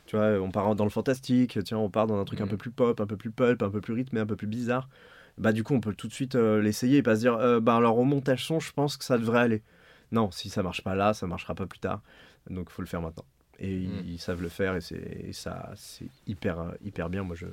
Tu 0.05 0.15
vois, 0.15 0.39
on 0.39 0.51
part 0.51 0.75
dans 0.75 0.83
le 0.83 0.89
fantastique, 0.89 1.57
tiens, 1.63 1.77
on 1.77 1.89
part 1.89 2.07
dans 2.07 2.19
un 2.19 2.25
truc 2.25 2.41
un 2.41 2.45
Mhm. 2.45 2.49
peu 2.51 2.57
plus 2.57 2.71
pop, 2.71 2.99
un 3.01 3.07
peu 3.07 3.17
plus 3.17 3.31
pulp, 3.31 3.61
un 3.63 3.69
peu 3.69 3.81
plus 3.81 3.93
rythmé, 3.93 4.19
un 4.19 4.25
peu 4.25 4.35
plus 4.35 4.47
bizarre. 4.47 4.89
Bah 5.37 5.51
du 5.51 5.63
coup, 5.63 5.73
on 5.73 5.81
peut 5.81 5.93
tout 5.93 6.07
de 6.07 6.13
suite 6.13 6.35
euh, 6.35 6.61
l'essayer 6.61 6.97
et 6.99 7.03
pas 7.03 7.15
se 7.15 7.21
dire, 7.21 7.35
euh, 7.35 7.59
bah 7.59 7.75
alors 7.75 7.97
au 7.97 8.03
montage 8.05 8.45
son, 8.45 8.59
je 8.59 8.71
pense 8.71 8.97
que 8.97 9.03
ça 9.05 9.17
devrait 9.17 9.39
aller. 9.39 9.63
Non, 10.11 10.31
si 10.31 10.49
ça 10.49 10.63
marche 10.63 10.81
pas 10.83 10.95
là, 10.95 11.13
ça 11.13 11.27
marchera 11.27 11.55
pas 11.55 11.65
plus 11.65 11.79
tard. 11.79 12.01
Donc 12.49 12.69
faut 12.69 12.81
le 12.81 12.87
faire 12.87 13.01
maintenant. 13.01 13.25
Et 13.59 13.73
ils, 13.73 14.13
ils 14.13 14.19
savent 14.19 14.41
le 14.41 14.49
faire 14.49 14.75
et 14.75 14.81
c'est 14.81 15.31
ça, 15.33 15.71
c'est 15.75 16.09
hyper 16.27 16.59
euh, 16.59 16.71
hyper 16.83 17.09
bien. 17.09 17.23
Moi, 17.23 17.35
je 17.35 17.47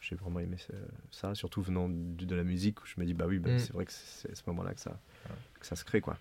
j'ai 0.00 0.14
vraiment 0.14 0.38
aimé 0.40 0.56
ça, 1.10 1.34
surtout 1.34 1.62
venant 1.62 1.88
de 1.90 2.34
la 2.36 2.44
musique 2.44 2.80
où 2.82 2.86
je 2.86 2.94
me 2.98 3.04
dis, 3.04 3.14
bah 3.14 3.24
oui, 3.26 3.38
bah, 3.40 3.50
Mhm. 3.50 3.58
c'est 3.58 3.72
vrai 3.72 3.84
que 3.86 3.92
c'est 3.92 4.30
à 4.30 4.34
ce 4.34 4.42
moment-là 4.46 4.72
que 4.74 4.80
ça, 4.80 5.00
que 5.58 5.66
ça 5.66 5.74
se 5.76 5.84
crée 5.84 6.00
quoi. 6.00 6.16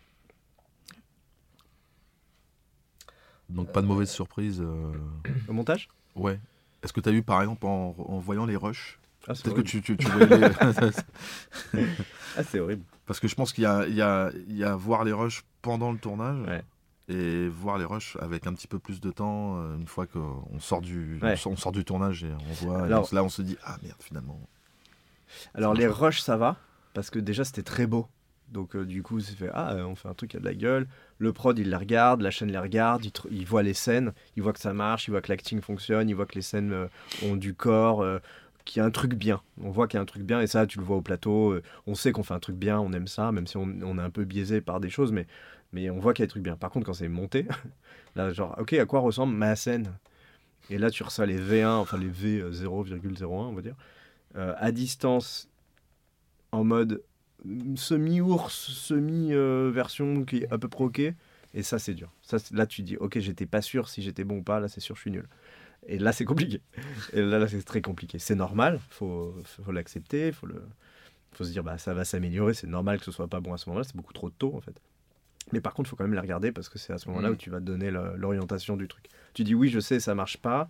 Donc 3.50 3.72
pas 3.72 3.82
de 3.82 3.88
mauvaise 3.88 4.10
surprise. 4.10 4.62
euh, 4.62 4.92
Au 5.48 5.54
montage? 5.54 5.88
Ouais. 6.16 6.40
Est-ce 6.84 6.94
que 6.94 7.00
tu 7.02 7.10
as 7.10 7.12
eu 7.12 7.24
par 7.24 7.42
exemple 7.42 7.66
en, 7.66 7.96
en 7.98 8.20
voyant 8.20 8.46
les 8.46 8.56
rushs? 8.56 9.00
Ah, 9.28 9.34
c'est 9.34 9.44
Peut-être 9.44 9.56
que 9.56 9.62
horrible. 9.62 9.70
tu, 9.70 9.82
tu, 9.82 9.98
tu 9.98 10.08
voyais 10.12 10.38
les- 10.38 11.82
Ah, 12.38 12.44
c'est 12.44 12.60
horrible. 12.60 12.84
Parce 13.06 13.20
que 13.20 13.28
je 13.28 13.36
pense 13.36 13.54
qu'il 13.54 13.64
y 13.64 13.68
a, 13.68 13.86
il 13.88 13.96
y, 13.96 14.02
a, 14.02 14.32
il 14.48 14.56
y 14.58 14.64
a 14.64 14.76
voir 14.76 15.04
les 15.04 15.14
rushs 15.14 15.44
pendant 15.62 15.92
le 15.92 15.98
tournage 15.98 16.48
Ouais. 16.48 16.64
et 17.08 17.48
voir 17.48 17.78
les 17.78 17.86
rushs 17.86 18.18
avec 18.22 18.46
un 18.48 18.54
petit 18.54 18.68
peu 18.68 18.78
plus 18.80 19.00
de 19.02 19.10
temps 19.12 19.58
euh, 19.60 19.76
une 19.78 19.88
fois 19.88 20.06
qu'on 20.08 20.60
sort 20.60 20.82
du, 20.82 21.20
Ouais. 21.22 21.34
on 21.34 21.36
sort, 21.38 21.52
on 21.54 21.56
sort 21.58 21.72
du 21.72 21.84
tournage 21.86 22.24
et 22.24 22.32
on 22.50 22.54
voit. 22.66 22.82
et 22.82 22.84
Alors- 22.86 23.08
on- 23.12 23.16
là, 23.16 23.24
on 23.24 23.30
se 23.30 23.42
dit 23.42 23.58
ah 23.64 23.78
merde 23.84 24.02
finalement. 24.02 24.40
Alors 25.54 25.74
les 25.74 25.88
rushs 25.88 26.20
ça 26.22 26.38
va 26.38 26.58
parce 26.94 27.10
que 27.10 27.20
déjà 27.20 27.44
c'était 27.44 27.64
très 27.64 27.88
beau. 27.88 28.08
Donc 28.50 28.76
euh, 28.76 28.86
du 28.86 29.02
coup 29.02 29.20
c'est 29.20 29.36
fait 29.36 29.50
ah 29.54 29.74
euh, 29.74 29.84
on 29.84 29.96
fait 29.96 30.08
un 30.08 30.14
truc 30.14 30.32
qui 30.32 30.38
a 30.38 30.40
de 30.40 30.46
la 30.46 30.54
gueule. 30.54 30.88
Le 31.18 31.34
prod 31.34 31.58
il 31.58 31.70
les 31.70 31.76
regarde, 31.76 32.22
la 32.22 32.32
chaîne 32.32 32.52
les 32.52 32.58
regarde, 32.58 33.04
il, 33.32 33.46
voit 33.46 33.64
les 33.64 33.74
scènes, 33.74 34.14
il 34.36 34.44
voit 34.44 34.54
que 34.54 34.60
ça 34.60 34.74
marche, 34.74 35.08
il 35.08 35.12
voit 35.12 35.22
que 35.22 35.32
l'acting 35.32 35.62
fonctionne, 35.62 36.10
il 36.10 36.14
voit 36.14 36.26
que 36.26 36.36
les 36.36 36.42
scènes 36.42 36.72
euh, 36.72 36.88
ont 37.24 37.36
du 37.36 37.54
corps, 37.54 38.06
qu'il 38.66 38.80
y 38.80 38.84
a 38.84 38.86
un 38.86 38.92
truc 38.92 39.16
bien. 39.16 39.42
On 39.62 39.70
voit 39.72 39.88
qu'il 39.88 39.98
y 39.98 40.00
a 40.00 40.02
un 40.02 40.06
truc 40.06 40.24
bien 40.24 40.42
et 40.42 40.48
ça 40.48 40.68
tu 40.68 40.80
le 40.80 40.86
vois 40.86 40.98
au 40.98 41.02
plateau. 41.02 41.60
on 41.88 41.96
sait 41.96 42.12
qu'on 42.12 42.24
fait 42.24 42.34
un 42.34 42.40
truc 42.40 42.56
bien, 42.56 42.80
on 42.80 42.92
aime 42.94 43.08
ça, 43.08 43.32
même 43.32 43.48
si 43.48 43.58
on, 43.58 43.98
est 43.98 44.02
un 44.02 44.10
peu 44.10 44.26
biaisé 44.26 44.62
par 44.62 44.80
des 44.80 44.90
choses, 44.90 45.12
mais 45.12 45.28
mais 45.74 45.90
on 45.90 46.00
voit 46.00 46.14
qu'il 46.14 46.24
y 46.24 46.26
a 46.26 46.28
des 46.28 46.32
trucs 46.32 46.44
bien. 46.44 46.56
Par 46.56 46.70
contre 46.70 46.86
quand 46.86 46.94
c'est 46.94 47.08
monté, 47.10 47.48
là 48.16 48.32
genre 48.32 48.56
ok 48.60 48.74
à 48.74 48.86
quoi 48.86 49.00
ressemble 49.00 49.34
ma 49.36 49.56
scène? 49.56 49.92
Et 50.70 50.78
là 50.78 50.90
tu 50.92 51.04
reçois 51.04 51.26
les 51.26 51.40
V1, 51.40 51.68
enfin 51.68 51.98
les 51.98 52.08
V 52.08 52.42
euh, 52.42 52.52
0,01 52.52 53.26
on 53.26 53.54
va 53.54 53.62
dire 53.62 53.76
à 54.36 54.74
distance 54.74 55.48
en 56.52 56.66
mode 56.66 57.02
semi-ours, 57.76 58.54
semi-version 58.72 60.26
qui 60.26 60.38
est 60.38 60.52
à 60.52 60.58
peu 60.58 60.68
près 60.68 60.84
ok. 60.84 61.02
Et 61.54 61.64
ça, 61.64 61.80
c'est 61.80 61.94
dur. 61.94 62.12
Ça, 62.22 62.38
là, 62.52 62.66
tu 62.66 62.82
dis, 62.82 62.98
ok, 62.98 63.20
j'étais 63.20 63.46
pas 63.46 63.62
sûr 63.62 63.88
si 63.88 64.02
j'étais 64.02 64.24
bon 64.26 64.38
ou 64.40 64.44
pas. 64.44 64.60
Là, 64.60 64.68
c'est 64.68 64.82
sûr, 64.82 64.96
je 64.96 65.02
suis 65.02 65.12
nul. 65.12 65.26
Et 65.88 66.00
là, 66.00 66.12
c'est 66.12 66.26
compliqué. 66.26 66.62
Et 67.14 67.22
là, 67.22 67.40
là 67.40 67.48
c'est 67.48 67.62
très 67.64 67.82
compliqué. 67.82 68.20
C'est 68.20 68.36
normal. 68.36 68.80
Faut, 68.90 69.34
faut 69.44 69.72
l'accepter. 69.72 70.32
Faut 70.34 70.48
le, 70.48 70.62
faut 71.32 71.44
se 71.46 71.52
dire, 71.52 71.64
bah, 71.64 71.78
ça 71.78 71.94
va 71.94 72.04
s'améliorer. 72.04 72.54
C'est 72.54 72.68
normal 72.68 73.00
que 73.00 73.06
ce 73.06 73.12
soit 73.12 73.28
pas 73.28 73.40
bon 73.40 73.54
à 73.54 73.58
ce 73.58 73.70
moment-là. 73.70 73.86
C'est 73.86 73.96
beaucoup 73.96 74.14
trop 74.14 74.30
tôt, 74.30 74.54
en 74.56 74.62
fait. 74.62 74.76
Mais 75.54 75.62
par 75.62 75.74
contre, 75.74 75.88
il 75.88 75.92
faut 75.92 75.96
quand 75.96 76.04
même 76.04 76.14
les 76.14 76.20
regarder 76.20 76.52
parce 76.52 76.68
que 76.70 76.80
c'est 76.80 76.92
à 76.92 76.98
ce 76.98 77.08
moment-là 77.10 77.30
Mhm. 77.30 77.34
où 77.36 77.38
tu 77.38 77.50
vas 77.52 77.60
te 77.60 77.66
donner 77.66 77.92
l'orientation 77.92 78.76
du 78.76 78.88
truc. 78.88 79.06
Tu 79.34 79.44
dis, 79.44 79.54
oui, 79.56 79.70
je 79.70 79.80
sais, 79.80 80.00
ça 80.00 80.16
marche 80.16 80.38
pas 80.38 80.70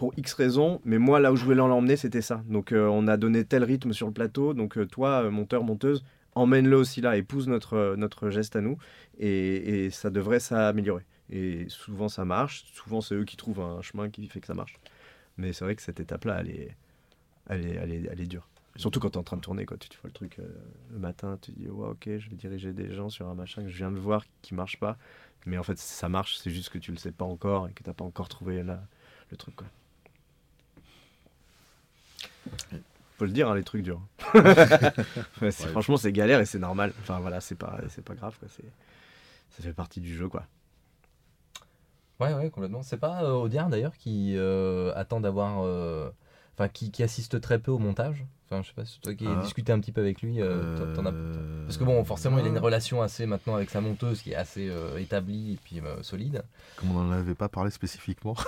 pour 0.00 0.14
X 0.16 0.32
raisons, 0.32 0.80
mais 0.86 0.96
moi, 0.96 1.20
là 1.20 1.30
où 1.30 1.36
je 1.36 1.44
voulais 1.44 1.56
l'emmener, 1.56 1.94
c'était 1.94 2.22
ça. 2.22 2.42
Donc, 2.48 2.72
euh, 2.72 2.88
on 2.88 3.06
a 3.06 3.18
donné 3.18 3.44
tel 3.44 3.64
rythme 3.64 3.92
sur 3.92 4.06
le 4.06 4.14
plateau. 4.14 4.54
Donc, 4.54 4.78
euh, 4.78 4.86
toi, 4.86 5.24
euh, 5.24 5.30
monteur, 5.30 5.62
monteuse, 5.62 6.02
emmène-le 6.34 6.74
aussi 6.74 7.02
là, 7.02 7.18
épouse 7.18 7.48
notre, 7.48 7.96
notre 7.98 8.30
geste 8.30 8.56
à 8.56 8.62
nous, 8.62 8.78
et, 9.18 9.90
ça 9.90 10.08
devrait 10.08 10.40
s'améliorer. 10.40 11.04
Et 11.28 11.66
souvent, 11.68 12.08
ça 12.08 12.24
marche. 12.24 12.64
Souvent, 12.72 13.02
c'est 13.02 13.14
eux 13.14 13.24
qui 13.24 13.36
trouvent 13.36 13.60
un 13.60 13.82
chemin 13.82 14.08
qui 14.08 14.26
fait 14.26 14.40
que 14.40 14.46
ça 14.46 14.54
marche. 14.54 14.80
Mais 15.36 15.52
c'est 15.52 15.66
vrai 15.66 15.76
que 15.76 15.82
cette 15.82 16.00
étape-là, 16.00 16.38
elle 16.40 16.48
est, 16.48 16.76
elle, 17.50 17.66
est, 17.66 17.74
elle, 17.74 17.92
est, 17.92 18.08
elle 18.10 18.20
est 18.22 18.26
dure. 18.26 18.48
Surtout 18.76 19.00
quand 19.00 19.10
tu 19.10 19.16
es 19.16 19.20
en 19.20 19.22
train 19.22 19.36
de 19.36 19.42
tourner, 19.42 19.66
quoi. 19.66 19.76
Tu, 19.76 19.90
tu 19.90 19.98
vois 20.00 20.08
le 20.08 20.14
truc 20.14 20.38
le 20.38 20.98
matin, 20.98 21.38
tu 21.42 21.52
dis, 21.52 21.68
ouais, 21.68 21.88
ok, 21.88 22.04
je 22.06 22.30
vais 22.30 22.36
diriger 22.36 22.72
des 22.72 22.94
gens 22.94 23.10
sur 23.10 23.28
un 23.28 23.34
machin 23.34 23.64
que 23.64 23.68
je 23.68 23.76
viens 23.76 23.92
de 23.92 23.98
voir 23.98 24.24
qui 24.40 24.54
marche 24.54 24.80
pas. 24.80 24.96
Mais 25.44 25.58
en 25.58 25.62
fait, 25.62 25.76
ça 25.76 26.08
marche, 26.08 26.38
c'est 26.38 26.50
juste 26.50 26.70
que 26.70 26.78
tu 26.78 26.90
le 26.90 26.96
sais 26.96 27.12
pas 27.12 27.26
encore 27.26 27.68
et 27.68 27.72
que 27.72 27.82
t'as 27.82 27.92
pas 27.92 28.04
encore 28.04 28.30
trouvé 28.30 28.62
le 28.62 29.36
truc. 29.36 29.56
Faut 33.18 33.24
le 33.26 33.32
dire, 33.32 33.48
hein, 33.50 33.54
les 33.54 33.64
trucs 33.64 33.82
durs. 33.82 34.00
Ouais. 35.42 35.50
Franchement, 35.52 35.96
c'est 35.96 36.12
galère 36.12 36.40
et 36.40 36.46
c'est 36.46 36.58
normal. 36.58 36.92
Enfin 37.02 37.20
voilà, 37.20 37.40
c'est 37.40 37.54
pas, 37.54 37.78
c'est 37.88 38.04
pas 38.04 38.14
grave, 38.14 38.36
quoi. 38.38 38.48
C'est, 38.54 38.64
ça 39.50 39.62
fait 39.62 39.72
partie 39.72 40.00
du 40.00 40.14
jeu, 40.14 40.28
quoi. 40.28 40.44
Ouais, 42.20 42.34
ouais, 42.34 42.50
complètement. 42.50 42.82
C'est 42.82 42.98
pas 42.98 43.22
euh, 43.24 43.32
Audiard 43.32 43.68
d'ailleurs 43.70 43.96
qui 43.96 44.34
euh, 44.36 44.92
attend 44.94 45.20
d'avoir. 45.20 45.62
euh, 45.64 46.10
Enfin, 46.56 46.68
qui, 46.68 46.90
qui 46.90 47.02
assiste 47.02 47.40
très 47.40 47.58
peu 47.58 47.70
au 47.70 47.78
montage? 47.78 48.26
Enfin, 48.50 48.62
je 48.62 48.68
sais 48.68 48.74
pas 48.74 48.84
si 48.84 48.94
c'est 48.94 49.00
toi 49.00 49.14
qui 49.14 49.26
as 49.28 49.36
Ah. 49.38 49.42
discuté 49.42 49.70
un 49.72 49.78
petit 49.78 49.92
peu 49.92 50.00
avec 50.00 50.22
lui. 50.22 50.40
euh, 50.42 50.76
t'en- 50.94 51.02
t'en 51.02 51.06
as- 51.06 51.12
Euh, 51.14 51.64
Parce 51.66 51.76
que 51.76 51.84
bon, 51.84 52.02
forcément, 52.04 52.38
il 52.38 52.44
a 52.44 52.48
une 52.48 52.56
ah, 52.56 52.60
relation 52.60 53.00
assez 53.00 53.24
maintenant 53.26 53.54
avec 53.54 53.70
sa 53.70 53.80
monteuse 53.80 54.22
qui 54.22 54.32
est 54.32 54.34
assez 54.34 54.68
euh, 54.68 54.98
établie 54.98 55.52
et 55.52 55.56
puis 55.62 55.80
euh, 55.80 56.02
solide. 56.02 56.42
Comme 56.76 56.90
on 56.96 57.04
n'en 57.04 57.12
avait 57.12 57.36
pas 57.36 57.48
parlé 57.48 57.70
spécifiquement. 57.70 58.34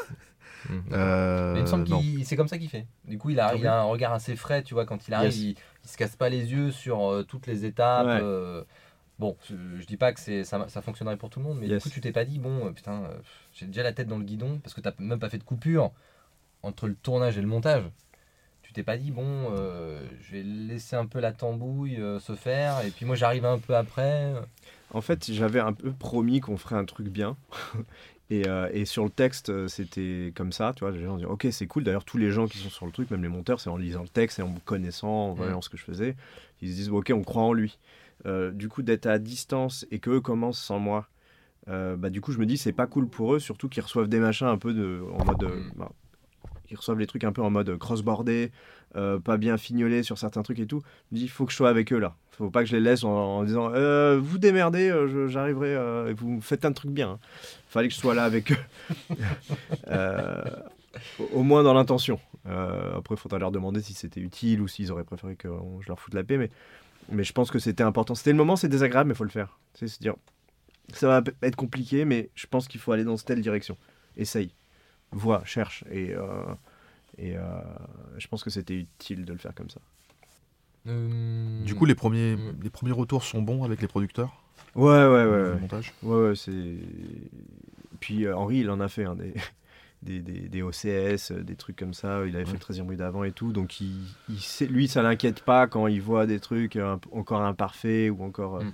Mhm. 0.68 0.82
Euh, 0.92 1.52
Mais 1.54 1.58
il 1.58 1.62
me 1.62 1.66
semble 1.66 1.82
qu'il 1.84 2.24
c'est 2.24 2.36
comme 2.36 2.46
ça 2.46 2.56
qu'il 2.56 2.68
fait. 2.68 2.86
Du 3.04 3.18
coup, 3.18 3.30
il 3.30 3.40
a, 3.40 3.56
il 3.56 3.66
a 3.66 3.80
un 3.80 3.84
regard 3.84 4.12
assez 4.12 4.36
frais, 4.36 4.62
tu 4.62 4.74
vois, 4.74 4.86
quand 4.86 5.08
il 5.08 5.14
arrive, 5.14 5.32
Yes. 5.32 5.40
il, 5.40 5.56
il 5.84 5.90
se 5.90 5.96
casse 5.96 6.14
pas 6.14 6.28
les 6.28 6.52
yeux 6.52 6.70
sur 6.70 7.10
euh, 7.10 7.24
toutes 7.24 7.48
les 7.48 7.64
étapes. 7.64 8.06
Ouais. 8.06 8.20
euh, 8.22 8.62
bon, 9.18 9.36
je, 9.50 9.84
dis 9.84 9.96
pas 9.96 10.12
que 10.12 10.20
c'est 10.20 10.44
ça, 10.44 10.64
ça 10.68 10.80
fonctionnerait 10.80 11.16
pour 11.16 11.30
tout 11.30 11.40
le 11.40 11.46
monde, 11.46 11.58
mais 11.58 11.66
Yes. 11.66 11.82
du 11.82 11.88
coup, 11.88 11.92
tu 11.92 12.00
t'es 12.00 12.12
pas 12.12 12.24
dit, 12.24 12.38
bon, 12.38 12.72
putain, 12.74 13.02
euh, 13.04 13.14
j'ai 13.52 13.66
déjà 13.66 13.82
la 13.82 13.92
tête 13.92 14.06
dans 14.06 14.18
le 14.18 14.24
guidon 14.24 14.60
parce 14.62 14.72
que 14.72 14.80
t'as 14.80 14.92
même 15.00 15.18
pas 15.18 15.30
fait 15.30 15.38
de 15.38 15.42
coupure 15.42 15.90
entre 16.62 16.86
le 16.86 16.94
tournage 16.94 17.36
et 17.38 17.40
le 17.40 17.48
montage. 17.48 17.82
Tu 18.72 18.76
t'es 18.76 18.82
pas 18.84 18.96
dit, 18.96 19.10
bon, 19.10 19.50
euh, 19.52 20.00
je 20.22 20.32
vais 20.32 20.42
laisser 20.42 20.96
un 20.96 21.04
peu 21.04 21.20
la 21.20 21.32
tambouille 21.32 22.00
euh, 22.00 22.18
se 22.20 22.34
faire, 22.34 22.80
et 22.86 22.90
puis 22.90 23.04
moi 23.04 23.16
j'arrive 23.16 23.44
un 23.44 23.58
peu 23.58 23.76
après. 23.76 24.32
En 24.94 25.02
fait, 25.02 25.30
j'avais 25.30 25.60
un 25.60 25.74
peu 25.74 25.92
promis 25.92 26.40
qu'on 26.40 26.56
ferait 26.56 26.76
un 26.76 26.86
truc 26.86 27.08
bien. 27.08 27.36
Et, 28.30 28.48
euh, 28.48 28.70
et 28.72 28.86
sur 28.86 29.04
le 29.04 29.10
texte, 29.10 29.66
c'était 29.68 30.32
comme 30.34 30.52
ça, 30.52 30.72
tu 30.74 30.84
vois. 30.84 30.90
Les 30.90 31.04
gens 31.04 31.16
disaient, 31.16 31.28
ok, 31.28 31.48
c'est 31.50 31.66
cool. 31.66 31.84
D'ailleurs, 31.84 32.06
tous 32.06 32.16
les 32.16 32.30
gens 32.30 32.46
qui 32.46 32.56
sont 32.56 32.70
sur 32.70 32.86
le 32.86 32.92
truc, 32.92 33.10
même 33.10 33.20
les 33.22 33.28
monteurs, 33.28 33.60
c'est 33.60 33.68
en 33.68 33.76
lisant 33.76 34.00
le 34.00 34.08
texte 34.08 34.38
et 34.38 34.42
en 34.42 34.48
me 34.48 34.58
connaissant, 34.60 35.08
en 35.10 35.34
voyant 35.34 35.60
ce 35.60 35.68
que 35.68 35.76
je 35.76 35.84
faisais, 35.84 36.16
ils 36.62 36.70
se 36.70 36.74
disent, 36.76 36.88
ok, 36.88 37.12
on 37.14 37.22
croit 37.24 37.42
en 37.42 37.52
lui. 37.52 37.78
Du 38.54 38.70
coup, 38.70 38.80
d'être 38.80 39.04
à 39.04 39.18
distance 39.18 39.84
et 39.90 39.98
qu'eux 39.98 40.22
commencent 40.22 40.62
sans 40.62 40.78
moi, 40.78 41.08
euh, 41.68 41.94
bah, 41.96 42.08
du 42.08 42.22
coup, 42.22 42.32
je 42.32 42.38
me 42.38 42.46
dis, 42.46 42.56
c'est 42.56 42.72
pas 42.72 42.86
cool 42.86 43.06
pour 43.06 43.34
eux, 43.34 43.38
surtout 43.38 43.68
qu'ils 43.68 43.82
reçoivent 43.82 44.08
des 44.08 44.18
machins 44.20 44.46
un 44.46 44.56
peu 44.56 44.72
de, 44.72 45.02
en 45.12 45.24
mode. 45.26 45.42
euh, 45.42 45.56
Mm. 45.56 45.72
bah, 45.76 45.92
reçoivent 46.76 46.98
les 46.98 47.06
trucs 47.06 47.24
un 47.24 47.32
peu 47.32 47.42
en 47.42 47.50
mode 47.50 47.76
cross-bordé, 47.78 48.50
euh, 48.96 49.18
pas 49.18 49.36
bien 49.36 49.56
fignolé 49.56 50.02
sur 50.02 50.18
certains 50.18 50.42
trucs 50.42 50.58
et 50.60 50.66
tout. 50.66 50.82
Me 51.10 51.16
dis, 51.18 51.24
il 51.24 51.28
faut 51.28 51.44
que 51.46 51.52
je 51.52 51.56
sois 51.56 51.68
avec 51.70 51.92
eux 51.92 51.98
là. 51.98 52.14
Faut 52.32 52.50
pas 52.50 52.60
que 52.62 52.66
je 52.68 52.74
les 52.76 52.80
laisse 52.80 53.04
en, 53.04 53.44
disant, 53.44 53.70
Euh, 53.74 54.18
vous 54.22 54.38
démerdez, 54.38 54.88
euh, 54.90 55.28
j'arriverai, 55.28 55.74
euh, 55.74 56.14
vous 56.16 56.40
faites 56.40 56.64
un 56.64 56.72
truc 56.72 56.90
bien. 56.90 57.10
hein. 57.10 57.18
Fallait 57.68 57.88
que 57.88 57.94
je 57.94 57.98
sois 58.00 58.14
là 58.14 58.24
avec 58.24 58.52
eux. 58.52 58.56
Au- 61.34 61.42
moins 61.42 61.62
dans 61.62 61.74
l'intention. 61.74 62.20
Après, 62.44 63.14
il 63.14 63.18
faudra 63.18 63.38
leur 63.38 63.50
demander 63.52 63.80
si 63.80 63.94
c'était 63.94 64.20
utile 64.20 64.60
ou 64.60 64.68
s'ils 64.68 64.90
auraient 64.92 65.04
préféré 65.04 65.36
que 65.36 65.48
je 65.80 65.88
leur 65.88 65.98
foute 66.00 66.14
la 66.14 66.24
paix. 66.24 66.36
Mais, 66.38 66.50
mais 67.10 67.24
je 67.24 67.32
pense 67.32 67.50
que 67.50 67.58
c'était 67.58 67.82
important. 67.82 68.14
C'était 68.14 68.30
le 68.32 68.36
moment, 68.36 68.56
c'est 68.56 68.68
désagréable, 68.68 69.08
mais 69.08 69.14
il 69.14 69.16
faut 69.16 69.24
le 69.24 69.30
faire. 69.30 69.58
C'est 69.74 69.88
se 69.88 69.98
dire, 70.00 70.14
ça 70.92 71.08
va 71.08 71.22
être 71.42 71.56
compliqué, 71.56 72.04
mais 72.04 72.30
je 72.34 72.46
pense 72.46 72.68
qu'il 72.68 72.80
faut 72.80 72.92
aller 72.92 73.04
dans 73.04 73.16
telle 73.16 73.40
direction. 73.40 73.76
Essaye, 74.16 74.52
vois, 75.12 75.44
cherche. 75.44 75.84
Et, 75.90 76.14
euh, 76.14 76.24
et 77.18 77.36
euh, 77.36 77.42
je 78.18 78.26
pense 78.28 78.42
que 78.42 78.50
c'était 78.50 78.74
utile 78.76 79.24
de 79.24 79.32
le 79.32 79.38
faire 79.38 79.54
comme 79.54 79.70
ça. 79.70 79.80
Euh, 80.88 81.62
Du 81.64 81.74
coup, 81.74 81.84
les 81.84 81.94
premiers, 81.94 82.36
les 82.62 82.70
premiers 82.70 82.92
retours 82.92 83.22
sont 83.24 83.42
bons 83.42 83.64
avec 83.64 83.80
les 83.80 83.88
producteurs 83.88 84.42
Ouais, 84.74 85.06
ouais, 85.06 85.24
ouais. 85.26 85.58
montage 85.60 85.92
Ouais, 86.02 86.28
ouais, 86.28 86.34
c'est. 86.36 86.76
Puis 88.00 88.26
euh, 88.26 88.36
Henri, 88.36 88.58
il 88.58 88.70
en 88.70 88.80
a 88.80 88.88
fait 88.88 89.04
hein, 89.04 89.14
des, 89.14 89.32
des, 90.02 90.20
des, 90.20 90.48
des 90.48 90.62
OCS, 90.62 91.32
des 91.32 91.54
trucs 91.56 91.76
comme 91.76 91.94
ça. 91.94 92.24
Il 92.26 92.34
avait 92.36 92.44
fait 92.46 92.54
le 92.54 92.58
13e 92.58 92.88
rue 92.88 92.96
d'avant 92.96 93.22
et 93.24 93.32
tout. 93.32 93.52
Donc, 93.52 93.80
il, 93.80 93.94
il 94.28 94.40
sait- 94.40 94.66
lui, 94.66 94.88
ça 94.88 95.02
l'inquiète 95.02 95.42
pas 95.44 95.66
quand 95.66 95.86
il 95.86 96.00
voit 96.00 96.26
des 96.26 96.40
trucs 96.40 96.76
euh, 96.76 96.96
encore 97.12 97.42
imparfaits 97.42 98.10
ou 98.10 98.24
encore, 98.24 98.56
euh, 98.56 98.64
Mm. 98.64 98.72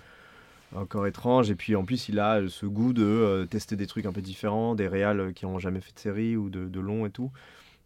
Encore 0.74 1.06
étranges. 1.06 1.50
Et 1.50 1.54
puis, 1.54 1.76
en 1.76 1.84
plus, 1.84 2.08
il 2.08 2.18
a 2.18 2.40
ce 2.48 2.66
goût 2.66 2.92
de 2.92 3.04
euh, 3.04 3.46
tester 3.46 3.76
des 3.76 3.86
trucs 3.86 4.06
un 4.06 4.12
peu 4.12 4.20
différents, 4.20 4.74
des 4.74 4.88
réals 4.88 5.20
euh, 5.20 5.32
qui 5.32 5.46
n'ont 5.46 5.58
jamais 5.58 5.80
fait 5.80 5.94
de 5.94 5.98
série 5.98 6.36
ou 6.36 6.50
de, 6.50 6.80
long 6.80 7.06
et 7.06 7.10
tout. 7.10 7.30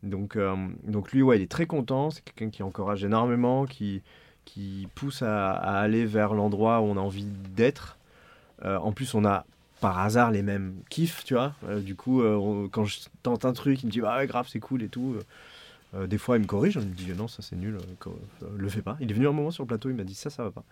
Donc, 0.02 0.36
euh, 0.36 0.54
donc, 0.84 1.12
lui, 1.12 1.22
ouais, 1.22 1.38
il 1.38 1.42
est 1.42 1.50
très 1.50 1.66
content. 1.66 2.10
C'est 2.10 2.24
quelqu'un 2.24 2.50
qui 2.50 2.62
encourage 2.62 3.04
énormément, 3.04 3.66
qui, 3.66 4.02
qui 4.44 4.88
pousse 4.94 5.22
à, 5.22 5.52
aller 5.52 6.04
vers 6.04 6.34
l'endroit 6.34 6.80
où 6.80 6.84
on 6.84 6.96
a 6.96 7.00
envie 7.00 7.28
d'être. 7.54 7.98
En 8.64 8.92
plus, 8.92 9.14
on 9.14 9.24
a 9.24 9.44
par 9.80 9.98
hasard 9.98 10.30
les 10.30 10.42
mêmes 10.42 10.76
kiffs, 10.88 11.24
tu 11.24 11.34
vois. 11.34 11.52
Du 11.80 11.96
coup, 11.96 12.22
quand 12.70 12.84
je 12.84 13.00
tente 13.24 13.44
un 13.44 13.52
truc, 13.52 13.82
il 13.82 13.86
me 13.86 13.90
dit 13.90 14.00
ah 14.06 14.18
ouais, 14.18 14.28
grave, 14.28 14.46
c'est 14.48 14.60
cool 14.60 14.84
et 14.84 14.88
tout. 14.88 15.16
Des 16.06 16.16
fois, 16.16 16.36
il 16.36 16.42
me 16.42 16.46
corrige, 16.46 16.78
il 16.80 16.88
me 16.88 16.94
dit 16.94 17.12
non, 17.12 17.26
ça 17.26 17.42
c'est 17.42 17.56
nul, 17.56 17.76
le 18.56 18.68
fais 18.68 18.82
pas. 18.82 18.96
Il 19.00 19.10
est 19.10 19.14
venu 19.14 19.26
un 19.26 19.32
moment 19.32 19.50
sur 19.50 19.64
le 19.64 19.66
plateau, 19.66 19.90
il 19.90 19.96
m'a 19.96 20.04
dit 20.04 20.14
ça, 20.14 20.30
ça 20.30 20.44
va 20.44 20.52
pas. 20.52 20.62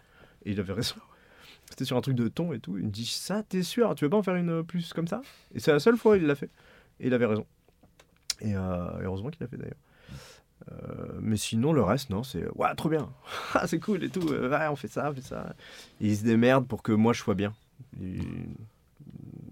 Et 0.44 0.52
il 0.52 0.60
avait 0.60 0.72
raison. 0.72 0.94
C'était 1.70 1.84
sur 1.84 1.96
un 1.96 2.00
truc 2.00 2.16
de 2.16 2.28
ton 2.28 2.52
et 2.52 2.58
tout. 2.60 2.76
Il 2.76 2.84
me 2.84 2.90
dit 2.90 3.06
ça, 3.06 3.42
t'es 3.42 3.62
sûr, 3.62 3.94
tu 3.94 4.04
veux 4.04 4.10
pas 4.10 4.18
en 4.18 4.22
faire 4.22 4.36
une 4.36 4.50
euh, 4.50 4.62
plus 4.62 4.92
comme 4.92 5.06
ça? 5.08 5.22
Et 5.54 5.60
c'est 5.60 5.72
la 5.72 5.80
seule 5.80 5.96
fois 5.96 6.16
il 6.16 6.26
l'a 6.26 6.34
fait. 6.34 6.50
Et 6.98 7.06
il 7.06 7.14
avait 7.14 7.26
raison. 7.26 7.46
Et 8.40 8.54
euh, 8.56 8.90
heureusement 9.02 9.30
qu'il 9.30 9.40
l'a 9.40 9.48
fait 9.48 9.56
d'ailleurs. 9.56 9.74
Euh, 10.70 11.18
mais 11.20 11.36
sinon, 11.36 11.72
le 11.72 11.82
reste, 11.82 12.10
non, 12.10 12.22
c'est 12.22 12.46
ouais, 12.56 12.74
trop 12.76 12.88
bien. 12.88 13.08
Ah, 13.54 13.66
c'est 13.66 13.78
cool 13.78 14.04
et 14.04 14.10
tout. 14.10 14.20
ouais, 14.28 14.66
on 14.68 14.76
fait 14.76 14.88
ça, 14.88 15.10
on 15.10 15.14
fait 15.14 15.22
ça. 15.22 15.54
Et 16.00 16.08
il 16.08 16.16
se 16.16 16.24
démerde 16.24 16.66
pour 16.66 16.82
que 16.82 16.92
moi 16.92 17.12
je 17.12 17.20
sois 17.20 17.34
bien. 17.34 17.54
Et, 18.00 18.20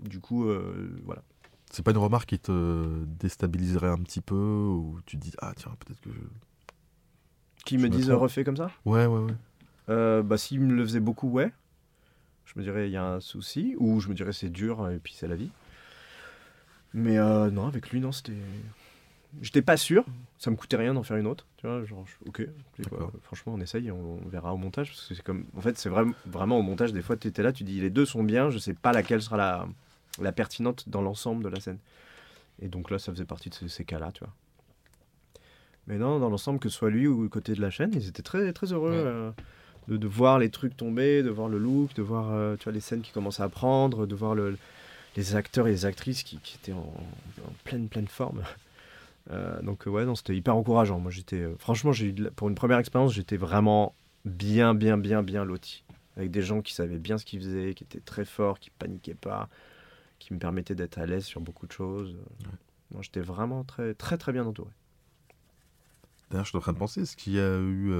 du 0.00 0.20
coup, 0.20 0.48
euh, 0.48 0.90
voilà. 1.04 1.22
C'est 1.70 1.84
pas 1.84 1.90
une 1.90 1.98
remarque 1.98 2.30
qui 2.30 2.38
te 2.38 3.04
déstabiliserait 3.04 3.90
un 3.90 3.98
petit 3.98 4.20
peu 4.20 4.34
ou 4.34 5.00
tu 5.04 5.18
te 5.18 5.22
dis 5.22 5.32
ah 5.38 5.52
tiens 5.54 5.72
peut-être 5.78 6.00
que 6.00 6.10
je... 6.10 6.20
Qui 7.64 7.76
me 7.76 7.84
me 7.84 7.88
disent 7.90 8.10
refait 8.10 8.42
comme 8.42 8.56
ça? 8.56 8.70
Ouais 8.86 9.04
ouais 9.06 9.20
ouais 9.20 9.34
Euh, 9.90 10.22
bah, 10.22 10.38
s'il 10.38 10.60
me 10.60 10.74
le 10.74 10.82
faisait 10.84 11.00
beaucoup, 11.00 11.28
ouais. 11.28 11.52
Je 12.48 12.58
me 12.58 12.64
dirais, 12.64 12.88
il 12.88 12.92
y 12.92 12.96
a 12.96 13.04
un 13.04 13.20
souci. 13.20 13.74
Ou 13.78 14.00
je 14.00 14.08
me 14.08 14.14
dirais, 14.14 14.32
c'est 14.32 14.48
dur, 14.48 14.90
et 14.90 14.98
puis 14.98 15.12
c'est 15.14 15.28
la 15.28 15.36
vie. 15.36 15.50
Mais 16.94 17.18
euh, 17.18 17.50
non, 17.50 17.66
avec 17.66 17.90
lui, 17.90 18.00
non, 18.00 18.12
c'était. 18.12 18.32
J'étais 19.42 19.60
pas 19.60 19.76
sûr. 19.76 20.06
Ça 20.38 20.50
me 20.50 20.56
coûtait 20.56 20.78
rien 20.78 20.94
d'en 20.94 21.02
faire 21.02 21.18
une 21.18 21.26
autre. 21.26 21.44
Tu 21.58 21.66
vois, 21.66 21.84
genre, 21.84 22.06
ok. 22.26 22.46
quoi, 22.88 23.12
franchement, 23.22 23.52
on 23.54 23.60
essaye, 23.60 23.90
on, 23.90 24.18
on 24.24 24.28
verra 24.28 24.54
au 24.54 24.56
montage. 24.56 24.88
Parce 24.88 25.06
que 25.06 25.14
c'est 25.14 25.22
comme. 25.22 25.44
En 25.54 25.60
fait, 25.60 25.76
c'est 25.76 25.90
vraiment, 25.90 26.14
vraiment 26.24 26.58
au 26.58 26.62
montage, 26.62 26.94
des 26.94 27.02
fois, 27.02 27.16
tu 27.16 27.28
étais 27.28 27.42
là, 27.42 27.52
tu 27.52 27.62
dis, 27.64 27.78
les 27.80 27.90
deux 27.90 28.06
sont 28.06 28.24
bien, 28.24 28.48
je 28.48 28.58
sais 28.58 28.72
pas 28.72 28.92
laquelle 28.92 29.20
sera 29.20 29.36
la, 29.36 29.68
la 30.18 30.32
pertinente 30.32 30.88
dans 30.88 31.02
l'ensemble 31.02 31.44
de 31.44 31.50
la 31.50 31.60
scène. 31.60 31.78
Et 32.60 32.68
donc 32.68 32.90
là, 32.90 32.98
ça 32.98 33.12
faisait 33.12 33.26
partie 33.26 33.50
de 33.50 33.54
ces, 33.54 33.68
ces 33.68 33.84
cas-là, 33.84 34.10
tu 34.12 34.20
vois. 34.24 34.32
Mais 35.86 35.98
non, 35.98 36.18
dans 36.18 36.30
l'ensemble, 36.30 36.58
que 36.58 36.68
ce 36.70 36.76
soit 36.78 36.90
lui 36.90 37.06
ou 37.06 37.22
le 37.22 37.28
côté 37.28 37.52
de 37.54 37.60
la 37.60 37.70
chaîne, 37.70 37.90
ils 37.94 38.08
étaient 38.08 38.22
très, 38.22 38.52
très 38.52 38.72
heureux. 38.72 38.90
Ouais. 38.90 38.96
euh, 38.96 39.30
de, 39.88 39.96
de 39.96 40.06
voir 40.06 40.38
les 40.38 40.50
trucs 40.50 40.76
tomber, 40.76 41.22
de 41.22 41.30
voir 41.30 41.48
le 41.48 41.58
look, 41.58 41.94
de 41.94 42.02
voir 42.02 42.32
euh, 42.32 42.56
tu 42.56 42.64
vois, 42.64 42.72
les 42.72 42.80
scènes 42.80 43.00
qui 43.00 43.10
commençaient 43.10 43.42
à 43.42 43.48
prendre, 43.48 44.06
de 44.06 44.14
voir 44.14 44.34
le, 44.34 44.56
les 45.16 45.34
acteurs 45.34 45.66
et 45.66 45.70
les 45.70 45.86
actrices 45.86 46.22
qui, 46.22 46.38
qui 46.38 46.56
étaient 46.56 46.72
en, 46.72 46.78
en 46.78 47.52
pleine, 47.64 47.88
pleine 47.88 48.08
forme. 48.08 48.42
Euh, 49.30 49.60
donc 49.60 49.84
ouais, 49.84 50.06
non, 50.06 50.14
c'était 50.14 50.34
hyper 50.34 50.56
encourageant. 50.56 51.00
Moi, 51.00 51.10
j'étais, 51.10 51.42
euh, 51.42 51.54
franchement, 51.58 51.92
j'ai 51.92 52.06
eu 52.06 52.14
pour 52.34 52.48
une 52.48 52.54
première 52.54 52.78
expérience, 52.78 53.12
j'étais 53.12 53.36
vraiment 53.36 53.94
bien, 54.24 54.72
bien, 54.72 54.96
bien, 54.96 55.22
bien 55.22 55.44
loti. 55.44 55.84
Avec 56.16 56.30
des 56.30 56.40
gens 56.40 56.62
qui 56.62 56.72
savaient 56.72 56.96
bien 56.96 57.18
ce 57.18 57.26
qu'ils 57.26 57.40
faisaient, 57.40 57.74
qui 57.74 57.84
étaient 57.84 58.00
très 58.00 58.24
forts, 58.24 58.58
qui 58.58 58.70
paniquaient 58.70 59.12
pas, 59.12 59.50
qui 60.18 60.32
me 60.32 60.38
permettaient 60.38 60.74
d'être 60.74 60.96
à 60.96 61.04
l'aise 61.04 61.26
sur 61.26 61.42
beaucoup 61.42 61.66
de 61.66 61.72
choses. 61.72 62.16
Non, 62.94 63.02
j'étais 63.02 63.20
vraiment 63.20 63.64
très, 63.64 63.92
très, 63.92 64.16
très 64.16 64.32
bien 64.32 64.46
entouré. 64.46 64.70
D'ailleurs, 66.30 66.46
je 66.46 66.48
suis 66.48 66.56
en 66.56 66.62
train 66.62 66.72
de 66.72 66.78
penser, 66.78 67.02
est-ce 67.02 67.14
qu'il 67.14 67.34
y 67.34 67.38
a 67.38 67.58
eu. 67.58 67.92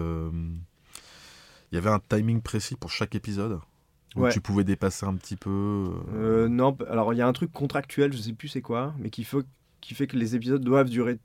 Il 1.73 1.75
y 1.75 1.79
avait 1.79 1.91
un 1.91 2.01
timing 2.01 2.41
précis 2.41 2.77
pour 2.77 2.91
chaque 2.91 3.15
épisode 3.15 3.61
Où 4.17 4.23
Ouais. 4.23 4.33
tu 4.33 4.41
pouvais 4.41 4.65
dépasser 4.65 5.05
un 5.07 5.15
petit 5.15 5.37
peu 5.37 5.51
euh, 5.51 6.45
Euh, 6.45 6.49
non, 6.49 6.77
alors 6.89 7.13
il 7.13 7.19
y 7.19 7.23
a 7.23 7.27
un 7.27 7.33
truc 7.33 7.53
contractuel, 7.53 8.13
je 8.13 8.19
sais 8.19 8.33
plus 8.33 8.49
c'est 8.49 8.63
quoi, 8.63 8.95
mais 8.99 9.11
qui, 9.11 9.23
faut, 9.25 9.43
qui 9.81 9.95
fait 9.95 10.07
que 10.07 10.17
les 10.17 10.35
épisodes 10.35 10.63
doivent 10.65 10.89
durer 10.89 11.19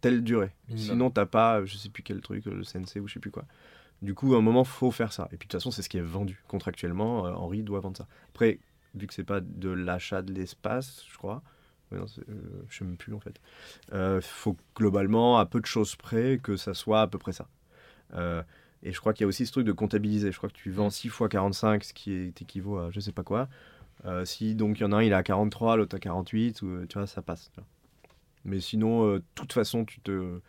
telle 0.00 0.22
durée. 0.22 0.52
Minimum. 0.68 0.90
Sinon, 0.90 1.10
t'as 1.10 1.26
pas, 1.26 1.64
je 1.64 1.76
sais 1.76 1.88
plus 1.88 2.02
quel 2.02 2.20
truc, 2.20 2.44
le 2.44 2.62
CNC 2.64 3.00
ou 3.00 3.08
je 3.08 3.14
sais 3.14 3.20
plus 3.20 3.30
quoi. 3.30 3.44
Du 4.02 4.14
coup, 4.14 4.34
à 4.34 4.38
un 4.38 4.42
moment, 4.42 4.62
faut 4.62 4.90
faire 4.92 5.12
ça. 5.12 5.24
Et 5.32 5.36
puis 5.36 5.48
de 5.48 5.52
toute 5.52 5.52
façon, 5.54 5.70
c'est 5.72 5.82
ce 5.82 5.88
qui 5.88 5.96
est 5.98 6.02
vendu 6.02 6.40
contractuellement. 6.46 7.26
euh, 7.26 7.32
Henri 7.32 7.62
doit 7.64 7.80
vendre 7.80 7.96
ça. 7.96 8.06
Après, 8.28 8.60
vu 8.94 9.06
que 9.08 9.14
c'est 9.14 9.24
pas 9.24 9.40
de 9.40 9.70
l'achat 9.70 10.22
de 10.22 10.32
l'espace, 10.32 11.04
je 11.10 11.16
crois. 11.18 11.42
Ouais, 11.90 11.98
non, 11.98 12.04
euh, 12.28 12.34
je 12.68 12.78
sais 12.78 12.84
même 12.84 12.96
plus 12.98 13.14
en 13.14 13.18
fait. 13.20 13.40
Euh, 13.94 14.20
faut 14.20 14.56
globalement, 14.76 15.38
à 15.38 15.46
peu 15.46 15.58
de 15.60 15.66
choses 15.66 15.96
près, 15.96 16.38
que 16.40 16.56
ça 16.56 16.74
soit 16.74 17.00
à 17.00 17.06
peu 17.08 17.18
près 17.18 17.32
ça. 17.32 17.48
Et 18.82 18.92
je 18.92 19.00
crois 19.00 19.12
qu'il 19.12 19.22
y 19.22 19.24
a 19.24 19.28
aussi 19.28 19.46
ce 19.46 19.52
truc 19.52 19.66
de 19.66 19.72
comptabiliser. 19.72 20.30
Je 20.32 20.36
crois 20.36 20.48
que 20.48 20.54
tu 20.54 20.70
vends 20.70 20.90
6 20.90 21.08
fois 21.08 21.28
45, 21.28 21.84
ce 21.84 21.92
qui 21.92 22.12
est 22.12 22.42
équivaut 22.42 22.78
à 22.78 22.90
je 22.90 23.00
sais 23.00 23.12
pas 23.12 23.24
quoi. 23.24 23.48
Euh, 24.04 24.24
si 24.24 24.54
donc 24.54 24.78
il 24.78 24.82
y 24.82 24.86
en 24.86 24.92
a 24.92 24.96
un, 24.96 25.02
il 25.02 25.12
est 25.12 25.14
à 25.14 25.22
43, 25.22 25.76
l'autre 25.76 25.96
à 25.96 25.98
48, 25.98 26.62
ou, 26.62 26.66
euh, 26.66 26.86
tu 26.88 26.98
vois, 26.98 27.06
ça 27.06 27.22
passe. 27.22 27.50
Mais 28.44 28.60
sinon, 28.60 29.06
euh, 29.06 29.18
de 29.18 29.24
toute 29.34 29.52
façon, 29.52 29.84
tu 29.84 30.00
te 30.00 30.40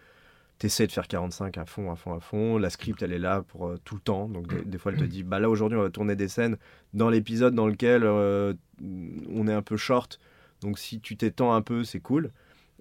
essaies 0.62 0.88
de 0.88 0.92
faire 0.92 1.08
45 1.08 1.58
à 1.58 1.66
fond, 1.66 1.92
à 1.92 1.96
fond, 1.96 2.14
à 2.14 2.20
fond. 2.20 2.58
La 2.58 2.70
script, 2.70 3.02
elle 3.02 3.14
est 3.14 3.20
là 3.20 3.42
pour 3.42 3.74
tout 3.86 3.96
le 3.96 4.02
temps. 4.02 4.28
Donc, 4.28 4.48
des, 4.48 4.64
des 4.64 4.78
fois, 4.78 4.92
elle 4.92 5.00
te 5.00 5.06
dit 5.06 5.24
bah 5.24 5.40
là, 5.40 5.50
aujourd'hui, 5.50 5.78
on 5.78 5.82
va 5.82 5.90
tourner 5.90 6.16
des 6.16 6.28
scènes 6.28 6.58
dans 6.94 7.10
l'épisode 7.10 7.56
dans 7.56 7.68
lequel 7.68 8.04
on 8.04 9.48
est 9.48 9.54
un 9.54 9.62
peu 9.62 9.78
short. 9.78 10.20
Donc, 10.62 10.78
si 10.78 11.00
tu 11.00 11.16
t'étends 11.18 11.54
un 11.54 11.62
peu, 11.62 11.84
c'est 11.84 12.02
cool. 12.02 12.32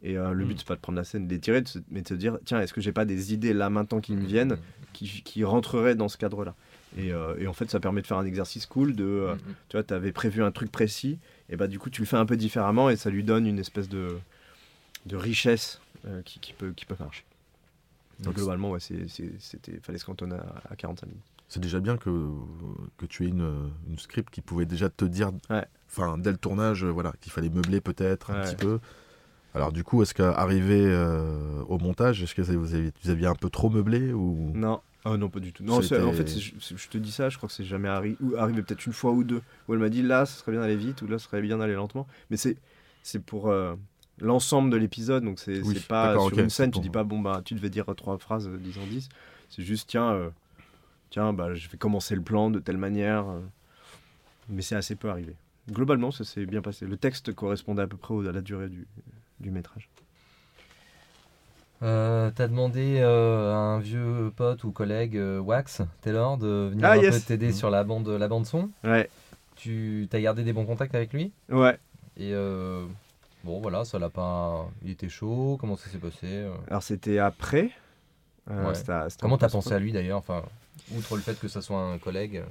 Et 0.02 0.16
euh, 0.16 0.32
le 0.32 0.44
but, 0.44 0.58
c'est 0.58 0.66
pas 0.66 0.76
de 0.76 0.80
prendre 0.80 0.96
la 0.98 1.04
scène, 1.04 1.26
de 1.26 1.36
de 1.36 1.68
se- 1.68 1.78
mais 1.90 2.02
de 2.02 2.08
se 2.08 2.14
dire 2.14 2.38
tiens, 2.44 2.60
est-ce 2.60 2.72
que 2.72 2.80
j'ai 2.80 2.92
pas 2.92 3.04
des 3.04 3.32
idées 3.34 3.52
là 3.52 3.68
maintenant 3.70 4.00
qui 4.00 4.12
me 4.14 4.24
viennent 4.24 4.56
qui, 4.92 5.22
qui 5.24 5.42
rentreraient 5.44 5.94
dans 5.96 6.08
ce 6.08 6.16
cadre-là 6.16 6.54
et, 6.96 7.12
euh, 7.12 7.36
et 7.38 7.46
en 7.46 7.52
fait, 7.52 7.68
ça 7.70 7.80
permet 7.80 8.00
de 8.00 8.06
faire 8.06 8.16
un 8.18 8.24
exercice 8.24 8.64
cool 8.66 8.94
de. 8.96 9.04
euh, 9.04 9.34
Mhm. 9.34 9.54
tu 9.68 9.76
vois, 9.76 9.82
tu 9.82 9.92
avais 9.94 10.12
prévu 10.12 10.42
un 10.42 10.50
truc 10.52 10.70
précis, 10.72 11.18
et 11.50 11.56
bah 11.56 11.66
du 11.66 11.78
coup, 11.78 11.90
tu 11.90 12.00
le 12.00 12.06
fais 12.06 12.16
un 12.16 12.24
peu 12.26 12.36
différemment 12.36 12.88
et 12.90 12.96
ça 12.96 13.10
lui 13.10 13.24
donne 13.24 13.46
une 13.46 13.58
espèce 13.58 13.88
de, 13.88 14.16
de 15.06 15.16
richesse 15.16 15.80
qui, 16.24 16.38
qui 16.40 16.52
peut, 16.54 16.72
qui 16.72 16.86
peut 16.86 16.96
marcher. 16.98 17.24
Donc, 18.20 18.34
globalement, 18.34 18.70
ouais, 18.70 18.80
c'était, 18.80 19.78
fallait 19.82 19.98
se 19.98 20.04
cantonner 20.04 20.36
à, 20.36 20.62
à 20.70 20.76
45 20.76 21.06
minutes. 21.06 21.22
C'est 21.48 21.60
déjà 21.60 21.80
bien 21.80 21.96
que, 21.96 22.10
que 22.98 23.06
tu 23.06 23.24
aies 23.24 23.28
une, 23.28 23.70
une 23.88 23.98
script 23.98 24.30
qui 24.30 24.40
pouvait 24.40 24.66
déjà 24.66 24.88
te 24.88 25.04
dire, 25.04 25.30
Ouais. 25.50 25.64
enfin, 25.88 26.18
dès 26.18 26.30
le 26.32 26.36
tournage, 26.38 26.84
voilà, 26.84 27.12
qu'il 27.20 27.32
fallait 27.32 27.48
meubler 27.50 27.80
peut-être 27.80 28.30
un 28.30 28.40
petit 28.46 28.56
peu. 28.56 28.80
Alors 29.59 29.72
du 29.72 29.82
coup, 29.85 30.02
est-ce 30.02 30.14
qu'arrivé 30.14 30.85
euh, 30.86 31.62
au 31.68 31.78
montage, 31.78 32.22
est-ce 32.22 32.35
que 32.35 32.43
vous 32.43 32.74
aviez, 32.74 32.93
vous 33.02 33.10
aviez 33.10 33.26
un 33.26 33.35
peu 33.35 33.51
trop 33.51 33.70
meublé 33.70 34.12
ou? 34.12 34.52
Non, 34.55 34.80
ah 35.05 35.16
non, 35.16 35.28
pas 35.28 35.40
du 35.40 35.52
tout. 35.52 35.62
Non, 35.64 35.78
en 35.78 36.12
fait, 36.12 36.39
je, 36.39 36.76
je 36.76 36.89
te 36.89 36.98
dis 36.98 37.12
ça, 37.12 37.28
je 37.28 37.36
crois 37.36 37.48
que 37.48 37.55
c'est 37.55 37.64
jamais 37.64 37.89
arri- 37.89 38.16
ou 38.20 38.36
arrivé 38.36 38.62
peut-être 38.62 38.86
une 38.86 38.93
fois 38.93 39.12
ou 39.12 39.24
deux 39.24 39.43
où 39.66 39.74
elle 39.74 39.80
m'a 39.80 39.89
dit 39.89 40.02
là, 40.02 40.26
ce 40.26 40.39
serait 40.39 40.52
bien 40.52 40.60
d'aller 40.60 40.76
vite 40.76 41.02
ou 41.02 41.06
là, 41.06 41.18
ce 41.18 41.24
serait 41.26 41.43
bien 41.43 41.59
d'aller 41.59 41.74
lentement. 41.74 42.06
Mais 42.30 42.36
c'est 42.36 42.56
c'est 43.02 43.20
pour 43.24 43.48
euh, 43.48 43.74
l'ensemble 44.20 44.70
de 44.70 44.76
l'épisode, 44.76 45.24
donc 45.24 45.39
c'est 45.39 45.62
Oui, 45.62 45.74
pas 45.89 46.18
sur 46.18 46.39
une 46.40 46.51
scène, 46.51 46.70
tu 46.70 46.80
dis 46.80 46.90
pas 46.90 47.05
bon 47.05 47.20
bah 47.20 47.43
tu 47.44 47.55
devais 47.55 47.70
dire 47.70 47.86
trois 47.97 48.18
phrases 48.18 48.48
euh, 48.48 48.59
10 48.59 48.78
en 48.78 48.86
10. 48.86 49.09
C'est 49.51 49.62
juste 49.62 49.89
tiens, 49.89 50.12
euh, 50.12 50.30
tiens, 51.10 51.32
bah 51.32 51.55
je 51.55 51.68
vais 51.68 51.78
commencer 51.78 52.14
le 52.16 52.22
plan 52.22 52.51
de 52.51 52.60
telle 52.60 52.78
manière. 52.78 53.28
euh. 53.28 53.40
mais 54.48 54.62
c'est 54.62 54.76
assez 54.76 54.97
peu 54.97 55.10
arrivé. 55.10 55.35
Globalement, 55.70 56.10
ça 56.10 56.24
s'est 56.24 56.47
bien 56.47 56.62
passé. 56.62 56.86
Le 56.86 56.97
texte 56.97 57.35
correspondait 57.35 57.82
à 57.82 57.86
peu 57.86 57.97
près 57.97 58.14
au- 58.14 58.26
à 58.26 58.32
la 58.32 58.40
durée 58.40 58.68
du, 58.68 58.86
du 59.40 59.51
métrage. 59.51 59.89
Euh, 61.82 62.31
T'as 62.35 62.48
demandé 62.48 62.98
euh, 63.01 63.52
à 63.52 63.56
un 63.56 63.78
vieux 63.78 64.32
pote 64.35 64.65
ou 64.65 64.73
collègue 64.73 65.16
euh, 65.16 65.39
Wax 65.39 65.82
Taylor 66.01 66.36
de 66.36 66.70
venir 66.73 66.85
Ah, 66.85 66.93
un 66.93 66.97
yes. 66.97 67.20
peu 67.20 67.27
t'aider 67.28 67.52
sur 67.52 67.70
la 67.70 67.85
bande, 67.85 68.09
la 68.09 68.27
bande 68.27 68.47
son. 68.47 68.69
Ouais, 68.82 69.09
Tu 69.55 70.09
t'as 70.10 70.19
gardé 70.20 70.43
des 70.43 70.52
bons 70.52 70.66
contacts 70.66 70.94
avec 70.97 71.12
lui? 71.12 71.31
Ouais. 71.48 71.78
et 72.16 72.32
euh, 72.35 72.85
bon 73.44 73.60
voilà 73.60 73.85
ça 73.85 73.98
l'a 74.01 74.10
pas. 74.10 74.69
Il 74.82 74.90
était 74.90 75.09
chaud. 75.09 75.56
Comment 75.60 75.77
ça 75.77 75.89
s'est 75.89 75.98
passé 75.98 76.47
Alors 76.69 76.82
c'était 76.82 77.19
après. 77.20 77.70
Ouais. 78.51 78.74
c'était 78.74 78.93
en 78.93 79.06
Comment 79.20 79.39
t'as 79.39 79.48
pensé 79.48 79.73
à 79.73 79.78
lui 79.78 79.93
d'ailleurs? 79.93 80.19
Enfin, 80.19 80.43
outre 80.97 81.15
le 81.15 81.23
fait 81.23 81.39
que 81.39 81.47
ça 81.47 81.62
soit 81.62 81.81
un 81.81 81.98
collègue. 81.98 82.43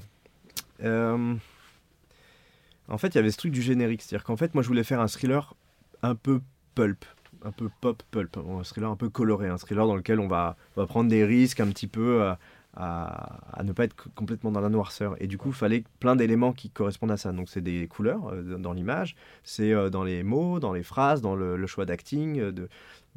En 2.90 2.98
fait, 2.98 3.08
il 3.10 3.16
y 3.16 3.18
avait 3.18 3.32
ce 3.32 3.38
truc 3.38 3.52
du 3.52 3.62
générique. 3.62 4.02
C'est-à-dire 4.02 4.24
qu'en 4.24 4.38
fait, 4.38 4.54
moi, 4.54 4.64
je 4.64 4.68
voulais 4.70 4.84
faire 4.86 5.02
un 5.02 5.08
thriller 5.08 5.54
un 6.04 6.16
peu 6.16 6.40
pulp, 6.78 7.06
un 7.44 7.52
peu 7.52 7.70
pop 7.82 8.02
pulp, 8.12 8.38
un 8.38 8.64
thriller 8.64 8.90
un 8.90 8.96
peu 8.96 9.10
coloré, 9.10 9.48
un 9.50 9.58
thriller 9.58 9.86
dans 9.88 9.96
lequel 9.96 10.20
on 10.20 10.28
va, 10.28 10.56
on 10.76 10.82
va 10.82 10.88
prendre 10.88 11.10
des 11.10 11.24
risques 11.26 11.60
un 11.60 11.68
petit 11.70 11.88
peu 11.88 12.24
à, 12.24 12.40
à- 12.76 13.60
à 13.60 13.64
ne 13.64 13.72
pas 13.74 13.84
être 13.86 13.96
complètement 14.16 14.52
dans 14.52 14.62
la 14.62 14.70
noirceur. 14.70 15.16
Et 15.22 15.28
du 15.28 15.38
coup, 15.38 15.50
il 15.50 15.56
fallait 15.56 15.84
plein 16.00 16.16
d'éléments 16.16 16.54
qui 16.54 16.70
correspondent 16.70 17.12
à 17.12 17.18
ça. 17.18 17.32
Donc, 17.32 17.50
c'est 17.50 17.62
des 17.62 17.88
couleurs 17.88 18.30
euh, 18.32 18.58
dans 18.58 18.74
l'image, 18.74 19.16
c'est 19.44 19.74
euh, 19.74 19.90
dans 19.90 20.04
les 20.04 20.22
mots, 20.24 20.60
dans 20.60 20.74
les 20.74 20.84
phrases, 20.84 21.22
dans 21.22 21.36
le, 21.36 21.58
le 21.58 21.68
choix 21.68 21.86
d'acting, 21.86 22.40
euh, 22.40 22.52
de 22.52 22.70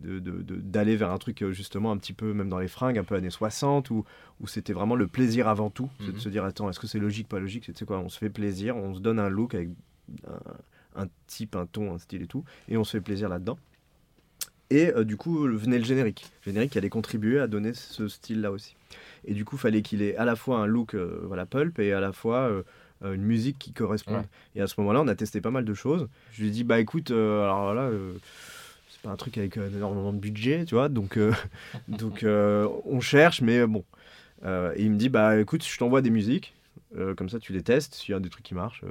d'aller 0.02 0.96
vers 0.96 1.10
un 1.10 1.18
truc 1.18 1.42
euh, 1.42 1.52
justement 1.52 1.92
un 1.92 1.98
petit 1.98 2.14
peu 2.14 2.32
même 2.32 2.48
dans 2.48 2.58
les 2.58 2.68
fringues 2.68 2.96
un 2.96 3.04
peu 3.04 3.16
années 3.16 3.28
60 3.28 3.90
où, 3.90 4.04
où 4.40 4.46
c'était 4.46 4.72
vraiment 4.72 4.94
le 4.94 5.06
plaisir 5.06 5.46
avant 5.46 5.68
tout 5.68 5.90
c'est 5.98 6.06
de 6.06 6.12
Mhm. 6.12 6.18
se 6.20 6.28
dire 6.30 6.42
attends 6.44 6.70
est-ce 6.70 6.80
que 6.80 6.86
c'est 6.86 6.98
logique 6.98 7.28
pas 7.28 7.38
logique? 7.38 7.64
C'est 7.66 7.72
tu 7.74 7.80
sais 7.80 7.84
quoi 7.84 7.98
on 7.98 8.08
se 8.08 8.16
fait 8.18 8.30
plaisir 8.30 8.76
on 8.78 8.94
se 8.94 9.00
donne 9.00 9.18
un 9.18 9.28
look 9.28 9.54
avec 9.54 9.68
un, 10.26 10.38
un 10.96 11.06
type 11.26 11.56
un 11.56 11.66
ton 11.66 11.94
un 11.94 11.98
style 11.98 12.22
et 12.22 12.26
tout 12.26 12.44
et 12.68 12.76
on 12.76 12.84
se 12.84 12.92
fait 12.96 13.00
plaisir 13.00 13.28
là-dedans 13.28 13.58
et 14.70 14.92
euh, 14.94 15.04
du 15.04 15.16
coup 15.16 15.38
venait 15.46 15.78
le 15.78 15.84
générique 15.84 16.30
le 16.44 16.52
générique 16.52 16.76
allait 16.76 16.88
contribuer 16.88 17.40
à 17.40 17.46
donner 17.46 17.74
ce 17.74 18.08
style 18.08 18.40
là 18.40 18.50
aussi 18.50 18.76
et 19.24 19.34
du 19.34 19.44
coup 19.44 19.56
fallait 19.56 19.82
qu'il 19.82 20.02
ait 20.02 20.16
à 20.16 20.24
la 20.24 20.36
fois 20.36 20.58
un 20.58 20.66
look 20.66 20.94
euh, 20.94 21.20
voilà 21.24 21.46
pulp 21.46 21.78
et 21.78 21.92
à 21.92 22.00
la 22.00 22.12
fois 22.12 22.48
euh, 22.48 22.62
une 23.02 23.22
musique 23.22 23.58
qui 23.58 23.72
corresponde 23.72 24.16
Ouais. 24.16 24.24
et 24.56 24.60
à 24.60 24.66
ce 24.66 24.74
moment-là 24.78 25.00
on 25.00 25.08
a 25.08 25.14
testé 25.14 25.40
pas 25.40 25.50
mal 25.50 25.64
de 25.64 25.74
choses 25.74 26.08
je 26.32 26.42
lui 26.42 26.48
ai 26.48 26.52
dit 26.52 26.64
bah 26.64 26.78
écoute 26.80 27.10
alors 27.10 27.72
là 27.74 27.90
c'est 28.90 29.00
pas 29.02 29.10
un 29.10 29.16
truc 29.16 29.38
avec 29.38 29.56
énormément 29.56 30.12
de 30.12 30.18
budget, 30.18 30.66
tu 30.66 30.74
vois. 30.74 30.90
Donc, 30.90 31.18
donc 31.88 32.22
on 32.26 33.00
cherche, 33.00 33.40
mais 33.40 33.66
bon. 33.66 33.84
Et 34.44 34.82
il 34.82 34.90
me 34.90 34.96
dit, 34.96 35.08
bah 35.08 35.40
écoute, 35.40 35.64
je 35.64 35.78
t'envoie 35.78 36.02
des 36.02 36.10
musiques. 36.10 36.52
Comme 37.16 37.30
ça, 37.30 37.38
tu 37.38 37.54
les 37.54 37.62
testes. 37.62 37.94
S'il 37.94 38.12
y 38.12 38.14
a 38.14 38.20
des 38.20 38.28
trucs 38.28 38.44
qui 38.44 38.54
marchent, 38.54 38.84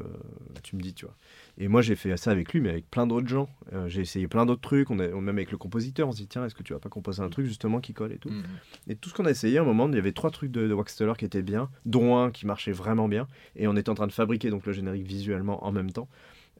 tu 0.63 0.75
me 0.77 0.81
dis, 0.81 0.95
tu 0.95 1.05
vois. 1.05 1.13
Et 1.61 1.67
moi, 1.67 1.81
j'ai 1.81 1.97
fait 1.97 2.15
ça 2.15 2.31
avec 2.31 2.53
lui, 2.53 2.61
mais 2.61 2.69
avec 2.69 2.89
plein 2.89 3.05
d'autres 3.05 3.27
gens. 3.27 3.49
Euh, 3.73 3.89
j'ai 3.89 4.01
essayé 4.01 4.29
plein 4.29 4.45
d'autres 4.45 4.61
trucs. 4.61 4.89
On 4.89 4.99
a, 4.99 5.07
même 5.07 5.27
avec 5.29 5.51
le 5.51 5.57
compositeur, 5.57 6.07
on 6.07 6.13
s'est 6.13 6.21
dit, 6.21 6.27
tiens, 6.27 6.45
est-ce 6.45 6.55
que 6.55 6.63
tu 6.63 6.71
vas 6.71 6.79
pas 6.79 6.87
composer 6.87 7.21
un 7.21 7.27
truc 7.27 7.45
justement 7.45 7.81
qui 7.81 7.93
colle 7.93 8.13
et 8.13 8.17
tout. 8.17 8.29
Mm. 8.29 8.43
Et 8.87 8.95
tout 8.95 9.09
ce 9.09 9.13
qu'on 9.13 9.25
a 9.25 9.29
essayé, 9.29 9.57
à 9.57 9.61
un 9.61 9.65
moment, 9.65 9.89
il 9.89 9.95
y 9.95 9.97
avait 9.97 10.13
trois 10.13 10.31
trucs 10.31 10.51
de, 10.51 10.67
de 10.67 10.73
Waxteller 10.73 11.13
qui 11.17 11.25
étaient 11.25 11.41
bien, 11.41 11.69
dont 11.85 12.17
un 12.17 12.31
qui 12.31 12.45
marchait 12.45 12.71
vraiment 12.71 13.09
bien. 13.09 13.27
Et 13.57 13.67
on 13.67 13.75
était 13.75 13.89
en 13.89 13.95
train 13.95 14.07
de 14.07 14.13
fabriquer 14.13 14.49
donc 14.49 14.65
le 14.65 14.71
générique 14.71 15.05
visuellement 15.05 15.65
en 15.65 15.73
même 15.73 15.91
temps. 15.91 16.07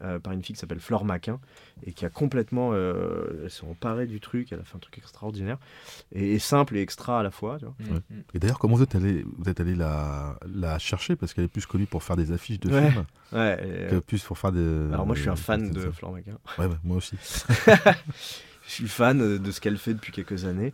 Euh, 0.01 0.19
par 0.19 0.33
une 0.33 0.41
fille 0.43 0.55
qui 0.55 0.59
s'appelle 0.59 0.79
Flore 0.79 1.05
Maquin 1.05 1.39
et 1.85 1.93
qui 1.93 2.05
a 2.05 2.09
complètement 2.09 2.71
euh, 2.73 3.41
elle 3.43 3.49
s'est 3.51 3.65
emparée 3.65 4.05
du 4.07 4.19
truc 4.19 4.51
elle 4.51 4.59
a 4.59 4.63
fait 4.63 4.75
un 4.75 4.79
truc 4.79 4.97
extraordinaire 4.97 5.57
et, 6.13 6.33
et 6.33 6.39
simple 6.39 6.77
et 6.77 6.81
extra 6.81 7.19
à 7.19 7.23
la 7.23 7.31
fois 7.31 7.57
tu 7.59 7.65
vois. 7.65 7.75
Mm. 7.79 7.93
Ouais. 7.93 8.01
Et 8.33 8.39
d'ailleurs, 8.39 8.59
comment 8.59 8.75
vous 8.75 8.83
êtes 8.83 8.95
allé, 8.95 9.25
vous 9.37 9.49
êtes 9.49 9.59
allé 9.59 9.75
la, 9.75 10.37
la 10.53 10.79
chercher? 10.79 11.15
Parce 11.15 11.33
qu'elle 11.33 11.45
est 11.45 11.47
plus 11.49 11.65
connue 11.65 11.85
pour 11.85 12.03
faire 12.03 12.15
des 12.15 12.31
affiches 12.31 12.59
de 12.59 12.69
Ouais. 12.71 12.89
films 12.91 13.05
Ouais, 13.31 13.57
que 13.89 13.95
euh, 13.95 14.01
plus 14.01 14.23
pour 14.23 14.37
faire 14.37 14.51
des. 14.51 14.59
alors 14.93 15.05
moi 15.05 15.15
je 15.15 15.21
suis 15.21 15.29
un 15.29 15.35
fan 15.35 15.69
des- 15.71 15.85
de 15.85 15.91
Flore 15.91 16.11
Maquin 16.13 16.37
Ouais, 16.57 16.65
ouais, 16.65 16.75
moi 16.83 16.97
aussi. 16.97 17.15
je 18.67 18.71
suis 18.71 18.87
fan 18.87 19.37
de 19.37 19.51
ce 19.51 19.59
qu'elle 19.61 19.77
fait 19.77 19.93
depuis 19.93 20.11
quelques 20.11 20.45
années. 20.45 20.73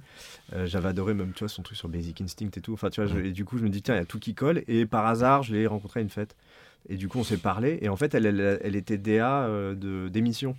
Euh, 0.53 0.65
J'avais 0.65 0.89
adoré 0.89 1.13
même 1.13 1.31
tu 1.33 1.39
vois 1.39 1.49
son 1.49 1.63
truc 1.63 1.77
sur 1.77 1.89
Basic 1.89 2.21
Instinct 2.21 2.49
et 2.55 2.61
tout. 2.61 2.73
Enfin 2.73 2.89
tu 2.89 3.01
vois, 3.01 3.09
je- 3.11 3.19
et 3.19 3.31
du 3.31 3.45
coup 3.45 3.57
je 3.57 3.63
me 3.63 3.69
dis 3.69 3.81
tiens 3.81 3.95
il 3.95 3.99
y 3.99 4.01
a 4.01 4.05
tout 4.05 4.19
qui 4.19 4.33
colle 4.35 4.63
et 4.67 4.85
par 4.85 5.05
hasard 5.05 5.43
je 5.43 5.53
l'ai 5.53 5.67
rencontrée 5.67 5.99
à 6.01 6.03
une 6.03 6.09
fête 6.09 6.35
et 6.89 6.97
du 6.97 7.07
coup 7.07 7.19
on 7.19 7.23
s'est 7.23 7.37
parlé 7.37 7.79
et 7.81 7.89
en 7.89 7.95
fait 7.95 8.13
elle, 8.15 8.25
elle, 8.25 8.59
elle 8.63 8.75
était 8.75 8.97
DA 8.97 9.43
euh, 9.45 9.75
de 9.75 10.09
d'émissions. 10.09 10.55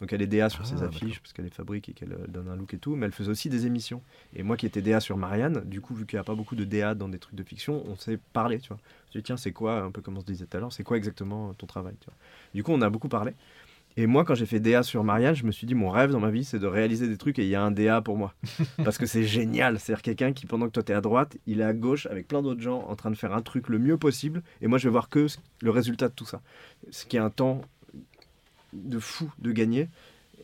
Donc 0.00 0.12
elle 0.12 0.22
est 0.22 0.26
DA 0.26 0.48
sur 0.48 0.62
Ah, 0.62 0.66
ses 0.66 0.74
d'accord. 0.76 0.88
affiches 0.88 1.20
parce 1.20 1.32
qu'elle 1.32 1.44
les 1.44 1.50
fabrique 1.50 1.88
et 1.88 1.92
qu'elle 1.92 2.12
euh, 2.14 2.26
donne 2.26 2.48
un 2.48 2.56
look 2.56 2.74
et 2.74 2.78
tout, 2.78 2.96
mais 2.96 3.06
elle 3.06 3.12
faisait 3.12 3.30
aussi 3.30 3.48
des 3.48 3.66
émissions. 3.66 4.02
Et 4.34 4.42
moi 4.42 4.56
qui 4.56 4.66
étais 4.66 4.82
DA 4.82 4.98
sur 4.98 5.16
Marianne, 5.16 5.62
du 5.64 5.80
coup 5.80 5.94
vu 5.94 6.06
qu'il 6.06 6.16
n'y 6.16 6.20
a 6.20 6.24
pas 6.24 6.34
beaucoup 6.34 6.56
de 6.56 6.64
DA 6.64 6.94
dans 6.96 7.08
des 7.08 7.18
trucs 7.20 7.36
de 7.36 7.42
fiction, 7.44 7.84
on 7.86 7.94
s'est 7.94 8.18
parlé, 8.32 8.58
tu 8.58 8.68
vois. 8.68 8.78
Je 9.12 9.18
dis 9.18 9.22
tiens 9.22 9.36
c'est 9.36 9.52
quoi 9.52 9.80
un 9.82 9.92
peu 9.92 10.00
comme 10.00 10.16
on 10.16 10.20
se 10.20 10.26
disait 10.26 10.46
tout 10.46 10.56
à 10.56 10.60
l'heure, 10.60 10.72
c'est 10.72 10.82
quoi 10.82 10.96
exactement 10.96 11.54
ton 11.54 11.66
travail, 11.66 11.94
tu 12.00 12.06
vois. 12.06 12.16
Du 12.52 12.64
coup 12.64 12.72
on 12.72 12.80
a 12.82 12.90
beaucoup 12.90 13.08
parlé. 13.08 13.32
Et 13.96 14.06
moi, 14.06 14.24
quand 14.24 14.34
j'ai 14.34 14.46
fait 14.46 14.58
DA 14.60 14.82
sur 14.82 15.04
Marianne, 15.04 15.34
je 15.34 15.44
me 15.44 15.52
suis 15.52 15.66
dit, 15.66 15.74
mon 15.74 15.90
rêve 15.90 16.10
dans 16.10 16.20
ma 16.20 16.30
vie, 16.30 16.44
c'est 16.44 16.58
de 16.58 16.66
réaliser 16.66 17.08
des 17.08 17.18
trucs 17.18 17.38
et 17.38 17.42
il 17.42 17.48
y 17.48 17.54
a 17.54 17.62
un 17.62 17.70
DA 17.70 18.00
pour 18.00 18.16
moi. 18.16 18.32
Parce 18.84 18.96
que 18.96 19.04
c'est 19.06 19.24
génial. 19.24 19.78
C'est-à-dire 19.78 20.02
quelqu'un 20.02 20.32
qui, 20.32 20.46
pendant 20.46 20.66
que 20.66 20.72
toi, 20.72 20.82
t'es 20.82 20.94
à 20.94 21.00
droite, 21.02 21.36
il 21.46 21.60
est 21.60 21.64
à 21.64 21.74
gauche 21.74 22.06
avec 22.06 22.26
plein 22.26 22.40
d'autres 22.42 22.62
gens 22.62 22.84
en 22.88 22.96
train 22.96 23.10
de 23.10 23.16
faire 23.16 23.34
un 23.34 23.42
truc 23.42 23.68
le 23.68 23.78
mieux 23.78 23.98
possible. 23.98 24.42
Et 24.62 24.66
moi, 24.66 24.78
je 24.78 24.84
vais 24.88 24.92
voir 24.92 25.08
que 25.10 25.26
le 25.60 25.70
résultat 25.70 26.08
de 26.08 26.14
tout 26.14 26.24
ça. 26.24 26.40
Ce 26.90 27.04
qui 27.04 27.16
est 27.16 27.20
un 27.20 27.28
temps 27.30 27.60
de 28.72 28.98
fou 28.98 29.30
de 29.38 29.52
gagner 29.52 29.88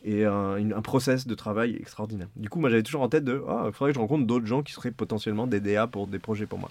et 0.05 0.23
un, 0.25 0.55
une- 0.57 0.71
un 0.73 0.81
process 0.81 1.25
de 1.27 1.33
travail 1.35 1.75
extraordinaire. 1.75 2.27
Du 2.35 2.47
coup, 2.49 2.59
moi, 2.59 2.69
j'avais 2.69 2.83
toujours 2.83 3.01
en 3.01 3.09
tête 3.09 3.25
de, 3.25 3.43
ah, 3.49 3.63
il 3.65 3.73
faudrait 3.73 3.91
que 3.91 3.95
je 3.95 3.99
rencontre 3.99 4.25
d'autres 4.27 4.45
gens 4.45 4.61
qui 4.63 4.71
seraient 4.73 4.91
potentiellement 4.91 5.47
des 5.47 5.59
DA 5.59 5.87
pour 5.87 6.05
des 6.07 6.19
projets 6.19 6.45
pour 6.45 6.59
moi. 6.59 6.69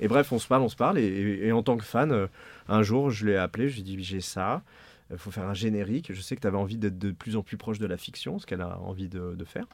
Et 0.00 0.08
bref, 0.08 0.32
on 0.32 0.38
se 0.38 0.48
parle, 0.48 0.62
on 0.62 0.68
se 0.70 0.74
parle. 0.76 0.98
Et, 0.98 1.04
et- 1.04 1.46
et 1.48 1.52
en 1.52 1.62
tant 1.62 1.76
que 1.76 1.84
fan, 1.84 2.10
euh, 2.10 2.26
un 2.68 2.82
jour, 2.82 3.10
je 3.10 3.26
l'ai 3.26 3.36
appelé, 3.36 3.68
je 3.68 3.74
lui 3.74 3.80
ai 3.82 3.84
dit, 3.84 4.02
j'ai 4.02 4.20
ça. 4.22 4.62
Il 5.10 5.18
faut 5.18 5.30
faire 5.30 5.44
un 5.44 5.54
générique. 5.54 6.12
Je 6.12 6.20
sais 6.20 6.34
que 6.36 6.40
tu 6.40 6.46
avais 6.46 6.56
envie 6.56 6.78
d'être 6.78 6.98
de 6.98 7.10
plus 7.12 7.36
en 7.36 7.42
plus 7.42 7.56
proche 7.56 7.78
de 7.78 7.86
la 7.86 7.96
fiction, 7.96 8.38
ce 8.38 8.46
qu'elle 8.46 8.62
a 8.62 8.78
envie 8.80 9.08
de, 9.08 9.34
de 9.34 9.44
faire. 9.44 9.66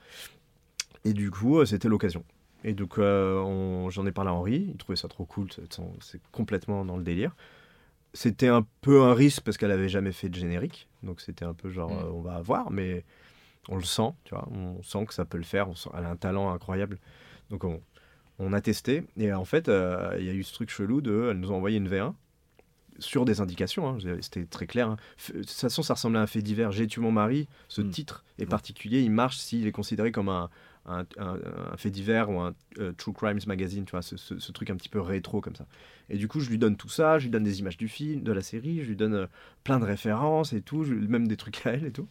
Et 1.05 1.12
du 1.12 1.31
coup, 1.31 1.59
euh, 1.61 1.65
c'était 1.65 1.89
l'occasion. 1.89 2.24
Et 2.65 2.74
donc, 2.74 2.98
euh, 2.98 3.89
j'en 3.90 4.05
ai 4.07 4.12
parlé 4.12 4.31
à 4.31 4.35
Henri. 4.35 4.66
Il 4.70 4.77
trouvait 4.77 4.97
ça 4.97 5.09
trop 5.09 5.24
cool. 5.24 5.48
c'est- 6.01 6.20
complètement 6.32 6.85
dans 6.85 6.97
le 6.97 7.02
délire. 7.02 7.35
C'était 8.12 8.48
un 8.48 8.66
peu 8.81 9.02
un 9.02 9.15
risque 9.15 9.43
parce 9.43 9.57
qu'elle 9.57 9.70
avait 9.70 9.89
jamais 9.89 10.12
fait 10.12 10.28
de 10.28 10.35
générique. 10.35 10.89
Donc, 11.02 11.20
c'était 11.20 11.44
un 11.44 11.55
peu 11.55 11.70
genre, 11.70 11.90
Mm. 11.90 11.98
euh, 12.07 12.11
on 12.12 12.20
va 12.23 12.40
voir, 12.43 12.70
mais 12.70 13.05
on 13.69 13.77
le 13.77 13.85
sent, 13.85 14.11
tu 14.24 14.35
vois. 14.35 14.47
On 14.51 14.82
sent 14.82 15.07
que 15.07 15.15
ça 15.15 15.24
peut 15.24 15.39
le 15.39 15.44
faire. 15.44 15.69
On 15.70 15.74
sent- 15.77 15.90
elle 15.97 16.05
a 16.05 16.11
un 16.11 16.16
talent 16.16 16.52
incroyable. 16.52 16.98
Donc, 17.51 17.65
on, 17.65 17.81
on 18.40 18.52
a 18.52 18.61
testé. 18.61 19.05
Et 19.16 19.32
en 19.32 19.44
fait, 19.44 19.69
euh, 19.69 20.16
il 20.19 20.27
y 20.27 20.28
a 20.28 20.35
eu 20.35 20.43
ce 20.43 20.52
truc 20.52 20.70
chelou 20.70 21.01
de. 21.01 21.28
Elle 21.31 21.39
nous 21.39 21.52
a 21.52 21.55
envoyé 21.55 21.78
une 21.78 21.89
V1 21.89 22.15
sur 23.01 23.24
des 23.24 23.40
indications, 23.40 23.89
hein, 23.89 23.98
c'était 24.20 24.44
très 24.44 24.66
clair. 24.66 24.89
hein. 24.90 24.97
De 25.35 25.40
toute 25.40 25.51
façon, 25.51 25.82
ça 25.82 25.94
ressemblait 25.94 26.18
à 26.18 26.22
un 26.22 26.27
fait 26.27 26.43
divers. 26.43 26.70
J'ai 26.72 26.86
tué 26.86 27.01
mon 27.02 27.12
mari. 27.12 27.48
Ce 27.68 27.81
Mm. 27.82 27.90
titre 27.90 28.24
est 28.39 28.47
particulier. 28.47 29.01
Il 29.02 29.10
marche 29.10 29.36
s'il 29.39 29.66
est 29.66 29.72
considéré 29.72 30.12
comme 30.12 30.28
un, 30.28 30.48
un, 30.86 31.05
un- 31.18 31.39
un 31.72 31.77
fait 31.77 31.90
divers 31.90 32.31
ou 32.31 32.40
un 32.40 32.55
euh, 32.78 32.93
True 32.97 33.12
Crimes 33.12 33.40
Magazine, 33.47 33.85
tu 33.85 33.90
vois, 33.93 34.02
ce, 34.02 34.16
ce- 34.16 34.39
ce 34.39 34.52
truc 34.52 34.70
un 34.70 34.77
petit 34.77 34.89
peu 34.89 35.01
rétro 35.01 35.40
comme 35.40 35.55
ça. 35.56 35.66
Et 36.09 36.16
du 36.16 36.27
coup, 36.28 36.40
je 36.40 36.48
lui 36.51 36.59
donne 36.59 36.77
tout 36.77 36.89
ça, 36.89 37.18
je 37.18 37.24
lui 37.24 37.31
donne 37.31 37.44
des 37.44 37.59
images 37.60 37.77
du 37.77 37.89
film, 37.89 38.22
de 38.22 38.32
la 38.32 38.40
série, 38.43 38.81
je 38.82 38.89
lui 38.89 38.97
donne 38.97 39.14
euh, 39.14 39.27
plein 39.64 39.78
de 39.78 39.85
références 39.85 40.52
et 40.52 40.62
tout, 40.62 40.85
je- 40.85 40.94
même 40.94 41.28
des 41.28 41.36
trucs 41.36 41.66
à 41.66 41.72
elle 41.72 41.85
et 41.86 41.93
tout. 41.93 42.09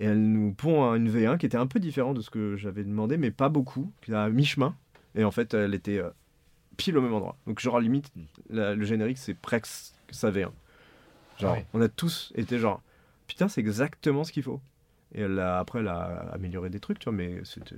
Et 0.00 0.06
elle 0.06 0.22
nous 0.22 0.52
pond 0.54 0.82
un- 0.84 0.94
une 0.96 1.10
V1 1.10 1.36
qui 1.36 1.44
était 1.46 1.58
un 1.58 1.66
peu 1.66 1.78
différent 1.78 2.14
de 2.14 2.22
ce 2.22 2.30
que 2.30 2.56
j'avais 2.56 2.84
demandé, 2.84 3.18
mais 3.18 3.30
pas 3.30 3.50
beaucoup, 3.50 3.92
à 4.12 4.30
mi-chemin. 4.30 4.74
Et 5.14 5.24
en 5.24 5.30
fait, 5.30 5.52
elle 5.54 5.74
était 5.74 5.98
euh, 5.98 6.08
pile 6.78 6.96
au 6.96 7.02
même 7.02 7.12
endroit. 7.12 7.36
Donc, 7.46 7.60
genre, 7.60 7.78
limite, 7.80 8.10
la- 8.48 8.74
le 8.74 8.84
générique, 8.86 9.18
c'est 9.18 9.34
presque 9.34 9.92
sa 10.12 10.30
V1. 10.30 10.52
Genre, 11.38 11.52
ouais. 11.56 11.66
on 11.72 11.80
a 11.80 11.88
tous 11.88 12.32
été 12.36 12.58
genre, 12.58 12.82
putain, 13.26 13.48
c'est 13.48 13.60
exactement 13.60 14.24
ce 14.24 14.32
qu'il 14.32 14.42
faut. 14.42 14.60
Et 15.14 15.22
elle 15.22 15.38
a- 15.38 15.58
après, 15.58 15.80
elle 15.80 15.88
a 15.88 16.28
amélioré 16.32 16.70
des 16.70 16.80
trucs, 16.80 16.98
tu 16.98 17.04
vois, 17.04 17.12
mais 17.16 17.40
c'était 17.44 17.76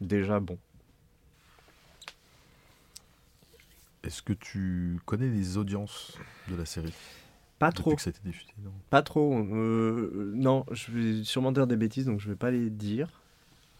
déjà 0.00 0.40
bon. 0.40 0.58
Est-ce 4.02 4.20
que 4.22 4.32
tu 4.34 4.98
connais 5.06 5.28
les 5.28 5.56
audiences 5.56 6.18
de 6.50 6.56
la 6.56 6.66
série? 6.66 6.92
Pas 7.58 7.72
trop. 7.72 7.94
que 7.94 8.02
ça 8.02 8.08
a 8.08 8.12
été 8.12 8.20
diffusé 8.22 8.52
non? 8.62 8.72
Pas 8.90 9.02
trop. 9.02 9.38
euh, 9.38 10.32
non, 10.34 10.66
je 10.72 10.90
vais 10.90 11.24
sûrement 11.24 11.52
dire 11.52 11.66
des 11.66 11.76
bêtises, 11.76 12.04
donc 12.04 12.20
je 12.20 12.28
vais 12.28 12.36
pas 12.36 12.50
les 12.50 12.68
dire. 12.68 13.08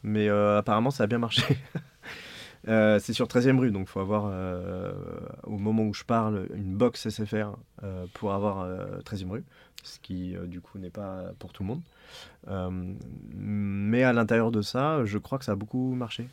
Mais 0.02 0.28
euh, 0.28 0.58
apparemment, 0.58 0.90
ça 0.90 1.04
a 1.04 1.06
bien 1.06 1.18
marché. 1.18 1.42
Euh, 2.68 2.98
c'est 2.98 3.12
sur 3.12 3.26
13e 3.26 3.58
rue, 3.58 3.70
donc 3.70 3.82
il 3.88 3.90
faut 3.90 4.00
avoir, 4.00 4.24
euh, 4.30 4.92
au 5.42 5.58
moment 5.58 5.82
où 5.82 5.92
je 5.92 6.04
parle, 6.04 6.46
une 6.54 6.74
box 6.76 7.08
SFR 7.10 7.56
euh, 7.82 8.06
pour 8.14 8.32
avoir 8.32 8.60
euh, 8.62 9.00
13e 9.04 9.30
rue, 9.30 9.44
ce 9.82 9.98
qui 9.98 10.34
euh, 10.34 10.46
du 10.46 10.60
coup 10.62 10.78
n'est 10.78 10.88
pas 10.90 11.24
pour 11.38 11.52
tout 11.52 11.62
le 11.62 11.68
monde. 11.68 11.80
Euh, 12.48 12.70
mais 13.34 14.02
à 14.02 14.12
l'intérieur 14.14 14.50
de 14.50 14.62
ça, 14.62 15.04
je 15.04 15.18
crois 15.18 15.38
que 15.38 15.44
ça 15.44 15.52
a 15.52 15.56
beaucoup 15.56 15.94
marché. 15.94 16.26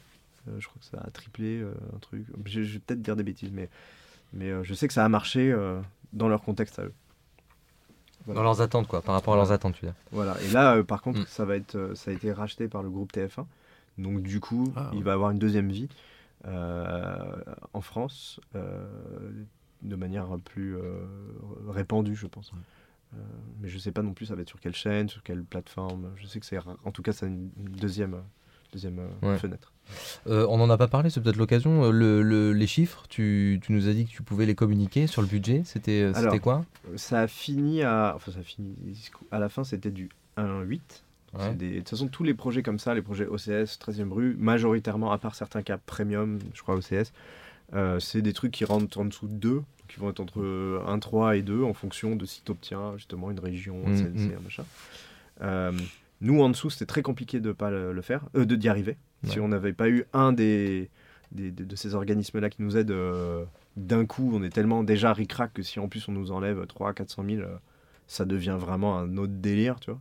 Euh, 0.48 0.52
je 0.60 0.68
crois 0.68 0.80
que 0.80 0.86
ça 0.86 1.03
a 1.06 1.10
triplé 1.12 1.60
euh, 1.60 1.74
un 1.95 1.99
truc. 1.99 2.26
Je, 2.45 2.64
je 2.64 2.74
vais 2.74 2.80
peut-être 2.80 3.02
dire 3.02 3.16
des 3.18 3.24
bêtises, 3.24 3.52
mais, 3.52 3.70
mais 4.34 4.49
euh, 4.49 4.64
je 4.64 4.74
sais 4.74 4.88
que 4.88 4.94
ça 4.94 5.03
a 5.03 5.10
marché 5.10 5.52
euh, 5.52 5.82
dans 6.14 6.30
leur 6.30 6.41
contexte 6.44 6.80
à 6.80 6.84
eux. 6.84 6.94
Voilà. 8.26 8.40
Dans 8.40 8.44
leurs 8.44 8.62
attentes, 8.62 8.88
quoi, 8.88 9.02
par 9.02 9.16
rapport 9.16 9.34
à 9.34 9.38
leurs 9.38 9.52
attentes, 9.52 9.74
tu 9.76 9.86
veux 9.86 9.91
dire. 9.91 9.99
Voilà. 10.12 10.36
Et 10.48 10.52
là, 10.52 10.76
euh, 10.78 10.84
par 10.84 11.02
contre, 11.02 11.20
Mm. 11.22 11.26
ça 11.28 11.44
va 11.44 11.56
être, 11.58 11.76
euh, 11.76 11.95
ça 11.95 12.12
a 12.12 12.14
été 12.14 12.32
racheté 12.32 12.68
par 12.68 12.84
le 12.84 12.90
groupe 12.90 13.12
TF1. 13.12 13.45
Donc 13.98 14.22
du 14.22 14.40
coup, 14.40 14.72
Ah, 14.76 14.90
il 14.94 14.99
ouais. 14.99 15.03
va 15.03 15.14
avoir 15.14 15.32
une 15.32 15.40
deuxième 15.40 15.70
vie 15.70 15.90
euh, 15.90 16.11
en 16.45 17.81
France, 17.81 18.39
euh, 18.55 18.85
de 19.81 19.95
manière 19.95 20.27
plus 20.43 20.76
euh, 20.76 21.05
répandue, 21.69 22.15
je 22.15 22.27
pense. 22.27 22.51
Euh, 23.13 23.18
mais 23.59 23.68
je 23.68 23.77
sais 23.77 23.91
pas 23.91 24.01
non 24.03 24.13
plus, 24.13 24.27
ça 24.27 24.35
va 24.35 24.41
être 24.41 24.49
sur 24.49 24.59
quelle 24.59 24.76
chaîne, 24.76 25.09
sur 25.09 25.22
quelle 25.23 25.43
plateforme. 25.43 26.11
Je 26.15 26.27
sais 26.27 26.39
que 26.39 26.45
c'est, 26.45 26.57
en 26.85 26.91
tout 26.91 27.01
cas, 27.01 27.11
c'est 27.11 27.26
une 27.27 27.49
deuxième, 27.55 28.13
euh, 28.13 28.22
deuxième 28.72 28.99
euh, 28.99 29.27
Ouais. 29.34 29.38
fenêtre. 29.38 29.73
Euh, 30.27 30.45
on 30.49 30.57
n'en 30.57 30.69
a 30.69 30.77
pas 30.77 30.88
parlé, 30.88 31.09
c'est 31.09 31.19
peut-être 31.22 31.35
l'occasion. 31.35 31.84
Euh, 31.85 31.91
le- 31.91 32.22
le- 32.22 32.53
les 32.53 32.68
chiffres, 32.68 33.03
tu, 33.09 33.59
tu 33.61 33.73
nous 33.73 33.89
as 33.89 33.93
dit 33.93 34.05
que 34.05 34.11
tu 34.11 34.23
pouvais 34.23 34.45
les 34.45 34.55
communiquer 34.55 35.07
sur 35.07 35.22
le 35.22 35.27
budget. 35.27 35.63
Euh, 35.88 36.13
c'était 36.13 36.39
quoi? 36.39 36.63
Ça 36.95 37.22
a 37.22 37.27
fini 37.27 37.84
à, 37.84 38.13
enfin, 38.15 38.31
ça 38.31 38.39
a 38.39 38.43
fini. 38.43 38.76
À 39.31 39.39
la 39.39 39.49
fin, 39.49 39.63
c'était 39.65 39.91
du 39.91 40.09
1,8. 40.38 41.03
Ouais. 41.38 41.53
Des- 41.56 41.72
De 41.72 41.78
toute 41.80 41.90
façon, 41.90 42.08
tous 42.08 42.24
les 42.24 42.34
projets 42.34 42.62
comme 42.64 42.80
ça, 42.80 42.94
les 42.94 43.02
projets 43.02 43.26
OCS, 43.26 43.78
13e 43.80 44.12
rue, 44.12 44.36
majoritairement, 44.38 45.12
à 45.12 45.18
part 45.18 45.36
certains 45.36 45.62
cas 45.62 45.78
premium, 45.78 46.40
je 46.53 46.62
crois 46.62 46.76
OCS, 46.76 47.14
euh, 47.74 47.99
c'est 47.99 48.22
des 48.22 48.34
trucs 48.34 48.52
qui 48.52 48.66
rentrent 48.66 48.99
en 48.99 49.06
dessous 49.06 49.28
de 49.28 49.34
2, 49.34 49.62
qui 49.88 49.99
vont 49.99 50.10
être 50.10 50.20
entre 50.20 50.82
1, 50.86 50.99
3 50.99 51.38
et 51.38 51.41
2 51.41 51.64
en 51.64 51.74
fonction 51.74 52.16
de 52.18 52.26
si 52.26 52.41
tu 52.44 52.52
obtiens 52.52 52.94
justement 52.98 53.32
une 53.32 53.40
région, 53.40 53.82
un 53.86 53.91
Mm, 53.91 53.95
CNC, 53.98 54.30
mm. 54.34 54.38
un 54.38 54.41
machin. 54.44 54.64
Euh, 55.41 55.72
nous, 56.22 56.41
en 56.41 56.49
dessous, 56.49 56.70
c'était 56.70 56.86
très 56.86 57.02
compliqué 57.02 57.40
de 57.40 57.52
pas 57.52 57.72
le, 57.72 58.02
faire, 58.02 58.26
euh, 58.36 58.45
de 58.45 58.56
d'y 58.56 58.68
arriver. 58.70 58.98
Si 59.24 59.40
on 59.40 59.48
n'avait 59.48 59.74
pas 59.74 59.88
eu 59.90 60.06
un 60.14 60.34
des, 60.34 60.90
des- 61.32 61.52
de, 61.52 61.64
de 61.64 61.76
ces 61.76 61.95
organismes-là 61.95 62.49
qui 62.49 62.62
nous 62.62 62.76
aide 62.76 62.91
euh, 62.91 63.45
d'un 63.78 64.06
coup, 64.06 64.32
on 64.34 64.44
est 64.44 64.49
tellement 64.49 64.84
déjà 64.84 65.14
ric-rac 65.14 65.53
que 65.53 65.64
si 65.64 65.80
en 65.80 65.88
plus 65.88 66.08
on 66.10 66.12
nous 66.12 66.32
enlève 66.32 66.66
3 66.68 66.94
400 66.94 67.24
000, 67.26 67.41
euh, 67.41 67.45
ça 68.08 68.26
devient 68.26 68.58
vraiment 68.60 68.98
un 68.98 69.16
autre 69.18 69.34
délire, 69.34 69.80
tu 69.80 69.91
vois. 69.91 69.99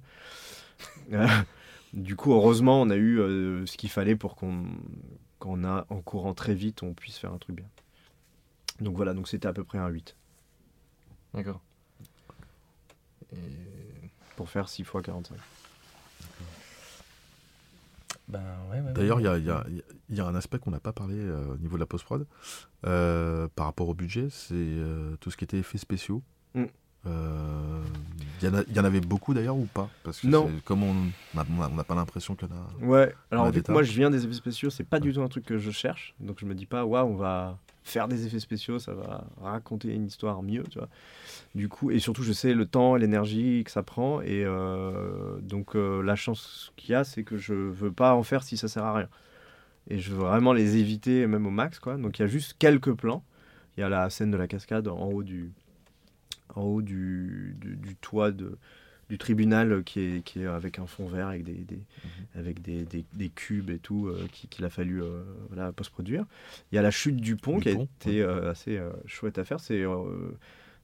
Du 1.92 2.14
coup, 2.14 2.32
heureusement, 2.32 2.80
on 2.80 2.88
a 2.90 2.94
eu 2.96 3.18
euh, 3.18 3.66
ce 3.66 3.76
qu'il 3.76 3.90
fallait 3.90 4.14
pour 4.16 4.36
qu'on 4.36 4.64
qu'on 5.40 5.64
a 5.64 5.86
en 5.90 6.00
courant 6.02 6.34
très 6.34 6.54
vite, 6.54 6.82
on 6.84 6.92
puisse 6.94 7.16
faire 7.18 7.32
un 7.32 7.38
truc 7.38 7.56
bien. 7.56 7.66
Donc 8.80 8.94
voilà, 8.94 9.12
donc 9.14 9.26
c'était 9.26 9.48
à 9.48 9.52
peu 9.52 9.64
près 9.64 9.78
un 9.78 9.88
8 9.88 10.14
D'accord. 11.34 11.60
pour 14.36 14.48
faire 14.50 14.68
6 14.68 14.84
fois 14.84 15.02
45. 15.02 15.34
Ben, 18.28 18.40
ouais, 18.70 18.80
ouais, 18.80 18.92
D'ailleurs, 18.92 19.16
ouais. 19.16 19.22
il 19.22 19.26
y 19.26 19.28
a, 19.28 19.38
il 19.38 19.44
y 19.44 19.50
a- 19.50 19.64
il 20.08 20.16
y 20.16 20.20
a 20.20 20.26
un 20.26 20.34
aspect 20.34 20.58
qu'on 20.58 20.70
n'a 20.70 20.78
pas 20.80 20.92
parlé 20.92 21.16
euh, 21.16 21.54
au 21.54 21.56
niveau 21.56 21.76
de 21.76 21.80
la 21.80 21.86
post-prod 21.86 22.26
euh, 22.86 23.48
par 23.56 23.66
rapport 23.66 23.88
au 23.88 23.94
budget, 23.94 24.28
c'est 24.30 24.54
euh, 24.54 25.16
tout 25.20 25.30
ce 25.30 25.36
qui 25.36 25.44
était 25.44 25.58
effets 25.58 25.78
spéciaux. 25.78 26.22
Mm. 26.54 26.64
Euh, 27.06 27.82
Il 28.42 28.48
y, 28.48 28.48
en 28.48 28.62
y 28.74 28.80
en 28.80 28.84
avait 28.84 29.00
beaucoup 29.00 29.34
d'ailleurs 29.34 29.56
ou 29.56 29.66
pas? 29.66 29.88
Parce 30.02 30.20
que 30.20 30.26
Non. 30.26 30.50
comme 30.64 30.82
on 30.82 30.94
n'a 31.34 31.84
pas 31.84 31.94
l'impression 31.94 32.34
qu'il 32.34 32.48
y 32.48 32.52
en 32.52 32.56
a. 32.56 32.86
Ouais, 32.86 33.14
alors 33.30 33.46
que 33.46 33.52
d'état. 33.52 33.72
moi 33.72 33.82
je 33.82 33.92
viens 33.92 34.10
des 34.10 34.24
effets 34.24 34.34
spéciaux, 34.34 34.70
c'est 34.70 34.84
pas 34.84 35.00
du 35.00 35.12
tout 35.12 35.22
un 35.22 35.28
truc 35.28 35.44
que 35.44 35.58
je 35.58 35.70
cherche, 35.70 36.14
donc 36.20 36.38
je 36.40 36.46
me 36.46 36.54
dis 36.54 36.66
pas, 36.66 36.84
waouh, 36.84 37.06
on 37.08 37.16
va 37.16 37.58
faire 37.82 38.08
des 38.08 38.26
effets 38.26 38.40
spéciaux, 38.40 38.78
ça 38.78 38.92
va 38.94 39.24
raconter 39.40 39.92
une 39.94 40.06
histoire 40.06 40.42
mieux, 40.42 40.62
tu 40.70 40.78
vois. 40.78 40.88
Du 41.54 41.68
coup, 41.68 41.90
et 41.90 41.98
surtout, 41.98 42.22
je 42.22 42.32
sais 42.32 42.54
le 42.54 42.66
temps 42.66 42.96
et 42.96 43.00
l'énergie 43.00 43.64
que 43.64 43.70
ça 43.70 43.82
prend. 43.82 44.20
Et 44.20 44.44
euh, 44.44 45.38
donc, 45.40 45.74
euh, 45.74 46.02
la 46.02 46.14
chance 46.14 46.72
qu'il 46.76 46.92
y 46.92 46.94
a, 46.94 47.02
c'est 47.04 47.24
que 47.24 47.36
je 47.38 47.54
veux 47.54 47.90
pas 47.90 48.14
en 48.14 48.22
faire 48.22 48.42
si 48.42 48.56
ça 48.56 48.68
sert 48.68 48.84
à 48.84 48.94
rien. 48.94 49.08
Et 49.88 49.98
je 49.98 50.12
veux 50.12 50.18
vraiment 50.18 50.52
les 50.52 50.76
éviter, 50.76 51.26
même 51.26 51.46
au 51.46 51.50
max, 51.50 51.80
quoi. 51.80 51.96
Donc, 51.96 52.18
il 52.18 52.22
y 52.22 52.24
a 52.24 52.28
juste 52.28 52.54
quelques 52.58 52.92
plans. 52.92 53.24
Il 53.76 53.80
y 53.80 53.82
a 53.82 53.88
la 53.88 54.08
scène 54.10 54.30
de 54.30 54.36
la 54.36 54.46
cascade 54.46 54.86
en 54.86 55.06
haut 55.08 55.22
du, 55.22 55.50
en 56.56 56.62
haut 56.62 56.82
du, 56.82 57.56
du, 57.60 57.76
du 57.76 57.96
toit 57.96 58.30
de, 58.30 58.58
du 59.08 59.18
tribunal 59.18 59.82
qui 59.84 60.00
est, 60.00 60.24
qui 60.24 60.42
est 60.42 60.46
avec 60.46 60.78
un 60.78 60.86
fond 60.86 61.08
vert 61.08 61.28
avec 61.28 61.42
des, 61.44 61.54
des 61.54 61.80
avec 62.34 62.62
des, 62.62 62.84
des, 62.84 63.04
des 63.12 63.28
cubes 63.28 63.70
et 63.70 63.78
tout 63.78 64.06
euh, 64.06 64.26
qui- 64.32 64.46
qu'il 64.48 64.64
a 64.64 64.70
fallu 64.70 65.02
euh, 65.02 65.22
voilà, 65.48 65.72
post-produire. 65.72 66.24
Il 66.70 66.76
y 66.76 66.78
a 66.78 66.82
la 66.82 66.90
chute 66.92 67.16
du 67.16 67.36
pont 67.36 67.56
Du 67.58 67.62
qui 67.64 67.68
a 67.70 67.72
été 67.82 68.22
euh, 68.22 68.50
assez 68.50 68.76
euh, 68.78 68.90
chouette 69.06 69.38
à 69.38 69.44
faire. 69.44 69.60
C'est 69.60 69.82
euh, 69.82 70.30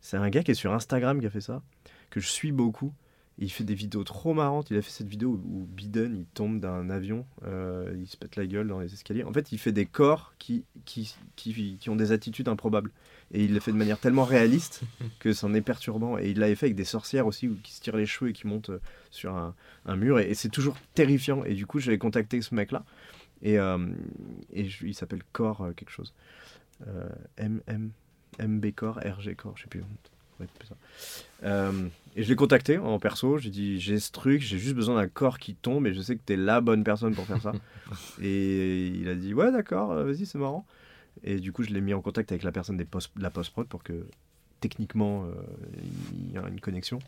c'est 0.01 0.17
un 0.17 0.29
gars 0.29 0.43
qui 0.43 0.51
est 0.51 0.55
sur 0.55 0.73
Instagram 0.73 1.21
qui 1.21 1.27
a 1.27 1.31
fait 1.31 1.41
ça, 1.41 1.63
que 2.11 2.21
je 2.21 2.29
suis 2.29 2.53
beaucoup. 2.53 2.93
Il 3.39 3.53
fait 3.53 3.65
des 3.65 3.75
vidéos 3.75 4.03
trop 4.03 4.33
marrantes. 4.33 4.71
Il 4.71 4.79
a 4.79 4.83
fait 4.83 4.91
cette 4.91 5.09
vidéo 5.09 5.39
où, 5.45 5.67
Biden 5.67 6.17
il 6.17 6.25
tombe 6.25 6.59
d'un 6.59 6.89
avion, 6.89 7.27
il 7.45 8.07
se 8.07 8.17
pète 8.17 8.37
la 8.37 8.47
gueule 8.47 8.67
dans 8.67 8.81
les 8.81 8.93
escaliers. 8.95 9.25
En 9.25 9.33
fait, 9.33 9.53
il 9.53 9.59
fait 9.59 9.73
des 9.73 9.85
corps 9.85 10.33
qui, 10.39 10.65
qui, 10.87 11.15
qui, 11.37 11.77
qui 11.77 11.91
ont 11.91 11.97
des 11.97 12.13
attitudes 12.13 12.49
improbables. 12.49 12.91
Et 13.33 13.45
il 13.45 13.53
le 13.55 13.61
fait 13.61 13.73
de 13.73 13.77
manière 13.77 13.99
tellement 13.99 14.25
réaliste 14.25 14.83
que 15.19 15.33
c'en 15.33 15.53
est 15.55 15.61
perturbant. 15.61 16.17
Et 16.19 16.31
il 16.31 16.39
l'avait 16.39 16.55
fait 16.55 16.67
avec 16.67 16.77
des 16.77 16.85
sorcières 16.85 17.27
aussi, 17.27 17.49
qui 17.63 17.73
se 17.73 17.81
tirent 17.81 17.97
les 17.97 18.07
cheveux 18.07 18.31
et 18.31 18.33
qui 18.33 18.47
montent 18.47 18.71
euh, 18.71 18.81
sur 19.11 19.35
un, 19.35 19.55
un 19.85 19.97
mur. 19.97 20.21
Et, 20.21 20.31
et 20.31 20.35
c'est 20.35 20.49
toujours 20.49 20.77
terrifiant. 20.95 21.43
Et 21.45 21.55
du 21.55 21.67
coup, 21.67 21.81
j'avais 21.81 21.99
contacté 21.99 22.41
ce 22.41 22.55
mec-là. 22.55 22.85
Et, 23.43 23.59
euh, 23.59 23.79
et 24.53 24.69
je- 24.69 24.87
il 24.87 24.95
s'appelle 24.95 25.23
Core 25.33 25.63
euh, 25.63 25.73
quelque 25.73 25.91
chose. 25.91 26.15
Euh, 26.87 27.09
M, 27.37 27.61
M, 27.67 27.91
MB 28.39 28.67
Core, 28.75 28.99
RG 29.05 29.35
Core, 29.35 29.57
je 29.57 29.63
sais 29.63 29.69
plus. 29.69 29.83
Euh, 31.45 31.89
et 32.15 32.23
je 32.23 32.29
l'ai 32.29 32.37
contacté 32.37 32.79
en 32.79 32.99
perso. 32.99 33.39
J'ai 33.39 33.51
dit 33.51 33.81
j'ai 33.81 33.99
ce 33.99 34.13
truc, 34.13 34.41
j'ai 34.43 34.59
juste 34.59 34.75
besoin 34.75 34.97
d'un 34.97 35.09
corps 35.09 35.39
qui 35.39 35.55
tombe 35.55 35.87
et 35.87 35.95
je 35.95 36.01
sais 36.01 36.15
que 36.17 36.21
t'es 36.25 36.37
la 36.37 36.61
bonne 36.61 36.85
personne 36.85 37.15
pour 37.15 37.27
faire 37.27 37.41
ça. 37.43 37.53
et 38.23 38.87
il 38.89 39.09
a 39.09 39.15
dit 39.15 39.33
ouais, 39.35 39.51
d'accord, 39.53 39.95
vas-y, 39.95 40.27
c'est 40.27 40.39
marrant. 40.39 40.67
Et 41.25 41.41
du 41.41 41.53
coup, 41.53 41.63
je 41.63 41.71
l'ai 41.71 41.81
mis 41.81 41.95
en 41.95 42.01
contact 42.01 42.31
avec 42.33 42.43
la 42.43 42.53
personne 42.53 42.77
des 42.77 42.85
post, 42.85 43.11
de 43.17 43.23
la 43.23 43.31
post-prod 43.31 43.67
pour 43.67 43.83
que 43.83 44.07
techniquement 44.61 45.25
euh, 45.25 45.33
il 46.13 46.33
y 46.33 46.37
ait 46.37 46.49
une 46.49 46.61
connexion 46.61 46.99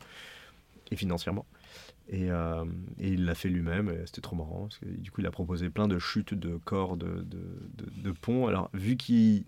et 0.91 0.97
financièrement. 0.97 1.47
Et, 2.11 2.31
euh, 2.31 2.65
et 2.99 3.11
il 3.11 3.27
l'a 3.27 3.35
fait 3.35 3.51
lui-même, 3.51 3.91
et 3.91 4.07
c'était 4.07 4.23
trop 4.23 4.35
marrant. 4.35 4.63
Parce 4.63 4.79
que, 4.79 4.87
du 4.87 5.11
coup, 5.11 5.21
il 5.21 5.27
a 5.27 5.31
proposé 5.31 5.69
plein 5.69 5.89
de 5.89 5.99
chutes 5.99 6.33
de 6.33 6.57
corps, 6.65 6.97
de, 6.97 7.07
de, 7.07 7.41
de, 7.77 8.03
de 8.03 8.11
ponts. 8.13 8.47
Alors, 8.47 8.71
vu 8.73 8.97
qu'il 8.97 9.45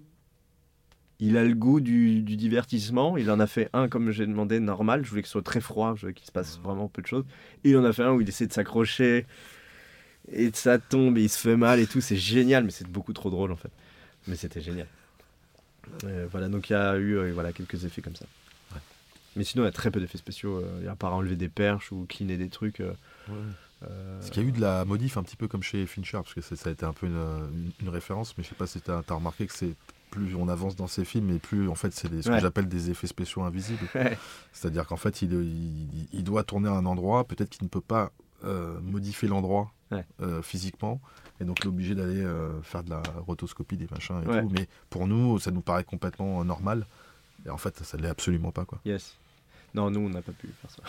il 1.19 1.37
a 1.37 1.45
le 1.45 1.55
goût 1.55 1.81
du, 1.81 2.23
du 2.23 2.37
divertissement, 2.37 3.17
il 3.17 3.31
en 3.31 3.41
a 3.41 3.47
fait 3.47 3.69
un, 3.73 3.89
comme 3.89 4.11
j'ai 4.11 4.27
demandé, 4.27 4.61
normal. 4.61 5.05
Je 5.05 5.11
voulais 5.11 5.23
que 5.23 5.29
ce 5.29 5.33
soit 5.33 5.43
très 5.43 5.61
froid, 5.61 5.95
je 5.97 6.03
voulais 6.03 6.15
qu'il 6.15 6.27
se 6.27 6.33
passe 6.33 6.59
vraiment 6.59 6.89
peu 6.89 7.03
de 7.03 7.07
choses. 7.07 7.25
Et 7.65 7.71
il 7.71 7.77
en 7.77 7.85
a 7.85 7.93
fait 7.93 8.03
un 8.03 8.13
où 8.13 8.21
il 8.21 8.29
essaie 8.29 8.47
de 8.47 8.53
s'accrocher, 8.53 9.27
et 10.31 10.51
ça 10.53 10.79
tombe, 10.79 11.17
et 11.19 11.23
il 11.23 11.29
se 11.29 11.39
fait 11.39 11.57
mal 11.57 11.81
et 11.81 11.87
tout. 11.87 12.01
C'est 12.01 12.17
génial, 12.17 12.65
mais 12.65 12.71
c'est 12.71 12.87
beaucoup 12.87 13.13
trop 13.13 13.31
drôle 13.31 13.53
en 13.53 13.57
fait. 13.57 13.71
Mais 14.27 14.37
c'était 14.37 14.61
génial. 14.61 14.87
Euh, 16.05 16.27
voilà, 16.31 16.49
donc 16.49 16.69
il 16.71 16.75
y 16.75 16.77
a 16.77 16.97
eu 16.97 17.17
euh, 17.17 17.33
voilà, 17.33 17.53
quelques 17.53 17.85
effets 17.85 18.03
comme 18.03 18.17
ça. 18.17 18.27
Mais 19.37 19.45
sinon, 19.45 19.63
il 19.63 19.67
y 19.67 19.69
a 19.69 19.73
très 19.73 19.91
peu 19.93 20.01
d'effets 20.01 20.19
spéciaux. 20.19 20.59
euh, 20.59 20.91
a 20.91 20.97
pas 20.97 21.09
enlever 21.11 21.37
des 21.37 21.49
perches 21.49 21.93
ou 21.93 22.05
cleaner 22.09 22.37
des 22.37 22.49
trucs. 22.49 22.81
euh, 22.81 22.93
euh, 23.85 24.21
Est-ce 24.21 24.31
qu'il 24.33 24.43
y 24.43 24.47
a 24.47 24.49
eu 24.49 24.53
de 24.53 24.61
la 24.61 24.85
modif 24.85 25.17
un 25.17 25.23
petit 25.23 25.37
peu 25.37 25.47
comme 25.47 25.63
chez 25.63 25.87
Fincher 25.87 26.19
Parce 26.19 26.35
que 26.35 26.41
ça, 26.41 26.69
a 26.69 26.73
été 26.73 26.85
un 26.85 26.93
peu 26.93 27.07
une, 27.07 27.15
une- 27.15 27.71
une 27.81 27.89
référence, 27.89 28.37
mais 28.37 28.43
je 28.45 28.49
sais 28.49 28.55
pas 28.57 28.67
si 28.67 28.81
tu 28.81 28.91
as, 28.91 29.03
remarqué 29.09 29.47
que 29.47 29.55
c'est 29.55 29.75
plus 30.11 30.35
on 30.35 30.49
avance 30.49 30.75
dans 30.75 30.89
ces 30.89 31.05
films 31.05 31.31
et 31.31 31.39
plus 31.39 31.69
en 31.69 31.77
fait 31.77 31.93
c'est 31.95 32.09
ce 32.09 32.29
Ouais. 32.29 32.35
que 32.37 32.43
j'appelle 32.43 32.67
des 32.69 32.91
effets 32.91 33.07
spéciaux 33.07 33.43
invisibles. 33.43 33.87
Ouais. 33.95 34.19
C'est-à-dire 34.53 34.85
qu'en 34.89 34.97
fait 34.97 35.23
il, 35.23 35.33
il- 35.33 36.09
il 36.13 36.25
doit 36.25 36.43
tourner 36.43 36.69
à 36.69 36.73
un 36.73 36.85
endroit, 36.85 37.23
peut-être 37.29 37.49
qu'il 37.51 37.63
ne 37.63 37.69
peut 37.69 37.81
pas 37.81 38.11
euh, 38.45 38.81
modifier 38.81 39.29
l'endroit 39.29 39.73
Ouais. 39.93 40.05
euh, 40.23 40.43
physiquement, 40.43 41.01
et 41.41 41.45
donc 41.45 41.59
il 41.61 41.65
est 41.65 41.69
obligé 41.69 41.95
d'aller 41.95 42.23
euh, 42.23 42.61
faire 42.63 42.83
de 42.83 42.91
la 42.91 43.03
rotoscopie 43.27 43.77
des 43.77 43.89
machins 43.91 44.23
et 44.25 44.27
Ouais. 44.29 44.43
tout. 44.43 44.49
Mais 44.53 44.69
pour 44.91 45.07
nous, 45.07 45.39
ça 45.39 45.51
nous 45.51 45.61
paraît 45.63 45.85
complètement 45.85 46.41
euh, 46.41 46.45
normal. 46.45 46.87
Et 47.47 47.51
en 47.51 47.57
fait, 47.57 47.79
ça 47.83 47.97
ne 47.97 48.03
l'est 48.03 48.09
absolument 48.09 48.51
pas. 48.53 48.65
Quoi. 48.65 48.79
Yes. 48.85 49.17
Non, 49.75 49.91
nous, 49.91 50.01
on 50.01 50.11
n'a 50.11 50.21
pas 50.23 50.33
pu 50.33 50.49
faire 50.61 50.71
ça. 50.71 50.83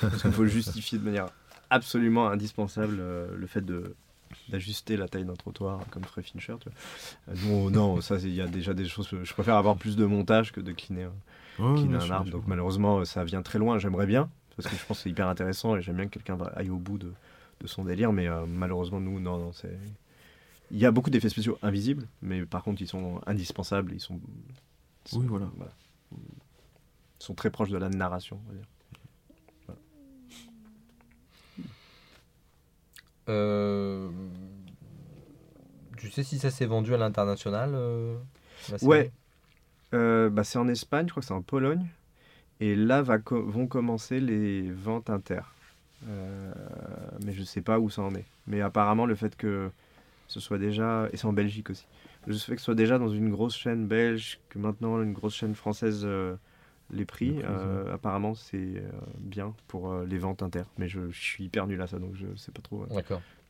Parce 0.00 0.22
qu'il 0.22 0.32
faut 0.32 0.46
justifier 0.46 0.98
de 0.98 1.04
manière 1.04 1.28
absolument 1.70 2.28
indispensable 2.28 2.96
euh, 3.00 3.28
le 3.36 3.46
fait 3.46 3.64
de 3.64 3.94
d'ajuster 4.48 4.96
la 4.96 5.08
taille 5.08 5.26
d'un 5.26 5.34
trottoir 5.34 5.80
comme 5.90 6.04
ferait 6.04 6.22
Fincher. 6.22 6.54
Tu 6.58 6.68
vois. 6.70 7.34
Nous, 7.44 7.70
non, 7.70 8.00
ça, 8.00 8.16
il 8.16 8.34
y 8.34 8.40
a 8.40 8.46
déjà 8.46 8.72
des 8.72 8.86
choses. 8.86 9.08
Je 9.22 9.32
préfère 9.34 9.56
avoir 9.56 9.76
plus 9.76 9.94
de 9.94 10.06
montage 10.06 10.52
que 10.52 10.60
de 10.60 10.70
Ouais, 10.70 10.74
cleaner 10.74 11.08
bien 11.86 12.00
un 12.00 12.10
arbre. 12.10 12.30
Donc 12.30 12.44
malheureusement, 12.46 13.04
ça 13.04 13.24
vient 13.24 13.42
très 13.42 13.58
loin. 13.58 13.78
J'aimerais 13.78 14.06
bien, 14.06 14.30
parce 14.56 14.68
que 14.70 14.74
je 14.76 14.84
pense 14.86 14.96
que 14.98 15.02
c'est 15.04 15.10
hyper 15.10 15.28
intéressant 15.28 15.76
et 15.76 15.82
j'aime 15.82 15.96
bien 15.96 16.06
que 16.06 16.18
quelqu'un 16.18 16.38
aille 16.56 16.70
au 16.70 16.78
bout 16.78 16.96
de, 16.96 17.12
de 17.62 17.66
son 17.68 17.84
délire. 17.84 18.12
Mais 18.12 18.28
euh, 18.28 18.44
malheureusement, 18.46 19.00
nous, 19.00 19.18
non, 19.20 19.38
non, 19.38 19.52
c'est. 19.52 19.78
Il 20.70 20.78
y 20.78 20.86
a 20.86 20.90
beaucoup 20.90 21.10
d'effets 21.10 21.28
spéciaux 21.28 21.58
invisibles, 21.62 22.08
mais 22.22 22.44
par 22.46 22.62
contre, 22.62 22.80
ils 22.82 22.88
sont 22.88 23.20
indispensables. 23.26 23.92
Ils 23.92 24.00
sont. 24.00 24.20
ils 25.06 25.10
sont- 25.10 25.20
Oui, 25.20 25.26
voilà. 25.26 25.48
Ils 26.12 26.18
sont 27.18 27.34
très 27.34 27.50
proches 27.50 27.70
de 27.70 27.78
la 27.78 27.88
narration, 27.88 28.40
on 28.44 28.48
va 28.50 28.54
dire. 28.56 28.66
Euh, 33.28 34.10
Tu 35.96 36.10
sais 36.10 36.24
si 36.24 36.38
ça 36.38 36.50
s'est 36.50 36.66
vendu 36.66 36.92
à 36.94 36.96
l'international 36.96 37.70
euh, 37.74 38.16
Ouais. 38.82 39.12
Euh, 39.94 40.28
bah, 40.30 40.42
c'est 40.42 40.58
en 40.58 40.66
Espagne, 40.66 41.06
je 41.06 41.12
crois 41.12 41.20
que 41.20 41.26
c'est 41.26 41.34
en 41.34 41.42
Pologne. 41.42 41.86
Et 42.60 42.74
là 42.74 43.02
va 43.02 43.18
co- 43.18 43.44
vont 43.46 43.66
commencer 43.68 44.18
les 44.20 44.70
ventes 44.70 45.10
inter. 45.10 45.42
Euh, 46.08 46.52
mais 47.24 47.32
je 47.32 47.42
sais 47.42 47.62
pas 47.62 47.78
où 47.78 47.90
ça 47.90 48.02
en 48.02 48.14
est. 48.14 48.24
Mais 48.46 48.60
apparemment, 48.60 49.06
le 49.06 49.14
fait 49.14 49.36
que 49.36 49.70
ce 50.28 50.40
soit 50.40 50.58
déjà. 50.58 51.08
Et 51.12 51.16
c'est 51.16 51.26
en 51.26 51.32
Belgique 51.32 51.70
aussi. 51.70 51.86
Le 52.26 52.34
fait 52.34 52.54
que 52.54 52.60
ce 52.60 52.66
soit 52.66 52.74
déjà 52.74 52.98
dans 52.98 53.08
une 53.08 53.30
grosse 53.30 53.56
chaîne 53.56 53.86
belge, 53.86 54.40
que 54.48 54.58
maintenant 54.58 55.02
une 55.02 55.12
grosse 55.12 55.34
chaîne 55.34 55.54
française 55.54 56.02
euh, 56.04 56.36
les 56.90 57.04
prix, 57.04 57.40
euh, 57.42 57.92
apparemment 57.94 58.34
c'est 58.34 58.82
bien 59.18 59.54
pour 59.66 59.94
les 60.00 60.18
ventes 60.18 60.42
inter. 60.42 60.62
Mais 60.78 60.88
je, 60.88 61.10
je 61.10 61.20
suis 61.20 61.44
hyper 61.44 61.66
nul 61.66 61.80
à 61.80 61.86
ça, 61.86 61.98
donc 61.98 62.14
je 62.14 62.26
sais 62.36 62.52
pas 62.52 62.62
trop 62.62 62.86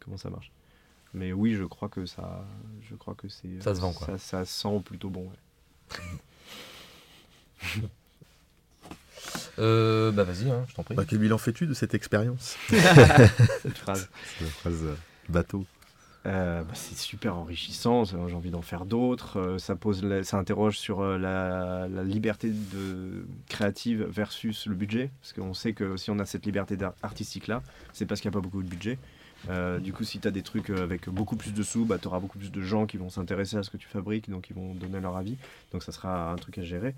comment 0.01 0.17
ça 0.17 0.31
marche. 0.31 0.53
Mais 1.15 1.33
oui, 1.33 1.55
je 1.55 1.65
crois 1.65 1.89
que 1.91 2.07
ça, 2.07 2.47
je 2.81 2.95
crois 2.95 3.15
que 3.15 3.29
c'est. 3.29 3.61
Ça 3.61 3.75
se 3.75 3.81
vend, 3.81 3.93
quoi. 3.93 4.07
Ça, 4.07 4.19
ça 4.19 4.45
sent 4.47 4.81
plutôt 4.85 5.11
bon. 5.11 5.31
ouais. 5.93 5.99
Euh, 9.59 10.11
bah 10.13 10.25
vas-y, 10.25 10.51
hein, 10.51 10.65
je 10.69 10.75
t'en 10.75 10.83
prie. 10.83 10.95
Bah, 10.95 11.05
quel 11.07 11.19
bilan 11.19 11.39
fais-tu 11.39 11.67
de 11.67 11.75
cette 11.75 11.95
expérience 11.95 12.57
Cette 12.69 13.79
phrase. 13.79 14.09
C'est 14.39 14.45
la 14.45 14.51
phrase 14.51 14.81
euh, 14.85 14.95
bateau. 15.29 15.65
Euh, 16.25 16.63
bah, 16.63 16.71
c'est 16.75 16.97
super 16.97 17.37
enrichissant, 17.37 18.05
j'ai 18.05 18.17
envie 18.17 18.51
d'en 18.51 18.63
faire 18.63 18.85
d'autres. 18.87 19.41
euh, 19.41 19.59
ça, 19.59 19.75
pose 19.75 20.05
la- 20.05 20.23
ça 20.23 20.39
interroge 20.39 20.79
sur 20.79 21.03
la, 21.03 21.89
la 21.89 22.05
liberté 22.05 22.49
de 22.51 23.27
créative 23.49 24.07
versus 24.09 24.67
le 24.67 24.75
budget. 24.75 25.11
Parce 25.21 25.33
qu'on 25.33 25.53
sait 25.55 25.73
que 25.73 25.97
si 25.97 26.11
on 26.11 26.19
a 26.19 26.25
cette 26.25 26.47
liberté 26.47 26.77
artistique-là, 27.03 27.63
c'est 27.93 28.07
parce 28.07 28.21
qu'il 28.21 28.31
n'y 28.31 28.35
a 28.37 28.39
pas 28.39 28.43
beaucoup 28.43 28.63
de 28.63 28.69
budget. 28.69 28.99
Euh, 29.51 29.81
du 29.81 29.93
coup, 29.93 30.05
si 30.05 30.21
tu 30.21 30.29
as 30.29 30.31
des 30.31 30.43
trucs 30.43 30.71
avec 30.71 31.09
beaucoup 31.09 31.35
plus 31.35 31.53
de 31.53 31.63
sous, 31.65 31.85
bah, 31.85 31.99
tu 32.01 32.07
auras 32.07 32.21
beaucoup 32.21 32.39
plus 32.39 32.53
de 32.53 32.63
gens 32.63 32.87
qui 32.87 32.97
vont 32.99 33.11
s'intéresser 33.11 33.57
à 33.57 33.65
ce 33.65 33.71
que 33.71 33.77
tu 33.77 33.89
fabriques, 33.89 34.31
donc 34.31 34.49
ils 34.49 34.55
vont 34.55 34.75
donner 34.77 35.01
leur 35.01 35.17
avis. 35.17 35.37
Donc 35.73 35.83
ça 35.83 35.91
sera 35.91 36.31
un 36.31 36.37
truc 36.37 36.57
à 36.59 36.63
gérer. 36.63 36.95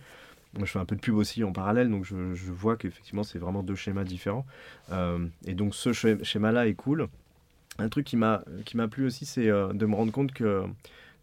Moi, 0.56 0.66
je 0.66 0.72
fais 0.72 0.78
un 0.78 0.84
peu 0.84 0.94
de 0.94 1.00
pub 1.00 1.16
aussi 1.16 1.42
en 1.42 1.52
parallèle, 1.52 1.90
donc 1.90 2.04
je, 2.04 2.14
vois 2.52 2.76
qu'effectivement, 2.76 3.24
c'est 3.24 3.38
vraiment 3.38 3.62
deux 3.62 3.74
schémas 3.74 4.04
différents. 4.04 4.46
Euh, 4.92 5.26
et 5.46 5.54
donc, 5.54 5.74
ce 5.74 5.92
schéma- 5.92 6.22
schéma-là 6.22 6.68
est 6.68 6.74
cool. 6.74 7.08
Un 7.78 7.88
truc 7.88 8.06
qui 8.06 8.16
m'a 8.16 8.42
plu 8.90 9.06
aussi, 9.06 9.26
c'est 9.26 9.48
euh, 9.48 9.72
de 9.72 9.84
me 9.86 9.94
rendre 9.94 10.12
compte 10.12 10.32
que 10.32 10.62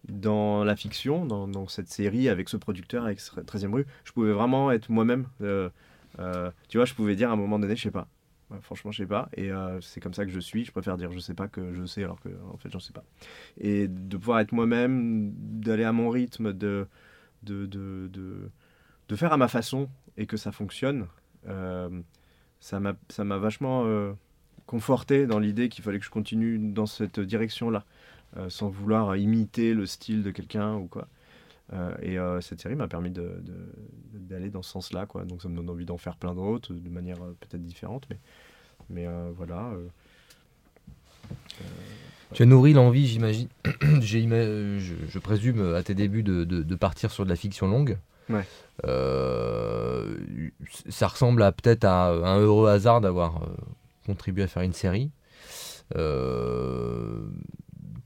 dans 0.09 0.63
la 0.63 0.75
fiction, 0.75 1.25
dans, 1.25 1.67
cette 1.67 1.87
série, 1.87 2.27
avec 2.27 2.49
ce 2.49 2.57
producteur, 2.57 3.05
avec 3.05 3.19
ce 3.19 3.31
13e 3.39 3.73
rue, 3.73 3.85
je 4.03 4.11
pouvais 4.11 4.33
vraiment 4.33 4.71
être 4.71 4.89
moi-même. 4.89 5.27
Euh, 5.41 5.69
tu 6.67 6.77
vois, 6.77 6.85
je 6.85 6.93
pouvais 6.93 7.15
dire 7.15 7.29
à 7.29 7.33
un 7.33 7.37
moment 7.37 7.59
donné, 7.59 7.75
je 7.75 7.83
sais 7.83 7.91
pas. 7.91 8.07
Franchement, 8.63 8.91
je 8.91 8.97
sais 8.97 9.07
pas. 9.07 9.29
Et 9.37 9.49
c'est 9.79 10.01
comme 10.01 10.13
ça 10.13 10.25
que 10.25 10.31
je 10.31 10.39
suis. 10.41 10.65
Je 10.65 10.71
préfère 10.73 10.97
dire 10.97 11.09
je 11.13 11.19
sais 11.19 11.33
pas 11.33 11.47
que 11.47 11.73
je 11.73 11.85
sais 11.85 12.03
alors 12.03 12.19
que 12.19 12.27
en 12.51 12.57
fait, 12.57 12.69
j'en 12.69 12.81
sais 12.81 12.91
pas. 12.91 13.05
Et 13.57 13.87
de 13.87 14.17
pouvoir 14.17 14.41
être 14.41 14.51
moi-même, 14.51 15.31
d'aller 15.37 15.85
à 15.85 15.93
mon 15.93 16.09
rythme, 16.09 16.51
de, 16.51 16.85
de, 17.43 17.65
de, 17.65 18.49
de 19.11 19.15
faire 19.17 19.33
à 19.33 19.37
ma 19.37 19.49
façon 19.49 19.89
et 20.15 20.25
que 20.25 20.37
ça 20.37 20.53
fonctionne, 20.53 21.05
euh, 21.49 21.89
ça 22.61 22.79
m'a 22.79 23.37
vachement 23.37 23.83
euh, 23.85 24.13
conforté 24.67 25.27
dans 25.27 25.37
l'idée 25.37 25.67
qu'il 25.67 25.83
fallait 25.83 25.99
que 25.99 26.05
je 26.05 26.09
continue 26.09 26.57
dans 26.57 26.85
cette 26.85 27.19
direction-là, 27.19 27.83
euh, 28.37 28.49
sans 28.49 28.69
vouloir 28.69 29.17
imiter 29.17 29.73
le 29.73 29.85
style 29.85 30.23
de 30.23 30.31
quelqu'un 30.31 30.75
ou 30.75 30.87
quoi. 30.87 31.09
Euh, 31.73 31.93
et 32.01 32.41
cette 32.41 32.61
série 32.61 32.75
m'a 32.75 32.87
permis 32.87 33.11
d'aller 33.11 34.49
dans 34.49 34.61
ce 34.61 34.71
sens-là, 34.71 35.05
quoi. 35.05 35.25
Donc 35.25 35.41
ça 35.41 35.49
me 35.49 35.57
donne 35.57 35.69
envie 35.69 35.85
d'en 35.85 35.97
faire 35.97 36.15
plein 36.15 36.33
d'autres, 36.33 36.73
de 36.73 36.89
manière 36.89 37.17
peut-être 37.17 37.65
différente, 37.65 38.07
mais, 38.09 38.17
mais 38.89 39.07
voilà. 39.35 39.73
Tu 42.33 42.43
as 42.43 42.45
nourri 42.45 42.71
l'envie, 42.71 43.07
j'imagine, 43.07 43.49
je, 43.81 44.79
je 45.09 45.19
présume, 45.19 45.73
à 45.75 45.83
tes 45.83 45.95
débuts, 45.95 46.23
de 46.23 46.75
partir 46.75 47.11
sur 47.11 47.25
de 47.25 47.29
la 47.29 47.35
fiction 47.35 47.67
longue. 47.67 47.97
Ouais. 48.31 48.45
Euh, 48.85 50.17
ça 50.89 51.07
ressemble 51.07 51.43
à 51.43 51.51
peut-être 51.51 51.85
à 51.85 52.09
un 52.09 52.39
heureux 52.39 52.69
hasard 52.69 53.01
d'avoir 53.01 53.43
euh, 53.43 53.47
contribué 54.05 54.43
à 54.43 54.47
faire 54.47 54.63
une 54.63 54.73
série. 54.73 55.11
Euh, 55.95 57.21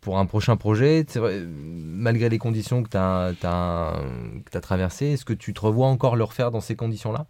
pour 0.02 0.20
un 0.20 0.26
prochain 0.26 0.56
projet, 0.56 1.06
vrai, 1.16 1.42
malgré 1.48 2.30
les 2.30 2.38
conditions 2.38 2.84
que 2.84 2.90
tu 2.90 2.98
as, 2.98 4.62
traversées, 4.62 5.08
est-ce 5.08 5.26
que 5.26 5.34
tu 5.34 5.54
te 5.54 5.62
revois 5.62 5.88
encore 5.88 6.16
le 6.16 6.24
refaire 6.24 6.52
dans 6.52 6.62
ces 6.62 6.76
conditions-là? 6.76 7.26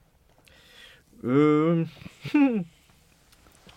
Euh... 1.23 1.85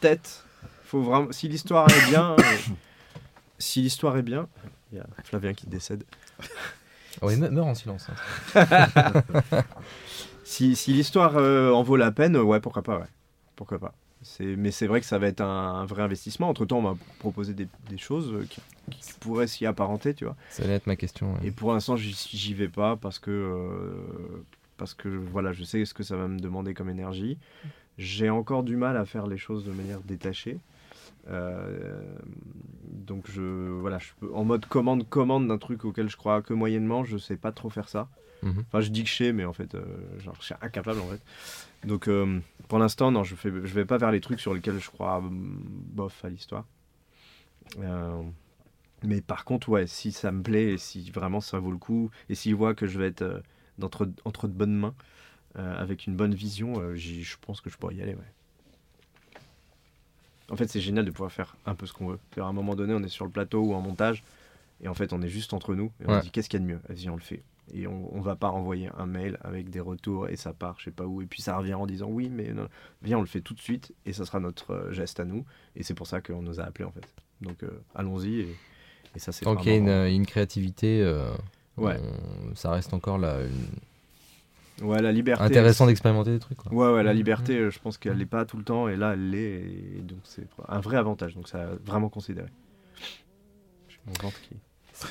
Peut-être. 0.00 0.46
Faut 0.84 1.02
vraiment. 1.02 1.30
Si 1.32 1.48
l'histoire 1.48 1.88
est 1.90 2.10
bien. 2.10 2.32
euh, 2.32 2.42
Si 3.58 3.82
l'histoire 3.82 4.16
est 4.16 4.22
bien. 4.22 4.48
Il 4.92 4.98
y 4.98 5.00
a 5.00 5.06
Flavien 5.24 5.52
qui 5.52 5.66
décède. 5.66 6.04
Oui, 7.22 7.36
me- 7.36 7.48
meurs 7.50 7.66
en 7.66 7.74
silence. 7.74 8.06
hein. 8.54 9.22
Si, 10.44 10.76
si 10.76 10.92
l'histoire 10.94 11.36
euh, 11.36 11.70
en 11.72 11.82
vaut 11.82 11.96
la 11.96 12.10
peine, 12.10 12.36
euh, 12.36 12.42
ouais, 12.42 12.58
pourquoi 12.60 12.82
pas, 12.82 12.98
ouais. 12.98 13.06
Pourquoi 13.54 13.78
pas. 13.78 13.92
C'est- 14.22 14.56
Mais 14.56 14.70
c'est 14.70 14.86
vrai 14.86 15.00
que 15.00 15.06
ça 15.06 15.18
va 15.18 15.26
être 15.26 15.42
un, 15.42 15.74
un 15.74 15.84
vrai 15.84 16.02
investissement. 16.02 16.48
Entre 16.48 16.64
temps, 16.64 16.78
on 16.78 16.82
m'a 16.82 16.96
proposé 17.18 17.52
des, 17.52 17.68
des 17.90 17.98
choses 17.98 18.32
euh, 18.32 18.46
qui, 18.48 18.60
qui 18.90 19.12
pourraient 19.20 19.46
s'y 19.46 19.66
apparenter, 19.66 20.14
tu 20.14 20.24
vois. 20.24 20.36
Ça 20.48 20.62
allait 20.64 20.72
être 20.74 20.86
ma 20.86 20.96
question. 20.96 21.34
ouais. 21.34 21.48
Et 21.48 21.50
pour 21.50 21.72
l'instant, 21.74 21.96
j'y 21.96 22.12
j'y 22.32 22.54
vais 22.54 22.68
pas 22.68 22.96
parce 22.96 23.18
que, 23.18 23.30
euh, 23.30 24.44
parce 24.78 24.94
que 24.94 25.08
voilà, 25.08 25.52
je 25.52 25.64
sais 25.64 25.84
ce 25.84 25.92
que 25.92 26.02
ça 26.02 26.16
va 26.16 26.28
me 26.28 26.38
demander 26.38 26.72
comme 26.72 26.88
énergie. 26.88 27.36
J'ai 27.98 28.30
encore 28.30 28.62
du 28.62 28.76
mal 28.76 28.96
à 28.96 29.04
faire 29.04 29.26
les 29.26 29.38
choses 29.38 29.64
de 29.66 29.72
manière 29.72 30.00
détachée. 30.00 30.56
Euh, 31.30 32.14
donc 32.92 33.30
je 33.30 33.42
voilà, 33.42 33.98
je 33.98 34.08
peux, 34.18 34.32
en 34.34 34.44
mode 34.44 34.66
commande 34.66 35.08
commande 35.08 35.48
d'un 35.48 35.58
truc 35.58 35.84
auquel 35.84 36.08
je 36.08 36.16
crois 36.16 36.42
que 36.42 36.54
moyennement, 36.54 37.04
je 37.04 37.18
sais 37.18 37.36
pas 37.36 37.52
trop 37.52 37.70
faire 37.70 37.88
ça. 37.88 38.08
Mhm. 38.42 38.64
Enfin, 38.68 38.80
je 38.80 38.90
dis 38.90 39.02
que 39.02 39.08
je 39.08 39.14
sais, 39.14 39.32
mais 39.32 39.44
en 39.44 39.52
fait, 39.52 39.74
euh, 39.74 39.84
genre, 40.20 40.36
je 40.38 40.46
suis 40.46 40.54
incapable 40.60 41.00
en 41.00 41.08
fait. 41.08 41.20
Donc 41.86 42.08
euh, 42.08 42.40
pour 42.68 42.78
l'instant, 42.78 43.10
non, 43.10 43.24
je 43.24 43.34
fais, 43.34 43.50
je 43.50 43.74
vais 43.74 43.84
pas 43.84 43.98
vers 43.98 44.10
les 44.10 44.20
trucs 44.20 44.40
sur 44.40 44.54
lesquels 44.54 44.78
je 44.78 44.90
crois 44.90 45.18
hum, 45.18 45.62
bof 45.66 46.24
à 46.24 46.28
l'histoire. 46.28 46.64
Mais 49.04 49.20
par 49.20 49.44
contre, 49.44 49.68
ouais, 49.68 49.86
si 49.86 50.10
ça 50.10 50.32
me 50.32 50.42
plaît 50.42 50.72
et 50.72 50.78
si 50.78 51.10
vraiment 51.10 51.40
ça 51.40 51.60
vaut 51.60 51.70
le 51.70 51.78
coup, 51.78 52.10
et 52.28 52.34
s'ils 52.34 52.56
voient 52.56 52.74
que 52.74 52.86
je 52.86 52.98
vais 52.98 53.06
être 53.06 53.42
d'entre, 53.78 54.08
entre 54.24 54.48
de 54.48 54.52
bonnes 54.52 54.74
mains, 54.74 54.94
avec 55.54 56.06
une 56.06 56.16
bonne 56.16 56.34
vision, 56.34 56.94
je 56.96 57.36
pense 57.40 57.60
que 57.60 57.70
je 57.70 57.76
pourrais 57.76 57.94
y 57.94 58.02
aller, 58.02 58.14
ouais. 58.14 58.32
En 60.50 60.56
fait, 60.56 60.66
c'est 60.68 60.80
génial 60.80 61.04
de 61.04 61.10
pouvoir 61.10 61.30
faire 61.32 61.56
un 61.66 61.74
peu 61.74 61.86
ce 61.86 61.92
qu'on 61.92 62.08
veut. 62.08 62.18
C'est-à-dire, 62.30 62.46
À 62.46 62.48
un 62.48 62.52
moment 62.52 62.74
donné, 62.74 62.94
on 62.94 63.02
est 63.02 63.08
sur 63.08 63.24
le 63.24 63.30
plateau 63.30 63.60
ou 63.62 63.74
en 63.74 63.80
montage, 63.80 64.22
et 64.82 64.88
en 64.88 64.94
fait, 64.94 65.12
on 65.12 65.20
est 65.22 65.28
juste 65.28 65.52
entre 65.52 65.74
nous, 65.74 65.90
et 66.00 66.06
on 66.06 66.12
Ouais. 66.12 66.18
se 66.20 66.24
dit 66.24 66.30
qu'est-ce 66.30 66.48
qu'il 66.48 66.60
y 66.60 66.62
a 66.62 66.66
de 66.66 66.70
mieux? 66.72 66.80
Vas-y, 66.88 67.08
on 67.10 67.16
le 67.16 67.20
fait. 67.20 67.42
Et 67.74 67.86
on, 67.86 68.16
on 68.16 68.20
va 68.22 68.34
pas 68.34 68.48
renvoyer 68.48 68.88
un 68.96 69.04
mail 69.04 69.38
avec 69.42 69.68
des 69.68 69.80
retours, 69.80 70.28
et 70.28 70.36
ça 70.36 70.54
part, 70.54 70.76
je 70.78 70.84
sais 70.84 70.90
pas 70.90 71.04
où, 71.04 71.20
et 71.20 71.26
puis 71.26 71.42
ça 71.42 71.56
revient 71.58 71.74
en 71.74 71.86
disant 71.86 72.06
oui, 72.08 72.30
mais 72.30 72.52
non. 72.52 72.66
viens, 73.02 73.18
on 73.18 73.20
le 73.20 73.26
fait 73.26 73.42
tout 73.42 73.52
de 73.54 73.60
suite, 73.60 73.92
et 74.06 74.14
ça 74.14 74.24
sera 74.24 74.40
notre 74.40 74.70
euh, 74.72 74.92
geste 74.92 75.20
à 75.20 75.24
nous, 75.26 75.44
et 75.76 75.82
c'est 75.82 75.94
pour 75.94 76.06
ça 76.06 76.20
qu'on 76.22 76.40
nous 76.40 76.60
a 76.60 76.64
appelés, 76.64 76.86
en 76.86 76.92
fait. 76.92 77.06
Donc, 77.42 77.62
euh, 77.62 77.82
allons-y, 77.94 78.40
et, 78.40 78.56
et 79.16 79.18
ça, 79.18 79.32
c'est 79.32 79.44
Tant 79.44 79.54
qu'il 79.56 79.70
y 79.70 79.74
a 79.74 79.78
une, 79.78 80.14
une 80.14 80.24
créativité, 80.26 81.02
euh, 81.02 81.30
Ouais. 81.76 82.00
on- 82.00 82.54
ça 82.54 82.70
reste 82.70 82.94
encore 82.94 83.18
là, 83.18 83.42
une- 83.42 83.78
Ouais, 84.82 85.02
la 85.02 85.10
liberté. 85.12 85.42
intéressant 85.42 85.86
d'expérimenter 85.86 86.30
des 86.30 86.38
trucs. 86.38 86.58
Quoi. 86.58 86.72
Ouais, 86.72 86.94
ouais, 86.94 87.02
la 87.02 87.12
liberté, 87.12 87.56
euh, 87.58 87.70
je 87.70 87.78
pense 87.80 87.98
qu'elle 87.98 88.16
n'est 88.18 88.26
pas 88.26 88.44
tout 88.44 88.56
le 88.56 88.62
temps, 88.64 88.86
et 88.88 88.96
là, 88.96 89.14
elle 89.14 89.30
l'est, 89.30 89.60
et 89.60 90.00
donc 90.02 90.18
c'est 90.24 90.46
un 90.68 90.78
vrai 90.80 90.96
avantage, 90.96 91.34
donc 91.34 91.48
ça 91.48 91.62
a 91.62 91.66
vraiment 91.84 92.08
considéré. 92.08 92.48
Ventre 94.22 94.40
qui. 94.42 94.56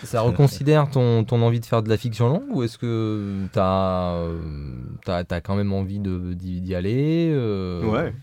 Ça 0.03 0.19
reconsidère 0.22 0.89
ton, 0.89 1.23
ton 1.23 1.41
envie 1.41 1.60
de 1.61 1.65
faire 1.65 1.81
de 1.81 1.88
la 1.89 1.95
fiction 1.98 2.27
longue 2.27 2.49
ou 2.49 2.64
est-ce 2.64 2.77
que 2.77 3.45
tu 3.53 3.60
as, 3.60 5.41
quand 5.41 5.56
même 5.56 5.72
envie 5.72 5.99
de- 5.99 6.34
d'y 6.34 6.76
aller 6.76 7.30
euh, 7.34 7.84
Ouais. 7.85 8.14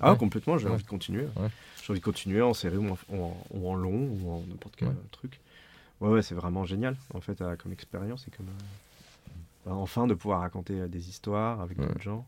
Ah, 0.00 0.12
ouais. 0.12 0.18
complètement, 0.18 0.56
j'ai 0.58 0.66
Ouais. 0.66 0.72
envie 0.72 0.82
de 0.84 0.88
continuer. 0.88 1.24
Ouais. 1.36 1.48
J'ai 1.84 1.90
envie 1.92 2.00
de 2.00 2.04
continuer 2.04 2.40
en 2.40 2.54
série 2.54 2.76
ou 2.78 2.88
en, 2.90 2.98
ou 3.14 3.22
en- 3.24 3.36
ou 3.50 3.68
en 3.70 3.74
long, 3.74 4.08
ou 4.22 4.30
en 4.30 4.42
n'importe 4.48 4.74
quel 4.76 4.88
Ouais. 4.88 4.94
euh, 4.94 5.08
truc. 5.10 5.38
Ouais, 6.00 6.08
ouais, 6.08 6.22
c'est 6.22 6.34
vraiment 6.34 6.64
génial, 6.64 6.96
en 7.14 7.20
fait, 7.20 7.40
euh, 7.42 7.56
comme 7.56 7.72
expérience, 7.72 8.26
et 8.26 8.30
comme. 8.36 8.46
euh, 8.46 8.62
bah, 9.64 9.72
enfin, 9.74 10.06
de 10.06 10.14
pouvoir 10.14 10.40
raconter 10.40 10.80
euh, 10.80 10.88
des 10.88 11.08
histoires 11.08 11.60
avec 11.60 11.78
d'autres 11.78 12.00
gens. 12.00 12.26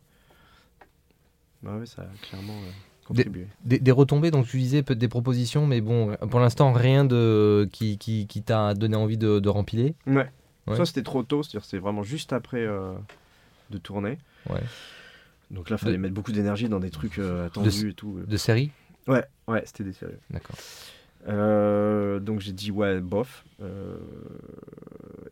Ouais, 1.63 1.79
ouais, 1.79 1.87
ça 1.87 2.03
a 2.03 2.27
clairement 2.27 2.53
euh, 2.53 2.71
contribué. 3.07 3.47
Des, 3.65 3.79
des 3.79 3.91
retombées, 3.91 4.31
donc 4.31 4.47
tu 4.47 4.59
disais 4.59 4.83
peut-être 4.83 4.99
des 4.99 5.09
propositions, 5.09 5.67
mais 5.67 5.81
bon, 5.81 6.15
pour 6.31 6.41
l'instant, 6.41 6.73
rien 6.73 7.05
de 7.05 7.69
qui, 7.73 7.97
qui, 7.99 8.27
qui 8.27 8.43
t'a 8.43 8.75
donné 8.75 8.97
envie 8.97 9.17
de, 9.17 9.39
de 9.41 9.49
rempiler. 9.49 9.95
Ouais. 10.07 10.31
Ouais. 10.67 10.77
Ça, 10.77 10.87
c'était 10.87 11.03
trop 11.03 11.23
tôt, 11.23 11.43
c'est-à-dire 11.43 11.65
c'est 11.65 11.79
vraiment 11.79 12.03
juste 12.03 12.33
après 12.33 12.61
euh, 12.61 12.95
de 13.71 13.79
tourner. 13.79 14.19
Ouais. 14.49 14.63
Donc 15.51 15.71
là, 15.71 15.77
il 15.77 15.85
fallait 15.85 15.97
De- 15.97 15.99
mettre 16.03 16.15
beaucoup 16.15 16.33
d'énergie 16.33 16.69
dans 16.69 16.81
des 16.81 16.91
trucs 16.91 17.19
euh, 17.19 17.47
attendus 17.47 17.91
et 17.91 17.95
tout. 17.95 18.21
De 18.27 18.37
séries? 18.37 18.71
Ouais, 19.07 19.25
ouais, 19.47 19.63
c'était 19.67 19.85
des 19.85 19.93
sérieux. 19.93 20.19
D'accord. 20.31 20.57
Euh, 21.27 22.21
donc 22.21 22.41
j'ai 22.41 22.53
dit 22.53 22.71
ouais, 22.71 23.01
bof. 23.01 23.45
Euh, 23.63 23.97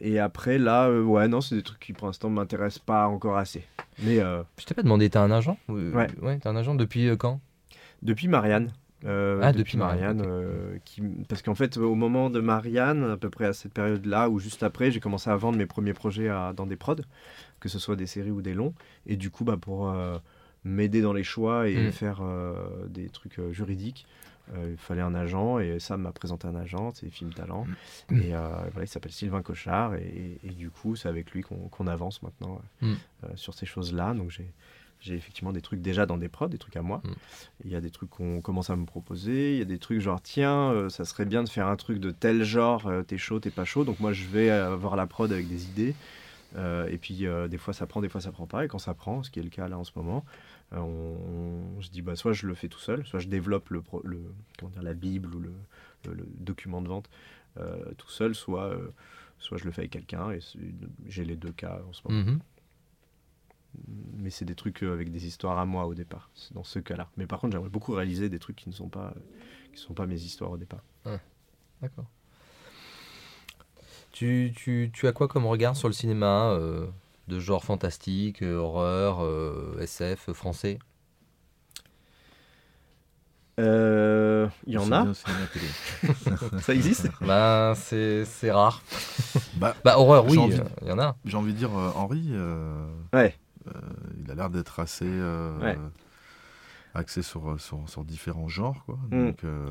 et 0.01 0.19
après, 0.19 0.59
là, 0.59 0.89
euh, 0.89 1.03
ouais, 1.03 1.29
non, 1.29 1.41
c'est 1.41 1.55
des 1.55 1.63
trucs 1.63 1.81
qui 1.81 1.93
pour 1.93 2.07
l'instant 2.07 2.31
m'intéressent 2.31 2.79
pas 2.85 3.07
encore 3.07 3.37
assez. 3.37 3.65
Mais 4.03 4.17
Je 4.59 4.65
t'ai 4.65 4.75
pas 4.75 4.83
demandé, 4.83 5.11
t'as 5.11 5.23
un 5.23 5.31
agent 5.31 5.59
Ouais. 5.69 6.09
Ouais, 6.23 6.39
t'as 6.39 6.51
un 6.51 6.57
agent 6.57 6.75
depuis 6.75 7.11
quand? 7.19 7.41
Depuis 8.03 8.29
Marianne. 8.29 8.73
Ah, 9.05 9.53
depuis 9.53 9.77
Marianne, 9.77 10.23
qui, 10.85 11.03
parce 11.29 11.43
qu'en 11.43 11.57
fait, 11.57 11.77
au 11.77 11.95
moment 11.97 12.31
de 12.31 12.41
Marianne, 12.41 13.03
à 13.11 13.17
peu 13.17 13.31
près 13.31 13.47
à 13.47 13.53
cette 13.53 13.75
période-là, 13.75 14.31
ou 14.31 14.39
juste 14.39 14.63
après, 14.63 14.93
j'ai 14.93 15.01
commencé 15.01 15.29
à 15.29 15.35
vendre 15.37 15.59
mes 15.59 15.67
premiers 15.67 15.93
projets 15.93 16.29
à- 16.29 16.53
dans 16.53 16.67
des 16.67 16.77
prods, 16.77 16.97
que 17.59 17.69
ce 17.69 17.79
soit 17.81 17.97
des 17.97 18.07
séries 18.07 18.31
ou 18.31 18.43
des 18.43 18.55
longs. 18.55 18.75
Et 19.07 19.17
du 19.17 19.31
coup, 19.31 19.43
bah, 19.45 19.57
pour 19.61 19.93
m'aider 20.65 21.03
dans 21.03 21.13
les 21.13 21.25
choix 21.25 21.69
et 21.69 21.89
Mm. 21.89 21.93
faire 21.93 22.23
des 22.89 23.09
trucs 23.09 23.41
juridiques, 23.51 24.07
il 24.55 24.77
fallait 24.77 25.03
un 25.03 25.15
agent. 25.15 25.59
Et 25.59 25.79
Sam 25.79 26.03
m'a 26.03 26.13
présenté 26.13 26.47
un 26.49 26.55
agent, 26.55 26.93
c'est 26.95 27.09
Film 27.11 27.33
Talent. 27.33 27.67
Mm. 28.11 28.21
Et 28.21 28.35
euh, 28.35 28.49
voilà, 28.73 28.85
il 28.85 28.89
s'appelle 28.89 29.13
Sylvain 29.13 29.43
Cochard. 29.43 29.95
Et, 29.95 30.39
et 30.45 30.51
du 30.51 30.71
coup, 30.71 30.97
c'est 30.97 31.09
avec 31.09 31.31
lui 31.33 31.43
qu'on 31.43 31.87
avance 31.87 32.23
maintenant 32.23 32.61
euh, 32.83 32.87
Mm. 32.87 32.97
euh, 33.25 33.29
sur 33.37 33.55
ces 33.55 33.67
choses-là. 33.67 34.15
Donc 34.15 34.31
j'ai. 34.31 34.53
J'ai 35.05 35.17
effectivement 35.17 35.53
des 35.53 35.63
trucs 35.63 35.83
déjà 35.83 36.07
dans 36.07 36.17
des 36.17 36.29
prods, 36.29 36.47
des 36.47 36.59
trucs 36.59 36.77
à 36.77 36.83
moi. 36.83 37.01
Mm. 37.03 37.11
Il 37.65 37.71
y 37.73 37.75
a 37.75 37.81
des 37.81 37.91
trucs 37.91 38.09
qu'on 38.09 38.41
commence 38.41 38.71
à 38.71 38.77
me 38.77 38.87
proposer. 38.87 39.55
Il 39.55 39.59
y 39.59 39.63
a 39.63 39.65
des 39.65 39.79
trucs 39.79 40.01
genre, 40.01 40.23
tiens, 40.23 40.71
euh, 40.71 40.89
ça 40.91 41.05
serait 41.05 41.25
bien 41.25 41.43
de 41.43 41.49
faire 41.49 41.67
un 41.67 41.75
truc 41.75 41.99
de 41.99 42.13
tel 42.13 42.45
genre, 42.45 42.87
euh, 42.87 43.03
t'es 43.03 43.19
chaud, 43.19 43.41
t'es 43.41 43.51
pas 43.51 43.65
chaud. 43.65 43.83
Donc 43.83 43.99
moi, 43.99 44.13
je 44.13 44.25
vais 44.29 44.49
euh, 44.49 44.77
voir 44.77 44.95
la 44.95 45.09
prod 45.09 45.33
avec 45.33 45.49
des 45.49 45.65
idées. 45.67 45.97
Euh, 46.55 46.87
et 46.89 46.99
puis, 46.99 47.27
euh, 47.27 47.49
des 47.49 47.59
fois, 47.59 47.75
ça 47.75 47.85
prend, 47.89 48.01
des 48.01 48.09
fois, 48.09 48.21
ça 48.21 48.31
prend 48.31 48.47
pas. 48.47 48.65
Et 48.65 48.69
quand 48.69 48.79
ça 48.79 48.95
prend, 48.95 49.25
ce 49.25 49.33
qui 49.33 49.41
est 49.41 49.43
le 49.43 49.49
cas 49.51 49.67
là 49.67 49.77
en 49.77 49.83
ce 49.83 49.91
moment, 49.97 50.25
euh, 50.29 50.29
on, 50.81 51.77
on 51.79 51.83
se 51.83 51.91
dit, 51.91 52.03
bah, 52.03 52.17
soit 52.17 52.33
je 52.33 52.47
le 52.47 52.55
fais 52.55 52.69
tout 52.69 52.79
seul, 52.79 53.05
soit 53.07 53.21
je 53.21 53.29
développe 53.29 53.69
le, 53.71 53.83
pro- 53.83 54.01
le, 54.05 54.21
comment 54.59 54.71
dire, 54.71 54.83
la 54.83 54.95
Bible 54.95 55.35
ou 55.35 55.41
le, 55.41 55.53
le- 56.07 56.15
le 56.15 56.27
document 56.39 56.81
de 56.83 56.89
vente 56.89 57.11
euh, 57.59 57.85
tout 57.99 58.09
seul, 58.09 58.35
soit, 58.35 58.65
euh, 58.67 58.89
soit 59.39 59.59
je 59.59 59.65
le 59.65 59.71
fais 59.73 59.83
avec 59.83 59.91
quelqu'un. 59.93 60.31
Et 60.31 60.41
j'ai 61.07 61.25
les 61.25 61.37
deux 61.37 61.53
cas 61.53 61.81
en 61.89 61.93
ce 61.93 62.01
moment 62.09 62.23
Mhm. 62.25 62.39
mais 64.19 64.31
c'est 64.31 64.45
des 64.45 64.55
trucs 64.55 64.83
euh, 64.83 64.93
avec 64.93 65.11
des 65.11 65.27
histoires 65.27 65.59
à 65.59 65.65
moi 65.65 65.87
au 65.87 65.95
départ, 65.95 66.29
c'est 66.35 66.53
dans 66.53 66.65
ce 66.65 66.79
cas-là. 66.79 67.09
Mais 67.17 67.27
par 67.27 67.41
contre, 67.41 67.53
j'aimerais 67.53 67.71
beaucoup 67.71 67.93
réaliser 67.93 68.29
des 68.29 68.39
trucs 68.39 68.57
qui 68.57 68.69
ne 68.69 68.75
sont 68.75 68.89
pas, 68.89 69.15
qui 69.75 69.81
sont 69.81 69.95
pas 69.95 70.07
mes 70.07 70.21
histoires 70.21 70.51
au 70.51 70.57
départ. 70.59 70.83
D'accord. 71.81 72.07
Tu, 74.13 74.53
tu, 74.55 74.91
tu 74.93 75.07
as 75.07 75.13
quoi 75.13 75.27
comme 75.27 75.47
regard 75.47 75.75
sur 75.77 75.89
le 75.89 75.95
cinéma 75.95 76.51
euh, 76.51 76.87
de 77.29 77.39
genre 77.39 77.65
fantastique, 77.65 78.43
euh, 78.43 78.57
horreur, 78.57 79.23
euh, 79.25 79.77
SF, 79.81 80.29
euh, 80.29 80.35
français 80.35 80.79
Euh, 83.61 84.49
Il 84.67 84.73
y 84.75 84.79
en 84.79 84.91
a 84.93 85.03
bien. 85.05 85.13
Ça 86.63 86.75
existe 86.75 87.09
Ben, 87.21 87.75
c'est 87.77 88.25
c'est 88.25 88.51
rare. 88.51 88.83
Bah, 89.59 89.77
Bah, 89.85 89.99
horreur, 89.99 90.27
oui, 90.27 90.39
euh, 90.39 90.59
il 90.81 90.89
y 90.89 90.93
en 90.93 90.99
a. 90.99 91.17
J'ai 91.25 91.37
envie 91.37 91.53
de 91.53 91.59
dire, 91.59 91.77
euh, 91.79 91.93
Henri, 91.95 92.29
euh, 92.31 92.87
Ouais. 93.13 93.37
euh, 93.69 93.71
il 94.25 94.31
a 94.31 94.35
l'air 94.35 94.51
d'être 94.51 94.81
assez 94.81 95.05
euh, 95.07 95.59
Ouais. 95.61 95.79
Axé 96.95 97.23
sur, 97.23 97.59
sur, 97.61 97.79
sur 97.89 98.05
différents 98.05 98.49
genres. 98.49 98.83
Quoi. 98.87 98.99
Mm. 99.11 99.27
Donc, 99.27 99.45
euh, 99.45 99.67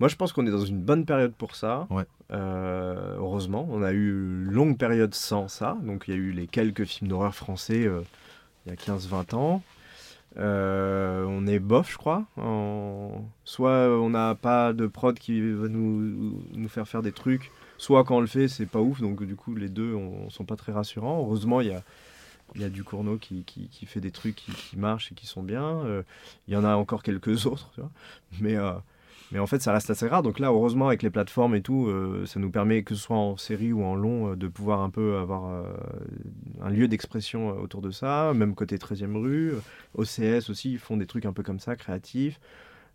Moi, 0.00 0.08
je 0.08 0.16
pense 0.16 0.32
qu'on 0.32 0.46
est 0.46 0.50
dans 0.50 0.64
une 0.64 0.80
bonne 0.80 1.04
période 1.04 1.32
pour 1.34 1.54
ça. 1.56 1.86
Ouais. 1.90 2.04
Euh, 2.32 3.16
heureusement, 3.18 3.66
on 3.70 3.82
a 3.82 3.92
eu 3.92 4.10
une 4.10 4.50
longue 4.50 4.78
période 4.78 5.14
sans 5.14 5.48
ça. 5.48 5.76
Donc, 5.82 6.04
il 6.08 6.14
y 6.14 6.16
a 6.16 6.20
eu 6.20 6.32
les 6.32 6.46
quelques 6.46 6.84
films 6.84 7.08
d'horreur 7.10 7.34
français 7.34 7.86
euh, 7.86 8.00
il 8.66 8.70
y 8.70 8.72
a 8.72 8.76
15-20 8.76 9.34
ans. 9.34 9.62
Euh, 10.38 11.24
on 11.28 11.46
est 11.46 11.58
bof, 11.58 11.90
je 11.92 11.98
crois. 11.98 12.24
En- 12.36 13.22
Soit 13.44 13.88
on 14.00 14.10
n'a 14.10 14.34
pas 14.34 14.72
de 14.72 14.86
prod 14.86 15.18
qui 15.18 15.40
va 15.52 15.68
nous, 15.68 16.34
nous 16.54 16.68
faire 16.68 16.88
faire 16.88 17.02
des 17.02 17.12
trucs, 17.12 17.50
soit 17.76 18.02
quand 18.04 18.16
on 18.16 18.20
le 18.20 18.26
fait, 18.26 18.48
c'est 18.48 18.64
pas 18.66 18.80
ouf. 18.80 19.00
Donc, 19.02 19.22
du 19.24 19.36
coup, 19.36 19.54
les 19.54 19.68
deux 19.68 19.94
ne 19.94 20.30
sont 20.30 20.44
pas 20.44 20.56
très 20.56 20.72
rassurants. 20.72 21.18
Heureusement, 21.18 21.60
il 21.60 21.68
y 21.68 21.72
a, 21.72 21.82
il 22.54 22.60
y 22.60 22.64
a 22.64 22.68
du 22.68 22.84
Cournot 22.84 23.16
qui, 23.18 23.44
qui, 23.44 23.68
qui 23.68 23.86
fait 23.86 24.00
des 24.00 24.10
trucs 24.10 24.36
qui, 24.36 24.52
qui 24.52 24.76
marchent 24.76 25.10
et 25.12 25.14
qui 25.14 25.26
sont 25.26 25.42
bien. 25.42 25.64
Euh, 25.84 26.02
Il 26.48 26.54
y 26.54 26.56
en 26.56 26.64
a 26.64 26.74
encore 26.76 27.02
quelques 27.02 27.46
autres, 27.46 27.70
tu 27.74 27.80
vois. 27.80 27.90
Mais, 28.40 28.56
euh, 28.56 28.72
Mais 29.32 29.38
en 29.38 29.46
fait, 29.46 29.62
ça 29.62 29.72
reste 29.72 29.88
assez 29.90 30.06
rare. 30.06 30.22
Donc 30.22 30.38
là, 30.38 30.48
heureusement, 30.48 30.88
avec 30.88 31.02
les 31.02 31.08
plateformes 31.10 31.54
et 31.54 31.62
tout, 31.62 31.86
euh, 31.88 32.26
ça 32.26 32.38
nous 32.40 32.50
permet, 32.50 32.82
que 32.82 32.94
ce 32.94 33.00
soit 33.00 33.16
en 33.16 33.36
série 33.38 33.72
ou 33.72 33.82
en 33.84 33.94
long, 33.94 34.34
de 34.36 34.48
pouvoir 34.48 34.80
un 34.82 34.90
peu 34.90 35.16
avoir 35.16 35.64
un 36.60 36.70
lieu 36.70 36.88
d'expression 36.88 37.48
autour 37.58 37.80
de 37.80 37.90
ça. 37.90 38.32
Même 38.34 38.54
côté 38.54 38.76
13e 38.76 39.16
rue. 39.16 39.52
OCS 39.94 40.50
aussi, 40.50 40.72
ils 40.72 40.78
font 40.78 40.96
des 40.96 41.06
trucs 41.06 41.24
un 41.26 41.32
peu 41.32 41.42
comme 41.42 41.58
ça, 41.60 41.76
créatifs. 41.76 42.38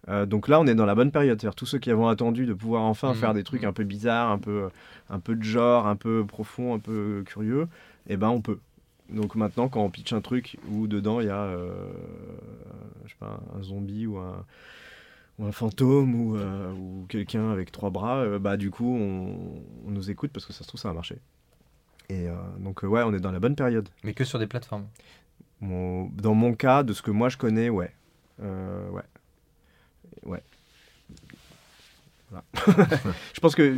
Euh, 0.10 0.26
donc 0.28 0.48
là, 0.48 0.60
on 0.60 0.68
est 0.68 0.76
dans 0.76 0.86
la 0.86 0.94
bonne 0.96 1.12
période. 1.12 1.42
C'est-à-dire 1.42 1.56
tous 1.56 1.66
ceux 1.66 1.80
qui 1.80 1.90
avaient 1.90 2.06
attendu 2.06 2.46
de 2.46 2.54
pouvoir 2.54 2.84
enfin 2.84 3.10
Mhm. 3.10 3.16
faire 3.16 3.34
des 3.34 3.44
trucs 3.44 3.64
un 3.64 3.74
peu 3.74 3.84
bizarres, 3.84 4.30
un 4.32 4.38
peu, 4.38 4.70
un 5.10 5.20
peu 5.20 5.36
de 5.36 5.44
genre, 5.44 5.88
un 5.88 5.96
peu 5.96 6.24
profond, 6.26 6.76
un 6.76 6.80
peu 6.80 7.24
curieux, 7.26 7.68
eh 8.08 8.16
ben 8.16 8.30
on 8.30 8.42
peut. 8.42 8.60
Donc 9.10 9.36
maintenant, 9.36 9.70
quand 9.70 9.82
on 9.82 9.90
pitch 9.90 10.14
un 10.14 10.22
truc 10.22 10.58
où 10.70 10.88
dedans 10.88 11.22
il 11.22 11.28
y 11.28 11.30
a, 11.30 11.44
euh, 11.44 11.92
je 13.06 13.10
sais 13.10 13.16
pas, 13.20 13.40
un 13.58 13.64
zombie 13.64 14.06
ou 14.06 14.18
un, 14.18 14.46
ou 15.40 15.46
un 15.46 15.52
fantôme 15.52 16.14
ou, 16.16 16.36
euh, 16.36 16.72
ou 16.74 17.06
quelqu'un 17.08 17.52
avec 17.52 17.72
trois 17.72 17.90
bras, 17.90 18.18
euh, 18.18 18.40
bah 18.40 18.58
du 18.58 18.70
coup 18.70 18.96
on, 18.98 19.62
on 19.88 19.92
nous 19.92 20.12
écoute 20.12 20.32
parce 20.34 20.46
que 20.46 20.54
ça 20.54 20.64
se 20.64 20.68
trouve 20.68 20.82
ça 20.82 20.90
va 20.90 20.94
marcher. 20.94 21.20
Et 22.10 22.28
euh, 22.28 22.36
donc 22.60 22.84
ouais, 22.84 23.04
on 23.04 23.14
est 23.14 23.20
dans 23.20 23.32
la 23.32 23.40
bonne 23.40 23.56
période. 23.56 23.88
Mais 24.04 24.14
que 24.14 24.24
sur 24.24 24.40
des 24.40 24.48
plateformes. 24.48 24.88
Mon- 25.62 26.10
dans 26.10 26.36
mon 26.36 26.54
cas, 26.54 26.84
de 26.84 26.94
ce 26.94 27.02
que 27.02 27.12
moi 27.12 27.30
je 27.30 27.38
connais, 27.38 27.70
ouais. 27.70 27.94
Ouais. 28.40 29.04
Voilà. 32.30 32.44
je 33.34 33.40
pense 33.40 33.56
que 33.56 33.76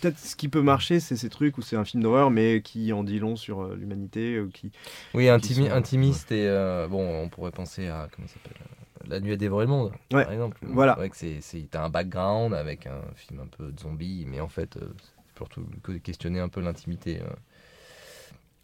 peut-être 0.00 0.18
ce 0.18 0.36
qui 0.36 0.48
peut 0.48 0.60
marcher, 0.62 1.00
c'est 1.00 1.16
ces 1.16 1.30
trucs 1.30 1.56
où 1.56 1.62
c'est 1.62 1.76
un 1.76 1.84
film 1.84 2.02
d'horreur, 2.02 2.30
mais 2.30 2.60
qui 2.62 2.92
en 2.92 3.02
dit 3.02 3.18
long 3.18 3.34
sur 3.36 3.62
euh, 3.62 3.76
l'humanité, 3.76 4.40
ou 4.40 4.48
qui. 4.50 4.72
Oui, 5.14 5.28
qui 5.40 5.54
sont- 5.54 5.70
intimiste 5.70 6.30
et 6.32 6.46
euh, 6.46 6.86
bon, 6.88 7.22
on 7.22 7.28
pourrait 7.28 7.50
penser 7.50 7.88
à 7.88 8.08
comment 8.14 8.28
s'appelle 8.28 8.52
euh, 8.60 9.08
La 9.08 9.20
nuit 9.20 9.32
a 9.32 9.36
dévoré 9.36 9.64
le 9.64 9.70
monde, 9.70 9.92
Ouais, 10.12 10.24
par 10.24 10.32
exemple. 10.32 10.58
voilà. 10.62 10.92
C'est 10.94 10.98
vrai 11.00 11.10
que 11.10 11.16
c'est, 11.16 11.40
c'est 11.40 11.66
t'as 11.70 11.84
un 11.84 11.88
background 11.90 12.52
avec 12.54 12.86
un 12.86 13.00
film 13.16 13.40
un 13.40 13.46
peu 13.46 13.72
de 13.72 13.80
zombie, 13.80 14.24
mais 14.26 14.40
en 14.40 14.48
fait, 14.48 14.76
euh, 14.76 14.88
c'est 14.98 15.36
surtout 15.38 15.64
que 15.82 15.92
questionner 15.92 16.40
un 16.40 16.48
peu 16.48 16.60
l'intimité. 16.60 17.20
euh. 17.22 17.30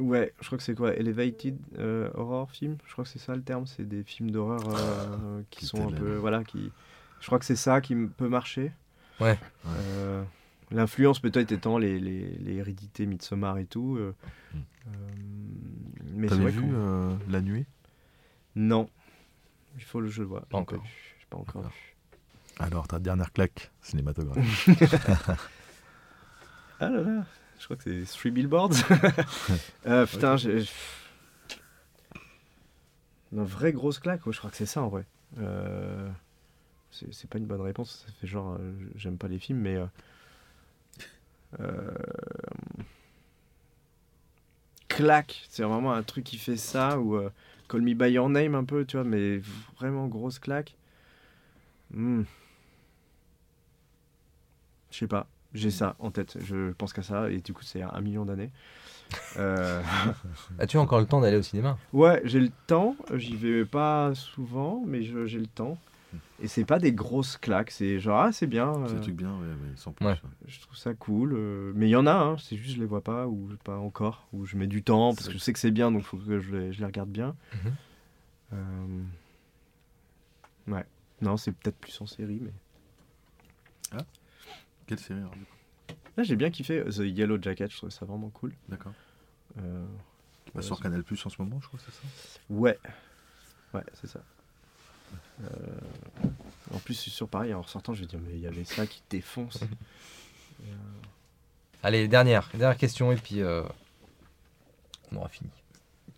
Ouais, 0.01 0.35
je 0.41 0.47
crois 0.47 0.59
que 0.59 0.65
c'est 0.65 0.75
quoi 0.75 0.93
Elevated 0.95 1.57
euh, 1.79 2.11
horror 2.15 2.51
film? 2.51 2.77
Je 2.87 2.93
crois 2.93 3.05
que 3.05 3.11
c'est 3.11 3.21
ça 3.21 3.35
le 3.35 3.43
terme. 3.43 3.65
C'est 3.67 3.89
des 3.89 4.03
films 4.03 4.31
d'horreur 4.33 4.61
euh, 4.69 5.41
qui 5.51 5.67
sont 5.67 5.87
un 5.89 5.93
peu. 5.93 6.17
Voilà, 6.17 6.43
qui. 6.45 6.71
Je 7.21 7.27
crois 7.27 7.39
que 7.39 7.45
c'est 7.45 7.57
ça 7.57 7.81
qui 7.81 7.95
peut 7.95 8.29
marcher. 8.29 8.73
Ouais. 9.21 9.39
Euh, 9.67 10.23
L'influence 10.71 11.21
peut-être 11.21 11.53
étant 11.53 11.79
les, 11.79 12.01
les, 12.01 12.31
les 12.39 12.55
hérédités 12.55 13.07
Midsommar 13.07 13.59
et 13.59 13.67
tout. 13.67 13.97
euh, 13.97 14.15
euh, 14.55 14.91
mais 16.15 16.29
c'est 16.29 16.37
T'avais 16.37 16.51
vu 16.51 16.65
euh, 16.75 17.15
La 17.29 17.41
Nuit 17.41 17.67
Non. 18.57 18.89
Il 19.77 19.85
faut 19.85 20.01
le 20.01 20.09
jeu, 20.09 20.25
vois. 20.25 20.43
Pas 20.43 20.59
encore. 20.59 20.83
J'ai 21.19 21.27
pas 21.31 21.37
encore. 21.37 21.71
Alors, 22.59 22.89
ta 22.89 22.99
dernière 22.99 23.33
claque 23.33 23.71
cinématographique. 23.83 24.79
Ah 26.81 26.91
là 26.91 27.03
là, 27.03 27.25
je 27.61 27.65
crois 27.67 27.77
que 27.77 27.85
c'est 27.85 28.13
Three 28.19 28.31
Billboards. 28.33 28.73
Euh, 29.87 30.07
putain, 30.07 30.37
j'ai. 30.37 30.65
Une 33.33 33.45
vraie 33.45 33.73
grosse 33.73 33.99
claque, 34.01 34.21
je 34.31 34.39
crois 34.39 34.51
que 34.51 34.57
c'est 34.57 34.67
ça 34.67 34.83
en 34.83 34.89
vrai. 34.89 35.05
Euh, 35.39 36.09
C'est 37.13 37.29
pas 37.29 37.39
une 37.39 37.47
bonne 37.47 37.61
réponse, 37.61 38.05
ça 38.07 38.13
fait 38.21 38.27
genre 38.27 38.57
euh, 38.61 38.73
j'aime 38.97 39.19
pas 39.19 39.29
les 39.29 39.39
films, 39.39 39.59
mais. 39.61 39.77
euh, 39.77 39.87
euh, 41.61 41.95
Claque, 44.89 45.45
c'est 45.51 45.63
vraiment 45.63 45.93
un 45.93 46.03
truc 46.03 46.25
qui 46.25 46.39
fait 46.39 46.57
ça, 46.57 46.99
ou 46.99 47.17
euh, 47.17 47.31
Call 47.69 47.83
Me 47.83 47.95
By 47.95 48.11
Your 48.13 48.29
Name 48.29 48.55
un 48.55 48.65
peu, 48.65 48.85
tu 48.85 48.97
vois, 48.97 49.05
mais 49.05 49.39
vraiment 49.79 50.07
grosse 50.09 50.39
claque. 50.39 50.77
Hmm. 51.93 52.25
Je 54.91 54.99
sais 54.99 55.07
pas, 55.09 55.27
j'ai 55.53 55.71
ça 55.71 55.97
en 55.99 56.11
tête, 56.11 56.39
je 56.41 56.73
pense 56.73 56.93
qu'à 56.93 57.03
ça, 57.03 57.31
et 57.31 57.39
du 57.41 57.53
coup 57.53 57.63
c'est 57.65 57.83
un 57.83 58.01
million 58.01 58.25
d'années. 58.25 58.51
Euh, 59.39 59.83
As-tu 60.59 60.79
encore 60.79 61.01
le 61.01 61.07
temps 61.07 61.21
d'aller 61.21 61.37
au 61.37 61.43
cinéma? 61.43 61.79
Ouais, 61.93 62.21
j'ai 62.25 62.41
le 62.41 62.51
temps. 62.67 62.97
J'y 63.15 63.37
vais 63.37 63.65
pas 63.65 64.15
souvent, 64.15 64.83
mais 64.87 65.03
j'ai 65.03 65.39
le 65.39 65.47
temps. 65.47 65.79
Et 66.45 66.49
c'est 66.49 66.67
pas 66.67 66.79
des 66.79 66.93
grosses 66.93 67.39
claques. 67.39 67.71
C'est 67.71 67.99
genre, 67.99 68.21
ah, 68.21 68.31
c'est 68.33 68.47
bien. 68.47 68.71
C'est 68.87 68.93
euh, 68.93 68.95
des 68.97 69.01
trucs 69.01 69.17
bien, 69.17 69.33
ouais, 69.39 69.47
mais 69.63 69.77
sans 69.77 69.93
plus. 69.93 70.05
Ouais. 70.07 70.21
je 70.47 70.61
trouve 70.61 70.77
ça 70.77 70.93
cool. 70.93 71.33
euh, 71.35 71.73
mais 71.75 71.87
il 71.87 71.91
y 71.91 71.97
en 71.97 72.07
a, 72.07 72.13
hein, 72.13 72.37
c'est 72.39 72.57
juste 72.57 72.75
je 72.77 72.81
les 72.81 72.87
vois 72.87 73.01
pas 73.01 73.27
ou 73.27 73.49
pas 73.65 73.79
encore. 73.79 74.29
Ou 74.35 74.45
je 74.45 74.57
mets 74.59 74.67
du 74.67 74.83
temps 74.83 75.15
parce 75.15 75.29
que 75.29 75.33
je 75.33 75.39
sais 75.39 75.55
que 75.55 75.59
c'est 75.59 75.71
bien, 75.71 75.91
donc 75.91 76.03
il 76.03 76.05
faut 76.05 76.19
que 76.19 76.41
je 76.41 76.55
les, 76.55 76.73
je 76.75 76.81
les 76.81 76.85
regarde 76.87 77.09
bien. 77.11 77.35
Mhm. 77.55 77.73
Euh, 78.53 79.03
Ouais. 80.67 80.85
Non, 81.21 81.37
c'est 81.37 81.53
peut-être 81.53 81.77
plus 81.79 81.99
en 82.01 82.07
série, 82.07 82.41
mais. 82.43 82.53
Quelle 84.87 84.99
série 84.99 85.21
alors, 85.21 85.33
du 85.33 85.45
coup? 85.45 85.95
Là, 86.17 86.23
j'ai 86.25 86.37
bien 86.37 86.51
kiffé 86.51 86.79
euh, 86.81 86.91
The 86.91 86.99
Yellow 87.17 87.41
Jacket. 87.41 87.71
Je 87.71 87.77
trouve 87.79 87.91
ça 87.91 88.05
vraiment 88.05 88.29
cool. 88.31 88.53
D'accord. 88.69 88.93
Euh, 89.59 89.85
Qui 90.45 90.51
passe 90.53 90.67
sur 90.67 90.81
Canal 90.81 91.03
Plus 91.03 91.25
en 91.25 91.31
ce 91.31 91.41
moment, 91.41 91.59
je 91.61 91.67
crois, 91.69 91.81
c'est 91.85 91.91
ça? 91.93 92.03
Ouais, 92.51 92.79
ouais, 93.73 93.83
c'est 93.95 94.07
ça. 94.09 94.21
Euh, 95.43 96.29
En 96.75 96.79
plus, 96.79 96.95
sur 96.95 97.29
Paris, 97.29 97.53
en 97.55 97.63
ressortant, 97.63 97.95
je 97.95 98.01
vais 98.01 98.07
dire, 98.07 98.21
mais 98.27 98.35
il 98.35 98.41
y 98.41 98.47
avait 98.47 98.65
ça 98.65 98.87
qui 98.87 99.03
défonce. 99.11 99.63
Et, 99.63 100.69
euh, 100.71 100.75
Allez, 101.83 102.09
dernière, 102.09 102.49
dernière 102.55 102.79
question 102.79 103.13
et 103.13 103.17
puis 103.17 103.43
euh, 103.43 103.63
on 105.13 105.17
aura 105.17 105.29
fini. 105.29 105.51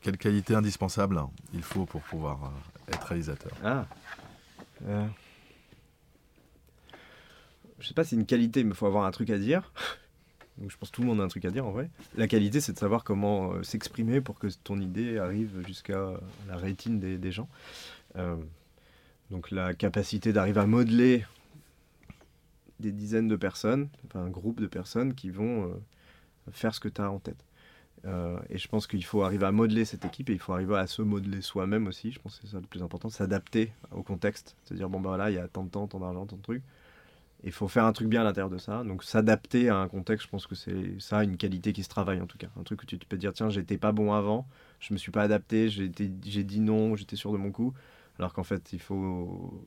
Quelle 0.00 0.16
qualité 0.16 0.54
indispensable 0.54 1.20
il 1.52 1.62
faut 1.62 1.84
pour 1.86 2.00
pouvoir 2.02 2.44
euh, 2.44 2.92
être 2.92 3.04
réalisateur? 3.08 3.50
Ah. 3.64 3.86
Euh, 4.86 5.04
Je 7.80 7.88
sais 7.88 7.94
pas 7.94 8.04
si 8.04 8.10
c'est 8.10 8.16
une 8.16 8.26
qualité, 8.26 8.62
mais 8.62 8.70
il 8.70 8.76
faut 8.76 8.86
avoir 8.86 9.04
un 9.04 9.10
truc 9.10 9.30
à 9.30 9.38
dire. 9.38 9.72
Donc 10.58 10.70
je 10.70 10.76
pense 10.78 10.90
que 10.90 10.94
tout 10.94 11.02
le 11.02 11.08
monde 11.08 11.20
a 11.20 11.24
un 11.24 11.28
truc 11.28 11.44
à 11.44 11.50
dire 11.50 11.66
en 11.66 11.70
vrai. 11.72 11.90
La 12.16 12.28
qualité, 12.28 12.60
c'est 12.60 12.72
de 12.72 12.78
savoir 12.78 13.02
comment 13.04 13.52
euh, 13.52 13.62
s'exprimer 13.64 14.20
pour 14.20 14.38
que 14.38 14.46
ton 14.62 14.80
idée 14.80 15.18
arrive 15.18 15.62
jusqu'à 15.66 16.12
la 16.48 16.56
rétine 16.56 17.00
des, 17.00 17.18
des 17.18 17.32
gens. 17.32 17.48
Donc 19.30 19.50
la 19.50 19.74
capacité 19.74 20.32
d'arriver 20.32 20.60
à 20.60 20.66
modeler 20.66 21.24
des 22.80 22.92
dizaines 22.92 23.28
de 23.28 23.36
personnes, 23.36 23.88
enfin 24.06 24.20
un 24.20 24.30
groupe 24.30 24.60
de 24.60 24.66
personnes 24.66 25.14
qui 25.14 25.30
vont 25.30 25.64
euh, 25.64 25.74
faire 26.52 26.74
ce 26.74 26.80
que 26.80 26.88
tu 26.88 27.00
as 27.00 27.10
en 27.10 27.18
tête. 27.18 27.44
Euh, 28.04 28.38
et 28.50 28.58
je 28.58 28.68
pense 28.68 28.86
qu'il 28.86 29.04
faut 29.04 29.22
arriver 29.22 29.46
à 29.46 29.52
modeler 29.52 29.84
cette 29.84 30.04
équipe 30.04 30.30
et 30.30 30.32
il 30.32 30.38
faut 30.38 30.52
arriver 30.52 30.76
à 30.76 30.86
se 30.86 31.02
modeler 31.02 31.40
soi-même 31.40 31.86
aussi. 31.86 32.12
Je 32.12 32.20
pense 32.20 32.36
que 32.36 32.46
c'est 32.46 32.52
ça 32.52 32.60
le 32.60 32.66
plus 32.66 32.82
important, 32.82 33.08
s'adapter 33.08 33.72
au 33.90 34.02
contexte. 34.02 34.56
C'est-à-dire, 34.64 34.88
bon, 34.88 35.00
bah 35.00 35.10
voilà, 35.10 35.30
il 35.30 35.34
y 35.34 35.38
a 35.38 35.48
tant 35.48 35.64
de 35.64 35.70
temps, 35.70 35.86
tant 35.88 35.98
d'argent, 35.98 36.26
tant 36.26 36.36
de 36.36 36.42
trucs. 36.42 36.62
Il 37.44 37.52
faut 37.52 37.68
faire 37.68 37.84
un 37.84 37.92
truc 37.92 38.08
bien 38.08 38.20
à 38.20 38.24
l'intérieur 38.24 38.50
de 38.50 38.58
ça. 38.58 38.84
Donc, 38.84 39.02
s'adapter 39.02 39.68
à 39.68 39.76
un 39.76 39.88
contexte, 39.88 40.26
je 40.26 40.30
pense 40.30 40.46
que 40.46 40.54
c'est 40.54 41.00
ça 41.00 41.22
une 41.24 41.36
qualité 41.36 41.72
qui 41.72 41.82
se 41.82 41.88
travaille 41.88 42.20
en 42.20 42.26
tout 42.26 42.38
cas. 42.38 42.48
Un 42.58 42.62
truc 42.62 42.82
où 42.82 42.86
tu, 42.86 42.96
peux 42.98 43.16
dire, 43.16 43.32
tiens, 43.32 43.50
j'étais 43.50 43.78
pas 43.78 43.92
bon 43.92 44.12
avant, 44.12 44.46
je 44.80 44.92
me 44.92 44.98
suis 44.98 45.12
pas 45.12 45.22
adapté, 45.22 45.68
j'ai 45.68 45.88
dit 45.88 46.60
non, 46.60 46.96
j'étais 46.96 47.16
sûr 47.16 47.32
de 47.32 47.38
mon 47.38 47.50
coup. 47.50 47.74
Alors 48.18 48.32
qu'en 48.32 48.44
fait, 48.44 48.72
il 48.72 48.80
faut, 48.80 49.64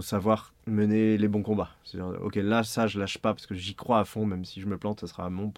savoir 0.00 0.52
mener 0.66 1.16
les 1.16 1.28
bons 1.28 1.42
combats. 1.42 1.70
C'est-à-dire, 1.84 2.20
ok, 2.22 2.34
là, 2.36 2.62
ça, 2.62 2.86
je 2.86 2.98
lâche 2.98 3.18
pas 3.18 3.32
parce 3.32 3.46
que 3.46 3.54
j'y 3.54 3.74
crois 3.74 4.00
à 4.00 4.04
fond, 4.04 4.26
même 4.26 4.44
si 4.44 4.60
je 4.60 4.66
me 4.66 4.76
plante, 4.76 5.00
ça 5.00 5.06
sera 5.06 5.30
mon, 5.30 5.52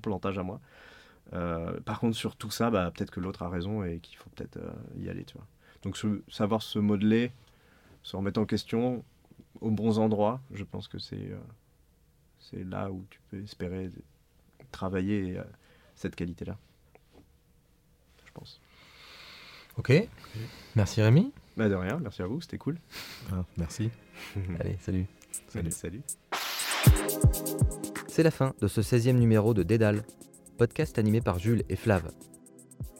plantage 0.00 0.38
à 0.38 0.42
moi. 0.42 0.60
Euh, 1.32 1.78
par 1.80 2.00
contre, 2.00 2.16
sur 2.16 2.36
tout 2.36 2.50
ça, 2.50 2.70
bah, 2.70 2.90
peut-être 2.94 3.10
que 3.10 3.20
l'autre 3.20 3.42
a 3.42 3.48
raison 3.48 3.84
et 3.84 3.98
qu'il 3.98 4.16
faut 4.16 4.30
peut-être 4.30 4.58
euh, 4.58 4.72
y 4.96 5.08
aller. 5.08 5.26
Donc, 5.82 5.98
savoir 6.28 6.62
se 6.62 6.78
modeler, 6.78 7.32
se 8.02 8.16
remettre 8.16 8.40
en 8.40 8.46
question 8.46 9.04
aux 9.60 9.70
bons 9.70 9.98
endroits, 9.98 10.40
je 10.52 10.64
pense 10.64 10.88
que 10.88 10.98
c'est 10.98 11.32
euh, 11.32 12.64
là 12.64 12.90
où 12.90 13.04
tu 13.10 13.20
peux 13.30 13.42
espérer 13.42 13.90
travailler 14.70 15.40
cette 15.94 16.16
qualité-là. 16.16 16.56
Je 18.24 18.32
pense. 18.32 18.60
Ok. 19.78 19.92
Merci 20.74 21.02
Rémi. 21.02 21.32
Bah, 21.56 21.68
de 21.70 21.74
rien, 21.74 21.98
merci 22.02 22.20
à 22.22 22.26
vous, 22.26 22.40
c'était 22.40 22.58
cool. 22.58 22.78
Ah, 23.32 23.44
Merci. 23.56 23.90
Allez, 24.60 24.76
salut. 24.80 25.06
Salut. 25.48 25.70
Salut. 25.70 26.02
C'est 28.08 28.22
la 28.22 28.30
fin 28.30 28.54
de 28.60 28.68
ce 28.68 28.82
16e 28.82 29.12
numéro 29.12 29.54
de 29.54 29.62
Dédale, 29.62 30.04
podcast 30.58 30.98
animé 30.98 31.20
par 31.20 31.38
Jules 31.38 31.62
et 31.68 31.76
Flav. 31.76 32.10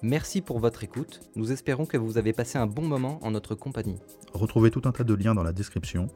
Merci 0.03 0.41
pour 0.41 0.59
votre 0.59 0.85
écoute, 0.85 1.20
nous 1.37 1.53
espérons 1.53 1.85
que 1.87 1.97
vous 1.97 2.16
avez 2.19 2.33
passé 2.33 2.59
un 2.59 2.66
bon 2.66 2.83
moment 2.83 3.19
en 3.23 3.31
notre 3.31 3.55
compagnie. 3.55 3.97
Retrouvez 4.33 4.70
tout 4.70 4.83
un 4.85 4.93
tas 4.93 5.05
de 5.05 5.15
liens 5.15 5.35
dans 5.35 5.43
la 5.43 5.53
description. 5.53 6.09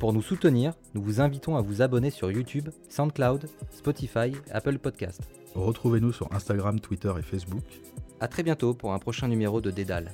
Pour 0.00 0.12
nous 0.12 0.22
soutenir, 0.22 0.74
nous 0.94 1.02
vous 1.02 1.20
invitons 1.20 1.56
à 1.56 1.60
vous 1.60 1.80
abonner 1.80 2.10
sur 2.10 2.30
YouTube, 2.30 2.68
SoundCloud, 2.88 3.48
Spotify, 3.70 4.32
Apple 4.50 4.78
Podcast. 4.78 5.20
Retrouvez-nous 5.54 6.12
sur 6.12 6.32
Instagram, 6.32 6.80
Twitter 6.80 7.12
et 7.18 7.22
Facebook. 7.22 7.64
A 8.20 8.26
très 8.26 8.42
bientôt 8.42 8.74
pour 8.74 8.92
un 8.92 8.98
prochain 8.98 9.28
numéro 9.28 9.60
de 9.60 9.70
Dédale. 9.70 10.10